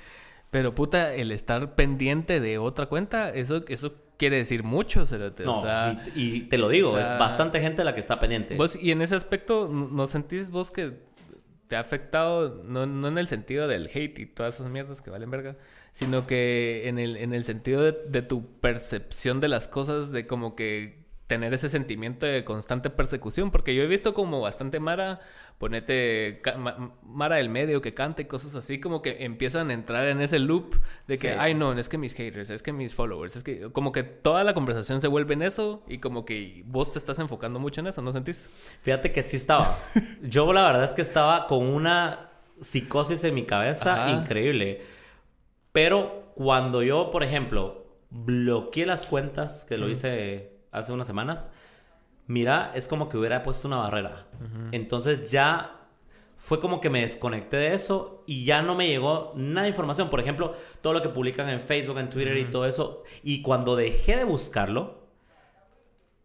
Pero 0.50 0.74
puta, 0.74 1.14
el 1.14 1.30
estar 1.30 1.76
pendiente 1.76 2.40
de 2.40 2.58
otra 2.58 2.86
cuenta, 2.86 3.30
eso, 3.30 3.64
eso 3.68 3.94
quiere 4.16 4.38
decir 4.38 4.64
mucho, 4.64 5.04
No, 5.44 5.62
y, 6.16 6.40
te 6.40 6.58
lo 6.58 6.68
digo, 6.68 6.98
es 6.98 7.08
bastante 7.20 7.60
gente 7.60 7.84
la 7.84 7.94
que 7.94 8.00
está 8.00 8.18
pendiente. 8.18 8.56
Vos, 8.56 8.74
y 8.74 8.90
en 8.90 9.00
ese 9.00 9.14
aspecto, 9.14 9.68
¿no 9.68 10.08
sentís 10.08 10.50
vos 10.50 10.72
que 10.72 10.94
te 11.68 11.76
ha 11.76 11.80
afectado, 11.80 12.64
no, 12.64 12.84
no 12.84 13.06
en 13.06 13.18
el 13.18 13.28
sentido 13.28 13.68
del 13.68 13.88
hate 13.94 14.18
y 14.18 14.26
todas 14.26 14.56
esas 14.56 14.68
mierdas 14.68 15.00
que 15.00 15.10
valen 15.10 15.30
verga, 15.30 15.56
sino 15.92 16.26
que 16.26 16.88
en 16.88 16.98
el, 16.98 17.16
en 17.16 17.34
el 17.34 17.44
sentido 17.44 17.82
de, 17.82 17.92
de 18.08 18.22
tu 18.22 18.46
percepción 18.60 19.40
de 19.40 19.48
las 19.48 19.68
cosas, 19.68 20.12
de 20.12 20.26
como 20.26 20.54
que 20.54 21.00
tener 21.30 21.54
ese 21.54 21.68
sentimiento 21.68 22.26
de 22.26 22.42
constante 22.42 22.90
persecución, 22.90 23.52
porque 23.52 23.72
yo 23.72 23.84
he 23.84 23.86
visto 23.86 24.14
como 24.14 24.40
bastante 24.40 24.80
Mara, 24.80 25.20
ponete 25.58 26.42
Mara 27.04 27.36
del 27.36 27.48
medio 27.48 27.80
que 27.80 27.94
canta 27.94 28.22
y 28.22 28.24
cosas 28.24 28.56
así, 28.56 28.80
como 28.80 29.00
que 29.00 29.22
empiezan 29.24 29.70
a 29.70 29.74
entrar 29.74 30.08
en 30.08 30.20
ese 30.20 30.40
loop 30.40 30.74
de 31.06 31.18
que, 31.18 31.30
ay 31.34 31.54
no, 31.54 31.72
es 31.72 31.88
que 31.88 31.98
mis 31.98 32.14
haters, 32.14 32.50
es 32.50 32.64
que 32.64 32.72
mis 32.72 32.96
followers, 32.96 33.36
es 33.36 33.44
que 33.44 33.70
como 33.70 33.92
que 33.92 34.02
toda 34.02 34.42
la 34.42 34.54
conversación 34.54 35.00
se 35.00 35.06
vuelve 35.06 35.34
en 35.34 35.42
eso 35.42 35.84
y 35.86 35.98
como 35.98 36.24
que 36.24 36.64
vos 36.66 36.90
te 36.90 36.98
estás 36.98 37.20
enfocando 37.20 37.60
mucho 37.60 37.80
en 37.80 37.86
eso, 37.86 38.02
¿no 38.02 38.12
sentís? 38.12 38.48
Fíjate 38.82 39.12
que 39.12 39.22
sí 39.22 39.36
estaba. 39.36 39.72
yo 40.22 40.52
la 40.52 40.64
verdad 40.64 40.82
es 40.82 40.94
que 40.94 41.02
estaba 41.02 41.46
con 41.46 41.64
una 41.64 42.30
psicosis 42.60 43.22
en 43.22 43.36
mi 43.36 43.44
cabeza 43.44 44.10
increíble. 44.10 44.82
Pero 45.72 46.32
cuando 46.34 46.82
yo, 46.82 47.10
por 47.10 47.22
ejemplo, 47.22 47.86
bloqueé 48.10 48.86
las 48.86 49.04
cuentas, 49.04 49.64
que 49.64 49.78
lo 49.78 49.88
hice 49.88 50.52
hace 50.72 50.92
unas 50.92 51.06
semanas, 51.06 51.50
mira, 52.26 52.70
es 52.74 52.88
como 52.88 53.08
que 53.08 53.16
hubiera 53.16 53.42
puesto 53.42 53.68
una 53.68 53.78
barrera. 53.78 54.26
Entonces 54.72 55.30
ya 55.30 55.76
fue 56.36 56.58
como 56.58 56.80
que 56.80 56.90
me 56.90 57.02
desconecté 57.02 57.56
de 57.58 57.74
eso 57.74 58.24
y 58.26 58.44
ya 58.44 58.62
no 58.62 58.74
me 58.74 58.88
llegó 58.88 59.32
nada 59.36 59.62
de 59.62 59.68
información. 59.68 60.10
Por 60.10 60.20
ejemplo, 60.20 60.54
todo 60.80 60.92
lo 60.92 61.02
que 61.02 61.08
publican 61.08 61.48
en 61.48 61.60
Facebook, 61.60 61.98
en 61.98 62.10
Twitter 62.10 62.36
y 62.36 62.46
todo 62.46 62.64
eso. 62.64 63.04
Y 63.22 63.42
cuando 63.42 63.76
dejé 63.76 64.16
de 64.16 64.24
buscarlo, 64.24 65.00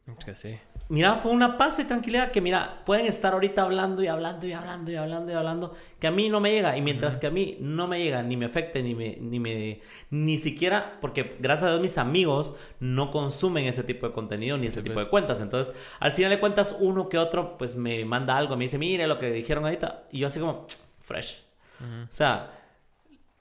es 0.07 0.25
que 0.25 0.35
sí 0.35 0.59
mira, 0.89 1.15
fue 1.15 1.31
una 1.31 1.57
paz 1.57 1.79
y 1.79 1.85
tranquilidad 1.85 2.31
que, 2.31 2.41
mira, 2.41 2.83
pueden 2.85 3.05
estar 3.05 3.33
ahorita 3.33 3.63
hablando 3.63 4.03
y 4.03 4.07
hablando 4.07 4.45
y 4.45 4.53
hablando 4.53 4.91
y 4.91 4.95
hablando 4.95 5.31
y 5.31 5.35
hablando, 5.35 5.73
que 5.99 6.07
a 6.07 6.11
mí 6.11 6.29
no 6.29 6.39
me 6.39 6.51
llega. 6.51 6.77
Y 6.77 6.81
mientras 6.81 7.17
que 7.17 7.27
a 7.27 7.31
mí 7.31 7.57
no 7.59 7.87
me 7.87 8.03
llega, 8.03 8.21
ni 8.23 8.37
me 8.37 8.45
afecte, 8.45 8.83
ni 8.83 8.93
me, 8.95 9.17
ni 9.19 9.39
me, 9.39 9.81
ni 10.11 10.37
siquiera, 10.37 10.97
porque 11.01 11.37
gracias 11.39 11.67
a 11.67 11.69
Dios 11.71 11.81
mis 11.81 11.97
amigos 11.97 12.55
no 12.79 13.11
consumen 13.11 13.65
ese 13.65 13.83
tipo 13.83 14.07
de 14.07 14.13
contenido 14.13 14.57
ni 14.57 14.67
ese 14.67 14.81
tipo 14.81 14.99
de 14.99 15.07
cuentas. 15.07 15.41
Entonces, 15.41 15.73
al 15.99 16.11
final 16.11 16.31
de 16.31 16.39
cuentas, 16.39 16.75
uno 16.79 17.09
que 17.09 17.17
otro, 17.17 17.57
pues 17.57 17.75
me 17.75 18.05
manda 18.05 18.37
algo, 18.37 18.55
me 18.55 18.65
dice, 18.65 18.77
mire 18.77 19.07
lo 19.07 19.17
que 19.17 19.31
dijeron 19.31 19.65
ahorita. 19.65 20.03
Y 20.11 20.19
yo 20.19 20.27
así 20.27 20.39
como, 20.39 20.67
fresh. 21.01 21.43
O 21.81 22.11
sea, 22.11 22.51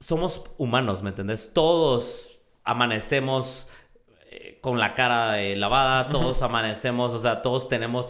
somos 0.00 0.42
humanos, 0.58 1.02
¿me 1.02 1.10
entendés? 1.10 1.52
Todos 1.54 2.40
amanecemos 2.64 3.68
con 4.64 4.78
la 4.78 4.94
cara 4.94 5.36
lavada, 5.56 6.08
todos 6.08 6.40
amanecemos, 6.40 7.12
o 7.12 7.18
sea, 7.18 7.42
todos 7.42 7.68
tenemos, 7.68 8.08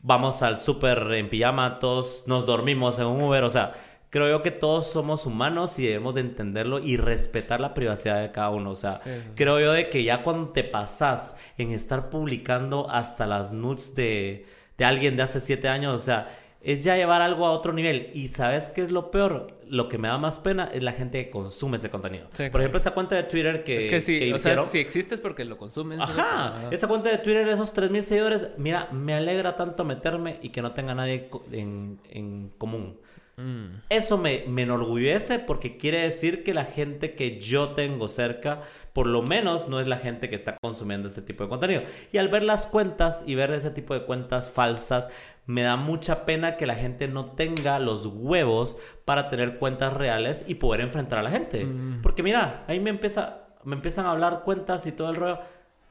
vamos 0.00 0.42
al 0.42 0.58
súper 0.58 0.98
en 1.12 1.30
pijama, 1.30 1.78
todos 1.78 2.24
nos 2.26 2.44
dormimos 2.44 2.98
en 2.98 3.06
un 3.06 3.22
Uber, 3.22 3.44
o 3.44 3.50
sea, 3.50 3.74
creo 4.10 4.28
yo 4.28 4.42
que 4.42 4.50
todos 4.50 4.88
somos 4.88 5.26
humanos 5.26 5.78
y 5.78 5.86
debemos 5.86 6.16
de 6.16 6.22
entenderlo 6.22 6.80
y 6.80 6.96
respetar 6.96 7.60
la 7.60 7.72
privacidad 7.72 8.20
de 8.20 8.32
cada 8.32 8.50
uno. 8.50 8.72
O 8.72 8.74
sea, 8.74 9.00
creo 9.36 9.60
yo 9.60 9.70
de 9.70 9.90
que 9.90 10.02
ya 10.02 10.24
cuando 10.24 10.48
te 10.48 10.64
pasas 10.64 11.36
en 11.56 11.70
estar 11.70 12.10
publicando 12.10 12.90
hasta 12.90 13.28
las 13.28 13.52
nudes 13.52 13.94
de, 13.94 14.44
de 14.78 14.84
alguien 14.84 15.16
de 15.16 15.22
hace 15.22 15.38
siete 15.38 15.68
años, 15.68 15.94
o 15.94 16.04
sea, 16.04 16.36
es 16.64 16.84
ya 16.84 16.96
llevar 16.96 17.22
algo 17.22 17.46
a 17.46 17.50
otro 17.50 17.72
nivel. 17.72 18.10
Y 18.14 18.28
¿sabes 18.28 18.68
qué 18.68 18.82
es 18.82 18.92
lo 18.92 19.10
peor? 19.10 19.58
Lo 19.66 19.88
que 19.88 19.98
me 19.98 20.08
da 20.08 20.18
más 20.18 20.38
pena 20.38 20.68
es 20.72 20.82
la 20.82 20.92
gente 20.92 21.24
que 21.24 21.30
consume 21.30 21.78
ese 21.78 21.90
contenido. 21.90 22.28
Por 22.28 22.60
ejemplo, 22.60 22.78
esa 22.78 22.92
cuenta 22.92 23.16
de 23.16 23.24
Twitter 23.24 23.64
que. 23.64 23.78
Es 23.78 23.86
que 23.86 24.00
sí, 24.00 24.32
o 24.32 24.38
sea, 24.38 24.62
si 24.64 24.78
existe 24.78 25.14
es 25.14 25.20
porque 25.20 25.44
lo 25.44 25.56
consumen. 25.56 26.00
Ajá. 26.00 26.68
Esa 26.70 26.88
cuenta 26.88 27.10
de 27.10 27.18
Twitter, 27.18 27.48
esos 27.48 27.72
3000 27.72 28.02
seguidores, 28.02 28.48
mira, 28.58 28.88
me 28.92 29.14
alegra 29.14 29.56
tanto 29.56 29.84
meterme 29.84 30.38
y 30.42 30.50
que 30.50 30.62
no 30.62 30.72
tenga 30.72 30.94
nadie 30.94 31.28
en, 31.50 31.98
en 32.10 32.52
común. 32.58 32.98
Mm. 33.36 33.80
Eso 33.88 34.18
me, 34.18 34.44
me, 34.46 34.62
enorgullece 34.62 35.38
porque 35.38 35.78
quiere 35.78 36.02
decir 36.02 36.44
que 36.44 36.52
la 36.52 36.64
gente 36.64 37.14
que 37.14 37.40
yo 37.40 37.70
tengo 37.70 38.08
cerca, 38.08 38.60
por 38.92 39.06
lo 39.06 39.22
menos 39.22 39.68
no 39.68 39.80
es 39.80 39.88
la 39.88 39.96
gente 39.96 40.28
que 40.28 40.34
está 40.34 40.56
consumiendo 40.60 41.08
ese 41.08 41.22
tipo 41.22 41.44
de 41.44 41.50
contenido. 41.50 41.82
Y 42.12 42.18
al 42.18 42.28
ver 42.28 42.42
las 42.42 42.66
cuentas 42.66 43.24
y 43.26 43.34
ver 43.34 43.50
ese 43.52 43.70
tipo 43.70 43.94
de 43.94 44.04
cuentas 44.04 44.50
falsas, 44.50 45.08
me 45.46 45.62
da 45.62 45.76
mucha 45.76 46.24
pena 46.24 46.56
que 46.56 46.66
la 46.66 46.74
gente 46.74 47.08
no 47.08 47.26
tenga 47.26 47.78
los 47.78 48.06
huevos 48.06 48.78
para 49.04 49.28
tener 49.28 49.58
cuentas 49.58 49.92
reales 49.92 50.44
y 50.46 50.56
poder 50.56 50.82
enfrentar 50.82 51.18
a 51.18 51.22
la 51.22 51.30
gente. 51.30 51.64
Mm. 51.64 52.02
Porque 52.02 52.22
mira, 52.22 52.64
ahí 52.68 52.80
me, 52.80 52.90
empieza, 52.90 53.48
me 53.64 53.74
empiezan 53.74 54.06
a 54.06 54.12
hablar 54.12 54.42
cuentas 54.44 54.86
y 54.86 54.92
todo 54.92 55.10
el 55.10 55.16
rollo 55.16 55.38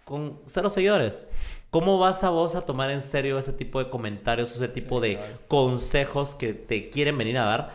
con 0.06 0.40
cero 0.46 0.70
seguidores. 0.70 1.30
¿Cómo 1.72 1.98
vas 1.98 2.24
a 2.26 2.30
vos 2.30 2.56
a 2.56 2.62
tomar 2.62 2.92
en 2.92 3.02
serio 3.02 3.40
ese 3.40 3.54
tipo 3.54 3.80
de 3.80 3.90
comentarios, 3.90 4.54
ese 4.54 4.68
tipo 4.68 5.00
de 5.00 5.18
consejos 5.48 6.36
que 6.36 6.54
te 6.54 6.90
quieren 6.90 7.18
venir 7.18 7.38
a 7.38 7.46
dar 7.46 7.70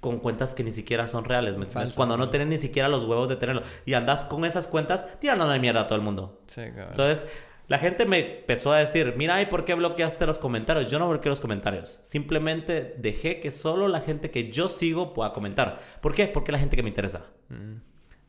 con 0.00 0.18
cuentas 0.18 0.54
que 0.54 0.64
ni 0.64 0.72
siquiera 0.72 1.06
son 1.06 1.24
reales? 1.24 1.56
Cuando 1.94 2.16
no 2.16 2.28
tienen 2.30 2.48
ni 2.48 2.58
siquiera 2.58 2.88
los 2.88 3.04
huevos 3.04 3.28
de 3.28 3.36
tenerlo. 3.36 3.62
Y 3.84 3.94
andas 3.94 4.24
con 4.24 4.44
esas 4.44 4.66
cuentas 4.66 5.06
tirando 5.20 5.46
la 5.46 5.56
mierda 5.58 5.82
a 5.82 5.86
todo 5.86 5.94
el 5.94 6.04
mundo. 6.04 6.42
Entonces, 6.56 7.28
la 7.68 7.78
gente 7.78 8.06
me 8.06 8.38
empezó 8.38 8.72
a 8.72 8.78
decir, 8.78 9.14
mira, 9.16 9.40
¿y 9.40 9.46
por 9.46 9.64
qué 9.64 9.74
bloqueaste 9.74 10.26
los 10.26 10.38
comentarios? 10.38 10.90
Yo 10.90 10.98
no 10.98 11.08
bloqueé 11.08 11.30
los 11.30 11.40
comentarios. 11.40 12.00
Simplemente 12.02 12.96
dejé 12.98 13.40
que 13.40 13.52
solo 13.52 13.86
la 13.86 14.00
gente 14.00 14.32
que 14.32 14.50
yo 14.50 14.68
sigo 14.68 15.14
pueda 15.14 15.32
comentar. 15.32 15.80
¿Por 16.00 16.14
qué? 16.14 16.26
Porque 16.26 16.52
la 16.52 16.58
gente 16.58 16.76
que 16.76 16.82
me 16.82 16.88
interesa. 16.88 17.26
Mm. 17.50 17.76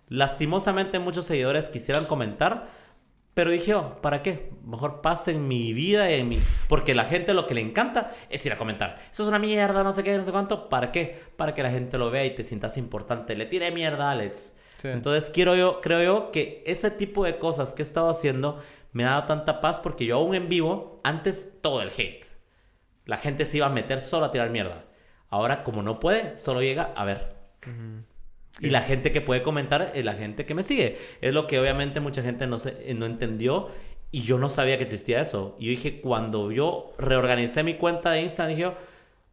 Lastimosamente 0.10 1.00
muchos 1.00 1.26
seguidores 1.26 1.68
quisieran 1.68 2.06
comentar, 2.06 2.68
pero 3.38 3.52
dije, 3.52 3.76
oh, 3.76 4.02
¿para 4.02 4.24
qué? 4.24 4.50
Mejor 4.66 5.02
pasen 5.02 5.48
mi 5.48 5.72
vida 5.72 6.10
y 6.10 6.16
en 6.16 6.28
mi... 6.28 6.40
Porque 6.68 6.96
la 6.96 7.06
gente 7.06 7.36
lo 7.36 7.46
que 7.46 7.54
le 7.54 7.62
encanta 7.62 8.10
es 8.32 8.44
ir 8.48 8.52
a 8.52 8.58
comentar. 8.58 8.96
Eso 9.12 9.22
es 9.22 9.30
una 9.30 9.38
mierda, 9.38 9.84
no 9.84 9.92
sé 9.92 10.04
qué, 10.04 10.18
no 10.18 10.24
sé 10.24 10.32
cuánto. 10.32 10.70
¿Para 10.70 10.92
qué? 10.92 11.22
Para 11.36 11.54
que 11.54 11.62
la 11.62 11.70
gente 11.70 12.00
lo 12.00 12.10
vea 12.10 12.26
y 12.26 12.34
te 12.34 12.42
sientas 12.42 12.80
importante. 12.80 13.36
Le 13.36 13.46
tire 13.46 13.70
mierda 13.70 14.08
a 14.08 14.14
Alex. 14.14 14.58
Entonces 14.82 15.30
quiero 15.30 15.56
yo, 15.56 15.82
creo 15.82 16.02
yo 16.02 16.32
que 16.32 16.64
ese 16.66 16.90
tipo 16.90 17.26
de 17.26 17.38
cosas 17.38 17.76
que 17.76 17.84
he 17.84 17.86
estado 17.86 18.10
haciendo 18.10 18.60
me 18.92 19.06
ha 19.06 19.10
dado 19.10 19.26
tanta 19.26 19.62
paz 19.62 19.80
porque 19.80 20.08
yo 20.08 20.16
aún 20.16 20.34
en 20.34 20.50
vivo, 20.50 21.00
antes 21.04 21.62
todo 21.62 21.84
el 21.84 21.90
hate. 21.90 22.26
La 23.06 23.18
gente 23.18 23.46
se 23.46 23.58
iba 23.58 23.68
a 23.68 23.70
meter 23.70 24.00
solo 24.00 24.26
a 24.26 24.32
tirar 24.32 24.50
mierda. 24.50 24.86
Ahora 25.30 25.64
como 25.64 25.84
no 25.84 26.00
puede, 26.00 26.40
solo 26.40 26.64
llega 26.64 26.92
a 26.96 27.06
ver. 27.06 27.36
Y 28.60 28.70
la 28.70 28.82
gente 28.82 29.12
que 29.12 29.22
puede 29.22 29.42
comentar 29.44 29.92
es 29.94 30.04
la 30.04 30.14
gente 30.14 30.46
que 30.46 30.56
me 30.56 30.64
sigue. 30.64 30.98
Es 31.22 31.34
lo 31.34 31.48
que 31.48 31.60
obviamente 31.60 32.00
mucha 32.00 32.24
gente 32.24 32.48
no, 32.48 32.58
se, 32.58 32.94
no 32.96 33.06
entendió 33.06 33.70
y 34.12 34.22
yo 34.22 34.40
no 34.40 34.50
sabía 34.50 34.78
que 34.78 34.84
existía 34.84 35.22
eso. 35.22 35.56
Y 35.60 35.66
yo 35.66 35.70
dije, 35.72 36.02
cuando 36.02 36.52
yo 36.52 36.94
reorganicé 36.98 37.64
mi 37.64 37.76
cuenta 37.76 38.12
de 38.12 38.22
Instagram, 38.22 38.56
dije, 38.56 38.72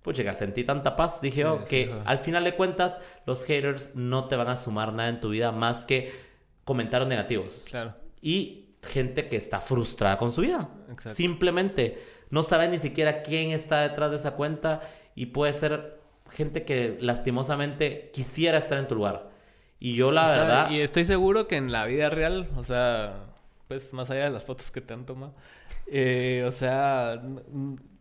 pues 0.03 0.17
llega, 0.17 0.35
sentí 0.35 0.65
tanta 0.65 0.97
paz. 0.97 1.21
Dije 1.23 1.47
que 1.69 1.95
al 2.05 2.19
final 2.19 2.45
de 2.45 2.55
cuentas, 2.55 3.01
los 3.25 3.47
haters 3.47 3.95
no 3.95 4.29
te 4.29 4.37
van 4.37 4.49
a 4.49 4.57
sumar 4.57 4.93
nada 4.93 5.09
en 5.09 5.21
tu 5.21 5.31
vida 5.31 5.53
más 5.53 5.87
que 5.87 6.13
comentarios 6.65 7.09
negativos. 7.09 7.65
Claro. 7.71 7.95
Y 8.21 8.67
gente 8.83 9.29
que 9.29 9.37
está 9.37 9.61
frustrada 9.61 10.19
con 10.19 10.33
su 10.33 10.43
vida. 10.43 10.69
Simplemente 11.13 11.99
no 12.31 12.43
sabe 12.43 12.69
ni 12.69 12.79
siquiera 12.79 13.23
quién 13.23 13.51
está 13.53 13.81
detrás 13.81 14.11
de 14.11 14.17
esa 14.17 14.33
cuenta 14.33 14.81
y 15.15 15.27
puede 15.27 15.53
ser 15.53 16.04
gente 16.35 16.65
que 16.65 16.99
lastimosamente 17.01 18.11
quisiera 18.13 18.59
estar 18.59 18.79
en 18.79 18.89
tu 18.89 18.95
lugar. 18.97 19.31
Y 19.79 19.95
yo 19.95 20.11
la 20.11 20.27
verdad... 20.27 20.71
y 20.71 20.81
estoy 20.81 21.05
seguro 21.05 21.47
que 21.47 21.57
en 21.57 21.73
la 21.73 21.87
vida 21.87 22.11
real, 22.11 22.49
o 22.57 22.65
sea, 22.65 23.15
pues 23.69 23.93
más 23.93 24.11
allá 24.11 24.25
de 24.25 24.31
las 24.31 24.45
fotos 24.45 24.71
que 24.71 24.81
te 24.81 24.95
han 24.95 25.07
tomado, 25.07 25.35
eh, 25.87 26.45
o 26.47 26.53
sea, 26.53 27.23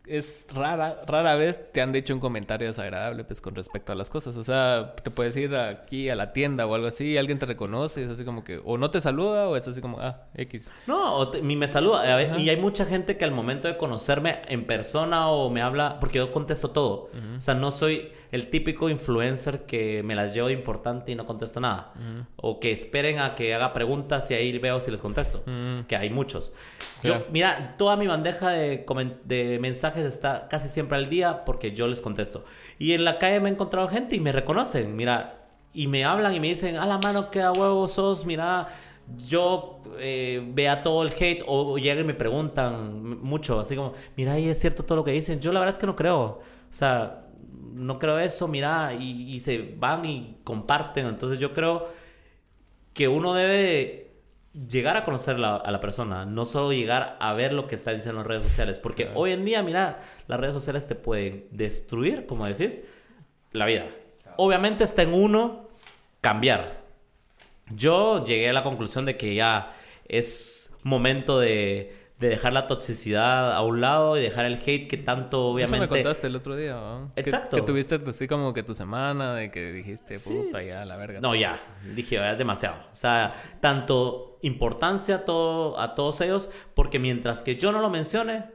es 0.06 0.46
rara, 0.54 1.00
rara 1.06 1.34
vez 1.36 1.72
te 1.72 1.80
han 1.80 1.92
dicho 1.92 2.12
un 2.12 2.20
comentario 2.20 2.66
desagradable 2.66 3.24
pues 3.24 3.40
con 3.40 3.54
respecto 3.54 3.92
a 3.92 3.94
las 3.94 4.10
cosas. 4.10 4.36
O 4.36 4.44
sea, 4.44 4.94
te 5.02 5.10
puedes 5.10 5.36
ir 5.36 5.54
aquí 5.56 6.10
a 6.10 6.16
la 6.16 6.32
tienda 6.32 6.66
o 6.66 6.74
algo 6.74 6.86
así 6.86 7.12
y 7.12 7.16
alguien 7.16 7.38
te 7.38 7.46
reconoce 7.46 8.00
y 8.00 8.04
es 8.04 8.10
así 8.10 8.24
como 8.24 8.44
que 8.44 8.60
o 8.64 8.76
no 8.76 8.90
te 8.90 9.00
saluda 9.00 9.48
o 9.48 9.56
es 9.56 9.66
así 9.66 9.80
como, 9.80 10.00
ah, 10.00 10.24
X. 10.34 10.70
No, 10.86 11.16
o 11.16 11.32
me 11.42 11.66
saluda. 11.68 12.38
y 12.38 12.48
hay 12.50 12.56
mucha 12.56 12.84
gente 12.84 13.16
que 13.16 13.24
al 13.24 13.30
momento 13.30 13.68
de 13.68 13.76
conocerme 13.76 14.42
en 14.48 14.66
persona 14.66 15.28
o 15.28 15.50
me 15.50 15.62
habla, 15.62 15.98
porque 16.00 16.18
yo 16.18 16.32
contesto 16.32 16.70
todo. 16.70 17.10
O 17.36 17.40
sea, 17.40 17.54
no 17.54 17.70
soy 17.70 18.12
el 18.30 18.50
típico 18.50 18.90
influencer 18.90 19.64
que 19.64 20.02
me 20.02 20.14
las 20.14 20.34
llevo 20.34 20.48
de 20.48 20.54
importante 20.54 21.12
y 21.12 21.14
no 21.14 21.24
contesto 21.26 21.60
nada. 21.60 21.92
O 22.36 22.60
que 22.60 22.72
esperen 22.72 23.20
a 23.20 23.34
que 23.34 23.54
haga 23.54 23.72
preguntas 23.72 24.30
y 24.30 24.34
ahí 24.34 24.58
veo 24.58 24.80
si 24.80 24.90
les 24.90 25.00
contesto. 25.00 25.42
Que 25.88 25.96
hay 25.96 26.10
muchos. 26.10 26.52
Yo, 27.02 27.24
mira, 27.30 27.74
toda 27.78 27.96
mi 27.96 28.06
bandeja 28.06 28.50
de, 28.50 28.84
de 29.24 29.58
mensajes 29.60 29.93
está 30.02 30.48
casi 30.48 30.68
siempre 30.68 30.96
al 30.96 31.08
día 31.08 31.44
porque 31.44 31.72
yo 31.72 31.86
les 31.86 32.00
contesto. 32.00 32.44
Y 32.78 32.92
en 32.92 33.04
la 33.04 33.18
calle 33.18 33.40
me 33.40 33.48
he 33.48 33.52
encontrado 33.52 33.88
gente 33.88 34.16
y 34.16 34.20
me 34.20 34.32
reconocen, 34.32 34.96
mira, 34.96 35.46
y 35.72 35.86
me 35.86 36.04
hablan 36.04 36.34
y 36.34 36.40
me 36.40 36.48
dicen, 36.48 36.76
a 36.76 36.86
la 36.86 36.98
mano 36.98 37.30
que 37.30 37.42
a 37.42 37.52
huevo 37.52 37.88
sos, 37.88 38.24
mira, 38.24 38.68
yo 39.26 39.80
eh, 39.98 40.42
vea 40.52 40.82
todo 40.82 41.02
el 41.02 41.10
hate 41.10 41.42
o, 41.46 41.78
llegan 41.78 42.04
y 42.04 42.06
me 42.08 42.14
preguntan 42.14 43.20
mucho, 43.20 43.60
así 43.60 43.76
como, 43.76 43.92
mira, 44.16 44.38
y 44.38 44.48
es 44.48 44.58
cierto 44.58 44.84
todo 44.84 44.96
lo 44.96 45.04
que 45.04 45.12
dicen. 45.12 45.40
Yo 45.40 45.52
la 45.52 45.60
verdad 45.60 45.74
es 45.74 45.78
que 45.78 45.86
no 45.86 45.96
creo. 45.96 46.20
O 46.20 46.42
sea, 46.70 47.26
no 47.74 47.98
creo 47.98 48.18
eso, 48.18 48.48
mira, 48.48 48.94
y, 48.94 49.34
y 49.34 49.40
se 49.40 49.74
van 49.78 50.04
y 50.04 50.38
comparten. 50.44 51.06
Entonces 51.06 51.38
yo 51.38 51.52
creo 51.52 51.88
que 52.94 53.08
uno 53.08 53.34
debe 53.34 54.03
llegar 54.54 54.96
a 54.96 55.04
conocer 55.04 55.36
a 55.44 55.70
la 55.70 55.80
persona, 55.80 56.24
no 56.24 56.44
solo 56.44 56.72
llegar 56.72 57.16
a 57.20 57.32
ver 57.32 57.52
lo 57.52 57.66
que 57.66 57.74
está 57.74 57.90
diciendo 57.90 58.12
en 58.12 58.18
las 58.18 58.26
redes 58.26 58.44
sociales, 58.44 58.78
porque 58.78 59.10
hoy 59.14 59.32
en 59.32 59.44
día, 59.44 59.62
mira, 59.62 60.00
las 60.28 60.38
redes 60.38 60.54
sociales 60.54 60.86
te 60.86 60.94
pueden 60.94 61.46
destruir, 61.50 62.26
como 62.26 62.46
decís, 62.46 62.82
la 63.52 63.66
vida. 63.66 63.86
Obviamente 64.36 64.84
está 64.84 65.02
en 65.02 65.12
uno 65.12 65.68
cambiar. 66.20 66.84
Yo 67.74 68.24
llegué 68.24 68.50
a 68.50 68.52
la 68.52 68.62
conclusión 68.62 69.04
de 69.04 69.16
que 69.16 69.34
ya 69.34 69.72
es 70.08 70.72
momento 70.82 71.40
de 71.40 72.03
de 72.24 72.30
dejar 72.30 72.54
la 72.54 72.66
toxicidad 72.66 73.52
a 73.52 73.60
un 73.60 73.82
lado 73.82 74.16
y 74.16 74.22
dejar 74.22 74.46
el 74.46 74.54
hate 74.54 74.88
que 74.88 74.96
tanto 74.96 75.48
obviamente... 75.48 75.76
Eso 75.76 75.82
me 75.82 75.88
contaste 75.88 76.26
el 76.26 76.36
otro 76.36 76.56
día, 76.56 76.72
¿no? 76.72 77.12
Exacto. 77.16 77.56
Que, 77.56 77.62
tuviste 77.62 78.00
así 78.06 78.26
como 78.26 78.54
que 78.54 78.62
tu 78.62 78.74
semana 78.74 79.34
de 79.34 79.50
que 79.50 79.72
dijiste, 79.72 80.18
puta, 80.18 80.62
ya, 80.62 80.86
la 80.86 80.96
verga. 80.96 81.20
No, 81.20 81.34
ya. 81.34 81.58
Dije, 81.94 82.16
ya 82.16 82.32
es 82.32 82.38
demasiado. 82.38 82.76
O 82.76 82.96
sea, 82.96 83.34
tanto 83.60 84.38
importancia 84.40 85.16
a, 85.16 85.24
todo, 85.26 85.78
a 85.78 85.94
todos 85.94 86.22
ellos, 86.22 86.50
porque 86.72 86.98
mientras 86.98 87.42
que 87.42 87.56
yo 87.56 87.72
no 87.72 87.80
lo 87.80 87.90
mencione, 87.90 88.46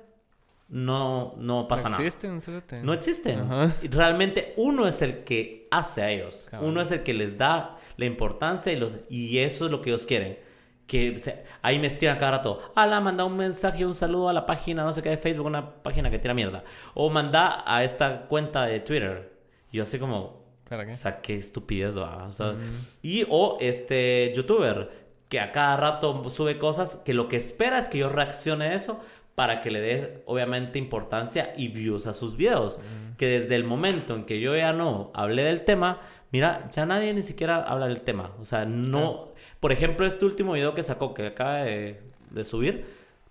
no, 0.68 1.36
no 1.38 1.68
pasa 1.68 1.90
nada. 1.90 2.00
No 2.00 2.06
existen, 2.08 2.84
No 2.84 2.94
existen. 2.94 3.72
Realmente 3.92 4.56
uno 4.58 4.88
es 4.88 5.04
el 5.04 5.24
que 5.24 5.68
hace 5.70 6.02
a 6.02 6.10
ellos. 6.10 6.50
Uno 6.60 6.82
es 6.82 6.90
el 6.90 7.04
que 7.04 7.14
les 7.14 7.38
da 7.38 7.78
la 7.98 8.06
importancia 8.06 8.74
y, 8.74 8.78
los, 8.78 8.98
y 9.10 9.38
eso 9.38 9.66
es 9.66 9.72
lo 9.72 9.82
que 9.82 9.92
ellos 9.92 10.08
quieren 10.08 10.49
que 10.90 11.16
ahí 11.62 11.78
me 11.78 11.86
escriban 11.86 12.18
cada 12.18 12.32
rato, 12.32 12.60
ala, 12.74 13.00
manda 13.00 13.24
un 13.24 13.38
mensaje, 13.38 13.86
un 13.86 13.94
saludo 13.94 14.28
a 14.28 14.34
la 14.34 14.48
página, 14.48 14.84
no 14.84 14.92
sé 14.92 15.04
qué, 15.04 15.10
de 15.10 15.18
Facebook, 15.18 15.46
una 15.46 15.84
página 15.84 16.10
que 16.10 16.18
tira 16.18 16.34
mierda. 16.34 16.64
O 16.96 17.12
manda 17.12 17.64
a 17.64 17.84
esta 17.84 18.24
cuenta 18.24 18.66
de 18.66 18.80
Twitter. 18.80 19.32
Yo 19.72 19.84
así 19.84 20.00
como, 20.00 20.18
o 20.18 20.96
sea, 20.96 21.22
qué 21.22 21.38
estupidez 21.38 22.00
va. 22.00 22.26
O 22.26 22.32
sea, 22.32 22.54
mm. 22.54 22.86
Y 23.04 23.24
o 23.30 23.58
este 23.62 24.34
youtuber 24.36 24.90
que 25.30 25.40
a 25.40 25.52
cada 25.52 25.78
rato 25.78 26.28
sube 26.28 26.58
cosas 26.58 26.96
que 27.06 27.14
lo 27.14 27.28
que 27.28 27.38
espera 27.38 27.78
es 27.78 27.88
que 27.88 28.00
yo 28.00 28.10
reaccione 28.10 28.66
a 28.66 28.74
eso 28.74 29.00
para 29.36 29.62
que 29.62 29.70
le 29.70 29.82
dé 29.82 30.24
obviamente 30.26 30.80
importancia 30.80 31.54
y 31.56 31.68
views 31.68 32.08
a 32.08 32.14
sus 32.14 32.36
videos. 32.36 32.80
Mm. 32.80 33.16
Que 33.16 33.28
desde 33.28 33.56
el 33.56 33.64
momento 33.64 34.16
en 34.16 34.24
que 34.26 34.40
yo 34.40 34.58
ya 34.58 34.74
no 34.74 35.12
hablé 35.14 35.44
del 35.44 35.66
tema, 35.66 36.02
Mira, 36.32 36.70
ya 36.70 36.86
nadie 36.86 37.14
ni 37.14 37.22
siquiera 37.24 37.58
habla 37.64 37.88
del 37.88 38.02
tema. 38.02 38.34
O 38.40 38.46
sea, 38.46 38.66
no. 38.66 39.29
Por 39.60 39.72
ejemplo, 39.72 40.06
este 40.06 40.26
último 40.26 40.54
video 40.54 40.74
que 40.74 40.84
sacó, 40.84 41.14
que 41.14 41.28
acaba 41.28 41.64
de, 41.64 42.00
subir, 42.44 42.86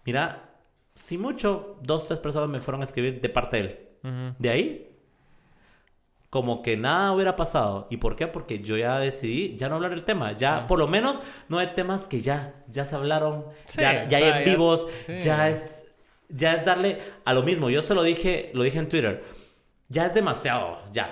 mira, 0.04 0.50
si 0.94 1.16
mucho, 1.16 1.78
dos, 1.82 2.06
tres 2.06 2.20
personas 2.20 2.48
me 2.48 2.60
fueron 2.60 2.82
a 2.82 2.84
escribir 2.84 3.20
de 3.20 3.28
parte 3.28 3.56
de 3.56 3.62
él. 3.62 4.34
De 4.38 4.50
ahí, 4.50 4.90
como 6.30 6.62
que 6.62 6.76
nada 6.76 7.12
hubiera 7.12 7.36
pasado. 7.36 7.86
¿Y 7.90 7.96
por 7.96 8.14
qué? 8.16 8.26
Porque 8.26 8.60
yo 8.60 8.76
ya 8.76 8.98
decidí 8.98 9.56
ya 9.56 9.68
no 9.68 9.76
hablar 9.76 9.90
del 9.92 10.04
tema. 10.04 10.32
Ya, 10.32 10.66
por 10.66 10.78
lo 10.78 10.86
menos, 10.86 11.20
no 11.48 11.58
hay 11.58 11.68
temas 11.68 12.06
que 12.06 12.20
ya, 12.20 12.54
ya 12.68 12.84
se 12.84 12.96
hablaron, 12.96 13.46
ya, 13.76 14.08
ya 14.08 14.18
hay 14.18 14.24
en 14.24 14.44
vivos, 14.44 14.86
ya, 15.24 15.48
es, 15.48 15.86
ya 16.28 16.54
es 16.54 16.64
darle 16.64 16.98
a 17.24 17.32
lo 17.32 17.42
mismo. 17.42 17.70
Yo 17.70 17.80
se 17.80 17.94
lo 17.94 18.02
dije, 18.02 18.50
lo 18.54 18.62
dije 18.62 18.78
en 18.78 18.88
Twitter. 18.88 19.24
Ya 19.88 20.04
es 20.04 20.12
demasiado, 20.12 20.80
ya 20.92 21.08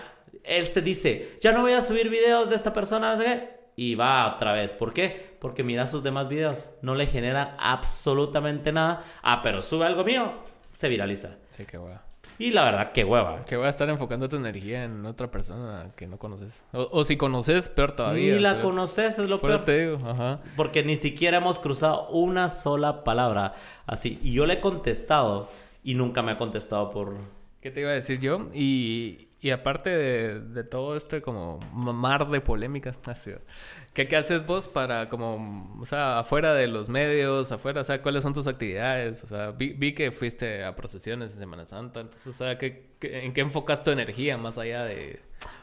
él 0.46 0.70
te 0.70 0.80
dice, 0.80 1.36
ya 1.40 1.52
no 1.52 1.62
voy 1.62 1.72
a 1.72 1.82
subir 1.82 2.08
videos 2.08 2.48
de 2.48 2.56
esta 2.56 2.72
persona, 2.72 3.10
no 3.10 3.16
sé 3.16 3.24
qué. 3.24 3.55
Y 3.76 3.94
va 3.94 4.34
otra 4.34 4.52
vez. 4.52 4.72
¿Por 4.72 4.92
qué? 4.92 5.36
Porque 5.38 5.62
mira 5.62 5.86
sus 5.86 6.02
demás 6.02 6.28
videos. 6.28 6.70
No 6.82 6.94
le 6.94 7.06
genera 7.06 7.56
absolutamente 7.58 8.72
nada. 8.72 9.04
Ah, 9.22 9.42
pero 9.42 9.60
sube 9.62 9.84
algo 9.84 10.02
mío, 10.02 10.32
se 10.72 10.88
viraliza. 10.88 11.36
Sí, 11.52 11.64
qué 11.66 11.78
hueva. 11.78 12.02
Y 12.38 12.50
la 12.50 12.64
verdad, 12.64 12.92
qué 12.92 13.04
hueva. 13.04 13.40
Que 13.42 13.56
voy 13.56 13.66
a 13.66 13.70
estar 13.70 13.88
enfocando 13.88 14.28
tu 14.28 14.36
energía 14.36 14.84
en 14.84 15.06
otra 15.06 15.30
persona 15.30 15.88
que 15.96 16.06
no 16.06 16.18
conoces. 16.18 16.62
O, 16.72 17.04
si 17.04 17.16
conoces, 17.16 17.68
peor 17.68 17.92
todavía. 17.92 18.34
Ni 18.34 18.40
la 18.40 18.60
conoces, 18.60 19.18
es 19.18 19.28
lo 19.28 19.40
peor. 19.40 19.64
te 19.64 19.86
digo, 19.86 20.06
ajá. 20.06 20.40
Porque 20.54 20.82
ni 20.82 20.96
siquiera 20.96 21.38
hemos 21.38 21.58
cruzado 21.58 22.08
una 22.10 22.50
sola 22.50 23.04
palabra 23.04 23.54
así. 23.86 24.18
Y 24.22 24.32
yo 24.32 24.44
le 24.46 24.54
he 24.54 24.60
contestado 24.60 25.48
y 25.82 25.94
nunca 25.94 26.22
me 26.22 26.32
ha 26.32 26.36
contestado 26.36 26.90
por... 26.90 27.16
¿Qué 27.60 27.70
te 27.70 27.80
iba 27.80 27.90
a 27.90 27.94
decir 27.94 28.18
yo? 28.18 28.48
Y, 28.54 29.25
y 29.38 29.50
aparte 29.50 29.90
de, 29.90 30.64
todo 30.64 30.96
esto 30.96 31.20
como 31.20 31.60
mar 31.74 32.28
de 32.28 32.40
polémicas, 32.40 32.98
¿qué, 33.92 34.08
¿qué 34.08 34.16
haces 34.16 34.46
vos 34.46 34.66
para 34.66 35.08
como, 35.10 35.78
o 35.78 35.84
sea, 35.84 36.20
afuera 36.20 36.54
de 36.54 36.66
los 36.66 36.88
medios, 36.88 37.52
afuera, 37.52 37.82
o 37.82 37.84
sea, 37.84 38.00
cuáles 38.00 38.22
son 38.22 38.32
tus 38.32 38.46
actividades? 38.46 39.22
O 39.24 39.26
sea, 39.26 39.50
vi, 39.50 39.94
que 39.94 40.10
fuiste 40.10 40.64
a 40.64 40.74
procesiones 40.74 41.34
en 41.34 41.38
Semana 41.38 41.66
Santa, 41.66 42.00
entonces, 42.00 42.26
o 42.26 42.32
sea, 42.32 42.56
¿qué, 42.56 42.88
en 43.02 43.34
qué 43.34 43.42
enfocas 43.42 43.82
tu 43.82 43.90
energía 43.90 44.38
más 44.38 44.56
allá 44.56 44.84
de 44.84 45.20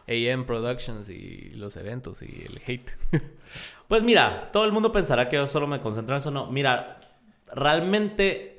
AM 0.07 0.45
Productions 0.45 1.09
y 1.09 1.49
los 1.55 1.75
eventos 1.75 2.21
y 2.21 2.45
el 2.45 2.61
hate? 2.65 2.91
pues 3.87 4.03
mira, 4.03 4.51
todo 4.53 4.65
el 4.65 4.71
mundo 4.71 4.91
pensará 4.91 5.29
que 5.29 5.37
yo 5.37 5.47
solo 5.47 5.65
me 5.65 5.81
concentro 5.81 6.15
en 6.15 6.19
eso, 6.19 6.29
no. 6.29 6.45
Mira, 6.51 6.99
realmente 7.53 8.52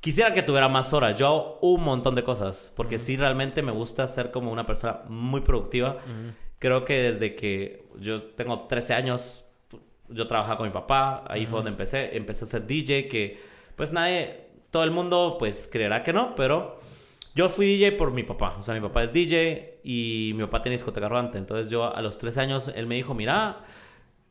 Quisiera 0.00 0.32
que 0.32 0.42
tuviera 0.42 0.68
más 0.68 0.92
horas. 0.92 1.18
Yo 1.18 1.26
hago 1.26 1.58
un 1.60 1.82
montón 1.82 2.14
de 2.14 2.22
cosas. 2.22 2.72
Porque 2.76 2.98
sí, 2.98 3.16
realmente 3.16 3.62
me 3.62 3.72
gusta 3.72 4.06
ser 4.06 4.30
como 4.30 4.52
una 4.52 4.64
persona 4.64 5.02
muy 5.08 5.40
productiva. 5.40 5.96
Creo 6.58 6.84
que 6.84 7.02
desde 7.02 7.34
que 7.34 7.86
yo 7.98 8.22
tengo 8.22 8.66
13 8.66 8.94
años, 8.94 9.44
yo 10.08 10.26
trabajaba 10.26 10.58
con 10.58 10.66
mi 10.66 10.72
papá. 10.72 11.24
Ahí 11.28 11.46
fue 11.46 11.58
donde 11.58 11.70
empecé. 11.70 12.16
Empecé 12.16 12.44
a 12.44 12.48
ser 12.48 12.66
DJ. 12.66 13.08
Que 13.08 13.40
pues 13.76 13.92
nadie, 13.92 14.48
todo 14.70 14.84
el 14.84 14.90
mundo 14.90 15.36
pues 15.38 15.68
creerá 15.70 16.02
que 16.02 16.12
no. 16.12 16.34
Pero 16.34 16.80
yo 17.34 17.48
fui 17.48 17.66
DJ 17.66 17.92
por 17.92 18.12
mi 18.12 18.22
papá. 18.22 18.56
O 18.58 18.62
sea, 18.62 18.74
mi 18.74 18.80
papá 18.80 19.04
es 19.04 19.12
DJ 19.12 19.80
y 19.82 20.32
mi 20.34 20.44
papá 20.44 20.62
tiene 20.62 20.76
discoteca 20.76 21.08
rodante. 21.08 21.38
Entonces 21.38 21.70
yo 21.70 21.94
a 21.94 22.00
los 22.02 22.18
13 22.18 22.40
años, 22.40 22.70
él 22.74 22.86
me 22.86 22.94
dijo, 22.94 23.14
mira 23.14 23.62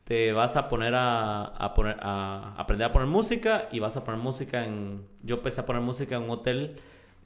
te 0.08 0.32
vas 0.32 0.56
a 0.56 0.68
poner 0.68 0.94
a, 0.96 1.72
poner, 1.74 1.98
a 2.00 2.54
aprender 2.56 2.88
a 2.88 2.92
poner 2.92 3.06
música 3.06 3.68
y 3.70 3.78
vas 3.78 3.98
a 3.98 4.04
poner 4.04 4.18
música 4.18 4.64
en... 4.64 5.06
Yo 5.20 5.36
empecé 5.36 5.60
a 5.60 5.66
poner 5.66 5.82
música 5.82 6.16
en 6.16 6.22
un 6.22 6.30
hotel, 6.30 6.76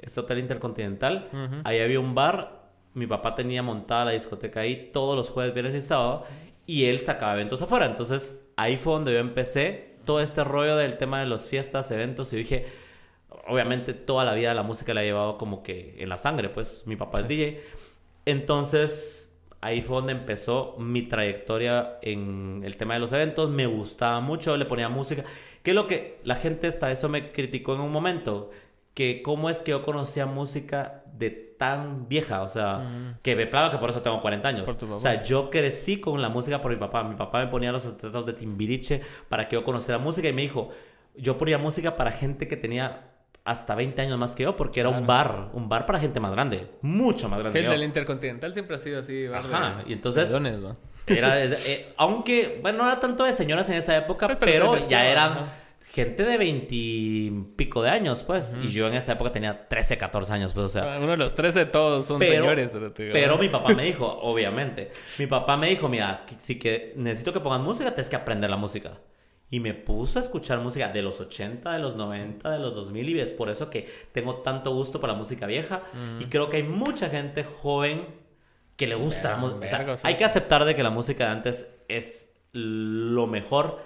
este 0.01 0.19
hotel 0.19 0.41
intercontinental. 0.41 1.31
Ahí 1.63 1.79
había 1.79 2.01
un 2.01 2.17
bar, 2.17 2.73
mi 2.95 3.07
papá 3.07 3.37
tenía 3.37 3.63
montada 3.63 4.07
la 4.07 4.11
discoteca 4.11 4.63
ahí 4.63 4.91
todos 4.93 5.15
los 5.15 5.31
jueves, 5.31 5.55
viernes 5.55 5.77
y 5.77 5.81
sábado 5.81 6.25
y 6.67 6.87
él 6.87 6.99
sacaba 6.99 7.35
eventos 7.35 7.63
afuera. 7.63 7.87
Entonces 7.87 8.43
ahí 8.57 8.77
fue 8.77 8.95
donde 8.95 9.13
yo 9.13 9.21
empecé 9.21 9.95
todo 10.05 10.21
este 10.21 10.43
rollo 10.43 10.77
del 10.77 10.99
tema 10.99 11.21
de 11.21 11.27
las 11.27 11.47
fiestas, 11.47 11.89
eventos 11.93 12.33
y 12.33 12.39
dije, 12.39 12.67
obviamente 13.47 13.95
toda 13.95 14.25
la 14.25 14.35
vida 14.35 14.55
la 14.55 14.65
música 14.65 14.93
la 14.93 15.05
he 15.05 15.07
llevado 15.07 15.39
como 15.39 15.63
que 15.63 15.95
en 16.01 16.09
la 16.09 16.17
sangre, 16.17 16.49
pues 16.49 16.83
mi 16.87 16.97
papá 16.97 17.21
es 17.21 17.29
DJ. 17.29 17.63
Entonces 18.27 19.22
ahí 19.63 19.81
fue 19.81 19.97
donde 19.97 20.13
empezó 20.13 20.75
mi 20.79 21.03
trayectoria 21.03 21.99
en 22.03 22.63
el 22.65 22.77
tema 22.77 22.95
de 22.95 23.01
los 23.01 23.13
eventos. 23.13 23.49
Me 23.49 23.65
gustaba 23.67 24.21
mucho, 24.21 24.57
le 24.57 24.67
ponía 24.67 24.89
música. 24.91 25.25
¿Qué 25.63 25.71
es 25.71 25.75
lo 25.75 25.87
que 25.87 26.19
la 26.25 26.35
gente 26.35 26.67
hasta 26.67 26.91
eso 26.91 27.09
me 27.09 27.33
criticó 27.33 27.75
en 27.75 27.81
un 27.81 27.93
momento? 27.93 28.51
Que 28.93 29.23
cómo 29.23 29.49
es 29.49 29.59
que 29.59 29.71
yo 29.71 29.83
conocía 29.83 30.27
música 30.27 31.05
de 31.17 31.31
tan 31.31 32.09
vieja, 32.09 32.43
o 32.43 32.49
sea, 32.49 33.17
que 33.23 33.37
me 33.37 33.47
plaga 33.47 33.71
que 33.71 33.79
por 33.79 33.89
eso 33.89 34.03
tengo 34.03 34.21
40 34.21 34.49
años. 34.49 34.69
O 34.91 34.99
sea, 34.99 35.23
yo 35.23 35.49
crecí 35.49 36.01
con 36.01 36.21
la 36.21 36.29
música 36.29 36.61
por 36.61 36.73
mi 36.73 36.77
papá. 36.77 37.05
Mi 37.05 37.15
papá 37.15 37.45
me 37.45 37.47
ponía 37.47 37.71
los 37.71 37.87
acetatos 37.87 38.27
de 38.27 38.33
Timbiriche 38.33 39.01
para 39.29 39.47
que 39.47 39.55
yo 39.55 39.63
conociera 39.63 39.99
música 39.99 40.29
y 40.29 40.33
me 40.33 40.43
dijo, 40.43 40.71
yo 41.15 41.39
ponía 41.39 41.59
música 41.59 41.95
para 41.95 42.11
gente 42.11 42.49
que 42.49 42.57
tenía 42.57 43.12
hasta 43.45 43.75
20 43.75 44.01
años 44.03 44.19
más 44.19 44.37
que 44.37 44.45
yo, 44.45 44.55
porque 44.57 44.81
era 44.81 44.89
un 44.89 45.07
bar, 45.07 45.51
un 45.53 45.69
bar 45.69 45.85
para 45.85 45.99
gente 45.99 46.21
más 46.21 46.33
grande, 46.33 46.69
mucho 46.81 47.29
más 47.29 47.41
grande. 47.41 47.61
Sí, 47.61 47.67
el 47.67 47.83
Intercontinental 47.83 48.53
siempre 48.53 48.77
ha 48.77 48.79
sido 48.79 49.01
así. 49.01 49.27
Ajá, 49.27 49.83
y 49.87 49.93
entonces... 49.95 50.33
era 51.07 51.45
eh, 51.45 51.93
aunque, 51.97 52.61
bueno, 52.63 52.79
no 52.79 52.87
era 52.87 53.01
tanto 53.01 53.25
de 53.25 53.33
señoras 53.33 53.69
en 53.71 53.77
esa 53.77 53.97
época, 53.97 54.27
pues, 54.29 54.39
pero, 54.41 54.77
ya 54.89 55.09
eran 55.09 55.47
gente 55.93 56.25
de 56.25 56.39
veintipico 56.39 57.83
de 57.83 57.91
años, 57.91 58.23
pues. 58.23 58.57
Y 58.63 58.69
yo 58.69 58.89
en 58.89 58.95
esa 58.95 59.13
época 59.13 59.33
tenía 59.33 59.69
13, 59.69 59.99
14 59.99 60.33
años, 60.33 60.53
pues, 60.55 60.67
o 60.67 60.69
sea. 60.69 60.99
Uno 60.99 61.09
de 61.11 61.17
los 61.19 61.35
13 61.35 61.67
todos 61.67 62.07
son 62.07 62.21
señores. 62.21 62.75
Pero 62.95 63.37
mi 63.39 63.49
papá 63.49 63.75
me 63.75 63.85
dijo, 63.85 64.07
obviamente. 64.23 64.91
Mi 65.19 65.27
papá 65.27 65.57
me 65.57 65.69
dijo, 65.69 65.89
mira, 65.89 66.25
si 66.39 66.59
que 66.59 66.95
necesito 66.97 67.33
que 67.33 67.41
pongan 67.41 67.63
música, 67.63 67.95
tienes 67.95 68.09
que 68.09 68.17
aprender 68.17 68.49
la 68.49 68.57
música. 68.57 68.93
Y 69.53 69.61
me 69.61 69.75
puso 69.75 70.19
a 70.19 70.23
escuchar 70.23 70.61
música 70.61 70.89
de 70.89 71.03
los 71.03 71.21
80, 71.21 71.73
de 71.73 71.79
los 71.79 71.95
90, 71.95 72.51
de 72.51 72.59
los 72.59 72.75
2000 72.75 73.11
y 73.11 73.21
es 73.21 73.35
por 73.35 73.51
eso 73.51 73.69
que 73.69 73.87
tengo 74.11 74.37
tanto 74.37 74.73
gusto 74.73 74.99
por 74.99 75.11
la 75.11 75.15
música 75.15 75.47
vieja. 75.47 75.83
Y 76.19 76.25
creo 76.25 76.49
que 76.49 76.57
hay 76.57 76.63
mucha 76.63 77.11
gente 77.11 77.45
joven 77.45 78.07
que 78.77 78.87
le 78.87 78.95
gusta 78.95 79.33
la 79.33 79.37
música. 79.37 79.95
Hay 80.05 80.17
que 80.17 80.25
aceptar 80.25 80.65
de 80.65 80.75
que 80.75 80.83
la 80.83 80.89
música 80.89 81.27
de 81.27 81.33
antes 81.33 81.71
es 81.89 82.33
lo 82.53 83.27
mejor, 83.27 83.81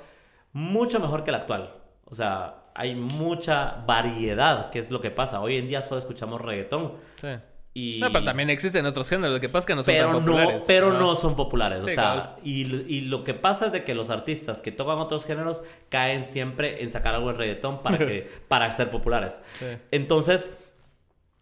mucho 0.52 1.00
mejor 1.00 1.24
que 1.24 1.32
la 1.32 1.38
actual. 1.38 1.74
O 2.04 2.14
sea, 2.14 2.66
hay 2.72 2.94
mucha 2.94 3.82
variedad, 3.88 4.70
que 4.70 4.78
es 4.78 4.92
lo 4.92 5.00
que 5.00 5.10
pasa. 5.10 5.40
Hoy 5.40 5.56
en 5.56 5.66
día 5.66 5.82
solo 5.82 5.98
escuchamos 5.98 6.40
reggaetón. 6.42 6.92
Sí. 7.20 7.30
Y... 7.78 7.98
No, 8.00 8.10
pero 8.10 8.24
también 8.24 8.48
existen 8.48 8.86
otros 8.86 9.06
géneros. 9.06 9.34
Lo 9.34 9.40
que 9.40 9.50
pasa 9.50 9.58
es 9.58 9.66
que 9.66 9.74
no 9.74 9.82
son 9.82 9.92
pero 9.92 10.12
populares. 10.12 10.62
No, 10.62 10.66
pero 10.66 10.92
¿no? 10.94 11.14
son 11.14 11.36
populares. 11.36 11.82
o 11.82 11.86
sea, 11.86 12.36
y, 12.42 12.62
y, 12.62 13.02
lo 13.02 13.22
que 13.22 13.34
pasa 13.34 13.66
es 13.66 13.72
de 13.72 13.84
que 13.84 13.94
los 13.94 14.08
artistas 14.08 14.62
que 14.62 14.72
tocan 14.72 14.96
otros 14.96 15.26
géneros 15.26 15.62
caen 15.90 16.24
siempre 16.24 16.82
en 16.82 16.88
sacar 16.88 17.14
algo 17.14 17.32
de 17.32 17.34
reggaetón 17.34 17.82
para, 17.82 17.98
que, 17.98 18.30
para 18.48 18.72
ser 18.72 18.90
populares. 18.90 19.42
Sí. 19.58 19.66
Entonces, 19.90 20.52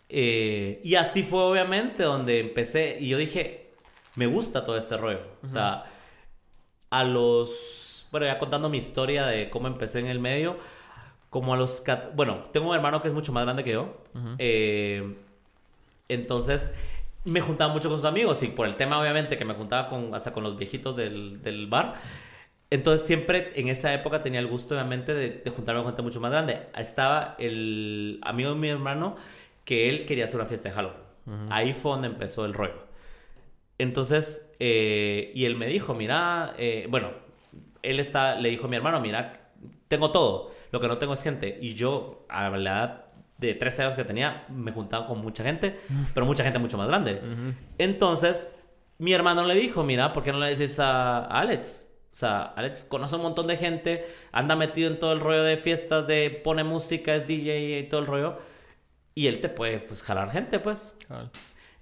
eh, 0.09 0.81
y 0.83 0.97
así 0.97 1.23
fue 1.23 1.41
obviamente 1.41 2.03
donde 2.03 2.41
empecé. 2.41 2.99
Y 2.99 3.11
yo 3.11 3.19
dije, 3.19 3.71
me 4.17 4.27
gusta 4.27 4.65
todo 4.65 4.77
este 4.77 4.97
rollo. 4.97 5.21
O 5.45 5.49
sea, 5.49 5.85
a 6.91 7.05
los 7.05 8.09
bueno, 8.11 8.27
ya 8.27 8.41
contando 8.41 8.69
mi 8.69 8.79
historia 8.79 9.27
de 9.27 9.51
cómo 9.51 9.69
empecé 9.69 10.01
en 10.01 10.07
el 10.07 10.19
medio, 10.19 10.57
como 11.31 11.55
a 11.55 11.57
los... 11.57 11.83
Bueno, 12.15 12.43
tengo 12.53 12.71
un 12.71 12.75
hermano 12.77 13.03
que 13.03 13.09
es 13.09 13.15
mucho 13.15 13.33
más 13.33 13.45
grande 13.45 13.63
que 13.63 13.73
yo. 13.73 14.03
Eh, 14.39 15.17
entonces, 16.09 16.73
me 17.25 17.41
juntaba 17.41 17.73
mucho 17.73 17.89
con 17.89 17.99
sus 17.99 18.07
amigos 18.07 18.43
y 18.43 18.49
por 18.49 18.67
el 18.67 18.77
tema, 18.77 19.01
obviamente, 19.01 19.37
que 19.37 19.45
me 19.45 19.55
juntaba 19.55 19.89
con, 19.89 20.15
hasta 20.15 20.33
con 20.33 20.43
los 20.43 20.57
viejitos 20.57 20.97
del, 20.97 21.43
del 21.43 21.67
bar. 21.67 21.95
Entonces 22.75 23.07
siempre 23.07 23.53
en 23.55 23.69
esa 23.69 23.95
época 23.95 24.23
tenía 24.23 24.41
el 24.41 24.49
gusto 24.49 24.75
obviamente 24.75 25.15
de, 25.15 25.51
juntarme 25.51 25.83
con 25.83 25.91
gente 25.91 26.03
mucho 26.03 26.21
más 26.21 26.33
grande. 26.33 26.63
Estaba 26.77 27.37
el 27.39 28.19
amigo 28.23 28.51
de 28.51 28.57
mi 28.57 28.69
hermano 28.69 29.15
que 29.65 29.89
él 29.89 30.07
quería 30.07 30.25
hacer 30.25 30.41
una 30.41 30.47
fiesta 30.47 30.71
de 30.71 30.75
Halloween. 30.75 31.05
Ahí 31.51 31.73
fue 31.73 31.93
donde 31.93 32.09
empezó 32.09 32.45
el 32.45 32.53
rollo. 32.53 32.85
Entonces, 33.79 34.51
eh, 34.59 35.31
y 35.37 35.45
él 35.45 35.57
me 35.57 35.67
dijo, 35.69 35.95
mira, 35.95 36.55
eh, 36.59 36.87
bueno, 36.91 37.13
él 37.83 38.01
está, 38.01 38.35
le 38.35 38.51
dijo 38.51 38.67
a 38.67 38.69
mi 38.69 38.77
hermano, 38.77 39.01
mira, 39.01 39.53
tengo 39.87 40.11
todo, 40.11 40.51
lo 40.73 40.81
que 40.81 40.89
no 40.89 40.99
tengo 40.99 41.15
es 41.15 41.23
gente. 41.23 41.59
Y 41.63 41.75
yo, 41.75 42.27
a 42.29 42.51
la 42.51 42.73
edad 42.73 43.04
de 43.47 43.55
13 43.55 43.83
años 43.83 43.97
que 43.97 44.05
tenía, 44.05 44.45
me 44.49 44.73
juntaba 44.73 45.07
con 45.07 45.21
mucha 45.21 45.45
gente, 45.45 45.79
pero 46.15 46.27
mucha 46.27 46.45
gente 46.45 46.59
mucho 46.59 46.79
más 46.79 46.89
grande. 46.89 47.21
Entonces, 47.79 48.51
mi 48.99 49.13
hermano 49.13 49.45
le 49.45 49.55
dijo, 49.55 49.83
mira, 49.83 50.13
¿por 50.13 50.23
qué 50.23 50.33
no 50.33 50.39
le 50.39 50.51
dices 50.51 50.79
a 50.79 51.25
Alex? 51.25 51.89
O 52.13 52.17
sea, 52.17 52.43
Alex 52.57 52.85
conoce 52.85 53.17
un 53.17 53.23
montón 53.23 53.49
de 53.49 53.57
gente, 53.57 54.07
anda 54.31 54.55
metido 54.55 54.89
en 54.89 55.01
todo 55.01 55.13
el 55.13 55.21
rollo 55.21 55.43
de 55.43 55.57
fiestas, 55.57 56.07
de 56.07 56.31
pone 56.31 56.63
música, 56.63 57.15
es 57.15 57.27
DJ 57.27 57.81
y 57.81 57.89
todo 57.89 58.01
el 58.01 58.07
rollo. 58.07 58.39
Y 59.17 59.27
él 59.27 59.41
te 59.41 59.49
puede, 59.49 59.81
pues, 59.81 60.03
jalar 60.03 60.31
gente, 60.31 60.61
pues. 60.61 60.95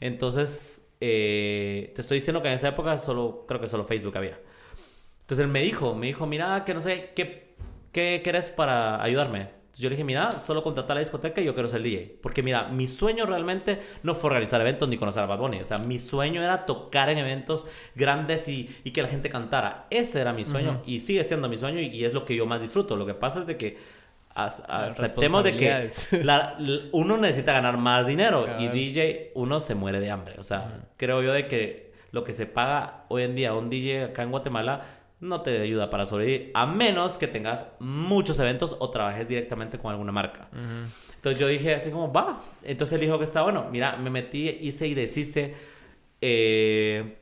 Entonces, 0.00 0.88
eh, 1.00 1.92
te 1.94 2.00
estoy 2.00 2.18
diciendo 2.18 2.40
que 2.42 2.48
en 2.48 2.54
esa 2.54 2.68
época 2.68 2.96
solo, 2.96 3.44
creo 3.46 3.60
que 3.60 3.66
solo 3.66 3.84
Facebook 3.84 4.16
había. 4.16 4.38
Entonces 5.22 5.44
él 5.44 5.50
me 5.50 5.60
dijo, 5.60 5.94
me 5.94 6.06
dijo, 6.06 6.26
mira, 6.26 6.64
que 6.64 6.74
no 6.74 6.80
sé, 6.80 7.10
¿qué, 7.14 7.54
qué 7.92 8.20
querés 8.24 8.50
para 8.50 9.02
ayudarme? 9.02 9.50
Entonces 9.72 9.84
yo 9.84 9.88
le 9.88 9.96
dije, 9.96 10.04
mira, 10.04 10.32
solo 10.32 10.62
contratar 10.62 10.96
la 10.96 11.00
discoteca 11.00 11.40
y 11.40 11.46
yo 11.46 11.54
quiero 11.54 11.66
ser 11.66 11.82
DJ. 11.82 12.18
Porque 12.20 12.42
mira, 12.42 12.68
mi 12.68 12.86
sueño 12.86 13.24
realmente 13.24 13.80
no 14.02 14.14
fue 14.14 14.28
realizar 14.28 14.60
eventos 14.60 14.86
ni 14.86 14.98
conocer 14.98 15.22
a 15.22 15.26
Bad 15.26 15.38
Bunny. 15.38 15.62
O 15.62 15.64
sea, 15.64 15.78
mi 15.78 15.98
sueño 15.98 16.42
era 16.42 16.66
tocar 16.66 17.08
en 17.08 17.16
eventos 17.16 17.66
grandes 17.94 18.48
y, 18.48 18.68
y 18.84 18.90
que 18.90 19.00
la 19.00 19.08
gente 19.08 19.30
cantara. 19.30 19.86
Ese 19.88 20.20
era 20.20 20.34
mi 20.34 20.44
sueño 20.44 20.82
y 20.84 20.98
sigue 20.98 21.24
siendo 21.24 21.48
mi 21.48 21.56
sueño 21.56 21.80
y, 21.80 22.04
es 22.04 22.12
lo 22.12 22.26
que 22.26 22.36
yo 22.36 22.44
más 22.44 22.60
disfruto. 22.60 22.96
Lo 22.96 23.06
que 23.06 23.14
pasa 23.14 23.40
es 23.40 23.46
de 23.46 23.56
que 23.56 23.78
aceptemos 24.34 25.42
de 25.42 25.56
que 25.56 25.90
uno 26.92 27.16
necesita 27.16 27.54
ganar 27.54 27.78
más 27.78 28.06
dinero 28.06 28.46
y 28.58 28.68
DJ 28.68 29.32
uno 29.36 29.58
se 29.58 29.74
muere 29.74 30.00
de 30.00 30.10
hambre. 30.10 30.34
O 30.38 30.42
sea, 30.42 30.82
creo 30.98 31.22
yo 31.22 31.32
de 31.32 31.48
que 31.48 31.94
lo 32.10 32.24
que 32.24 32.34
se 32.34 32.44
paga 32.44 33.06
hoy 33.08 33.22
en 33.22 33.34
día 33.34 33.50
a 33.50 33.54
un 33.54 33.70
DJ 33.70 34.04
acá 34.04 34.22
en 34.22 34.32
Guatemala 34.32 34.82
no 35.22 35.40
te 35.40 35.60
ayuda 35.60 35.88
para 35.88 36.04
sobrevivir, 36.04 36.50
a 36.52 36.66
menos 36.66 37.16
que 37.16 37.28
tengas 37.28 37.66
muchos 37.78 38.40
eventos 38.40 38.76
o 38.80 38.90
trabajes 38.90 39.28
directamente 39.28 39.78
con 39.78 39.92
alguna 39.92 40.10
marca. 40.10 40.48
Entonces 41.14 41.40
yo 41.40 41.46
dije 41.46 41.76
así 41.76 41.90
como, 41.90 42.12
va. 42.12 42.42
Entonces 42.64 42.94
él 42.94 43.02
dijo 43.02 43.18
que 43.18 43.24
está 43.24 43.42
bueno. 43.42 43.68
Mira, 43.70 43.96
me 43.96 44.10
metí, 44.10 44.48
hice 44.48 44.88
y 44.88 44.94
deshice. 44.94 45.54
Eh, 46.20 47.18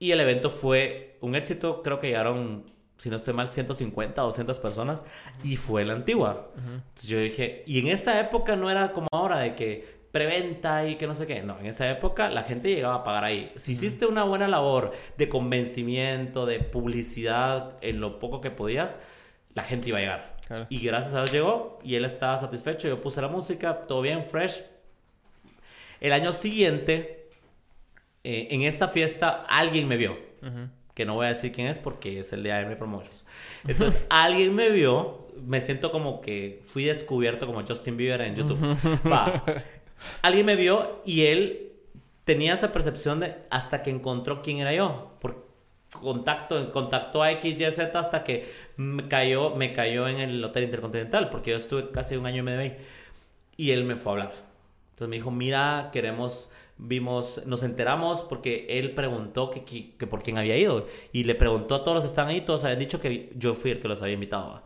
y 0.00 0.10
el 0.10 0.18
evento 0.18 0.50
fue 0.50 1.16
un 1.20 1.36
éxito. 1.36 1.80
Creo 1.82 2.00
que 2.00 2.08
llegaron, 2.08 2.64
si 2.96 3.08
no 3.08 3.14
estoy 3.14 3.34
mal, 3.34 3.46
150, 3.46 4.20
200 4.20 4.58
personas. 4.58 5.04
Y 5.44 5.54
fue 5.54 5.84
la 5.84 5.92
antigua. 5.92 6.50
Entonces 6.56 7.08
yo 7.08 7.20
dije, 7.20 7.62
y 7.68 7.78
en 7.78 7.86
esa 7.86 8.18
época 8.18 8.56
no 8.56 8.68
era 8.68 8.92
como 8.92 9.06
ahora 9.12 9.38
de 9.38 9.54
que 9.54 9.97
preventa 10.12 10.86
y 10.86 10.96
que 10.96 11.06
no 11.06 11.14
sé 11.14 11.26
qué. 11.26 11.42
No, 11.42 11.58
en 11.58 11.66
esa 11.66 11.88
época 11.90 12.30
la 12.30 12.42
gente 12.42 12.70
llegaba 12.70 12.96
a 12.96 13.04
pagar 13.04 13.24
ahí. 13.24 13.52
Si 13.56 13.72
hiciste 13.72 14.06
una 14.06 14.24
buena 14.24 14.48
labor 14.48 14.92
de 15.16 15.28
convencimiento, 15.28 16.46
de 16.46 16.60
publicidad 16.60 17.76
en 17.80 18.00
lo 18.00 18.18
poco 18.18 18.40
que 18.40 18.50
podías, 18.50 18.98
la 19.54 19.62
gente 19.62 19.88
iba 19.88 19.98
a 19.98 20.00
llegar. 20.00 20.38
Y 20.70 20.80
gracias 20.80 21.14
a 21.14 21.18
Dios 21.18 21.32
llegó 21.32 21.78
y 21.84 21.96
él 21.96 22.04
estaba 22.04 22.38
satisfecho. 22.38 22.88
Yo 22.88 23.00
puse 23.00 23.20
la 23.20 23.28
música, 23.28 23.86
todo 23.86 24.00
bien, 24.00 24.24
fresh. 24.24 24.62
El 26.00 26.12
año 26.12 26.32
siguiente, 26.32 27.28
eh, 28.24 28.48
en 28.50 28.62
esta 28.62 28.88
fiesta, 28.88 29.44
alguien 29.48 29.88
me 29.88 29.96
vio. 29.96 30.16
Que 30.94 31.04
no 31.04 31.14
voy 31.14 31.26
a 31.26 31.28
decir 31.28 31.52
quién 31.52 31.66
es 31.66 31.78
porque 31.78 32.20
es 32.20 32.32
el 32.32 32.42
de 32.42 32.52
AM 32.52 32.76
Promotions. 32.76 33.26
Entonces, 33.68 34.06
alguien 34.08 34.54
me 34.54 34.70
vio. 34.70 35.28
Me 35.44 35.60
siento 35.60 35.92
como 35.92 36.20
que 36.20 36.60
fui 36.64 36.84
descubierto 36.84 37.46
como 37.46 37.64
Justin 37.64 37.96
Bieber 37.96 38.22
en 38.22 38.34
YouTube. 38.34 38.58
Va 39.06 39.44
alguien 40.22 40.46
me 40.46 40.56
vio 40.56 41.00
y 41.04 41.26
él 41.26 41.72
tenía 42.24 42.54
esa 42.54 42.72
percepción 42.72 43.20
de 43.20 43.36
hasta 43.50 43.82
que 43.82 43.90
encontró 43.90 44.42
quién 44.42 44.58
era 44.58 44.74
yo. 44.74 45.16
Por 45.20 45.48
contacto, 45.92 46.70
contactó 46.70 47.22
a 47.22 47.30
XYZ 47.30 47.78
hasta 47.94 48.24
que 48.24 48.52
me 48.76 49.08
cayó, 49.08 49.54
me 49.54 49.72
cayó 49.72 50.06
en 50.08 50.18
el 50.20 50.44
Hotel 50.44 50.64
Intercontinental, 50.64 51.30
porque 51.30 51.52
yo 51.52 51.56
estuve 51.56 51.90
casi 51.90 52.16
un 52.16 52.26
año 52.26 52.40
y 52.40 52.42
medio. 52.42 52.76
Y 53.56 53.70
él 53.70 53.84
me 53.84 53.96
fue 53.96 54.12
a 54.12 54.14
hablar. 54.14 54.32
Entonces 54.90 55.08
me 55.08 55.16
dijo, 55.16 55.30
mira, 55.30 55.90
queremos, 55.92 56.50
vimos, 56.76 57.42
nos 57.46 57.62
enteramos 57.62 58.22
porque 58.22 58.66
él 58.68 58.92
preguntó 58.92 59.50
que, 59.50 59.64
que, 59.64 60.06
por 60.06 60.22
quién 60.22 60.38
había 60.38 60.56
ido. 60.56 60.86
Y 61.12 61.24
le 61.24 61.34
preguntó 61.34 61.76
a 61.76 61.84
todos 61.84 61.94
los 61.94 62.02
que 62.02 62.08
estaban 62.08 62.32
ahí, 62.32 62.40
todos 62.40 62.64
habían 62.64 62.80
dicho 62.80 63.00
que 63.00 63.32
yo 63.36 63.54
fui 63.54 63.70
el 63.70 63.80
que 63.80 63.88
los 63.88 64.02
había 64.02 64.14
invitado. 64.14 64.62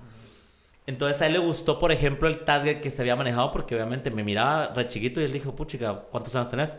Entonces 0.87 1.23
a 1.23 1.27
él 1.27 1.35
le 1.35 1.39
gustó, 1.39 1.79
por 1.79 1.93
ejemplo, 1.93 2.29
el 2.29 2.45
target 2.45 2.81
que 2.81 2.91
se 2.91 3.03
había 3.03 3.15
manejado 3.17 3.51
porque 3.53 3.75
obviamente 3.75 4.11
me 4.11 4.25
miraba 4.25 4.73
re 4.75 4.87
chiquito 4.87 5.21
y 5.21 5.25
él 5.25 5.33
dijo, 5.33 5.55
puchica, 5.55 6.07
¿cuántos 6.11 6.35
años 6.35 6.51
tenés? 6.51 6.79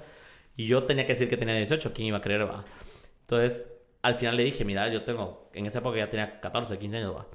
Y 0.58 0.68
yo 0.68 0.84
tenía 0.84 1.06
que 1.06 1.14
decir 1.14 1.30
que 1.30 1.38
tenía 1.38 1.56
18, 1.56 1.94
¿quién 1.94 2.10
iba 2.10 2.18
a 2.18 2.22
creer? 2.22 2.50
Va? 2.50 2.66
Entonces 3.22 3.74
al 4.02 4.16
final 4.16 4.36
le 4.36 4.44
dije, 4.44 4.66
mira, 4.66 4.90
yo 4.90 5.04
tengo, 5.04 5.50
en 5.54 5.66
esa 5.66 5.80
época 5.80 5.98
ya 5.98 6.10
tenía 6.10 6.40
14, 6.42 6.78
15 6.78 6.98
años, 6.98 7.16
va. 7.16 7.28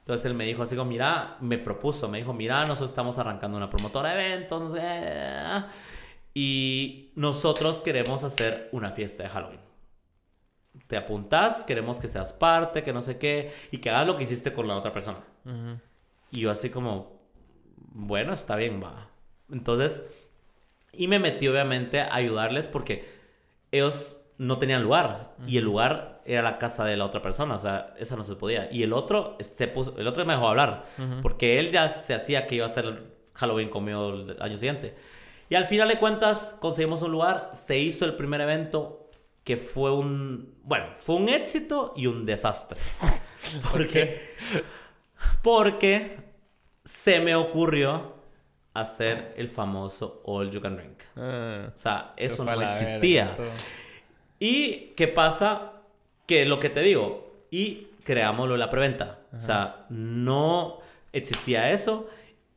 Entonces 0.00 0.26
él 0.26 0.34
me 0.34 0.44
dijo 0.44 0.62
así 0.62 0.76
como, 0.76 0.90
mira, 0.90 1.36
me 1.40 1.58
propuso, 1.58 2.08
me 2.08 2.18
dijo, 2.18 2.34
mira, 2.34 2.60
nosotros 2.66 2.90
estamos 2.90 3.18
arrancando 3.18 3.56
una 3.56 3.70
promotora 3.70 4.14
de 4.14 4.26
eventos, 4.26 4.60
no 4.60 4.70
sé, 4.70 4.80
y 6.34 7.12
nosotros 7.14 7.82
queremos 7.82 8.24
hacer 8.24 8.68
una 8.72 8.92
fiesta 8.92 9.22
de 9.22 9.28
Halloween. 9.28 9.60
Te 10.88 10.96
apuntas, 10.96 11.64
queremos 11.64 12.00
que 12.00 12.08
seas 12.08 12.32
parte, 12.32 12.82
que 12.82 12.92
no 12.92 13.02
sé 13.02 13.18
qué, 13.18 13.52
y 13.70 13.78
que 13.78 13.90
hagas 13.90 14.06
lo 14.06 14.16
que 14.16 14.24
hiciste 14.24 14.52
con 14.52 14.66
la 14.66 14.76
otra 14.76 14.92
persona. 14.92 15.18
Y 16.32 16.40
yo 16.40 16.50
así 16.50 16.70
como, 16.70 17.22
bueno, 17.76 18.32
está 18.32 18.56
bien, 18.56 18.82
va. 18.82 19.10
Entonces, 19.50 20.02
y 20.92 21.06
me 21.06 21.18
metí 21.18 21.46
obviamente 21.46 22.00
a 22.00 22.14
ayudarles 22.14 22.66
porque 22.68 23.08
ellos 23.70 24.16
no 24.38 24.58
tenían 24.58 24.82
lugar 24.82 25.36
y 25.46 25.58
el 25.58 25.64
lugar 25.64 26.20
era 26.24 26.42
la 26.42 26.58
casa 26.58 26.84
de 26.84 26.96
la 26.96 27.04
otra 27.04 27.22
persona, 27.22 27.54
o 27.54 27.58
sea, 27.58 27.94
esa 27.98 28.16
no 28.16 28.24
se 28.24 28.34
podía. 28.34 28.68
Y 28.72 28.82
el 28.82 28.92
otro 28.92 29.36
se 29.40 29.68
puso, 29.68 29.96
el 29.98 30.06
otro 30.06 30.24
me 30.24 30.32
dejó 30.32 30.48
hablar 30.48 30.86
porque 31.20 31.58
él 31.58 31.70
ya 31.70 31.92
se 31.92 32.14
hacía 32.14 32.46
que 32.46 32.56
iba 32.56 32.66
a 32.66 32.68
hacer 32.68 33.12
Halloween 33.34 33.68
conmigo 33.68 34.10
el 34.10 34.36
año 34.40 34.56
siguiente. 34.56 34.96
Y 35.48 35.54
al 35.54 35.66
final 35.66 35.88
de 35.88 35.98
cuentas 35.98 36.56
conseguimos 36.58 37.02
un 37.02 37.12
lugar, 37.12 37.50
se 37.52 37.78
hizo 37.78 38.04
el 38.04 38.16
primer 38.16 38.40
evento 38.40 39.10
que 39.44 39.56
fue 39.56 39.92
un, 39.92 40.54
bueno, 40.62 40.86
fue 40.96 41.16
un 41.16 41.28
éxito 41.28 41.92
y 41.96 42.06
un 42.06 42.24
desastre. 42.24 42.78
Porque 43.72 44.34
porque 45.42 46.18
se 46.84 47.20
me 47.20 47.34
ocurrió 47.34 48.14
hacer 48.74 49.34
el 49.36 49.48
famoso 49.48 50.22
All 50.24 50.50
You 50.50 50.60
Can 50.60 50.76
Drink. 50.76 51.02
Ah, 51.16 51.70
o 51.74 51.76
sea, 51.76 52.12
eso 52.16 52.44
no 52.44 52.60
existía. 52.60 53.34
¿Y 54.38 54.92
qué 54.96 55.08
pasa? 55.08 55.72
Que 56.26 56.46
lo 56.46 56.58
que 56.58 56.70
te 56.70 56.80
digo, 56.80 57.44
y 57.50 57.88
creámoslo 58.04 58.56
la 58.56 58.70
preventa. 58.70 59.18
O 59.34 59.40
sea, 59.40 59.86
no 59.88 60.80
existía 61.12 61.70
eso. 61.70 62.08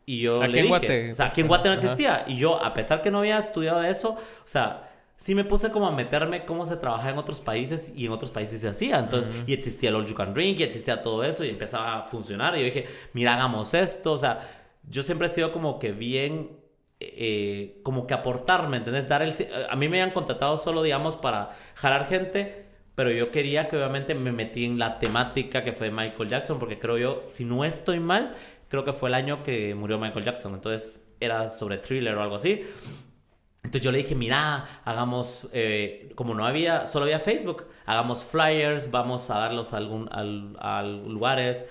Y 0.05 0.19
yo 0.19 0.45
le 0.45 0.57
dije, 0.57 0.67
Guate, 0.67 1.11
o 1.11 1.15
sea, 1.15 1.27
aquí 1.27 1.41
en 1.41 1.47
Guate 1.47 1.69
no 1.69 1.75
existía. 1.75 2.25
Y 2.27 2.37
yo, 2.37 2.63
a 2.63 2.73
pesar 2.73 3.01
que 3.01 3.11
no 3.11 3.19
había 3.19 3.37
estudiado 3.37 3.83
eso, 3.83 4.11
o 4.11 4.47
sea, 4.47 4.84
sí 5.17 5.33
me 5.35 5.45
puse 5.45 5.71
como 5.71 5.87
a 5.87 5.91
meterme 5.91 6.45
cómo 6.45 6.65
se 6.65 6.75
trabajaba 6.77 7.11
en 7.11 7.17
otros 7.17 7.41
países 7.41 7.91
y 7.95 8.05
en 8.05 8.11
otros 8.11 8.31
países 8.31 8.61
se 8.61 8.67
hacía. 8.67 8.99
Entonces, 8.99 9.31
y 9.47 9.53
existía 9.53 9.89
el 9.89 9.95
All 9.95 10.05
You 10.05 10.15
Can 10.15 10.33
Drink, 10.33 10.59
y 10.59 10.63
existía 10.63 11.01
todo 11.01 11.23
eso 11.23 11.43
y 11.43 11.49
empezaba 11.49 11.99
a 11.99 12.03
funcionar. 12.03 12.55
Y 12.55 12.59
yo 12.59 12.65
dije, 12.65 12.85
mira, 13.13 13.33
hagamos 13.33 13.73
esto. 13.73 14.13
O 14.13 14.17
sea, 14.17 14.41
yo 14.89 15.03
siempre 15.03 15.27
he 15.27 15.29
sido 15.29 15.51
como 15.51 15.79
que 15.79 15.91
bien, 15.91 16.59
eh, 16.99 17.79
como 17.83 18.07
que 18.07 18.13
aportar, 18.13 18.67
¿me 18.67 18.77
entendés? 18.77 19.07
Dar 19.07 19.21
el, 19.21 19.33
a 19.69 19.75
mí 19.75 19.87
me 19.87 20.01
habían 20.01 20.13
contratado 20.13 20.57
solo, 20.57 20.83
digamos, 20.83 21.15
para 21.15 21.51
jalar 21.75 22.05
gente, 22.05 22.65
pero 22.95 23.11
yo 23.11 23.31
quería 23.31 23.67
que 23.67 23.77
obviamente 23.77 24.15
me 24.15 24.31
metí 24.31 24.65
en 24.65 24.79
la 24.79 24.99
temática 24.99 25.63
que 25.63 25.73
fue 25.73 25.91
Michael 25.91 26.29
Jackson, 26.29 26.59
porque 26.59 26.79
creo 26.79 26.97
yo, 26.97 27.23
si 27.29 27.45
no 27.45 27.65
estoy 27.65 27.99
mal, 27.99 28.35
creo 28.67 28.85
que 28.85 28.93
fue 28.93 29.09
el 29.09 29.15
año 29.15 29.43
que 29.43 29.75
murió 29.75 29.97
Michael 29.97 30.25
Jackson. 30.25 30.53
Entonces, 30.53 31.05
era 31.19 31.49
sobre 31.49 31.77
thriller 31.77 32.15
o 32.15 32.21
algo 32.21 32.35
así. 32.35 32.63
Entonces 33.65 33.81
yo 33.81 33.91
le 33.91 33.97
dije, 33.97 34.13
mira, 34.13 34.65
hagamos, 34.85 35.49
eh, 35.51 36.11
como 36.15 36.35
no 36.35 36.45
había, 36.45 36.85
solo 36.85 37.05
había 37.05 37.19
Facebook, 37.19 37.65
hagamos 37.85 38.23
flyers, 38.23 38.91
vamos 38.91 39.29
a 39.31 39.39
darlos 39.39 39.73
a, 39.73 39.77
algún, 39.77 40.07
a, 40.11 40.83
lugares. 40.83 41.65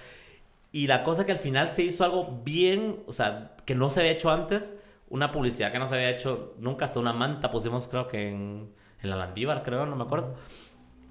Y 0.73 0.89
la 0.89 1.05
cosa 1.05 1.25
que 1.25 1.33
al 1.33 1.39
final 1.39 1.69
se 1.69 1.85
hizo 1.85 2.05
algo 2.05 2.41
bien, 2.45 3.05
o 3.07 3.12
sea, 3.12 3.53
que 3.65 3.77
no 3.77 3.91
se 3.91 4.01
había 4.01 4.12
hecho 4.12 4.31
antes, 4.31 4.77
una 5.09 5.31
publicidad 5.31 5.71
que 5.71 5.79
no 5.79 5.87
se 5.87 5.95
había 5.95 6.11
hecho 6.11 6.55
nunca, 6.59 6.85
hasta 6.85 6.99
una 6.99 7.12
manta 7.12 7.53
pusimos 7.53 7.87
creo 7.87 8.09
que 8.09 8.29
en, 8.29 8.73
en 9.01 9.11
la 9.11 9.15
Landívar, 9.15 9.62
creo, 9.62 9.87
no 9.87 9.95
me 9.95 10.03
acuerdo. 10.03 10.35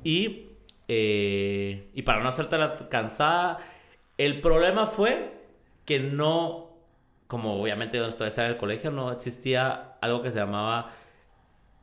Y, 0.03 0.49
eh, 0.89 1.89
y 1.93 2.01
para 2.01 2.21
no 2.21 2.27
hacerte 2.27 2.57
la 2.57 2.89
cansada, 2.89 3.59
el 4.17 4.41
problema 4.41 4.85
fue 4.85 5.31
que 5.85 5.99
no 5.99 6.73
como 7.33 7.59
obviamente 7.59 7.97
donde 7.97 8.09
estoy 8.09 8.45
en 8.45 8.51
el 8.51 8.57
colegio, 8.57 8.91
no 8.91 9.11
existía 9.11 9.92
algo 10.03 10.21
que 10.21 10.31
se 10.31 10.39
llamaba 10.39 10.91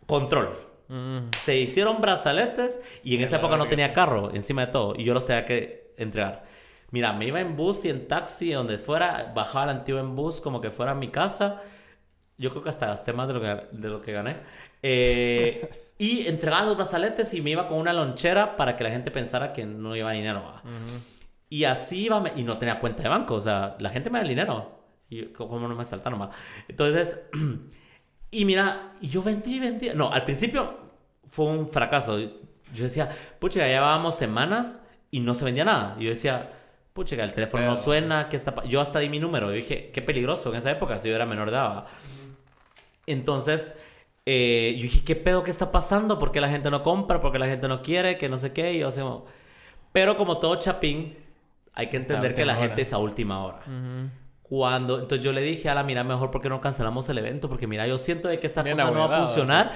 control. 0.06 0.58
Mm. 0.88 1.30
Se 1.32 1.56
hicieron 1.56 2.00
brazaletes 2.00 2.80
y 3.04 3.16
en 3.16 3.22
esa 3.22 3.36
época 3.36 3.56
no 3.56 3.68
tenía 3.68 3.92
carro 3.92 4.30
encima 4.34 4.66
de 4.66 4.72
todo 4.72 4.94
y 4.96 5.04
yo 5.04 5.14
los 5.14 5.26
tenía 5.26 5.44
que 5.44 5.94
entregar. 5.96 6.44
Mira, 6.90 7.12
me 7.12 7.26
iba 7.26 7.40
en 7.40 7.56
bus 7.56 7.84
y 7.84 7.90
en 7.90 8.08
taxi, 8.08 8.52
donde 8.52 8.78
fuera, 8.78 9.32
bajaba 9.34 9.64
el 9.64 9.78
antiguo 9.78 10.00
en 10.00 10.16
bus 10.16 10.40
como 10.40 10.60
que 10.60 10.70
fuera 10.70 10.92
a 10.92 10.94
mi 10.94 11.08
casa. 11.08 11.62
Yo 12.36 12.50
creo 12.50 12.62
que 12.62 12.70
hasta 12.70 12.86
gasté 12.86 13.12
más 13.12 13.28
de 13.28 13.34
lo 13.34 13.40
que, 13.40 13.66
de 13.70 13.88
lo 13.88 14.02
que 14.02 14.12
gané. 14.12 14.38
Eh, 14.82 15.68
y 15.98 16.26
entregaba 16.26 16.66
los 16.66 16.76
brazaletes 16.76 17.32
y 17.34 17.42
me 17.42 17.50
iba 17.50 17.68
con 17.68 17.78
una 17.78 17.92
lonchera 17.92 18.56
para 18.56 18.76
que 18.76 18.82
la 18.82 18.90
gente 18.90 19.10
pensara 19.10 19.52
que 19.52 19.66
no 19.66 19.94
iba 19.94 20.10
dinero. 20.10 20.42
Y 21.48 21.64
así 21.64 22.06
iba, 22.06 22.24
y 22.34 22.42
no 22.42 22.58
tenía 22.58 22.80
cuenta 22.80 23.02
de 23.02 23.08
banco. 23.08 23.34
O 23.34 23.40
sea, 23.40 23.76
la 23.78 23.90
gente 23.90 24.10
me 24.10 24.18
da 24.18 24.22
el 24.22 24.28
dinero. 24.28 24.80
Y 25.08 25.26
como 25.26 25.60
no 25.60 25.74
me 25.74 25.84
saltaron 25.84 26.18
más. 26.18 26.30
Entonces, 26.66 27.22
y 28.30 28.44
mira, 28.44 28.92
yo 29.00 29.22
vendí, 29.22 29.58
vendí. 29.58 29.90
No, 29.94 30.12
al 30.12 30.24
principio 30.24 30.78
fue 31.28 31.46
un 31.46 31.68
fracaso. 31.68 32.18
Yo 32.18 32.84
decía, 32.84 33.08
pucha, 33.38 33.60
ya 33.60 33.66
llevábamos 33.66 34.16
semanas 34.16 34.82
y 35.10 35.20
no 35.20 35.34
se 35.34 35.44
vendía 35.44 35.64
nada. 35.64 35.96
Y 35.98 36.04
yo 36.04 36.10
decía, 36.10 36.52
pucha, 36.92 37.16
el 37.22 37.32
teléfono 37.34 37.66
no 37.66 37.76
suena, 37.76 38.28
¿qué 38.28 38.36
está 38.36 38.62
Yo 38.64 38.80
hasta 38.80 39.00
di 39.00 39.08
mi 39.08 39.18
número. 39.18 39.48
Yo 39.48 39.56
dije, 39.56 39.90
qué 39.92 40.02
peligroso 40.02 40.50
en 40.50 40.56
esa 40.56 40.70
época, 40.70 40.98
si 40.98 41.08
yo 41.08 41.14
era 41.14 41.26
menor 41.26 41.50
de 41.50 41.56
edad. 41.56 41.86
Entonces, 43.06 43.74
eh, 44.26 44.74
yo 44.76 44.82
dije, 44.82 45.02
¿qué 45.04 45.16
pedo 45.16 45.42
que 45.42 45.50
está 45.50 45.72
pasando? 45.72 46.18
¿Por 46.18 46.30
qué 46.30 46.40
la 46.40 46.48
gente 46.48 46.70
no 46.70 46.82
compra? 46.82 47.20
¿Por 47.20 47.32
qué 47.32 47.38
la 47.38 47.46
gente 47.46 47.66
no 47.66 47.82
quiere? 47.82 48.16
Que 48.16 48.28
no 48.28 48.38
sé 48.38 48.52
qué. 48.52 48.74
Y 48.74 48.78
yo 48.80 48.88
así, 48.88 49.00
pero 49.92 50.16
como 50.16 50.38
todo 50.38 50.56
chapín, 50.56 51.16
hay 51.74 51.88
que 51.88 51.96
entender 51.96 52.34
que 52.34 52.44
la 52.44 52.54
gente 52.54 52.82
es 52.82 52.92
a 52.92 52.98
última 52.98 53.44
hora. 53.44 53.60
Cuando, 54.50 54.98
entonces 54.98 55.24
yo 55.24 55.32
le 55.32 55.42
dije 55.42 55.68
a 55.68 55.74
la 55.74 55.84
mira, 55.84 56.02
mejor 56.02 56.32
porque 56.32 56.48
no 56.48 56.60
cancelamos 56.60 57.08
el 57.08 57.18
evento, 57.18 57.48
porque 57.48 57.68
mira, 57.68 57.86
yo 57.86 57.98
siento 57.98 58.26
de 58.26 58.40
que 58.40 58.48
esta 58.48 58.64
cosa 58.64 58.90
no 58.90 59.08
va 59.08 59.16
a 59.16 59.24
funcionar, 59.24 59.72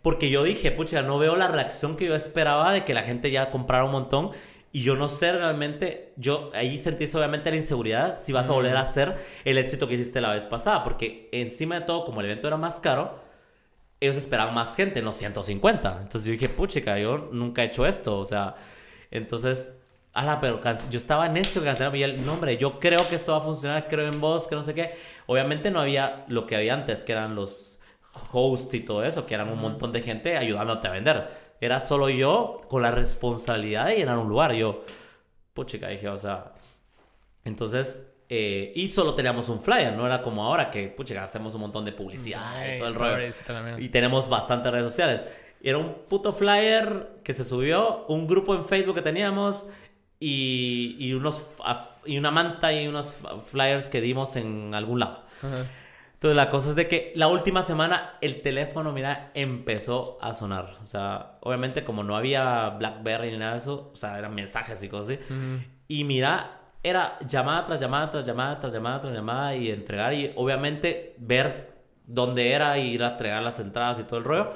porque 0.00 0.30
yo 0.30 0.42
dije, 0.42 0.70
pucha, 0.70 1.02
no 1.02 1.18
veo 1.18 1.36
la 1.36 1.48
reacción 1.48 1.94
que 1.94 2.06
yo 2.06 2.14
esperaba 2.14 2.72
de 2.72 2.86
que 2.86 2.94
la 2.94 3.02
gente 3.02 3.30
ya 3.30 3.50
comprara 3.50 3.84
un 3.84 3.92
montón, 3.92 4.30
y 4.72 4.80
yo 4.80 4.96
no 4.96 5.10
sé 5.10 5.30
realmente, 5.30 6.14
yo 6.16 6.50
ahí 6.54 6.78
sentí 6.78 7.04
obviamente 7.14 7.50
la 7.50 7.58
inseguridad 7.58 8.18
si 8.18 8.32
vas 8.32 8.48
a 8.48 8.54
volver 8.54 8.74
a 8.78 8.80
hacer 8.80 9.14
el 9.44 9.58
éxito 9.58 9.88
que 9.88 9.94
hiciste 9.96 10.22
la 10.22 10.32
vez 10.32 10.46
pasada, 10.46 10.84
porque 10.84 11.28
encima 11.30 11.80
de 11.80 11.82
todo, 11.82 12.06
como 12.06 12.20
el 12.20 12.26
evento 12.26 12.48
era 12.48 12.56
más 12.56 12.80
caro, 12.80 13.20
ellos 14.00 14.16
esperaban 14.16 14.54
más 14.54 14.74
gente, 14.74 15.02
no 15.02 15.12
150. 15.12 15.98
Entonces 16.00 16.24
yo 16.24 16.32
dije, 16.32 16.48
pucha, 16.48 16.98
yo 16.98 17.28
nunca 17.30 17.62
he 17.62 17.66
hecho 17.66 17.84
esto, 17.84 18.18
o 18.18 18.24
sea, 18.24 18.54
entonces 19.10 19.83
Ala, 20.14 20.40
pero 20.40 20.60
yo 20.90 20.96
estaba 20.96 21.28
necio 21.28 21.60
que 21.60 21.66
cancelar 21.66 21.94
el 21.96 22.24
nombre. 22.24 22.56
Yo 22.56 22.78
creo 22.78 23.06
que 23.08 23.16
esto 23.16 23.32
va 23.32 23.38
a 23.38 23.40
funcionar, 23.40 23.88
creo 23.88 24.06
en 24.06 24.20
vos, 24.20 24.46
que 24.46 24.54
no 24.54 24.62
sé 24.62 24.72
qué. 24.72 24.94
Obviamente 25.26 25.72
no 25.72 25.80
había 25.80 26.24
lo 26.28 26.46
que 26.46 26.54
había 26.54 26.72
antes, 26.72 27.02
que 27.02 27.10
eran 27.10 27.34
los 27.34 27.80
hosts 28.32 28.72
y 28.74 28.80
todo 28.80 29.02
eso, 29.02 29.26
que 29.26 29.34
eran 29.34 29.50
un 29.50 29.58
montón 29.58 29.90
de 29.90 30.02
gente 30.02 30.36
ayudándote 30.36 30.86
a 30.86 30.92
vender. 30.92 31.28
Era 31.60 31.80
solo 31.80 32.08
yo 32.10 32.60
con 32.68 32.82
la 32.82 32.92
responsabilidad 32.92 33.86
de 33.86 33.96
llenar 33.96 34.18
un 34.18 34.28
lugar. 34.28 34.52
Yo, 34.52 34.84
puchica, 35.52 35.88
dije, 35.88 36.08
o 36.08 36.16
sea. 36.16 36.52
Entonces, 37.44 38.14
eh, 38.28 38.72
y 38.76 38.86
solo 38.86 39.14
teníamos 39.14 39.48
un 39.48 39.60
flyer, 39.60 39.96
no 39.96 40.06
era 40.06 40.22
como 40.22 40.44
ahora 40.44 40.70
que, 40.70 40.86
puchica, 40.86 41.24
hacemos 41.24 41.56
un 41.56 41.62
montón 41.62 41.84
de 41.84 41.90
publicidad 41.90 42.74
y 42.74 42.78
todo 42.78 42.88
el 42.88 42.94
rollo. 42.94 43.78
Y 43.78 43.88
tenemos 43.88 44.28
bastantes 44.28 44.70
redes 44.70 44.84
sociales. 44.86 45.26
Era 45.60 45.78
un 45.78 45.94
puto 46.08 46.32
flyer 46.32 47.20
que 47.24 47.32
se 47.32 47.42
subió, 47.42 48.04
un 48.08 48.26
grupo 48.26 48.54
en 48.54 48.64
Facebook 48.64 48.96
que 48.96 49.02
teníamos 49.02 49.66
y, 50.26 50.96
y, 50.98 51.12
unos, 51.12 51.46
y 52.06 52.16
una 52.16 52.30
manta 52.30 52.72
y 52.72 52.88
unos 52.88 53.20
flyers 53.44 53.90
que 53.90 54.00
dimos 54.00 54.36
en 54.36 54.74
algún 54.74 55.00
lado. 55.00 55.22
Entonces 56.14 56.34
la 56.34 56.48
cosa 56.48 56.70
es 56.70 56.76
de 56.76 56.88
que 56.88 57.12
la 57.14 57.28
última 57.28 57.62
semana 57.62 58.14
el 58.22 58.40
teléfono, 58.40 58.90
mira, 58.90 59.32
empezó 59.34 60.16
a 60.22 60.32
sonar. 60.32 60.78
O 60.82 60.86
sea, 60.86 61.36
obviamente 61.42 61.84
como 61.84 62.02
no 62.04 62.16
había 62.16 62.70
BlackBerry 62.70 63.32
ni 63.32 63.36
nada 63.36 63.52
de 63.52 63.58
eso, 63.58 63.90
o 63.92 63.96
sea, 63.96 64.18
eran 64.18 64.34
mensajes 64.34 64.82
y 64.82 64.88
cosas 64.88 65.18
así. 65.18 65.66
Y 65.88 66.04
mira, 66.04 66.58
era 66.82 67.18
llamada 67.26 67.66
tras 67.66 67.78
llamada 67.78 68.08
tras 68.08 68.24
llamada 68.24 68.58
tras 68.58 68.72
llamada 68.72 69.00
tras 69.02 69.12
llamada 69.12 69.54
y 69.54 69.70
entregar 69.70 70.14
y 70.14 70.32
obviamente 70.36 71.16
ver 71.18 71.74
dónde 72.06 72.52
era 72.52 72.78
y 72.78 72.94
ir 72.94 73.04
a 73.04 73.10
entregar 73.10 73.42
las 73.42 73.60
entradas 73.60 74.00
y 74.00 74.04
todo 74.04 74.16
el 74.16 74.24
rollo. 74.24 74.54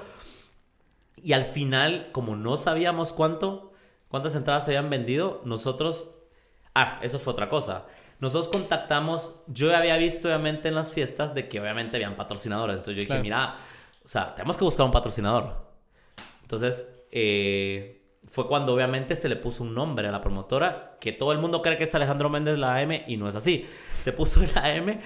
Y 1.22 1.34
al 1.34 1.44
final, 1.44 2.08
como 2.12 2.36
no 2.36 2.56
sabíamos 2.56 3.12
cuánto, 3.12 3.68
cuántas 4.08 4.34
entradas 4.34 4.64
se 4.64 4.70
habían 4.70 4.90
vendido, 4.90 5.42
nosotros... 5.44 6.08
Ah, 6.74 6.98
eso 7.02 7.18
fue 7.18 7.32
otra 7.32 7.48
cosa. 7.48 7.86
Nosotros 8.20 8.48
contactamos, 8.48 9.40
yo 9.46 9.74
había 9.76 9.96
visto 9.96 10.28
obviamente 10.28 10.68
en 10.68 10.74
las 10.74 10.92
fiestas 10.92 11.34
de 11.34 11.48
que 11.48 11.60
obviamente 11.60 11.96
habían 11.96 12.16
patrocinadores. 12.16 12.76
Entonces 12.76 12.96
yo 12.96 13.08
dije, 13.08 13.22
mira, 13.22 13.56
o 14.04 14.08
sea, 14.08 14.34
tenemos 14.34 14.56
que 14.56 14.64
buscar 14.64 14.86
un 14.86 14.92
patrocinador. 14.92 15.68
Entonces, 16.42 16.88
eh, 17.10 17.98
fue 18.28 18.46
cuando 18.46 18.74
obviamente 18.74 19.14
se 19.14 19.28
le 19.28 19.36
puso 19.36 19.62
un 19.62 19.74
nombre 19.74 20.08
a 20.08 20.10
la 20.10 20.20
promotora, 20.20 20.96
que 21.00 21.12
todo 21.12 21.32
el 21.32 21.38
mundo 21.38 21.62
cree 21.62 21.78
que 21.78 21.84
es 21.84 21.94
Alejandro 21.94 22.28
Méndez 22.28 22.58
la 22.58 22.76
AM 22.76 23.02
y 23.06 23.16
no 23.16 23.28
es 23.28 23.36
así. 23.36 23.66
Se 24.00 24.12
puso 24.12 24.42
el 24.42 24.50
AM 24.56 25.00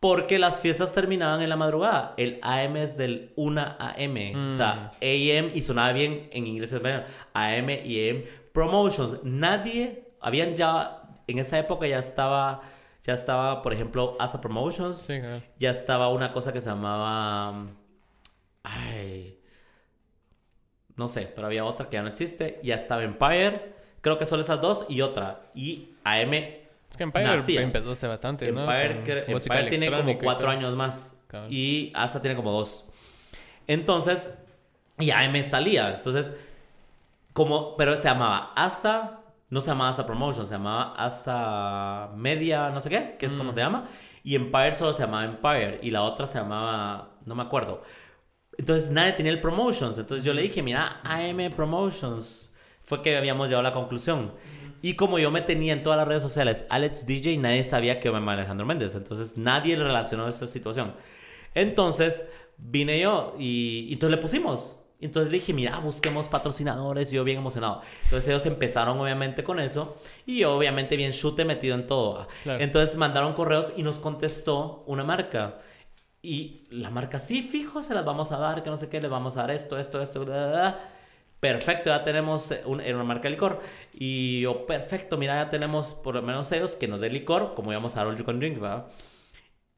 porque 0.00 0.38
las 0.38 0.60
fiestas 0.60 0.92
terminaban 0.92 1.42
en 1.42 1.48
la 1.48 1.56
madrugada. 1.56 2.14
El 2.16 2.38
AM 2.42 2.76
es 2.76 2.96
del 2.96 3.32
1 3.36 3.60
AM. 3.78 4.48
O 4.48 4.50
sea, 4.50 4.92
mm. 5.00 5.04
AM 5.04 5.50
y 5.54 5.62
sonaba 5.62 5.92
bien 5.92 6.28
en 6.32 6.46
inglés 6.46 6.72
y 6.72 6.76
español. 6.76 7.04
AM 7.34 7.70
y 7.84 8.08
AM. 8.08 8.24
Promotions. 8.58 9.18
Nadie, 9.22 10.14
habían 10.20 10.56
ya, 10.56 11.02
en 11.28 11.38
esa 11.38 11.58
época 11.60 11.86
ya 11.86 12.00
estaba, 12.00 12.62
ya 13.04 13.14
estaba, 13.14 13.62
por 13.62 13.72
ejemplo, 13.72 14.16
Asa 14.18 14.40
Promotions. 14.40 14.98
Sí, 14.98 15.20
Ya 15.60 15.70
estaba 15.70 16.08
una 16.08 16.32
cosa 16.32 16.52
que 16.52 16.60
se 16.60 16.68
llamaba... 16.68 17.68
Ay... 18.64 19.38
No 20.96 21.06
sé, 21.06 21.30
pero 21.32 21.46
había 21.46 21.64
otra 21.64 21.88
que 21.88 21.94
ya 21.94 22.02
no 22.02 22.08
existe. 22.08 22.58
Ya 22.64 22.74
estaba 22.74 23.04
Empire. 23.04 23.74
Creo 24.00 24.18
que 24.18 24.24
son 24.24 24.40
esas 24.40 24.60
dos 24.60 24.84
y 24.88 25.02
otra. 25.02 25.42
Y 25.54 25.94
AM 26.02 26.34
es 26.34 26.96
que 26.96 27.04
Empire 27.04 27.62
empezó 27.62 27.92
hace 27.92 28.08
bastante, 28.08 28.50
¿no? 28.50 28.62
Empire, 28.62 29.68
tiene 29.68 29.88
como 29.88 30.18
cuatro 30.18 30.50
años 30.50 30.74
más. 30.74 31.16
Y 31.48 31.92
Asa 31.94 32.20
tiene 32.20 32.34
como 32.34 32.50
dos. 32.50 32.84
Entonces, 33.68 34.34
y 34.98 35.12
AM 35.12 35.40
salía. 35.44 35.94
Entonces, 35.94 36.34
como, 37.38 37.76
pero 37.76 37.96
se 37.96 38.02
llamaba 38.02 38.52
Asa, 38.56 39.20
no 39.48 39.60
se 39.60 39.68
llamaba 39.68 39.90
Asa 39.90 40.04
Promotion, 40.04 40.44
se 40.44 40.54
llamaba 40.54 40.94
Asa 40.96 42.10
Media, 42.16 42.70
no 42.70 42.80
sé 42.80 42.90
qué, 42.90 43.14
que 43.16 43.26
es 43.26 43.36
como 43.36 43.52
mm. 43.52 43.54
se 43.54 43.60
llama. 43.60 43.88
Y 44.24 44.34
Empire 44.34 44.72
solo 44.72 44.92
se 44.92 45.04
llamaba 45.04 45.24
Empire. 45.24 45.78
Y 45.80 45.92
la 45.92 46.02
otra 46.02 46.26
se 46.26 46.36
llamaba, 46.36 47.12
no 47.24 47.36
me 47.36 47.44
acuerdo. 47.44 47.82
Entonces 48.58 48.90
nadie 48.90 49.12
tenía 49.12 49.30
el 49.30 49.40
Promotions. 49.40 49.98
Entonces 49.98 50.24
yo 50.24 50.34
le 50.34 50.42
dije, 50.42 50.64
mira, 50.64 51.00
AM 51.04 51.52
Promotions. 51.54 52.52
Fue 52.82 53.02
que 53.02 53.16
habíamos 53.16 53.46
llegado 53.46 53.60
a 53.60 53.70
la 53.70 53.72
conclusión. 53.72 54.32
Y 54.82 54.94
como 54.94 55.20
yo 55.20 55.30
me 55.30 55.40
tenía 55.40 55.74
en 55.74 55.84
todas 55.84 55.96
las 55.96 56.08
redes 56.08 56.24
sociales 56.24 56.66
Alex 56.70 57.06
DJ, 57.06 57.36
nadie 57.36 57.62
sabía 57.62 58.00
que 58.00 58.06
yo 58.06 58.12
me 58.12 58.18
llamaba 58.18 58.38
Alejandro 58.38 58.66
Méndez. 58.66 58.96
Entonces 58.96 59.38
nadie 59.38 59.76
relacionó 59.76 60.26
esa 60.26 60.48
situación. 60.48 60.92
Entonces 61.54 62.28
vine 62.56 62.98
yo 62.98 63.36
y, 63.38 63.90
entonces 63.92 64.16
le 64.16 64.20
pusimos 64.20 64.77
Entonces 65.00 65.30
le 65.30 65.38
dije, 65.38 65.52
mira, 65.52 65.78
busquemos 65.78 66.28
patrocinadores. 66.28 67.12
Y 67.12 67.16
yo 67.16 67.24
bien 67.24 67.38
emocionado. 67.38 67.82
Entonces 68.04 68.28
ellos 68.28 68.46
empezaron 68.46 68.98
obviamente 68.98 69.44
con 69.44 69.60
eso. 69.60 69.96
Y 70.26 70.40
yo 70.40 70.56
obviamente 70.56 70.96
bien 70.96 71.12
chute 71.12 71.44
metido 71.44 71.74
en 71.74 71.86
todo. 71.86 72.26
Entonces 72.44 72.96
mandaron 72.96 73.34
correos 73.34 73.72
y 73.76 73.82
nos 73.82 73.98
contestó 73.98 74.82
una 74.86 75.04
marca. 75.04 75.58
Y 76.20 76.66
la 76.70 76.90
marca, 76.90 77.18
sí, 77.20 77.42
fijo, 77.42 77.82
se 77.82 77.94
las 77.94 78.04
vamos 78.04 78.32
a 78.32 78.38
dar, 78.38 78.62
que 78.64 78.70
no 78.70 78.76
sé 78.76 78.88
qué, 78.88 79.00
les 79.00 79.10
vamos 79.10 79.36
a 79.36 79.42
dar 79.42 79.52
esto, 79.52 79.78
esto, 79.78 80.02
esto, 80.02 80.26
Perfecto, 81.38 81.90
ya 81.90 82.02
tenemos 82.02 82.52
una 82.66 83.04
marca 83.04 83.24
de 83.24 83.30
licor. 83.30 83.60
Y 83.94 84.40
yo, 84.40 84.66
perfecto, 84.66 85.16
mira, 85.16 85.36
ya 85.36 85.48
tenemos 85.48 85.94
por 85.94 86.16
lo 86.16 86.22
menos 86.22 86.50
ellos 86.50 86.76
que 86.76 86.88
nos 86.88 87.00
den 87.00 87.12
licor, 87.12 87.54
como 87.54 87.70
íbamos 87.70 87.96
a 87.96 88.00
dar 88.00 88.08
All 88.08 88.16
You 88.16 88.24
Can 88.24 88.40
Drink, 88.40 88.58
¿verdad? 88.58 88.88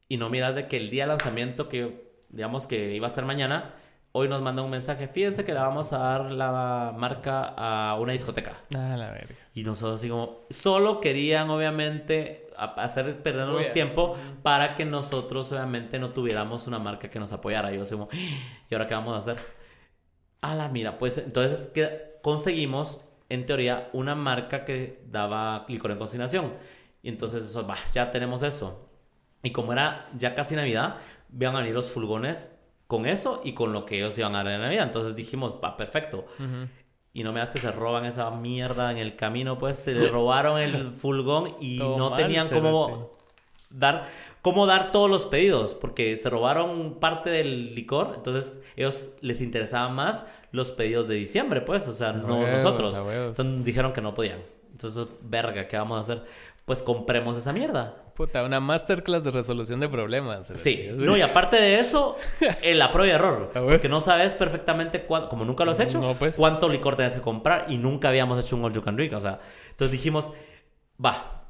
Y 0.08 0.16
no 0.16 0.30
miras 0.30 0.54
de 0.54 0.66
que 0.66 0.78
el 0.78 0.88
día 0.88 1.04
de 1.04 1.08
lanzamiento, 1.08 1.68
que 1.68 2.10
digamos 2.30 2.66
que 2.66 2.94
iba 2.94 3.06
a 3.06 3.10
ser 3.10 3.26
mañana, 3.26 3.74
hoy 4.12 4.28
nos 4.28 4.42
manda 4.42 4.62
un 4.62 4.70
mensaje, 4.70 5.08
fíjense 5.08 5.44
que 5.44 5.52
le 5.52 5.60
vamos 5.60 5.92
a 5.92 5.98
dar 5.98 6.32
la 6.32 6.94
marca 6.96 7.54
a 7.56 7.96
una 7.98 8.12
discoteca. 8.12 8.54
Ah, 8.74 8.96
la 8.96 9.10
verga. 9.10 9.34
Y 9.54 9.62
nosotros 9.62 10.00
así 10.00 10.08
como, 10.08 10.46
solo 10.50 11.00
querían 11.00 11.50
obviamente 11.50 12.48
hacer 12.56 13.22
perdernos 13.22 13.72
tiempo 13.72 14.16
para 14.42 14.74
que 14.74 14.84
nosotros 14.84 15.50
obviamente 15.52 15.98
no 15.98 16.10
tuviéramos 16.10 16.66
una 16.66 16.78
marca 16.78 17.08
que 17.08 17.18
nos 17.18 17.32
apoyara. 17.32 17.72
Yo 17.72 17.82
así 17.82 17.94
como, 17.94 18.08
¿y 18.68 18.74
ahora 18.74 18.86
qué 18.86 18.94
vamos 18.94 19.14
a 19.14 19.18
hacer? 19.18 19.42
A 20.42 20.54
la 20.54 20.68
mira, 20.68 20.98
pues 20.98 21.18
entonces 21.18 21.68
que 21.68 22.18
conseguimos 22.22 23.00
en 23.28 23.46
teoría 23.46 23.88
una 23.92 24.14
marca 24.14 24.64
que 24.64 25.02
daba 25.06 25.64
licor 25.68 25.92
en 25.92 25.98
consignación. 25.98 26.52
Y 27.02 27.08
entonces 27.08 27.44
eso, 27.44 27.66
ya 27.92 28.10
tenemos 28.10 28.42
eso. 28.42 28.88
Y 29.42 29.52
como 29.52 29.72
era 29.72 30.08
ya 30.16 30.34
casi 30.34 30.54
Navidad, 30.54 30.96
vean 31.28 31.56
a 31.56 31.60
venir 31.60 31.74
los 31.74 31.90
fulgones 31.90 32.59
con 32.90 33.06
eso 33.06 33.40
y 33.44 33.52
con 33.52 33.72
lo 33.72 33.86
que 33.86 33.98
ellos 33.98 34.18
iban 34.18 34.34
a 34.34 34.42
dar 34.42 34.54
en 34.54 34.62
Navidad. 34.62 34.82
Entonces 34.82 35.14
dijimos, 35.14 35.54
va, 35.62 35.76
perfecto. 35.76 36.26
Y 37.12 37.22
no 37.22 37.32
me 37.32 37.38
das 37.38 37.52
que 37.52 37.60
se 37.60 37.70
roban 37.70 38.04
esa 38.04 38.28
mierda 38.32 38.90
en 38.90 38.98
el 38.98 39.14
camino, 39.14 39.58
pues 39.58 39.76
se 39.76 39.94
le 39.94 40.08
robaron 40.08 40.58
el 40.58 40.90
fulgón 40.90 41.54
y 41.60 41.78
no 41.78 42.16
tenían 42.16 42.48
cómo 42.48 43.12
dar, 43.70 44.08
cómo 44.42 44.66
dar 44.66 44.90
todos 44.90 45.08
los 45.08 45.26
pedidos, 45.26 45.76
porque 45.76 46.16
se 46.16 46.28
robaron 46.30 46.96
parte 46.98 47.30
del 47.30 47.76
licor, 47.76 48.14
entonces 48.16 48.60
ellos 48.74 49.10
les 49.20 49.40
interesaban 49.40 49.94
más 49.94 50.26
los 50.50 50.72
pedidos 50.72 51.06
de 51.06 51.14
diciembre, 51.14 51.60
pues, 51.60 51.86
o 51.86 51.94
sea, 51.94 52.12
no 52.12 52.44
nosotros. 52.44 52.92
Entonces 52.98 53.64
dijeron 53.64 53.92
que 53.92 54.00
no 54.00 54.14
podían. 54.14 54.40
Entonces, 54.72 55.06
verga, 55.22 55.68
¿qué 55.68 55.76
vamos 55.76 55.96
a 55.98 56.00
hacer? 56.00 56.24
Pues 56.64 56.82
compremos 56.82 57.36
esa 57.36 57.52
mierda. 57.52 57.96
Puta, 58.14 58.44
una 58.44 58.60
masterclass 58.60 59.24
de 59.24 59.30
resolución 59.30 59.80
de 59.80 59.88
problemas. 59.88 60.52
Sí, 60.54 60.88
no, 60.94 61.16
y 61.16 61.22
aparte 61.22 61.56
de 61.56 61.80
eso, 61.80 62.16
el 62.62 62.82
a 62.82 62.90
y 62.94 63.08
error. 63.08 63.50
Porque 63.54 63.88
no 63.88 64.00
sabes 64.00 64.34
perfectamente, 64.34 65.06
como 65.06 65.44
nunca 65.44 65.64
lo 65.64 65.70
has 65.70 65.80
hecho, 65.80 66.14
pues. 66.18 66.36
cuánto 66.36 66.68
licor 66.68 66.96
tienes 66.96 67.14
que 67.14 67.22
comprar 67.22 67.66
y 67.68 67.78
nunca 67.78 68.08
habíamos 68.08 68.38
hecho 68.38 68.56
un 68.56 68.64
all 68.64 68.72
you 68.72 68.82
can 68.82 68.96
drink. 68.96 69.14
O 69.14 69.20
sea, 69.20 69.40
entonces 69.70 69.90
dijimos, 69.90 70.32
va, 71.02 71.40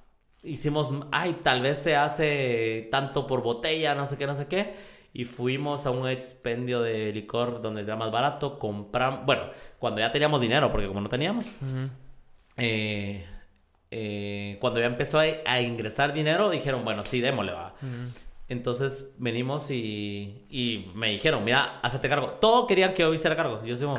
hicimos, 0.43 0.93
ay, 1.11 1.41
tal 1.43 1.61
vez 1.61 1.78
se 1.78 1.97
hace 1.97 2.89
tanto 2.91 3.27
por 3.27 3.43
botella, 3.43 3.95
no 3.95 4.07
sé 4.07 4.16
qué, 4.16 4.27
no 4.27 4.35
sé 4.35 4.47
qué. 4.47 4.74
Y 5.12 5.24
fuimos 5.24 5.87
a 5.87 5.91
un 5.91 6.09
expendio 6.09 6.81
de 6.82 7.12
licor 7.12 7.61
donde 7.61 7.82
era 7.82 7.97
más 7.97 8.12
barato, 8.12 8.59
compramos, 8.59 9.27
bueno, 9.27 9.43
cuando 9.78 10.01
ya 10.01 10.12
teníamos 10.12 10.41
dinero, 10.41 10.70
porque 10.70 10.87
como 10.87 11.01
no 11.01 11.09
teníamos, 11.09 11.47
eh, 12.57 13.27
eh, 13.91 14.57
cuando 14.61 14.81
ya 14.81 14.87
empezó 14.87 15.19
a, 15.19 15.61
ingresar 15.61 16.12
dinero, 16.12 16.51
dijeron, 16.51 16.85
bueno, 16.85 17.05
sí, 17.05 17.21
démosle, 17.21 17.53
va. 17.53 17.75
Entonces 18.49 19.11
venimos 19.19 19.71
y, 19.71 20.47
y, 20.51 20.91
me 20.95 21.11
dijeron, 21.11 21.45
mira, 21.45 21.79
hazte 21.83 22.09
cargo. 22.09 22.39
Todo 22.41 22.67
querían 22.67 22.95
que 22.95 23.03
yo 23.03 23.15
hiciera 23.15 23.37
cargo. 23.37 23.65
Yo 23.65 23.77
digo, 23.77 23.99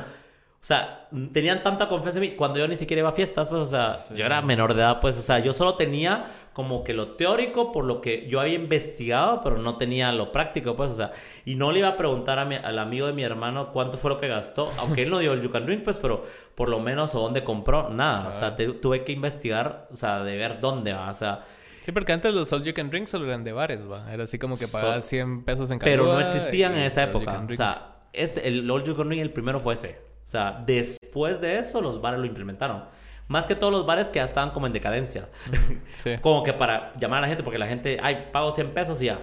o 0.61 0.63
sea, 0.63 1.07
tenían 1.33 1.63
tanta 1.63 1.87
confianza 1.87 2.19
en 2.19 2.21
mí 2.21 2.35
cuando 2.35 2.59
yo 2.59 2.67
ni 2.67 2.75
siquiera 2.75 2.99
iba 2.99 3.09
a 3.09 3.13
fiestas, 3.13 3.49
pues, 3.49 3.61
o 3.63 3.65
sea, 3.65 3.97
yo 4.15 4.27
era 4.27 4.43
menor 4.43 4.75
de 4.75 4.81
edad, 4.81 5.01
pues, 5.01 5.17
o 5.17 5.23
sea, 5.23 5.39
yo 5.39 5.53
solo 5.53 5.73
tenía 5.73 6.27
como 6.53 6.83
que 6.83 6.93
lo 6.93 7.13
teórico 7.13 7.71
por 7.71 7.83
lo 7.83 7.99
que 7.99 8.27
yo 8.27 8.39
había 8.39 8.53
investigado, 8.53 9.41
pero 9.43 9.57
no 9.57 9.77
tenía 9.77 10.11
lo 10.11 10.31
práctico, 10.31 10.75
pues, 10.75 10.91
o 10.91 10.95
sea, 10.95 11.13
y 11.45 11.55
no 11.55 11.71
le 11.71 11.79
iba 11.79 11.87
a 11.87 11.97
preguntar 11.97 12.37
a 12.37 12.45
mi, 12.45 12.57
al 12.57 12.77
amigo 12.77 13.07
de 13.07 13.13
mi 13.13 13.23
hermano 13.23 13.71
cuánto 13.71 13.97
fue 13.97 14.11
lo 14.11 14.19
que 14.19 14.27
gastó, 14.27 14.71
aunque 14.77 15.01
él 15.01 15.09
no 15.09 15.17
dio 15.17 15.33
el 15.33 15.41
You 15.41 15.49
Can 15.49 15.65
Drink, 15.65 15.81
pues, 15.81 15.97
pero 15.97 16.23
por 16.53 16.69
lo 16.69 16.79
menos 16.79 17.15
o 17.15 17.21
dónde 17.21 17.43
compró, 17.43 17.89
nada, 17.89 18.29
o 18.29 18.31
sea, 18.31 18.55
tuve 18.55 19.03
que 19.03 19.13
investigar, 19.13 19.87
o 19.91 19.95
sea, 19.95 20.19
de 20.19 20.37
ver 20.37 20.59
dónde 20.59 20.93
va, 20.93 21.09
o 21.09 21.13
sea. 21.15 21.43
Sí, 21.83 21.91
porque 21.91 22.11
antes 22.11 22.35
los 22.35 22.53
All 22.53 22.61
You 22.61 22.75
Can 22.75 22.91
Drink 22.91 23.07
solo 23.07 23.25
eran 23.25 23.43
de 23.43 23.51
bares, 23.51 23.79
va, 23.89 24.13
era 24.13 24.25
así 24.25 24.37
como 24.37 24.55
que 24.55 24.67
pagabas 24.67 25.05
100 25.05 25.43
pesos 25.43 25.71
en 25.71 25.79
cada 25.79 25.91
Pero 25.91 26.05
no 26.05 26.19
existían 26.19 26.73
en 26.73 26.83
esa 26.83 27.01
época, 27.01 27.43
o 27.49 27.55
sea, 27.55 27.95
es 28.13 28.37
el 28.37 28.69
All 28.69 28.83
You 28.83 28.95
Can 28.95 29.07
Drink, 29.07 29.23
el 29.23 29.31
primero 29.31 29.59
fue 29.59 29.73
ese. 29.73 30.10
O 30.23 30.27
sea, 30.27 30.63
después 30.65 31.41
de 31.41 31.59
eso 31.59 31.81
los 31.81 32.01
bares 32.01 32.19
lo 32.19 32.25
implementaron. 32.25 32.85
Más 33.27 33.47
que 33.47 33.55
todos 33.55 33.71
los 33.71 33.85
bares 33.85 34.09
que 34.09 34.17
ya 34.17 34.25
estaban 34.25 34.51
como 34.51 34.67
en 34.67 34.73
decadencia. 34.73 35.29
como 36.21 36.43
que 36.43 36.53
para 36.53 36.93
llamar 36.97 37.19
a 37.19 37.21
la 37.21 37.27
gente, 37.27 37.43
porque 37.43 37.57
la 37.57 37.67
gente, 37.67 37.97
ay, 38.01 38.29
pago 38.31 38.51
100 38.51 38.71
pesos 38.71 39.01
y 39.01 39.05
ya. 39.05 39.19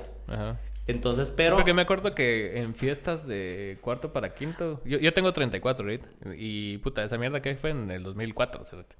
Entonces, 0.86 1.30
pero... 1.30 1.56
Porque 1.56 1.74
me 1.74 1.82
acuerdo 1.82 2.14
que 2.14 2.58
en 2.58 2.74
fiestas 2.74 3.26
de 3.26 3.78
cuarto 3.82 4.12
para 4.12 4.32
quinto... 4.34 4.80
Yo, 4.86 4.98
yo 4.98 5.12
tengo 5.12 5.32
34, 5.32 5.86
¿right? 5.86 6.02
Y 6.36 6.78
puta, 6.78 7.04
esa 7.04 7.18
mierda 7.18 7.42
que 7.42 7.54
fue 7.56 7.70
en 7.70 7.90
el 7.90 8.02
2004, 8.02 8.64
¿cierto? 8.64 8.96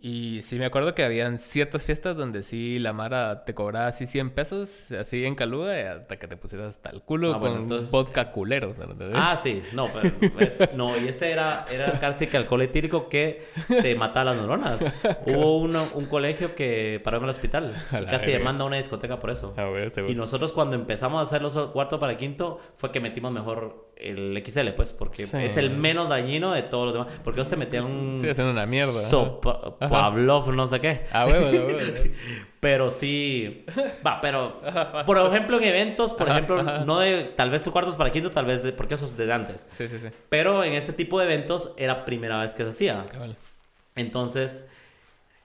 Y 0.00 0.42
sí 0.42 0.60
me 0.60 0.66
acuerdo 0.66 0.94
que 0.94 1.02
habían 1.02 1.38
ciertas 1.38 1.84
fiestas 1.84 2.16
donde 2.16 2.44
sí 2.44 2.78
la 2.78 2.92
Mara 2.92 3.44
te 3.44 3.52
cobraba 3.52 3.88
así 3.88 4.06
100 4.06 4.30
pesos, 4.30 4.92
así 4.92 5.24
en 5.24 5.34
Caluga, 5.34 5.94
hasta 5.94 6.20
que 6.20 6.28
te 6.28 6.36
pusieras 6.36 6.68
hasta 6.68 6.90
el 6.90 7.02
culo 7.02 7.34
ah, 7.34 7.40
con 7.40 7.66
vodka 7.90 8.30
culero. 8.30 8.72
Ah, 9.12 9.36
sí, 9.36 9.60
no, 9.72 9.88
pero 9.92 10.14
no, 10.74 10.96
y 10.96 11.08
ese 11.08 11.32
era, 11.32 11.66
era 11.72 11.98
casi 11.98 12.28
que 12.28 12.36
alcohol 12.36 12.62
etílico 12.62 13.08
que 13.08 13.42
te 13.66 13.96
mataba 13.96 14.26
las 14.26 14.36
neuronas. 14.36 14.84
Hubo 15.26 15.58
uno, 15.58 15.82
un 15.94 16.06
colegio 16.06 16.54
que 16.54 17.00
paró 17.02 17.16
en 17.16 17.24
el 17.24 17.30
hospital 17.30 17.74
y 18.00 18.06
casi 18.06 18.30
demanda 18.30 18.64
una 18.64 18.76
discoteca 18.76 19.18
por 19.18 19.30
eso. 19.30 19.52
y 20.06 20.14
nosotros 20.14 20.52
cuando 20.52 20.76
empezamos 20.76 21.18
a 21.18 21.22
hacer 21.24 21.42
los 21.42 21.56
cuarto 21.72 21.98
para 21.98 22.16
quinto 22.16 22.60
fue 22.76 22.92
que 22.92 23.00
metimos 23.00 23.32
mejor 23.32 23.87
el 24.00 24.42
XL, 24.44 24.68
pues, 24.70 24.92
porque 24.92 25.24
es 25.24 25.56
el 25.56 25.70
menos 25.70 26.08
dañino 26.08 26.52
de 26.52 26.62
todos 26.62 26.86
los 26.86 26.94
demás. 26.94 27.20
Porque 27.24 27.40
ellos 27.40 27.50
te 27.50 27.56
metían 27.56 27.84
un... 27.84 28.20
Sí, 28.20 28.28
haciendo 28.28 28.52
una 28.52 28.66
mierda. 28.66 29.08
Pavlov, 29.78 30.54
no 30.54 30.66
sé 30.66 30.80
qué. 30.80 31.02
Ah, 31.12 31.26
huevo, 31.26 31.46
huevo. 31.46 31.78
pero 32.60 32.90
sí. 32.90 33.64
Va, 34.06 34.20
pero. 34.20 34.60
Por 35.06 35.18
ejemplo, 35.18 35.58
en 35.58 35.64
eventos, 35.64 36.14
por 36.14 36.28
ejemplo, 36.28 36.62
no 36.62 36.98
de. 36.98 37.24
Tal 37.24 37.50
vez 37.50 37.62
tu 37.62 37.72
cuartos 37.72 37.96
para 37.96 38.10
quinto, 38.10 38.30
tal 38.30 38.46
vez 38.46 38.62
de, 38.62 38.72
porque 38.72 38.94
eso 38.94 39.06
es 39.06 39.16
de 39.16 39.32
antes. 39.32 39.66
Sí, 39.70 39.88
sí, 39.88 39.98
sí. 39.98 40.08
Pero 40.28 40.64
en 40.64 40.72
ese 40.74 40.92
tipo 40.92 41.18
de 41.18 41.26
eventos 41.26 41.72
era 41.76 42.04
primera 42.04 42.38
vez 42.40 42.54
que 42.54 42.64
se 42.64 42.70
hacía. 42.70 43.04
Entonces. 43.94 44.66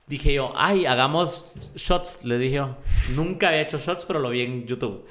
Dije 0.06 0.34
yo, 0.34 0.52
ay, 0.54 0.84
hagamos 0.84 1.54
shots, 1.76 2.24
le 2.24 2.36
dije 2.36 2.56
yo. 2.56 2.76
Nunca 3.14 3.48
había 3.48 3.62
hecho 3.62 3.78
shots, 3.78 4.04
pero 4.04 4.18
lo 4.18 4.28
vi 4.28 4.42
en 4.42 4.66
YouTube. 4.66 5.06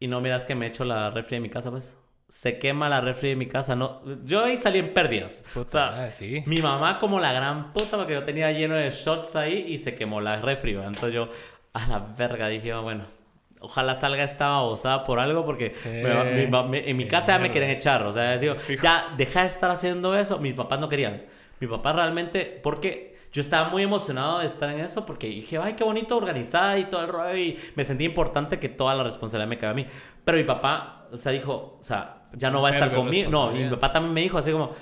Y 0.00 0.06
no 0.06 0.20
miras 0.20 0.44
que 0.44 0.54
me 0.54 0.66
he 0.66 0.68
hecho 0.68 0.84
la 0.84 1.08
refri 1.08 1.36
de 1.36 1.40
mi 1.40 1.48
casa, 1.48 1.70
pues 1.70 1.96
se 2.32 2.58
quema 2.58 2.88
la 2.88 3.02
refri 3.02 3.28
de 3.28 3.36
mi 3.36 3.44
casa. 3.46 3.76
No, 3.76 4.00
yo 4.24 4.42
ahí 4.42 4.56
salí 4.56 4.78
en 4.78 4.94
pérdidas. 4.94 5.44
o 5.54 5.68
sea, 5.68 6.10
mi 6.46 6.62
mamá 6.62 6.98
como 6.98 7.20
la 7.20 7.30
gran 7.30 7.74
puta 7.74 7.98
porque 7.98 8.14
yo 8.14 8.24
tenía 8.24 8.50
lleno 8.52 8.74
de 8.74 8.88
shots 8.88 9.36
ahí 9.36 9.66
y 9.68 9.76
se 9.76 9.94
quemó 9.94 10.18
la 10.22 10.40
refri. 10.40 10.72
Entonces 10.72 11.12
yo, 11.12 11.28
a 11.74 11.86
la 11.88 11.98
verga, 11.98 12.48
dije, 12.48 12.72
bueno, 12.72 13.04
ojalá 13.60 13.94
salga 13.96 14.24
esta 14.24 14.48
babosada 14.48 15.04
por 15.04 15.20
algo 15.20 15.44
porque 15.44 15.74
en 15.84 16.96
mi 16.96 17.06
casa 17.06 17.36
ya 17.36 17.38
me 17.38 17.50
quieren 17.50 17.68
echar. 17.68 18.02
O 18.06 18.12
sea, 18.12 18.38
digo, 18.38 18.54
ya 18.82 19.08
deja 19.18 19.42
de 19.42 19.48
estar 19.48 19.70
haciendo 19.70 20.16
eso. 20.16 20.38
Mis 20.38 20.54
papás 20.54 20.80
no 20.80 20.88
querían. 20.88 21.26
Mi 21.60 21.66
papá 21.66 21.92
realmente, 21.92 22.60
porque 22.62 23.14
yo 23.30 23.42
estaba 23.42 23.68
muy 23.68 23.82
emocionado 23.82 24.38
de 24.38 24.46
estar 24.46 24.70
en 24.70 24.80
eso 24.80 25.04
porque 25.04 25.26
dije, 25.26 25.58
ay, 25.58 25.74
qué 25.74 25.84
bonito 25.84 26.16
organizar 26.16 26.78
y 26.78 26.84
todo 26.84 27.02
el 27.02 27.08
rollo 27.08 27.36
y 27.36 27.58
me 27.74 27.84
sentí 27.84 28.04
importante 28.04 28.58
que 28.58 28.70
toda 28.70 28.94
la 28.94 29.02
responsabilidad 29.02 29.48
me 29.48 29.58
cae 29.58 29.70
a 29.70 29.74
mí. 29.74 29.86
Pero 30.24 30.38
mi 30.38 30.44
papá, 30.44 31.01
o 31.12 31.16
sea, 31.16 31.32
dijo, 31.32 31.76
o 31.78 31.84
sea, 31.84 32.22
ya 32.32 32.50
no 32.50 32.62
va 32.62 32.70
a 32.70 32.72
estar 32.72 32.92
conmigo. 32.92 33.30
No, 33.30 33.54
y 33.54 33.64
mi 33.64 33.70
papá 33.70 33.92
también 33.92 34.14
me 34.14 34.20
dijo 34.22 34.38
así 34.38 34.50
como, 34.50 34.72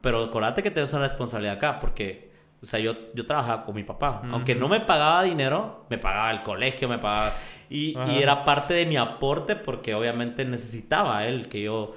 pero 0.00 0.24
acordate 0.24 0.62
que 0.62 0.70
tienes 0.70 0.92
una 0.92 1.02
responsabilidad 1.02 1.56
acá, 1.56 1.78
porque, 1.80 2.30
o 2.62 2.66
sea, 2.66 2.80
yo, 2.80 2.94
yo 3.14 3.26
trabajaba 3.26 3.64
con 3.64 3.74
mi 3.74 3.84
papá. 3.84 4.22
Aunque 4.30 4.54
no 4.54 4.68
me 4.68 4.80
pagaba 4.80 5.22
dinero, 5.22 5.86
me 5.88 5.98
pagaba 5.98 6.30
el 6.30 6.42
colegio, 6.42 6.88
me 6.88 6.98
pagaba... 6.98 7.32
Y, 7.68 7.96
y, 7.98 8.22
era 8.22 8.44
parte 8.44 8.74
de 8.74 8.86
mi 8.86 8.96
aporte 8.96 9.56
porque 9.56 9.94
obviamente 9.94 10.44
necesitaba 10.44 11.26
él 11.26 11.48
que 11.48 11.62
yo, 11.62 11.94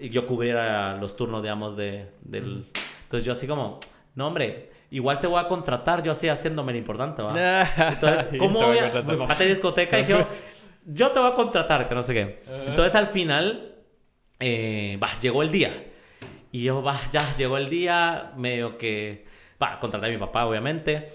yo 0.00 0.26
cubriera 0.26 0.96
los 0.96 1.16
turnos, 1.16 1.42
digamos, 1.42 1.76
de, 1.76 2.10
del... 2.22 2.64
Entonces 3.04 3.24
yo 3.24 3.32
así 3.32 3.46
como, 3.46 3.78
no, 4.14 4.26
hombre, 4.26 4.70
igual 4.90 5.20
te 5.20 5.26
voy 5.26 5.40
a 5.40 5.46
contratar, 5.46 6.02
yo 6.02 6.12
así 6.12 6.28
haciéndome 6.28 6.72
lo 6.72 6.78
importante, 6.78 7.22
¿va? 7.22 7.32
Entonces, 7.76 8.28
¿cómo 8.38 8.60
voy 8.60 8.78
a... 8.78 8.90
Mi 9.02 9.16
papá 9.16 9.36
tenía 9.36 9.54
discoteca 9.54 9.98
y 10.00 10.04
yo, 10.08 10.26
yo 10.84 11.10
te 11.10 11.20
voy 11.20 11.30
a 11.30 11.34
contratar, 11.34 11.88
que 11.88 11.94
no 11.94 12.02
sé 12.02 12.14
qué. 12.14 12.40
Entonces, 12.66 12.94
al 12.94 13.06
final, 13.06 13.76
eh, 14.40 14.98
llegó 15.20 15.42
el 15.42 15.50
día. 15.50 15.86
Y 16.50 16.64
yo, 16.64 16.82
va, 16.82 16.98
ya 17.12 17.30
llegó 17.32 17.56
el 17.56 17.68
día, 17.68 18.32
medio 18.36 18.76
que, 18.76 19.24
va, 19.62 19.78
contraté 19.78 20.06
a 20.06 20.10
mi 20.10 20.18
papá, 20.18 20.46
obviamente. 20.46 21.08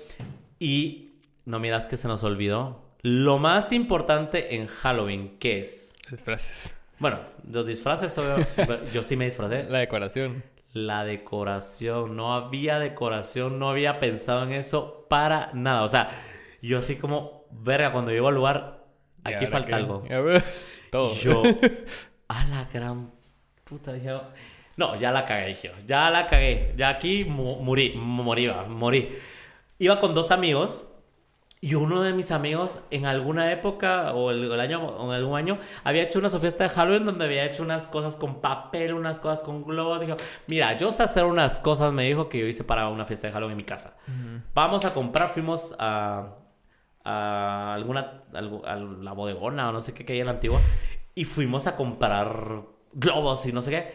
Y 0.60 1.22
no 1.46 1.60
miras 1.60 1.88
que 1.88 1.98
se 1.98 2.08
nos 2.08 2.24
olvidó. 2.24 2.84
Lo 3.02 3.38
más 3.38 3.72
importante 3.72 4.56
en 4.56 4.66
Halloween, 4.68 5.38
¿qué 5.40 5.62
es? 5.62 5.96
Disfraces. 6.10 6.76
Bueno, 7.00 7.20
los 7.52 7.68
disfraces, 7.68 8.20
yo 8.94 9.04
sí 9.04 9.16
me 9.16 9.26
disfracé. 9.26 9.66
La 9.66 9.80
decoración. 9.80 10.44
la 10.74 11.04
decoración. 11.04 12.16
No 12.16 12.34
había 12.34 12.80
decoración, 12.80 13.60
no 13.60 13.70
había 13.70 14.00
pensado 14.00 14.44
en 14.44 14.54
eso 14.54 15.06
para 15.08 15.52
nada. 15.54 15.84
O 15.84 15.88
sea, 15.88 16.10
yo 16.62 16.80
así 16.80 16.96
como, 16.96 17.46
verga, 17.52 17.92
cuando 17.92 18.12
llego 18.12 18.30
al 18.30 18.36
lugar, 18.36 18.77
aquí 19.36 19.48
falta 19.48 19.76
algo. 19.76 20.04
Todo. 20.92 21.14
Yo, 21.14 21.44
a 22.28 22.46
la 22.46 22.66
gran 22.72 23.12
puta, 23.64 23.94
dije, 23.94 24.18
no, 24.78 24.96
ya 24.96 25.12
la 25.12 25.26
cagué, 25.26 25.48
dije, 25.48 25.72
ya 25.86 26.10
la 26.10 26.28
cagué. 26.28 26.74
Ya 26.78 26.90
aquí 26.90 27.26
morí, 27.26 27.94
morí, 27.96 28.50
morí. 28.70 29.10
Iba 29.80 30.00
con 30.00 30.14
dos 30.14 30.32
amigos 30.32 30.86
y 31.60 31.74
uno 31.74 32.04
de 32.04 32.14
mis 32.14 32.30
amigos 32.32 32.80
en 32.92 33.08
alguna 33.08 33.52
época 33.52 34.14
o 34.14 34.30
el, 34.30 34.60
año 34.60 34.86
o 34.86 35.12
en 35.12 35.16
algún 35.16 35.36
año 35.36 35.58
había 35.84 36.04
hecho 36.04 36.20
una 36.20 36.30
fiesta 36.30 36.66
de 36.66 36.70
Halloween 36.70 37.06
donde 37.06 37.26
había 37.26 37.46
hecho 37.46 37.64
unas 37.64 37.88
cosas 37.88 38.16
con 38.16 38.42
papel, 38.42 38.94
unas 38.94 39.20
cosas 39.20 39.44
con 39.44 39.64
globos. 39.64 40.00
Dijo, 40.00 40.16
mira, 40.46 40.78
yo 40.78 40.92
sé 40.92 41.02
hacer 41.02 41.26
unas 41.26 41.60
cosas, 41.60 41.92
me 41.92 42.06
dijo 42.06 42.30
que 42.30 42.38
yo 42.38 42.46
hice 42.46 42.64
para 42.64 42.88
una 42.90 43.06
fiesta 43.06 43.28
de 43.28 43.34
Halloween 43.34 43.54
en 43.54 43.58
mi 43.58 43.64
casa. 43.64 43.98
Vamos 44.54 44.86
a 44.86 44.94
comprar, 44.94 45.30
fuimos 45.30 45.76
a, 45.80 46.37
a 47.10 47.74
alguna, 47.74 48.24
a, 48.34 48.76
la 48.76 49.14
bodegona 49.14 49.70
o 49.70 49.72
no 49.72 49.80
sé 49.80 49.94
qué 49.94 50.04
que 50.04 50.14
hay 50.14 50.20
en 50.20 50.26
la 50.26 50.34
antigua 50.34 50.60
y 51.16 51.24
fuimos 51.24 51.66
a 51.68 51.78
comprar 51.78 52.64
globos 52.92 53.46
y 53.46 53.54
no 53.54 53.62
sé 53.62 53.72
qué. 53.72 53.94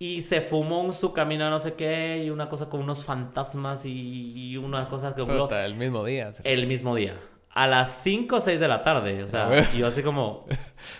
Y 0.00 0.22
se 0.22 0.40
fumó 0.40 0.80
un 0.80 0.92
su 0.92 1.12
camino 1.12 1.48
no 1.48 1.60
sé 1.60 1.74
qué 1.74 2.24
y 2.24 2.30
una 2.30 2.48
cosa 2.48 2.68
con 2.68 2.80
unos 2.80 3.04
fantasmas 3.04 3.86
y, 3.86 4.32
y 4.34 4.56
una 4.56 4.88
cosa 4.88 5.14
que... 5.14 5.22
el 5.22 5.76
mismo 5.76 6.04
día. 6.04 6.32
El 6.42 6.66
mismo 6.66 6.96
día. 6.96 7.16
A 7.50 7.68
las 7.68 8.02
5 8.02 8.36
o 8.36 8.40
6 8.40 8.58
de 8.58 8.68
la 8.68 8.82
tarde. 8.82 9.22
O 9.22 9.28
sea, 9.28 9.62
yo 9.72 9.86
así 9.86 10.02
como... 10.02 10.46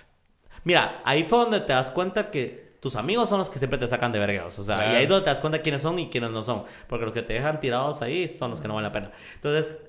Mira, 0.64 1.01
ahí 1.05 1.24
fue 1.24 1.39
donde 1.40 1.60
te 1.60 1.72
das 1.72 1.90
cuenta 1.90 2.31
que 2.31 2.77
tus 2.81 2.94
amigos 2.94 3.28
son 3.28 3.39
los 3.39 3.51
que 3.51 3.59
siempre 3.59 3.78
te 3.78 3.89
sacan 3.89 4.12
de 4.12 4.20
vergados. 4.20 4.59
O 4.59 4.62
sea, 4.62 4.93
y 4.93 4.97
ahí 4.97 5.02
es 5.02 5.09
donde 5.09 5.24
te 5.24 5.31
das 5.31 5.40
cuenta 5.40 5.62
quiénes 5.62 5.82
son 5.82 5.98
y 5.98 6.10
quiénes 6.10 6.31
no 6.31 6.43
son. 6.43 6.64
Porque 6.86 7.06
los 7.06 7.14
que 7.14 7.22
te 7.22 7.32
dejan 7.32 7.59
tirados 7.59 8.02
ahí 8.02 8.28
son 8.28 8.51
los 8.51 8.60
que 8.60 8.68
no 8.68 8.74
valen 8.74 8.89
la 8.89 8.93
pena. 8.93 9.12
Entonces, 9.35 9.82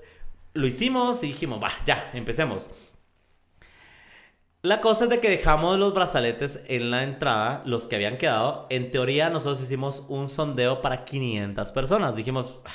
lo 0.54 0.66
hicimos 0.66 1.22
y 1.22 1.28
dijimos, 1.28 1.62
va, 1.62 1.70
ya, 1.84 2.10
empecemos. 2.14 2.68
La 4.62 4.80
cosa 4.80 5.04
es 5.04 5.10
de 5.10 5.18
que 5.18 5.28
dejamos 5.28 5.76
los 5.78 5.92
brazaletes 5.92 6.62
en 6.68 6.92
la 6.92 7.02
entrada, 7.02 7.62
los 7.66 7.86
que 7.86 7.96
habían 7.96 8.16
quedado. 8.16 8.66
En 8.70 8.92
teoría, 8.92 9.28
nosotros 9.28 9.60
hicimos 9.60 10.04
un 10.08 10.28
sondeo 10.28 10.80
para 10.80 11.04
500 11.04 11.72
personas. 11.72 12.14
Dijimos, 12.14 12.60
ah", 12.64 12.70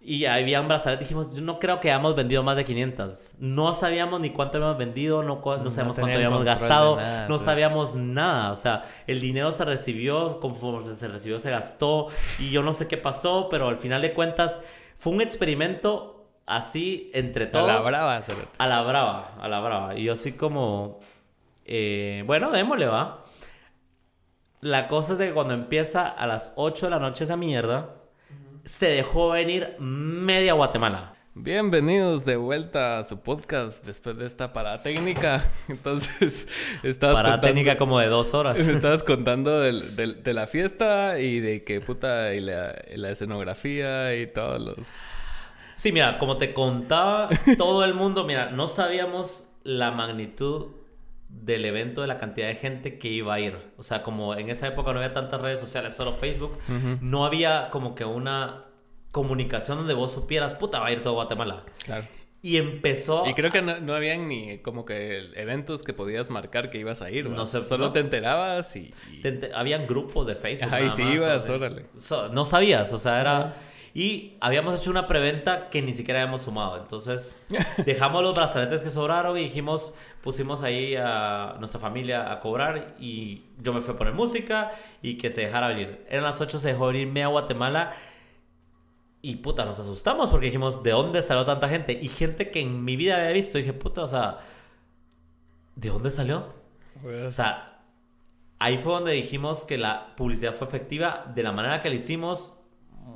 y 0.00 0.24
había 0.24 0.60
un 0.60 0.66
brazalete. 0.66 1.04
Dijimos, 1.04 1.36
yo 1.36 1.42
no 1.42 1.60
creo 1.60 1.78
que 1.78 1.90
hayamos 1.92 2.16
vendido 2.16 2.42
más 2.42 2.56
de 2.56 2.64
500. 2.64 3.34
No 3.38 3.74
sabíamos 3.74 4.18
ni 4.18 4.30
cuánto 4.30 4.56
habíamos 4.56 4.78
vendido, 4.78 5.22
no, 5.22 5.40
no 5.44 5.70
sabíamos 5.70 5.96
cuánto 5.96 6.16
habíamos 6.16 6.42
gastado, 6.42 6.98
no 7.28 7.38
sabíamos 7.38 7.94
nada. 7.94 8.50
O 8.50 8.56
sea, 8.56 8.84
el 9.06 9.20
dinero 9.20 9.52
se 9.52 9.64
recibió, 9.64 10.40
conforme 10.40 10.82
se 10.82 11.06
recibió, 11.06 11.38
se 11.38 11.50
gastó. 11.50 12.08
Y 12.40 12.50
yo 12.50 12.62
no 12.62 12.72
sé 12.72 12.88
qué 12.88 12.96
pasó, 12.96 13.48
pero 13.48 13.68
al 13.68 13.76
final 13.76 14.02
de 14.02 14.14
cuentas, 14.14 14.62
fue 14.96 15.12
un 15.12 15.20
experimento 15.20 16.17
así 16.48 17.10
entre 17.14 17.46
todos. 17.46 17.68
A 17.68 17.74
la 17.74 17.80
brava, 17.80 18.22
A 18.58 18.66
la 18.66 18.82
brava, 18.82 19.34
a 19.40 19.48
la 19.48 19.60
brava. 19.60 19.94
Y 19.94 20.04
yo 20.04 20.14
así 20.14 20.32
como, 20.32 20.98
eh, 21.64 22.24
bueno, 22.26 22.50
démosle, 22.50 22.86
va. 22.86 23.22
La 24.60 24.88
cosa 24.88 25.12
es 25.12 25.18
de 25.20 25.28
que 25.28 25.34
cuando 25.34 25.54
empieza 25.54 26.08
a 26.08 26.26
las 26.26 26.52
8 26.56 26.86
de 26.86 26.90
la 26.90 26.98
noche 26.98 27.24
esa 27.24 27.36
mierda, 27.36 27.94
se 28.64 28.86
dejó 28.86 29.30
venir 29.30 29.76
media 29.78 30.54
Guatemala. 30.54 31.12
Bienvenidos 31.34 32.24
de 32.24 32.34
vuelta 32.34 32.98
a 32.98 33.04
su 33.04 33.20
podcast 33.20 33.84
después 33.86 34.16
de 34.16 34.26
esta 34.26 34.52
parada 34.52 34.82
técnica. 34.82 35.44
Entonces, 35.68 36.48
estabas 36.82 37.14
Parada 37.14 37.40
técnica 37.40 37.76
como 37.76 38.00
de 38.00 38.08
dos 38.08 38.34
horas. 38.34 38.58
Estabas 38.58 39.04
contando 39.04 39.60
de 39.60 40.32
la 40.34 40.46
fiesta 40.48 41.20
y 41.20 41.38
de 41.38 41.62
que 41.62 41.80
puta, 41.80 42.34
y 42.34 42.40
la 42.40 43.10
escenografía 43.10 44.16
y 44.16 44.26
todos 44.26 44.60
los 44.60 44.88
Sí, 45.78 45.92
mira, 45.92 46.18
como 46.18 46.36
te 46.38 46.52
contaba, 46.52 47.28
todo 47.56 47.84
el 47.84 47.94
mundo, 47.94 48.24
mira, 48.24 48.50
no 48.50 48.66
sabíamos 48.66 49.48
la 49.62 49.92
magnitud 49.92 50.72
del 51.28 51.64
evento, 51.64 52.00
de 52.00 52.08
la 52.08 52.18
cantidad 52.18 52.48
de 52.48 52.56
gente 52.56 52.98
que 52.98 53.08
iba 53.08 53.34
a 53.34 53.40
ir. 53.40 53.56
O 53.76 53.84
sea, 53.84 54.02
como 54.02 54.34
en 54.34 54.50
esa 54.50 54.66
época 54.66 54.92
no 54.92 54.98
había 54.98 55.12
tantas 55.12 55.40
redes 55.40 55.60
sociales, 55.60 55.94
solo 55.94 56.12
Facebook, 56.12 56.58
no 57.00 57.24
había 57.24 57.70
como 57.70 57.94
que 57.94 58.04
una 58.04 58.64
comunicación 59.12 59.78
donde 59.78 59.94
vos 59.94 60.12
supieras, 60.12 60.52
puta, 60.54 60.80
va 60.80 60.88
a 60.88 60.92
ir 60.92 61.00
todo 61.00 61.14
Guatemala. 61.14 61.62
Claro. 61.84 62.06
Y 62.42 62.56
empezó. 62.56 63.26
Y 63.26 63.34
creo 63.34 63.50
que 63.50 63.62
no, 63.62 63.80
no 63.80 63.94
habían 63.94 64.28
ni 64.28 64.58
como 64.58 64.84
que 64.84 65.30
eventos 65.34 65.82
que 65.82 65.92
podías 65.92 66.30
marcar 66.30 66.70
que 66.70 66.78
ibas 66.78 67.02
a 67.02 67.10
ir. 67.10 67.28
No 67.28 67.46
sé, 67.46 67.62
Solo 67.62 67.92
te 67.92 68.00
enterabas 68.00 68.74
y. 68.76 68.90
habían 69.54 69.86
grupos 69.86 70.26
de 70.26 70.34
Facebook. 70.34 70.72
Ahí 70.72 70.88
sí 70.90 71.02
ibas, 71.02 71.48
órale. 71.48 71.86
no 72.32 72.44
sabías, 72.44 72.92
o 72.92 72.98
sea, 72.98 73.20
era. 73.20 73.56
Y 73.98 74.36
habíamos 74.38 74.80
hecho 74.80 74.92
una 74.92 75.08
preventa 75.08 75.70
que 75.70 75.82
ni 75.82 75.92
siquiera 75.92 76.20
habíamos 76.20 76.42
sumado. 76.42 76.76
Entonces, 76.76 77.44
dejamos 77.84 78.22
los 78.22 78.32
brazaletes 78.32 78.82
que 78.82 78.92
sobraron 78.92 79.36
y 79.36 79.40
dijimos, 79.40 79.92
pusimos 80.22 80.62
ahí 80.62 80.94
a 80.94 81.56
nuestra 81.58 81.80
familia 81.80 82.30
a 82.30 82.38
cobrar 82.38 82.94
y 83.00 83.42
yo 83.60 83.72
me 83.72 83.80
fui 83.80 83.94
a 83.94 83.98
poner 83.98 84.14
música 84.14 84.70
y 85.02 85.18
que 85.18 85.30
se 85.30 85.40
dejara 85.40 85.66
venir. 85.66 86.06
Eran 86.08 86.22
las 86.22 86.40
8, 86.40 86.60
se 86.60 86.68
dejó 86.68 86.86
venirme 86.86 87.24
a 87.24 87.26
Guatemala. 87.26 87.92
Y 89.20 89.34
puta, 89.34 89.64
nos 89.64 89.80
asustamos 89.80 90.30
porque 90.30 90.46
dijimos, 90.46 90.84
¿de 90.84 90.92
dónde 90.92 91.20
salió 91.20 91.44
tanta 91.44 91.68
gente? 91.68 91.98
Y 92.00 92.06
gente 92.06 92.52
que 92.52 92.60
en 92.60 92.84
mi 92.84 92.94
vida 92.94 93.16
había 93.16 93.32
visto. 93.32 93.58
Y 93.58 93.62
dije, 93.62 93.72
puta, 93.72 94.02
o 94.02 94.06
sea, 94.06 94.38
¿de 95.74 95.88
dónde 95.88 96.12
salió? 96.12 96.54
O 97.26 97.32
sea, 97.32 97.80
ahí 98.60 98.78
fue 98.78 98.92
donde 98.92 99.10
dijimos 99.10 99.64
que 99.64 99.76
la 99.76 100.14
publicidad 100.14 100.52
fue 100.52 100.68
efectiva. 100.68 101.24
De 101.34 101.42
la 101.42 101.50
manera 101.50 101.82
que 101.82 101.88
la 101.88 101.96
hicimos, 101.96 102.52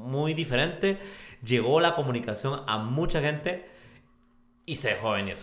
muy 0.02 0.34
diferente. 0.34 0.98
Llegó 1.44 1.80
la 1.80 1.94
comunicación 1.94 2.62
a 2.66 2.78
mucha 2.78 3.20
gente 3.20 3.66
y 4.66 4.76
se 4.76 4.90
dejó 4.90 5.12
venir. 5.12 5.36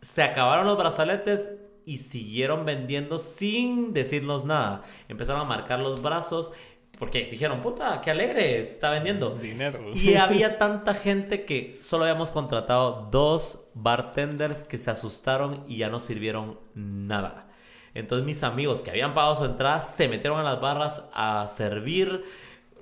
Se 0.00 0.22
acabaron 0.22 0.66
los 0.66 0.76
brazaletes 0.76 1.50
y 1.84 1.98
siguieron 1.98 2.64
vendiendo 2.64 3.18
sin 3.18 3.92
decirnos 3.92 4.44
nada. 4.44 4.82
Empezaron 5.08 5.42
a 5.42 5.44
marcar 5.44 5.78
los 5.78 6.02
brazos 6.02 6.52
porque 6.98 7.24
dijeron, 7.24 7.60
puta, 7.60 8.00
qué 8.00 8.10
alegre, 8.10 8.60
está 8.60 8.90
vendiendo. 8.90 9.30
Dinero. 9.36 9.80
Y 9.94 10.14
había 10.14 10.58
tanta 10.58 10.94
gente 10.94 11.44
que 11.44 11.78
solo 11.80 12.04
habíamos 12.04 12.32
contratado 12.32 13.08
dos 13.10 13.68
bartenders 13.74 14.64
que 14.64 14.78
se 14.78 14.90
asustaron 14.90 15.64
y 15.68 15.76
ya 15.78 15.90
no 15.90 16.00
sirvieron 16.00 16.58
nada. 16.74 17.48
Entonces 17.94 18.26
mis 18.26 18.42
amigos 18.42 18.82
que 18.82 18.90
habían 18.90 19.14
pagado 19.14 19.36
su 19.36 19.44
entrada 19.44 19.80
se 19.80 20.08
metieron 20.08 20.38
a 20.38 20.42
las 20.42 20.60
barras 20.60 21.08
a 21.14 21.46
servir 21.48 22.24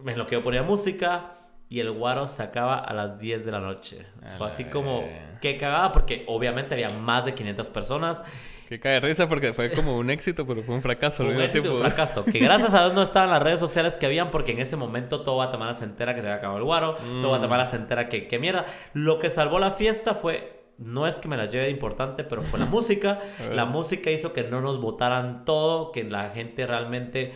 en 0.05 0.19
lo 0.19 0.27
que 0.27 0.37
yo 0.37 0.43
ponía 0.43 0.63
música 0.63 1.33
y 1.69 1.81
el 1.81 1.91
guaro 1.91 2.27
se 2.27 2.43
acaba 2.43 2.79
a 2.79 2.93
las 2.93 3.19
10 3.19 3.45
de 3.45 3.53
la 3.53 3.61
noche. 3.61 4.07
Fue 4.39 4.47
así 4.47 4.65
como, 4.65 5.05
qué 5.41 5.57
cagada, 5.57 5.93
porque 5.93 6.25
obviamente 6.29 6.75
había 6.75 6.91
más 6.91 7.25
de 7.25 7.35
500 7.35 7.71
personas. 7.71 8.23
Qué 8.69 8.81
cae 8.81 9.01
risa 9.01 9.29
porque 9.29 9.53
fue 9.53 9.71
como 9.73 9.99
un 9.99 10.09
éxito, 10.11 10.47
pero 10.47 10.63
fue 10.63 10.75
un 10.75 10.83
fracaso. 10.83 11.25
un 11.25 11.41
éxito 11.41 11.75
un 11.75 11.81
fracaso. 11.81 12.25
Que 12.25 12.39
gracias 12.41 12.73
a 12.75 12.81
Dios 12.85 12.95
no 12.95 13.03
estaban 13.03 13.31
las 13.31 13.43
redes 13.43 13.61
sociales 13.61 13.97
que 13.97 14.07
habían, 14.07 14.31
porque 14.31 14.53
en 14.53 14.61
ese 14.61 14.77
momento 14.77 15.21
todo 15.23 15.37
Guatemala 15.37 15.75
se 15.75 15.85
entera 15.85 16.15
que 16.15 16.21
se 16.21 16.27
había 16.29 16.39
acabado 16.39 16.59
el 16.59 16.65
guaro, 16.65 16.95
todo 16.95 17.15
mm. 17.15 17.29
Guatemala 17.29 17.67
se 17.67 17.77
entera 17.77 18.09
que, 18.09 18.27
que 18.27 18.39
mierda. 18.39 18.67
Lo 18.95 19.19
que 19.19 19.29
salvó 19.29 19.59
la 19.59 19.73
fiesta 19.73 20.15
fue 20.15 20.65
no 20.79 21.07
es 21.07 21.21
que 21.21 21.29
me 21.29 21.37
la 21.37 21.47
lleve 21.47 21.65
de 21.65 21.71
importante, 21.71 22.25
pero 22.25 22.43
fue 22.43 22.59
la 22.59 22.67
música. 22.67 23.21
la 23.53 23.65
música 23.65 24.11
hizo 24.11 24.33
que 24.33 24.45
no 24.45 24.61
nos 24.61 24.81
votaran 24.81 25.45
todo, 25.45 25.93
que 25.93 26.05
la 26.05 26.31
gente 26.31 26.67
realmente 26.67 27.33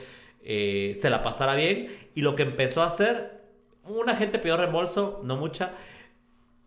eh, 0.51 0.95
se 0.99 1.11
la 1.11 1.23
pasara 1.23 1.55
bien. 1.55 1.95
Y 2.15 2.23
lo 2.23 2.35
que 2.35 2.43
empezó 2.43 2.83
a 2.83 2.87
hacer, 2.87 3.43
una 3.85 4.17
gente 4.17 4.39
pidió 4.39 4.57
reembolso, 4.57 5.21
no 5.23 5.37
mucha. 5.37 5.73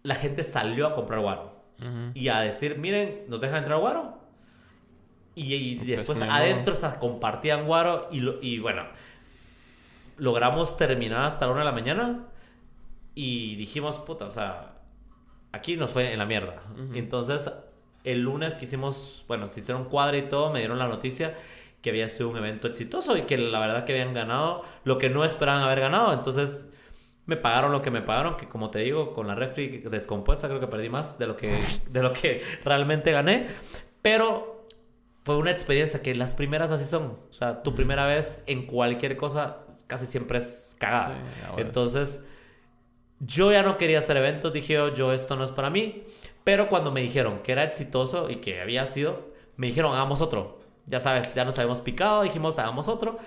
La 0.04 0.14
gente 0.14 0.44
salió 0.44 0.86
a 0.88 0.94
comprar 0.94 1.20
guaro. 1.20 1.60
Y 2.14 2.28
a 2.28 2.42
decir, 2.42 2.78
miren, 2.78 3.24
nos 3.28 3.42
dejan 3.42 3.58
entrar 3.58 3.80
guaro. 3.80 4.20
Y, 5.34 5.78
pues 5.78 5.88
después 5.88 6.22
adentro 6.22 6.76
se 6.76 6.88
compartían 7.00 7.66
guaro. 7.66 8.08
Y, 8.12 8.24
y 8.48 8.60
bueno, 8.60 8.84
logramos 10.18 10.78
terminar 10.78 11.26
hasta 11.26 11.48
la 11.48 11.54
una 11.54 11.62
de 11.62 11.66
la 11.66 11.72
mañana. 11.72 12.28
Y 13.16 13.56
dijimos, 13.56 13.98
puta, 13.98 14.26
o 14.26 14.32
sea, 14.32 14.76
aquí 15.52 15.76
nos 15.76 15.90
fue 15.90 16.14
en 16.14 16.20
la 16.20 16.26
mierda. 16.28 16.62
Entonces, 16.94 17.52
el 18.04 18.22
lunes 18.22 18.58
que 18.58 18.66
hicimos, 18.66 19.26
bueno, 19.28 19.48
se 19.48 19.62
hicieron 19.62 19.86
cuadro 19.86 20.18
y 20.18 20.30
todo, 20.30 20.52
me 20.52 20.60
dieron 20.60 20.78
la 20.78 20.88
noticia 20.88 21.36
que 21.82 21.90
había 21.90 22.08
sido 22.10 22.30
un 22.30 22.38
evento 22.38 22.68
exitoso 22.68 23.18
y 23.18 23.24
que 23.24 23.38
la 23.38 23.60
verdad 23.60 23.86
que 23.86 23.94
habían 23.94 24.14
ganado 24.14 24.64
lo 24.84 24.98
que 24.98 25.10
no 25.10 25.26
esperaban 25.26 25.64
haber 25.64 25.82
ganado. 25.82 26.14
Entonces 26.14 26.70
me 27.26 27.38
pagaron 27.38 27.72
lo 27.72 27.82
que 27.82 27.92
me 27.92 28.02
pagaron, 28.02 28.38
que 28.38 28.48
como 28.48 28.70
te 28.70 28.80
digo, 28.80 29.14
con 29.14 29.28
la 29.28 29.36
refri 29.36 29.80
descompuesta 29.80 30.48
creo 30.48 30.60
que 30.60 30.68
perdí 30.68 30.90
más 30.90 31.18
de 31.18 31.28
lo 31.28 31.36
que, 31.36 31.60
de 31.90 32.04
lo 32.04 32.14
que 32.14 32.44
realmente 32.64 33.12
gané. 33.12 33.48
Pero 34.02 34.68
fue 35.24 35.38
una 35.38 35.52
experiencia 35.52 36.02
que 36.02 36.14
las 36.16 36.34
primeras 36.34 36.72
así 36.72 36.86
son. 36.86 37.20
O 37.30 37.34
sea, 37.34 37.64
tu 37.64 37.74
primera 37.74 38.06
vez 38.06 38.44
en 38.48 38.66
cualquier 38.66 39.18
cosa 39.18 39.66
casi 39.88 40.06
siempre 40.06 40.38
es 40.38 40.76
cagada. 40.80 41.16
Entonces, 41.58 42.26
yo 43.20 43.52
ya 43.52 43.62
no 43.62 43.78
quería 43.78 44.00
hacer 44.00 44.18
eventos, 44.18 44.54
dije 44.54 44.74
yo, 44.74 44.94
yo 44.94 45.14
esto 45.14 45.36
no 45.36 45.44
es 45.44 45.52
para 45.52 45.70
mí. 45.70 46.04
Pero 46.44 46.70
cuando 46.70 46.92
me 46.92 47.02
dijeron 47.02 47.42
que 47.44 47.52
era 47.52 47.64
exitoso 47.64 48.30
y 48.30 48.38
que 48.38 48.62
había 48.62 48.86
sido, 48.88 49.32
me 49.58 49.68
dijeron, 49.68 49.94
hagamos 49.94 50.22
otro 50.22 50.61
ya 50.92 51.00
sabes, 51.00 51.34
ya 51.34 51.46
nos 51.46 51.58
habíamos 51.58 51.82
picado, 51.82 52.24
dijimos, 52.24 52.60
hagamos 52.60 52.88
otro. 52.88 53.18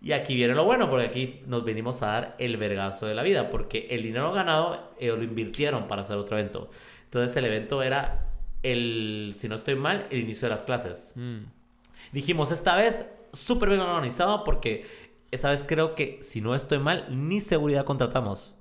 Y 0.00 0.12
aquí 0.12 0.34
viene 0.34 0.54
lo 0.54 0.64
bueno, 0.64 0.90
porque 0.90 1.06
aquí 1.06 1.42
nos 1.46 1.62
venimos 1.62 2.02
a 2.02 2.06
dar 2.06 2.36
el 2.38 2.56
vergazo 2.56 3.06
de 3.06 3.14
la 3.14 3.22
vida, 3.22 3.50
porque 3.50 3.86
el 3.90 4.02
dinero 4.02 4.32
ganado 4.32 4.94
ellos 4.98 5.18
lo 5.18 5.24
invirtieron 5.24 5.86
para 5.86 6.00
hacer 6.00 6.16
otro 6.16 6.36
evento. 6.36 6.70
Entonces 7.04 7.36
el 7.36 7.44
evento 7.44 7.82
era 7.82 8.26
el, 8.64 9.34
si 9.36 9.48
no 9.48 9.54
estoy 9.54 9.76
mal, 9.76 10.06
el 10.10 10.20
inicio 10.20 10.48
de 10.48 10.54
las 10.54 10.62
clases. 10.62 11.12
Mm. 11.14 11.44
Dijimos, 12.10 12.50
esta 12.50 12.74
vez 12.74 13.06
súper 13.32 13.68
bien 13.68 13.80
organizado 13.80 14.42
porque 14.42 14.86
esa 15.30 15.50
vez 15.50 15.64
creo 15.66 15.94
que, 15.94 16.18
si 16.22 16.40
no 16.40 16.54
estoy 16.54 16.78
mal, 16.78 17.06
ni 17.10 17.38
seguridad 17.38 17.84
contratamos. 17.84 18.56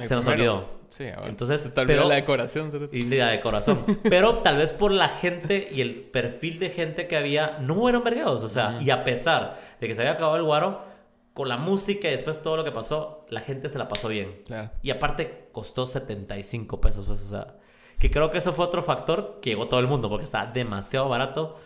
Se 0.00 0.14
nos 0.14 0.26
olvidó. 0.26 0.78
Sí, 0.90 1.04
Entonces, 1.24 1.72
te 1.74 1.80
olvidó 1.80 2.08
la 2.08 2.14
decoración. 2.14 2.88
Y 2.92 3.02
la 3.04 3.28
decoración. 3.28 3.84
pero 4.08 4.38
tal 4.38 4.56
vez 4.56 4.72
por 4.72 4.90
la 4.90 5.08
gente 5.08 5.68
y 5.70 5.82
el 5.82 5.94
perfil 5.96 6.58
de 6.58 6.70
gente 6.70 7.06
que 7.06 7.16
había, 7.16 7.58
no 7.60 7.74
fueron 7.74 8.04
vergados. 8.04 8.42
O 8.42 8.48
sea, 8.48 8.78
y 8.80 8.90
a 8.90 9.04
pesar 9.04 9.58
de 9.80 9.86
que 9.86 9.94
se 9.94 10.00
había 10.00 10.12
acabado 10.12 10.36
el 10.36 10.44
guaro, 10.44 10.82
con 11.38 11.48
la 11.48 11.56
música 11.56 12.08
y 12.08 12.10
después 12.10 12.42
todo 12.42 12.56
lo 12.56 12.64
que 12.64 12.72
pasó, 12.72 13.24
la 13.28 13.40
gente 13.40 13.68
se 13.68 13.78
la 13.78 13.86
pasó 13.86 14.08
bien. 14.08 14.42
Y 14.82 14.90
aparte, 14.90 15.50
costó 15.52 15.86
75 15.86 16.80
pesos. 16.80 17.06
Pues, 17.06 17.22
o 17.22 17.28
sea, 17.28 17.54
que 17.98 18.10
creo 18.10 18.30
que 18.30 18.38
eso 18.38 18.52
fue 18.52 18.64
otro 18.64 18.82
factor 18.82 19.38
que 19.40 19.50
llegó 19.50 19.68
todo 19.68 19.78
el 19.78 19.86
mundo 19.86 20.08
porque 20.08 20.24
está 20.24 20.46
demasiado 20.46 21.08
barato 21.08 21.56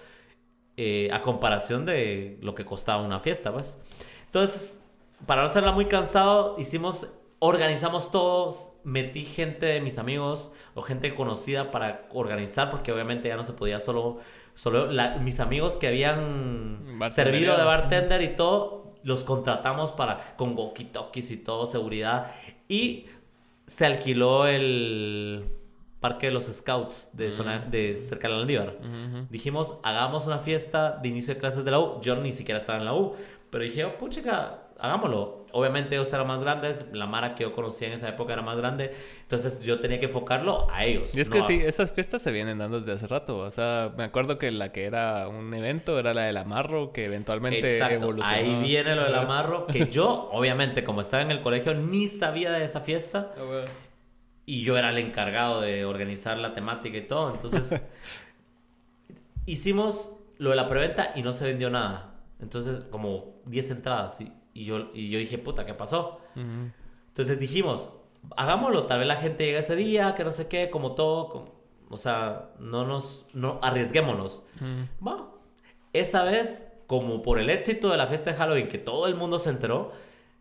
eh, 0.77 1.11
a 1.13 1.23
comparación 1.23 1.87
de 1.87 2.39
lo 2.43 2.55
que 2.55 2.65
costaba 2.65 3.03
una 3.03 3.21
fiesta, 3.21 3.53
pues. 3.53 3.79
Entonces, 4.27 4.83
para 5.27 5.43
no 5.43 5.49
hacerla 5.49 5.73
muy 5.73 5.87
cansado, 5.87 6.57
hicimos, 6.59 7.09
organizamos 7.44 8.12
todos, 8.12 8.70
metí 8.85 9.24
gente 9.24 9.66
de 9.66 9.81
mis 9.81 9.98
amigos 9.98 10.52
o 10.77 10.82
gente 10.82 11.12
conocida 11.12 11.73
para 11.73 12.06
organizar 12.14 12.70
porque 12.70 12.93
obviamente 12.93 13.27
ya 13.27 13.36
no 13.36 13.43
se 13.43 13.52
podía 13.52 13.81
solo, 13.81 14.20
solo 14.55 14.89
mis 15.20 15.40
amigos 15.40 15.77
que 15.77 15.89
habían 15.89 17.01
servido 17.12 17.56
de 17.56 17.64
bartender 17.64 18.23
y 18.23 18.36
todo, 18.36 18.94
los 19.02 19.24
contratamos 19.24 19.90
para 19.90 20.36
con 20.36 20.56
walkie-talkies 20.56 21.32
y 21.32 21.36
todo, 21.39 21.66
seguridad 21.66 22.31
y 22.69 23.06
se 23.66 23.86
alquiló 23.86 24.47
el 24.47 25.44
Parque 25.98 26.27
de 26.27 26.32
los 26.32 26.44
Scouts 26.44 27.10
de, 27.12 27.32
zona, 27.32 27.59
de 27.59 27.97
cerca 27.97 28.28
de 28.28 28.35
Landívar. 28.35 28.78
Dijimos, 29.31 29.78
hagamos 29.82 30.28
una 30.28 30.39
fiesta 30.39 30.93
de 30.93 31.09
inicio 31.09 31.35
de 31.35 31.40
clases 31.40 31.64
de 31.64 31.73
la 31.73 31.81
U. 31.81 32.01
Yo 32.01 32.14
ni 32.16 32.31
siquiera 32.31 32.60
estaba 32.60 32.78
en 32.78 32.85
la 32.85 32.94
U, 32.94 33.14
pero 33.51 33.64
dije, 33.64 33.85
oh, 33.85 33.98
puchica, 33.98 34.69
hagámoslo. 34.78 35.41
Obviamente 35.53 35.95
ellos 35.95 36.12
eran 36.12 36.27
más 36.27 36.43
grandes, 36.43 36.87
la 36.93 37.07
Mara 37.07 37.35
que 37.35 37.43
yo 37.43 37.53
conocía 37.53 37.89
en 37.89 37.95
esa 37.95 38.09
época 38.09 38.33
era 38.33 38.43
más 38.43 38.57
grande, 38.57 38.93
entonces 39.23 39.62
yo 39.62 39.81
tenía 39.81 40.01
que 40.01 40.07
enfocarlo 40.07 40.66
a 40.70 40.85
ellos. 40.85 41.15
Y 41.15 41.20
es 41.20 41.29
que 41.29 41.43
sí, 41.43 41.61
esas 41.62 41.93
fiestas 41.93 42.23
se 42.23 42.33
vienen 42.33 42.59
dando 42.59 42.81
desde 42.81 42.93
hace 42.93 43.07
rato. 43.07 43.39
O 43.39 43.51
sea, 43.51 43.93
me 43.97 44.05
acuerdo 44.05 44.39
que 44.39 44.51
la 44.51 44.73
que 44.73 44.85
era 44.85 45.29
un 45.29 45.53
evento 45.53 45.99
era 45.99 46.15
la 46.15 46.23
del 46.23 46.39
Amarro, 46.39 46.93
que 46.93 47.05
eventualmente 47.05 47.79
evolucionó. 47.79 48.35
Ahí 48.35 48.62
viene 48.62 48.97
lo 48.97 49.05
del 49.05 49.15
Amarro, 49.15 49.66
que 49.66 49.87
yo, 49.91 50.31
obviamente, 50.33 50.85
como 50.85 51.01
estaba 51.01 51.23
en 51.23 51.31
el 51.31 51.43
colegio, 51.43 51.74
ni 51.74 52.09
sabía 52.09 52.51
de 52.53 52.65
esa 52.65 52.81
fiesta. 52.81 53.35
Ah, 53.39 53.65
y 54.45 54.62
yo 54.62 54.77
era 54.77 54.91
el 54.91 54.99
encargado 54.99 55.61
de 55.61 55.85
organizar 55.85 56.39
la 56.39 56.55
temática 56.55 56.97
y 56.97 57.03
todo. 57.03 57.33
Entonces, 57.33 57.81
hicimos 59.47 60.16
lo 60.39 60.51
de 60.51 60.57
la 60.57 60.66
preventa 60.66 61.12
y 61.15 61.23
no 61.23 61.33
se 61.33 61.45
vendió 61.45 61.70
nada. 61.70 62.15
Entonces, 62.41 62.85
como 62.91 63.41
10 63.47 63.70
entradas. 63.70 64.20
Y, 64.20 64.33
yo, 64.55 64.91
y 64.95 65.09
yo 65.11 65.19
dije, 65.19 65.39
puta, 65.39 65.65
¿qué 65.66 65.74
pasó? 65.74 66.20
Entonces 66.35 67.39
dijimos, 67.39 67.91
hagámoslo. 68.37 68.85
Tal 68.87 68.99
vez 69.01 69.09
la 69.09 69.16
gente 69.16 69.45
llegue 69.45 69.59
ese 69.59 69.77
día, 69.77 70.15
que 70.15 70.24
no 70.24 70.31
sé 70.31 70.49
qué, 70.49 70.70
como 70.70 70.93
todo. 70.95 71.55
o 71.89 71.97
sea, 71.97 72.51
no 72.59 72.87
nos. 72.87 73.27
No, 73.35 73.59
arriesguémonos. 73.62 74.45
Bueno, 75.01 75.35
esa 75.93 76.24
vez, 76.24 76.73
como 76.87 77.23
por 77.23 77.39
el 77.39 77.51
éxito 77.51 77.91
de 77.91 77.97
la 77.97 78.07
fiesta 78.07 78.31
de 78.33 78.37
Halloween, 78.37 78.69
que 78.69 78.79
todo 78.79 79.07
el 79.07 79.15
mundo 79.15 79.39
se 79.39 79.51
enteró, 79.51 79.93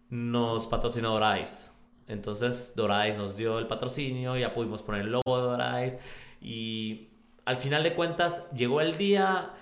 nos 0.09 0.67
patrocinó 0.67 1.11
Dorais. 1.11 1.73
Entonces 2.07 2.73
Dorais 2.75 3.15
nos 3.15 3.37
dio 3.37 3.59
el 3.59 3.67
patrocinio, 3.67 4.35
ya 4.35 4.53
pudimos 4.53 4.83
poner 4.83 5.01
el 5.01 5.11
logo 5.11 5.37
de 5.37 5.43
Dorais 5.43 5.99
y 6.41 7.07
al 7.45 7.55
final 7.57 7.83
de 7.83 7.93
cuentas 7.93 8.49
llegó 8.51 8.81
el 8.81 8.97
día, 8.97 9.53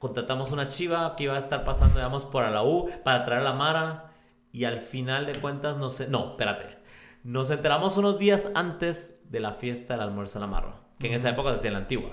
contratamos 0.00 0.50
una 0.50 0.66
chiva 0.66 1.14
que 1.14 1.24
iba 1.24 1.36
a 1.36 1.38
estar 1.38 1.62
pasando, 1.62 1.98
digamos, 1.98 2.24
por 2.24 2.42
a 2.42 2.50
la 2.50 2.64
U 2.64 2.90
para 3.04 3.24
traer 3.24 3.42
la 3.42 3.52
Mara 3.52 4.10
y 4.50 4.64
al 4.64 4.80
final 4.80 5.26
de 5.26 5.34
cuentas 5.34 5.76
no 5.76 5.90
sé, 5.90 6.08
no, 6.08 6.30
espérate, 6.30 6.78
nos 7.22 7.50
enteramos 7.50 7.96
unos 7.98 8.18
días 8.18 8.48
antes 8.54 9.20
de 9.24 9.40
la 9.40 9.52
fiesta 9.52 9.94
del 9.94 10.02
almuerzo 10.02 10.38
en 10.38 10.40
la 10.40 10.46
Marra, 10.48 10.74
que 10.98 11.06
en 11.06 11.12
esa 11.12 11.28
época 11.28 11.50
se 11.50 11.56
hacía 11.56 11.68
en 11.68 11.74
la 11.74 11.80
antigua. 11.80 12.10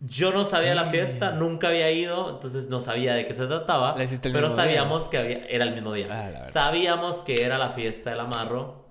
Yo 0.00 0.32
no 0.32 0.44
sabía 0.44 0.74
la 0.74 0.84
fiesta, 0.84 1.32
nunca 1.32 1.68
había 1.68 1.90
ido, 1.90 2.28
entonces 2.28 2.68
no 2.68 2.80
sabía 2.80 3.14
de 3.14 3.24
qué 3.24 3.32
se 3.32 3.46
trataba. 3.46 3.96
pero 4.22 4.50
sabíamos 4.50 5.04
que 5.04 5.16
había, 5.16 5.46
era 5.46 5.64
el 5.64 5.72
mismo 5.72 5.94
día. 5.94 6.08
Ah, 6.12 6.44
sabíamos 6.44 7.20
que 7.20 7.42
era 7.42 7.56
la 7.56 7.70
fiesta 7.70 8.10
del 8.10 8.20
amarro. 8.20 8.84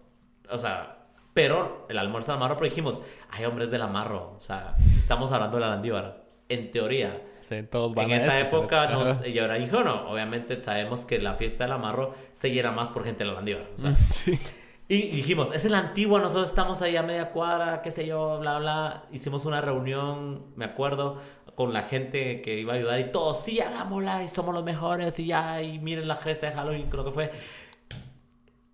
O 0.50 0.58
sea, 0.58 1.06
pero 1.36 1.86
el 1.90 2.00
almuerzo 2.00 2.32
del 2.32 2.38
amarro, 2.38 2.56
pero 2.56 2.70
dijimos, 2.70 3.04
hay 3.30 3.46
hombres 3.46 3.70
del 3.70 3.84
amarro. 3.84 4.34
O 4.36 4.42
sea, 4.42 4.76
estamos 4.98 5.32
hablando 5.32 5.58
de 5.58 5.62
la 5.62 5.70
Landívar. 5.70 6.26
En 6.50 6.72
teoría. 6.72 7.22
Sí, 7.48 7.62
todos 7.70 7.94
van 7.94 8.10
en 8.10 8.22
esa 8.22 8.40
época, 8.40 8.88
nos, 8.88 9.26
y 9.28 9.38
ahora 9.38 9.56
dijo, 9.56 9.84
no, 9.84 10.10
obviamente 10.10 10.60
sabemos 10.64 11.06
que 11.06 11.20
la 11.20 11.36
fiesta 11.36 11.66
del 11.66 11.74
amarro 11.74 12.16
se 12.34 12.50
llena 12.50 12.72
más 12.72 12.90
por 12.90 13.04
gente 13.04 13.24
de 13.24 13.30
la 13.30 13.34
Landívar. 13.36 13.68
O 13.76 13.78
sea, 13.78 13.94
sí. 14.10 14.40
Y 14.88 15.10
dijimos, 15.12 15.52
es 15.54 15.64
el 15.66 15.76
antiguo, 15.76 16.20
nosotros 16.20 16.50
estamos 16.50 16.82
ahí 16.82 16.96
a 16.96 17.04
media 17.04 17.32
cuadra, 17.32 17.84
qué 17.84 17.92
sé 17.92 18.08
yo, 18.08 18.40
bla, 18.40 18.58
bla. 18.58 19.04
Hicimos 19.12 19.46
una 19.46 19.62
reunión, 19.62 20.46
me 20.56 20.66
acuerdo, 20.66 21.20
con 21.54 21.72
la 21.72 21.84
gente 21.84 22.42
que 22.42 22.60
iba 22.60 22.74
a 22.74 22.78
ayudar 22.78 23.00
y 23.00 23.12
todos, 23.12 23.44
sí, 23.44 23.60
hagámosla 23.60 24.24
y 24.24 24.28
somos 24.28 24.54
los 24.54 24.64
mejores 24.64 25.20
y 25.20 25.28
ya, 25.28 25.62
y 25.62 25.78
miren 25.78 26.08
la 26.08 26.16
gesta 26.16 26.48
de 26.48 26.54
Halloween, 26.54 26.90
creo 26.90 27.06
que 27.06 27.12
fue. 27.12 27.32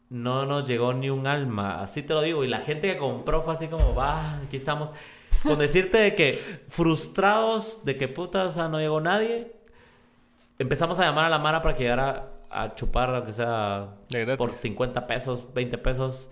No 0.10 0.46
nos 0.46 0.68
llegó 0.68 0.94
ni 0.94 1.10
un 1.10 1.28
alma, 1.28 1.82
así 1.82 2.04
te 2.04 2.14
lo 2.14 2.22
digo. 2.22 2.44
Y 2.44 2.48
la 2.48 2.60
gente 2.60 2.92
que 2.92 2.98
compró 2.98 3.42
fue 3.42 3.54
así 3.54 3.68
como, 3.68 3.96
va, 3.96 4.38
aquí 4.46 4.58
estamos. 4.58 4.92
Con 5.44 5.60
decirte 5.60 5.98
de 5.98 6.16
que 6.16 6.34
frustrados 6.68 7.84
de 7.84 7.96
que 7.96 8.08
puta, 8.08 8.46
o 8.46 8.52
sea, 8.52 8.68
no 8.68 8.80
llegó 8.80 9.02
nadie. 9.02 9.54
Empezamos 10.60 11.00
a 11.00 11.04
llamar 11.04 11.26
a 11.26 11.30
la 11.30 11.40
Mara 11.40 11.62
para 11.62 11.76
que 11.76 11.84
llegara 11.84 12.32
a 12.50 12.74
chupar, 12.74 13.16
aunque 13.16 13.34
sea 13.34 13.96
por 14.38 14.54
50 14.54 15.08
pesos, 15.08 15.54
20 15.54 15.78
pesos. 15.80 16.30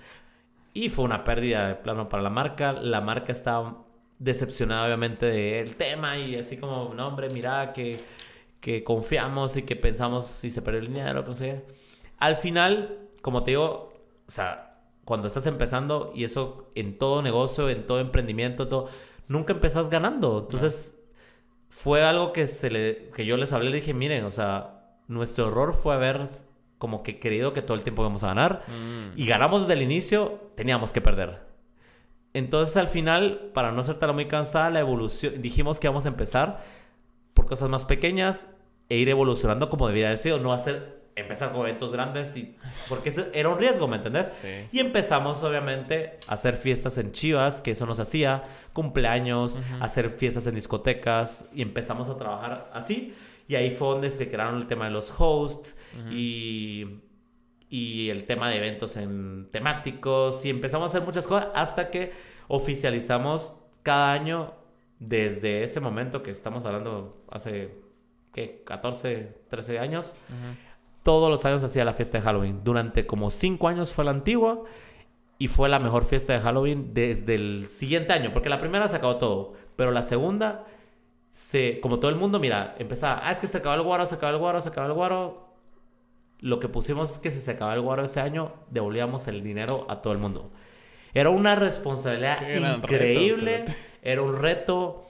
Y 0.73 0.89
fue 0.89 1.05
una 1.05 1.23
pérdida 1.23 1.67
de 1.67 1.75
plano 1.75 2.09
para 2.09 2.21
la 2.21 2.29
marca. 2.29 2.73
La 2.73 3.01
marca 3.01 3.31
estaba 3.31 3.83
decepcionada, 4.19 4.85
obviamente, 4.85 5.25
del 5.25 5.75
tema. 5.75 6.17
Y 6.17 6.35
así 6.35 6.57
como, 6.57 6.93
no, 6.93 7.07
hombre, 7.07 7.29
mira 7.29 7.73
que, 7.73 7.99
que 8.61 8.83
confiamos 8.83 9.57
y 9.57 9.63
que 9.63 9.75
pensamos 9.75 10.27
si 10.27 10.49
se 10.49 10.61
perdió 10.61 10.81
el 10.81 10.87
dinero, 10.87 11.23
no 11.25 11.33
sé. 11.33 11.65
Al 12.19 12.35
final, 12.35 12.99
como 13.21 13.43
te 13.43 13.51
digo, 13.51 13.89
o 14.27 14.31
sea, 14.31 14.68
cuando 15.09 15.27
estás 15.27 15.47
empezando 15.47 16.11
y 16.13 16.23
eso 16.23 16.69
en 16.75 16.99
todo 16.99 17.23
negocio, 17.23 17.67
en 17.67 17.87
todo 17.87 17.99
emprendimiento, 17.99 18.67
todo, 18.67 18.89
nunca 19.27 19.53
empezás 19.53 19.89
ganando. 19.89 20.41
Entonces, 20.43 21.01
fue 21.71 22.03
algo 22.03 22.31
que, 22.31 22.45
se 22.45 22.69
le, 22.69 23.09
que 23.09 23.25
yo 23.25 23.35
les 23.35 23.51
hablé, 23.51 23.71
le 23.71 23.77
dije, 23.77 23.95
miren, 23.95 24.23
o 24.23 24.29
sea, 24.29 24.99
nuestro 25.07 25.47
error 25.47 25.73
fue 25.73 25.95
haber 25.95 26.27
como 26.77 27.01
que 27.01 27.19
creído 27.19 27.53
que 27.53 27.63
todo 27.63 27.75
el 27.75 27.81
tiempo 27.81 28.03
íbamos 28.03 28.23
a 28.23 28.27
ganar. 28.27 28.63
Y 29.15 29.25
ganamos 29.25 29.61
desde 29.61 29.73
el 29.73 29.81
inicio, 29.81 30.51
teníamos 30.53 30.93
que 30.93 31.01
perder. 31.01 31.39
Entonces 32.33 32.77
al 32.77 32.87
final, 32.87 33.49
para 33.55 33.71
no 33.71 33.81
ser 33.81 33.97
tan 33.97 34.13
muy 34.13 34.27
cansada, 34.27 34.69
la 34.69 34.79
evolución, 34.79 35.41
dijimos 35.41 35.79
que 35.79 35.87
vamos 35.87 36.05
a 36.05 36.09
empezar 36.09 36.63
por 37.33 37.47
cosas 37.47 37.67
más 37.67 37.83
pequeñas 37.83 38.53
e 38.89 38.97
ir 38.97 39.09
evolucionando 39.09 39.71
como 39.71 39.87
debería 39.87 40.09
haber 40.09 40.19
sido, 40.19 40.37
no 40.37 40.53
hacer 40.53 40.98
empezar 41.19 41.51
con 41.51 41.61
eventos 41.61 41.91
grandes 41.91 42.35
y 42.35 42.55
porque 42.87 43.09
eso 43.09 43.27
era 43.33 43.49
un 43.49 43.57
riesgo, 43.57 43.87
¿me 43.87 43.97
entendés? 43.97 44.43
Y 44.71 44.79
empezamos 44.79 45.43
obviamente 45.43 46.19
a 46.27 46.33
hacer 46.33 46.55
fiestas 46.55 46.97
en 46.97 47.11
Chivas, 47.11 47.61
que 47.61 47.71
eso 47.71 47.85
nos 47.85 47.99
hacía, 47.99 48.43
cumpleaños, 48.73 49.59
hacer 49.79 50.09
fiestas 50.09 50.47
en 50.47 50.55
discotecas 50.55 51.49
y 51.53 51.61
empezamos 51.61 52.09
a 52.09 52.17
trabajar 52.17 52.69
así. 52.73 53.13
Y 53.47 53.55
ahí 53.55 53.69
fue 53.69 53.89
donde 53.89 54.11
se 54.11 54.27
crearon 54.27 54.57
el 54.57 54.67
tema 54.67 54.85
de 54.85 54.91
los 54.91 55.13
hosts 55.17 55.75
y, 56.11 57.01
y 57.69 58.09
el 58.09 58.25
tema 58.25 58.49
de 58.49 58.57
eventos 58.57 58.95
en 58.97 59.49
temáticos 59.51 60.45
y 60.45 60.49
empezamos 60.49 60.91
a 60.93 60.97
hacer 60.97 61.05
muchas 61.05 61.27
cosas 61.27 61.49
hasta 61.55 61.89
que 61.89 62.11
oficializamos 62.47 63.55
cada 63.83 64.13
año 64.13 64.53
desde 64.99 65.63
ese 65.63 65.79
momento 65.79 66.21
que 66.21 66.29
estamos 66.29 66.65
hablando 66.65 67.23
hace 67.31 67.89
¿qué? 68.33 68.63
14, 68.65 69.43
13 69.49 69.79
años. 69.79 70.13
Todos 71.09 71.31
los 71.31 71.43
años 71.43 71.63
hacía 71.63 71.83
la 71.83 71.93
fiesta 71.93 72.19
de 72.19 72.23
Halloween. 72.23 72.63
Durante 72.63 73.07
como 73.07 73.31
5 73.31 73.67
años 73.67 73.91
fue 73.91 74.05
la 74.05 74.11
antigua 74.11 74.61
y 75.39 75.47
fue 75.47 75.67
la 75.67 75.79
mejor 75.79 76.03
fiesta 76.03 76.33
de 76.33 76.39
Halloween 76.39 76.93
desde 76.93 77.33
el 77.33 77.65
siguiente 77.65 78.13
año, 78.13 78.29
porque 78.31 78.47
la 78.47 78.59
primera 78.59 78.87
se 78.87 78.97
acabó 78.97 79.17
todo, 79.17 79.53
pero 79.75 79.89
la 79.89 80.03
segunda 80.03 80.67
se, 81.31 81.79
como 81.79 81.97
todo 81.97 82.11
el 82.11 82.15
mundo, 82.15 82.37
mira, 82.39 82.75
empezaba, 82.77 83.21
ah, 83.23 83.31
es 83.31 83.39
que 83.39 83.47
se 83.47 83.57
acabó 83.57 83.73
el 83.73 83.81
guaro, 83.81 84.05
se 84.05 84.13
acabó 84.13 84.33
el 84.33 84.37
guaro, 84.37 84.61
se 84.61 84.69
acabó 84.69 84.85
el 84.85 84.93
guaro. 84.93 85.49
Lo 86.41 86.59
que 86.59 86.69
pusimos 86.69 87.13
es 87.13 87.17
que 87.17 87.31
si 87.31 87.39
se 87.39 87.49
acababa 87.49 87.73
el 87.73 87.81
guaro 87.81 88.03
ese 88.03 88.19
año, 88.19 88.53
devolvíamos 88.69 89.27
el 89.27 89.41
dinero 89.41 89.87
a 89.89 90.03
todo 90.03 90.13
el 90.13 90.19
mundo. 90.19 90.51
Era 91.15 91.31
una 91.31 91.55
responsabilidad 91.55 92.37
increíble, 92.77 93.65
era 94.03 94.21
un 94.21 94.37
reto. 94.37 95.07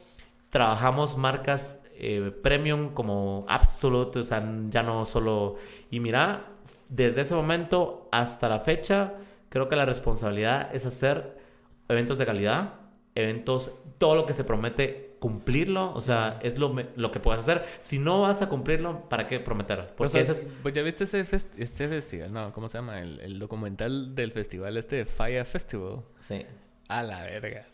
Trabajamos 0.49 1.17
marcas 1.17 1.83
eh, 1.99 2.31
premium 2.31 2.93
como 2.93 3.45
absolute, 3.47 4.19
o 4.19 4.25
sea, 4.25 4.43
ya 4.69 4.83
no 4.83 5.05
solo... 5.05 5.55
Y 5.91 5.99
mira, 5.99 6.45
desde 6.89 7.21
ese 7.21 7.35
momento 7.35 8.07
hasta 8.11 8.49
la 8.49 8.59
fecha, 8.59 9.13
creo 9.49 9.69
que 9.69 9.75
la 9.75 9.85
responsabilidad 9.85 10.73
es 10.73 10.85
hacer 10.85 11.37
eventos 11.87 12.17
de 12.17 12.25
calidad, 12.25 12.75
eventos, 13.15 13.73
todo 13.97 14.15
lo 14.15 14.25
que 14.25 14.33
se 14.33 14.43
promete 14.43 15.17
cumplirlo, 15.19 15.93
o 15.93 16.01
sea, 16.01 16.39
es 16.41 16.57
lo, 16.57 16.73
lo 16.95 17.11
que 17.11 17.19
puedes 17.19 17.41
hacer. 17.41 17.65
Si 17.79 17.99
no 17.99 18.21
vas 18.21 18.41
a 18.41 18.49
cumplirlo, 18.49 19.09
¿para 19.09 19.27
qué 19.27 19.39
prometer? 19.39 19.93
Porque 19.97 20.21
es... 20.21 20.47
pues 20.61 20.73
ya 20.73 20.81
viste 20.81 21.03
ese 21.03 21.25
este 21.57 21.87
festival, 21.87 22.31
no, 22.31 22.53
¿cómo 22.53 22.69
se 22.69 22.77
llama? 22.77 22.99
El, 22.99 23.19
el, 23.19 23.37
documental 23.37 24.15
del 24.15 24.31
festival 24.31 24.77
este 24.77 25.05
Fire 25.05 25.45
Festival. 25.45 26.03
Sí. 26.19 26.45
A 26.87 27.03
la 27.03 27.23
verga. 27.23 27.67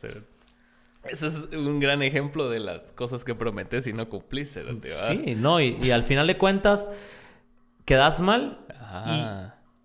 Ese 1.10 1.28
es 1.28 1.36
un 1.54 1.80
gran 1.80 2.02
ejemplo 2.02 2.50
de 2.50 2.60
las 2.60 2.92
cosas 2.94 3.24
que 3.24 3.36
prometes 3.36 3.88
y 3.88 3.94
no 3.94 4.10
cumplís. 4.10 4.58
Sí, 5.08 5.36
no, 5.36 5.60
y, 5.60 5.92
al 5.92 6.04
final 6.04 6.28
de 6.28 6.38
cuentas 6.38 6.92
quedas 7.86 8.22
mal 8.22 8.66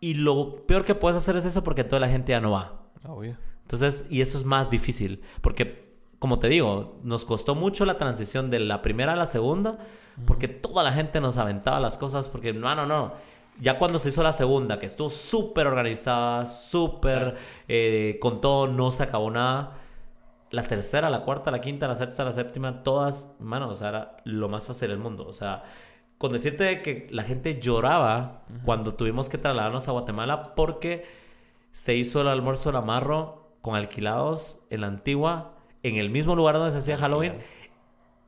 y, 0.01 0.14
lo 0.14 0.66
peor 0.66 0.84
que 0.84 0.94
puedes 0.94 1.16
hacer 1.16 1.36
es 1.36 1.44
eso 1.44 1.62
porque 1.62 1.84
toda 1.84 2.01
la 2.01 2.09
gente 2.09 2.30
ya 2.32 2.40
no 2.40 2.52
va. 2.52 2.80
Obvio. 3.06 3.36
Entonces, 3.62 4.06
y 4.10 4.20
eso 4.20 4.38
es 4.38 4.44
más 4.44 4.70
difícil 4.70 5.22
porque, 5.42 5.94
como 6.18 6.38
te 6.38 6.48
digo, 6.48 6.98
nos 7.05 7.24
costó 7.24 7.55
mucho 7.55 7.84
la 7.84 7.98
transición 7.98 8.51
de 8.51 8.60
la 8.60 8.82
primera 8.82 9.12
a 9.12 9.16
la 9.16 9.26
segunda 9.26 9.78
porque 10.26 10.48
toda 10.48 10.82
la 10.82 10.92
gente 10.92 11.20
nos 11.20 11.38
aventaba 11.38 11.80
las 11.80 11.98
cosas 11.98 12.28
porque, 12.28 12.52
no, 12.52 12.74
no, 12.74 12.86
no. 12.86 13.12
Ya 13.60 13.78
cuando 13.78 13.98
se 13.98 14.09
hizo 14.09 14.22
la 14.22 14.32
segunda, 14.32 14.78
que 14.78 14.86
estuvo 14.86 15.10
súper 15.10 15.66
organizada, 15.66 16.47
súper 16.47 17.36
eh, 17.68 18.18
con 18.20 18.40
todo, 18.40 18.68
no 18.68 18.90
se 18.90 19.02
acabó 19.02 19.30
nada 19.30 19.76
la 20.51 20.62
tercera, 20.64 21.10
la 21.10 21.20
cuarta, 21.20 21.51
la 21.51 21.60
quinta, 21.60 21.86
la 21.86 21.94
sexta, 21.94 22.24
la 22.24 22.32
séptima, 22.32 22.82
todas, 22.82 23.35
mano, 23.39 23.68
o 23.68 23.74
sea, 23.74 23.89
era 23.89 24.16
lo 24.24 24.48
más 24.48 24.66
fácil 24.66 24.89
del 24.89 24.98
mundo. 24.98 25.27
O 25.27 25.32
sea, 25.32 25.62
con 26.18 26.32
decirte 26.32 26.82
que 26.82 27.06
la 27.10 27.22
gente 27.22 27.60
lloraba 27.60 28.43
cuando 28.64 28.94
tuvimos 28.94 29.28
que 29.28 29.39
trasladarnos 29.39 29.89
a 29.89 29.93
Guatemala 29.93 30.55
porque 30.55 31.06
se 31.72 31.94
hizo 31.94 32.20
el 32.20 32.28
almuerzo 32.28 32.72
la 32.72 32.81
Amarro 32.81 33.55
con 33.62 33.77
alquilados 33.77 34.64
en 34.70 34.82
la 34.82 34.89
antigua, 34.89 35.55
en 35.82 35.97
el 35.97 36.10
mismo 36.10 36.35
lugar 36.35 36.56
donde 36.56 36.72
se 36.72 36.78
hacía 36.78 36.98
Halloween. 36.98 37.35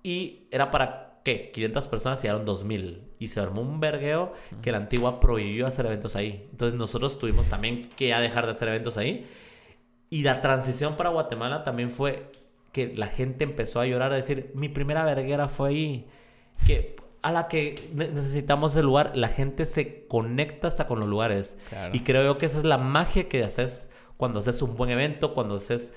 Y 0.03 0.47
era 0.51 0.71
para, 0.71 1.21
¿qué? 1.25 1.51
500 1.53 1.87
personas 1.89 2.25
y 2.25 2.29
eran 2.29 2.45
2000. 2.45 3.03
Y 3.19 3.29
se 3.29 3.41
armó 3.41 3.63
un 3.63 3.81
vergueo 3.81 4.33
que 4.63 4.73
la 4.73 4.79
antigua 4.79 5.21
prohibió 5.21 5.67
hacer 5.67 5.87
eventos 5.87 6.17
ahí. 6.17 6.49
Entonces 6.51 6.79
nosotros 6.79 7.19
tuvimos 7.19 7.47
también 7.47 7.81
que 7.97 8.09
ya 8.09 8.21
dejar 8.21 8.47
de 8.47 8.53
hacer 8.53 8.69
eventos 8.69 8.97
ahí. 8.97 9.27
Y 10.13 10.25
la 10.25 10.43
transición 10.43 10.97
para 10.97 11.09
Guatemala 11.09 11.65
también 11.65 11.91
fue 11.91 12.31
que 12.71 12.93
la 12.95 13.07
gente 13.07 13.45
empezó 13.45 13.81
a 13.81 13.87
llorar, 13.87 14.13
a 14.13 14.17
decir, 14.17 14.51
mi 14.55 14.69
primera 14.69 15.07
verguera 15.07 15.49
fue 15.49 15.71
ahí, 15.71 16.07
que 16.67 16.97
a 17.23 17.33
la 17.33 17.49
que 17.49 17.89
necesitamos 17.95 18.77
el 18.77 18.85
lugar, 18.85 19.13
la 19.15 19.29
gente 19.29 19.65
se 19.65 20.07
conecta 20.09 20.69
hasta 20.69 20.87
con 20.87 21.01
los 21.01 21.09
lugares. 21.09 21.57
Y 21.95 22.01
creo 22.01 22.23
yo 22.25 22.37
que 22.37 22.45
esa 22.45 22.59
es 22.59 22.65
la 22.65 22.77
magia 22.77 23.27
que 23.31 23.43
haces 23.43 23.91
cuando 24.19 24.41
haces 24.41 24.61
un 24.61 24.77
buen 24.77 24.91
evento, 24.91 25.33
cuando 25.33 25.55
haces 25.55 25.95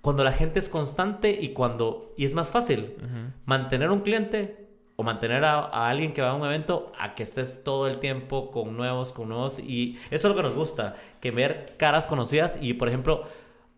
cuando 0.00 0.24
la 0.24 0.32
gente 0.32 0.58
es 0.58 0.68
constante 0.68 1.38
y 1.40 1.50
cuando 1.50 2.14
y 2.16 2.24
es 2.24 2.34
más 2.34 2.50
fácil 2.50 2.96
mantener 3.44 3.92
un 3.92 4.00
cliente 4.00 4.65
o 4.96 5.02
mantener 5.02 5.44
a, 5.44 5.88
alguien 5.88 6.12
que 6.12 6.22
va 6.22 6.30
a 6.30 6.34
un 6.34 6.44
evento 6.44 6.92
a 6.98 7.14
que 7.14 7.22
estés 7.22 7.62
todo 7.62 7.86
el 7.86 7.98
tiempo 7.98 8.50
con 8.50 8.76
nuevos, 8.76 9.12
con 9.12 9.28
nuevos. 9.28 9.58
Y 9.58 9.98
eso 10.10 10.28
es 10.28 10.34
lo 10.34 10.34
que 10.34 10.42
nos 10.42 10.56
gusta, 10.56 10.96
que 11.20 11.30
ver 11.30 11.76
caras 11.76 12.06
conocidas. 12.06 12.58
Y 12.60 12.74
por 12.74 12.88
ejemplo, 12.88 13.24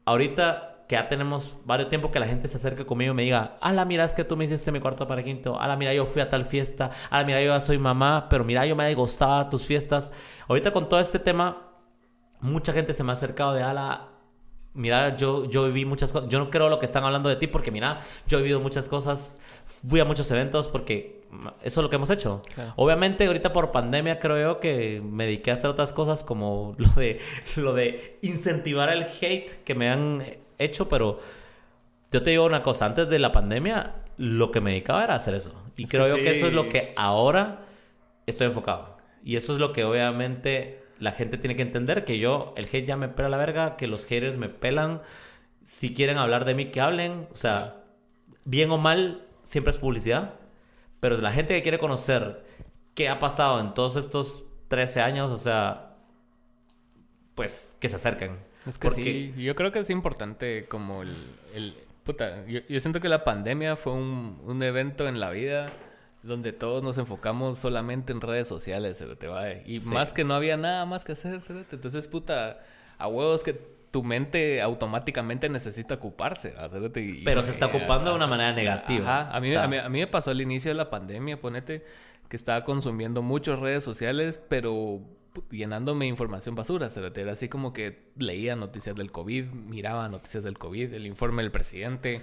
ahorita 0.05 0.85
que 0.89 0.97
ya 0.97 1.07
tenemos 1.07 1.55
varios 1.67 1.91
tiempo 1.91 2.11
que 2.11 2.19
la 2.19 2.27
gente 2.27 2.49
se 2.49 2.57
acerque 2.57 2.87
conmigo 2.87 3.13
y 3.13 3.15
me 3.15 3.23
diga, 3.25 3.59
la 3.61 3.85
mira, 3.85 4.05
es 4.05 4.15
que 4.15 4.25
tú 4.25 4.37
me 4.37 4.45
hiciste 4.45 4.73
mi 4.73 4.81
cuarto 4.81 5.07
para 5.07 5.23
quinto. 5.23 5.59
la 5.61 5.77
mira, 5.77 5.93
yo 5.93 6.07
fui 6.07 6.23
a 6.23 6.31
tal 6.31 6.47
fiesta. 6.47 6.91
la 7.11 7.25
mira, 7.25 7.43
yo 7.43 7.53
ya 7.53 7.61
soy 7.61 7.79
mamá, 7.79 8.29
pero 8.31 8.45
mira, 8.45 8.65
yo 8.65 8.75
me 8.75 8.95
gustado 8.95 9.51
tus 9.51 9.67
fiestas. 9.67 10.11
Ahorita 10.49 10.73
con 10.73 10.89
todo 10.89 10.99
este 10.99 11.19
tema, 11.19 11.69
mucha 12.41 12.73
gente 12.73 12.93
se 12.95 13.05
me 13.05 13.11
ha 13.11 13.13
acercado 13.13 13.53
de, 13.53 13.63
ala, 13.63 14.08
mira, 14.79 15.17
yo, 15.17 15.45
yo 15.51 15.67
viví 15.67 15.85
muchas 15.85 16.13
cosas. 16.13 16.29
Yo 16.31 16.39
no 16.39 16.51
creo 16.51 16.69
lo 16.69 16.79
que 16.79 16.87
están 16.87 17.05
hablando 17.05 17.29
de 17.29 17.37
ti 17.37 17.49
porque, 17.49 17.71
mira, 17.71 18.01
yo 18.27 18.39
he 18.39 18.43
vivido 18.43 18.61
muchas 18.61 18.89
cosas, 18.89 19.41
fui 19.67 20.01
a 20.01 20.05
muchos 20.05 20.31
eventos 20.31 20.69
porque 20.69 21.23
eso 21.63 21.81
es 21.81 21.83
lo 21.83 21.91
que 21.91 21.97
hemos 21.97 22.11
hecho. 22.11 22.41
Obviamente, 22.77 23.27
ahorita 23.27 23.53
por 23.53 23.73
pandemia 23.73 24.19
creo 24.19 24.41
yo 24.41 24.61
que 24.61 25.03
me 25.05 25.27
dediqué 25.27 25.51
a 25.51 25.55
hacer 25.55 25.69
otras 25.69 25.93
cosas 25.93 26.23
como 26.25 26.75
lo 26.79 26.89
de, 26.91 27.21
lo 27.57 27.75
de 27.75 28.19
incentivar 28.23 28.89
el 28.91 29.03
hate 29.03 29.65
que 29.65 29.75
me 29.75 29.91
han 29.91 30.25
hecho, 30.59 30.89
pero 30.89 31.21
yo 32.13 32.23
te 32.23 32.31
digo 32.31 32.45
una 32.45 32.63
cosa, 32.63 32.87
antes 32.87 33.09
de 33.09 33.19
la 33.19 33.33
pandemia, 33.33 33.97
lo 34.17 34.51
que 34.51 34.61
me 34.61 34.71
dedicaba 34.71 35.05
era 35.05 35.17
hacer 35.17 35.35
eso. 35.35 35.53
Y 35.77 35.87
creo 35.87 36.09
yo 36.09 36.17
que 36.17 36.31
eso 36.31 36.47
es 36.47 36.53
lo 36.53 36.69
que 36.69 36.93
ahora 36.97 37.63
estoy 38.27 38.47
enfocado. 38.47 38.97
Y 39.25 39.37
eso 39.37 39.53
es 39.53 39.59
lo 39.59 39.73
que 39.73 39.85
obviamente 39.85 40.88
la 40.99 41.13
gente 41.13 41.39
tiene 41.39 41.57
que 41.57 41.63
entender 41.63 42.05
que 42.05 42.19
yo, 42.19 42.53
el 42.57 42.67
hate 42.67 42.87
ya 42.87 42.97
me 42.97 43.09
pela 43.09 43.29
la 43.29 43.37
verga, 43.37 43.77
que 43.77 43.87
los 43.87 44.07
haters 44.07 44.37
me 44.37 44.49
pelan. 44.49 45.03
Si 45.65 45.95
quieren 45.95 46.19
hablar 46.19 46.45
de 46.45 46.55
mí, 46.55 46.71
que 46.71 46.81
hablen. 46.81 47.29
O 47.33 47.37
sea, 47.37 47.85
bien 48.45 48.71
o 48.71 48.79
mal, 48.79 49.27
siempre 49.43 49.71
es 49.71 49.79
publicidad. 49.79 50.35
Pero 51.01 51.17
la 51.19 51.33
gente 51.33 51.55
que 51.55 51.63
quiere 51.63 51.79
conocer 51.79 52.45
qué 52.95 53.09
ha 53.09 53.19
pasado 53.19 53.61
en 53.61 53.75
todos 53.75 53.97
estos 53.97 54.45
13 54.69 55.01
años, 55.01 55.31
o 55.31 55.39
sea, 55.39 55.97
pues 57.35 57.77
que 57.81 57.89
se 57.89 57.97
acerquen. 57.97 58.37
Es 58.67 58.79
que 58.79 58.91
sí, 58.91 59.35
yo 59.37 59.55
creo 59.55 59.71
que 59.71 59.79
es 59.79 59.91
importante 59.91 60.67
como 60.67 61.03
el... 61.03 61.15
el 61.55 61.75
puta, 62.03 62.45
yo, 62.47 62.81
siento 62.81 63.01
que 63.01 63.09
la 63.09 63.23
pandemia 63.23 63.77
fue 63.77 63.93
un, 63.93 64.41
un 64.45 64.63
evento 64.63 65.07
en 65.07 65.21
la 65.21 65.31
vida 65.31 65.71
donde 66.23 66.53
todos 66.53 66.83
nos 66.83 66.99
enfocamos 66.99 67.59
solamente 67.59 68.13
en 68.13 68.21
redes 68.21 68.49
sociales, 68.49 69.05
te 69.19 69.29
va. 69.29 69.51
Y 69.53 69.81
más 69.81 70.13
que 70.13 70.25
no 70.25 70.35
había 70.35 70.57
nada 70.57 70.85
más 70.87 71.05
que 71.05 71.13
hacer, 71.13 71.41
Entonces, 71.71 72.09
puta, 72.09 72.61
a 72.99 73.09
huevos 73.09 73.45
que 73.45 73.79
tu 73.91 74.03
mente 74.03 74.61
automáticamente 74.61 75.49
necesita 75.49 75.95
ocuparse. 75.95 76.55
Pero 77.25 77.43
se 77.43 77.51
está 77.51 77.67
ocupando 77.67 78.11
de 78.11 78.17
una 78.17 78.27
manera 78.27 78.53
negativa. 78.53 79.21
Ajá. 79.21 79.37
A 79.37 79.41
mí, 79.41 79.55
a, 79.55 79.67
mí, 79.67 79.99
me 79.99 80.07
pasó 80.07 80.31
al 80.31 80.41
inicio 80.41 80.71
de 80.71 80.75
la 80.75 80.91
pandemia, 80.91 81.41
ponete, 81.41 81.85
que 82.29 82.37
estaba 82.37 82.65
consumiendo 82.65 83.23
muchas 83.23 83.59
redes 83.59 83.85
sociales, 83.85 84.41
pero 84.49 85.01
llenándome 85.51 86.07
información 86.07 86.55
basura, 86.55 86.89
Era 87.15 87.33
así 87.33 87.49
como 87.49 87.73
que 87.73 88.11
leía 88.17 88.57
noticias 88.57 88.97
del 88.97 89.13
COVID, 89.13 89.45
miraba 89.47 90.09
noticias 90.09 90.43
del 90.43 90.59
COVID, 90.59 90.93
el 90.93 91.07
informe 91.07 91.43
del 91.43 91.53
presidente. 91.53 92.23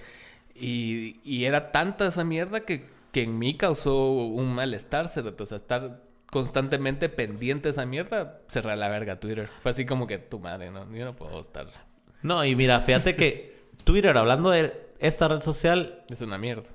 Y, 0.53 1.19
y 1.23 1.45
era 1.45 1.71
tanta 1.71 2.07
esa 2.07 2.23
mierda 2.23 2.61
que 2.61 2.85
que 3.15 3.23
en 3.23 3.39
mí 3.39 3.55
causó 3.55 4.11
un 4.11 4.53
malestar, 4.53 5.05
o 5.05 5.45
sea, 5.45 5.55
estar 5.55 6.01
constantemente 6.29 7.07
pendiente 7.07 7.69
de 7.69 7.69
esa 7.69 7.85
mierda, 7.85 8.41
cerrar 8.49 8.77
la 8.77 8.89
verga 8.89 9.21
Twitter. 9.21 9.47
Fue 9.61 9.71
así 9.71 9.85
como 9.85 10.05
que 10.05 10.17
tu 10.17 10.37
madre, 10.37 10.69
no, 10.69 10.93
yo 10.93 11.05
no 11.05 11.15
puedo 11.15 11.39
estar. 11.39 11.65
No, 12.23 12.43
y 12.43 12.57
mira, 12.57 12.81
fíjate 12.81 13.15
que 13.15 13.69
Twitter, 13.85 14.17
hablando 14.17 14.49
de 14.49 14.91
esta 14.99 15.29
red 15.29 15.39
social, 15.39 16.03
es 16.09 16.19
una 16.19 16.37
mierda. 16.37 16.69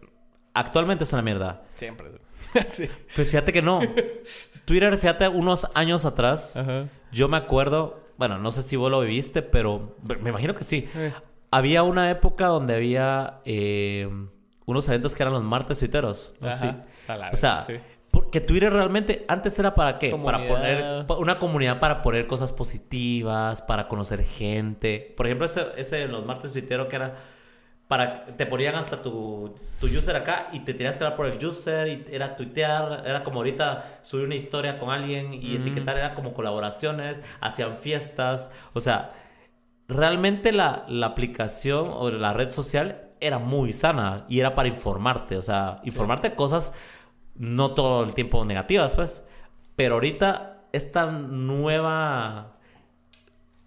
Actualmente 0.54 1.04
es 1.04 1.12
una 1.12 1.20
mierda. 1.20 1.60
Siempre. 1.74 2.08
sí. 2.68 2.88
Pues 3.14 3.30
fíjate 3.30 3.52
que 3.52 3.60
no. 3.60 3.80
Twitter, 4.64 4.96
fíjate, 4.96 5.28
unos 5.28 5.66
años 5.74 6.06
atrás, 6.06 6.58
yo 7.12 7.28
me 7.28 7.36
acuerdo, 7.36 8.00
bueno, 8.16 8.38
no 8.38 8.50
sé 8.50 8.62
si 8.62 8.76
vos 8.76 8.90
lo 8.90 9.02
viviste, 9.02 9.42
pero 9.42 9.94
me 10.22 10.30
imagino 10.30 10.54
que 10.54 10.64
sí. 10.64 10.88
Eh. 10.94 11.12
Había 11.50 11.82
una 11.82 12.10
época 12.10 12.46
donde 12.46 12.76
había 12.76 13.42
eh, 13.44 14.08
unos 14.70 14.88
eventos 14.88 15.14
que 15.14 15.22
eran 15.22 15.32
los 15.32 15.42
martes 15.42 15.78
tuiteros. 15.78 16.34
O 16.40 17.36
sea, 17.36 17.66
porque 18.10 18.40
Twitter 18.40 18.72
realmente 18.72 19.24
antes 19.28 19.58
era 19.58 19.74
para 19.74 19.96
qué? 19.96 20.10
Para 20.16 20.46
poner 20.46 21.06
una 21.18 21.38
comunidad 21.38 21.78
para 21.78 22.02
poner 22.02 22.26
cosas 22.26 22.52
positivas, 22.52 23.62
para 23.62 23.88
conocer 23.88 24.22
gente. 24.24 25.14
Por 25.16 25.26
ejemplo, 25.26 25.46
ese, 25.46 25.66
ese 25.76 25.96
de 25.96 26.08
los 26.08 26.24
martes 26.24 26.52
tuiteros 26.52 26.88
que 26.88 26.96
era 26.96 27.14
para 27.90 28.24
te 28.24 28.46
ponían 28.46 28.76
hasta 28.76 29.02
tu, 29.02 29.56
tu 29.80 29.86
user 29.86 30.14
acá 30.14 30.48
y 30.52 30.60
te 30.60 30.74
tenías 30.74 30.96
que 30.96 31.02
dar 31.02 31.16
por 31.16 31.26
el 31.26 31.44
user 31.44 31.88
y 31.88 32.04
era 32.12 32.36
tuitear, 32.36 33.02
era 33.04 33.24
como 33.24 33.40
ahorita 33.40 33.98
subir 34.02 34.26
una 34.26 34.36
historia 34.36 34.78
con 34.78 34.90
alguien 34.90 35.34
y 35.34 35.56
etiquetar, 35.56 35.98
era 35.98 36.14
como 36.14 36.32
colaboraciones, 36.32 37.20
hacían 37.40 37.76
fiestas, 37.78 38.52
o 38.74 38.80
sea, 38.80 39.12
realmente 39.88 40.52
la, 40.52 40.84
la 40.86 41.06
aplicación 41.06 41.88
o 41.92 42.10
la 42.10 42.32
red 42.32 42.50
social 42.50 43.09
era 43.20 43.38
muy 43.38 43.72
sana 43.72 44.24
y 44.28 44.40
era 44.40 44.54
para 44.54 44.68
informarte, 44.68 45.36
o 45.36 45.42
sea, 45.42 45.76
informarte 45.84 46.34
cosas 46.34 46.74
no 47.36 47.72
todo 47.72 48.04
el 48.04 48.14
tiempo 48.14 48.44
negativas, 48.44 48.94
pues. 48.94 49.24
Pero 49.76 49.94
ahorita 49.94 50.64
esta 50.72 51.06
nueva 51.06 52.60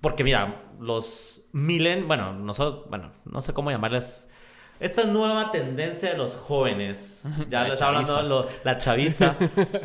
porque 0.04 0.26
mira, 0.26 0.62
los 0.82 1.44
milen, 1.54 2.10
bueno, 2.10 2.34
nosotros, 2.34 2.90
bueno, 2.90 3.14
no 3.24 3.40
sé 3.40 3.54
cómo 3.54 3.72
llamarles 3.72 4.30
esta 4.82 5.06
nueva 5.06 5.50
tendencia 5.50 6.10
de 6.10 6.18
los 6.18 6.36
jóvenes, 6.36 7.24
ya 7.50 7.66
les 7.70 7.82
hablando 7.82 8.44
de 8.44 8.50
la 8.66 8.78
chaviza, 8.78 9.38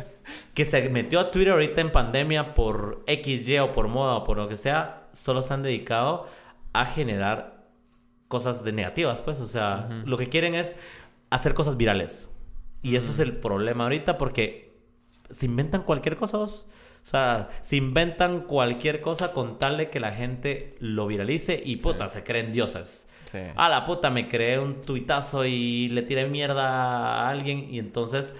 que 0.53 0.65
se 0.65 0.89
metió 0.89 1.21
a 1.21 1.31
Twitter 1.31 1.53
ahorita 1.53 1.79
en 1.79 1.93
pandemia 1.93 2.53
por 2.53 3.01
XY 3.07 3.59
o 3.59 3.71
por 3.71 3.87
moda 3.87 4.15
o 4.15 4.25
por 4.25 4.35
lo 4.35 4.49
que 4.49 4.57
sea, 4.57 5.07
solo 5.13 5.41
se 5.41 5.53
han 5.53 5.63
dedicado 5.63 6.27
a 6.73 6.83
generar 6.83 7.58
cosas 8.29 8.63
de 8.63 8.71
negativas, 8.71 9.21
pues. 9.21 9.41
O 9.41 9.47
sea, 9.47 9.89
lo 10.05 10.17
que 10.17 10.29
quieren 10.29 10.55
es 10.55 10.77
hacer 11.29 11.53
cosas 11.53 11.75
virales. 11.75 12.29
Y 12.81 12.95
eso 12.95 13.11
es 13.11 13.19
el 13.19 13.35
problema 13.35 13.83
ahorita 13.83 14.17
porque 14.17 14.79
se 15.29 15.47
inventan 15.47 15.83
cualquier 15.83 16.15
cosa. 16.15 16.37
Vos. 16.37 16.67
O 17.01 17.05
sea, 17.05 17.49
se 17.61 17.75
inventan 17.75 18.41
cualquier 18.41 19.01
cosa 19.01 19.31
con 19.33 19.57
tal 19.57 19.77
de 19.77 19.89
que 19.89 19.99
la 19.99 20.11
gente 20.11 20.75
lo 20.79 21.07
viralice 21.07 21.61
y 21.63 21.77
puta, 21.77 22.07
se 22.07 22.23
creen 22.23 22.51
dioses. 22.53 23.09
Sí. 23.25 23.39
A 23.55 23.69
la 23.69 23.83
puta, 23.83 24.09
me 24.09 24.27
creé 24.27 24.59
un 24.59 24.81
tuitazo 24.81 25.45
y 25.45 25.89
le 25.89 26.01
tiré 26.01 26.27
mierda 26.27 26.67
a 26.67 27.29
alguien 27.29 27.67
y 27.73 27.79
entonces 27.79 28.35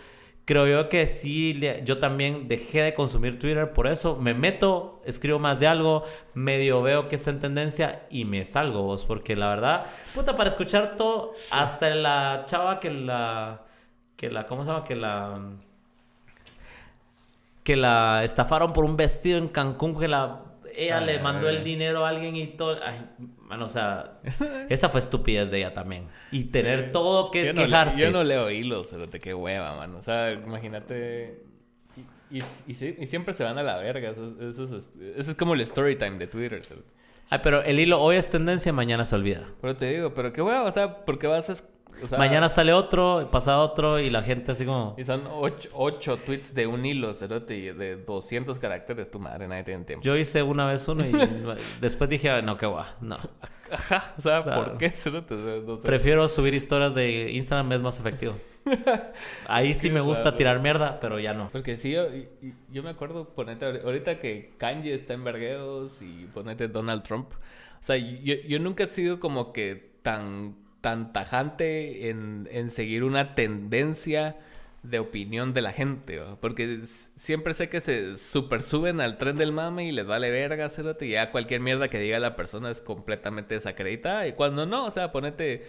creo 0.49 0.65
yo 0.65 0.89
que 0.89 1.05
sí, 1.05 1.61
yo 1.83 1.99
también 1.99 2.47
dejé 2.47 2.81
de 2.81 2.95
consumir 2.95 3.37
Twitter 3.37 3.71
por 3.71 3.85
eso. 3.85 4.15
Me 4.15 4.33
meto, 4.33 4.99
escribo 5.05 5.37
más 5.37 5.59
de 5.59 5.67
algo, 5.67 6.05
medio 6.33 6.81
veo 6.81 7.07
que 7.07 7.17
está 7.17 7.29
en 7.29 7.39
tendencia 7.39 8.07
y 8.09 8.25
me 8.25 8.43
salgo 8.43 8.81
vos, 8.81 9.05
porque 9.05 9.35
la 9.35 9.47
verdad, 9.49 9.85
puta, 10.15 10.35
para 10.35 10.49
escuchar 10.49 10.95
todo, 10.97 11.35
hasta 11.51 11.93
la 11.93 12.45
chava 12.47 12.79
que 12.79 12.89
la, 12.89 13.61
que 14.15 14.31
la, 14.31 14.47
¿cómo 14.47 14.63
se 14.63 14.71
llama? 14.71 14.83
Que 14.83 14.95
la, 14.95 15.39
que 17.63 17.75
la 17.75 18.23
estafaron 18.23 18.73
por 18.73 18.85
un 18.85 18.97
vestido 18.97 19.37
en 19.37 19.49
Cancún, 19.49 19.99
que 19.99 20.07
la, 20.07 20.39
ella 20.75 20.99
le 21.01 21.19
mandó 21.19 21.49
el 21.49 21.63
dinero 21.63 22.05
a 22.05 22.09
alguien 22.09 22.35
y 22.35 22.47
todo. 22.47 22.79
Ay, 22.83 22.97
Mano, 23.49 23.65
o 23.65 23.67
sea, 23.67 24.19
esa 24.69 24.89
fue 24.89 24.99
estupidez 24.99 25.49
de 25.49 25.57
ella 25.57 25.73
también. 25.73 26.07
Y 26.31 26.45
tener 26.45 26.91
todo 26.91 27.31
que 27.31 27.47
yo 27.47 27.53
no 27.53 27.63
quejarte. 27.63 27.99
yo 27.99 28.11
no 28.11 28.23
leo 28.23 28.51
hilos, 28.51 28.89
pero 28.91 29.09
te 29.09 29.19
qué 29.19 29.33
hueva, 29.33 29.75
mano. 29.75 29.97
O 29.97 30.01
sea, 30.03 30.31
imagínate. 30.33 31.43
Y, 32.29 32.43
y, 32.67 33.05
siempre 33.07 33.33
se 33.33 33.43
van 33.43 33.57
a 33.57 33.63
la 33.63 33.77
verga. 33.77 34.11
Eso, 34.11 34.35
es, 34.39 34.59
eso 34.59 35.31
es, 35.31 35.35
como 35.35 35.55
el 35.55 35.61
story 35.61 35.95
time 35.95 36.19
de 36.19 36.27
Twitter. 36.27 36.61
Ay, 37.31 37.39
pero 37.41 37.63
el 37.63 37.79
hilo 37.79 37.99
hoy 37.99 38.17
es 38.17 38.29
tendencia, 38.29 38.71
mañana 38.71 39.03
se 39.03 39.15
olvida. 39.15 39.47
Pero 39.61 39.75
te 39.75 39.93
digo, 39.93 40.13
pero 40.13 40.31
qué 40.31 40.43
hueva, 40.43 40.61
o 40.61 40.71
sea, 40.71 41.03
porque 41.03 41.25
vas 41.25 41.49
a 41.49 41.55
Mañana 42.17 42.49
sale 42.49 42.73
otro, 42.73 43.27
pasa 43.31 43.59
otro 43.59 43.99
y 43.99 44.09
la 44.09 44.21
gente 44.21 44.51
así 44.51 44.65
como... 44.65 44.95
Y 44.97 45.05
son 45.05 45.23
ocho, 45.73 46.17
tweets 46.17 46.53
de 46.53 46.67
un 46.67 46.85
hilo, 46.85 47.13
cerote, 47.13 47.73
de 47.73 47.97
200 47.97 48.57
caracteres. 48.59 49.09
Tu 49.11 49.19
madre, 49.19 49.47
nadie 49.47 49.63
tiene 49.63 49.83
tiempo. 49.85 50.03
Yo 50.03 50.15
hice 50.15 50.43
una 50.43 50.65
vez 50.65 50.87
uno 50.87 51.05
y 51.05 51.11
después 51.81 52.09
dije, 52.09 52.41
no, 52.41 52.57
qué 52.57 52.65
va, 52.65 52.95
no. 53.01 53.17
Ajá, 53.71 54.13
o 54.17 54.21
sea, 54.21 54.43
¿por 54.43 54.77
qué, 54.77 54.89
cerote? 54.89 55.35
Prefiero 55.83 56.27
subir 56.27 56.53
historias 56.53 56.95
de 56.95 57.31
Instagram, 57.31 57.71
es 57.73 57.81
más 57.81 57.99
efectivo. 57.99 58.35
Ahí 59.47 59.73
sí 59.73 59.89
me 59.89 60.01
gusta 60.01 60.35
tirar 60.35 60.59
mierda, 60.59 60.99
pero 60.99 61.19
ya 61.19 61.33
no. 61.33 61.49
Porque 61.51 61.77
sí, 61.77 61.91
yo, 61.91 62.05
yo 62.69 62.83
me 62.83 62.89
acuerdo, 62.89 63.29
ponete, 63.29 63.65
ahorita 63.65 64.19
que 64.19 64.53
Kanye 64.57 64.93
está 64.93 65.13
en 65.13 65.23
vergueos 65.23 66.01
y 66.01 66.27
ponete 66.33 66.67
Donald 66.67 67.03
Trump. 67.03 67.31
O 67.33 67.83
sea, 67.83 67.95
yo, 67.97 68.35
yo 68.47 68.59
nunca 68.59 68.83
he 68.83 68.87
sido 68.87 69.19
como 69.19 69.53
que 69.53 69.93
tan 70.01 70.55
tan 70.81 71.13
tajante 71.13 72.09
en, 72.09 72.47
en 72.51 72.69
seguir 72.69 73.03
una 73.03 73.35
tendencia 73.35 74.37
de 74.83 74.99
opinión 74.99 75.53
de 75.53 75.61
la 75.61 75.73
gente, 75.73 76.21
porque 76.39 76.79
siempre 76.83 77.53
sé 77.53 77.67
que 77.69 77.81
se 77.81 78.17
super 78.17 78.61
suben 78.61 79.01
al 79.01 79.17
tren 79.17 79.37
del 79.37 79.51
mame 79.51 79.85
y 79.85 79.91
les 79.91 80.05
vale 80.05 80.31
verga, 80.31 80.67
y 81.01 81.09
ya 81.09 81.31
cualquier 81.31 81.59
mierda 81.59 81.89
que 81.89 81.99
diga 81.99 82.17
la 82.19 82.35
persona 82.35 82.71
es 82.71 82.81
completamente 82.81 83.55
desacreditada, 83.55 84.27
y 84.27 84.33
cuando 84.33 84.65
no, 84.65 84.85
o 84.85 84.91
sea, 84.91 85.11
ponete, 85.11 85.65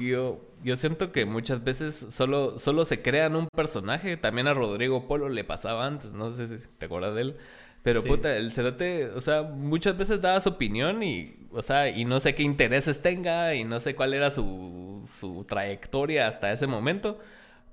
yo, 0.00 0.40
yo 0.62 0.76
siento 0.76 1.12
que 1.12 1.26
muchas 1.26 1.62
veces 1.62 2.06
solo, 2.08 2.58
solo 2.58 2.86
se 2.86 3.02
crean 3.02 3.36
un 3.36 3.48
personaje, 3.54 4.16
también 4.16 4.48
a 4.48 4.54
Rodrigo 4.54 5.06
Polo 5.06 5.28
le 5.28 5.44
pasaba 5.44 5.86
antes, 5.86 6.14
no 6.14 6.30
sé 6.30 6.46
si 6.46 6.66
te 6.78 6.86
acuerdas 6.86 7.14
de 7.14 7.20
él, 7.20 7.36
pero 7.84 8.02
puta, 8.02 8.34
el 8.34 8.50
cerote, 8.50 9.10
o 9.10 9.20
sea, 9.20 9.42
muchas 9.42 9.94
veces 9.98 10.18
daba 10.22 10.40
su 10.40 10.48
opinión 10.48 11.02
y, 11.02 11.36
o 11.52 11.60
sea, 11.60 11.90
y 11.90 12.06
no 12.06 12.18
sé 12.18 12.34
qué 12.34 12.42
intereses 12.42 13.02
tenga 13.02 13.54
y 13.54 13.64
no 13.64 13.78
sé 13.78 13.94
cuál 13.94 14.14
era 14.14 14.30
su, 14.30 15.06
su 15.06 15.44
trayectoria 15.44 16.26
hasta 16.26 16.50
ese 16.50 16.66
momento. 16.66 17.18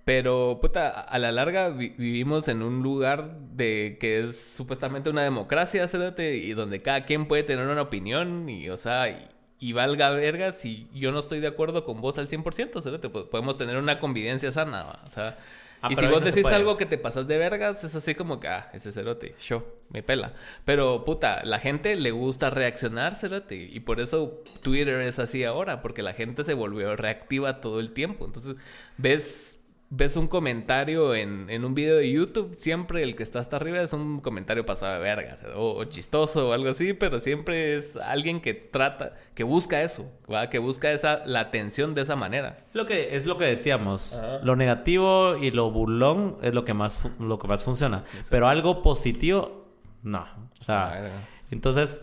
Pero, 0.04 0.60
puta, 0.62 0.90
a 0.90 1.18
la 1.18 1.32
larga 1.32 1.70
vivimos 1.70 2.50
en 2.50 2.62
un 2.62 2.84
lugar 2.84 3.38
de 3.54 3.96
que 4.02 4.20
es 4.20 4.54
supuestamente 4.54 5.10
una 5.10 5.24
democracia, 5.24 5.88
cerote, 5.88 6.36
y 6.36 6.52
donde 6.52 6.82
cada 6.82 7.06
quien 7.06 7.26
puede 7.26 7.44
tener 7.44 7.66
una 7.68 7.84
opinión 7.84 8.50
y, 8.50 8.70
o 8.70 8.76
sea, 8.76 9.30
y, 9.60 9.72
valga 9.72 10.10
verga 10.10 10.52
si 10.52 10.90
yo 10.94 11.14
no 11.14 11.20
estoy 11.20 11.40
de 11.40 11.48
acuerdo 11.48 11.86
con 11.86 12.02
vos 12.02 12.18
al 12.18 12.28
100%, 12.28 12.82
cerote, 12.82 13.08
podemos 13.10 13.56
tener 13.56 13.78
una 13.78 13.98
convivencia 13.98 14.52
sana, 14.52 15.00
o 15.06 15.10
sea... 15.10 15.38
Ah, 15.82 15.90
y 15.92 15.96
si 15.96 16.06
vos 16.06 16.24
decís 16.24 16.46
algo 16.46 16.78
que 16.78 16.86
te 16.86 16.98
pasas 16.98 17.28
de 17.28 17.38
vergas, 17.38 17.84
es 17.84 17.96
así 17.96 18.14
como 18.14 18.40
que, 18.40 18.48
ah, 18.48 18.70
ese 18.74 18.92
cerote, 18.92 19.36
yo, 19.40 19.80
me 19.90 20.04
pela. 20.04 20.34
Pero, 20.64 21.04
puta, 21.06 21.44
la 21.44 21.60
gente 21.60 21.96
le 21.96 22.12
gusta 22.12 22.52
reaccionar, 22.52 23.16
cerote. 23.16 23.56
Y 23.56 23.80
por 23.80 24.00
eso 24.00 24.44
Twitter 24.62 25.02
es 25.02 25.18
así 25.18 25.44
ahora, 25.44 25.82
porque 25.82 26.04
la 26.04 26.14
gente 26.14 26.44
se 26.44 26.54
volvió 26.54 26.96
reactiva 26.96 27.62
todo 27.62 27.80
el 27.80 27.92
tiempo. 27.92 28.26
Entonces, 28.26 28.58
ves 28.98 29.61
ves 29.94 30.16
un 30.16 30.28
comentario 30.28 31.14
en, 31.14 31.50
en, 31.50 31.66
un 31.66 31.76
video 31.76 31.98
de 31.98 32.10
YouTube, 32.10 32.56
siempre 32.56 33.04
el 33.04 33.18
que 33.18 33.24
está 33.24 33.40
hasta 33.40 33.58
arriba 33.58 33.82
es 33.82 33.92
un 33.92 34.22
comentario 34.22 34.66
pasado 34.66 34.94
de 34.94 35.00
vergas 35.00 35.46
o, 35.54 35.84
chistoso 35.84 36.50
o 36.50 36.54
algo 36.54 36.70
así, 36.70 36.94
pero 36.94 37.20
siempre 37.20 37.76
es 37.76 37.98
alguien 37.98 38.40
que 38.40 38.54
trata, 38.54 39.18
que 39.36 39.44
busca 39.44 39.82
eso, 39.82 40.10
que 40.50 40.60
busca 40.60 40.92
esa, 40.94 41.26
la 41.26 41.42
atención 41.42 41.94
de 41.94 42.04
esa 42.04 42.16
manera. 42.16 42.60
Lo 42.72 42.86
que, 42.86 43.18
es 43.18 43.26
lo 43.26 43.38
que 43.38 43.44
decíamos, 43.44 44.20
lo 44.44 44.56
negativo 44.56 45.36
y 45.36 45.52
lo 45.52 45.70
burlón 45.72 46.38
es 46.42 46.54
lo 46.54 46.64
que 46.64 46.74
más, 46.74 47.06
lo 47.20 47.38
que 47.38 47.50
más 47.50 47.66
funciona, 47.66 48.06
pero 48.30 48.48
algo 48.48 48.82
positivo, 48.82 49.68
no. 50.04 50.26
O 50.62 50.64
sea, 50.64 51.12
entonces, 51.52 52.02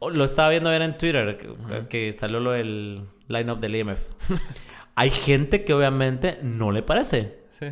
lo 0.00 0.24
estaba 0.24 0.48
viendo 0.50 0.68
ver 0.68 0.82
en 0.82 0.98
Twitter, 0.98 1.38
que, 1.38 1.86
que 1.88 2.12
salió 2.12 2.40
lo 2.40 2.50
del 2.50 3.06
line-up 3.28 3.60
del 3.60 3.76
IMF. 3.76 4.00
Hay 4.94 5.10
gente 5.10 5.64
que 5.64 5.74
obviamente 5.74 6.38
no 6.42 6.72
le 6.72 6.82
parece. 6.82 7.38
Sí. 7.58 7.66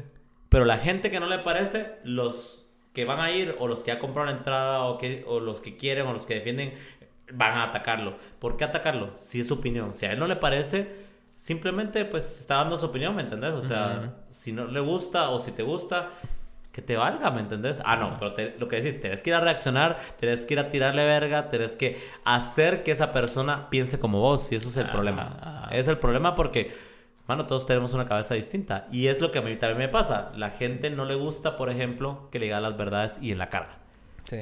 Pero 0.49 0.65
la 0.65 0.79
gente 0.79 1.11
que 1.11 1.21
no 1.21 1.27
le 1.27 1.39
parece, 1.39 1.97
los 2.05 2.67
que 2.93 3.05
van 3.05 3.21
a 3.21 3.31
ir 3.31 3.57
o 3.59 3.69
los 3.69 3.83
que 3.83 3.93
ya 3.93 3.99
compraron 3.99 4.33
la 4.33 4.39
entrada 4.39 4.85
o, 4.85 4.99
que, 4.99 5.25
o 5.27 5.41
los 5.41 5.61
que 5.61 5.77
quieren 5.77 6.07
o 6.07 6.13
los 6.13 6.27
que 6.27 6.35
defienden, 6.35 6.75
van 7.33 7.53
a 7.53 7.65
atacarlo. 7.65 8.17
¿Por 8.39 8.57
qué 8.57 8.65
atacarlo? 8.65 9.13
Si 9.19 9.41
es 9.41 9.49
su 9.49 9.55
opinión. 9.55 9.93
Si 9.93 10.07
a 10.07 10.13
él 10.13 10.19
no 10.19 10.27
le 10.27 10.37
parece, 10.37 10.89
simplemente 11.37 12.05
pues 12.05 12.41
está 12.41 12.57
dando 12.57 12.77
su 12.77 12.87
opinión, 12.87 13.17
¿me 13.17 13.23
entendés? 13.23 13.53
O 13.53 13.63
sea, 13.63 14.17
si 14.29 14.53
no 14.53 14.67
le 14.67 14.81
gusta 14.81 15.31
o 15.31 15.39
si 15.39 15.53
te 15.53 15.63
gusta, 15.63 16.11
que 16.73 16.83
te 16.83 16.97
valga, 16.97 17.31
¿me 17.31 17.41
entendés? 17.41 17.83
Ah, 17.85 17.97
no, 17.97 18.17
pero 18.19 18.35
lo 18.59 18.69
que 18.69 18.77
decís, 18.77 19.01
tenés 19.01 19.23
que 19.23 19.31
ir 19.31 19.35
a 19.35 19.41
reaccionar, 19.41 19.99
tenés 20.19 20.47
que 20.47 20.55
ir 20.55 20.61
a 20.61 20.71
tirarle 20.71 21.05
verga, 21.05 21.49
tenés 21.49 21.77
que 21.77 21.99
hacer 22.25 22.83
que 22.83 22.93
esa 22.93 23.13
persona 23.13 23.69
piense 23.69 23.99
como 23.99 24.21
vos, 24.21 24.51
y 24.53 24.57
eso 24.57 24.69
es 24.69 24.77
el 24.79 24.89
problema. 24.89 25.69
Es 25.71 25.87
el 25.87 25.99
problema 25.99 26.35
porque 26.35 26.73
Mano, 27.27 27.47
todos 27.47 27.67
tenemos 27.67 27.93
una 27.93 28.05
cabeza 28.05 28.35
distinta. 28.35 28.89
Y 28.91 29.07
es 29.07 29.21
lo 29.21 29.31
que 29.31 29.39
a 29.39 29.43
mí 29.43 29.57
también 29.57 29.79
me 29.79 29.89
pasa. 29.89 30.33
La 30.37 30.51
gente 30.51 30.91
no 30.91 31.05
le 31.05 31.15
gusta, 31.15 31.57
por 31.57 31.71
ejemplo, 31.71 32.29
que 32.31 32.39
le 32.39 32.47
diga 32.47 32.61
las 32.61 32.77
verdades 32.77 33.19
y 33.23 33.33
en 33.33 33.39
la 33.39 33.49
cara. 33.49 33.79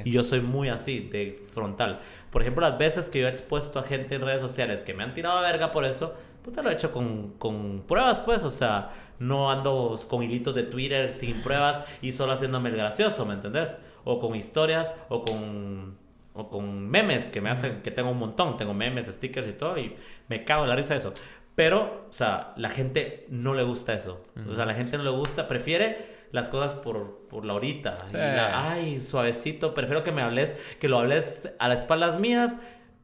Y 0.05 0.11
yo 0.11 0.23
soy 0.23 0.39
muy 0.39 0.69
así, 0.69 1.01
de 1.11 1.37
frontal. 1.53 1.99
Por 2.29 2.41
ejemplo, 2.41 2.61
las 2.61 2.77
veces 2.77 3.09
que 3.09 3.19
yo 3.19 3.27
he 3.27 3.29
expuesto 3.29 3.77
a 3.77 3.83
gente 3.83 4.15
en 4.15 4.21
redes 4.21 4.39
sociales 4.39 4.83
que 4.83 4.93
me 4.93 5.03
han 5.03 5.13
tirado 5.13 5.37
a 5.37 5.41
verga 5.41 5.73
por 5.73 5.83
eso, 5.83 6.13
puta, 6.43 6.61
lo 6.61 6.69
he 6.69 6.73
hecho 6.73 6.93
con, 6.93 7.33
con 7.37 7.83
pruebas, 7.87 8.21
pues. 8.21 8.43
O 8.43 8.51
sea, 8.51 8.91
no 9.19 9.51
ando 9.51 9.99
con 10.07 10.23
hilitos 10.23 10.55
de 10.55 10.63
Twitter 10.63 11.11
sin 11.11 11.41
pruebas 11.41 11.83
y 12.01 12.13
solo 12.13 12.31
haciéndome 12.31 12.69
el 12.69 12.77
gracioso, 12.77 13.25
¿me 13.25 13.33
entendés? 13.33 13.79
O 14.05 14.19
con 14.19 14.35
historias, 14.35 14.95
o 15.09 15.21
con 15.23 15.99
o 16.33 16.49
con 16.49 16.89
memes 16.89 17.29
que 17.29 17.41
me 17.41 17.49
hacen 17.49 17.81
que 17.81 17.91
tengo 17.91 18.09
un 18.11 18.17
montón, 18.17 18.55
tengo 18.55 18.73
memes, 18.73 19.07
stickers 19.07 19.47
y 19.49 19.51
todo 19.53 19.77
y 19.77 19.95
me 20.29 20.45
cago 20.45 20.63
en 20.63 20.69
la 20.69 20.75
risa 20.75 20.93
de 20.93 20.99
eso. 20.99 21.13
Pero, 21.61 22.07
o 22.09 22.11
sea, 22.11 22.53
la 22.57 22.71
gente 22.71 23.27
no 23.29 23.53
le 23.53 23.61
gusta 23.61 23.93
eso. 23.93 24.25
O 24.49 24.55
sea, 24.55 24.65
la 24.65 24.73
gente 24.73 24.97
no 24.97 25.03
le 25.03 25.11
gusta, 25.11 25.47
prefiere 25.47 25.95
las 26.31 26.49
cosas 26.49 26.73
por, 26.73 27.27
por 27.29 27.45
la 27.45 27.53
horita. 27.53 27.99
ay, 28.71 28.99
suavecito, 28.99 29.75
prefiero 29.75 30.01
que 30.01 30.11
me 30.11 30.23
hables, 30.23 30.57
que 30.79 30.89
lo 30.89 30.97
hables 30.97 31.53
a 31.59 31.67
las 31.67 31.81
espaldas 31.81 32.19
mías 32.19 32.57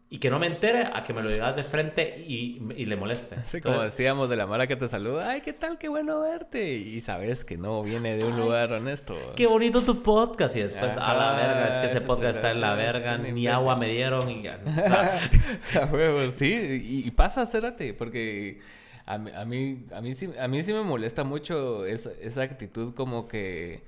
y 0.09 0.19
que 0.19 0.29
no 0.29 0.39
me 0.39 0.47
entere 0.47 0.85
a 0.93 1.03
que 1.03 1.13
me 1.13 1.21
lo 1.21 1.29
digas 1.29 1.57
de 1.57 1.63
frente 1.63 2.23
y, 2.25 2.61
y 2.77 2.85
le 2.85 2.95
moleste. 2.95 3.35
Sí, 3.45 3.59
como 3.61 3.81
decíamos 3.81 4.29
de 4.29 4.35
la 4.35 4.47
mara 4.47 4.67
que 4.67 4.75
te 4.75 4.87
saluda, 4.87 5.29
ay, 5.29 5.41
¿qué 5.41 5.53
tal? 5.53 5.77
Qué 5.77 5.89
bueno 5.89 6.21
verte. 6.21 6.75
Y 6.75 7.01
sabes 7.01 7.43
que 7.43 7.57
no 7.57 7.83
viene 7.83 8.15
de 8.15 8.23
un 8.23 8.37
lugar 8.37 8.71
honesto. 8.71 9.15
Qué 9.35 9.47
bonito 9.47 9.81
tu 9.81 10.01
podcast. 10.01 10.55
Y 10.55 10.61
después, 10.61 10.95
a 10.97 11.13
la 11.13 11.33
verga, 11.33 11.67
es 11.67 11.75
que 11.75 11.85
ese 11.87 12.01
podcast 12.01 12.35
está 12.37 12.51
en 12.51 12.61
la 12.61 12.73
verga, 12.73 13.17
ni 13.17 13.47
agua 13.47 13.75
me 13.75 13.89
dieron 13.89 14.29
y 14.29 14.43
ya. 14.43 14.59
a 15.81 15.85
huevo, 15.85 16.31
sí. 16.31 17.03
Y, 17.05 17.11
pasa, 17.11 17.45
cérate, 17.45 17.93
porque 17.93 18.59
a 19.05 19.17
mí, 19.17 19.31
a 19.33 19.45
mí, 19.45 19.85
a 19.93 20.01
mí, 20.01 20.13
sí, 20.13 20.29
a 20.39 20.47
mí 20.47 20.63
sí 20.63 20.73
me 20.73 20.83
molesta 20.83 21.23
mucho 21.23 21.85
esa, 21.85 22.11
esa 22.21 22.43
actitud 22.43 22.93
como 22.93 23.27
que 23.27 23.83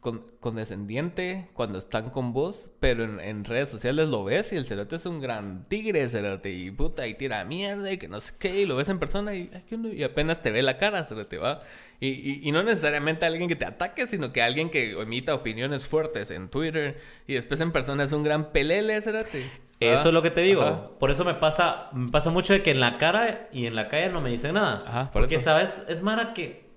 con, 0.00 0.24
condescendiente 0.40 1.48
cuando 1.52 1.78
están 1.78 2.10
con 2.10 2.32
vos, 2.32 2.70
pero 2.80 3.04
en, 3.04 3.44
redes 3.44 3.68
sociales 3.68 4.08
lo 4.08 4.24
ves 4.24 4.52
y 4.52 4.56
el 4.56 4.66
cerote 4.66 4.96
es 4.96 5.06
un 5.06 5.20
gran 5.20 5.68
tigre, 5.68 6.08
cerote, 6.08 6.50
y 6.50 6.70
puta, 6.70 7.06
y 7.06 7.14
tira 7.14 7.44
mierda 7.44 7.92
y 7.92 7.98
que 7.98 8.08
no 8.08 8.18
sé 8.20 8.34
qué, 8.38 8.62
y 8.62 8.66
lo 8.66 8.76
ves 8.76 8.88
en 8.88 8.98
persona 8.98 9.34
y, 9.34 9.50
y 9.92 10.02
apenas 10.02 10.42
te 10.42 10.50
ve 10.50 10.62
la 10.62 10.78
cara, 10.78 11.04
cerote, 11.04 11.38
va. 11.38 11.62
Y, 12.00 12.48
y, 12.48 12.50
no 12.50 12.62
necesariamente 12.62 13.26
alguien 13.26 13.46
que 13.46 13.56
te 13.56 13.66
ataque, 13.66 14.06
sino 14.06 14.32
que 14.32 14.40
alguien 14.40 14.70
que 14.70 14.92
emita 14.92 15.34
opiniones 15.34 15.86
fuertes 15.86 16.30
en 16.30 16.48
Twitter 16.48 16.98
y 17.26 17.34
después 17.34 17.60
en 17.60 17.72
persona 17.72 18.04
es 18.04 18.12
un 18.12 18.22
gran 18.22 18.52
pelele, 18.52 18.98
cerote. 19.02 19.44
Eso 19.80 20.08
es 20.08 20.14
lo 20.14 20.22
que 20.22 20.30
te 20.30 20.40
digo. 20.40 20.96
Por 20.98 21.10
eso 21.10 21.24
me 21.24 21.34
pasa, 21.34 21.88
me 21.92 22.10
pasa 22.10 22.30
mucho 22.30 22.54
de 22.54 22.62
que 22.62 22.70
en 22.70 22.80
la 22.80 22.96
cara 22.96 23.48
y 23.52 23.66
en 23.66 23.74
la 23.74 23.88
calle 23.88 24.10
no 24.10 24.20
me 24.20 24.30
dicen 24.30 24.54
nada. 24.54 25.10
Porque, 25.12 25.38
¿sabes? 25.38 25.82
Es 25.88 26.02
Mara 26.02 26.32
que 26.32 26.69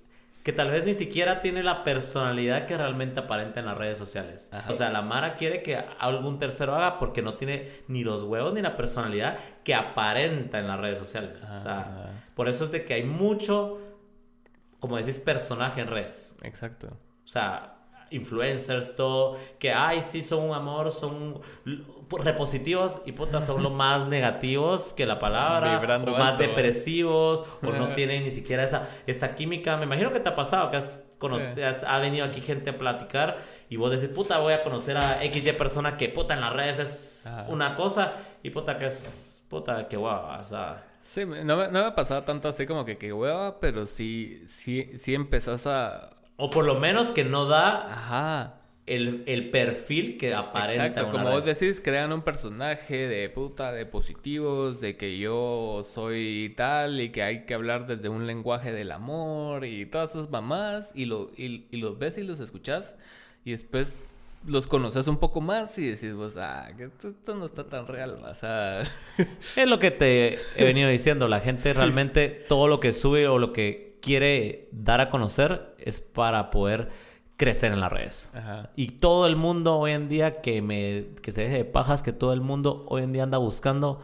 que 0.43 0.51
tal 0.51 0.69
vez 0.69 0.85
ni 0.85 0.93
siquiera 0.93 1.41
tiene 1.41 1.63
la 1.63 1.85
personalidad 1.85 2.65
que 2.65 2.77
realmente 2.77 3.21
aparenta 3.21 3.61
en 3.61 3.65
las 3.65 3.77
redes 3.77 3.97
sociales. 3.97 4.51
O 4.67 4.73
sea, 4.73 4.89
la 4.89 5.01
Mara 5.01 5.35
quiere 5.35 5.63
que 5.63 5.77
algún 5.77 6.37
tercero 6.37 6.75
haga 6.75 6.99
porque 6.99 7.21
no 7.21 7.35
tiene 7.35 7.71
ni 7.87 8.03
los 8.03 8.23
huevos 8.23 8.53
ni 8.53 8.61
la 8.61 8.75
personalidad 8.75 9.37
que 9.63 9.73
aparenta 9.73 10.59
en 10.59 10.67
las 10.67 10.79
redes 10.79 10.99
sociales. 10.99 11.47
O 11.49 11.59
sea, 11.59 12.11
por 12.35 12.49
eso 12.49 12.65
es 12.65 12.71
de 12.71 12.83
que 12.83 12.93
hay 12.93 13.03
mucho, 13.03 13.79
como 14.79 14.97
decís, 14.97 15.17
personaje 15.17 15.79
en 15.79 15.87
redes. 15.87 16.35
Exacto. 16.43 16.87
O 17.23 17.27
sea, 17.27 17.77
influencers, 18.09 18.97
todo, 18.97 19.37
que, 19.59 19.71
ay, 19.71 20.01
sí, 20.01 20.21
son 20.21 20.43
un 20.49 20.53
amor, 20.53 20.91
son 20.91 21.39
repositivos 22.19 23.01
y 23.05 23.13
puta, 23.13 23.41
son 23.41 23.63
los 23.63 23.71
más 23.71 24.07
negativos 24.07 24.93
que 24.93 25.05
la 25.05 25.19
palabra, 25.19 25.81
o 26.05 26.11
más 26.17 26.37
depresivos, 26.37 27.43
o 27.61 27.71
no 27.71 27.89
tienen 27.95 28.23
ni 28.23 28.31
siquiera 28.31 28.63
esa, 28.63 28.87
esa 29.07 29.35
química. 29.35 29.77
Me 29.77 29.85
imagino 29.85 30.11
que 30.11 30.19
te 30.19 30.29
ha 30.29 30.35
pasado, 30.35 30.71
que 30.71 30.77
has, 30.77 31.05
ha 31.87 31.99
venido 31.99 32.25
aquí 32.25 32.41
gente 32.41 32.71
a 32.71 32.77
platicar 32.77 33.37
y 33.69 33.77
vos 33.77 33.91
decís, 33.91 34.09
puta, 34.09 34.39
voy 34.39 34.53
a 34.53 34.63
conocer 34.63 34.97
a 34.97 35.19
XY 35.21 35.53
persona 35.53 35.97
que, 35.97 36.09
puta, 36.09 36.33
en 36.33 36.41
las 36.41 36.53
redes 36.53 36.79
es 36.79 37.29
una 37.47 37.75
cosa 37.75 38.13
y 38.43 38.49
puta, 38.49 38.77
que 38.77 38.87
es, 38.87 39.43
puta, 39.49 39.87
que 39.87 39.97
guau, 39.97 40.39
o 40.39 40.43
sea... 40.43 40.83
Sí, 41.05 41.25
no 41.25 41.57
me, 41.57 41.65
no 41.67 41.71
me 41.71 41.85
ha 41.85 41.95
pasado 41.95 42.23
tanto 42.23 42.47
así 42.47 42.65
como 42.65 42.85
que 42.85 42.97
que 42.97 43.11
hueva, 43.11 43.59
pero 43.59 43.85
sí, 43.85 44.41
sí, 44.47 44.91
sí 44.95 45.13
empezás 45.13 45.67
a 45.67 46.09
o 46.35 46.49
por 46.49 46.65
lo 46.65 46.75
menos 46.75 47.09
que 47.09 47.23
no 47.23 47.45
da 47.45 48.59
El, 48.85 49.49
perfil 49.49 50.17
que 50.17 50.33
aparenta. 50.33 50.87
Exacto, 50.87 51.11
como 51.11 51.31
vos 51.31 51.45
decís, 51.45 51.79
crean 51.81 52.11
un 52.11 52.21
personaje 52.21 53.07
de 53.07 53.29
puta, 53.29 53.71
de 53.71 53.85
positivos, 53.85 54.81
de 54.81 54.97
que 54.97 55.17
yo 55.17 55.81
soy 55.85 56.53
tal 56.57 56.99
y 56.99 57.09
que 57.09 57.23
hay 57.23 57.45
que 57.45 57.53
hablar 57.53 57.87
desde 57.87 58.09
un 58.09 58.27
lenguaje 58.27 58.73
del 58.73 58.91
amor 58.91 59.63
y 59.63 59.85
todas 59.85 60.11
esas 60.11 60.29
mamás 60.29 60.91
y, 60.95 61.05
lo, 61.05 61.31
y, 61.37 61.65
los 61.77 61.97
ves 61.97 62.17
y 62.17 62.23
los 62.23 62.41
escuchas 62.41 62.97
y 63.45 63.51
después 63.51 63.95
los 64.45 64.67
conoces 64.67 65.07
un 65.07 65.17
poco 65.17 65.39
más 65.39 65.77
y 65.77 65.87
decís, 65.87 66.11
pues, 66.17 66.35
ah, 66.35 66.67
que 66.75 66.85
esto 66.85 67.35
no 67.35 67.45
está 67.45 67.63
tan 67.63 67.87
real, 67.87 68.21
o 68.21 68.35
sea... 68.35 68.81
es 69.55 69.67
lo 69.69 69.79
que 69.79 69.91
te 69.91 70.37
he 70.57 70.65
venido 70.65 70.89
diciendo, 70.89 71.29
la 71.29 71.39
gente 71.39 71.71
realmente 71.73 72.43
todo 72.49 72.67
lo 72.67 72.81
que 72.81 72.91
sube 72.91 73.29
o 73.29 73.39
lo 73.39 73.53
que 73.53 73.97
quiere 74.01 74.67
dar 74.73 74.99
a 74.99 75.09
conocer 75.09 75.73
es 75.77 76.01
para 76.01 76.51
poder 76.51 76.89
crecer 77.43 77.73
en 77.73 77.81
las 77.81 77.91
redes. 77.91 78.31
y 78.77 78.87
todo 78.87 79.27
el 79.27 79.35
mundo 79.35 79.77
hoy 79.77 79.91
en 79.91 80.07
día 80.07 80.41
que 80.41 80.61
me 80.61 81.07
que 81.21 81.31
se 81.31 81.41
deje 81.41 81.57
de 81.57 81.65
pajas, 81.65 82.01
que 82.01 82.13
todo 82.13 82.31
el 82.31 82.39
mundo 82.39 82.85
hoy 82.87 83.03
en 83.03 83.11
día 83.11 83.23
anda 83.23 83.37
buscando 83.37 83.99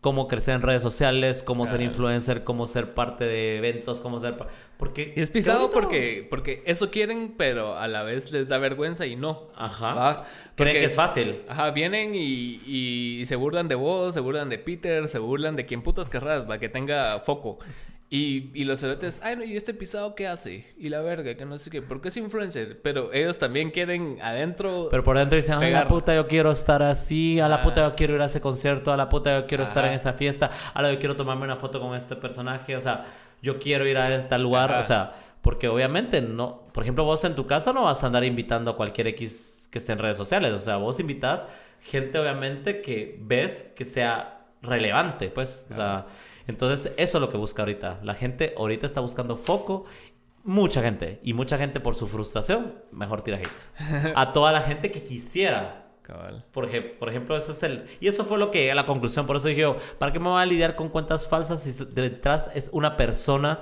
cómo 0.00 0.26
crecer 0.26 0.56
en 0.56 0.62
redes 0.62 0.82
sociales, 0.82 1.44
cómo 1.44 1.68
ser 1.68 1.82
influencer, 1.82 2.42
cómo 2.42 2.66
ser 2.66 2.94
parte 2.94 3.24
de 3.24 3.58
eventos, 3.58 4.00
cómo 4.00 4.18
ser 4.18 4.34
porque 4.76 5.12
es 5.14 5.30
pisado 5.30 5.70
porque 5.70 6.26
porque 6.28 6.64
eso 6.66 6.90
quieren, 6.90 7.34
pero 7.36 7.76
a 7.76 7.86
la 7.86 8.02
vez 8.02 8.32
les 8.32 8.48
da 8.48 8.58
vergüenza 8.58 9.06
y 9.06 9.14
no. 9.14 9.50
Ajá. 9.54 10.24
Creen 10.56 10.78
que 10.78 10.84
es 10.86 10.96
fácil. 10.96 11.42
Ajá, 11.48 11.70
vienen 11.70 12.16
y, 12.16 12.60
y, 12.66 13.24
se 13.26 13.36
burlan 13.36 13.68
de 13.68 13.76
vos, 13.76 14.14
se 14.14 14.20
burlan 14.20 14.48
de 14.48 14.58
Peter, 14.58 15.06
se 15.06 15.20
burlan 15.20 15.54
de 15.54 15.64
quien 15.64 15.82
putas 15.82 16.10
querrás, 16.10 16.42
para 16.42 16.58
que 16.58 16.68
tenga 16.68 17.20
foco. 17.20 17.58
Y, 18.12 18.50
y 18.54 18.64
los 18.64 18.80
cerotes, 18.80 19.20
ay, 19.22 19.36
no, 19.36 19.44
¿y 19.44 19.56
este 19.56 19.72
pisado 19.72 20.16
qué 20.16 20.26
hace? 20.26 20.74
Y 20.76 20.88
la 20.88 21.00
verga, 21.00 21.36
que 21.36 21.46
no 21.46 21.56
sé 21.58 21.70
qué, 21.70 21.80
porque 21.80 22.08
es 22.08 22.16
influencer. 22.16 22.82
Pero 22.82 23.12
ellos 23.12 23.38
también 23.38 23.70
quieren 23.70 24.18
adentro. 24.20 24.88
Pero 24.90 25.04
por 25.04 25.16
dentro 25.16 25.36
dicen, 25.36 25.54
a 25.54 25.70
la 25.70 25.86
puta 25.86 26.12
yo 26.12 26.26
quiero 26.26 26.50
estar 26.50 26.82
así, 26.82 27.38
a 27.38 27.48
la 27.48 27.56
ah. 27.56 27.62
puta 27.62 27.88
yo 27.88 27.94
quiero 27.94 28.16
ir 28.16 28.22
a 28.22 28.24
ese 28.24 28.40
concierto, 28.40 28.92
a 28.92 28.96
la 28.96 29.08
puta 29.08 29.38
yo 29.38 29.46
quiero 29.46 29.62
estar 29.62 29.84
en 29.84 29.92
esa 29.92 30.12
fiesta, 30.12 30.50
a 30.74 30.82
la 30.82 30.92
yo 30.92 30.98
quiero 30.98 31.14
tomarme 31.14 31.44
una 31.44 31.54
foto 31.54 31.80
con 31.80 31.94
este 31.94 32.16
personaje, 32.16 32.74
o 32.74 32.80
sea, 32.80 33.06
yo 33.42 33.60
quiero 33.60 33.86
ir 33.86 33.96
a 33.96 34.12
este 34.12 34.36
lugar, 34.38 34.72
o 34.72 34.82
sea, 34.82 35.12
porque 35.40 35.68
obviamente 35.68 36.20
no, 36.20 36.66
por 36.74 36.82
ejemplo, 36.82 37.04
vos 37.04 37.22
en 37.22 37.36
tu 37.36 37.46
casa 37.46 37.72
no 37.72 37.84
vas 37.84 38.02
a 38.02 38.06
andar 38.06 38.24
invitando 38.24 38.72
a 38.72 38.76
cualquier 38.76 39.06
X 39.06 39.68
que 39.70 39.78
esté 39.78 39.92
en 39.92 40.00
redes 40.00 40.16
sociales, 40.16 40.52
o 40.52 40.58
sea, 40.58 40.78
vos 40.78 40.98
invitas 40.98 41.46
gente 41.80 42.18
obviamente 42.18 42.82
que 42.82 43.20
ves 43.22 43.70
que 43.76 43.84
sea 43.84 44.48
relevante, 44.62 45.28
pues, 45.28 45.68
o 45.70 45.74
sea. 45.76 46.06
Entonces, 46.50 46.92
eso 46.96 47.18
es 47.18 47.20
lo 47.20 47.30
que 47.30 47.36
busca 47.36 47.62
ahorita. 47.62 48.00
La 48.02 48.14
gente 48.14 48.54
ahorita 48.56 48.84
está 48.84 49.00
buscando 49.00 49.36
foco. 49.36 49.86
Mucha 50.42 50.82
gente. 50.82 51.20
Y 51.22 51.32
mucha 51.32 51.56
gente 51.58 51.80
por 51.80 51.94
su 51.94 52.06
frustración, 52.06 52.74
mejor 52.90 53.22
tira 53.22 53.38
hate. 53.38 54.12
A 54.16 54.32
toda 54.32 54.52
la 54.52 54.60
gente 54.60 54.90
que 54.90 55.02
quisiera. 55.02 55.86
Porque, 56.50 56.82
por 56.82 57.08
ejemplo, 57.08 57.36
eso 57.36 57.52
es 57.52 57.62
el... 57.62 57.84
Y 58.00 58.08
eso 58.08 58.24
fue 58.24 58.36
lo 58.36 58.50
que... 58.50 58.74
La 58.74 58.84
conclusión. 58.84 59.26
Por 59.26 59.36
eso 59.36 59.46
dije 59.46 59.60
yo, 59.60 59.76
¿para 59.98 60.12
qué 60.12 60.18
me 60.18 60.28
voy 60.28 60.42
a 60.42 60.46
lidiar 60.46 60.74
con 60.74 60.88
cuentas 60.88 61.28
falsas 61.28 61.62
si 61.62 61.84
detrás 61.84 62.50
es 62.52 62.68
una 62.72 62.96
persona 62.96 63.60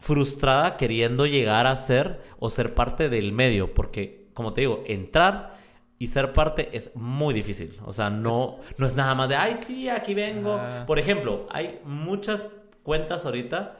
frustrada 0.00 0.76
queriendo 0.76 1.26
llegar 1.26 1.68
a 1.68 1.76
ser 1.76 2.20
o 2.40 2.50
ser 2.50 2.74
parte 2.74 3.08
del 3.08 3.30
medio? 3.30 3.72
Porque, 3.72 4.26
como 4.34 4.52
te 4.52 4.62
digo, 4.62 4.82
entrar 4.88 5.59
y 6.00 6.06
ser 6.06 6.32
parte 6.32 6.70
es 6.72 6.96
muy 6.96 7.34
difícil. 7.34 7.78
O 7.84 7.92
sea, 7.92 8.08
no, 8.08 8.58
no 8.78 8.86
es 8.86 8.96
nada 8.96 9.14
más 9.14 9.28
de, 9.28 9.36
ay, 9.36 9.54
sí, 9.54 9.86
aquí 9.90 10.14
vengo. 10.14 10.58
Por 10.86 10.98
ejemplo, 10.98 11.46
hay 11.50 11.78
muchas 11.84 12.46
cuentas 12.82 13.26
ahorita 13.26 13.76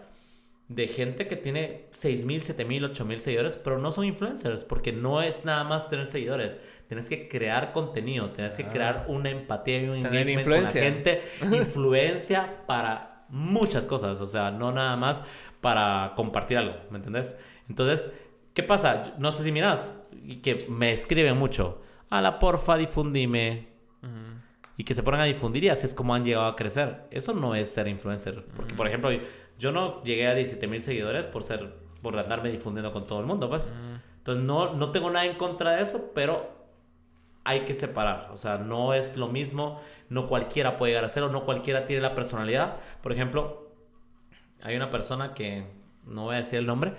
de 0.69 0.87
gente 0.87 1.27
que 1.27 1.37
tiene 1.37 1.87
6 1.93 2.27
mil, 2.27 2.43
7 2.43 2.67
mil, 2.67 2.85
8 2.85 3.07
mil 3.07 3.21
seguidores, 3.21 3.57
pero 3.57 3.79
no 3.79 3.91
son 3.91 4.05
influencers, 4.05 4.65
porque 4.65 4.93
no 4.93 5.23
es 5.23 5.47
nada 5.47 5.65
más 5.65 5.89
tener 5.89 6.07
seguidores. 6.07 6.59
Tienes 6.89 7.09
que 7.09 7.27
crear 7.27 7.73
contenido, 7.73 8.31
tienes 8.33 8.55
que 8.55 8.67
crear 8.67 9.07
una 9.09 9.31
empatía 9.31 9.81
y 9.81 9.89
un 9.89 9.97
engagement 9.97 10.47
con 10.47 10.63
la 10.63 10.71
gente, 10.71 11.23
influencia 11.41 12.67
para 12.67 13.25
muchas 13.31 13.87
cosas, 13.87 14.21
o 14.21 14.27
sea, 14.27 14.51
no 14.51 14.73
nada 14.73 14.95
más 14.97 15.25
para 15.63 16.13
compartir 16.17 16.59
algo, 16.59 16.75
¿me 16.91 16.99
entendés? 16.99 17.39
Entonces, 17.67 18.13
¿qué 18.53 18.63
pasa? 18.63 19.15
No 19.17 19.33
sé 19.33 19.43
si 19.43 19.53
miras, 19.53 20.03
y 20.23 20.37
que 20.37 20.67
me 20.69 20.93
escriben 20.93 21.39
mucho 21.39 21.81
la 22.11 22.39
porfa, 22.39 22.77
difundime. 22.77 23.69
Y 24.77 24.85
que 24.85 24.95
se 24.95 25.03
pongan 25.03 25.21
a 25.21 25.25
difundir 25.25 25.65
y 25.65 25.69
así 25.69 25.85
es 25.85 25.93
como 25.93 26.15
han 26.15 26.25
llegado 26.25 26.47
a 26.47 26.57
crecer. 26.57 27.03
Eso 27.11 27.35
no 27.35 27.55
es 27.55 27.71
ser 27.71 27.87
influencer. 27.87 28.47
Porque, 28.57 28.75
por 28.75 28.87
ejemplo, 28.89 29.11
yo 29.59 29.73
no 29.73 30.03
llegué 30.03 30.27
a 30.27 30.35
17 30.35 30.67
mil 30.67 30.81
seguidores 30.81 31.27
por 31.27 31.43
ser, 31.43 31.75
por 32.01 32.19
andarme 32.19 32.51
difundiendo 32.51 32.91
con 32.91 33.07
todo 33.07 33.21
el 33.21 33.27
mundo, 33.27 33.51
pues. 33.51 33.71
Entonces, 34.17 34.43
no, 34.43 34.73
no 34.73 34.91
tengo 34.91 35.11
nada 35.11 35.27
en 35.27 35.37
contra 35.37 35.73
de 35.73 35.83
eso, 35.83 36.13
pero 36.15 36.51
hay 37.45 37.67
que 37.67 37.75
separar. 37.75 38.31
O 38.33 38.39
sea, 38.39 38.57
no 38.57 38.95
es 38.95 39.19
lo 39.19 39.29
mismo. 39.29 39.83
No 40.09 40.27
cualquiera 40.27 40.79
puede 40.79 40.93
llegar 40.93 41.05
a 41.05 41.09
hacerlo. 41.09 41.31
No 41.31 41.45
cualquiera 41.45 41.85
tiene 41.85 42.01
la 42.01 42.15
personalidad. 42.15 42.77
Por 43.03 43.13
ejemplo, 43.13 43.71
hay 44.63 44.77
una 44.77 44.91
persona 44.91 45.35
que, 45.35 45.67
no 46.07 46.25
voy 46.25 46.37
a 46.37 46.39
decir 46.39 46.59
el 46.59 46.67
nombre, 46.67 46.95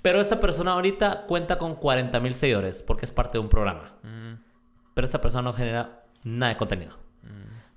pero 0.00 0.20
esta 0.20 0.40
persona 0.40 0.72
ahorita 0.72 1.26
cuenta 1.26 1.58
con 1.58 1.74
40 1.74 2.18
mil 2.20 2.34
seguidores 2.34 2.82
porque 2.82 3.04
es 3.04 3.10
parte 3.10 3.34
de 3.34 3.40
un 3.40 3.48
programa 3.48 3.92
pero 4.96 5.06
esa 5.06 5.20
persona 5.20 5.42
no 5.42 5.52
genera 5.52 6.04
nada 6.24 6.54
de 6.54 6.56
contenido. 6.56 6.92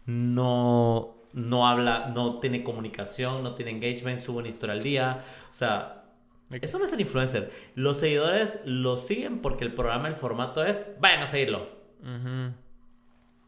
Mm. 0.05 0.35
No, 0.35 1.17
no 1.33 1.67
habla, 1.67 2.13
no 2.15 2.39
tiene 2.39 2.63
comunicación, 2.63 3.43
no 3.43 3.55
tiene 3.55 3.71
engagement, 3.71 4.19
sube 4.19 4.37
una 4.37 4.47
historia 4.47 4.71
al 4.71 4.81
día. 4.81 5.25
O 5.51 5.53
sea, 5.53 6.05
eso 6.49 6.79
no 6.79 6.85
es 6.85 6.93
el 6.93 7.01
influencer. 7.01 7.51
Los 7.75 7.97
seguidores 7.97 8.61
lo 8.63 8.95
siguen 8.95 9.41
porque 9.41 9.65
el 9.65 9.73
programa, 9.73 10.07
el 10.07 10.15
formato 10.15 10.63
es, 10.63 10.85
vayan 11.01 11.23
a 11.23 11.25
seguirlo. 11.25 11.67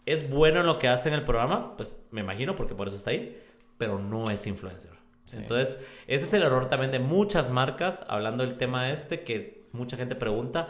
Es 0.06 0.30
bueno 0.30 0.60
en 0.60 0.66
lo 0.66 0.78
que 0.78 0.90
hace 0.90 1.08
en 1.08 1.16
el 1.16 1.24
programa, 1.24 1.78
pues 1.78 1.98
me 2.12 2.20
imagino 2.20 2.58
porque 2.58 2.76
por 2.76 2.90
eso 2.90 2.98
está 2.98 3.12
ahí, 3.12 3.42
pero 3.78 4.00
no 4.00 4.30
es 4.30 4.46
influencer. 4.48 4.92
Entonces, 5.32 5.80
ese 6.08 6.26
es 6.26 6.34
el 6.34 6.44
error 6.44 6.68
también 6.68 6.92
de 6.92 7.00
muchas 7.00 7.52
marcas, 7.52 8.04
hablando 8.10 8.46
del 8.46 8.58
tema 8.58 8.90
este, 8.90 9.22
que 9.22 9.64
mucha 9.72 9.96
gente 9.96 10.16
pregunta, 10.16 10.68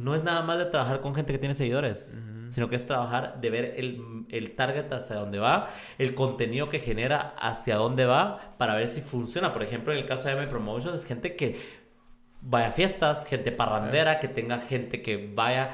no 0.00 0.14
es 0.14 0.24
nada 0.24 0.42
más 0.42 0.58
de 0.58 0.64
trabajar 0.64 1.00
con 1.00 1.14
gente 1.14 1.32
que 1.32 1.38
tiene 1.38 1.54
seguidores, 1.54 2.22
sino 2.48 2.68
que 2.68 2.76
es 2.76 2.86
trabajar 2.86 3.40
de 3.40 3.50
ver 3.50 3.74
el, 3.76 4.26
el, 4.30 4.56
target 4.56 4.90
hacia 4.92 5.16
dónde 5.16 5.38
va, 5.38 5.68
el 5.98 6.14
contenido 6.14 6.68
que 6.68 6.78
genera 6.78 7.34
hacia 7.38 7.76
dónde 7.76 8.06
va, 8.06 8.54
para 8.58 8.74
ver 8.74 8.88
si 8.88 9.02
funciona. 9.02 9.52
Por 9.52 9.62
ejemplo, 9.62 9.92
en 9.92 9.98
el 9.98 10.06
caso 10.06 10.28
de 10.28 10.32
M 10.32 10.46
Promotions, 10.46 10.94
es 10.94 11.06
gente 11.06 11.36
que 11.36 11.56
vaya 12.40 12.68
a 12.68 12.72
fiestas, 12.72 13.26
gente 13.26 13.52
parrandera, 13.52 14.18
que 14.18 14.28
tenga 14.28 14.58
gente 14.58 15.02
que 15.02 15.30
vaya 15.34 15.70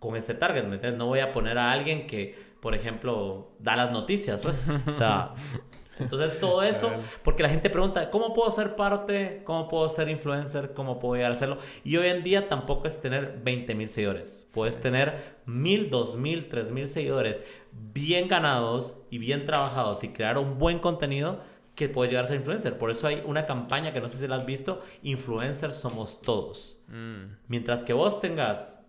con 0.00 0.16
ese 0.16 0.34
target, 0.34 0.64
¿me 0.64 0.74
entiendes? 0.74 0.98
No 0.98 1.06
voy 1.06 1.20
a 1.20 1.32
poner 1.32 1.58
a 1.58 1.70
alguien 1.70 2.08
que, 2.08 2.36
por 2.60 2.74
ejemplo, 2.74 3.52
da 3.60 3.76
las 3.76 3.92
noticias, 3.92 4.42
pues. 4.42 4.68
O 4.88 4.92
sea, 4.92 5.34
entonces 5.98 6.40
todo 6.40 6.62
eso, 6.62 6.90
porque 7.22 7.42
la 7.42 7.48
gente 7.48 7.70
pregunta, 7.70 8.10
¿cómo 8.10 8.32
puedo 8.32 8.50
ser 8.50 8.76
parte? 8.76 9.42
¿Cómo 9.44 9.68
puedo 9.68 9.88
ser 9.88 10.08
influencer? 10.08 10.72
¿Cómo 10.74 10.98
puedo 10.98 11.14
llegar 11.16 11.32
a 11.32 11.34
hacerlo? 11.34 11.58
Y 11.84 11.96
hoy 11.96 12.08
en 12.08 12.22
día 12.22 12.48
tampoco 12.48 12.86
es 12.86 13.00
tener 13.00 13.40
20 13.42 13.74
mil 13.74 13.88
seguidores. 13.88 14.46
Puedes 14.54 14.80
tener 14.80 15.36
mil, 15.46 15.90
dos 15.90 16.16
mil, 16.16 16.48
tres 16.48 16.70
mil 16.70 16.88
seguidores 16.88 17.42
bien 17.72 18.28
ganados 18.28 18.96
y 19.10 19.18
bien 19.18 19.44
trabajados 19.44 20.02
y 20.04 20.08
crear 20.08 20.38
un 20.38 20.58
buen 20.58 20.78
contenido 20.78 21.40
que 21.74 21.88
puedes 21.88 22.10
llegar 22.10 22.24
a 22.24 22.28
ser 22.28 22.36
influencer. 22.36 22.78
Por 22.78 22.90
eso 22.90 23.06
hay 23.06 23.22
una 23.26 23.46
campaña 23.46 23.92
que 23.92 24.00
no 24.00 24.08
sé 24.08 24.18
si 24.18 24.28
la 24.28 24.36
has 24.36 24.46
visto, 24.46 24.82
influencers 25.02 25.74
somos 25.74 26.20
todos. 26.20 26.80
Mm. 26.88 27.36
Mientras 27.48 27.84
que 27.84 27.92
vos 27.92 28.20
tengas 28.20 28.82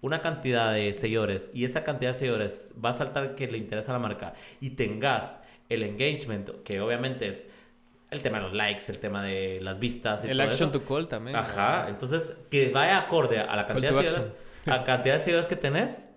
una 0.00 0.22
cantidad 0.22 0.72
de 0.72 0.92
seguidores 0.92 1.50
y 1.52 1.64
esa 1.64 1.82
cantidad 1.82 2.12
de 2.12 2.18
seguidores 2.18 2.72
va 2.82 2.90
a 2.90 2.92
saltar 2.92 3.34
que 3.34 3.48
le 3.48 3.58
interesa 3.58 3.92
a 3.92 3.94
la 3.94 3.98
marca 3.98 4.34
y 4.60 4.70
tengas 4.70 5.40
el 5.68 5.82
engagement, 5.82 6.62
que 6.62 6.80
obviamente 6.80 7.28
es 7.28 7.50
el 8.10 8.22
tema 8.22 8.38
de 8.38 8.44
los 8.44 8.54
likes, 8.54 8.84
el 8.88 8.98
tema 8.98 9.22
de 9.22 9.60
las 9.60 9.78
vistas. 9.78 10.24
Y 10.24 10.30
el 10.30 10.40
action 10.40 10.72
to 10.72 10.84
call 10.84 11.08
también. 11.08 11.36
Ajá. 11.36 11.88
Entonces, 11.88 12.36
que 12.50 12.70
vaya 12.70 12.98
acorde 12.98 13.38
a 13.38 13.54
la 13.54 13.66
cantidad 13.66 13.90
de 13.90 14.08
seguidores, 14.08 14.32
a 14.66 14.84
cantidad 14.84 15.14
de 15.14 15.20
seguidores 15.20 15.46
que 15.46 15.56
tenés, 15.56 16.08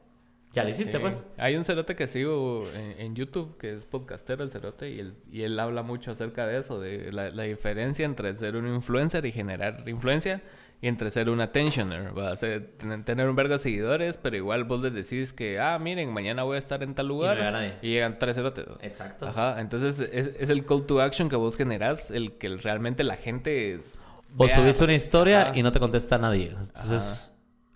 ya 0.54 0.64
lo 0.64 0.70
hiciste, 0.70 1.00
pues. 1.00 1.28
Hay 1.38 1.56
un 1.56 1.64
cerote 1.64 1.96
que 1.96 2.08
sigo 2.08 2.64
en, 2.76 3.16
YouTube, 3.16 3.58
que 3.58 3.74
es 3.74 3.86
podcastero 3.86 4.44
el 4.44 4.52
cerote, 4.52 4.90
y 4.90 5.00
él, 5.00 5.16
y 5.32 5.44
él 5.44 5.58
habla 5.60 5.82
mucho 5.82 6.12
acerca 6.12 6.46
de 6.46 6.58
eso, 6.58 6.80
de 6.80 7.12
la, 7.12 7.30
la 7.30 7.44
diferencia 7.44 8.06
entre 8.06 8.36
ser 8.36 8.58
un 8.58 8.68
influencer 8.68 9.26
y 9.26 9.32
generar 9.32 9.88
influencia 9.88 10.42
y 10.82 10.88
entre 10.88 11.12
ser 11.12 11.30
un 11.30 11.40
attentioner, 11.40 12.18
va 12.18 12.32
a 12.32 12.36
ser, 12.36 12.72
tener 13.06 13.30
un 13.30 13.36
vergo 13.36 13.54
de 13.54 13.60
seguidores, 13.60 14.18
pero 14.18 14.36
igual 14.36 14.64
vos 14.64 14.82
les 14.82 14.94
decís 14.94 15.32
que, 15.32 15.60
ah, 15.60 15.78
miren, 15.78 16.12
mañana 16.12 16.42
voy 16.42 16.56
a 16.56 16.58
estar 16.58 16.82
en 16.82 16.96
tal 16.96 17.08
lugar. 17.08 17.78
Y, 17.84 17.90
llegan 17.90 18.18
tres 18.18 18.36
cerotes. 18.36 18.66
Exacto. 18.82 19.28
Ajá, 19.28 19.62
entonces 19.62 20.00
es, 20.00 20.32
es, 20.40 20.50
el 20.50 20.66
call 20.66 20.88
to 20.88 21.00
action 21.00 21.30
que 21.30 21.36
vos 21.36 21.56
generás, 21.56 22.10
el 22.10 22.34
que 22.34 22.50
realmente 22.58 23.04
la 23.04 23.16
gente 23.16 23.76
es... 23.76 24.12
O 24.36 24.48
subís 24.48 24.82
una 24.82 24.96
historia 24.96 25.52
y 25.54 25.62
no 25.62 25.72
te 25.72 25.80
contesta 25.80 26.18
nadie. 26.18 26.48
Entonces, 26.48 27.32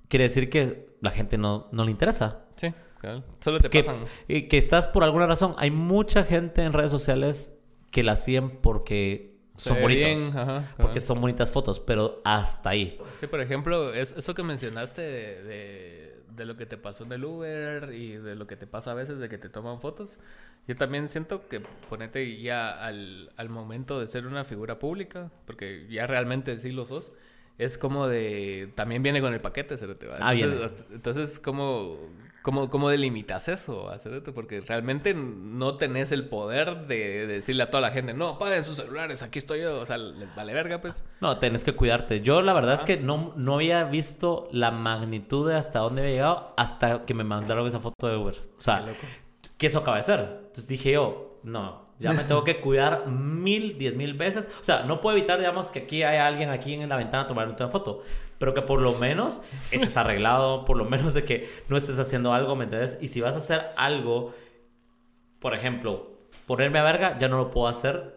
quiere 0.08 0.24
decir 0.24 0.50
que 0.50 0.88
la 1.02 1.12
gente 1.12 1.38
no, 1.38 1.68
no 1.72 1.86
le 1.86 1.92
interesa. 1.92 2.40
Sí, 2.56 2.74
claro. 3.00 3.24
Solo 3.40 3.60
te 3.60 3.70
pasan. 3.70 3.98
Y 4.28 4.48
que 4.48 4.58
estás 4.58 4.88
por 4.88 5.04
alguna 5.04 5.28
razón. 5.28 5.54
Hay 5.58 5.70
mucha 5.70 6.24
gente 6.24 6.64
en 6.64 6.74
redes 6.74 6.90
sociales 6.92 7.56
que 7.92 8.02
la 8.02 8.16
siguen 8.16 8.50
porque 8.62 9.35
son 9.56 9.82
bonitos. 9.82 10.34
porque 10.78 11.00
son 11.00 11.22
bonitas 11.22 11.52
fotos, 11.52 11.80
pero 11.80 12.22
hasta 12.24 12.72
ahí. 12.72 13.00
Sí, 13.20 13.28
por 13.28 13.42
ejemplo, 13.42 13.94
es, 13.94 14.14
eso 14.14 14.34
que 14.34 14.44
mencionaste 14.44 15.02
de, 15.02 16.16
de, 16.30 16.46
lo 16.46 16.58
que 16.58 16.66
te 16.66 16.78
pasó 16.78 17.04
en 17.06 17.14
el 17.14 17.26
Uber 17.26 17.94
y 17.94 18.18
de 18.18 18.36
lo 18.36 18.48
que 18.48 18.56
te 18.56 18.68
pasa 18.68 18.92
a 18.92 18.94
veces 18.94 19.20
de 19.20 19.30
que 19.30 19.38
te 19.38 19.50
toman 19.50 19.80
fotos. 19.80 20.18
Yo 20.68 20.76
también 20.76 21.08
siento 21.08 21.48
que 21.48 21.62
ponete 21.90 22.42
ya 22.42 22.72
al, 22.72 23.32
al 23.38 23.50
momento 23.50 24.00
de 24.00 24.08
ser 24.08 24.26
una 24.26 24.44
figura 24.44 24.80
pública, 24.80 25.32
porque 25.46 25.86
ya 25.90 26.08
realmente 26.08 26.58
sí 26.58 26.72
lo 26.72 26.86
sos, 26.86 27.12
es 27.58 27.78
como 27.78 28.08
de... 28.08 28.72
También 28.76 29.04
viene 29.04 29.22
con 29.22 29.34
el 29.34 29.40
paquete, 29.40 29.78
se 29.78 29.88
te 29.96 30.08
va. 30.08 30.18
Ah, 30.20 30.34
entonces, 30.34 30.86
entonces, 30.92 31.40
como 31.40 32.00
¿Cómo, 32.46 32.70
¿Cómo 32.70 32.90
delimitas 32.90 33.48
eso, 33.48 33.92
Porque 34.36 34.62
realmente 34.62 35.16
no 35.16 35.78
tenés 35.78 36.12
el 36.12 36.30
poder 36.30 36.86
de, 36.86 37.26
decirle 37.26 37.64
a 37.64 37.72
toda 37.72 37.82
la 37.82 37.90
gente, 37.90 38.14
no, 38.14 38.38
paguen 38.38 38.64
sus 38.64 38.76
celulares, 38.76 39.24
aquí 39.24 39.40
estoy 39.40 39.62
yo. 39.62 39.80
O 39.80 39.86
sea, 39.88 39.98
les 39.98 40.36
vale 40.36 40.54
verga, 40.54 40.80
pues. 40.80 41.04
No, 41.22 41.40
tenés 41.40 41.64
que 41.64 41.74
cuidarte. 41.74 42.22
Yo 42.22 42.44
la 42.44 42.54
verdad 42.54 42.76
es 42.76 42.82
que 42.82 42.98
no, 42.98 43.34
no 43.36 43.56
había 43.56 43.86
visto 43.86 44.48
la 44.52 44.70
magnitud 44.70 45.50
de 45.50 45.56
hasta 45.56 45.80
dónde 45.80 46.04
había 46.04 46.14
llegado 46.14 46.54
hasta 46.56 47.04
que 47.04 47.16
me 47.16 47.24
mandaron 47.24 47.66
esa 47.66 47.80
foto 47.80 48.08
de 48.08 48.16
Uber. 48.16 48.36
O 48.56 48.62
sea, 48.62 48.86
que 49.58 49.66
eso 49.66 49.80
acaba 49.80 49.98
de 49.98 50.04
ser. 50.04 50.20
Entonces 50.20 50.68
dije 50.68 50.92
yo, 50.92 51.40
no, 51.42 51.86
ya 51.98 52.14
me 52.14 52.26
tengo 52.26 52.44
que 52.44 52.60
cuidar 52.62 53.08
mil, 53.08 53.80
diez 53.80 53.96
mil 53.96 54.14
veces. 54.14 54.52
O 54.62 54.64
sea, 54.64 54.84
no 54.84 55.02
puedo 55.02 55.18
evitar, 55.18 55.40
digamos, 55.40 55.70
que 55.70 55.80
aquí 55.80 56.04
haya 56.04 56.28
alguien 56.28 56.52
aquí 56.52 56.76
en 56.76 56.90
la 56.90 56.98
ventana 56.98 57.26
tomar 57.26 57.48
una 57.48 57.70
foto. 57.70 58.04
Pero 58.38 58.54
que 58.54 58.62
por 58.62 58.82
lo 58.82 58.94
menos 58.94 59.42
estés 59.72 59.96
arreglado, 59.98 60.66
por 60.66 60.78
lo 60.78 60.86
menos 60.86 61.14
de 61.14 61.24
que 61.24 61.50
no 61.70 61.78
estés 61.78 62.00
haciendo 62.00 62.34
algo, 62.34 62.56
¿me 62.56 62.66
entiendes? 62.66 62.98
Y 63.02 63.08
si 63.08 63.22
vas 63.22 63.36
a 63.36 63.38
hacer 63.38 63.70
algo, 63.78 64.34
por 65.40 65.54
ejemplo, 65.54 66.12
ponerme 66.46 66.80
a 66.80 66.84
verga, 66.84 67.18
ya 67.18 67.30
no 67.30 67.38
lo 67.38 67.52
puedo 67.52 67.68
hacer 67.68 68.16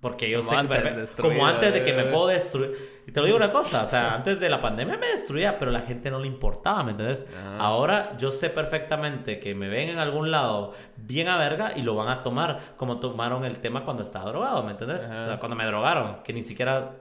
porque 0.00 0.30
yo 0.30 0.42
sé 0.42 0.56
que 0.56 1.22
como 1.22 1.46
antes 1.46 1.74
de 1.74 1.82
que 1.82 1.92
me 1.92 2.04
puedo 2.04 2.28
destruir. 2.28 3.00
Y 3.06 3.12
te 3.12 3.20
lo 3.20 3.26
digo 3.26 3.36
una 3.36 3.50
cosa, 3.50 3.82
o 3.82 3.86
sea, 3.86 4.14
antes 4.14 4.40
de 4.40 4.48
la 4.48 4.60
pandemia 4.60 4.96
me 4.96 5.08
destruía, 5.08 5.58
pero 5.58 5.70
la 5.70 5.80
gente 5.80 6.10
no 6.10 6.18
le 6.18 6.26
importaba, 6.26 6.82
¿me 6.82 6.92
entiendes? 6.92 7.26
Ah. 7.36 7.58
Ahora 7.60 8.16
yo 8.16 8.30
sé 8.30 8.48
perfectamente 8.48 9.38
que 9.40 9.54
me 9.54 9.68
ven 9.68 9.90
en 9.90 9.98
algún 9.98 10.30
lado 10.30 10.72
bien 10.96 11.28
a 11.28 11.36
verga 11.36 11.72
y 11.76 11.82
lo 11.82 11.96
van 11.96 12.08
a 12.08 12.22
tomar 12.22 12.60
como 12.76 12.98
tomaron 12.98 13.44
el 13.44 13.58
tema 13.58 13.84
cuando 13.84 14.02
estaba 14.02 14.30
drogado, 14.30 14.62
¿me 14.62 14.70
entiendes? 14.70 15.04
O 15.04 15.08
sea, 15.08 15.38
cuando 15.38 15.56
me 15.56 15.66
drogaron, 15.66 16.22
que 16.24 16.32
ni 16.32 16.42
siquiera... 16.42 16.92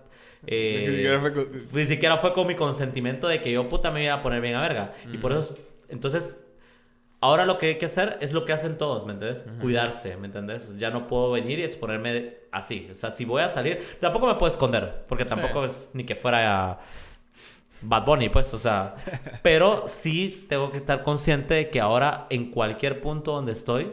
Eh, 0.47 0.85
ni, 1.73 1.85
siquiera 1.85 2.17
fue 2.17 2.33
con... 2.33 2.47
mi 2.47 2.55
consentimiento 2.55 3.27
de 3.27 3.41
que 3.41 3.51
yo 3.51 3.67
puta 3.67 3.91
me 3.91 4.03
iba 4.03 4.13
a 4.13 4.21
poner 4.21 4.41
bien 4.41 4.55
a 4.55 4.61
verga. 4.61 4.93
Y 5.11 5.17
por 5.17 5.33
eso, 5.33 5.57
entonces 5.89 6.45
Ahora 7.21 7.45
lo 7.45 7.57
que 7.57 7.65
hay 7.67 7.77
que 7.77 7.85
hacer 7.85 8.17
es 8.21 8.31
lo 8.31 8.45
que 8.45 8.53
hacen 8.53 8.77
todos, 8.77 9.05
¿me 9.05 9.11
entiendes? 9.11 9.45
Cuidarse, 9.59 10.15
¿me 10.15 10.27
entiendes? 10.27 10.77
Ya 10.77 10.89
no 10.89 11.05
puedo 11.05 11.31
venir 11.31 11.59
y 11.59 11.63
exponerme 11.63 12.35
así. 12.49 12.87
O 12.89 12.93
sea, 12.93 13.11
si 13.11 13.25
voy 13.25 13.41
a 13.41 13.49
salir, 13.49 13.83
tampoco 13.99 14.25
me 14.25 14.35
puedo 14.35 14.49
esconder, 14.49 15.03
porque 15.05 15.25
tampoco 15.25 15.65
es 15.65 15.89
ni 15.91 16.05
que 16.05 16.15
fuera 16.15 16.79
Bad 17.81 18.05
Bunny, 18.05 18.29
pues, 18.29 18.53
o 18.53 18.57
sea. 18.57 18.95
pero 19.43 19.83
sí 19.85 20.45
tengo 20.47 20.71
que 20.71 20.77
estar 20.77 21.03
consciente 21.03 21.55
de 21.55 21.69
que 21.69 21.81
ahora 21.81 22.25
en 22.29 22.51
cualquier 22.51 23.01
punto 23.01 23.33
donde 23.33 23.51
estoy, 23.51 23.91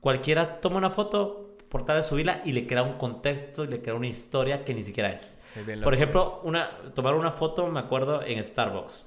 cualquiera 0.00 0.60
toma 0.60 0.76
una 0.76 0.90
foto, 0.90 1.56
por 1.70 1.86
tal 1.86 1.96
de 1.96 2.02
subirla 2.02 2.42
y 2.44 2.52
le 2.52 2.66
crea 2.66 2.82
un 2.82 2.98
contexto 2.98 3.64
y 3.64 3.68
le 3.68 3.80
crea 3.80 3.94
una 3.94 4.08
historia 4.08 4.66
que 4.66 4.74
ni 4.74 4.82
siquiera 4.82 5.10
es. 5.10 5.38
Por 5.82 5.94
ejemplo, 5.94 6.40
una, 6.44 6.70
tomar 6.94 7.14
una 7.14 7.30
foto, 7.30 7.66
me 7.68 7.80
acuerdo, 7.80 8.22
en 8.22 8.42
Starbucks. 8.42 9.06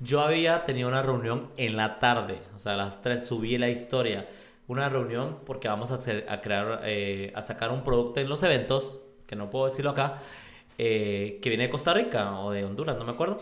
Yo 0.00 0.20
había 0.20 0.64
tenido 0.64 0.88
una 0.88 1.02
reunión 1.02 1.50
en 1.56 1.76
la 1.76 1.98
tarde, 1.98 2.42
o 2.54 2.58
sea, 2.58 2.74
a 2.74 2.76
las 2.76 3.02
3 3.02 3.24
subí 3.24 3.56
la 3.58 3.68
historia. 3.68 4.28
Una 4.66 4.88
reunión 4.88 5.38
porque 5.46 5.68
vamos 5.68 5.90
a, 5.90 5.94
hacer, 5.94 6.26
a 6.28 6.40
crear, 6.40 6.82
eh, 6.84 7.32
a 7.34 7.42
sacar 7.42 7.70
un 7.70 7.82
producto 7.82 8.20
en 8.20 8.28
los 8.28 8.42
eventos, 8.42 9.00
que 9.26 9.36
no 9.36 9.50
puedo 9.50 9.66
decirlo 9.66 9.90
acá, 9.90 10.18
eh, 10.78 11.38
que 11.42 11.48
viene 11.48 11.64
de 11.64 11.70
Costa 11.70 11.94
Rica 11.94 12.38
o 12.40 12.50
de 12.50 12.64
Honduras, 12.64 12.96
no 12.96 13.04
me 13.04 13.12
acuerdo, 13.12 13.40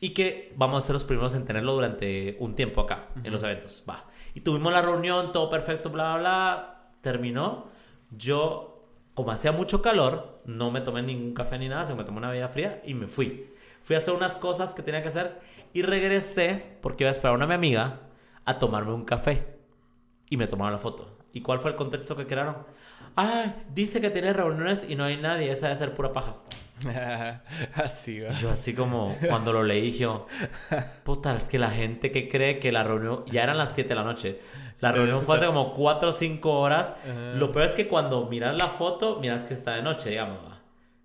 y 0.00 0.10
que 0.10 0.52
vamos 0.56 0.82
a 0.82 0.86
ser 0.86 0.94
los 0.94 1.04
primeros 1.04 1.34
en 1.34 1.44
tenerlo 1.44 1.72
durante 1.72 2.36
un 2.40 2.54
tiempo 2.54 2.80
acá, 2.80 3.08
en 3.22 3.32
los 3.32 3.42
eventos. 3.42 3.84
Va. 3.88 4.04
Y 4.34 4.40
tuvimos 4.40 4.72
la 4.72 4.82
reunión, 4.82 5.32
todo 5.32 5.50
perfecto, 5.50 5.90
bla, 5.90 6.16
bla, 6.16 6.20
bla. 6.20 6.74
Terminó. 7.00 7.66
Yo, 8.10 8.77
como 9.18 9.32
hacía 9.32 9.50
mucho 9.50 9.82
calor, 9.82 10.40
no 10.44 10.70
me 10.70 10.80
tomé 10.80 11.02
ningún 11.02 11.34
café 11.34 11.58
ni 11.58 11.68
nada, 11.68 11.84
se 11.84 11.92
me 11.92 12.04
tomé 12.04 12.18
una 12.18 12.30
bebida 12.30 12.46
fría 12.46 12.80
y 12.84 12.94
me 12.94 13.08
fui. 13.08 13.48
Fui 13.82 13.96
a 13.96 13.98
hacer 13.98 14.14
unas 14.14 14.36
cosas 14.36 14.74
que 14.74 14.82
tenía 14.84 15.02
que 15.02 15.08
hacer 15.08 15.40
y 15.72 15.82
regresé 15.82 16.76
porque 16.80 17.02
iba 17.02 17.08
a 17.08 17.10
esperar 17.10 17.32
a 17.32 17.36
una 17.36 17.48
mi 17.48 17.54
amiga 17.54 17.98
a 18.44 18.60
tomarme 18.60 18.92
un 18.92 19.04
café. 19.04 19.58
Y 20.30 20.36
me 20.36 20.46
tomaron 20.46 20.72
la 20.72 20.78
foto. 20.78 21.18
¿Y 21.32 21.40
cuál 21.40 21.58
fue 21.58 21.72
el 21.72 21.76
contexto 21.76 22.16
que 22.16 22.28
crearon? 22.28 22.58
Ah, 23.16 23.56
dice 23.74 24.00
que 24.00 24.10
tiene 24.10 24.32
reuniones 24.32 24.86
y 24.88 24.94
no 24.94 25.02
hay 25.02 25.16
nadie. 25.16 25.50
Esa 25.50 25.66
debe 25.66 25.80
ser 25.80 25.94
pura 25.94 26.12
paja. 26.12 26.34
así, 27.74 28.20
Yo 28.40 28.50
así 28.50 28.72
como 28.72 29.16
cuando 29.28 29.52
lo 29.52 29.64
leí, 29.64 29.98
yo, 29.98 30.28
puta, 31.02 31.34
es 31.34 31.48
que 31.48 31.58
la 31.58 31.72
gente 31.72 32.12
que 32.12 32.28
cree 32.28 32.60
que 32.60 32.70
la 32.70 32.84
reunión, 32.84 33.24
ya 33.26 33.42
eran 33.42 33.58
las 33.58 33.74
7 33.74 33.88
de 33.88 33.94
la 33.96 34.04
noche, 34.04 34.38
la 34.80 34.92
reunión 34.92 35.22
fue 35.22 35.36
hace 35.36 35.46
como 35.46 35.72
4 35.76 36.08
o 36.08 36.12
5 36.12 36.50
horas. 36.50 36.94
Lo 37.34 37.52
peor 37.52 37.66
es 37.66 37.72
que 37.72 37.88
cuando 37.88 38.26
miras 38.26 38.56
la 38.56 38.68
foto, 38.68 39.18
miras 39.20 39.44
que 39.44 39.54
está 39.54 39.74
de 39.74 39.82
noche, 39.82 40.10
digamos. 40.10 40.38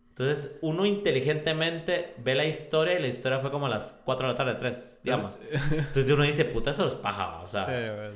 Entonces, 0.10 0.58
uno 0.62 0.86
inteligentemente 0.86 2.14
ve 2.20 2.36
la 2.36 2.45
historia 2.45 3.00
y 3.00 3.02
la 3.02 3.08
historia 3.08 3.40
fue 3.40 3.50
como 3.50 3.66
a 3.66 3.70
las 3.70 4.00
4 4.06 4.28
de 4.28 4.34
la 4.34 4.38
tarde, 4.38 4.54
3, 4.54 5.02
digamos. 5.04 5.40
Entonces 5.72 6.10
uno 6.12 6.24
dice, 6.24 6.45
puta, 6.45 6.70
eso 6.70 6.86
es 6.86 6.94
paja, 6.94 7.41
o 7.41 7.48
sea. 7.48 8.12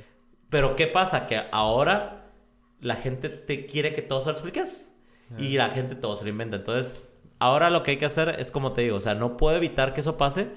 Pero 0.48 0.76
¿qué 0.76 0.86
pasa? 0.86 1.26
Que 1.26 1.42
ahora 1.50 2.30
la 2.80 2.94
gente 2.94 3.28
te 3.28 3.66
quiere 3.66 3.92
que 3.92 4.02
todo 4.02 4.20
se 4.20 4.26
lo 4.26 4.32
expliques 4.32 4.94
y 5.36 5.56
la 5.56 5.70
gente 5.70 5.96
todo 5.96 6.14
se 6.14 6.24
lo 6.24 6.30
inventa. 6.30 6.56
Entonces, 6.56 7.08
ahora 7.40 7.68
lo 7.68 7.82
que 7.82 7.92
hay 7.92 7.96
que 7.96 8.06
hacer 8.06 8.36
es 8.38 8.52
como 8.52 8.72
te 8.72 8.82
digo, 8.82 8.96
o 8.96 9.00
sea, 9.00 9.14
no 9.14 9.36
puedo 9.36 9.56
evitar 9.56 9.92
que 9.92 10.00
eso 10.00 10.16
pase, 10.16 10.48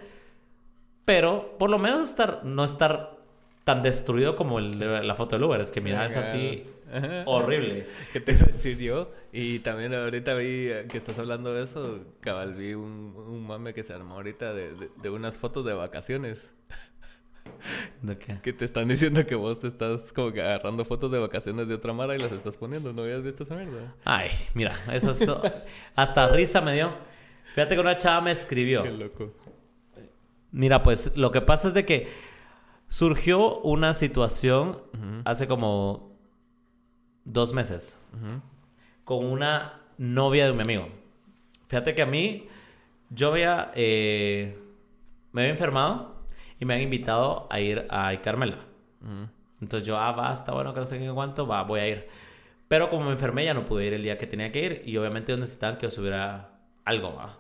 pero 1.06 1.58
por 1.58 1.72
lo 1.72 1.80
menos 1.80 2.08
estar, 2.08 2.42
no 2.44 2.64
estar 2.64 3.21
tan 3.64 3.84
destruido 3.84 4.36
como 4.36 4.60
la 4.60 5.16
foto 5.16 5.36
del 5.36 5.44
Uber. 5.44 5.62
Es 5.62 5.72
que 5.72 5.82
mira, 5.82 6.06
es 6.06 6.18
así 6.18 6.66
horrible. 7.26 7.88
¿Qué 8.14 8.20
te 8.20 8.34
decidió? 8.34 9.12
Y 9.32 9.60
también 9.60 9.94
ahorita 9.94 10.34
vi 10.36 10.70
que 10.90 10.98
estás 10.98 11.18
hablando 11.20 11.54
de 11.54 11.64
eso, 11.64 12.00
cabal, 12.20 12.56
vi 12.56 12.74
un, 12.74 13.14
un 13.16 13.46
mame 13.46 13.74
que 13.74 13.84
se 13.84 13.94
armó 13.94 14.16
ahorita 14.16 14.54
de, 14.54 14.90
de, 15.02 15.10
unas 15.10 15.38
fotos 15.38 15.66
de 15.66 15.74
vacaciones. 15.74 16.54
¿De 18.02 18.18
qué? 18.18 18.40
Que 18.42 18.54
te 18.54 18.66
están 18.66 18.88
diciendo 18.88 19.26
que 19.26 19.36
vos 19.36 19.60
te 19.60 19.68
estás 19.68 20.12
como 20.14 20.32
que 20.32 20.42
agarrando 20.42 20.86
fotos 20.86 21.12
de 21.12 21.20
vacaciones 21.20 21.68
de 21.68 21.76
otra 21.76 21.94
mara 21.94 22.16
y 22.16 22.20
las 22.20 22.32
estás 22.32 22.58
poniendo. 22.58 22.94
¿No 22.94 23.04
habías 23.04 23.24
visto 23.24 23.44
esa 23.44 23.56
mierda? 23.56 23.96
Ay, 24.04 24.30
mira, 24.54 24.74
eso 24.92 25.12
es... 25.12 25.28
hasta 25.96 26.28
risa 26.30 26.62
me 26.62 26.74
dio. 26.74 26.94
Fíjate 27.54 27.76
que 27.76 27.82
una 27.82 27.98
chava 27.98 28.22
me 28.22 28.32
escribió. 28.32 28.84
Qué 28.84 28.92
loco. 28.92 29.34
Mira, 30.52 30.84
pues 30.84 31.12
lo 31.16 31.32
que 31.32 31.42
pasa 31.42 31.70
es 31.70 31.74
de 31.74 31.86
que 31.86 32.08
surgió 32.92 33.60
una 33.60 33.94
situación 33.94 34.78
hace 35.24 35.48
como 35.48 36.12
dos 37.24 37.54
meses 37.54 37.98
con 39.06 39.26
una 39.26 39.82
novia 39.98 40.46
de 40.46 40.54
mi 40.54 40.62
amigo. 40.62 40.90
Fíjate 41.70 41.96
que 41.96 42.02
a 42.02 42.06
mí, 42.06 42.50
yo 43.10 43.30
había, 43.30 43.72
eh, 43.76 44.60
me 45.32 45.44
había 45.44 45.54
enfermado 45.54 46.26
y 46.60 46.66
me 46.66 46.74
habían 46.74 46.88
invitado 46.88 47.48
a 47.50 47.62
ir 47.62 47.88
a 47.90 48.14
Carmela. 48.22 48.60
Entonces 49.62 49.88
yo, 49.88 49.98
ah, 49.98 50.12
basta, 50.12 50.52
bueno, 50.52 50.74
que 50.74 50.82
no 50.82 50.86
sé 50.86 51.00
qué 51.00 51.10
cuánto, 51.12 51.48
va, 51.48 51.64
voy 51.64 51.80
a 51.80 51.88
ir. 51.88 52.10
Pero 52.68 52.90
como 52.90 53.06
me 53.06 53.12
enfermé, 53.14 53.46
ya 53.46 53.54
no 53.54 53.64
pude 53.64 53.86
ir 53.88 53.94
el 53.94 54.04
día 54.04 54.18
que 54.18 54.28
tenía 54.28 54.52
que 54.52 54.66
ir 54.66 54.82
y 54.86 54.98
obviamente 54.98 55.36
necesitaban 55.38 55.78
que 55.78 55.84
yo 55.84 55.90
subiera 55.90 56.60
algo, 56.84 57.16
va. 57.16 57.38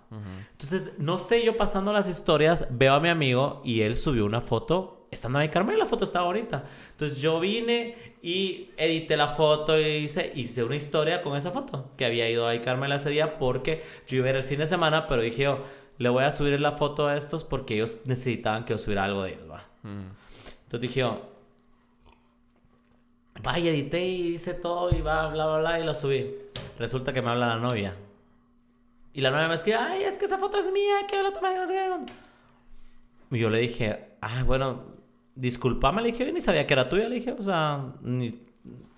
Entonces, 0.53 0.93
no 0.97 1.17
sé, 1.17 1.43
yo 1.43 1.57
pasando 1.57 1.91
las 1.91 2.07
historias, 2.07 2.67
veo 2.69 2.93
a 2.93 3.01
mi 3.01 3.09
amigo 3.09 3.61
y 3.65 3.81
él 3.81 3.97
subió 3.97 4.25
una 4.25 4.39
foto 4.39 5.00
estando 5.11 5.39
ahí 5.39 5.49
Carmela, 5.49 5.79
la 5.79 5.85
foto 5.85 6.05
estaba 6.05 6.25
bonita. 6.25 6.63
Entonces 6.91 7.19
yo 7.19 7.39
vine 7.39 7.95
y 8.21 8.69
edité 8.77 9.17
la 9.17 9.27
foto 9.27 9.79
y 9.79 9.83
hice, 9.83 10.31
hice 10.35 10.63
una 10.63 10.77
historia 10.77 11.21
con 11.21 11.35
esa 11.35 11.51
foto. 11.51 11.91
Que 11.97 12.05
había 12.05 12.29
ido 12.29 12.47
ahí 12.47 12.61
Carmela 12.61 12.95
ese 12.95 13.09
día 13.09 13.37
porque 13.37 13.83
yo 14.07 14.17
iba 14.17 14.27
a 14.27 14.29
ir 14.31 14.35
el 14.37 14.43
fin 14.43 14.59
de 14.59 14.67
semana, 14.67 15.07
pero 15.07 15.21
dije 15.21 15.43
yo, 15.43 15.59
le 15.97 16.09
voy 16.09 16.23
a 16.23 16.31
subir 16.31 16.59
la 16.59 16.71
foto 16.71 17.07
a 17.07 17.17
estos 17.17 17.43
porque 17.43 17.75
ellos 17.75 17.99
necesitaban 18.05 18.65
que 18.65 18.73
yo 18.73 18.77
subiera 18.77 19.03
algo 19.03 19.23
de 19.23 19.33
ellos, 19.33 19.51
¿va? 19.51 19.65
Mm. 19.83 20.07
Entonces 20.63 20.81
dije 20.81 21.01
yo, 21.01 21.29
vaya, 23.43 23.69
edité 23.69 24.07
y 24.07 24.33
hice 24.33 24.53
todo 24.53 24.89
y 24.95 25.01
va, 25.01 25.27
bla, 25.27 25.45
bla, 25.45 25.59
bla, 25.59 25.79
y 25.79 25.83
lo 25.83 25.93
subí. 25.93 26.35
Resulta 26.79 27.11
que 27.11 27.21
me 27.21 27.29
habla 27.29 27.47
la 27.47 27.57
novia. 27.57 27.95
Y 29.13 29.21
la 29.21 29.31
novia 29.31 29.49
me 29.49 29.55
escribe, 29.55 29.77
ay, 29.77 30.03
es 30.03 30.17
que 30.17 30.25
esa 30.25 30.37
foto 30.37 30.57
es 30.57 30.71
mía, 30.71 31.05
que 31.07 31.17
yo 31.17 31.23
la 31.23 31.33
tomé. 31.33 31.49
Y 33.31 33.39
yo 33.39 33.49
le 33.49 33.59
dije, 33.59 34.15
ay, 34.21 34.43
bueno, 34.43 34.83
disculpame, 35.35 36.01
le 36.01 36.11
dije, 36.11 36.25
yo 36.25 36.33
ni 36.33 36.41
sabía 36.41 36.67
que 36.67 36.73
era 36.73 36.89
tuya, 36.89 37.07
le 37.07 37.15
dije, 37.15 37.31
o 37.31 37.41
sea, 37.41 37.93
ni, 38.01 38.39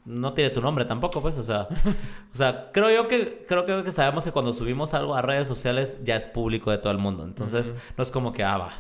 no 0.06 0.34
tiene 0.34 0.50
tu 0.50 0.62
nombre 0.62 0.86
tampoco, 0.86 1.22
pues, 1.22 1.38
o 1.38 1.44
sea, 1.44 1.68
o 2.34 2.36
sea, 2.36 2.72
creo 2.72 2.92
yo 2.92 3.08
que, 3.08 3.46
creo 3.48 3.66
que 3.66 3.92
sabemos 3.92 4.24
que 4.24 4.32
cuando 4.32 4.54
subimos 4.54 4.94
algo 4.94 5.16
a 5.16 5.22
redes 5.22 5.48
sociales 5.48 6.02
ya 6.04 6.16
es 6.16 6.28
público 6.28 6.72
de 6.72 6.78
todo 6.78 6.92
el 6.92 7.00
mundo, 7.00 7.24
entonces 7.24 7.76
no 7.98 8.04
es 8.04 8.12
como 8.12 8.34
que, 8.34 8.44
ah, 8.44 8.58
va. 8.58 8.72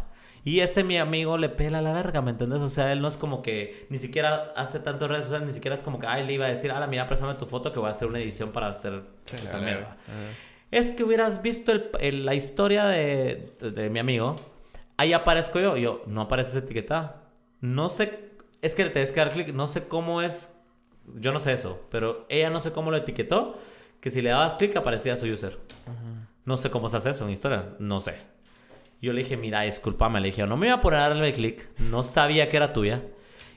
Y 0.45 0.59
ese 0.59 0.83
mi 0.83 0.97
amigo 0.97 1.37
le 1.37 1.47
pela 1.47 1.81
la 1.81 1.93
verga, 1.93 2.21
¿me 2.21 2.31
entiendes? 2.31 2.61
O 2.61 2.67
sea, 2.67 2.91
él 2.91 3.01
no 3.01 3.07
es 3.07 3.15
como 3.15 3.41
que 3.41 3.87
ni 3.89 3.97
siquiera 3.97 4.51
hace 4.57 4.79
tanto 4.79 5.07
redes 5.07 5.25
sociales, 5.25 5.47
ni 5.47 5.53
siquiera 5.53 5.73
es 5.73 5.83
como 5.83 5.99
que, 5.99 6.07
ay, 6.07 6.27
le 6.27 6.33
iba 6.33 6.45
a 6.45 6.49
decir, 6.49 6.69
ah, 6.71 6.85
mira, 6.85 7.07
préstame 7.07 7.35
tu 7.35 7.45
foto 7.45 7.71
que 7.71 7.79
voy 7.79 7.87
a 7.87 7.91
hacer 7.91 8.09
una 8.09 8.19
edición 8.19 8.51
para 8.51 8.67
hacer 8.67 9.03
esa 9.31 9.57
mierda. 9.59 9.95
Es 10.69 10.91
que 10.93 11.03
hubieras 11.03 11.41
visto 11.41 11.71
el, 11.71 12.25
la 12.25 12.35
historia 12.35 12.85
de, 12.85 13.53
de, 13.61 13.89
mi 13.89 13.99
amigo, 13.99 14.35
ahí 14.97 15.13
aparezco 15.13 15.61
yo, 15.61 15.77
yo, 15.77 16.01
no 16.07 16.21
aparece 16.21 16.57
etiquetada. 16.57 17.22
No 17.63 17.87
sé, 17.89 18.29
es 18.61 18.75
que 18.75 18.83
le 18.83 18.91
tienes 18.91 19.11
que 19.11 19.21
dar 19.21 19.31
clic, 19.31 19.53
no 19.53 19.67
sé 19.67 19.87
cómo 19.87 20.21
es 20.21 20.53
yo 21.15 21.31
no 21.31 21.39
sé 21.39 21.53
eso, 21.53 21.81
pero 21.89 22.25
ella 22.29 22.49
no 22.49 22.59
sé 22.59 22.71
cómo 22.71 22.91
lo 22.91 22.97
etiquetó, 22.97 23.57
que 23.99 24.09
si 24.09 24.21
le 24.21 24.29
dabas 24.29 24.55
clic 24.55 24.75
aparecía 24.75 25.15
su 25.15 25.25
user. 25.27 25.57
No 26.45 26.57
sé 26.57 26.69
cómo 26.69 26.89
se 26.89 26.97
hace 26.97 27.11
eso 27.11 27.25
en 27.25 27.31
historia, 27.31 27.75
no 27.79 27.99
sé. 27.99 28.15
Yo 29.01 29.13
le 29.13 29.23
dije, 29.23 29.37
mira, 29.37 29.61
discúlpame, 29.61 30.19
le 30.21 30.27
dije, 30.27 30.45
no 30.45 30.57
me 30.57 30.67
iba 30.67 30.75
a 30.75 30.81
poner 30.81 30.99
a 30.99 31.09
darle 31.09 31.33
clic, 31.33 31.69
no 31.89 32.03
sabía 32.03 32.49
que 32.49 32.57
era 32.57 32.73
tuya. 32.73 33.01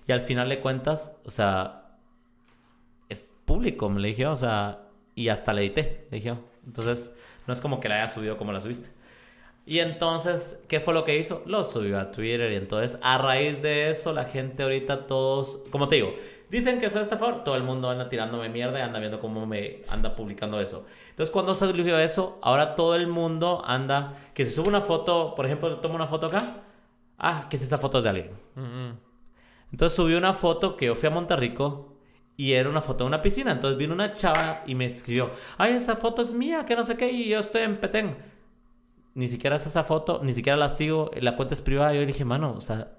Y 0.07 0.13
al 0.13 0.21
final 0.21 0.49
le 0.49 0.61
cuentas, 0.61 1.17
o 1.25 1.31
sea, 1.31 1.97
es 3.09 3.33
público, 3.45 3.89
me 3.89 4.01
le 4.01 4.09
dije, 4.09 4.27
o 4.27 4.37
sea, 4.37 4.87
y 5.15 5.29
hasta 5.29 5.53
le 5.53 5.63
edité, 5.63 6.07
le 6.11 6.19
dije. 6.19 6.35
Entonces, 6.65 7.13
no 7.47 7.53
es 7.53 7.61
como 7.61 7.81
que 7.81 7.89
la 7.89 7.97
haya 7.97 8.09
subido 8.09 8.37
como 8.37 8.53
la 8.53 8.61
subiste. 8.61 8.91
Y 9.67 9.81
entonces, 9.81 10.61
¿qué 10.69 10.79
fue 10.81 10.95
lo 10.95 11.05
que 11.05 11.19
hizo? 11.19 11.43
Lo 11.45 11.65
subió 11.65 11.99
a 11.99 12.13
Twitter 12.13 12.53
y 12.53 12.57
entonces 12.57 12.99
a 13.03 13.19
raíz 13.19 13.61
de 13.63 13.91
eso 13.91 14.13
la 14.13 14.25
gente 14.25 14.63
ahorita 14.63 15.07
todos, 15.07 15.61
como 15.71 15.89
te 15.89 15.97
digo, 15.97 16.15
Dicen 16.49 16.79
que 16.79 16.89
soy 16.91 17.03
estafador, 17.03 17.43
todo 17.43 17.57
el 17.57 17.65
mundo 17.65 17.91
anda 17.91 18.09
tirándome 18.09 18.49
mierda 18.49 18.79
y 18.79 18.83
anda 18.83 19.01
viendo 19.01 19.19
cómo 19.19 19.47
me 19.47 19.83
anda 19.89 20.15
publicando 20.15 20.61
eso. 20.61 20.87
Entonces, 21.11 21.33
cuando 21.33 21.55
se 21.57 21.67
surgió 21.67 21.99
eso, 21.99 22.39
ahora 22.41 22.77
todo 22.77 22.95
el 22.95 23.09
mundo 23.09 23.63
anda, 23.67 24.15
que 24.33 24.45
se 24.45 24.53
sube 24.53 24.69
una 24.69 24.81
foto, 24.81 25.35
por 25.35 25.47
ejemplo, 25.47 25.81
tomo 25.81 25.97
una 25.97 26.07
foto 26.07 26.27
acá, 26.27 26.63
ah, 27.19 27.49
que 27.51 27.57
es 27.57 27.63
esa 27.63 27.79
foto 27.79 28.01
de 28.01 28.09
alguien. 28.09 28.31
Entonces 29.73 29.97
subí 29.97 30.15
una 30.15 30.35
foto 30.35 30.77
que 30.77 30.87
yo 30.87 30.95
fui 30.95 31.09
a 31.09 31.11
Monterrico 31.11 31.97
y 32.37 32.53
era 32.53 32.69
una 32.69 32.81
foto 32.81 33.03
de 33.03 33.09
una 33.09 33.23
piscina. 33.23 33.51
Entonces 33.51 33.77
vino 33.77 33.93
una 33.93 34.13
chava 34.13 34.63
y 34.67 34.77
me 34.77 34.87
escribió, 34.87 35.33
ay, 35.59 35.73
esa 35.73 35.97
foto 35.97 36.23
es 36.23 36.33
mía, 36.33 36.65
que 36.65 36.77
no 36.77 36.85
sé 36.85 36.97
qué, 36.97 37.11
y 37.11 37.29
yo 37.29 37.41
estoy 37.41 37.63
en 37.63 37.79
Petén. 37.79 38.17
Ni 39.17 39.29
siquiera 39.29 39.57
es 39.57 39.67
esa 39.67 39.83
foto, 39.83 40.21
ni 40.23 40.33
siquiera 40.33 40.57
la 40.57 40.69
sigo, 40.69 41.11
la 41.19 41.37
cuenta 41.37 41.55
es 41.55 41.63
privada. 41.63 41.93
Yo 41.95 42.05
dije, 42.05 42.25
mano, 42.25 42.53
o 42.57 42.61
sea, 42.61 42.93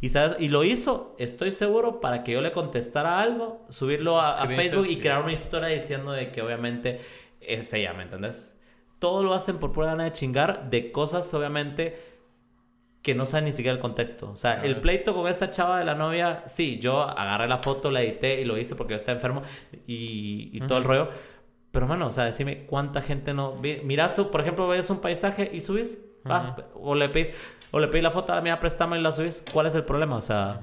y, 0.00 0.08
¿sabes? 0.08 0.36
y 0.38 0.48
lo 0.48 0.64
hizo, 0.64 1.14
estoy 1.18 1.50
seguro, 1.50 2.00
para 2.00 2.24
que 2.24 2.32
yo 2.32 2.40
le 2.40 2.52
contestara 2.52 3.20
algo, 3.20 3.66
subirlo 3.68 4.20
a, 4.20 4.46
Facebook 4.46 4.86
y 4.88 5.00
crear 5.00 5.22
una 5.22 5.32
historia 5.32 5.68
diciendo 5.68 6.12
de 6.12 6.30
que 6.30 6.40
obviamente 6.40 7.00
es 7.40 7.72
ella, 7.74 7.92
¿me 7.92 8.04
entendés? 8.04 8.58
Todo 9.00 9.24
lo 9.24 9.34
hacen 9.34 9.58
por 9.58 9.72
pura 9.72 9.88
gana 9.88 10.04
de 10.04 10.12
chingar 10.12 10.70
de 10.70 10.92
cosas, 10.92 11.34
obviamente, 11.34 11.98
que 13.02 13.14
no 13.14 13.26
saben 13.26 13.46
ni 13.46 13.52
siquiera 13.52 13.74
el 13.74 13.80
contexto. 13.80 14.30
O 14.30 14.36
sea, 14.36 14.62
el 14.64 14.80
pleito 14.80 15.14
con 15.14 15.26
esta 15.26 15.50
chava 15.50 15.78
de 15.78 15.84
la 15.84 15.94
novia, 15.94 16.42
sí, 16.46 16.78
yo 16.78 17.02
agarré 17.02 17.48
la 17.48 17.58
foto, 17.58 17.90
la 17.90 18.02
edité 18.02 18.40
y 18.40 18.44
lo 18.44 18.56
hice 18.56 18.76
porque 18.76 18.92
yo 18.92 18.96
estaba 18.96 19.16
enfermo 19.16 19.42
y, 19.86 20.60
todo 20.68 20.78
el 20.78 20.84
rollo. 20.84 21.08
Pero, 21.70 21.86
mano, 21.86 22.08
o 22.08 22.10
sea, 22.10 22.24
decime 22.24 22.66
cuánta 22.66 23.00
gente 23.00 23.32
no... 23.32 23.54
Miras, 23.54 24.18
por 24.20 24.40
ejemplo, 24.40 24.66
ves 24.68 24.90
un 24.90 24.98
paisaje 24.98 25.50
y 25.52 25.60
subís, 25.60 26.00
o 26.74 26.94
le 26.94 27.08
pedís 27.08 27.32
o 27.72 27.78
le 27.78 27.88
pedí 27.88 28.02
la 28.02 28.10
foto, 28.10 28.32
ah, 28.32 28.40
mira, 28.40 28.58
préstame 28.58 28.98
y 28.98 29.02
la 29.02 29.12
subís. 29.12 29.44
¿Cuál 29.52 29.66
es 29.66 29.74
el 29.74 29.84
problema? 29.84 30.16
O 30.16 30.20
sea, 30.20 30.60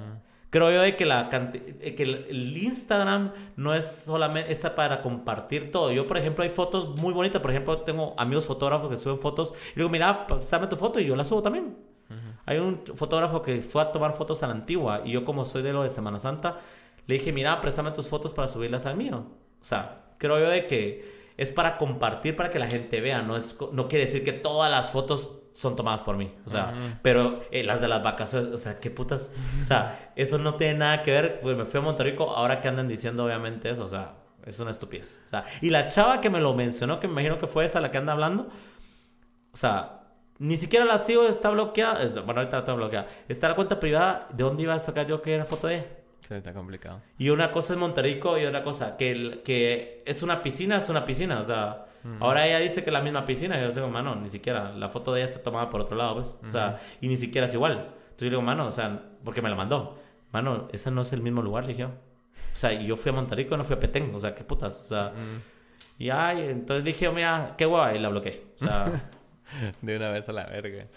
creo 0.49 0.71
yo 0.71 0.81
de 0.81 0.95
que, 0.95 1.05
la 1.05 1.29
que 1.29 2.03
el 2.03 2.57
Instagram 2.57 3.31
no 3.55 3.73
es 3.73 3.85
solamente 3.85 4.51
esa 4.51 4.75
para 4.75 5.01
compartir 5.01 5.71
todo. 5.71 5.91
Yo, 5.91 6.05
por 6.05 6.17
ejemplo, 6.17 6.43
hay 6.43 6.49
fotos 6.49 6.99
muy 6.99 7.13
bonitas. 7.13 7.41
Por 7.41 7.51
ejemplo, 7.51 7.79
tengo 7.79 8.13
amigos 8.17 8.45
fotógrafos 8.45 8.89
que 8.89 8.97
suben 8.97 9.17
fotos 9.17 9.53
y 9.71 9.77
digo, 9.77 9.89
mira, 9.89 10.27
pásame 10.27 10.67
tu 10.67 10.75
foto 10.75 10.99
y 10.99 11.05
yo 11.05 11.15
la 11.15 11.23
subo 11.23 11.41
también. 11.41 11.77
Hay 12.45 12.59
un 12.59 12.81
fotógrafo 12.95 13.41
que 13.41 13.61
fue 13.61 13.81
a 13.81 13.91
tomar 13.91 14.13
fotos 14.13 14.41
a 14.41 14.47
la 14.47 14.53
antigua 14.53 15.01
y 15.03 15.11
yo 15.11 15.25
como 15.25 15.43
soy 15.43 15.61
de 15.61 15.73
lo 15.73 15.83
de 15.83 15.89
Semana 15.89 16.19
Santa, 16.19 16.57
le 17.05 17.15
dije, 17.15 17.33
mira, 17.33 17.59
préstame 17.59 17.91
tus 17.91 18.07
fotos 18.07 18.33
para 18.33 18.47
subirlas 18.47 18.85
al 18.85 18.95
mío. 18.95 19.25
O 19.61 19.65
sea, 19.65 20.06
creo 20.17 20.39
yo 20.39 20.49
de 20.49 20.67
que 20.67 21.17
es 21.37 21.51
para 21.51 21.77
compartir, 21.77 22.35
para 22.35 22.49
que 22.49 22.59
la 22.59 22.67
gente 22.67 22.99
vea. 23.01 23.21
No, 23.21 23.37
es, 23.37 23.55
no 23.71 23.87
quiere 23.87 24.05
decir 24.05 24.23
que 24.23 24.33
todas 24.33 24.69
las 24.71 24.91
fotos 24.91 25.39
son 25.53 25.75
tomadas 25.75 26.03
por 26.03 26.17
mí. 26.17 26.33
O 26.45 26.49
sea, 26.49 26.99
pero 27.01 27.41
eh, 27.51 27.63
las 27.63 27.81
de 27.81 27.87
las 27.87 28.03
vacas, 28.03 28.33
o 28.33 28.57
sea, 28.57 28.79
qué 28.79 28.91
putas. 28.91 29.31
O 29.61 29.63
sea, 29.63 30.11
eso 30.15 30.37
no 30.37 30.55
tiene 30.55 30.75
nada 30.75 31.03
que 31.03 31.11
ver. 31.11 31.39
Pues 31.39 31.57
me 31.57 31.65
fui 31.65 31.79
a 31.79 31.83
Monterrico, 31.83 32.29
ahora 32.29 32.61
que 32.61 32.67
andan 32.67 32.87
diciendo 32.87 33.25
obviamente 33.25 33.69
eso, 33.69 33.83
o 33.83 33.87
sea, 33.87 34.15
es 34.45 34.59
una 34.59 34.71
estupidez. 34.71 35.21
O 35.25 35.29
sea, 35.29 35.45
y 35.61 35.69
la 35.69 35.85
chava 35.87 36.21
que 36.21 36.29
me 36.29 36.39
lo 36.39 36.53
mencionó, 36.53 36.99
que 36.99 37.07
me 37.07 37.13
imagino 37.13 37.39
que 37.39 37.47
fue 37.47 37.65
esa 37.65 37.81
la 37.81 37.91
que 37.91 37.97
anda 37.97 38.13
hablando, 38.13 38.49
o 39.51 39.57
sea, 39.57 39.97
ni 40.39 40.57
siquiera 40.57 40.85
la 40.85 40.97
sigo, 40.97 41.25
está 41.25 41.49
bloqueada. 41.49 42.05
Bueno, 42.21 42.41
ahorita 42.41 42.59
está 42.59 42.73
bloqueada. 42.73 43.07
Está 43.27 43.49
la 43.49 43.55
cuenta 43.55 43.79
privada. 43.79 44.27
¿De 44.31 44.43
dónde 44.43 44.63
iba 44.63 44.75
a 44.75 44.79
sacar 44.79 45.07
yo 45.07 45.21
que 45.21 45.33
era 45.33 45.45
foto 45.45 45.67
de 45.67 45.75
ella? 45.77 45.85
Sí, 46.21 46.33
está 46.33 46.53
complicado. 46.53 47.01
Y 47.17 47.29
una 47.29 47.51
cosa 47.51 47.73
es 47.73 47.79
Monterrico 47.79 48.37
y 48.37 48.45
otra 48.45 48.63
cosa, 48.63 48.97
que, 48.97 49.41
que 49.45 50.03
es 50.05 50.23
una 50.23 50.41
piscina, 50.41 50.77
es 50.77 50.89
una 50.89 51.05
piscina, 51.05 51.39
o 51.39 51.43
sea 51.43 51.87
Ahora 52.19 52.47
ella 52.47 52.59
dice 52.59 52.83
que 52.83 52.91
la 52.91 53.01
misma 53.01 53.25
piscina. 53.25 53.57
Y 53.57 53.61
yo 53.61 53.69
digo, 53.69 53.89
mano, 53.89 54.15
ni 54.15 54.29
siquiera. 54.29 54.71
La 54.71 54.89
foto 54.89 55.13
de 55.13 55.21
ella 55.21 55.29
está 55.29 55.43
tomada 55.43 55.69
por 55.69 55.81
otro 55.81 55.95
lado, 55.95 56.15
pues. 56.15 56.39
O 56.45 56.49
sea, 56.49 56.79
y 57.01 57.07
ni 57.07 57.17
siquiera 57.17 57.45
es 57.45 57.53
igual. 57.53 57.73
Entonces 57.73 58.19
yo 58.19 58.29
digo, 58.29 58.41
mano, 58.41 58.67
o 58.67 58.71
sea, 58.71 59.01
porque 59.23 59.41
me 59.41 59.49
la 59.49 59.55
mandó. 59.55 59.97
Mano, 60.31 60.67
ese 60.71 60.91
no 60.91 61.01
es 61.01 61.13
el 61.13 61.21
mismo 61.21 61.41
lugar, 61.41 61.65
le 61.65 61.73
dije. 61.73 61.85
O 61.85 61.91
sea, 62.53 62.73
y 62.73 62.87
yo 62.87 62.95
fui 62.95 63.09
a 63.11 63.13
Monterrico 63.13 63.55
y 63.55 63.57
no 63.57 63.63
fui 63.63 63.75
a 63.75 63.79
Petén. 63.79 64.13
O 64.13 64.19
sea, 64.19 64.33
qué 64.33 64.43
putas. 64.43 64.81
O 64.81 64.83
sea, 64.85 65.13
y 65.97 66.09
ay, 66.09 66.41
entonces 66.49 66.83
dije, 66.83 67.09
mira, 67.09 67.55
qué 67.57 67.65
guay. 67.65 67.97
Y 67.97 67.99
la 67.99 68.09
bloqueé. 68.09 68.43
O 68.55 68.65
sea, 68.65 69.09
de 69.81 69.97
una 69.97 70.09
vez 70.09 70.27
a 70.29 70.33
la 70.33 70.45
verga. 70.45 70.87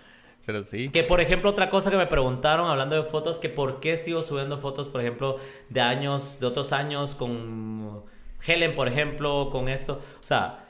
Pero 0.51 0.65
sí. 0.65 0.89
Que 0.89 1.05
por 1.05 1.21
ejemplo, 1.21 1.49
otra 1.49 1.71
cosa 1.71 1.93
que 1.93 1.97
me 1.97 2.09
preguntaron 2.09 2.69
hablando 2.69 2.97
de 2.97 3.05
fotos, 3.05 3.39
que 3.39 3.49
por 3.49 3.79
qué 3.79 3.97
sigo 3.97 4.21
subiendo 4.23 4.59
fotos, 4.59 4.89
por 4.89 5.01
ejemplo, 5.01 5.37
de 5.69 5.81
años, 5.81 6.41
de 6.41 6.47
otros 6.47 6.73
años 6.73 7.15
con 7.15 8.03
Helen, 8.45 8.75
por 8.75 8.89
ejemplo, 8.89 9.49
con 9.53 9.69
esto. 9.69 10.01
O 10.19 10.23
sea, 10.25 10.65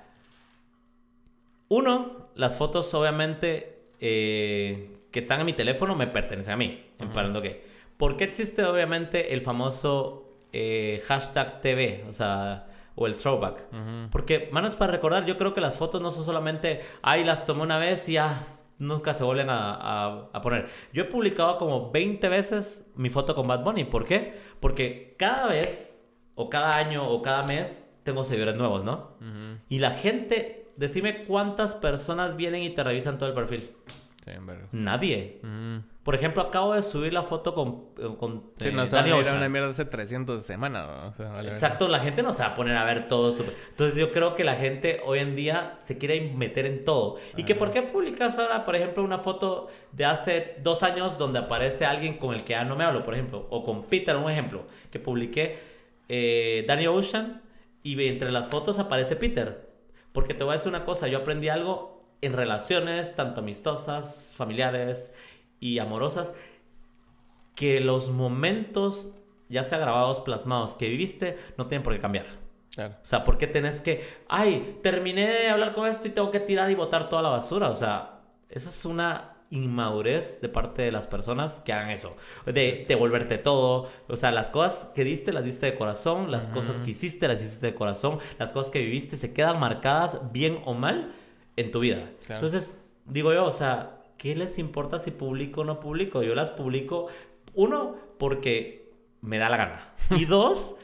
uno, 1.69 2.28
las 2.35 2.59
fotos 2.59 2.93
obviamente 2.93 3.85
eh, 4.01 4.98
que 5.11 5.19
están 5.19 5.40
en 5.40 5.47
mi 5.47 5.55
teléfono 5.55 5.94
me 5.94 6.07
pertenecen 6.07 6.52
a 6.52 6.57
mí. 6.59 6.85
Uh 7.01 7.40
que. 7.40 7.65
¿Por 7.97 8.19
qué 8.19 8.24
existe 8.24 8.62
obviamente 8.65 9.32
el 9.32 9.40
famoso 9.40 10.36
eh, 10.52 11.02
hashtag 11.07 11.62
TV? 11.62 12.05
O 12.07 12.12
sea, 12.12 12.66
o 12.97 13.07
el 13.07 13.16
throwback. 13.16 13.62
Porque, 14.11 14.51
manos, 14.52 14.74
para 14.74 14.93
recordar, 14.93 15.24
yo 15.24 15.39
creo 15.39 15.55
que 15.55 15.62
las 15.62 15.78
fotos 15.78 16.02
no 16.02 16.11
son 16.11 16.24
solamente, 16.24 16.82
ay, 17.01 17.24
las 17.24 17.47
tomé 17.47 17.62
una 17.62 17.78
vez 17.78 18.07
y 18.11 18.15
ya 18.15 18.39
nunca 18.81 19.15
se 19.15 19.23
vuelven 19.23 19.48
a, 19.51 20.28
a, 20.32 20.40
poner. 20.40 20.69
Yo 20.93 21.02
he 21.02 21.07
publicado 21.07 21.57
como 21.57 21.93
20 21.93 22.28
veces 22.28 22.90
mi 22.97 23.09
foto 23.09 23.36
con 23.36 23.47
Bad 23.47 23.62
Bunny. 23.62 23.85
¿Por 23.85 24.05
qué? 24.05 24.35
Porque 24.59 25.15
cada 25.16 25.47
vez, 25.47 26.05
o 26.35 26.51
cada 26.51 26.77
año, 26.77 27.09
o 27.09 27.23
cada 27.23 27.44
mes, 27.44 27.89
tengo 28.02 28.24
seguidores 28.24 28.57
nuevos, 28.57 28.82
¿no? 28.82 29.12
Y 29.69 29.78
la 29.78 29.93
gente 29.93 30.61
Decime 30.81 31.24
cuántas 31.24 31.74
personas 31.74 32.36
vienen 32.36 32.62
y 32.62 32.70
te 32.70 32.82
revisan 32.82 33.19
todo 33.19 33.28
el 33.28 33.35
perfil. 33.35 33.70
Sí, 34.31 34.36
Nadie. 34.73 35.40
Por 36.02 36.15
ejemplo, 36.15 36.43
acabo 36.43 36.74
de 36.74 36.82
subir 36.82 37.12
la 37.12 37.23
foto 37.23 37.55
con, 37.55 37.85
eh, 37.98 38.16
con 38.19 38.51
sí, 38.57 38.69
eh, 38.69 38.73
no, 38.73 38.86
Dani 38.86 39.12
Ocean. 39.12 39.36
una 39.36 39.48
mierda 39.48 39.69
hace 39.69 39.85
300 39.85 40.44
semanas. 40.44 41.20
Exacto, 41.44 41.89
la 41.89 42.01
gente 42.01 42.23
no 42.23 42.32
se 42.32 42.43
va 42.43 42.48
a 42.48 42.55
poner 42.55 42.77
a 42.77 42.85
ver 42.85 43.07
todo. 43.07 43.36
Entonces 43.69 43.97
yo 43.97 44.11
creo 44.11 44.35
que 44.35 44.43
la 44.43 44.55
gente 44.55 45.02
hoy 45.05 45.19
en 45.19 45.36
día 45.36 45.74
se 45.85 45.98
quiere 45.98 46.32
meter 46.35 46.65
en 46.65 46.85
todo. 46.85 47.16
¿Y 47.36 47.44
que 47.44 47.55
por 47.55 47.70
qué 47.70 47.82
publicas 47.82 48.39
ahora, 48.39 48.65
por 48.65 48.77
ejemplo, 48.77 49.05
una 49.05 49.19
foto 49.19 49.69
de 49.93 50.07
hace 50.07 50.57
dos 50.62 50.82
años 50.82 51.19
donde 51.19 51.40
aparece 51.40 51.85
alguien 51.85 52.16
con 52.16 52.35
el 52.35 52.44
que 52.44 52.55
ya 52.55 52.65
no 52.65 52.77
me 52.77 52.85
hablo, 52.85 53.02
por 53.02 53.15
ejemplo? 53.15 53.47
O 53.51 53.62
con 53.62 53.85
Peter, 53.85 54.16
un 54.16 54.31
ejemplo, 54.31 54.65
que 54.90 54.98
publiqué 54.98 55.59
eh, 56.09 56.65
Danny 56.66 56.86
Ocean 56.86 57.43
y 57.82 58.02
entre 58.07 58.32
las 58.32 58.48
fotos 58.48 58.78
aparece 58.78 59.16
Peter. 59.16 59.69
Porque 60.12 60.35
te 60.35 60.44
voy 60.44 60.52
a 60.52 60.57
decir 60.57 60.69
una 60.70 60.85
cosa, 60.85 61.09
yo 61.09 61.19
aprendí 61.19 61.48
algo 61.48 61.99
en 62.22 62.32
relaciones, 62.32 63.16
tanto 63.16 63.40
amistosas, 63.40 64.34
familiares 64.36 65.14
y 65.60 65.78
amorosas. 65.78 66.34
que 67.55 67.80
los 67.80 68.09
momentos, 68.10 69.10
ya 69.51 69.62
sea 69.64 69.76
grabados, 69.78 70.20
plasmados, 70.20 70.76
que 70.76 70.88
viviste, 70.88 71.36
no 71.59 71.66
tienen 71.66 71.82
por 71.82 71.92
qué 71.92 71.98
cambiar. 71.98 72.26
Claro. 72.74 72.94
O 73.02 73.06
sea, 73.06 73.22
¿por 73.24 73.36
qué 73.36 73.47
tenés 73.47 73.82
que, 73.82 74.02
ay, 74.28 74.78
terminé 74.82 75.28
de 75.28 75.48
hablar 75.51 75.72
con 75.72 75.86
esto 75.86 76.09
y 76.09 76.10
tengo 76.12 76.30
que 76.30 76.40
tirar 76.40 76.70
y 76.70 76.74
botar 76.74 77.10
toda 77.10 77.20
la 77.20 77.28
basura? 77.28 77.68
O 77.68 77.74
sea, 77.74 78.20
eso 78.48 78.70
es 78.70 78.84
una 78.86 79.36
inmadurez 79.51 80.40
de 80.40 80.48
parte 80.48 80.82
de 80.82 80.92
las 80.92 81.06
personas 81.06 81.60
que 81.60 81.72
hagan 81.72 81.90
eso. 81.90 82.16
De 82.47 82.86
devolverte 82.88 83.36
todo. 83.36 83.88
O 84.09 84.16
sea, 84.16 84.30
las 84.30 84.51
cosas 84.51 84.86
que 84.94 85.05
diste, 85.05 85.32
las 85.32 85.44
diste 85.44 85.66
de 85.66 85.74
corazón. 85.74 86.30
Las 86.30 86.48
cosas 86.48 86.76
que 86.76 86.92
hiciste, 86.92 87.28
las 87.28 87.42
hiciste 87.42 87.66
de 87.66 87.74
corazón. 87.74 88.20
Las 88.38 88.52
cosas 88.52 88.70
que 88.70 88.78
viviste 88.78 89.16
se 89.16 89.32
quedan 89.32 89.59
marcadas, 89.59 90.32
bien 90.32 90.62
o 90.64 90.74
mal, 90.74 91.12
en 91.56 91.70
tu 91.70 91.81
vida. 91.81 92.10
Entonces, 92.28 92.78
digo 93.06 93.32
yo, 93.32 93.44
o 93.44 93.51
sea, 93.51 94.02
¿qué 94.18 94.35
les 94.36 94.59
importa 94.59 94.98
si 94.98 95.10
publico 95.10 95.62
o 95.62 95.64
no 95.64 95.81
publico? 95.81 96.22
Yo 96.22 96.35
las 96.35 96.51
publico, 96.51 97.06
uno, 97.55 97.97
porque 98.18 98.93
me 99.20 99.39
da 99.39 99.48
la 99.48 99.56
gana. 99.56 99.94
Y 100.16 100.24
dos, 100.24 100.77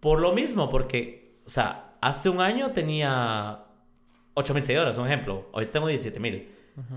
por 0.00 0.20
lo 0.20 0.32
mismo, 0.32 0.70
porque, 0.70 1.38
o 1.46 1.50
sea, 1.50 1.96
hace 2.00 2.28
un 2.28 2.40
año 2.40 2.72
tenía 2.72 3.64
8 4.34 4.54
mil 4.54 4.62
seguidores, 4.62 4.96
un 4.98 5.06
ejemplo. 5.06 5.48
Hoy 5.52 5.66
tengo 5.66 5.88
17 5.88 6.20
mil. 6.20 6.50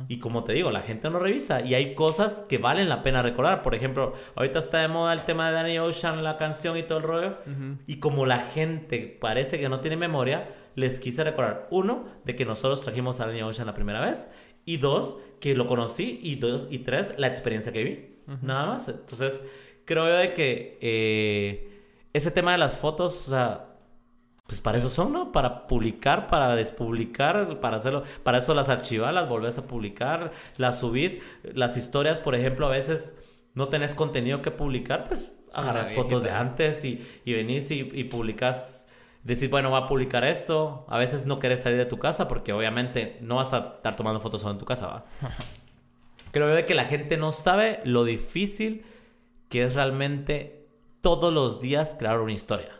Y 0.07 0.17
como 0.17 0.43
te 0.43 0.53
digo, 0.53 0.71
la 0.71 0.81
gente 0.81 1.07
no 1.11 1.19
revisa 1.19 1.61
y 1.61 1.75
hay 1.75 1.93
cosas 1.93 2.43
que 2.49 2.57
valen 2.57 2.89
la 2.89 3.03
pena 3.03 3.21
recordar. 3.21 3.61
Por 3.61 3.75
ejemplo, 3.75 4.13
ahorita 4.35 4.57
está 4.57 4.79
de 4.79 4.87
moda 4.87 5.13
el 5.13 5.21
tema 5.21 5.49
de 5.49 5.53
Danny 5.53 5.77
Ocean, 5.77 6.23
la 6.23 6.37
canción 6.37 6.77
y 6.77 6.83
todo 6.83 6.97
el 6.97 7.03
rollo. 7.03 7.37
Y 7.85 7.97
como 7.97 8.25
la 8.25 8.39
gente 8.39 9.17
parece 9.21 9.59
que 9.59 9.69
no 9.69 9.79
tiene 9.79 9.95
memoria, 9.95 10.49
les 10.77 10.99
quise 10.99 11.23
recordar, 11.23 11.67
uno, 11.71 12.05
de 12.23 12.35
que 12.35 12.45
nosotros 12.45 12.83
trajimos 12.83 13.19
a 13.19 13.25
Danny 13.25 13.41
Ocean 13.41 13.65
la 13.65 13.73
primera 13.73 13.99
vez. 13.99 14.29
Y 14.63 14.77
dos, 14.77 15.17
que 15.39 15.55
lo 15.55 15.65
conocí. 15.65 16.19
Y, 16.21 16.35
dos, 16.35 16.67
y 16.69 16.79
tres, 16.79 17.15
la 17.17 17.25
experiencia 17.25 17.73
que 17.73 17.83
vi. 17.83 18.15
Nada 18.43 18.67
más. 18.67 18.87
Entonces, 18.87 19.43
creo 19.85 20.07
yo 20.07 20.13
de 20.13 20.35
que 20.35 20.77
eh, 20.79 21.81
ese 22.13 22.29
tema 22.29 22.51
de 22.51 22.59
las 22.59 22.77
fotos, 22.77 23.27
o 23.27 23.31
sea, 23.31 23.69
pues 24.45 24.61
para 24.61 24.77
eso 24.77 24.91
son, 24.91 25.13
¿no? 25.13 25.31
Para 25.31 25.65
publicar, 25.65 26.27
para 26.27 26.55
despublicar, 26.55 27.59
para 27.59 27.77
hacerlo. 27.77 28.03
Para 28.21 28.37
eso 28.37 28.53
las 28.53 28.69
archivas, 28.69 29.11
las 29.11 29.27
volvés 29.27 29.57
a 29.57 29.65
publicar, 29.65 30.31
las 30.57 30.81
subís. 30.81 31.19
Las 31.55 31.75
historias, 31.75 32.19
por 32.19 32.35
ejemplo, 32.35 32.67
a 32.67 32.69
veces 32.69 33.15
no 33.55 33.67
tenés 33.67 33.95
contenido 33.95 34.43
que 34.43 34.51
publicar, 34.51 35.05
pues 35.05 35.33
agarras 35.53 35.91
fotos 35.91 36.21
de 36.21 36.29
antes 36.29 36.85
y, 36.85 37.03
y 37.25 37.33
venís 37.33 37.71
y, 37.71 37.89
y 37.93 38.03
publicas. 38.03 38.86
Decir, 39.23 39.49
bueno, 39.49 39.69
voy 39.69 39.81
a 39.81 39.87
publicar 39.87 40.23
esto. 40.23 40.85
A 40.87 40.97
veces 40.97 41.25
no 41.25 41.39
querés 41.39 41.61
salir 41.61 41.77
de 41.77 41.85
tu 41.85 41.99
casa 41.99 42.27
porque 42.27 42.53
obviamente 42.53 43.17
no 43.21 43.35
vas 43.35 43.53
a 43.53 43.75
estar 43.77 43.95
tomando 43.95 44.19
fotos 44.19 44.41
solo 44.41 44.53
en 44.53 44.59
tu 44.59 44.65
casa, 44.65 44.87
¿va? 44.87 45.05
Creo 46.31 46.65
que 46.65 46.75
la 46.75 46.85
gente 46.85 47.17
no 47.17 47.31
sabe 47.31 47.79
lo 47.83 48.03
difícil 48.03 48.85
que 49.49 49.63
es 49.63 49.75
realmente 49.75 50.67
todos 51.01 51.33
los 51.33 51.61
días 51.61 51.95
crear 51.97 52.19
una 52.19 52.33
historia 52.33 52.77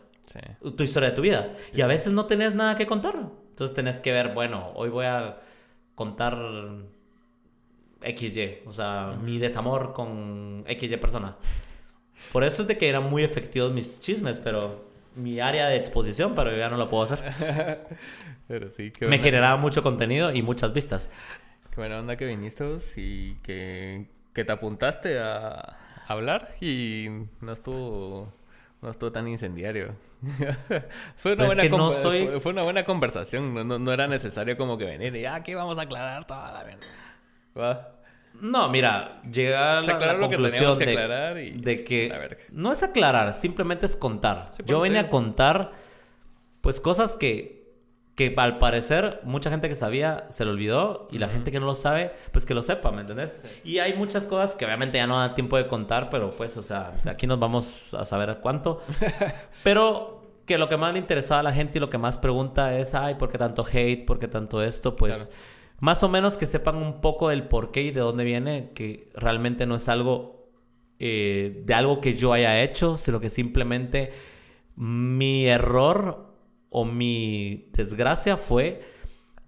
tu 0.75 0.83
historia 0.83 1.09
de 1.09 1.15
tu 1.15 1.21
vida. 1.21 1.53
Y 1.73 1.81
a 1.81 1.87
veces 1.87 2.13
no 2.13 2.25
tenés 2.25 2.55
nada 2.55 2.75
que 2.75 2.85
contar. 2.85 3.15
Entonces 3.49 3.75
tenés 3.75 3.99
que 3.99 4.11
ver, 4.11 4.33
bueno, 4.33 4.71
hoy 4.75 4.89
voy 4.89 5.05
a 5.05 5.39
contar 5.95 6.37
XY, 8.01 8.59
o 8.65 8.71
sea, 8.71 9.17
mi 9.21 9.39
desamor 9.39 9.93
con 9.93 10.63
XY 10.67 10.97
persona. 10.97 11.37
Por 12.31 12.43
eso 12.43 12.61
es 12.61 12.67
de 12.67 12.77
que 12.77 12.89
eran 12.89 13.09
muy 13.09 13.23
efectivos 13.23 13.71
mis 13.71 13.99
chismes, 13.99 14.39
pero 14.39 14.85
mi 15.17 15.39
área 15.39 15.67
de 15.67 15.75
exposición, 15.75 16.33
pero 16.35 16.55
ya 16.55 16.69
no 16.69 16.77
lo 16.77 16.89
puedo 16.89 17.03
hacer. 17.03 17.19
pero 18.47 18.69
sí, 18.69 18.91
Me 19.01 19.19
generaba 19.19 19.57
mucho 19.57 19.83
contenido 19.83 20.31
y 20.33 20.41
muchas 20.41 20.73
vistas. 20.73 21.11
Qué 21.71 21.77
buena 21.77 21.99
onda 21.99 22.15
que 22.15 22.25
viniste 22.25 22.65
y 22.95 23.35
que, 23.43 24.05
que 24.33 24.45
te 24.45 24.51
apuntaste 24.51 25.19
a 25.19 25.77
hablar 26.07 26.49
y 26.61 27.07
no 27.41 27.51
estuvo 27.51 28.31
no 28.81 28.89
estuvo 28.89 29.11
tan 29.11 29.27
incendiario. 29.27 29.95
fue, 31.15 31.33
una 31.33 31.45
buena 31.45 31.63
fue, 32.39 32.51
una 32.51 32.63
buena 32.63 32.83
conversación. 32.83 33.53
No, 33.67 33.79
no, 33.79 33.91
era 33.91 34.07
necesario 34.07 34.57
como 34.57 34.77
que 34.77 34.85
venir 34.85 35.15
y 35.15 35.25
ah, 35.25 35.35
aquí 35.35 35.53
vamos 35.53 35.77
a 35.77 35.83
aclarar 35.83 36.25
toda 36.25 36.51
la 36.51 36.63
vida. 36.63 36.77
No, 38.41 38.69
mira, 38.69 39.21
llegar 39.23 39.77
a 39.77 39.81
la, 39.81 40.17
conclusión 40.17 40.77
de, 40.77 41.55
de, 41.55 41.83
que 41.83 42.37
no 42.51 42.71
es 42.71 42.83
aclarar, 42.83 43.33
simplemente 43.33 43.85
es 43.85 43.95
contar. 43.95 44.51
Yo 44.65 44.81
venía 44.81 45.01
a 45.01 45.09
contar 45.09 45.71
pues 46.61 46.79
cosas 46.79 47.15
que 47.15 47.57
que 48.17 48.33
al 48.35 48.57
parecer 48.57 49.21
mucha 49.23 49.51
gente 49.51 49.69
que 49.69 49.75
sabía 49.75 50.25
se 50.29 50.43
lo 50.43 50.49
olvidó 50.49 51.07
y 51.11 51.19
la 51.19 51.29
gente 51.29 51.51
que 51.51 51.59
no 51.59 51.67
lo 51.67 51.75
sabe, 51.75 52.13
pues 52.31 52.47
que 52.47 52.55
lo 52.55 52.63
sepa, 52.63 52.89
¿me 52.89 53.01
entendés? 53.01 53.45
Y 53.63 53.77
hay 53.77 53.93
muchas 53.93 54.25
cosas 54.25 54.55
que 54.55 54.65
obviamente 54.65 54.97
ya 54.97 55.05
no 55.05 55.19
da 55.19 55.35
tiempo 55.35 55.55
de 55.55 55.67
contar, 55.67 56.09
pero 56.09 56.31
pues, 56.31 56.57
o 56.57 56.63
sea, 56.63 56.93
aquí 57.05 57.27
nos 57.27 57.37
vamos 57.37 57.93
a 57.93 58.03
saber 58.05 58.39
cuánto. 58.41 58.81
pero 59.63 60.23
que 60.47 60.57
lo 60.57 60.67
que 60.67 60.77
más 60.77 60.93
le 60.93 60.99
interesaba 60.99 61.41
a 61.41 61.43
la 61.43 61.53
gente 61.53 61.77
y 61.77 61.79
lo 61.79 61.91
que 61.91 61.99
más 61.99 62.17
pregunta 62.17 62.75
es, 62.75 62.95
ay, 62.95 63.13
¿por 63.15 63.29
qué 63.29 63.37
tanto 63.37 63.63
hate? 63.71 64.03
¿Por 64.03 64.17
qué 64.17 64.27
tanto 64.27 64.63
esto? 64.63 64.95
Pues 64.95 65.29
más 65.79 66.03
o 66.03 66.09
menos 66.09 66.37
que 66.37 66.45
sepan 66.45 66.77
un 66.77 67.01
poco 67.01 67.29
del 67.29 67.47
por 67.47 67.71
qué 67.71 67.83
y 67.83 67.91
de 67.91 68.01
dónde 68.01 68.23
viene, 68.23 68.71
que 68.73 69.09
realmente 69.13 69.65
no 69.65 69.75
es 69.75 69.87
algo 69.89 70.49
eh, 70.99 71.61
de 71.65 71.73
algo 71.73 72.01
que 72.01 72.15
yo 72.15 72.33
haya 72.33 72.61
hecho, 72.61 72.97
sino 72.97 73.19
que 73.19 73.29
simplemente 73.29 74.13
mi 74.75 75.47
error 75.47 76.33
o 76.69 76.85
mi 76.85 77.69
desgracia 77.73 78.37
fue 78.37 78.81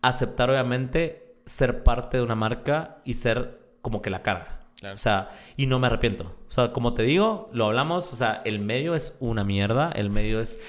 aceptar 0.01 0.49
obviamente 0.51 1.35
ser 1.45 1.83
parte 1.83 2.17
de 2.17 2.23
una 2.23 2.35
marca 2.35 3.01
y 3.03 3.15
ser 3.15 3.59
como 3.81 4.01
que 4.01 4.09
la 4.09 4.21
cara. 4.21 4.59
O 4.93 4.97
sea, 4.97 5.31
y 5.57 5.65
no 5.65 5.79
me 5.79 5.87
arrepiento. 5.87 6.35
O 6.47 6.51
sea, 6.51 6.71
como 6.71 6.93
te 6.93 7.03
digo, 7.03 7.49
lo 7.51 7.65
hablamos, 7.65 8.13
o 8.13 8.15
sea, 8.15 8.41
el 8.45 8.59
medio 8.59 8.95
es 8.95 9.15
una 9.19 9.43
mierda, 9.43 9.91
el 9.91 10.09
medio 10.09 10.39
es 10.39 10.61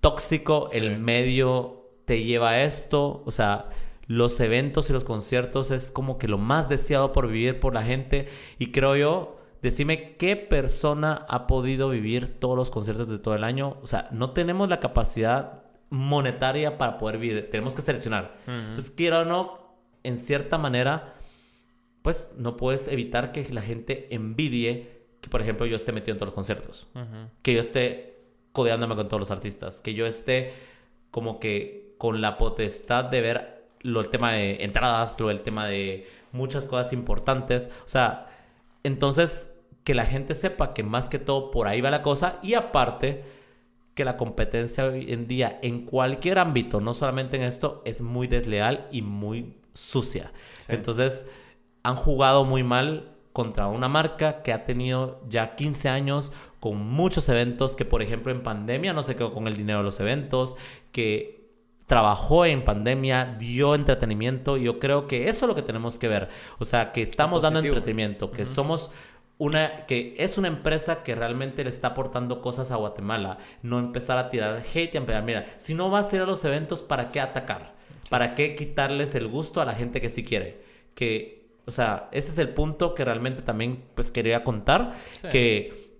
tóxico, 0.00 0.70
el 0.72 0.98
medio 0.98 1.90
te 2.06 2.24
lleva 2.24 2.50
a 2.50 2.62
esto, 2.62 3.22
o 3.26 3.30
sea, 3.30 3.66
los 4.12 4.40
eventos 4.40 4.90
y 4.90 4.92
los 4.92 5.04
conciertos 5.04 5.70
es 5.70 5.90
como 5.90 6.18
que 6.18 6.28
lo 6.28 6.36
más 6.36 6.68
deseado 6.68 7.12
por 7.12 7.28
vivir 7.28 7.60
por 7.60 7.72
la 7.72 7.82
gente 7.82 8.28
y 8.58 8.70
creo 8.70 8.94
yo, 8.94 9.38
decime 9.62 10.16
qué 10.18 10.36
persona 10.36 11.24
ha 11.28 11.46
podido 11.46 11.88
vivir 11.88 12.38
todos 12.38 12.56
los 12.56 12.70
conciertos 12.70 13.08
de 13.08 13.18
todo 13.18 13.34
el 13.34 13.42
año, 13.42 13.78
o 13.82 13.86
sea, 13.86 14.08
no 14.10 14.32
tenemos 14.32 14.68
la 14.68 14.80
capacidad 14.80 15.62
monetaria 15.88 16.76
para 16.76 16.98
poder 16.98 17.18
vivir. 17.18 17.48
Tenemos 17.50 17.74
que 17.74 17.82
seleccionar. 17.82 18.36
Entonces, 18.46 18.90
quiero 18.90 19.20
o 19.20 19.24
no, 19.24 19.76
en 20.02 20.18
cierta 20.18 20.58
manera, 20.58 21.14
pues 22.02 22.32
no 22.36 22.56
puedes 22.56 22.88
evitar 22.88 23.32
que 23.32 23.44
la 23.52 23.62
gente 23.62 24.14
envidie 24.14 24.90
que, 25.20 25.28
por 25.30 25.40
ejemplo, 25.40 25.66
yo 25.66 25.76
esté 25.76 25.92
metido 25.92 26.12
en 26.12 26.18
todos 26.18 26.28
los 26.28 26.34
conciertos. 26.34 26.88
Que 27.42 27.54
yo 27.54 27.60
esté 27.60 28.16
codeándome 28.52 28.96
con 28.96 29.08
todos 29.08 29.20
los 29.20 29.30
artistas. 29.30 29.80
Que 29.80 29.94
yo 29.94 30.06
esté 30.06 30.52
como 31.10 31.38
que 31.40 31.94
con 31.98 32.20
la 32.20 32.36
potestad 32.36 33.04
de 33.04 33.20
ver 33.20 33.61
lo, 33.82 34.00
el 34.00 34.08
tema 34.08 34.32
de 34.32 34.64
entradas, 34.64 35.18
lo 35.20 35.30
el 35.30 35.40
tema 35.40 35.66
de 35.66 36.06
muchas 36.32 36.66
cosas 36.66 36.92
importantes. 36.92 37.70
O 37.84 37.88
sea, 37.88 38.28
entonces 38.82 39.52
que 39.84 39.94
la 39.94 40.06
gente 40.06 40.34
sepa 40.34 40.74
que 40.74 40.82
más 40.82 41.08
que 41.08 41.18
todo 41.18 41.50
por 41.50 41.66
ahí 41.66 41.80
va 41.80 41.90
la 41.90 42.02
cosa 42.02 42.38
y 42.42 42.54
aparte 42.54 43.24
que 43.94 44.04
la 44.04 44.16
competencia 44.16 44.86
hoy 44.86 45.12
en 45.12 45.26
día 45.26 45.58
en 45.62 45.84
cualquier 45.84 46.38
ámbito, 46.38 46.80
no 46.80 46.94
solamente 46.94 47.36
en 47.36 47.42
esto, 47.42 47.82
es 47.84 48.00
muy 48.00 48.26
desleal 48.26 48.88
y 48.90 49.02
muy 49.02 49.56
sucia. 49.74 50.32
Entonces, 50.68 51.26
han 51.82 51.96
jugado 51.96 52.44
muy 52.44 52.62
mal 52.62 53.12
contra 53.32 53.66
una 53.66 53.88
marca 53.88 54.42
que 54.42 54.52
ha 54.52 54.64
tenido 54.64 55.20
ya 55.28 55.54
15 55.54 55.88
años 55.88 56.32
con 56.60 56.78
muchos 56.78 57.28
eventos, 57.28 57.76
que 57.76 57.84
por 57.84 58.02
ejemplo 58.02 58.30
en 58.30 58.42
pandemia 58.42 58.92
no 58.92 59.02
se 59.02 59.16
quedó 59.16 59.32
con 59.32 59.48
el 59.48 59.56
dinero 59.56 59.78
de 59.78 59.84
los 59.84 60.00
eventos, 60.00 60.56
que 60.92 61.41
trabajó 61.92 62.46
en 62.46 62.64
pandemia, 62.64 63.36
dio 63.38 63.74
entretenimiento, 63.74 64.56
y 64.56 64.62
yo 64.62 64.78
creo 64.78 65.06
que 65.06 65.28
eso 65.28 65.44
es 65.44 65.48
lo 65.50 65.54
que 65.54 65.60
tenemos 65.60 65.98
que 65.98 66.08
ver. 66.08 66.30
O 66.58 66.64
sea, 66.64 66.90
que 66.90 67.02
estamos 67.02 67.42
dando 67.42 67.60
entretenimiento, 67.60 68.30
que 68.30 68.46
somos 68.46 68.90
una, 69.36 69.84
que 69.84 70.14
es 70.16 70.38
una 70.38 70.48
empresa 70.48 71.02
que 71.02 71.14
realmente 71.14 71.62
le 71.64 71.68
está 71.68 71.88
aportando 71.88 72.40
cosas 72.40 72.70
a 72.70 72.76
Guatemala. 72.76 73.36
No 73.60 73.78
empezar 73.78 74.16
a 74.16 74.30
tirar 74.30 74.62
hate 74.62 74.94
y 74.94 74.96
empezar, 74.96 75.22
mira, 75.22 75.44
si 75.58 75.74
no 75.74 75.90
vas 75.90 76.10
a 76.10 76.16
ir 76.16 76.22
a 76.22 76.24
los 76.24 76.42
eventos, 76.46 76.80
¿para 76.80 77.10
qué 77.10 77.20
atacar? 77.20 77.74
¿Para 78.08 78.34
qué 78.34 78.54
quitarles 78.54 79.14
el 79.14 79.28
gusto 79.28 79.60
a 79.60 79.66
la 79.66 79.74
gente 79.74 80.00
que 80.00 80.08
sí 80.08 80.24
quiere? 80.24 80.62
Que, 80.94 81.58
o 81.66 81.70
sea, 81.70 82.08
ese 82.10 82.30
es 82.30 82.38
el 82.38 82.48
punto 82.54 82.94
que 82.94 83.04
realmente 83.04 83.42
también 83.42 83.84
pues 83.94 84.10
quería 84.10 84.44
contar, 84.44 84.94
que 85.30 85.91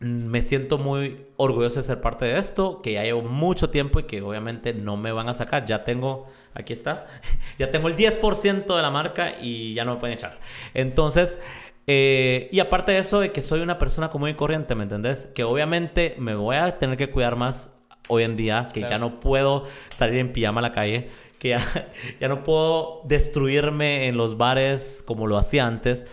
me 0.00 0.40
siento 0.40 0.78
muy 0.78 1.26
orgulloso 1.36 1.76
de 1.76 1.82
ser 1.82 2.00
parte 2.00 2.24
de 2.24 2.38
esto, 2.38 2.80
que 2.80 2.94
ya 2.94 3.04
llevo 3.04 3.22
mucho 3.22 3.68
tiempo 3.68 4.00
y 4.00 4.04
que 4.04 4.22
obviamente 4.22 4.72
no 4.72 4.96
me 4.96 5.12
van 5.12 5.28
a 5.28 5.34
sacar. 5.34 5.66
Ya 5.66 5.84
tengo, 5.84 6.26
aquí 6.54 6.72
está, 6.72 7.06
ya 7.58 7.70
tengo 7.70 7.88
el 7.88 7.96
10% 7.96 8.74
de 8.74 8.82
la 8.82 8.90
marca 8.90 9.34
y 9.40 9.74
ya 9.74 9.84
no 9.84 9.94
me 9.94 10.00
pueden 10.00 10.16
echar. 10.16 10.38
Entonces, 10.72 11.38
eh, 11.86 12.48
y 12.50 12.60
aparte 12.60 12.92
de 12.92 12.98
eso, 12.98 13.20
de 13.20 13.30
que 13.30 13.42
soy 13.42 13.60
una 13.60 13.78
persona 13.78 14.08
común 14.08 14.30
y 14.30 14.34
corriente, 14.34 14.74
¿me 14.74 14.84
entendés? 14.84 15.26
Que 15.34 15.44
obviamente 15.44 16.14
me 16.18 16.34
voy 16.34 16.56
a 16.56 16.78
tener 16.78 16.96
que 16.96 17.10
cuidar 17.10 17.36
más 17.36 17.76
hoy 18.08 18.22
en 18.22 18.36
día, 18.36 18.68
que 18.72 18.80
ya 18.80 18.98
no 18.98 19.20
puedo 19.20 19.64
salir 19.90 20.18
en 20.18 20.32
pijama 20.32 20.60
a 20.60 20.62
la 20.62 20.72
calle, 20.72 21.08
que 21.38 21.58
ya, 22.20 22.28
no 22.28 22.42
puedo 22.42 23.02
destruirme 23.04 24.08
en 24.08 24.16
los 24.16 24.38
bares 24.38 25.04
como 25.06 25.26
lo 25.26 25.36
hacía 25.36 25.66
antes. 25.66 26.06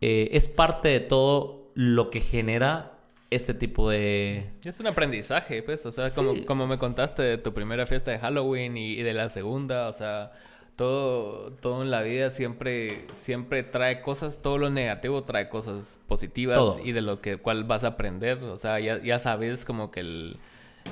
Eh, 0.00 0.30
es 0.32 0.48
parte 0.48 0.88
de 0.88 1.00
todo 1.00 1.70
lo 1.74 2.08
que 2.08 2.20
genera 2.20 2.89
este 3.30 3.54
tipo 3.54 3.88
de... 3.88 4.50
Es 4.64 4.80
un 4.80 4.88
aprendizaje, 4.88 5.62
pues, 5.62 5.86
o 5.86 5.92
sea, 5.92 6.10
como, 6.10 6.44
como 6.44 6.66
me 6.66 6.78
contaste 6.78 7.22
de 7.22 7.38
tu 7.38 7.54
primera 7.54 7.86
fiesta 7.86 8.10
de 8.10 8.18
Halloween 8.18 8.76
y, 8.76 9.02
de 9.02 9.14
la 9.14 9.28
segunda, 9.28 9.88
o 9.88 9.92
sea, 9.92 10.32
todo, 10.74 11.52
todo 11.52 11.82
en 11.82 11.92
la 11.92 12.02
vida 12.02 12.30
siempre, 12.30 13.06
siempre 13.12 13.62
trae 13.62 14.02
cosas, 14.02 14.42
todo 14.42 14.58
lo 14.58 14.68
negativo 14.68 15.22
trae 15.22 15.48
cosas 15.48 16.00
positivas 16.08 16.80
y 16.82 16.90
de 16.90 17.02
lo 17.02 17.20
que 17.20 17.36
cual 17.36 17.62
vas 17.64 17.84
a 17.84 17.88
aprender, 17.88 18.42
o 18.42 18.56
sea, 18.56 18.80
ya, 18.80 19.00
ya 19.00 19.20
sabes 19.20 19.64
como 19.64 19.92
que 19.92 20.00
el, 20.00 20.36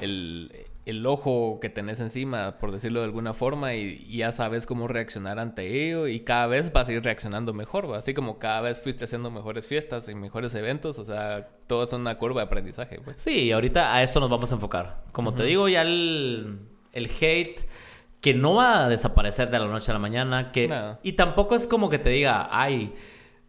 el, 0.00 0.67
el 0.88 1.04
ojo 1.04 1.58
que 1.60 1.68
tenés 1.68 2.00
encima, 2.00 2.56
por 2.58 2.72
decirlo 2.72 3.00
de 3.00 3.04
alguna 3.04 3.34
forma, 3.34 3.74
y, 3.74 4.06
ya 4.08 4.32
sabes 4.32 4.64
cómo 4.64 4.88
reaccionar 4.88 5.38
ante 5.38 5.84
ello 5.86 6.06
y 6.06 6.20
cada 6.20 6.46
vez 6.46 6.72
vas 6.72 6.88
a 6.88 6.92
ir 6.94 7.04
reaccionando 7.04 7.52
mejor, 7.52 7.94
así 7.94 8.14
como 8.14 8.38
cada 8.38 8.62
vez 8.62 8.80
fuiste 8.80 9.04
haciendo 9.04 9.30
mejores 9.30 9.66
fiestas 9.66 10.08
y 10.08 10.14
mejores 10.14 10.54
eventos, 10.54 10.98
o 10.98 11.04
sea, 11.04 11.46
todo 11.66 11.82
es 11.82 11.92
una 11.92 12.16
curva 12.16 12.40
de 12.40 12.46
aprendizaje. 12.46 13.00
Pues. 13.04 13.18
Sí, 13.18 13.52
ahorita 13.52 13.94
a 13.94 14.02
eso 14.02 14.18
nos 14.18 14.30
vamos 14.30 14.50
a 14.50 14.54
enfocar. 14.54 15.02
Como 15.12 15.34
te 15.34 15.42
digo, 15.42 15.68
ya 15.68 15.82
el, 15.82 16.58
el 16.94 17.10
hate 17.20 17.68
que 18.22 18.32
no 18.32 18.54
va 18.54 18.86
a 18.86 18.88
desaparecer 18.88 19.50
de 19.50 19.58
la 19.58 19.66
noche 19.66 19.90
a 19.90 19.94
la 19.94 20.00
mañana, 20.00 20.52
que 20.52 20.72
y 21.02 21.12
tampoco 21.12 21.54
es 21.54 21.66
como 21.66 21.90
que 21.90 21.98
te 21.98 22.08
diga, 22.08 22.48
ay, 22.50 22.94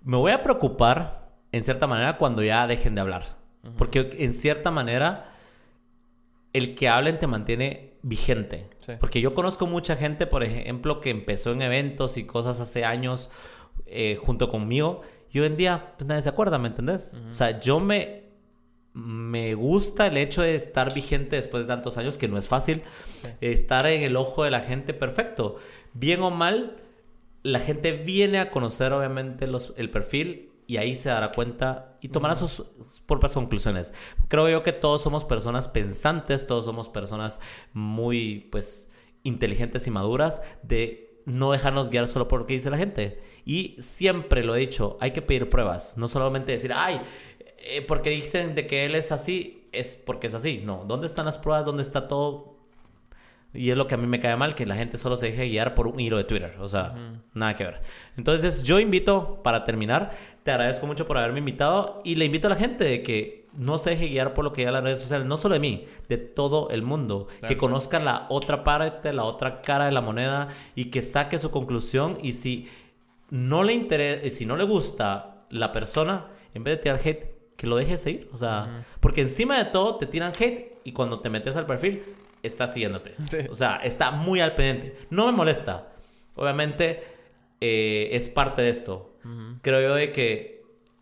me 0.03 0.17
voy 0.17 0.33
a 0.33 0.43
preocupar 0.43 1.29
en 1.53 1.63
cierta 1.63 1.87
manera 1.87 2.17
cuando 2.17 2.43
ya 2.43 2.67
dejen 2.67 2.95
de 2.95 3.01
hablar, 3.01 3.37
porque 3.77 4.09
en 4.19 4.33
cierta 4.33 4.71
manera 4.71 5.29
el 6.53 6.75
que 6.75 6.89
hablen 6.89 7.19
te 7.19 7.27
mantiene 7.27 7.93
vigente. 8.01 8.67
Porque 8.99 9.21
yo 9.21 9.33
conozco 9.33 9.67
mucha 9.67 9.95
gente, 9.95 10.25
por 10.25 10.43
ejemplo, 10.43 11.01
que 11.01 11.09
empezó 11.09 11.51
en 11.51 11.61
eventos 11.61 12.17
y 12.17 12.25
cosas 12.25 12.59
hace 12.59 12.85
años 12.85 13.29
eh, 13.85 14.17
junto 14.19 14.49
conmigo 14.49 15.01
y 15.31 15.39
hoy 15.39 15.47
en 15.47 15.57
día 15.57 15.93
pues 15.97 16.07
nadie 16.07 16.21
se 16.21 16.29
acuerda, 16.29 16.57
¿me 16.57 16.69
entendés? 16.69 17.15
O 17.29 17.33
sea, 17.33 17.59
yo 17.59 17.79
me, 17.79 18.23
me 18.93 19.53
gusta 19.53 20.07
el 20.07 20.17
hecho 20.17 20.41
de 20.41 20.55
estar 20.55 20.93
vigente 20.93 21.35
después 21.35 21.63
de 21.63 21.67
tantos 21.67 21.97
años, 21.97 22.17
que 22.17 22.27
no 22.27 22.37
es 22.37 22.47
fácil. 22.47 22.81
Estar 23.41 23.85
en 23.85 24.01
el 24.01 24.15
ojo 24.15 24.43
de 24.43 24.51
la 24.51 24.61
gente, 24.61 24.93
perfecto. 24.93 25.57
Bien 25.93 26.21
o 26.21 26.31
mal, 26.31 26.77
la 27.43 27.59
gente 27.59 27.91
viene 27.91 28.39
a 28.39 28.49
conocer 28.49 28.91
obviamente 28.91 29.45
los, 29.45 29.73
el 29.77 29.91
perfil 29.91 30.51
y 30.65 30.77
ahí 30.77 30.95
se 30.95 31.09
dará 31.09 31.31
cuenta 31.31 31.88
y 32.01 32.09
tomará 32.09 32.35
sus 32.35 32.63
propias 33.05 33.33
conclusiones. 33.33 33.93
Creo 34.27 34.49
yo 34.49 34.63
que 34.63 34.73
todos 34.73 35.01
somos 35.01 35.25
personas 35.25 35.67
pensantes, 35.67 36.45
todos 36.45 36.65
somos 36.65 36.89
personas 36.89 37.39
muy, 37.73 38.47
pues, 38.51 38.91
inteligentes 39.23 39.87
y 39.87 39.91
maduras 39.91 40.41
de 40.63 41.21
no 41.25 41.51
dejarnos 41.51 41.89
guiar 41.89 42.07
solo 42.07 42.27
por 42.27 42.41
lo 42.41 42.45
que 42.45 42.53
dice 42.53 42.69
la 42.69 42.77
gente. 42.77 43.21
Y 43.45 43.75
siempre 43.79 44.43
lo 44.43 44.55
he 44.55 44.59
dicho, 44.59 44.97
hay 44.99 45.11
que 45.11 45.21
pedir 45.21 45.49
pruebas, 45.49 45.97
no 45.97 46.07
solamente 46.07 46.51
decir, 46.51 46.71
ay, 46.73 47.01
eh, 47.57 47.81
porque 47.81 48.09
dicen 48.09 48.55
de 48.55 48.67
que 48.67 48.85
él 48.85 48.95
es 48.95 49.11
así, 49.11 49.67
es 49.71 49.95
porque 49.95 50.27
es 50.27 50.33
así. 50.33 50.61
No, 50.63 50.85
¿dónde 50.87 51.07
están 51.07 51.25
las 51.25 51.37
pruebas? 51.37 51.65
¿Dónde 51.65 51.83
está 51.83 52.07
todo? 52.07 52.58
Y 53.53 53.71
es 53.71 53.77
lo 53.77 53.87
que 53.87 53.95
a 53.95 53.97
mí 53.97 54.05
me 54.05 54.19
cae 54.19 54.35
mal, 54.35 54.53
que 54.53 54.65
la 54.65 54.75
gente 54.75 54.97
solo 54.97 55.15
se 55.15 55.27
deje 55.27 55.47
guiar 55.47 55.73
por 55.73 55.87
un 55.87 55.99
hilo 55.99 56.17
de 56.17 56.23
Twitter. 56.23 56.55
O 56.59 56.67
sea, 56.67 56.93
nada 57.33 57.55
que 57.55 57.63
ver. 57.63 57.81
Entonces, 58.15 58.61
yo 58.61 58.79
invito, 58.79 59.41
para 59.43 59.63
terminar, 59.63 60.11
te 60.43 60.51
agradezco 60.51 60.85
mucho 60.85 61.07
por 61.07 61.17
haberme 61.17 61.39
invitado 61.39 62.01
y 62.03 62.15
le 62.15 62.25
invito 62.25 62.47
a 62.47 62.51
la 62.51 62.55
gente 62.55 62.83
de 62.83 63.01
que 63.01 63.47
no 63.53 63.79
se 63.79 63.91
deje 63.91 64.07
guiar 64.07 64.35
por 64.35 64.45
lo 64.45 64.53
que 64.53 64.63
ya 64.63 64.71
las 64.71 64.83
redes 64.83 64.99
sociales, 64.99 65.25
no 65.25 65.35
solo 65.35 65.53
de 65.53 65.59
mí, 65.59 65.85
de 66.07 66.17
todo 66.17 66.69
el 66.69 66.83
mundo. 66.83 67.27
Que 67.47 67.57
conozca 67.57 67.99
la 67.99 68.27
otra 68.29 68.63
parte, 68.63 69.13
la 69.13 69.23
otra 69.23 69.61
cara 69.61 69.85
de 69.85 69.91
la 69.91 70.01
moneda 70.01 70.49
y 70.75 70.85
que 70.85 71.01
saque 71.01 71.39
su 71.39 71.49
conclusión. 71.49 72.19
Y 72.21 72.33
si 72.33 72.67
no 73.31 73.63
le 73.63 73.73
interesa, 73.73 74.29
si 74.29 74.45
no 74.45 74.55
le 74.57 74.63
gusta 74.63 75.45
la 75.49 75.71
persona, 75.71 76.27
en 76.53 76.63
vez 76.63 76.77
de 76.77 76.83
tirar 76.83 76.99
hate, 77.03 77.39
que 77.55 77.65
lo 77.65 77.77
deje 77.77 77.97
seguir. 77.97 78.29
O 78.31 78.37
sea, 78.37 78.85
porque 78.99 79.21
encima 79.21 79.57
de 79.57 79.65
todo 79.65 79.95
te 79.95 80.05
tiran 80.05 80.33
hate 80.39 80.77
y 80.83 80.91
cuando 80.91 81.19
te 81.19 81.31
metes 81.31 81.55
al 81.55 81.65
perfil 81.65 82.03
está 82.43 82.67
siguiéndote. 82.67 83.15
O 83.49 83.55
sea, 83.55 83.77
está 83.77 84.11
muy 84.11 84.39
al 84.39 84.55
pendiente. 84.55 84.97
No 85.09 85.25
me 85.25 85.31
molesta. 85.31 85.89
Obviamente 86.35 87.03
eh, 87.61 88.09
es 88.11 88.29
parte 88.29 88.61
de 88.61 88.69
esto. 88.69 89.05
Creo 89.61 89.81
yo 89.81 89.95
de 89.95 90.11
que 90.11 90.59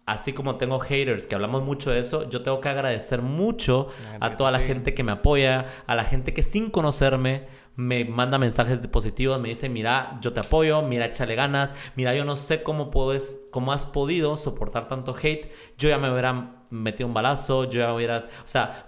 así 0.07 0.33
como 0.33 0.55
tengo 0.55 0.79
haters, 0.79 1.27
que 1.27 1.35
hablamos 1.35 1.63
mucho 1.63 1.91
de 1.91 1.99
eso, 1.99 2.27
yo 2.29 2.41
tengo 2.41 2.61
que 2.61 2.69
agradecer 2.69 3.21
mucho 3.21 3.89
a 4.21 4.37
toda 4.37 4.51
la 4.51 4.59
gente 4.59 4.93
que 4.93 5.03
me 5.03 5.11
apoya, 5.11 5.65
a 5.85 5.95
la 5.95 6.05
gente 6.05 6.33
que 6.33 6.43
sin 6.43 6.71
conocerme 6.71 7.45
me 7.75 8.05
manda 8.05 8.39
mensajes 8.39 8.79
positivos, 8.87 9.39
me 9.39 9.49
dice, 9.49 9.69
mira, 9.69 10.17
yo 10.21 10.33
te 10.33 10.39
apoyo, 10.39 10.81
mira, 10.81 11.05
échale 11.05 11.35
ganas, 11.35 11.75
mira, 11.95 12.15
yo 12.15 12.23
no 12.25 12.37
sé 12.37 12.63
cómo 12.63 12.89
puedes, 12.89 13.41
cómo 13.51 13.71
has 13.71 13.85
podido 13.85 14.35
soportar 14.37 14.87
tanto 14.87 15.13
hate, 15.13 15.51
yo 15.77 15.89
ya 15.89 15.97
me 15.97 16.09
hubiera 16.09 16.63
metido 16.69 17.07
un 17.07 17.13
balazo, 17.13 17.65
yo 17.65 17.81
ya 17.81 17.93
hubieras, 17.93 18.25
o 18.25 18.47
sea, 18.47 18.86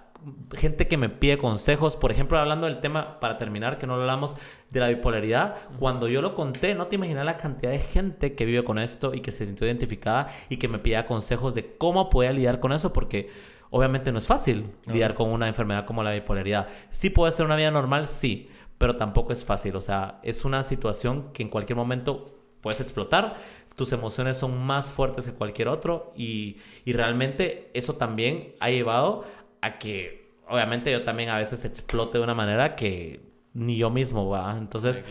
gente 0.55 0.87
que 0.87 0.97
me 0.97 1.09
pide 1.09 1.37
consejos. 1.37 1.95
Por 1.95 2.11
ejemplo, 2.11 2.37
hablando 2.39 2.67
del 2.67 2.79
tema, 2.79 3.19
para 3.19 3.37
terminar, 3.37 3.77
que 3.77 3.87
no 3.87 3.95
hablamos 3.95 4.35
de 4.69 4.79
la 4.79 4.87
bipolaridad, 4.87 5.55
cuando 5.79 6.07
yo 6.07 6.21
lo 6.21 6.35
conté, 6.35 6.75
no 6.75 6.87
te 6.87 6.95
imaginas 6.95 7.25
la 7.25 7.37
cantidad 7.37 7.71
de 7.71 7.79
gente 7.79 8.35
que 8.35 8.45
vive 8.45 8.63
con 8.63 8.79
esto 8.79 9.13
y 9.13 9.21
que 9.21 9.31
se 9.31 9.45
sintió 9.45 9.67
identificada 9.67 10.27
y 10.49 10.57
que 10.57 10.67
me 10.67 10.79
pide 10.79 11.03
consejos 11.05 11.55
de 11.55 11.77
cómo 11.77 12.09
podía 12.09 12.31
lidiar 12.31 12.59
con 12.59 12.71
eso, 12.71 12.93
porque 12.93 13.29
obviamente 13.69 14.11
no 14.11 14.17
es 14.17 14.27
fácil 14.27 14.71
lidiar 14.87 15.13
con 15.13 15.29
una 15.29 15.47
enfermedad 15.47 15.85
como 15.85 16.03
la 16.03 16.11
bipolaridad. 16.11 16.67
Sí 16.89 17.09
puede 17.09 17.31
ser 17.31 17.45
una 17.45 17.55
vida 17.55 17.71
normal, 17.71 18.07
sí, 18.07 18.49
pero 18.77 18.95
tampoco 18.95 19.33
es 19.33 19.45
fácil. 19.45 19.75
O 19.75 19.81
sea, 19.81 20.19
es 20.23 20.45
una 20.45 20.63
situación 20.63 21.31
que 21.33 21.43
en 21.43 21.49
cualquier 21.49 21.77
momento 21.77 22.39
puedes 22.61 22.81
explotar. 22.81 23.35
Tus 23.75 23.93
emociones 23.93 24.37
son 24.37 24.61
más 24.61 24.89
fuertes 24.89 25.25
que 25.25 25.33
cualquier 25.33 25.69
otro 25.69 26.11
y, 26.15 26.57
y 26.83 26.91
realmente 26.91 27.71
eso 27.73 27.93
también 27.95 28.55
ha 28.59 28.69
llevado 28.69 29.23
a 29.61 29.77
que 29.77 30.29
obviamente 30.47 30.91
yo 30.91 31.03
también 31.03 31.29
a 31.29 31.37
veces 31.37 31.65
explote 31.65 32.17
de 32.17 32.23
una 32.23 32.33
manera 32.33 32.75
que 32.75 33.21
ni 33.53 33.77
yo 33.77 33.89
mismo 33.89 34.29
va. 34.29 34.55
Entonces, 34.57 35.03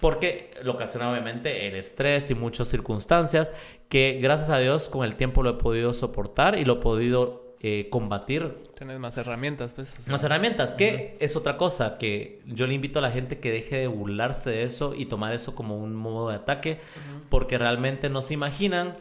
porque 0.00 0.50
lo 0.62 0.72
ocasiona 0.72 1.10
obviamente 1.10 1.68
el 1.68 1.76
estrés 1.76 2.30
y 2.30 2.34
muchas 2.34 2.68
circunstancias 2.68 3.52
que 3.88 4.18
gracias 4.22 4.50
a 4.50 4.58
Dios 4.58 4.88
con 4.88 5.04
el 5.04 5.16
tiempo 5.16 5.42
lo 5.42 5.50
he 5.50 5.54
podido 5.54 5.92
soportar 5.92 6.58
y 6.58 6.64
lo 6.64 6.74
he 6.74 6.76
podido 6.76 7.56
eh, 7.60 7.88
combatir. 7.90 8.58
Tienes 8.76 8.98
más 8.98 9.16
herramientas, 9.16 9.72
pues. 9.72 9.94
Más 10.08 10.22
herramientas, 10.22 10.74
que 10.74 11.16
es 11.20 11.36
otra 11.36 11.56
cosa 11.56 11.96
que 11.96 12.42
yo 12.44 12.66
le 12.66 12.74
invito 12.74 12.98
a 12.98 13.02
la 13.02 13.10
gente 13.10 13.38
que 13.40 13.50
deje 13.50 13.76
de 13.76 13.86
burlarse 13.86 14.50
de 14.50 14.64
eso 14.64 14.94
y 14.94 15.06
tomar 15.06 15.32
eso 15.32 15.54
como 15.54 15.78
un 15.78 15.94
modo 15.94 16.28
de 16.28 16.36
ataque, 16.36 16.78
porque 17.30 17.56
realmente 17.56 18.10
no 18.10 18.20
se 18.20 18.34
imaginan 18.34 18.92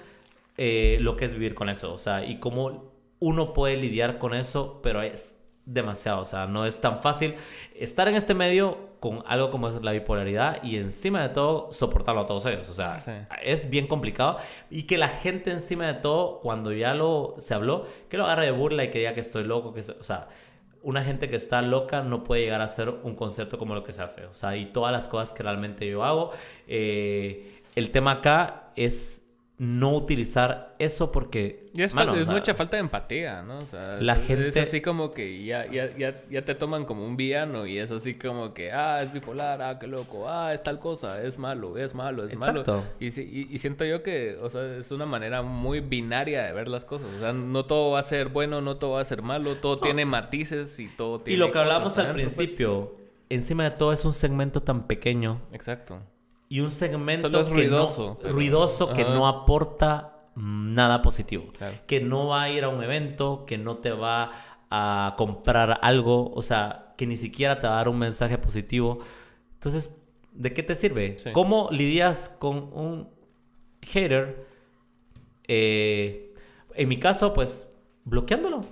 eh, 0.58 0.98
lo 1.02 1.18
que 1.18 1.26
es 1.26 1.34
vivir 1.34 1.56
con 1.56 1.68
eso, 1.68 1.94
o 1.94 1.98
sea, 1.98 2.24
y 2.26 2.40
cómo 2.40 2.93
uno 3.24 3.54
puede 3.54 3.78
lidiar 3.78 4.20
con 4.20 4.34
eso, 4.34 4.82
pero 4.84 5.02
es 5.02 5.38
demasiado, 5.66 6.20
o 6.20 6.26
sea, 6.26 6.46
no 6.46 6.66
es 6.66 6.82
tan 6.82 7.00
fácil 7.02 7.36
estar 7.74 8.10
en 8.10 8.16
este 8.16 8.34
medio 8.34 8.90
con 9.00 9.24
algo 9.26 9.50
como 9.50 9.70
es 9.70 9.82
la 9.82 9.94
bipolaridad 9.94 10.62
y 10.62 10.76
encima 10.76 11.22
de 11.22 11.30
todo 11.30 11.72
soportarlo 11.72 12.20
a 12.20 12.26
todos 12.26 12.46
ellos, 12.48 12.68
o 12.68 12.74
sea, 12.74 13.30
es 13.42 13.70
bien 13.70 13.88
complicado 13.88 14.40
y 14.70 14.84
que 14.84 14.98
la 14.98 15.08
gente 15.08 15.52
encima 15.52 15.88
de 15.88 15.94
todo 15.94 16.42
cuando 16.42 16.74
ya 16.74 16.94
lo 16.96 17.36
se 17.38 17.54
habló, 17.54 17.86
que 18.10 18.18
lo 18.18 18.26
agarre 18.26 18.44
de 18.44 18.52
burla 18.52 18.84
y 18.84 18.90
que 18.90 19.00
diga 19.00 19.14
que 19.14 19.22
estoy 19.22 19.46
loco, 19.46 19.74
que 19.74 19.80
o 19.80 20.04
sea, 20.04 20.28
una 20.82 21.02
gente 21.02 21.30
que 21.30 21.38
está 21.38 21.62
loca 21.62 22.02
no 22.02 22.26
puede 22.26 22.42
llegar 22.42 22.60
a 22.60 22.66
hacer 22.66 22.90
un 22.90 23.16
concepto 23.16 23.58
como 23.58 23.74
lo 23.74 23.86
que 23.86 23.94
se 23.94 24.02
hace, 24.02 24.26
o 24.26 24.34
sea, 24.34 24.58
y 24.58 24.66
todas 24.66 24.92
las 24.92 25.08
cosas 25.08 25.32
que 25.34 25.44
realmente 25.44 25.88
yo 25.88 26.04
hago, 26.04 26.32
eh, 26.68 27.62
el 27.76 27.90
tema 27.92 28.12
acá 28.12 28.74
es 28.76 29.23
no 29.64 29.96
utilizar 29.96 30.76
eso 30.78 31.10
porque... 31.10 31.72
es, 31.78 31.96
mucha 31.96 32.54
falta 32.54 32.76
de 32.76 32.82
empatía, 32.82 33.42
¿no? 33.44 33.60
O 33.60 33.66
sea, 33.66 33.98
la 34.02 34.14
es, 34.14 34.28
gente... 34.28 34.50
Es 34.50 34.58
así 34.58 34.82
como 34.82 35.12
que 35.12 35.46
ya, 35.46 35.66
ya, 35.72 35.90
ya, 35.96 36.22
ya, 36.30 36.44
te 36.44 36.54
toman 36.54 36.84
como 36.84 37.06
un 37.06 37.16
villano 37.16 37.66
y 37.66 37.78
es 37.78 37.90
así 37.90 38.16
como 38.16 38.54
que, 38.54 38.74
ah, 38.74 39.02
es 39.02 39.14
bipolar, 39.14 39.62
ah, 39.62 39.80
qué 39.80 39.88
loco, 39.88 40.28
ah, 40.28 40.54
es 40.54 40.62
tal 40.62 40.80
cosa, 40.80 41.24
es 41.24 41.40
malo, 41.40 41.78
es 41.78 41.96
malo, 41.96 42.26
es 42.26 42.36
malo. 42.36 42.84
Y, 43.00 43.08
y, 43.08 43.48
y, 43.52 43.58
siento 43.58 43.86
yo 43.86 44.04
que, 44.04 44.38
o 44.42 44.50
sea, 44.50 44.76
es 44.76 44.92
una 44.92 45.06
manera 45.06 45.44
muy 45.44 45.80
binaria 45.80 46.44
de 46.44 46.52
ver 46.52 46.68
las 46.68 46.84
cosas. 46.84 47.08
O 47.16 47.20
sea, 47.20 47.32
no 47.32 47.66
todo 47.66 47.92
va 47.92 48.00
a 48.00 48.04
ser 48.04 48.28
bueno, 48.28 48.60
no 48.60 48.76
todo 48.76 48.92
va 48.92 49.02
a 49.02 49.06
ser 49.06 49.22
malo, 49.22 49.56
todo 49.56 49.80
tiene 49.80 50.06
matices 50.06 50.78
y 50.82 50.90
todo 50.90 51.22
tiene... 51.22 51.38
Y 51.38 51.40
lo 51.40 51.54
que 51.54 51.60
hablamos 51.60 51.98
al 51.98 52.12
pues. 52.12 52.36
principio, 52.36 52.98
encima 53.30 53.64
de 53.64 53.72
todo 53.72 53.94
es 53.94 54.04
un 54.04 54.14
segmento 54.14 54.62
tan 54.62 54.88
pequeño. 54.88 55.42
Exacto 55.54 56.02
y 56.54 56.60
un 56.60 56.70
segmento 56.70 57.30
ruidoso, 57.46 58.20
que 58.20 58.28
no, 58.28 58.32
ruidoso 58.32 58.94
que 58.94 59.04
no 59.06 59.28
aporta 59.28 60.20
nada 60.36 61.02
positivo. 61.02 61.52
Que 61.88 62.00
no 62.00 62.28
va 62.28 62.44
a 62.44 62.50
ir 62.52 62.64
a 62.64 62.70
un 62.70 62.84
evento, 62.84 63.44
que 63.48 63.58
no 63.58 63.78
te 63.78 63.90
va 63.90 64.30
a 64.70 65.16
comprar 65.18 65.80
algo, 65.82 66.32
o 66.32 66.44
sea, 66.44 66.94
que 66.96 67.08
ni 67.08 67.18
siquiera 67.18 67.60
te 67.60 67.66
va 67.66 67.74
a 67.74 67.78
dar 67.78 67.90
un 67.90 67.98
mensaje 67.98 68.38
positivo. 68.38 69.00
Entonces, 69.56 70.00
¿de 70.32 70.54
qué 70.54 70.62
te 70.62 70.76
sirve? 70.76 71.18
¿Cómo 71.32 71.70
lidias 71.72 72.30
con 72.30 72.70
un 72.72 73.10
hater? 73.82 74.46
Eh, 75.48 76.36
en 76.76 76.88
mi 76.88 77.00
caso, 77.00 77.34
pues, 77.34 77.68
bloqueándolo. 78.06 78.64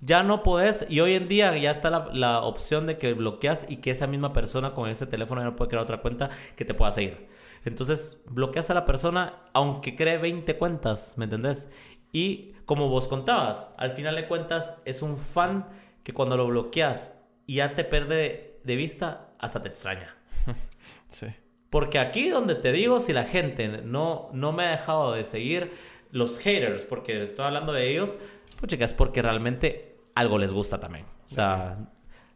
Ya 0.00 0.22
no 0.22 0.42
podés, 0.44 0.86
y 0.88 1.00
hoy 1.00 1.14
en 1.14 1.26
día 1.26 1.56
ya 1.56 1.70
está 1.72 2.08
la, 2.12 2.42
opción 2.42 2.86
de 2.86 2.98
que 2.98 3.14
bloqueas 3.14 3.66
y 3.68 3.78
que 3.78 3.90
esa 3.90 4.06
misma 4.06 4.32
persona 4.32 4.72
con 4.72 4.88
ese 4.88 5.06
teléfono 5.06 5.40
ya 5.40 5.46
no 5.46 5.56
puede 5.56 5.70
crear 5.70 5.82
otra 5.82 6.00
cuenta 6.00 6.30
que 6.56 6.64
te 6.64 6.74
pueda 6.74 6.92
seguir. 6.92 7.26
Entonces, 7.64 8.18
bloqueas 8.26 8.70
a 8.70 8.74
la 8.74 8.84
persona 8.84 9.42
aunque 9.52 9.96
cree 9.96 10.18
20 10.18 10.56
cuentas, 10.56 11.14
¿me 11.16 11.24
entendés? 11.24 11.68
Y 12.12 12.52
como 12.64 12.88
vos 12.88 13.08
contabas, 13.08 13.74
al 13.76 13.90
final 13.90 14.14
de 14.14 14.28
cuentas 14.28 14.80
es 14.84 15.02
un 15.02 15.16
fan 15.16 15.66
que 16.04 16.12
cuando 16.12 16.36
lo 16.36 16.46
bloqueas 16.46 17.18
y 17.46 17.56
ya 17.56 17.74
te 17.74 17.82
pierde 17.82 18.60
de 18.62 18.76
vista, 18.76 19.30
hasta 19.38 19.62
te 19.62 19.68
extraña. 19.68 20.14
sí. 21.10 21.26
Porque 21.70 21.98
aquí 21.98 22.28
donde 22.28 22.54
te 22.54 22.72
digo, 22.72 23.00
si 23.00 23.12
la 23.12 23.24
gente 23.24 23.68
no, 23.68 24.30
no 24.32 24.52
me 24.52 24.64
ha 24.64 24.70
dejado 24.70 25.12
de 25.12 25.24
seguir, 25.24 25.72
los 26.10 26.38
haters, 26.38 26.84
porque 26.84 27.22
estoy 27.22 27.44
hablando 27.44 27.72
de 27.72 27.90
ellos, 27.90 28.16
pues 28.58 28.70
chicas, 28.70 28.94
porque 28.94 29.22
realmente 29.22 29.87
algo 30.18 30.38
les 30.38 30.52
gusta 30.52 30.80
también. 30.80 31.06
O 31.30 31.34
sea, 31.34 31.78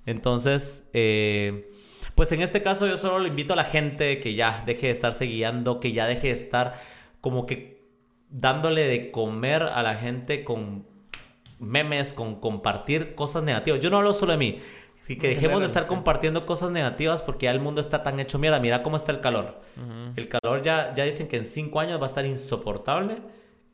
entonces, 0.06 0.88
eh, 0.92 1.70
pues 2.14 2.30
en 2.32 2.42
este 2.42 2.62
caso 2.62 2.86
yo 2.86 2.96
solo 2.96 3.18
le 3.18 3.28
invito 3.28 3.52
a 3.52 3.56
la 3.56 3.64
gente 3.64 4.20
que 4.20 4.34
ya 4.34 4.62
deje 4.66 4.86
de 4.86 4.92
estarse 4.92 5.26
guiando, 5.26 5.80
que 5.80 5.92
ya 5.92 6.06
deje 6.06 6.28
de 6.28 6.34
estar 6.34 6.74
como 7.20 7.46
que 7.46 7.82
dándole 8.28 8.86
de 8.86 9.10
comer 9.10 9.62
a 9.62 9.82
la 9.82 9.94
gente 9.94 10.44
con 10.44 10.86
memes, 11.58 12.12
con 12.12 12.40
compartir 12.40 13.14
cosas 13.14 13.42
negativas. 13.42 13.80
Yo 13.80 13.90
no 13.90 13.98
hablo 13.98 14.14
solo 14.14 14.32
de 14.32 14.38
mí. 14.38 14.58
Sí, 15.00 15.18
que 15.18 15.28
dejemos 15.28 15.60
de 15.60 15.66
estar 15.66 15.88
compartiendo 15.88 16.46
cosas 16.46 16.70
negativas 16.70 17.22
porque 17.22 17.46
ya 17.46 17.50
el 17.50 17.58
mundo 17.58 17.80
está 17.80 18.04
tan 18.04 18.20
hecho 18.20 18.38
mierda. 18.38 18.60
Mira 18.60 18.84
cómo 18.84 18.96
está 18.96 19.10
el 19.10 19.20
calor. 19.20 19.60
El 20.14 20.28
calor 20.28 20.62
ya, 20.62 20.94
ya 20.94 21.04
dicen 21.04 21.26
que 21.26 21.38
en 21.38 21.44
cinco 21.44 21.80
años 21.80 22.00
va 22.00 22.06
a 22.06 22.08
estar 22.08 22.24
insoportable 22.24 23.16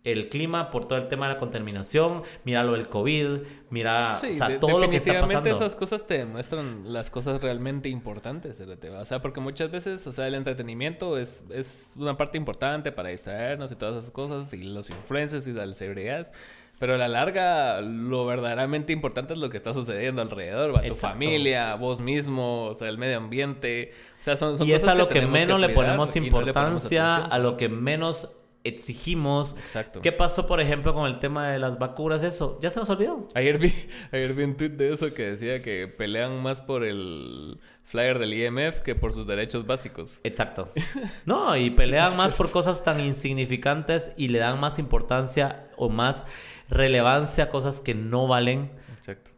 el 0.04 0.28
clima 0.28 0.70
por 0.70 0.84
todo 0.84 0.98
el 0.98 1.08
tema 1.08 1.28
de 1.28 1.34
la 1.34 1.38
contaminación, 1.38 2.22
mira 2.44 2.62
lo 2.62 2.72
del 2.72 2.88
COVID, 2.88 3.40
mira 3.70 4.16
o 4.16 4.32
sea, 4.32 4.58
todo 4.60 4.78
lo 4.78 4.88
que 4.88 4.96
está 4.96 5.20
pasando. 5.20 5.50
esas 5.50 5.74
cosas 5.74 6.06
te 6.06 6.18
demuestran 6.18 6.92
las 6.92 7.10
cosas 7.10 7.42
realmente 7.42 7.88
importantes, 7.88 8.60
o 8.60 9.04
sea, 9.04 9.20
porque 9.20 9.40
muchas 9.40 9.70
veces, 9.70 10.06
o 10.06 10.12
sea, 10.12 10.26
el 10.26 10.34
entretenimiento 10.34 11.18
es, 11.18 11.44
es 11.50 11.94
una 11.96 12.16
parte 12.16 12.38
importante 12.38 12.92
para 12.92 13.10
distraernos 13.10 13.70
y 13.72 13.76
todas 13.76 13.96
esas 13.96 14.10
cosas, 14.10 14.52
y 14.54 14.62
los 14.62 14.88
influencers 14.90 15.46
y 15.46 15.52
las 15.52 15.76
celebridades, 15.76 16.32
pero 16.78 16.94
a 16.94 16.96
la 16.96 17.08
larga, 17.08 17.80
lo 17.80 18.24
verdaderamente 18.24 18.92
importante 18.92 19.32
es 19.32 19.40
lo 19.40 19.50
que 19.50 19.56
está 19.56 19.74
sucediendo 19.74 20.22
alrededor, 20.22 20.80
tu 20.82 20.94
familia, 20.94 21.74
vos 21.74 22.00
mismo, 22.00 22.66
o 22.66 22.74
sea, 22.74 22.88
el 22.88 22.98
medio 22.98 23.16
ambiente. 23.16 23.92
O 24.20 24.22
sea, 24.22 24.36
son, 24.36 24.56
y 24.64 24.72
es 24.72 24.86
a 24.86 24.94
lo 24.94 25.08
que, 25.08 25.26
menos 25.26 25.58
le 25.58 25.70
ponemos 25.70 26.14
importancia, 26.14 27.16
a 27.16 27.38
lo 27.38 27.56
que 27.56 27.68
menos 27.68 28.30
exigimos. 28.64 29.54
Exacto. 29.58 30.00
¿Qué 30.00 30.12
pasó, 30.12 30.46
por 30.46 30.60
ejemplo, 30.60 30.94
con 30.94 31.06
el 31.06 31.18
tema 31.18 31.48
de 31.48 31.58
las 31.58 31.78
vacunas? 31.78 32.22
Eso, 32.22 32.58
ya 32.60 32.70
se 32.70 32.80
nos 32.80 32.90
olvidó. 32.90 33.26
Ayer 33.34 33.58
vi, 33.58 33.72
ayer 34.12 34.34
vi 34.34 34.44
un 34.44 34.56
tweet 34.56 34.70
de 34.70 34.92
eso 34.92 35.12
que 35.14 35.30
decía 35.30 35.62
que 35.62 35.88
pelean 35.88 36.42
más 36.42 36.62
por 36.62 36.84
el 36.84 37.58
flyer 37.88 38.18
del 38.18 38.34
IMF 38.34 38.80
que 38.80 38.94
por 38.94 39.12
sus 39.12 39.26
derechos 39.26 39.66
básicos. 39.66 40.20
Exacto. 40.24 40.70
No, 41.24 41.56
y 41.56 41.70
pelean 41.70 42.16
más 42.16 42.32
por 42.34 42.50
cosas 42.50 42.84
tan 42.84 43.00
insignificantes 43.00 44.12
y 44.16 44.28
le 44.28 44.38
dan 44.38 44.60
más 44.60 44.78
importancia 44.78 45.68
o 45.76 45.88
más 45.88 46.26
relevancia 46.68 47.44
a 47.44 47.48
cosas 47.48 47.80
que 47.80 47.94
no 47.94 48.26
valen. 48.26 48.72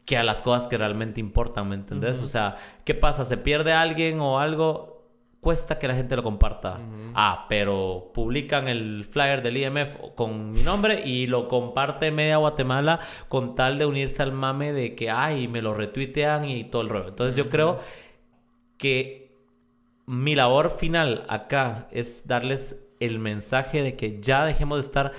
que 0.04 0.16
a 0.16 0.24
las 0.24 0.42
cosas 0.42 0.68
que 0.68 0.76
realmente 0.76 1.20
importan, 1.20 1.68
¿me 1.68 1.76
entendés? 1.76 2.20
O 2.20 2.26
sea, 2.26 2.56
¿qué 2.84 2.94
pasa? 2.94 3.24
¿Se 3.24 3.36
pierde 3.36 3.72
alguien 3.72 4.20
o 4.20 4.40
algo? 4.40 4.89
Cuesta 5.40 5.78
que 5.78 5.88
la 5.88 5.94
gente 5.94 6.16
lo 6.16 6.22
comparta. 6.22 6.78
Ah, 7.14 7.46
pero 7.48 8.10
publican 8.14 8.68
el 8.68 9.04
flyer 9.04 9.42
del 9.42 9.56
IMF 9.56 9.96
con 10.14 10.52
mi 10.52 10.62
nombre 10.62 11.02
y 11.04 11.26
lo 11.26 11.48
comparte 11.48 12.10
media 12.10 12.36
Guatemala 12.36 13.00
con 13.28 13.54
tal 13.54 13.78
de 13.78 13.86
unirse 13.86 14.22
al 14.22 14.32
mame 14.32 14.72
de 14.72 14.94
que, 14.94 15.10
ay, 15.10 15.48
me 15.48 15.62
lo 15.62 15.74
retuitean 15.74 16.44
y 16.44 16.64
todo 16.64 16.82
el 16.82 16.88
rollo. 16.88 17.08
Entonces 17.08 17.36
yo 17.36 17.48
creo 17.48 17.80
que 18.76 19.38
mi 20.06 20.34
labor 20.34 20.70
final 20.70 21.24
acá 21.28 21.88
es 21.90 22.26
darles 22.26 22.86
el 23.00 23.18
mensaje 23.18 23.82
de 23.82 23.96
que 23.96 24.20
ya 24.20 24.44
dejemos 24.44 24.78
de 24.78 24.82
estar 24.82 25.12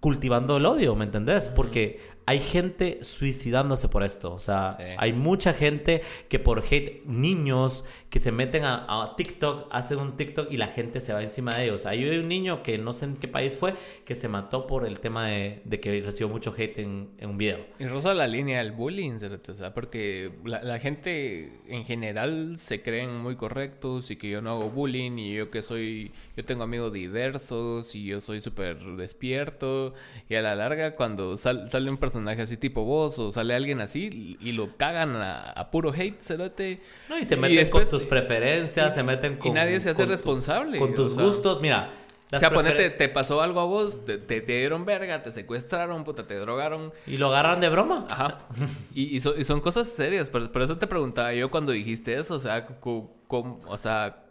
cultivando 0.00 0.58
el 0.58 0.66
odio, 0.66 0.94
¿me 0.94 1.04
entendés? 1.04 1.48
Porque 1.48 2.00
hay 2.28 2.40
gente 2.40 3.02
suicidándose 3.02 3.88
por 3.88 4.02
esto. 4.02 4.34
O 4.34 4.38
sea, 4.38 4.72
hay 4.98 5.14
mucha 5.14 5.54
gente 5.54 6.02
que 6.28 6.38
por 6.38 6.62
hate, 6.62 7.02
niños 7.06 7.86
que 8.10 8.20
se 8.20 8.32
meten 8.32 8.64
a, 8.66 9.14
TikTok, 9.16 9.68
hacen 9.70 9.98
un 9.98 10.14
TikTok 10.14 10.52
y 10.52 10.58
la 10.58 10.66
gente 10.66 11.00
se 11.00 11.14
va 11.14 11.22
encima 11.22 11.54
de 11.54 11.64
ellos. 11.64 11.86
Hay 11.86 12.06
un 12.06 12.28
niño 12.28 12.62
que 12.62 12.76
no 12.76 12.92
sé 12.92 13.06
en 13.06 13.16
qué 13.16 13.28
país 13.28 13.56
fue, 13.56 13.72
que 14.04 14.14
se 14.14 14.28
mató 14.28 14.66
por 14.66 14.86
el 14.86 15.00
tema 15.00 15.26
de, 15.26 15.62
que 15.80 16.02
recibió 16.02 16.28
mucho 16.28 16.54
hate 16.54 16.80
en, 16.80 17.08
un 17.22 17.38
video. 17.38 17.64
Y 17.78 17.86
rosa 17.86 18.12
la 18.12 18.26
línea 18.26 18.58
del 18.58 18.72
bullying, 18.72 19.12
o 19.14 19.54
sea, 19.54 19.72
porque 19.72 20.30
la, 20.44 20.78
gente 20.78 21.62
en 21.66 21.84
general 21.86 22.58
se 22.58 22.82
creen 22.82 23.16
muy 23.16 23.36
correctos 23.36 24.10
y 24.10 24.16
que 24.16 24.28
yo 24.28 24.42
no 24.42 24.50
hago 24.50 24.68
bullying 24.68 25.16
y 25.16 25.32
yo 25.32 25.50
que 25.50 25.62
soy, 25.62 26.12
yo 26.38 26.44
tengo 26.44 26.62
amigos 26.62 26.92
diversos 26.92 27.96
y 27.96 28.04
yo 28.04 28.20
soy 28.20 28.40
súper 28.40 28.78
despierto 28.96 29.92
y 30.28 30.36
a 30.36 30.40
la 30.40 30.54
larga 30.54 30.94
cuando 30.94 31.36
sale 31.36 31.90
un 31.90 31.96
personaje 31.96 32.42
así 32.42 32.56
tipo 32.56 32.84
vos 32.84 33.18
o 33.18 33.32
sale 33.32 33.56
alguien 33.56 33.80
así 33.80 34.38
y 34.40 34.52
lo 34.52 34.76
cagan 34.76 35.16
a, 35.16 35.68
puro 35.72 35.92
hate, 35.92 36.22
cerote. 36.22 36.80
No, 37.08 37.18
y 37.18 37.24
se 37.24 37.36
meten 37.36 37.68
con 37.70 37.90
tus 37.90 38.04
preferencias, 38.04 38.94
se 38.94 39.02
meten 39.02 39.34
con... 39.34 39.50
Y 39.50 39.54
nadie 39.54 39.80
se 39.80 39.90
hace 39.90 40.06
responsable. 40.06 40.78
con 40.78 40.94
tus 40.94 41.16
gustos, 41.18 41.60
mira... 41.60 41.90
O 42.30 42.38
sea, 42.38 42.50
ponete, 42.52 42.90
te 42.90 43.08
pasó 43.08 43.42
algo 43.42 43.58
a 43.58 43.64
vos, 43.64 44.04
te, 44.04 44.40
dieron 44.42 44.84
verga, 44.84 45.22
te 45.22 45.32
secuestraron, 45.32 46.04
puta, 46.04 46.26
te 46.26 46.36
drogaron. 46.36 46.92
¿Y 47.06 47.16
lo 47.16 47.28
agarran 47.28 47.60
de 47.60 47.68
broma? 47.68 48.04
Ajá. 48.08 48.46
y, 48.94 49.16
y, 49.16 49.20
son 49.20 49.60
cosas 49.60 49.88
serias, 49.88 50.30
por, 50.30 50.52
por, 50.52 50.62
eso 50.62 50.78
te 50.78 50.86
preguntaba 50.86 51.32
yo 51.32 51.50
cuando 51.50 51.72
dijiste 51.72 52.14
eso, 52.14 52.34
o 52.34 52.38
sea, 52.38 52.68
o 52.82 53.76
sea, 53.78 54.27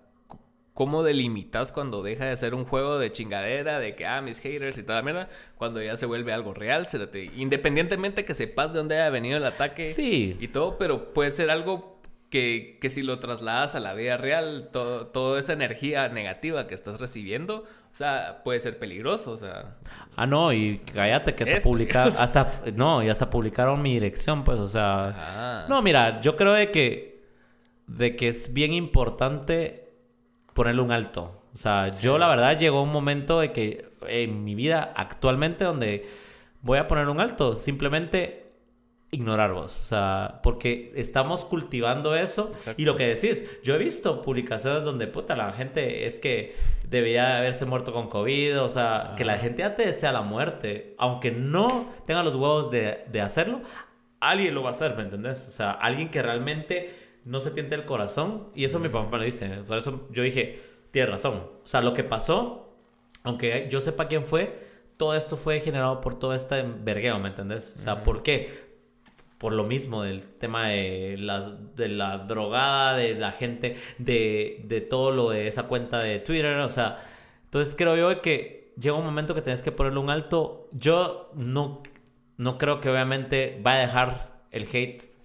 ¿Cómo 0.77 1.01
delimitas 1.01 1.71
cuando 1.71 2.03
deja 2.03 2.25
de 2.25 2.37
ser 2.37 2.53
un 2.53 2.63
juego 2.63 2.99
de 2.99 3.11
chingadera, 3.11 3.79
de 3.79 3.95
que, 3.95 4.05
ah, 4.05 4.21
mis 4.21 4.37
haters 4.37 4.77
y 4.77 4.83
toda 4.83 4.99
la 4.99 5.01
mierda, 5.01 5.27
cuando 5.57 5.81
ya 5.81 5.97
se 5.97 6.05
vuelve 6.05 6.33
algo 6.33 6.53
real? 6.53 6.87
Independientemente 7.35 8.23
que 8.25 8.35
sepas 8.35 8.73
de 8.73 8.77
dónde 8.77 8.93
haya 8.93 9.09
venido 9.09 9.37
el 9.37 9.45
ataque 9.45 9.91
sí. 9.91 10.37
y 10.39 10.49
todo, 10.49 10.77
pero 10.77 11.15
puede 11.15 11.31
ser 11.31 11.49
algo 11.49 11.99
que, 12.29 12.77
que 12.79 12.91
si 12.91 13.01
lo 13.01 13.17
trasladas 13.17 13.73
a 13.73 13.79
la 13.79 13.95
vida 13.95 14.17
real, 14.17 14.69
toda 14.71 15.39
esa 15.39 15.53
energía 15.53 16.09
negativa 16.09 16.67
que 16.67 16.75
estás 16.75 16.99
recibiendo, 16.99 17.63
o 17.91 17.95
sea, 17.95 18.43
puede 18.43 18.59
ser 18.59 18.77
peligroso, 18.77 19.31
o 19.31 19.37
sea... 19.37 19.77
Ah, 20.15 20.27
no, 20.27 20.53
y 20.53 20.83
cállate 20.93 21.33
que 21.33 21.43
hasta 21.43 21.59
publicar, 21.61 22.13
hasta, 22.19 22.61
no, 22.75 23.01
y 23.01 23.09
hasta 23.09 23.31
publicaron 23.31 23.81
mi 23.81 23.95
dirección, 23.95 24.43
pues, 24.43 24.59
o 24.59 24.67
sea... 24.67 25.65
No, 25.69 25.81
mira, 25.81 26.21
yo 26.21 26.35
creo 26.35 26.53
de 26.53 26.69
que, 26.69 27.23
de 27.87 28.15
que 28.15 28.27
es 28.27 28.53
bien 28.53 28.73
importante 28.73 29.86
ponerle 30.57 30.81
un 30.81 30.91
alto. 30.91 31.43
O 31.53 31.55
sea, 31.55 31.91
yo 31.91 32.17
la 32.17 32.27
verdad 32.27 32.57
llegó 32.57 32.81
un 32.81 32.91
momento 32.91 33.39
de 33.41 33.51
que 33.51 33.91
en 34.07 34.43
mi 34.43 34.55
vida 34.55 34.91
actualmente 34.95 35.63
donde 35.65 36.07
voy 36.63 36.79
a 36.79 36.87
poner 36.87 37.09
un 37.09 37.19
alto, 37.19 37.55
simplemente 37.55 38.53
ignorar 39.11 39.53
vos. 39.53 39.79
O 39.79 39.83
sea, 39.83 40.39
porque 40.41 40.91
estamos 40.95 41.45
cultivando 41.45 42.15
eso. 42.15 42.49
Y 42.75 42.85
lo 42.85 42.95
que 42.95 43.05
decís, 43.05 43.45
yo 43.61 43.75
he 43.75 43.77
visto 43.77 44.23
publicaciones 44.23 44.81
donde, 44.81 45.05
puta, 45.05 45.35
la 45.35 45.53
gente 45.53 46.07
es 46.07 46.17
que 46.17 46.55
debería 46.89 47.37
haberse 47.37 47.65
muerto 47.65 47.93
con 47.93 48.09
COVID. 48.09 48.59
O 48.63 48.69
sea, 48.69 49.13
que 49.15 49.25
la 49.25 49.37
gente 49.37 49.59
ya 49.59 49.75
te 49.75 49.85
desea 49.85 50.11
la 50.11 50.23
muerte. 50.23 50.95
Aunque 50.97 51.29
no 51.29 51.87
tenga 52.07 52.23
los 52.23 52.35
huevos 52.35 52.71
de, 52.71 53.05
de 53.11 53.21
hacerlo, 53.21 53.61
alguien 54.19 54.55
lo 54.55 54.63
va 54.63 54.69
a 54.69 54.71
hacer, 54.71 54.95
¿me 54.95 55.03
entendés? 55.03 55.47
O 55.47 55.51
sea, 55.51 55.69
alguien 55.69 56.09
que 56.09 56.23
realmente 56.23 57.06
no 57.27 57.41
se 57.41 57.51
tiente 57.51 57.75
el 57.75 57.85
corazón. 57.85 58.47
Y 58.55 58.63
eso 58.63 58.79
mi 58.79 58.89
papá 58.89 59.09
me 59.11 59.17
lo 59.17 59.23
dice. 59.23 59.47
Por 59.67 59.77
eso 59.77 60.07
yo 60.11 60.23
dije, 60.23 60.61
tiene 60.91 61.11
razón. 61.11 61.35
O 61.35 61.67
sea, 61.67 61.81
lo 61.81 61.93
que 61.93 62.03
pasó, 62.03 62.73
aunque 63.23 63.67
yo 63.69 63.79
sepa 63.79 64.07
quién 64.07 64.25
fue, 64.25 64.57
todo 64.95 65.13
esto 65.13 65.37
fue 65.37 65.59
generado 65.59 66.01
por 66.01 66.17
todo 66.17 66.33
este 66.33 66.63
vergueo, 66.63 67.19
¿me 67.19 67.29
entendés? 67.29 67.73
O 67.75 67.79
sea, 67.79 68.03
¿por 68.03 68.23
qué? 68.23 68.67
Por 69.37 69.53
lo 69.53 69.65
mismo 69.65 70.03
del 70.03 70.23
tema 70.23 70.69
de, 70.69 71.17
las, 71.19 71.75
de 71.75 71.89
la 71.89 72.17
drogada, 72.17 72.95
de 72.95 73.13
la 73.15 73.31
gente, 73.31 73.75
de, 73.99 74.61
de 74.63 74.81
todo 74.81 75.11
lo 75.11 75.29
de 75.29 75.47
esa 75.47 75.63
cuenta 75.63 75.99
de 75.99 76.19
Twitter. 76.19 76.57
O 76.57 76.69
sea, 76.69 76.97
entonces 77.43 77.75
creo 77.77 77.95
yo 77.95 78.21
que 78.21 78.73
llega 78.79 78.95
un 78.95 79.05
momento 79.05 79.35
que 79.35 79.41
tienes 79.41 79.61
que 79.61 79.71
ponerle 79.71 79.99
un 79.99 80.09
alto. 80.09 80.69
Yo 80.71 81.29
no, 81.35 81.83
no 82.37 82.57
creo 82.57 82.79
que 82.79 82.89
obviamente 82.89 83.61
va 83.63 83.73
a 83.73 83.79
dejar 83.79 84.41
el 84.51 84.63
hate 84.71 85.16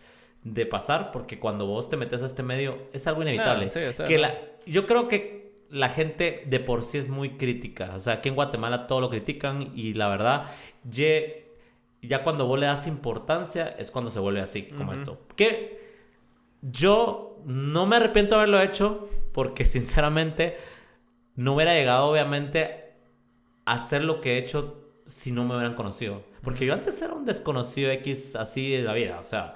de 0.45 0.67
pasar, 0.67 1.12
porque 1.12 1.39
cuando 1.39 1.67
vos 1.67 1.89
te 1.89 1.97
metes 1.97 2.23
a 2.23 2.27
este 2.27 2.43
medio 2.43 2.89
es 2.93 3.07
algo 3.07 3.23
inevitable. 3.23 3.67
Ah, 3.75 4.05
que 4.05 4.19
la, 4.19 4.39
yo 4.67 4.87
creo 4.87 5.09
que 5.09 5.53
la 5.69 5.89
gente 5.89 6.45
de 6.47 6.61
por 6.61 6.83
sí 6.83 6.99
es 6.99 7.09
muy 7.09 7.37
crítica. 7.37 7.95
O 7.97 8.01
sea, 8.01 8.15
aquí 8.15 8.29
en 8.29 8.35
Guatemala 8.35 8.87
todo 8.87 9.01
lo 9.01 9.11
critican 9.11 9.73
y 9.75 9.95
la 9.95 10.09
verdad, 10.09 10.51
ya 10.85 12.23
cuando 12.25 12.47
vos 12.47 12.59
le 12.59 12.67
das 12.67 12.87
importancia 12.87 13.69
es 13.79 13.91
cuando 13.91 14.11
se 14.11 14.21
vuelve 14.21 14.41
así, 14.41 14.65
como 14.65 14.93
esto. 14.93 15.21
Que 15.37 15.81
yo 16.61 17.41
no 17.45 17.87
me 17.87 17.97
arrepiento 17.97 18.35
de 18.35 18.43
haberlo 18.43 18.61
hecho, 18.61 19.09
porque 19.33 19.65
sinceramente 19.65 20.57
no 21.37 21.55
hubiera 21.55 21.75
llegado 21.75 22.11
obviamente 22.11 22.93
a 23.65 23.75
hacer 23.75 24.05
lo 24.05 24.21
que 24.21 24.35
he 24.35 24.39
hecho 24.39 24.91
si 25.07 25.33
no 25.33 25.45
me 25.45 25.55
hubieran 25.55 25.75
conocido. 25.75 26.23
Porque 26.43 26.67
yo 26.67 26.75
antes 26.75 27.01
era 27.01 27.15
un 27.15 27.25
desconocido 27.25 27.91
X 27.93 28.37
así 28.37 28.73
de 28.73 28.83
la 28.83 28.93
vida. 28.95 29.19
O 29.19 29.23
sea, 29.23 29.55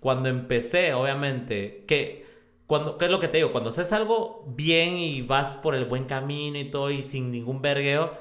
cuando 0.00 0.28
empecé, 0.28 0.94
obviamente, 0.94 1.84
que 1.86 2.26
cuando, 2.66 2.98
¿qué 2.98 3.06
es 3.06 3.10
lo 3.10 3.18
que 3.18 3.28
te 3.28 3.38
digo? 3.38 3.50
Cuando 3.50 3.70
haces 3.70 3.92
algo 3.92 4.44
bien 4.46 4.96
y 4.96 5.22
vas 5.22 5.56
por 5.56 5.74
el 5.74 5.84
buen 5.86 6.04
camino 6.04 6.58
y 6.58 6.70
todo 6.70 6.90
y 6.90 7.02
sin 7.02 7.32
ningún 7.32 7.60
vergueo, 7.62 8.12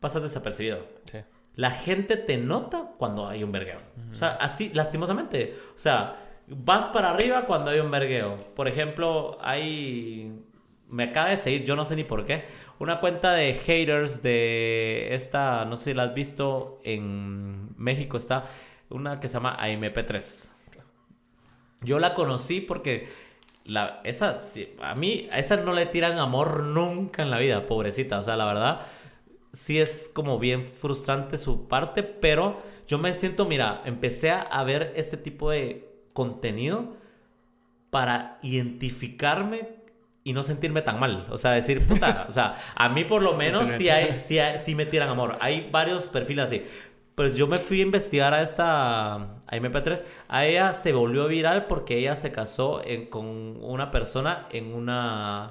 pasas 0.00 0.22
desapercibido. 0.22 0.80
Sí. 1.04 1.18
la 1.58 1.72
gente 1.72 2.16
te 2.16 2.38
nota 2.38 2.92
cuando 2.98 3.26
hay 3.26 3.42
un 3.42 3.50
vergueo. 3.50 3.80
O 4.12 4.14
sea, 4.14 4.30
así, 4.40 4.70
lastimosamente. 4.72 5.56
O 5.74 5.78
sea, 5.78 6.16
vas 6.46 6.86
para 6.86 7.10
arriba 7.10 7.46
cuando 7.46 7.72
hay 7.72 7.80
un 7.80 7.90
vergueo. 7.90 8.36
Por 8.54 8.68
ejemplo, 8.68 9.38
hay... 9.40 10.40
Me 10.86 11.02
acaba 11.02 11.30
de 11.30 11.36
seguir, 11.36 11.64
yo 11.64 11.74
no 11.74 11.84
sé 11.84 11.96
ni 11.96 12.04
por 12.04 12.24
qué, 12.24 12.44
una 12.78 13.00
cuenta 13.00 13.32
de 13.32 13.54
haters 13.54 14.22
de 14.22 15.14
esta, 15.14 15.64
no 15.64 15.76
sé 15.76 15.90
si 15.90 15.94
la 15.94 16.04
has 16.04 16.14
visto, 16.14 16.80
en 16.84 17.70
México 17.76 18.16
está 18.16 18.44
una 18.90 19.20
que 19.20 19.28
se 19.28 19.34
llama 19.34 19.56
AMP3. 19.60 20.50
Yo 21.82 21.98
la 21.98 22.14
conocí 22.14 22.60
porque 22.60 23.08
la, 23.64 24.00
esa, 24.04 24.40
a 24.80 24.94
mí, 24.94 25.28
a 25.30 25.38
esa 25.38 25.56
no 25.56 25.72
le 25.72 25.86
tiran 25.86 26.18
amor 26.18 26.62
nunca 26.62 27.22
en 27.22 27.30
la 27.30 27.38
vida, 27.38 27.66
pobrecita. 27.66 28.18
O 28.18 28.22
sea, 28.22 28.36
la 28.36 28.46
verdad, 28.46 28.80
sí 29.52 29.78
es 29.78 30.10
como 30.12 30.38
bien 30.38 30.64
frustrante 30.64 31.36
su 31.36 31.68
parte, 31.68 32.02
pero 32.02 32.62
yo 32.86 32.98
me 32.98 33.12
siento, 33.12 33.44
mira, 33.44 33.82
empecé 33.84 34.30
a 34.30 34.64
ver 34.64 34.92
este 34.96 35.16
tipo 35.16 35.50
de 35.50 35.88
contenido 36.12 36.96
para 37.90 38.38
identificarme 38.42 39.77
y 40.28 40.34
no 40.34 40.42
sentirme 40.42 40.82
tan 40.82 41.00
mal. 41.00 41.24
O 41.30 41.38
sea, 41.38 41.52
decir, 41.52 41.80
puta, 41.86 42.26
o 42.28 42.32
sea, 42.32 42.54
a 42.74 42.90
mí 42.90 43.04
por 43.04 43.22
lo 43.22 43.34
menos 43.34 43.66
sí, 43.66 43.88
hay, 43.88 44.18
sí, 44.18 44.74
me 44.74 44.84
tiran 44.84 45.08
amor. 45.08 45.36
Hay 45.40 45.70
varios 45.72 46.08
perfiles 46.08 46.44
así. 46.44 46.66
Pues 47.14 47.34
yo 47.34 47.46
me 47.46 47.56
fui 47.56 47.80
a 47.80 47.82
investigar 47.82 48.34
a 48.34 48.42
esta 48.42 49.14
a 49.14 49.50
MP3. 49.50 50.04
A 50.28 50.44
ella 50.44 50.74
se 50.74 50.92
volvió 50.92 51.26
viral 51.28 51.64
porque 51.66 51.96
ella 51.96 52.14
se 52.14 52.30
casó 52.30 52.82
con 53.08 53.24
una 53.62 53.90
persona 53.90 54.46
en 54.50 54.74
una 54.74 55.48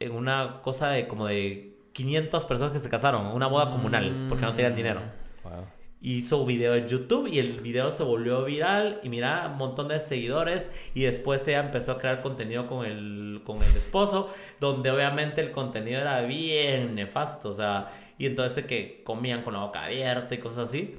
en 0.00 0.12
una 0.12 0.60
cosa 0.62 0.88
de 0.88 1.06
como 1.06 1.28
de 1.28 1.78
500 1.92 2.44
personas 2.44 2.72
que 2.72 2.80
se 2.80 2.90
casaron, 2.90 3.28
una 3.28 3.46
boda 3.46 3.70
comunal, 3.70 4.26
porque 4.28 4.44
no 4.44 4.52
tenían 4.52 4.74
dinero. 4.74 5.00
Wow 5.44 5.75
hizo 6.00 6.44
video 6.44 6.74
en 6.74 6.86
YouTube 6.86 7.26
y 7.26 7.38
el 7.38 7.60
video 7.60 7.90
se 7.90 8.02
volvió 8.02 8.44
viral 8.44 9.00
y 9.02 9.08
mira, 9.08 9.48
un 9.50 9.58
montón 9.58 9.88
de 9.88 9.98
seguidores 9.98 10.70
y 10.94 11.02
después 11.02 11.46
ella 11.48 11.60
empezó 11.60 11.92
a 11.92 11.98
crear 11.98 12.22
contenido 12.22 12.66
con 12.66 12.84
el, 12.84 13.42
con 13.44 13.62
el 13.62 13.76
esposo, 13.76 14.32
donde 14.60 14.90
obviamente 14.90 15.40
el 15.40 15.50
contenido 15.50 16.00
era 16.00 16.20
bien 16.22 16.94
nefasto, 16.94 17.48
o 17.50 17.54
sea, 17.54 17.90
y 18.18 18.26
entonces 18.26 18.64
que 18.66 19.02
comían 19.04 19.42
con 19.42 19.54
la 19.54 19.60
boca 19.60 19.84
abierta 19.84 20.34
y 20.34 20.38
cosas 20.38 20.68
así. 20.68 20.96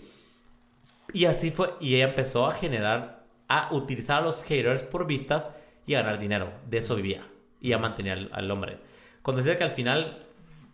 Y 1.13 1.25
así 1.25 1.51
fue, 1.51 1.73
y 1.79 1.95
ella 1.95 2.09
empezó 2.09 2.45
a 2.45 2.51
generar, 2.51 3.25
a 3.47 3.69
utilizar 3.71 4.21
a 4.21 4.25
los 4.25 4.43
haters 4.43 4.83
por 4.83 5.07
vistas 5.07 5.51
y 5.85 5.93
a 5.93 6.01
ganar 6.01 6.19
dinero, 6.19 6.51
de 6.69 6.79
eso 6.79 6.95
vivía 6.95 7.23
y 7.61 7.73
a 7.73 7.77
mantener 7.77 8.29
al, 8.31 8.51
hombre. 8.51 8.77
Cuando 9.21 9.41
decía 9.41 9.57
que 9.57 9.63
al 9.63 9.71
final, 9.71 10.25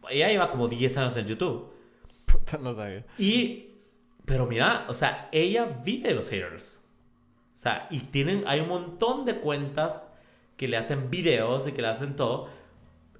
ella 0.09 0.31
iba 0.31 0.49
como 0.49 0.67
10 0.67 0.97
años 0.97 1.17
en 1.17 1.27
YouTube. 1.27 1.71
Puta, 2.25 2.57
no 2.57 2.73
sabía. 2.73 3.05
Y 3.17 3.72
pero 4.25 4.45
mira, 4.45 4.85
o 4.87 4.93
sea, 4.93 5.29
ella 5.31 5.79
vive 5.83 6.09
de 6.09 6.15
los 6.15 6.29
haters. 6.29 6.81
O 7.53 7.57
sea, 7.57 7.87
y 7.91 7.99
tienen, 7.99 8.43
hay 8.47 8.61
un 8.61 8.69
montón 8.69 9.25
de 9.25 9.37
cuentas 9.37 10.11
que 10.57 10.67
le 10.67 10.77
hacen 10.77 11.09
videos 11.09 11.67
y 11.67 11.71
que 11.71 11.81
le 11.81 11.87
hacen 11.89 12.15
todo. 12.15 12.49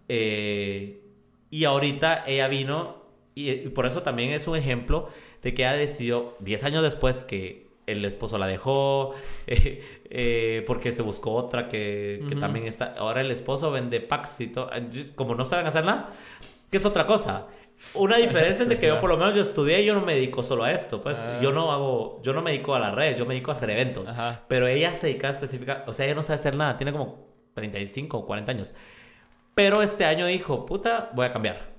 Eh, 0.07 1.01
y 1.49 1.65
ahorita 1.65 2.23
ella 2.25 2.47
vino, 2.47 3.03
y, 3.35 3.69
por 3.69 3.85
eso 3.85 4.01
también 4.01 4.31
es 4.31 4.47
un 4.47 4.55
ejemplo 4.55 5.09
de 5.41 5.53
que 5.53 5.63
ella 5.63 5.73
decidió, 5.73 6.35
10 6.39 6.63
años 6.63 6.83
después 6.83 7.23
que 7.23 7.67
el 7.85 8.05
esposo 8.05 8.37
la 8.37 8.47
dejó, 8.47 9.13
eh, 9.47 9.83
eh, 10.09 10.63
porque 10.65 10.91
se 10.91 11.01
buscó 11.01 11.33
otra 11.33 11.67
que, 11.67 12.23
que 12.29 12.35
también 12.35 12.65
está. 12.65 12.95
Ahora 12.97 13.21
el 13.21 13.31
esposo 13.31 13.71
vende 13.71 13.99
packs 13.99 14.41
y 14.41 14.47
todo. 14.47 14.69
Como 15.15 15.35
no 15.35 15.45
saben 15.45 15.67
hacer 15.67 15.83
nada, 15.83 16.13
que 16.71 16.77
es 16.77 16.85
otra 16.85 17.05
cosa. 17.05 17.47
Una 17.95 18.17
diferencia 18.17 18.63
es 18.63 18.69
de 18.69 18.79
que 18.79 18.87
yo 18.87 18.99
por 18.99 19.09
lo 19.09 19.17
menos 19.17 19.35
yo 19.35 19.41
estudié 19.41 19.81
y 19.81 19.85
yo 19.85 19.93
no 19.93 20.01
me 20.01 20.15
dedico 20.15 20.41
solo 20.41 20.63
a 20.63 20.71
esto, 20.71 21.01
pues 21.01 21.19
ah. 21.19 21.39
yo 21.41 21.51
no 21.51 21.71
hago, 21.71 22.21
yo 22.23 22.33
no 22.33 22.41
me 22.41 22.51
dedico 22.51 22.73
a 22.75 22.79
las 22.79 22.93
redes, 22.95 23.17
yo 23.17 23.25
me 23.25 23.33
dedico 23.33 23.51
a 23.51 23.53
hacer 23.53 23.69
eventos. 23.69 24.11
Pero 24.47 24.67
ella 24.67 24.93
se 24.93 25.07
dedica 25.07 25.29
específica, 25.29 25.83
o 25.87 25.93
sea, 25.93 26.05
ella 26.05 26.15
no 26.15 26.23
sabe 26.23 26.35
hacer 26.35 26.55
nada, 26.55 26.77
tiene 26.77 26.91
como 26.91 27.27
35 27.53 28.17
o 28.17 28.25
40 28.25 28.51
años. 28.51 28.73
Pero 29.55 29.81
este 29.83 30.05
año 30.05 30.25
dijo, 30.25 30.65
puta, 30.65 31.11
voy 31.13 31.25
a 31.25 31.31
cambiar. 31.31 31.73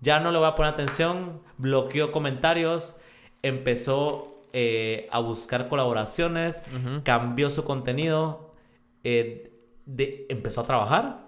Ya 0.00 0.20
no 0.20 0.32
le 0.32 0.38
voy 0.38 0.48
a 0.48 0.54
poner 0.54 0.72
atención, 0.72 1.42
bloqueó 1.58 2.12
comentarios, 2.12 2.94
empezó 3.42 4.42
eh, 4.52 5.08
a 5.10 5.18
buscar 5.18 5.68
colaboraciones, 5.68 6.62
cambió 7.02 7.50
su 7.50 7.64
contenido, 7.64 8.54
eh, 9.02 9.50
de, 9.84 10.26
empezó 10.28 10.62
a 10.62 10.64
trabajar 10.64 11.24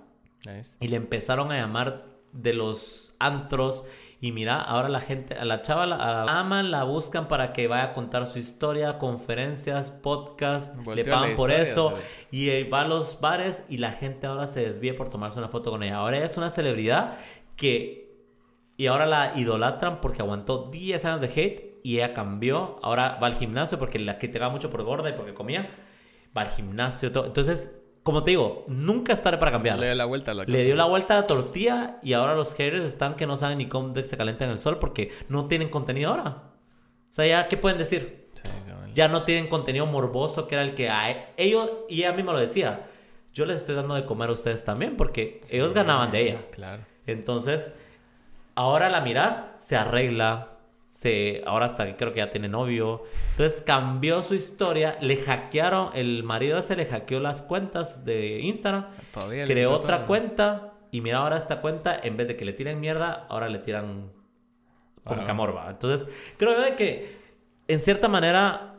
y 0.81 0.89
le 0.89 0.97
empezaron 0.97 1.53
a 1.53 1.57
llamar 1.57 2.07
de 2.33 2.53
los 2.53 3.06
antros. 3.19 3.85
Y 4.21 4.33
mira, 4.33 4.61
ahora 4.61 4.89
la 4.89 5.01
gente, 5.01 5.35
a 5.35 5.45
la 5.45 5.63
chava 5.63 5.87
la, 5.87 6.23
aman, 6.39 6.71
la 6.71 6.85
buscan 6.85 7.29
para 7.29 7.53
que 7.53 7.69
vaya 7.69 7.85
a 7.85 7.93
contar 7.93 8.27
su 8.27 8.39
historia, 8.39 8.99
conferencias, 8.99 9.91
podcast, 9.91 10.75
le 10.87 11.05
pagan 11.05 11.37
por 11.37 11.51
eso. 11.51 11.93
Y 12.31 12.65
va 12.65 12.81
a 12.81 12.87
los 12.87 13.21
bares 13.21 13.65
y 13.69 13.79
la 13.79 13.93
gente 13.93 14.27
ahora 14.27 14.47
se 14.47 14.61
desvía 14.61 14.97
por 14.97 15.11
tomarse 15.11 15.39
una 15.39 15.49
foto 15.49 15.71
con 15.71 15.83
ella. 15.83 15.97
Ahora 15.97 16.19
es 16.19 16.37
una 16.37 16.51
celebridad 16.51 17.19
que... 17.57 18.07
Y 18.79 18.89
ahora 18.89 19.07
la 19.07 19.33
idolatran 19.37 20.01
porque 20.03 20.21
aguantó 20.21 20.69
10 20.71 21.05
años 21.07 21.21
de 21.23 21.29
hate 21.29 21.81
y 21.83 21.97
ella 21.97 22.13
cambió. 22.13 22.79
Ahora 22.83 23.19
va 23.23 23.29
al 23.29 23.35
gimnasio 23.35 23.79
porque 23.79 23.99
la 23.99 24.19
va 24.41 24.49
mucho 24.51 24.71
por 24.71 24.83
gorda 24.83 25.09
y 25.09 25.13
porque 25.13 25.33
comía. 25.33 25.71
Va 26.37 26.43
al 26.43 26.49
gimnasio, 26.49 27.11
todo. 27.11 27.25
Entonces 27.25 27.75
como 28.07 28.23
te 28.23 28.31
digo, 28.31 28.65
nunca 28.69 29.13
es 29.13 29.21
tarde 29.21 29.37
para 29.37 29.51
cambiar. 29.51 29.81
Le 29.81 29.87
dio 29.87 29.97
la 29.97 30.05
vuelta 30.05 30.31
a 30.31 30.35
la 30.35 30.45
Le 30.45 30.63
dio 30.63 30.77
la 30.77 30.85
vuelta 30.85 31.15
a 31.15 31.23
la 31.23 31.27
tortilla 31.27 31.99
y 32.05 32.13
ahora 32.13 32.37
los 32.37 32.55
haters 32.55 32.85
están 32.85 33.17
que 33.17 33.27
no 33.27 33.37
saben 33.37 33.59
ni 33.59 33.67
cómo 33.67 33.93
se 33.97 34.17
calienta 34.17 34.45
en 34.45 34.53
el 34.53 34.61
sol 34.61 34.79
porque 34.79 35.11
no 35.29 35.49
tienen 35.49 35.71
contenido 35.71 36.11
ahora. 36.11 36.53
O 37.11 37.13
sea, 37.13 37.27
ya, 37.27 37.49
¿qué 37.49 37.57
pueden 37.57 37.79
decir? 37.79 38.29
ya 38.95 39.09
no 39.09 39.25
tienen 39.25 39.49
contenido 39.49 39.87
morboso 39.87 40.47
que 40.47 40.55
era 40.55 40.63
el 40.63 40.75
que 40.75 40.89
hay. 40.89 41.17
ellos, 41.37 41.69
y 41.89 42.03
ella 42.03 42.13
misma 42.13 42.33
lo 42.33 42.39
decía, 42.39 42.87
yo 43.35 43.45
les 43.45 43.57
estoy 43.57 43.75
dando 43.75 43.97
de 43.97 44.05
comer 44.05 44.29
a 44.31 44.35
ustedes 44.35 44.65
también 44.65 44.97
porque 44.97 45.41
ellos 45.51 45.75
ganaban 45.75 46.13
de 46.13 46.21
ella. 46.21 46.43
Claro. 46.53 46.85
Entonces, 47.09 47.75
ahora 48.55 48.89
la 48.89 49.01
miras, 49.01 49.43
se 49.57 49.75
arregla, 49.75 50.56
se, 50.99 51.43
ahora 51.47 51.67
hasta 51.67 51.97
creo 51.97 52.13
que 52.13 52.19
ya 52.19 52.31
tiene 52.31 52.49
novio. 52.49 53.03
Entonces 53.33 53.63
cambió 53.63 54.23
su 54.23 54.35
historia, 54.35 54.97
le 55.01 55.17
hackearon, 55.17 55.91
el 55.95 56.23
marido 56.23 56.59
ese 56.59 56.75
le 56.75 56.87
hackeó 56.87 57.21
las 57.21 57.43
cuentas 57.43 58.05
de 58.05 58.41
Instagram, 58.41 58.87
creó 59.47 59.73
otra 59.73 60.07
cuenta 60.07 60.73
y 60.91 61.01
mira 61.03 61.19
ahora 61.19 61.37
esta 61.37 61.61
cuenta, 61.61 61.99
en 62.03 62.17
vez 62.17 62.29
de 62.29 62.37
que 62.37 62.45
le 62.45 62.53
tiren 62.53 62.81
mierda, 62.81 63.27
ahora 63.29 63.49
le 63.49 63.59
tiran 63.59 64.11
con 65.05 65.25
camorba. 65.27 65.69
Entonces 65.69 66.09
creo 66.39 66.55
que 66.77 67.15
en 67.69 67.81
cierta 67.81 68.09
manera 68.09 68.77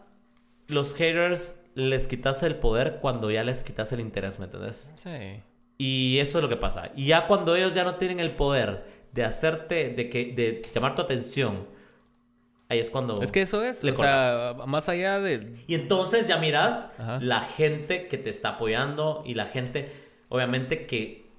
los 0.67 0.95
haters 0.95 1.61
les 1.75 2.07
quitas 2.07 2.41
el 2.41 2.55
poder 2.55 2.97
cuando 2.99 3.29
ya 3.29 3.43
les 3.43 3.63
quitas 3.63 3.91
el 3.91 3.99
interés, 3.99 4.39
¿me 4.39 4.45
entiendes? 4.45 4.91
Sí. 4.95 5.43
Y 5.77 6.17
eso 6.17 6.39
es 6.39 6.41
lo 6.41 6.49
que 6.49 6.57
pasa. 6.57 6.89
Y 6.95 7.05
ya 7.05 7.27
cuando 7.27 7.55
ellos 7.55 7.75
ya 7.75 7.83
no 7.83 7.95
tienen 7.95 8.19
el 8.19 8.31
poder 8.31 8.83
de 9.13 9.23
hacerte, 9.23 9.89
de, 9.89 10.09
que, 10.09 10.33
de 10.33 10.63
llamar 10.73 10.95
tu 10.95 11.03
atención, 11.03 11.76
Ahí 12.69 12.79
es 12.79 12.91
cuando. 12.91 13.21
Es 13.21 13.31
que 13.31 13.41
eso 13.41 13.63
es. 13.63 13.83
o 13.83 13.95
sea, 13.95 14.55
más 14.65 14.89
allá 14.89 15.19
de. 15.19 15.55
Y 15.67 15.75
entonces 15.75 16.27
ya 16.27 16.37
miras 16.37 16.89
la 17.21 17.39
gente 17.41 18.07
que 18.07 18.17
te 18.17 18.29
está 18.29 18.49
apoyando 18.49 19.23
y 19.25 19.35
la 19.35 19.45
gente, 19.45 19.91
obviamente, 20.29 20.85
que, 20.85 21.29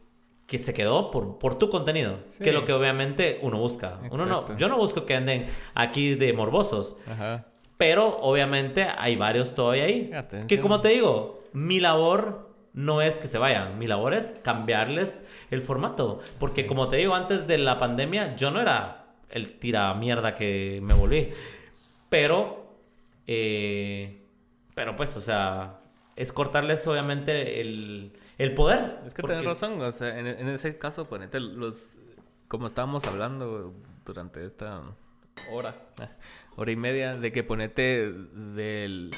que 0.46 0.58
se 0.58 0.72
quedó 0.72 1.10
por, 1.10 1.38
por 1.38 1.58
tu 1.58 1.68
contenido. 1.68 2.20
Que 2.38 2.50
es 2.50 2.54
lo 2.54 2.64
que 2.64 2.72
obviamente 2.72 3.38
uno 3.42 3.58
busca. 3.58 3.98
Uno 4.10 4.24
no, 4.26 4.56
yo 4.56 4.68
no 4.68 4.76
busco 4.78 5.04
que 5.04 5.16
anden 5.16 5.46
aquí 5.74 6.14
de 6.14 6.32
morbosos. 6.32 6.96
Ajá. 7.06 7.46
Pero 7.76 8.18
obviamente 8.20 8.86
hay 8.96 9.16
varios 9.16 9.54
todavía 9.54 9.84
ahí. 9.84 10.10
Que 10.48 10.58
como 10.58 10.80
te 10.80 10.88
digo, 10.88 11.44
mi 11.52 11.78
labor 11.78 12.48
no 12.72 13.02
es 13.02 13.18
que 13.18 13.28
se 13.28 13.38
vayan. 13.38 13.78
Mi 13.78 13.86
labor 13.86 14.14
es 14.14 14.40
cambiarles 14.42 15.24
el 15.50 15.62
formato. 15.62 16.18
Porque 16.40 16.66
como 16.66 16.88
te 16.88 16.96
digo, 16.96 17.14
antes 17.14 17.46
de 17.46 17.58
la 17.58 17.78
pandemia, 17.78 18.34
yo 18.34 18.50
no 18.50 18.60
era 18.60 18.97
el 19.30 19.52
tira 19.58 19.92
mierda 19.94 20.34
que 20.34 20.80
me 20.82 20.94
volví. 20.94 21.30
Pero, 22.08 22.74
eh, 23.26 24.22
pero 24.74 24.96
pues, 24.96 25.16
o 25.16 25.20
sea, 25.20 25.80
es 26.16 26.32
cortarles 26.32 26.86
obviamente 26.86 27.60
el, 27.60 28.12
el 28.38 28.54
poder. 28.54 28.98
Es 29.06 29.14
que 29.14 29.22
tienes 29.22 29.44
razón, 29.44 29.80
o 29.80 29.92
sea, 29.92 30.18
en, 30.18 30.48
ese 30.48 30.78
caso, 30.78 31.04
ponete 31.04 31.40
los, 31.40 31.98
como 32.48 32.66
estábamos 32.66 33.04
hablando 33.04 33.74
durante 34.04 34.44
esta 34.44 34.82
hora, 35.50 35.74
hora 36.56 36.70
y 36.70 36.76
media, 36.76 37.16
de 37.16 37.32
que 37.32 37.44
ponete 37.44 38.12
del 38.12 39.10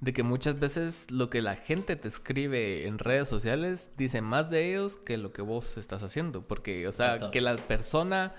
de 0.00 0.12
que 0.12 0.22
muchas 0.22 0.60
veces 0.60 1.10
lo 1.10 1.30
que 1.30 1.40
la 1.40 1.56
gente 1.56 1.96
te 1.96 2.08
escribe 2.08 2.86
en 2.86 2.98
redes 2.98 3.28
sociales 3.28 3.90
dice 3.96 4.20
más 4.20 4.50
de 4.50 4.70
ellos 4.70 4.98
que 4.98 5.16
lo 5.16 5.32
que 5.32 5.40
vos 5.42 5.78
estás 5.78 6.02
haciendo. 6.02 6.42
Porque, 6.42 6.86
o 6.86 6.92
sea, 6.92 7.30
que 7.30 7.40
la 7.40 7.56
persona 7.56 8.34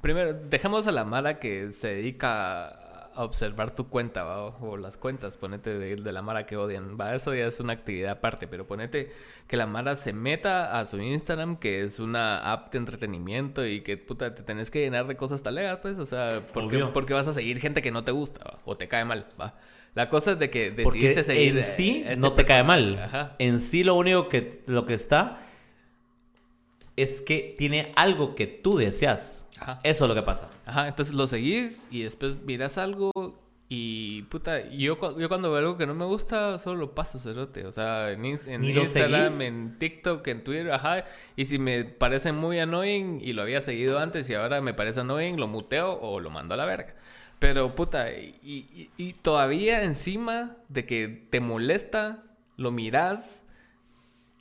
Primero, 0.00 0.34
dejemos 0.34 0.86
a 0.86 0.92
la 0.92 1.04
Mara 1.04 1.38
que 1.38 1.72
se 1.72 1.94
dedica 1.94 2.80
observar 3.16 3.74
tu 3.74 3.88
cuenta 3.88 4.22
¿va? 4.22 4.46
O, 4.46 4.76
las 4.76 4.96
cuentas, 4.96 5.36
ponete 5.36 5.78
de, 5.78 5.96
de, 5.96 6.12
la 6.12 6.22
Mara 6.22 6.46
que 6.46 6.56
odian. 6.56 6.96
Va, 6.98 7.14
eso 7.14 7.34
ya 7.34 7.46
es 7.46 7.60
una 7.60 7.72
actividad 7.72 8.12
aparte, 8.12 8.46
pero 8.46 8.66
ponete 8.66 9.12
que 9.46 9.56
la 9.56 9.66
Mara 9.66 9.96
se 9.96 10.12
meta 10.12 10.78
a 10.78 10.86
su 10.86 11.00
Instagram, 11.00 11.56
que 11.56 11.82
es 11.82 11.98
una 11.98 12.52
app 12.52 12.72
de 12.72 12.78
entretenimiento 12.78 13.66
y 13.66 13.82
que 13.82 13.96
puta, 13.96 14.34
te 14.34 14.42
tenés 14.42 14.70
que 14.70 14.80
llenar 14.80 15.06
de 15.06 15.16
cosas 15.16 15.42
talegas, 15.42 15.78
pues, 15.82 15.98
o 15.98 16.06
sea, 16.06 16.42
porque, 16.52 16.84
porque 16.92 17.12
vas 17.12 17.28
a 17.28 17.32
seguir 17.32 17.58
gente 17.58 17.82
que 17.82 17.90
no 17.90 18.04
te 18.04 18.12
gusta 18.12 18.58
o 18.64 18.76
te 18.76 18.88
cae 18.88 19.04
mal, 19.04 19.26
va. 19.40 19.54
La 19.94 20.08
cosa 20.08 20.32
es 20.32 20.38
de 20.38 20.50
que 20.50 20.70
decidiste 20.70 21.24
seguir. 21.24 21.58
En 21.58 21.64
sí 21.64 22.02
este 22.06 22.16
no 22.16 22.32
te 22.32 22.44
cae 22.44 22.62
mal. 22.62 23.32
En 23.38 23.58
sí 23.58 23.82
lo 23.82 23.94
único 23.94 24.28
que 24.28 24.62
lo 24.66 24.86
que 24.86 24.94
está 24.94 25.38
es 26.96 27.22
que 27.22 27.54
tiene 27.58 27.92
algo 27.96 28.36
que 28.36 28.46
tú 28.46 28.78
deseas. 28.78 29.48
Eso 29.82 30.04
es 30.04 30.08
lo 30.08 30.14
que 30.14 30.22
pasa. 30.22 30.48
Ajá, 30.66 30.88
entonces 30.88 31.14
lo 31.14 31.26
seguís 31.26 31.86
y 31.90 32.02
después 32.02 32.36
miras 32.42 32.78
algo 32.78 33.12
y 33.72 34.22
puta, 34.22 34.68
yo, 34.68 34.98
yo 35.16 35.28
cuando 35.28 35.48
veo 35.52 35.58
algo 35.60 35.76
que 35.78 35.86
no 35.86 35.94
me 35.94 36.04
gusta, 36.04 36.58
solo 36.58 36.80
lo 36.80 36.92
paso, 36.92 37.20
cerote. 37.20 37.66
O 37.66 37.70
sea, 37.70 38.10
en, 38.10 38.24
Instagram, 38.24 39.40
en 39.40 39.78
TikTok, 39.78 40.26
en 40.26 40.42
Twitter, 40.42 40.72
ajá. 40.72 41.04
Y 41.36 41.44
si 41.44 41.60
me 41.60 41.84
parece 41.84 42.32
muy 42.32 42.58
annoying 42.58 43.20
y 43.22 43.32
lo 43.32 43.42
había 43.42 43.60
seguido 43.60 44.00
antes 44.00 44.28
y 44.28 44.34
ahora 44.34 44.60
me 44.60 44.74
parece 44.74 45.00
annoying, 45.00 45.36
lo 45.36 45.46
muteo 45.46 46.00
o 46.00 46.18
lo 46.18 46.30
mando 46.30 46.54
a 46.54 46.56
la 46.56 46.64
verga. 46.64 46.96
Pero 47.38 47.76
puta, 47.76 48.10
y, 48.12 48.90
y 48.96 49.12
todavía 49.12 49.84
encima 49.84 50.56
de 50.68 50.84
que 50.84 51.28
te 51.30 51.38
molesta, 51.38 52.24
lo 52.56 52.72
miras, 52.72 53.44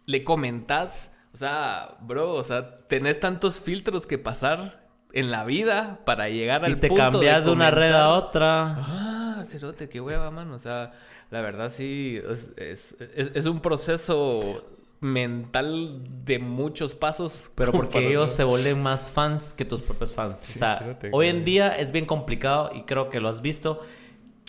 le 0.08 0.24
comentas. 0.24 1.14
O 1.36 1.38
sea, 1.38 1.98
bro, 2.02 2.32
o 2.32 2.44
sea, 2.44 2.80
tenés 2.88 3.20
tantos 3.20 3.62
filtros 3.62 4.08
que 4.08 4.18
pasar 4.18 4.79
en 5.14 5.32
la 5.32 5.44
vida 5.44 6.00
para 6.06 6.30
llegar 6.30 6.66
al 6.66 6.74
y 6.74 6.76
te 6.76 6.90
cambias 6.94 7.46
de, 7.46 7.52
una 7.52 7.72
red 7.72 7.94
a 7.94 8.10
otra. 8.10 8.78
Ah, 8.80 9.44
cerote, 9.46 9.90
qué 9.90 10.02
hueva, 10.02 10.30
mano. 10.32 10.56
O 10.56 10.60
sea, 10.60 10.94
la 11.32 11.42
verdad 11.42 11.70
sí, 11.70 12.20
es, 12.58 12.96
es, 13.00 13.46
un 13.46 13.60
proceso 13.60 14.64
mental 15.00 16.04
de 16.26 16.40
muchos 16.40 16.96
pasos. 16.96 17.52
Pero 17.56 17.72
porque 17.72 18.08
ellos 18.08 18.32
se 18.32 18.44
vuelven 18.44 18.82
más 18.82 19.10
fans 19.10 19.54
que 19.58 19.66
tus 19.66 19.82
propios 19.82 20.14
fans. 20.14 20.42
o 20.56 20.60
sea, 20.60 21.00
hoy 21.12 21.28
en 21.28 21.44
día 21.44 21.76
es 21.76 21.92
bien 21.92 22.06
complicado 22.06 22.72
y 22.74 22.84
creo 22.84 23.10
que 23.10 23.20
lo 23.20 23.30
has 23.30 23.42
visto 23.42 23.82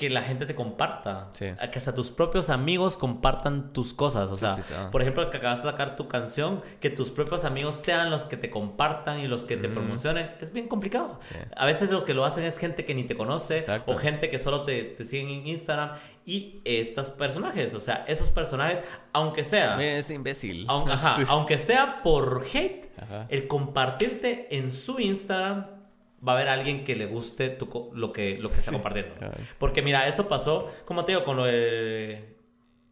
que 0.01 0.09
la 0.09 0.23
gente 0.23 0.47
te 0.47 0.55
comparta. 0.55 1.31
Que 1.39 1.55
hasta 1.61 1.95
tus 1.95 2.11
propios 2.11 2.49
amigos 2.49 2.97
compartan 2.97 3.75
tus 3.75 3.93
cosas. 3.93 4.33
O 4.33 4.37
sea, 4.39 4.57
por 4.91 5.03
ejemplo, 5.03 5.29
que 5.29 5.37
acabas 5.37 5.63
de 5.63 5.71
sacar 5.71 5.95
tu 5.95 6.09
canción, 6.09 6.63
que 6.81 6.89
tus 6.89 7.11
propios 7.11 7.45
amigos 7.45 7.75
sean 7.75 8.09
los 8.09 8.25
que 8.25 8.39
te 8.39 8.49
compartan 8.49 9.21
y 9.21 9.29
los 9.29 9.45
que 9.45 9.59
te 9.59 9.69
promocionen, 9.69 10.31
es 10.41 10.55
bien 10.55 10.69
complicado. 10.69 11.21
A 11.55 11.67
veces 11.67 11.91
lo 11.91 12.07
que 12.07 12.15
lo 12.15 12.25
hacen 12.25 12.45
es 12.45 12.57
gente 12.57 12.87
que 12.87 12.95
ni 12.95 13.05
te 13.05 13.15
conoce 13.15 13.63
o 13.85 13.95
gente 13.97 14.31
que 14.31 14.39
solo 14.39 14.65
te, 14.65 14.85
te 14.85 15.05
siguen 15.05 15.29
en 15.29 15.47
Instagram 15.47 15.91
y 16.25 16.63
estos 16.65 17.11
personajes, 17.11 17.75
o 17.75 17.81
sea, 17.81 18.05
esos 18.09 18.31
personajes, 18.31 18.79
aunque 19.13 19.45
sea... 19.45 19.79
Es 19.83 20.09
imbécil. 20.09 20.65
aunque 21.29 21.59
sea 21.59 21.99
por 21.99 22.43
hate, 22.51 22.91
el 23.29 23.47
compartirte 23.47 24.49
en 24.57 24.71
su 24.71 24.99
Instagram 24.99 25.80
va 26.27 26.33
a 26.33 26.37
haber 26.37 26.49
alguien 26.49 26.85
que 26.85 26.97
le 26.97 27.07
guste 27.07 27.57
lo 27.95 28.13
que, 28.13 28.39
lo 28.39 28.51
que 28.51 28.57
está 28.57 28.73
compartiendo. 28.73 29.15
Porque 29.59 29.83
mira, 29.83 30.07
eso 30.07 30.29
pasó, 30.29 30.67
como 30.85 31.05
te 31.05 31.13
digo, 31.13 31.25
con 31.25 31.37
lo 31.37 31.45
de 31.45 32.37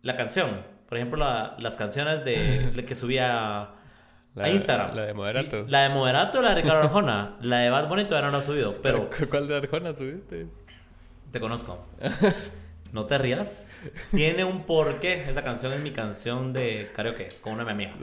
la 0.02 0.16
canción. 0.16 0.62
Por 0.89 0.97
ejemplo, 0.97 1.18
las 1.58 1.76
canciones 1.76 2.24
de, 2.24 2.73
que 2.86 2.94
subía 2.94 3.70
a 4.36 4.48
Instagram. 4.48 4.94
La 4.94 5.02
de 5.02 5.15
Moderato. 5.15 5.65
la 5.68 5.82
de 5.82 5.89
Moderato, 5.90 6.42
la 6.42 6.50
de 6.50 6.62
Ricardo 6.62 6.82
Arjona. 6.82 7.36
la 7.42 7.58
de 7.58 7.70
Bad 7.70 7.89
Bunny 7.89 8.05
todavía 8.05 8.26
no 8.26 8.32
la 8.32 8.39
ha 8.39 8.42
subido, 8.42 8.81
pero... 8.81 9.10
¿Cuál 9.31 9.48
de 9.48 9.57
Arjona 9.57 9.94
subiste? 9.94 10.47
Te 11.31 11.40
conozco. 11.40 11.86
No 12.92 13.05
te 13.05 13.18
rías. 13.18 13.70
Tiene 14.12 14.44
un 14.44 14.65
porqué. 14.65 15.24
Esa 15.28 15.42
canción 15.44 15.73
es 15.74 15.81
mi 15.81 15.90
canción 15.90 16.52
de 16.52 16.90
karaoke 16.94 17.28
con 17.42 17.52
una 17.52 17.70
amiga. 17.70 17.94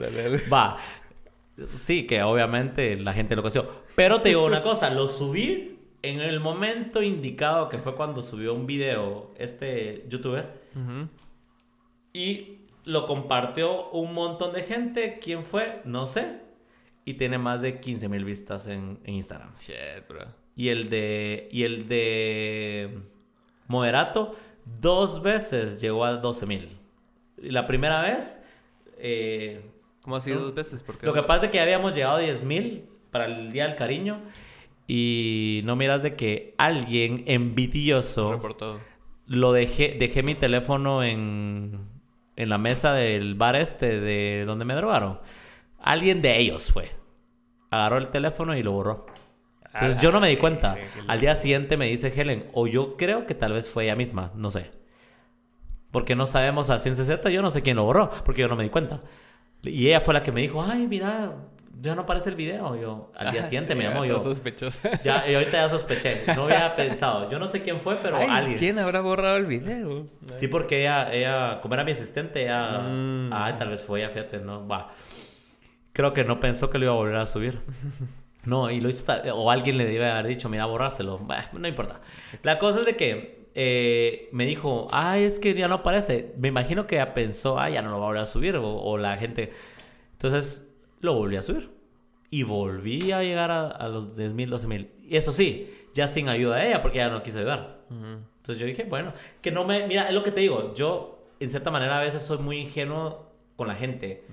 Va. 0.52 0.78
Sí, 1.80 2.06
que 2.06 2.22
obviamente 2.22 2.96
la 2.96 3.12
gente 3.12 3.34
lo 3.34 3.42
conoció. 3.42 3.66
Pero 3.94 4.20
te 4.20 4.30
digo 4.30 4.44
una 4.44 4.62
cosa, 4.62 4.90
lo 4.90 5.08
subí 5.08 5.78
en 6.02 6.20
el 6.20 6.40
momento 6.40 7.02
indicado 7.02 7.68
que 7.68 7.78
fue 7.78 7.96
cuando 7.96 8.22
subió 8.22 8.54
un 8.54 8.66
video 8.66 9.32
este 9.38 10.04
youtuber. 10.08 10.60
Y 12.12 12.58
lo 12.84 13.06
compartió 13.06 13.90
un 13.90 14.12
montón 14.12 14.52
de 14.52 14.62
gente. 14.62 15.18
¿Quién 15.20 15.42
fue? 15.44 15.80
No 15.84 16.06
sé. 16.06 16.40
Y 17.04 17.14
tiene 17.14 17.38
más 17.38 17.62
de 17.62 17.80
15 17.80 18.08
mil 18.08 18.24
vistas 18.24 18.66
en, 18.66 19.00
Instagram. 19.04 19.54
Shit, 19.58 20.06
bro. 20.08 20.26
Y 20.54 20.68
el 20.68 20.90
de. 20.90 21.48
Y 21.50 21.64
el 21.64 21.88
de. 21.88 22.98
Moderato, 23.68 24.36
dos 24.80 25.22
veces 25.22 25.80
llegó 25.80 26.04
a 26.04 26.14
12 26.16 26.46
mil. 26.46 26.78
La 27.36 27.66
primera 27.66 28.02
vez. 28.02 28.42
Eh, 28.98 29.62
¿Cómo 30.06 30.14
ha 30.14 30.20
sido 30.20 30.38
dos 30.38 30.54
veces? 30.54 30.84
Lo 31.02 31.12
que 31.12 31.24
pasa 31.24 31.46
es 31.46 31.50
que 31.50 31.56
ya 31.56 31.64
habíamos 31.64 31.92
llegado 31.92 32.18
a 32.18 32.20
10 32.20 32.44
mil 32.44 32.84
para 33.10 33.24
el 33.24 33.50
Día 33.50 33.66
del 33.66 33.74
Cariño. 33.74 34.22
Y 34.86 35.62
no 35.64 35.74
miras 35.74 36.04
de 36.04 36.14
que 36.14 36.54
alguien 36.58 37.24
envidioso. 37.26 38.40
Lo 39.26 39.52
dejé, 39.52 39.96
dejé 39.98 40.22
mi 40.22 40.36
teléfono 40.36 41.02
en, 41.02 41.88
en 42.36 42.48
la 42.48 42.56
mesa 42.56 42.92
del 42.92 43.34
bar 43.34 43.56
este 43.56 43.98
de 43.98 44.44
donde 44.46 44.64
me 44.64 44.74
drogaron. 44.74 45.18
Alguien 45.80 46.22
de 46.22 46.38
ellos 46.38 46.70
fue. 46.70 46.88
Agarró 47.72 47.98
el 47.98 48.06
teléfono 48.06 48.56
y 48.56 48.62
lo 48.62 48.70
borró. 48.70 49.06
Entonces 49.74 50.00
yo 50.00 50.12
no 50.12 50.20
me 50.20 50.28
di 50.28 50.36
cuenta. 50.36 50.76
Al 51.08 51.18
día 51.18 51.34
siguiente 51.34 51.76
me 51.76 51.86
dice 51.86 52.12
Helen, 52.14 52.48
o 52.52 52.68
yo 52.68 52.96
creo 52.96 53.26
que 53.26 53.34
tal 53.34 53.54
vez 53.54 53.68
fue 53.68 53.86
ella 53.86 53.96
misma, 53.96 54.30
no 54.36 54.50
sé. 54.50 54.70
Porque 55.90 56.14
no 56.14 56.28
sabemos 56.28 56.70
a 56.70 56.78
ciencia 56.78 57.04
cierta, 57.04 57.28
yo 57.28 57.42
no 57.42 57.50
sé 57.50 57.62
quién 57.62 57.76
lo 57.76 57.82
borró, 57.82 58.12
porque 58.24 58.42
yo 58.42 58.48
no 58.48 58.54
me 58.54 58.62
di 58.62 58.70
cuenta. 58.70 59.00
Y 59.62 59.88
ella 59.88 60.00
fue 60.00 60.14
la 60.14 60.22
que 60.22 60.32
me 60.32 60.40
dijo, 60.40 60.62
ay, 60.62 60.86
mira, 60.86 61.34
ya 61.80 61.94
no 61.94 62.02
aparece 62.02 62.30
el 62.30 62.36
video. 62.36 62.76
Yo, 62.76 63.12
al 63.16 63.32
día 63.32 63.42
ah, 63.42 63.44
siguiente 63.44 63.74
me 63.74 63.84
llamó 63.84 64.04
yo. 64.04 64.20
sospechosa. 64.20 65.02
Ya, 65.02 65.28
y 65.28 65.34
ahorita 65.36 65.52
ya 65.52 65.68
sospeché. 65.68 66.22
No 66.34 66.44
había 66.44 66.74
pensado. 66.74 67.28
Yo 67.30 67.38
no 67.38 67.46
sé 67.46 67.62
quién 67.62 67.80
fue, 67.80 67.96
pero 67.96 68.16
alguien. 68.16 68.58
¿Quién 68.58 68.78
habrá 68.78 69.00
borrado 69.00 69.36
el 69.36 69.46
video? 69.46 70.06
Sí, 70.32 70.48
porque 70.48 70.80
ella, 70.80 71.12
ella 71.12 71.60
como 71.60 71.74
era 71.74 71.84
mi 71.84 71.92
asistente, 71.92 72.44
ella. 72.44 72.78
Mm. 72.80 73.30
Ay, 73.32 73.54
tal 73.58 73.68
vez 73.68 73.82
fue 73.82 74.00
ella, 74.00 74.10
fíjate, 74.10 74.38
no. 74.38 74.66
Va. 74.66 74.88
Creo 75.92 76.12
que 76.12 76.24
no 76.24 76.40
pensó 76.40 76.70
que 76.70 76.78
lo 76.78 76.84
iba 76.84 76.92
a 76.92 76.96
volver 76.96 77.16
a 77.16 77.26
subir. 77.26 77.60
No, 78.46 78.70
y 78.70 78.80
lo 78.80 78.88
hizo 78.88 79.02
tal, 79.02 79.28
o 79.34 79.50
alguien 79.50 79.76
le 79.76 79.84
debe 79.84 80.08
haber 80.08 80.28
dicho, 80.28 80.48
mira, 80.48 80.66
borrárselo. 80.66 81.18
Bah, 81.18 81.46
no 81.52 81.66
importa. 81.66 82.00
La 82.44 82.60
cosa 82.60 82.78
es 82.78 82.86
de 82.86 82.96
que 82.96 83.45
eh, 83.58 84.28
me 84.32 84.44
dijo, 84.44 84.86
ay, 84.92 85.24
es 85.24 85.38
que 85.38 85.54
ya 85.54 85.66
no 85.66 85.76
aparece. 85.76 86.34
Me 86.36 86.48
imagino 86.48 86.86
que 86.86 86.96
ella 86.96 87.14
pensó, 87.14 87.58
ay, 87.58 87.72
ya 87.72 87.80
no 87.80 87.88
lo 87.88 87.98
va 87.98 88.04
a 88.04 88.08
volver 88.08 88.22
a 88.22 88.26
subir, 88.26 88.54
o, 88.56 88.98
la 88.98 89.16
gente. 89.16 89.50
Entonces 90.12 90.70
lo 91.00 91.14
volví 91.14 91.36
a 91.36 91.42
subir. 91.42 91.70
Y 92.28 92.42
volví 92.42 93.12
a 93.12 93.22
llegar 93.22 93.50
a, 93.50 93.88
los 93.88 94.14
10.000, 94.18 94.50
12.000. 94.50 94.88
Y 95.08 95.16
eso 95.16 95.32
sí, 95.32 95.74
ya 95.94 96.06
sin 96.06 96.28
ayuda 96.28 96.56
de 96.56 96.68
ella, 96.68 96.82
porque 96.82 96.98
ella 96.98 97.08
no 97.08 97.22
quiso 97.22 97.38
ayudar. 97.38 97.80
Entonces 97.88 98.58
yo 98.58 98.66
dije, 98.66 98.84
bueno, 98.84 99.14
que 99.40 99.50
no 99.50 99.64
me. 99.64 99.86
Mira, 99.86 100.08
es 100.08 100.12
lo 100.12 100.22
que 100.22 100.32
te 100.32 100.42
digo. 100.42 100.74
Yo, 100.74 101.24
en 101.40 101.48
cierta 101.48 101.70
manera, 101.70 101.96
a 101.96 102.02
veces 102.02 102.22
soy 102.22 102.36
muy 102.36 102.58
ingenuo 102.58 103.32
con 103.56 103.68
la 103.68 103.74
gente. 103.74 104.26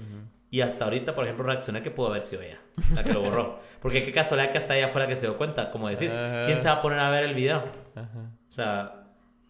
Y 0.52 0.60
hasta 0.60 0.84
ahorita, 0.84 1.16
por 1.16 1.24
ejemplo, 1.24 1.46
reaccioné 1.46 1.82
que 1.82 1.92
pudo 1.92 2.08
haber 2.08 2.24
sido 2.24 2.42
ella, 2.42 2.60
la 2.94 3.04
que 3.04 3.14
lo 3.14 3.22
borró. 3.22 3.60
Porque 3.82 4.04
qué 4.04 4.12
casualidad 4.12 4.52
que 4.52 4.58
hasta 4.58 4.76
ella 4.76 4.90
fuera 4.90 5.08
que 5.08 5.16
se 5.16 5.28
dio 5.28 5.38
cuenta. 5.38 5.72
Como 5.72 5.88
decís, 5.88 6.14
¿quién 6.46 6.58
se 6.58 6.66
va 6.66 6.74
a 6.74 6.82
poner 6.82 7.00
a 7.00 7.10
ver 7.10 7.24
el 7.24 7.34
video? 7.36 7.64
O 7.96 8.52
sea, 8.52 9.03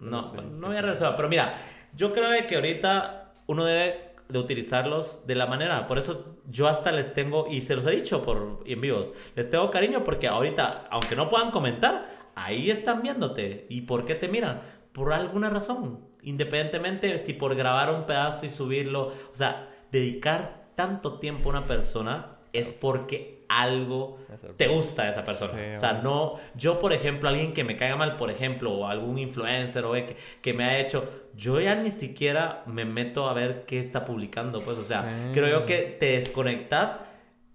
no, 0.04 0.34
no 0.34 0.68
voy 0.68 0.78
a 0.78 0.82
reaccionar. 0.82 1.16
Pero 1.16 1.30
mira, 1.30 1.56
yo 1.96 2.14
creo 2.14 2.30
que 2.48 2.56
ahorita 2.56 3.34
uno 3.48 3.66
debe 3.66 4.14
de 4.30 4.40
utilizarlos 4.40 5.26
de 5.28 5.36
la 5.36 5.46
manera. 5.46 5.88
Por 5.88 5.98
eso 5.98 6.38
yo 6.50 6.68
hasta 6.68 6.92
les 6.92 7.14
tengo, 7.14 7.48
y 7.50 7.62
se 7.62 7.76
los 7.76 7.86
he 7.86 7.92
dicho 7.92 8.24
por 8.24 8.62
en 8.66 8.82
vivos, 8.82 9.14
les 9.36 9.50
tengo 9.50 9.70
cariño 9.72 10.04
porque 10.04 10.28
ahorita, 10.28 10.88
aunque 10.90 11.16
no 11.16 11.30
puedan 11.30 11.52
comentar, 11.52 12.10
ahí 12.36 12.72
están 12.72 13.02
viéndote. 13.02 13.68
¿Y 13.70 13.82
por 13.82 14.06
qué 14.06 14.16
te 14.16 14.28
miran? 14.28 14.62
Por 14.92 15.14
alguna 15.14 15.50
razón. 15.50 16.00
Independientemente 16.22 17.18
si 17.20 17.34
por 17.34 17.56
grabar 17.56 17.94
un 17.94 18.06
pedazo 18.06 18.46
y 18.46 18.50
subirlo, 18.50 19.08
o 19.08 19.36
sea, 19.36 19.70
dedicar 19.92 20.68
tanto 20.76 21.20
tiempo 21.20 21.50
a 21.50 21.58
una 21.58 21.68
persona 21.68 22.38
es 22.54 22.72
porque 22.72 23.33
algo 23.62 24.18
te 24.58 24.68
gusta 24.68 25.04
de 25.04 25.10
esa 25.12 25.24
persona. 25.24 25.54
o 25.74 25.78
sea, 25.78 25.94
no, 25.94 26.36
yo 26.56 26.80
por 26.80 26.94
ejemplo, 26.94 27.30
alguien 27.30 27.54
que 27.54 27.64
me 27.64 27.76
caiga 27.76 27.96
mal, 27.96 28.16
por 28.18 28.32
ejemplo, 28.32 28.72
o 28.72 28.88
algún 28.88 29.18
influencer 29.18 29.86
o 29.86 29.94
que, 29.94 30.16
que 30.42 30.54
me 30.54 30.64
ha 30.64 30.80
hecho, 30.80 31.08
yo 31.36 31.60
ya 31.60 31.76
ni 31.76 31.90
siquiera 31.90 32.64
me 32.66 32.86
meto 32.86 33.30
a 33.30 33.34
ver 33.34 33.66
qué 33.66 33.80
está 33.80 34.06
publicando, 34.06 34.60
pues, 34.60 34.78
o 34.78 34.84
sea, 34.84 35.32
creo 35.34 35.48
yo 35.48 35.66
que 35.66 35.98
te 36.00 36.14
desconectas 36.14 37.00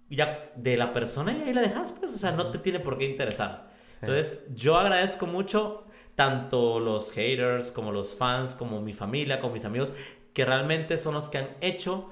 ya 0.09 0.51
de 0.55 0.77
la 0.77 0.91
persona 0.91 1.35
y 1.37 1.47
ahí 1.47 1.53
la 1.53 1.61
dejas, 1.61 1.91
pues, 1.91 2.13
o 2.13 2.17
sea, 2.17 2.31
no 2.31 2.47
te 2.47 2.57
tiene 2.59 2.79
por 2.79 2.97
qué 2.97 3.05
interesar. 3.05 3.69
Entonces, 4.01 4.45
yo 4.55 4.77
agradezco 4.77 5.25
mucho 5.25 5.85
tanto 6.15 6.79
los 6.79 7.11
haters 7.11 7.71
como 7.71 7.91
los 7.91 8.15
fans, 8.15 8.55
como 8.55 8.81
mi 8.81 8.93
familia, 8.93 9.39
como 9.39 9.53
mis 9.53 9.65
amigos, 9.65 9.93
que 10.33 10.45
realmente 10.45 10.97
son 10.97 11.13
los 11.13 11.29
que 11.29 11.37
han 11.37 11.49
hecho 11.61 12.09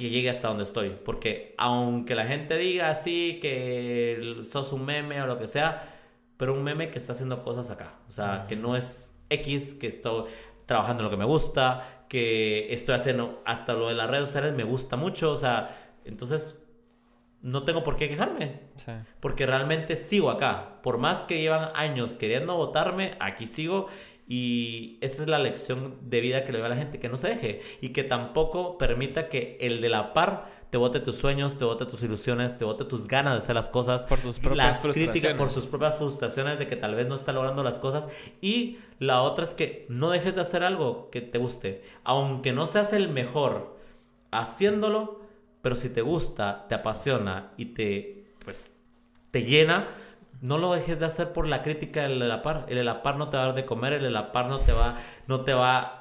que 0.00 0.08
llegue 0.08 0.30
hasta 0.30 0.48
donde 0.48 0.64
estoy. 0.64 0.96
Porque 1.04 1.54
aunque 1.58 2.14
la 2.14 2.24
gente 2.24 2.56
diga 2.56 2.88
así, 2.90 3.38
que 3.40 4.38
sos 4.42 4.72
un 4.72 4.86
meme 4.86 5.20
o 5.20 5.26
lo 5.26 5.38
que 5.38 5.46
sea, 5.46 5.82
pero 6.38 6.54
un 6.54 6.62
meme 6.62 6.90
que 6.90 6.98
está 6.98 7.12
haciendo 7.12 7.42
cosas 7.42 7.70
acá. 7.70 7.98
O 8.08 8.10
sea, 8.10 8.46
que 8.48 8.56
no 8.56 8.76
es 8.76 9.14
X, 9.28 9.74
que 9.74 9.86
estoy 9.86 10.24
trabajando 10.64 11.02
en 11.02 11.04
lo 11.04 11.10
que 11.10 11.18
me 11.18 11.26
gusta, 11.26 12.06
que 12.08 12.72
estoy 12.72 12.94
haciendo 12.94 13.42
hasta 13.44 13.74
lo 13.74 13.88
de 13.88 13.94
las 13.94 14.08
redes 14.08 14.28
sociales 14.28 14.54
me 14.54 14.64
gusta 14.64 14.96
mucho. 14.96 15.32
O 15.32 15.36
sea, 15.36 15.68
entonces 16.06 16.62
no 17.42 17.64
tengo 17.64 17.84
por 17.84 17.96
qué 17.96 18.08
quejarme. 18.08 18.60
Porque 19.20 19.44
realmente 19.44 19.96
sigo 19.96 20.30
acá. 20.30 20.80
Por 20.82 20.96
más 20.96 21.18
que 21.20 21.40
llevan 21.40 21.72
años 21.74 22.12
queriendo 22.12 22.56
votarme, 22.56 23.16
aquí 23.20 23.46
sigo 23.46 23.88
y 24.32 24.96
esa 25.00 25.22
es 25.22 25.28
la 25.28 25.40
lección 25.40 25.96
de 26.02 26.20
vida 26.20 26.44
que 26.44 26.52
le 26.52 26.58
doy 26.58 26.66
a 26.66 26.68
la 26.68 26.76
gente, 26.76 27.00
que 27.00 27.08
no 27.08 27.16
se 27.16 27.26
deje 27.26 27.62
y 27.80 27.88
que 27.88 28.04
tampoco 28.04 28.78
permita 28.78 29.28
que 29.28 29.58
el 29.60 29.80
de 29.80 29.88
la 29.88 30.12
par 30.14 30.48
te 30.70 30.78
vote 30.78 31.00
tus 31.00 31.16
sueños, 31.16 31.58
te 31.58 31.64
vote 31.64 31.84
tus 31.84 32.00
ilusiones, 32.04 32.56
te 32.56 32.64
vote 32.64 32.84
tus 32.84 33.08
ganas 33.08 33.32
de 33.32 33.38
hacer 33.38 33.56
las 33.56 33.68
cosas. 33.68 34.06
Por 34.06 34.20
sus 34.20 34.38
propias 34.38 34.80
frustraciones. 34.80 35.36
por 35.36 35.50
sus 35.50 35.66
propias 35.66 35.96
frustraciones 35.96 36.60
de 36.60 36.68
que 36.68 36.76
tal 36.76 36.94
vez 36.94 37.08
no 37.08 37.16
está 37.16 37.32
logrando 37.32 37.64
las 37.64 37.80
cosas. 37.80 38.06
Y 38.40 38.78
la 39.00 39.22
otra 39.22 39.42
es 39.42 39.52
que 39.52 39.84
no 39.88 40.10
dejes 40.10 40.36
de 40.36 40.42
hacer 40.42 40.62
algo 40.62 41.10
que 41.10 41.22
te 41.22 41.38
guste. 41.38 41.82
Aunque 42.04 42.52
no 42.52 42.68
seas 42.68 42.92
el 42.92 43.08
mejor 43.08 43.76
haciéndolo, 44.30 45.22
pero 45.60 45.74
si 45.74 45.88
te 45.88 46.02
gusta, 46.02 46.66
te 46.68 46.76
apasiona 46.76 47.50
y 47.56 47.64
te, 47.74 48.26
pues, 48.44 48.70
te 49.32 49.42
llena, 49.42 49.88
no 50.40 50.58
lo 50.58 50.72
dejes 50.72 51.00
de 51.00 51.06
hacer 51.06 51.32
por 51.32 51.46
la 51.46 51.62
crítica 51.62 52.02
del 52.02 52.18
de 52.18 52.28
la 52.28 52.42
par. 52.42 52.66
El 52.68 52.76
de 52.76 52.84
la 52.84 53.02
par 53.02 53.16
no 53.16 53.28
te 53.28 53.36
va 53.36 53.44
a 53.44 53.46
dar 53.46 53.54
de 53.54 53.66
comer, 53.66 53.94
el 53.94 54.02
de 54.02 54.10
la 54.10 54.32
par 54.32 54.46
no 54.46 54.58
te 54.58 54.72
va, 54.72 54.96
no 55.26 55.42
te 55.42 55.54
va 55.54 55.78
a 55.78 56.00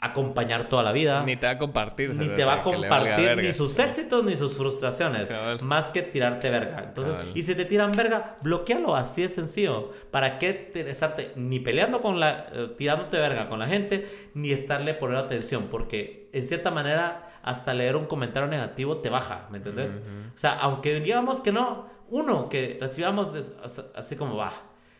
acompañar 0.00 0.68
toda 0.68 0.82
la 0.82 0.92
vida. 0.92 1.22
Ni 1.24 1.36
te 1.36 1.46
va 1.46 1.52
a 1.52 1.58
compartir. 1.58 2.14
Ni 2.14 2.28
te 2.28 2.44
va 2.44 2.54
a 2.54 2.62
compartir 2.62 3.36
ni 3.36 3.52
sus 3.52 3.78
éxitos 3.78 4.22
ni 4.24 4.36
sus 4.36 4.56
frustraciones. 4.56 5.32
Más 5.62 5.86
que 5.86 6.02
tirarte 6.02 6.50
verga. 6.50 6.84
Entonces, 6.84 7.14
y 7.34 7.42
si 7.42 7.54
te 7.54 7.64
tiran 7.64 7.92
verga, 7.92 8.36
bloquealo. 8.42 8.94
Así 8.96 9.22
es 9.22 9.34
sencillo. 9.34 9.92
¿Para 10.10 10.38
qué 10.38 10.70
estarte 10.74 11.32
ni 11.36 11.60
peleando 11.60 12.00
con 12.00 12.20
la... 12.20 12.46
Eh, 12.52 12.74
tirándote 12.76 13.18
verga 13.18 13.48
con 13.48 13.58
la 13.58 13.66
gente, 13.66 14.06
ni 14.34 14.50
estarle 14.50 14.94
poniendo 14.94 15.24
atención? 15.24 15.68
Porque, 15.70 16.28
en 16.32 16.46
cierta 16.46 16.70
manera, 16.70 17.26
hasta 17.42 17.72
leer 17.72 17.96
un 17.96 18.04
comentario 18.06 18.48
negativo 18.48 18.98
te 18.98 19.08
baja. 19.08 19.48
¿Me 19.50 19.58
entendés? 19.58 20.02
O 20.34 20.38
sea, 20.38 20.52
aunque 20.52 21.00
digamos 21.00 21.40
que 21.40 21.52
no 21.52 21.94
uno 22.10 22.48
que 22.48 22.78
recibamos 22.80 23.52
así 23.94 24.16
como 24.16 24.36
va. 24.36 24.52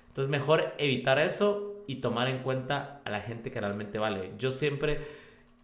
Entonces 0.08 0.30
mejor 0.30 0.74
evitar 0.78 1.18
eso 1.18 1.82
y 1.86 1.96
tomar 1.96 2.28
en 2.28 2.38
cuenta 2.38 3.00
a 3.04 3.10
la 3.10 3.20
gente 3.20 3.50
que 3.50 3.60
realmente 3.60 3.98
vale. 3.98 4.32
Yo 4.38 4.50
siempre, 4.50 5.00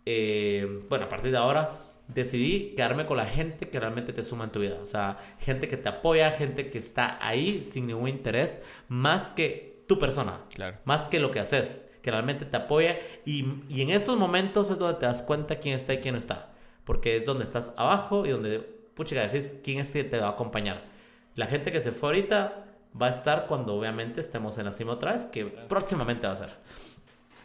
eh, 0.05 0.83
bueno, 0.89 1.07
a 1.07 1.09
partir 1.09 1.31
de 1.31 1.39
ahora 1.39 1.73
decidí 2.09 2.75
quedarme 2.75 3.07
con 3.07 3.17
la 3.17 3.27
gente 3.27 3.69
que 3.69 3.79
realmente 3.79 4.13
te 4.13 4.23
suma 4.23 4.45
en 4.45 4.51
tu 4.51 4.61
vida. 4.61 4.79
O 4.83 4.87
sea, 4.87 5.19
gente 5.39 5.69
que 5.69 5.77
te 5.77 5.89
apoya, 5.89 6.31
gente 6.31 6.71
que 6.71 6.79
está 6.79 7.19
ahí 7.25 7.63
sin 7.63 7.87
ningún 7.87 8.09
interés, 8.09 8.63
más 8.89 9.27
que 9.27 9.85
tu 9.87 9.99
persona. 9.99 10.41
Claro. 10.55 10.79
Más 10.85 11.03
que 11.03 11.21
lo 11.21 11.31
que 11.31 11.41
haces, 11.41 11.89
que 12.03 12.11
realmente 12.11 12.45
te 12.45 12.57
apoya. 12.57 12.99
Y, 13.25 13.47
y 13.69 13.83
en 13.83 13.91
esos 13.91 14.19
momentos 14.19 14.71
es 14.71 14.79
donde 14.79 14.99
te 14.99 15.07
das 15.07 15.23
cuenta 15.23 15.59
quién 15.59 15.75
está 15.75 15.95
y 15.95 15.99
quién 15.99 16.15
no 16.15 16.19
está. 16.19 16.53
Porque 16.85 17.17
es 17.17 17.25
donde 17.25 17.45
estás 17.45 17.73
abajo 17.77 18.27
y 18.27 18.31
donde, 18.31 18.59
pucha, 18.59 19.21
decís 19.21 19.57
quién 19.63 19.79
es 19.79 19.91
que 19.91 20.05
te 20.05 20.19
va 20.19 20.29
a 20.29 20.31
acompañar. 20.31 20.90
La 21.35 21.47
gente 21.47 21.73
que 21.73 21.81
se 21.81 21.93
fue 21.93 22.11
ahorita 22.11 22.65
va 23.01 23.07
a 23.07 23.11
estar 23.11 23.47
cuando 23.47 23.75
obviamente 23.75 24.21
estemos 24.21 24.59
en 24.59 24.65
la 24.65 24.71
cima 24.71 24.93
otra 24.93 25.13
vez, 25.13 25.27
que 25.27 25.45
próximamente 25.45 26.27
va 26.27 26.33
a 26.33 26.37
ser. 26.37 26.51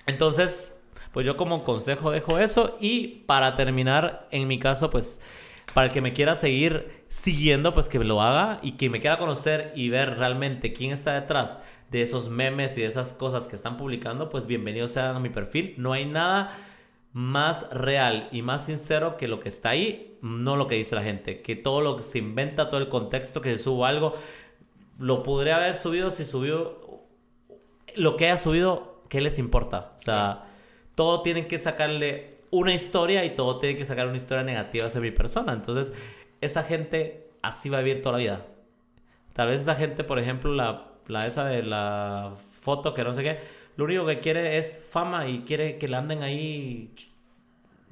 Entonces, 0.08 0.80
pues 1.12 1.26
yo 1.26 1.38
como 1.38 1.64
consejo 1.64 2.12
dejo 2.12 2.40
eso 2.40 2.78
y 2.80 3.24
para 3.26 3.56
terminar, 3.56 4.28
en 4.32 4.48
mi 4.48 4.60
caso, 4.60 4.90
pues 4.90 5.22
para 5.74 5.88
el 5.88 5.94
que 5.94 6.02
me 6.02 6.14
quiera 6.14 6.36
seguir 6.36 7.06
siguiendo, 7.08 7.74
pues 7.74 7.90
que 7.90 8.00
lo 8.00 8.22
haga 8.22 8.60
y 8.62 8.74
que 8.74 8.90
me 8.90 9.00
quiera 9.00 9.18
conocer 9.18 9.72
y 9.76 9.90
ver 9.90 10.18
realmente 10.18 10.74
quién 10.74 10.92
está 10.92 11.14
detrás 11.14 11.60
de 11.90 12.02
esos 12.02 12.30
memes 12.30 12.78
y 12.78 12.82
de 12.82 12.88
esas 12.88 13.14
cosas 13.14 13.48
que 13.48 13.56
están 13.56 13.78
publicando, 13.78 14.30
pues 14.30 14.48
bienvenidos 14.48 14.92
sean 14.92 15.16
a 15.16 15.20
mi 15.20 15.30
perfil. 15.30 15.76
No 15.78 15.94
hay 15.94 16.06
nada 16.06 16.56
más 17.16 17.70
real 17.72 18.28
y 18.34 18.42
más 18.42 18.66
sincero 18.66 19.16
que 19.16 19.30
lo 19.30 19.40
que 19.40 19.48
está 19.48 19.70
ahí, 19.70 20.18
no 20.22 20.58
lo 20.58 20.68
que 20.68 20.76
dice 20.76 20.96
la 20.96 21.02
gente. 21.02 21.42
Que 21.42 21.56
todo 21.56 21.80
lo 21.80 21.96
que 21.96 22.04
se 22.04 22.18
inventa, 22.18 22.70
todo 22.70 22.82
el 22.82 22.90
contexto 22.90 23.40
que 23.40 23.56
se 23.56 23.64
subo 23.64 23.86
algo, 23.86 24.16
lo 25.00 25.24
podría 25.24 25.56
haber 25.56 25.76
subido 25.76 26.12
si 26.12 26.26
subió 26.26 27.06
lo 27.96 28.18
que 28.18 28.26
haya 28.26 28.36
subido, 28.36 29.02
¿qué 29.08 29.22
les 29.22 29.40
importa? 29.40 29.94
O 29.96 30.00
sea, 30.00 30.44
todo 30.94 31.22
tienen 31.22 31.48
que 31.48 31.58
sacarle 31.58 32.40
una 32.52 32.74
historia 32.74 33.24
y 33.24 33.30
todo 33.30 33.60
tiene 33.60 33.78
que 33.78 33.86
sacar 33.86 34.08
una 34.08 34.18
historia 34.18 34.44
negativa 34.44 34.88
hacia 34.88 35.00
mi 35.00 35.12
persona. 35.12 35.54
Entonces, 35.54 35.94
esa 36.42 36.64
gente 36.64 37.30
así 37.42 37.70
va 37.70 37.78
a 37.78 37.82
vivir 37.82 38.02
toda 38.02 38.14
la 38.14 38.20
vida. 38.20 38.46
Tal 39.32 39.48
vez 39.48 39.62
esa 39.62 39.76
gente, 39.76 40.04
por 40.04 40.20
ejemplo, 40.20 40.54
la, 40.54 40.92
la 41.08 41.26
esa 41.26 41.46
de 41.46 41.64
la 41.64 42.36
foto 42.60 42.94
que 42.94 43.06
no 43.06 43.14
sé 43.14 43.24
qué, 43.24 43.40
lo 43.76 43.86
único 43.86 44.06
que 44.06 44.20
quiere 44.20 44.58
es 44.58 44.82
fama 44.90 45.28
y 45.28 45.42
quiere 45.42 45.78
que 45.78 45.88
le 45.88 45.98
anden 45.98 46.24
ahí. 46.24 46.94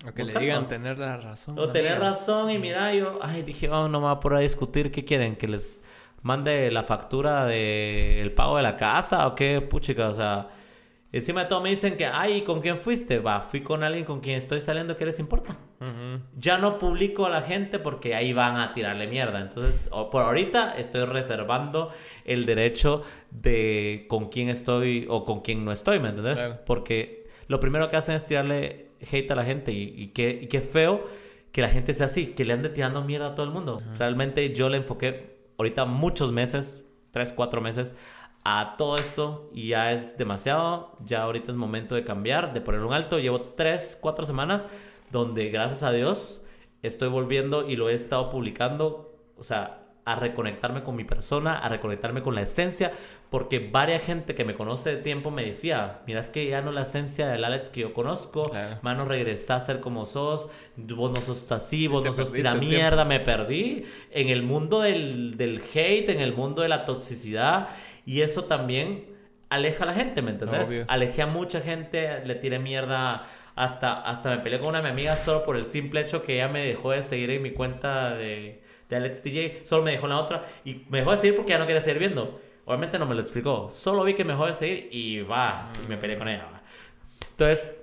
O 0.07 0.13
que 0.13 0.23
le 0.23 0.39
digan 0.39 0.67
tener 0.67 0.97
la 0.97 1.17
razón. 1.17 1.57
O 1.57 1.69
tener 1.69 1.99
razón 1.99 2.49
y 2.49 2.57
mira, 2.57 2.93
yo, 2.93 3.19
ay, 3.21 3.41
dije, 3.43 3.67
vamos, 3.67 3.89
no 3.89 3.99
me 3.99 4.07
va 4.07 4.19
por 4.19 4.33
ahí 4.33 4.39
a 4.39 4.43
discutir, 4.43 4.91
¿qué 4.91 5.05
quieren? 5.05 5.35
¿Que 5.35 5.47
les 5.47 5.83
mande 6.21 6.71
la 6.71 6.83
factura 6.83 7.45
del 7.45 8.31
pago 8.33 8.57
de 8.57 8.63
la 8.63 8.75
casa 8.77 9.27
o 9.27 9.35
qué? 9.35 9.61
Puchica, 9.61 10.09
o 10.09 10.13
sea, 10.13 10.49
Encima 11.13 11.43
de 11.43 11.49
todo 11.49 11.61
me 11.61 11.69
dicen 11.69 11.95
que, 11.95 12.07
ay, 12.07 12.41
¿con 12.41 12.59
quién 12.59 12.79
fuiste? 12.79 13.19
Va, 13.19 13.39
fui 13.39 13.61
con 13.61 13.83
alguien 13.83 14.03
con 14.03 14.19
quien 14.19 14.35
estoy 14.35 14.59
saliendo, 14.59 14.97
¿qué 14.97 15.05
les 15.05 15.19
importa? 15.19 15.55
Ya 16.35 16.57
no 16.57 16.79
publico 16.79 17.27
a 17.27 17.29
la 17.29 17.43
gente 17.43 17.77
porque 17.77 18.15
ahí 18.15 18.33
van 18.33 18.57
a 18.57 18.73
tirarle 18.73 19.05
mierda. 19.05 19.39
Entonces, 19.39 19.91
por 20.11 20.23
ahorita 20.23 20.75
estoy 20.75 21.05
reservando 21.05 21.91
el 22.25 22.47
derecho 22.47 23.03
de 23.29 24.07
con 24.09 24.25
quién 24.25 24.49
estoy 24.49 25.05
o 25.07 25.23
con 25.23 25.41
quién 25.41 25.63
no 25.63 25.71
estoy, 25.71 25.99
¿me 25.99 26.09
entiendes? 26.09 26.59
Porque 26.65 27.27
lo 27.47 27.59
primero 27.59 27.91
que 27.91 27.97
hacen 27.97 28.15
es 28.15 28.25
tirarle 28.25 28.87
hate 29.11 29.29
a 29.29 29.35
la 29.35 29.45
gente 29.45 29.71
y, 29.71 30.07
qué, 30.15 30.47
qué 30.49 30.61
feo 30.61 31.07
que 31.51 31.61
la 31.61 31.69
gente 31.69 31.93
sea 31.93 32.07
así, 32.07 32.27
que 32.27 32.43
le 32.43 32.53
ande 32.53 32.69
tirando 32.69 33.03
mierda 33.03 33.27
a 33.27 33.35
todo 33.35 33.45
el 33.45 33.51
mundo. 33.51 33.77
Realmente 33.99 34.51
yo 34.55 34.67
le 34.67 34.77
enfoqué 34.77 35.37
ahorita 35.59 35.85
muchos 35.85 36.31
meses, 36.31 36.83
tres, 37.11 37.31
cuatro 37.33 37.61
meses, 37.61 37.95
a 38.43 38.75
todo 38.77 38.97
esto 38.97 39.49
y 39.53 39.69
ya 39.69 39.91
es 39.91 40.17
demasiado. 40.17 40.97
Ya 41.05 41.23
ahorita 41.23 41.51
es 41.51 41.57
momento 41.57 41.95
de 41.95 42.03
cambiar, 42.03 42.53
de 42.53 42.61
poner 42.61 42.81
un 42.81 42.93
alto. 42.93 43.19
Llevo 43.19 43.41
tres, 43.41 43.97
cuatro 43.99 44.25
semanas 44.25 44.67
donde 45.11 45.49
gracias 45.49 45.83
a 45.83 45.91
Dios 45.91 46.41
estoy 46.81 47.09
volviendo 47.09 47.67
y 47.67 47.75
lo 47.75 47.89
he 47.89 47.93
estado 47.93 48.29
publicando. 48.29 49.15
O 49.37 49.43
sea, 49.43 49.83
a 50.05 50.15
reconectarme 50.15 50.83
con 50.83 50.95
mi 50.95 51.05
persona, 51.05 51.57
a 51.57 51.69
reconectarme 51.69 52.21
con 52.21 52.35
la 52.35 52.41
esencia, 52.41 52.91
porque 53.29 53.59
varias 53.59 54.03
gente 54.03 54.35
que 54.35 54.43
me 54.43 54.53
conoce 54.53 54.91
de 54.91 54.97
tiempo 54.97 55.31
me 55.31 55.45
decía, 55.45 56.01
mira, 56.05 56.19
es 56.19 56.29
que 56.29 56.45
ya 56.47 56.61
no 56.61 56.71
la 56.71 56.81
esencia 56.81 57.27
del 57.27 57.43
Alex 57.45 57.69
que 57.69 57.81
yo 57.81 57.93
conozco, 57.93 58.51
mano, 58.81 59.05
regresá 59.05 59.55
a 59.55 59.59
ser 59.59 59.79
como 59.79 60.05
sos, 60.05 60.49
vos 60.75 61.11
no 61.11 61.21
sos 61.21 61.49
así, 61.51 61.87
vos 61.87 62.03
no 62.03 62.11
sos 62.11 62.33
tira 62.33 62.53
mierda, 62.55 63.05
me 63.05 63.19
perdí 63.21 63.85
en 64.11 64.29
el 64.29 64.43
mundo 64.43 64.81
del, 64.81 65.37
del 65.37 65.61
hate, 65.73 66.09
en 66.09 66.19
el 66.19 66.33
mundo 66.33 66.61
de 66.61 66.69
la 66.69 66.85
toxicidad, 66.85 67.69
y 68.05 68.21
eso 68.21 68.45
también 68.45 69.05
aleja 69.49 69.83
a 69.83 69.87
la 69.87 69.93
gente, 69.93 70.21
¿me 70.21 70.31
entendés? 70.31 70.85
Alejé 70.87 71.21
a 71.21 71.27
mucha 71.27 71.61
gente, 71.61 72.25
le 72.25 72.35
tiré 72.35 72.59
mierda. 72.59 73.27
Hasta, 73.55 74.01
hasta 74.01 74.31
me 74.31 74.39
peleé 74.39 74.59
con 74.59 74.69
una 74.69 74.79
de 74.79 74.85
mi 74.85 74.89
amiga 74.89 75.15
solo 75.15 75.43
por 75.43 75.55
el 75.55 75.65
simple 75.65 76.01
hecho 76.01 76.23
que 76.23 76.35
ella 76.35 76.47
me 76.47 76.65
dejó 76.65 76.89
de 76.89 77.03
seguir 77.03 77.29
en 77.29 77.43
mi 77.43 77.51
cuenta 77.51 78.15
de, 78.15 78.63
de 78.89 78.95
Alex 78.95 79.23
DJ. 79.23 79.59
Solo 79.63 79.83
me 79.83 79.91
dejó 79.91 80.07
en 80.07 80.09
la 80.09 80.19
otra. 80.19 80.45
Y 80.65 80.85
me 80.89 80.99
dejó 80.99 81.11
de 81.11 81.17
seguir 81.17 81.35
porque 81.35 81.51
ya 81.51 81.59
no 81.59 81.67
quería 81.67 81.81
seguir 81.81 81.99
viendo. 81.99 82.41
Obviamente 82.65 82.97
no 82.97 83.05
me 83.05 83.13
lo 83.13 83.21
explicó. 83.21 83.69
Solo 83.69 84.03
vi 84.05 84.15
que 84.15 84.23
me 84.23 84.33
dejó 84.33 84.47
de 84.47 84.55
seguir 84.55 84.89
y 84.91 85.21
va. 85.21 85.67
Y 85.85 85.87
me 85.87 85.97
peleé 85.97 86.17
con 86.17 86.29
ella. 86.29 86.63
Entonces, 87.29 87.75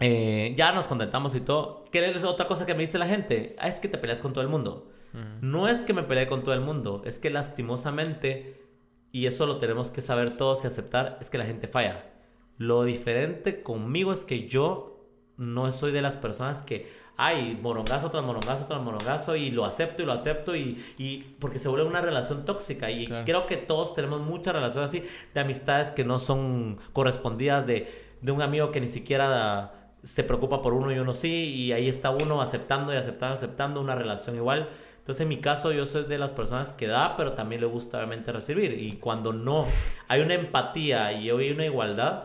eh, 0.00 0.52
ya 0.56 0.72
nos 0.72 0.86
contentamos 0.86 1.34
y 1.34 1.40
todo. 1.40 1.86
¿Qué 1.90 2.06
es 2.06 2.24
otra 2.24 2.46
cosa 2.46 2.66
que 2.66 2.74
me 2.74 2.80
dice 2.80 2.98
la 2.98 3.06
gente? 3.06 3.56
Ah, 3.58 3.68
es 3.68 3.80
que 3.80 3.88
te 3.88 3.96
peleas 3.96 4.20
con 4.20 4.34
todo 4.34 4.42
el 4.42 4.48
mundo. 4.50 4.92
No 5.40 5.66
es 5.66 5.80
que 5.80 5.94
me 5.94 6.02
peleé 6.02 6.26
con 6.26 6.44
todo 6.44 6.54
el 6.54 6.60
mundo. 6.60 7.02
Es 7.04 7.18
que 7.18 7.30
lastimosamente 7.30 8.57
y 9.12 9.26
eso 9.26 9.46
lo 9.46 9.58
tenemos 9.58 9.90
que 9.90 10.00
saber 10.00 10.36
todos 10.36 10.64
y 10.64 10.66
aceptar, 10.66 11.18
es 11.20 11.30
que 11.30 11.38
la 11.38 11.46
gente 11.46 11.66
falla. 11.68 12.04
Lo 12.58 12.84
diferente 12.84 13.62
conmigo 13.62 14.12
es 14.12 14.24
que 14.24 14.48
yo 14.48 15.06
no 15.36 15.70
soy 15.72 15.92
de 15.92 16.02
las 16.02 16.16
personas 16.16 16.62
que, 16.62 16.90
ay, 17.16 17.58
morongazo 17.62 18.10
tras 18.10 18.24
morongazo 18.24 18.66
tras 18.66 18.82
morongazo 18.82 19.36
y 19.36 19.50
lo 19.50 19.64
acepto 19.64 20.02
y 20.02 20.06
lo 20.06 20.12
acepto 20.12 20.56
y, 20.56 20.84
y 20.98 21.36
porque 21.38 21.58
se 21.58 21.68
vuelve 21.68 21.86
una 21.86 22.00
relación 22.00 22.44
tóxica 22.44 22.90
y 22.90 23.06
creo 23.24 23.46
que 23.46 23.56
todos 23.56 23.94
tenemos 23.94 24.20
muchas 24.20 24.54
relaciones 24.54 24.90
así 24.90 25.04
de 25.32 25.40
amistades 25.40 25.90
que 25.90 26.04
no 26.04 26.18
son 26.18 26.78
correspondidas 26.92 27.66
de, 27.66 27.86
de 28.20 28.32
un 28.32 28.42
amigo 28.42 28.72
que 28.72 28.80
ni 28.80 28.88
siquiera 28.88 29.92
se 30.02 30.24
preocupa 30.24 30.62
por 30.62 30.74
uno 30.74 30.92
y 30.92 30.98
uno 30.98 31.14
sí 31.14 31.30
y 31.30 31.72
ahí 31.72 31.88
está 31.88 32.10
uno 32.10 32.40
aceptando 32.40 32.92
y 32.92 32.96
aceptando, 32.96 33.34
aceptando 33.34 33.80
una 33.80 33.94
relación 33.94 34.36
igual. 34.36 34.68
Entonces, 35.08 35.22
en 35.22 35.28
mi 35.28 35.38
caso, 35.38 35.72
yo 35.72 35.86
soy 35.86 36.04
de 36.04 36.18
las 36.18 36.34
personas 36.34 36.74
que 36.74 36.86
da, 36.86 37.16
pero 37.16 37.32
también 37.32 37.62
le 37.62 37.66
gusta 37.66 37.96
obviamente 37.96 38.30
recibir. 38.30 38.74
Y 38.74 38.98
cuando 38.98 39.32
no 39.32 39.66
hay 40.06 40.20
una 40.20 40.34
empatía 40.34 41.12
y 41.12 41.30
hay 41.30 41.50
una 41.50 41.64
igualdad, 41.64 42.24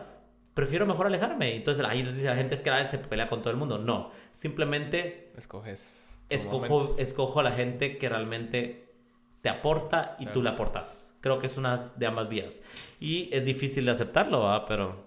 prefiero 0.52 0.84
mejor 0.84 1.06
alejarme. 1.06 1.56
Entonces, 1.56 1.82
ahí 1.86 2.02
les 2.02 2.16
dice 2.16 2.28
la 2.28 2.36
gente 2.36 2.54
es 2.54 2.60
que 2.60 2.68
la 2.68 2.84
se 2.84 2.98
pelea 2.98 3.26
con 3.26 3.40
todo 3.40 3.50
el 3.50 3.56
mundo. 3.56 3.78
No, 3.78 4.10
simplemente 4.32 5.32
escoges. 5.34 6.20
Escojo, 6.28 6.98
escojo 6.98 7.40
a 7.40 7.44
la 7.44 7.52
gente 7.52 7.96
que 7.96 8.06
realmente 8.10 8.92
te 9.40 9.48
aporta 9.48 10.18
y 10.18 10.26
tú 10.26 10.42
le 10.42 10.50
aportas. 10.50 11.14
creo 11.22 11.38
que 11.38 11.46
es 11.46 11.56
una 11.56 11.90
de 11.96 12.04
ambas 12.04 12.28
vías. 12.28 12.60
Y 13.00 13.30
es 13.32 13.46
difícil 13.46 13.86
de 13.86 13.92
aceptarlo, 13.92 14.40
¿va? 14.40 14.66
Pero 14.66 15.06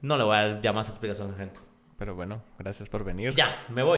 no 0.00 0.16
le 0.16 0.22
voy 0.22 0.36
a 0.36 0.42
dar 0.42 0.60
ya 0.60 0.72
más 0.72 0.88
explicaciones 0.88 1.34
a 1.34 1.38
la 1.38 1.44
gente. 1.44 1.64
Pero 1.98 2.14
bueno, 2.14 2.42
gracias 2.58 2.88
por 2.88 3.02
venir. 3.02 3.34
Ya, 3.34 3.64
me 3.68 3.82
voy. 3.82 3.92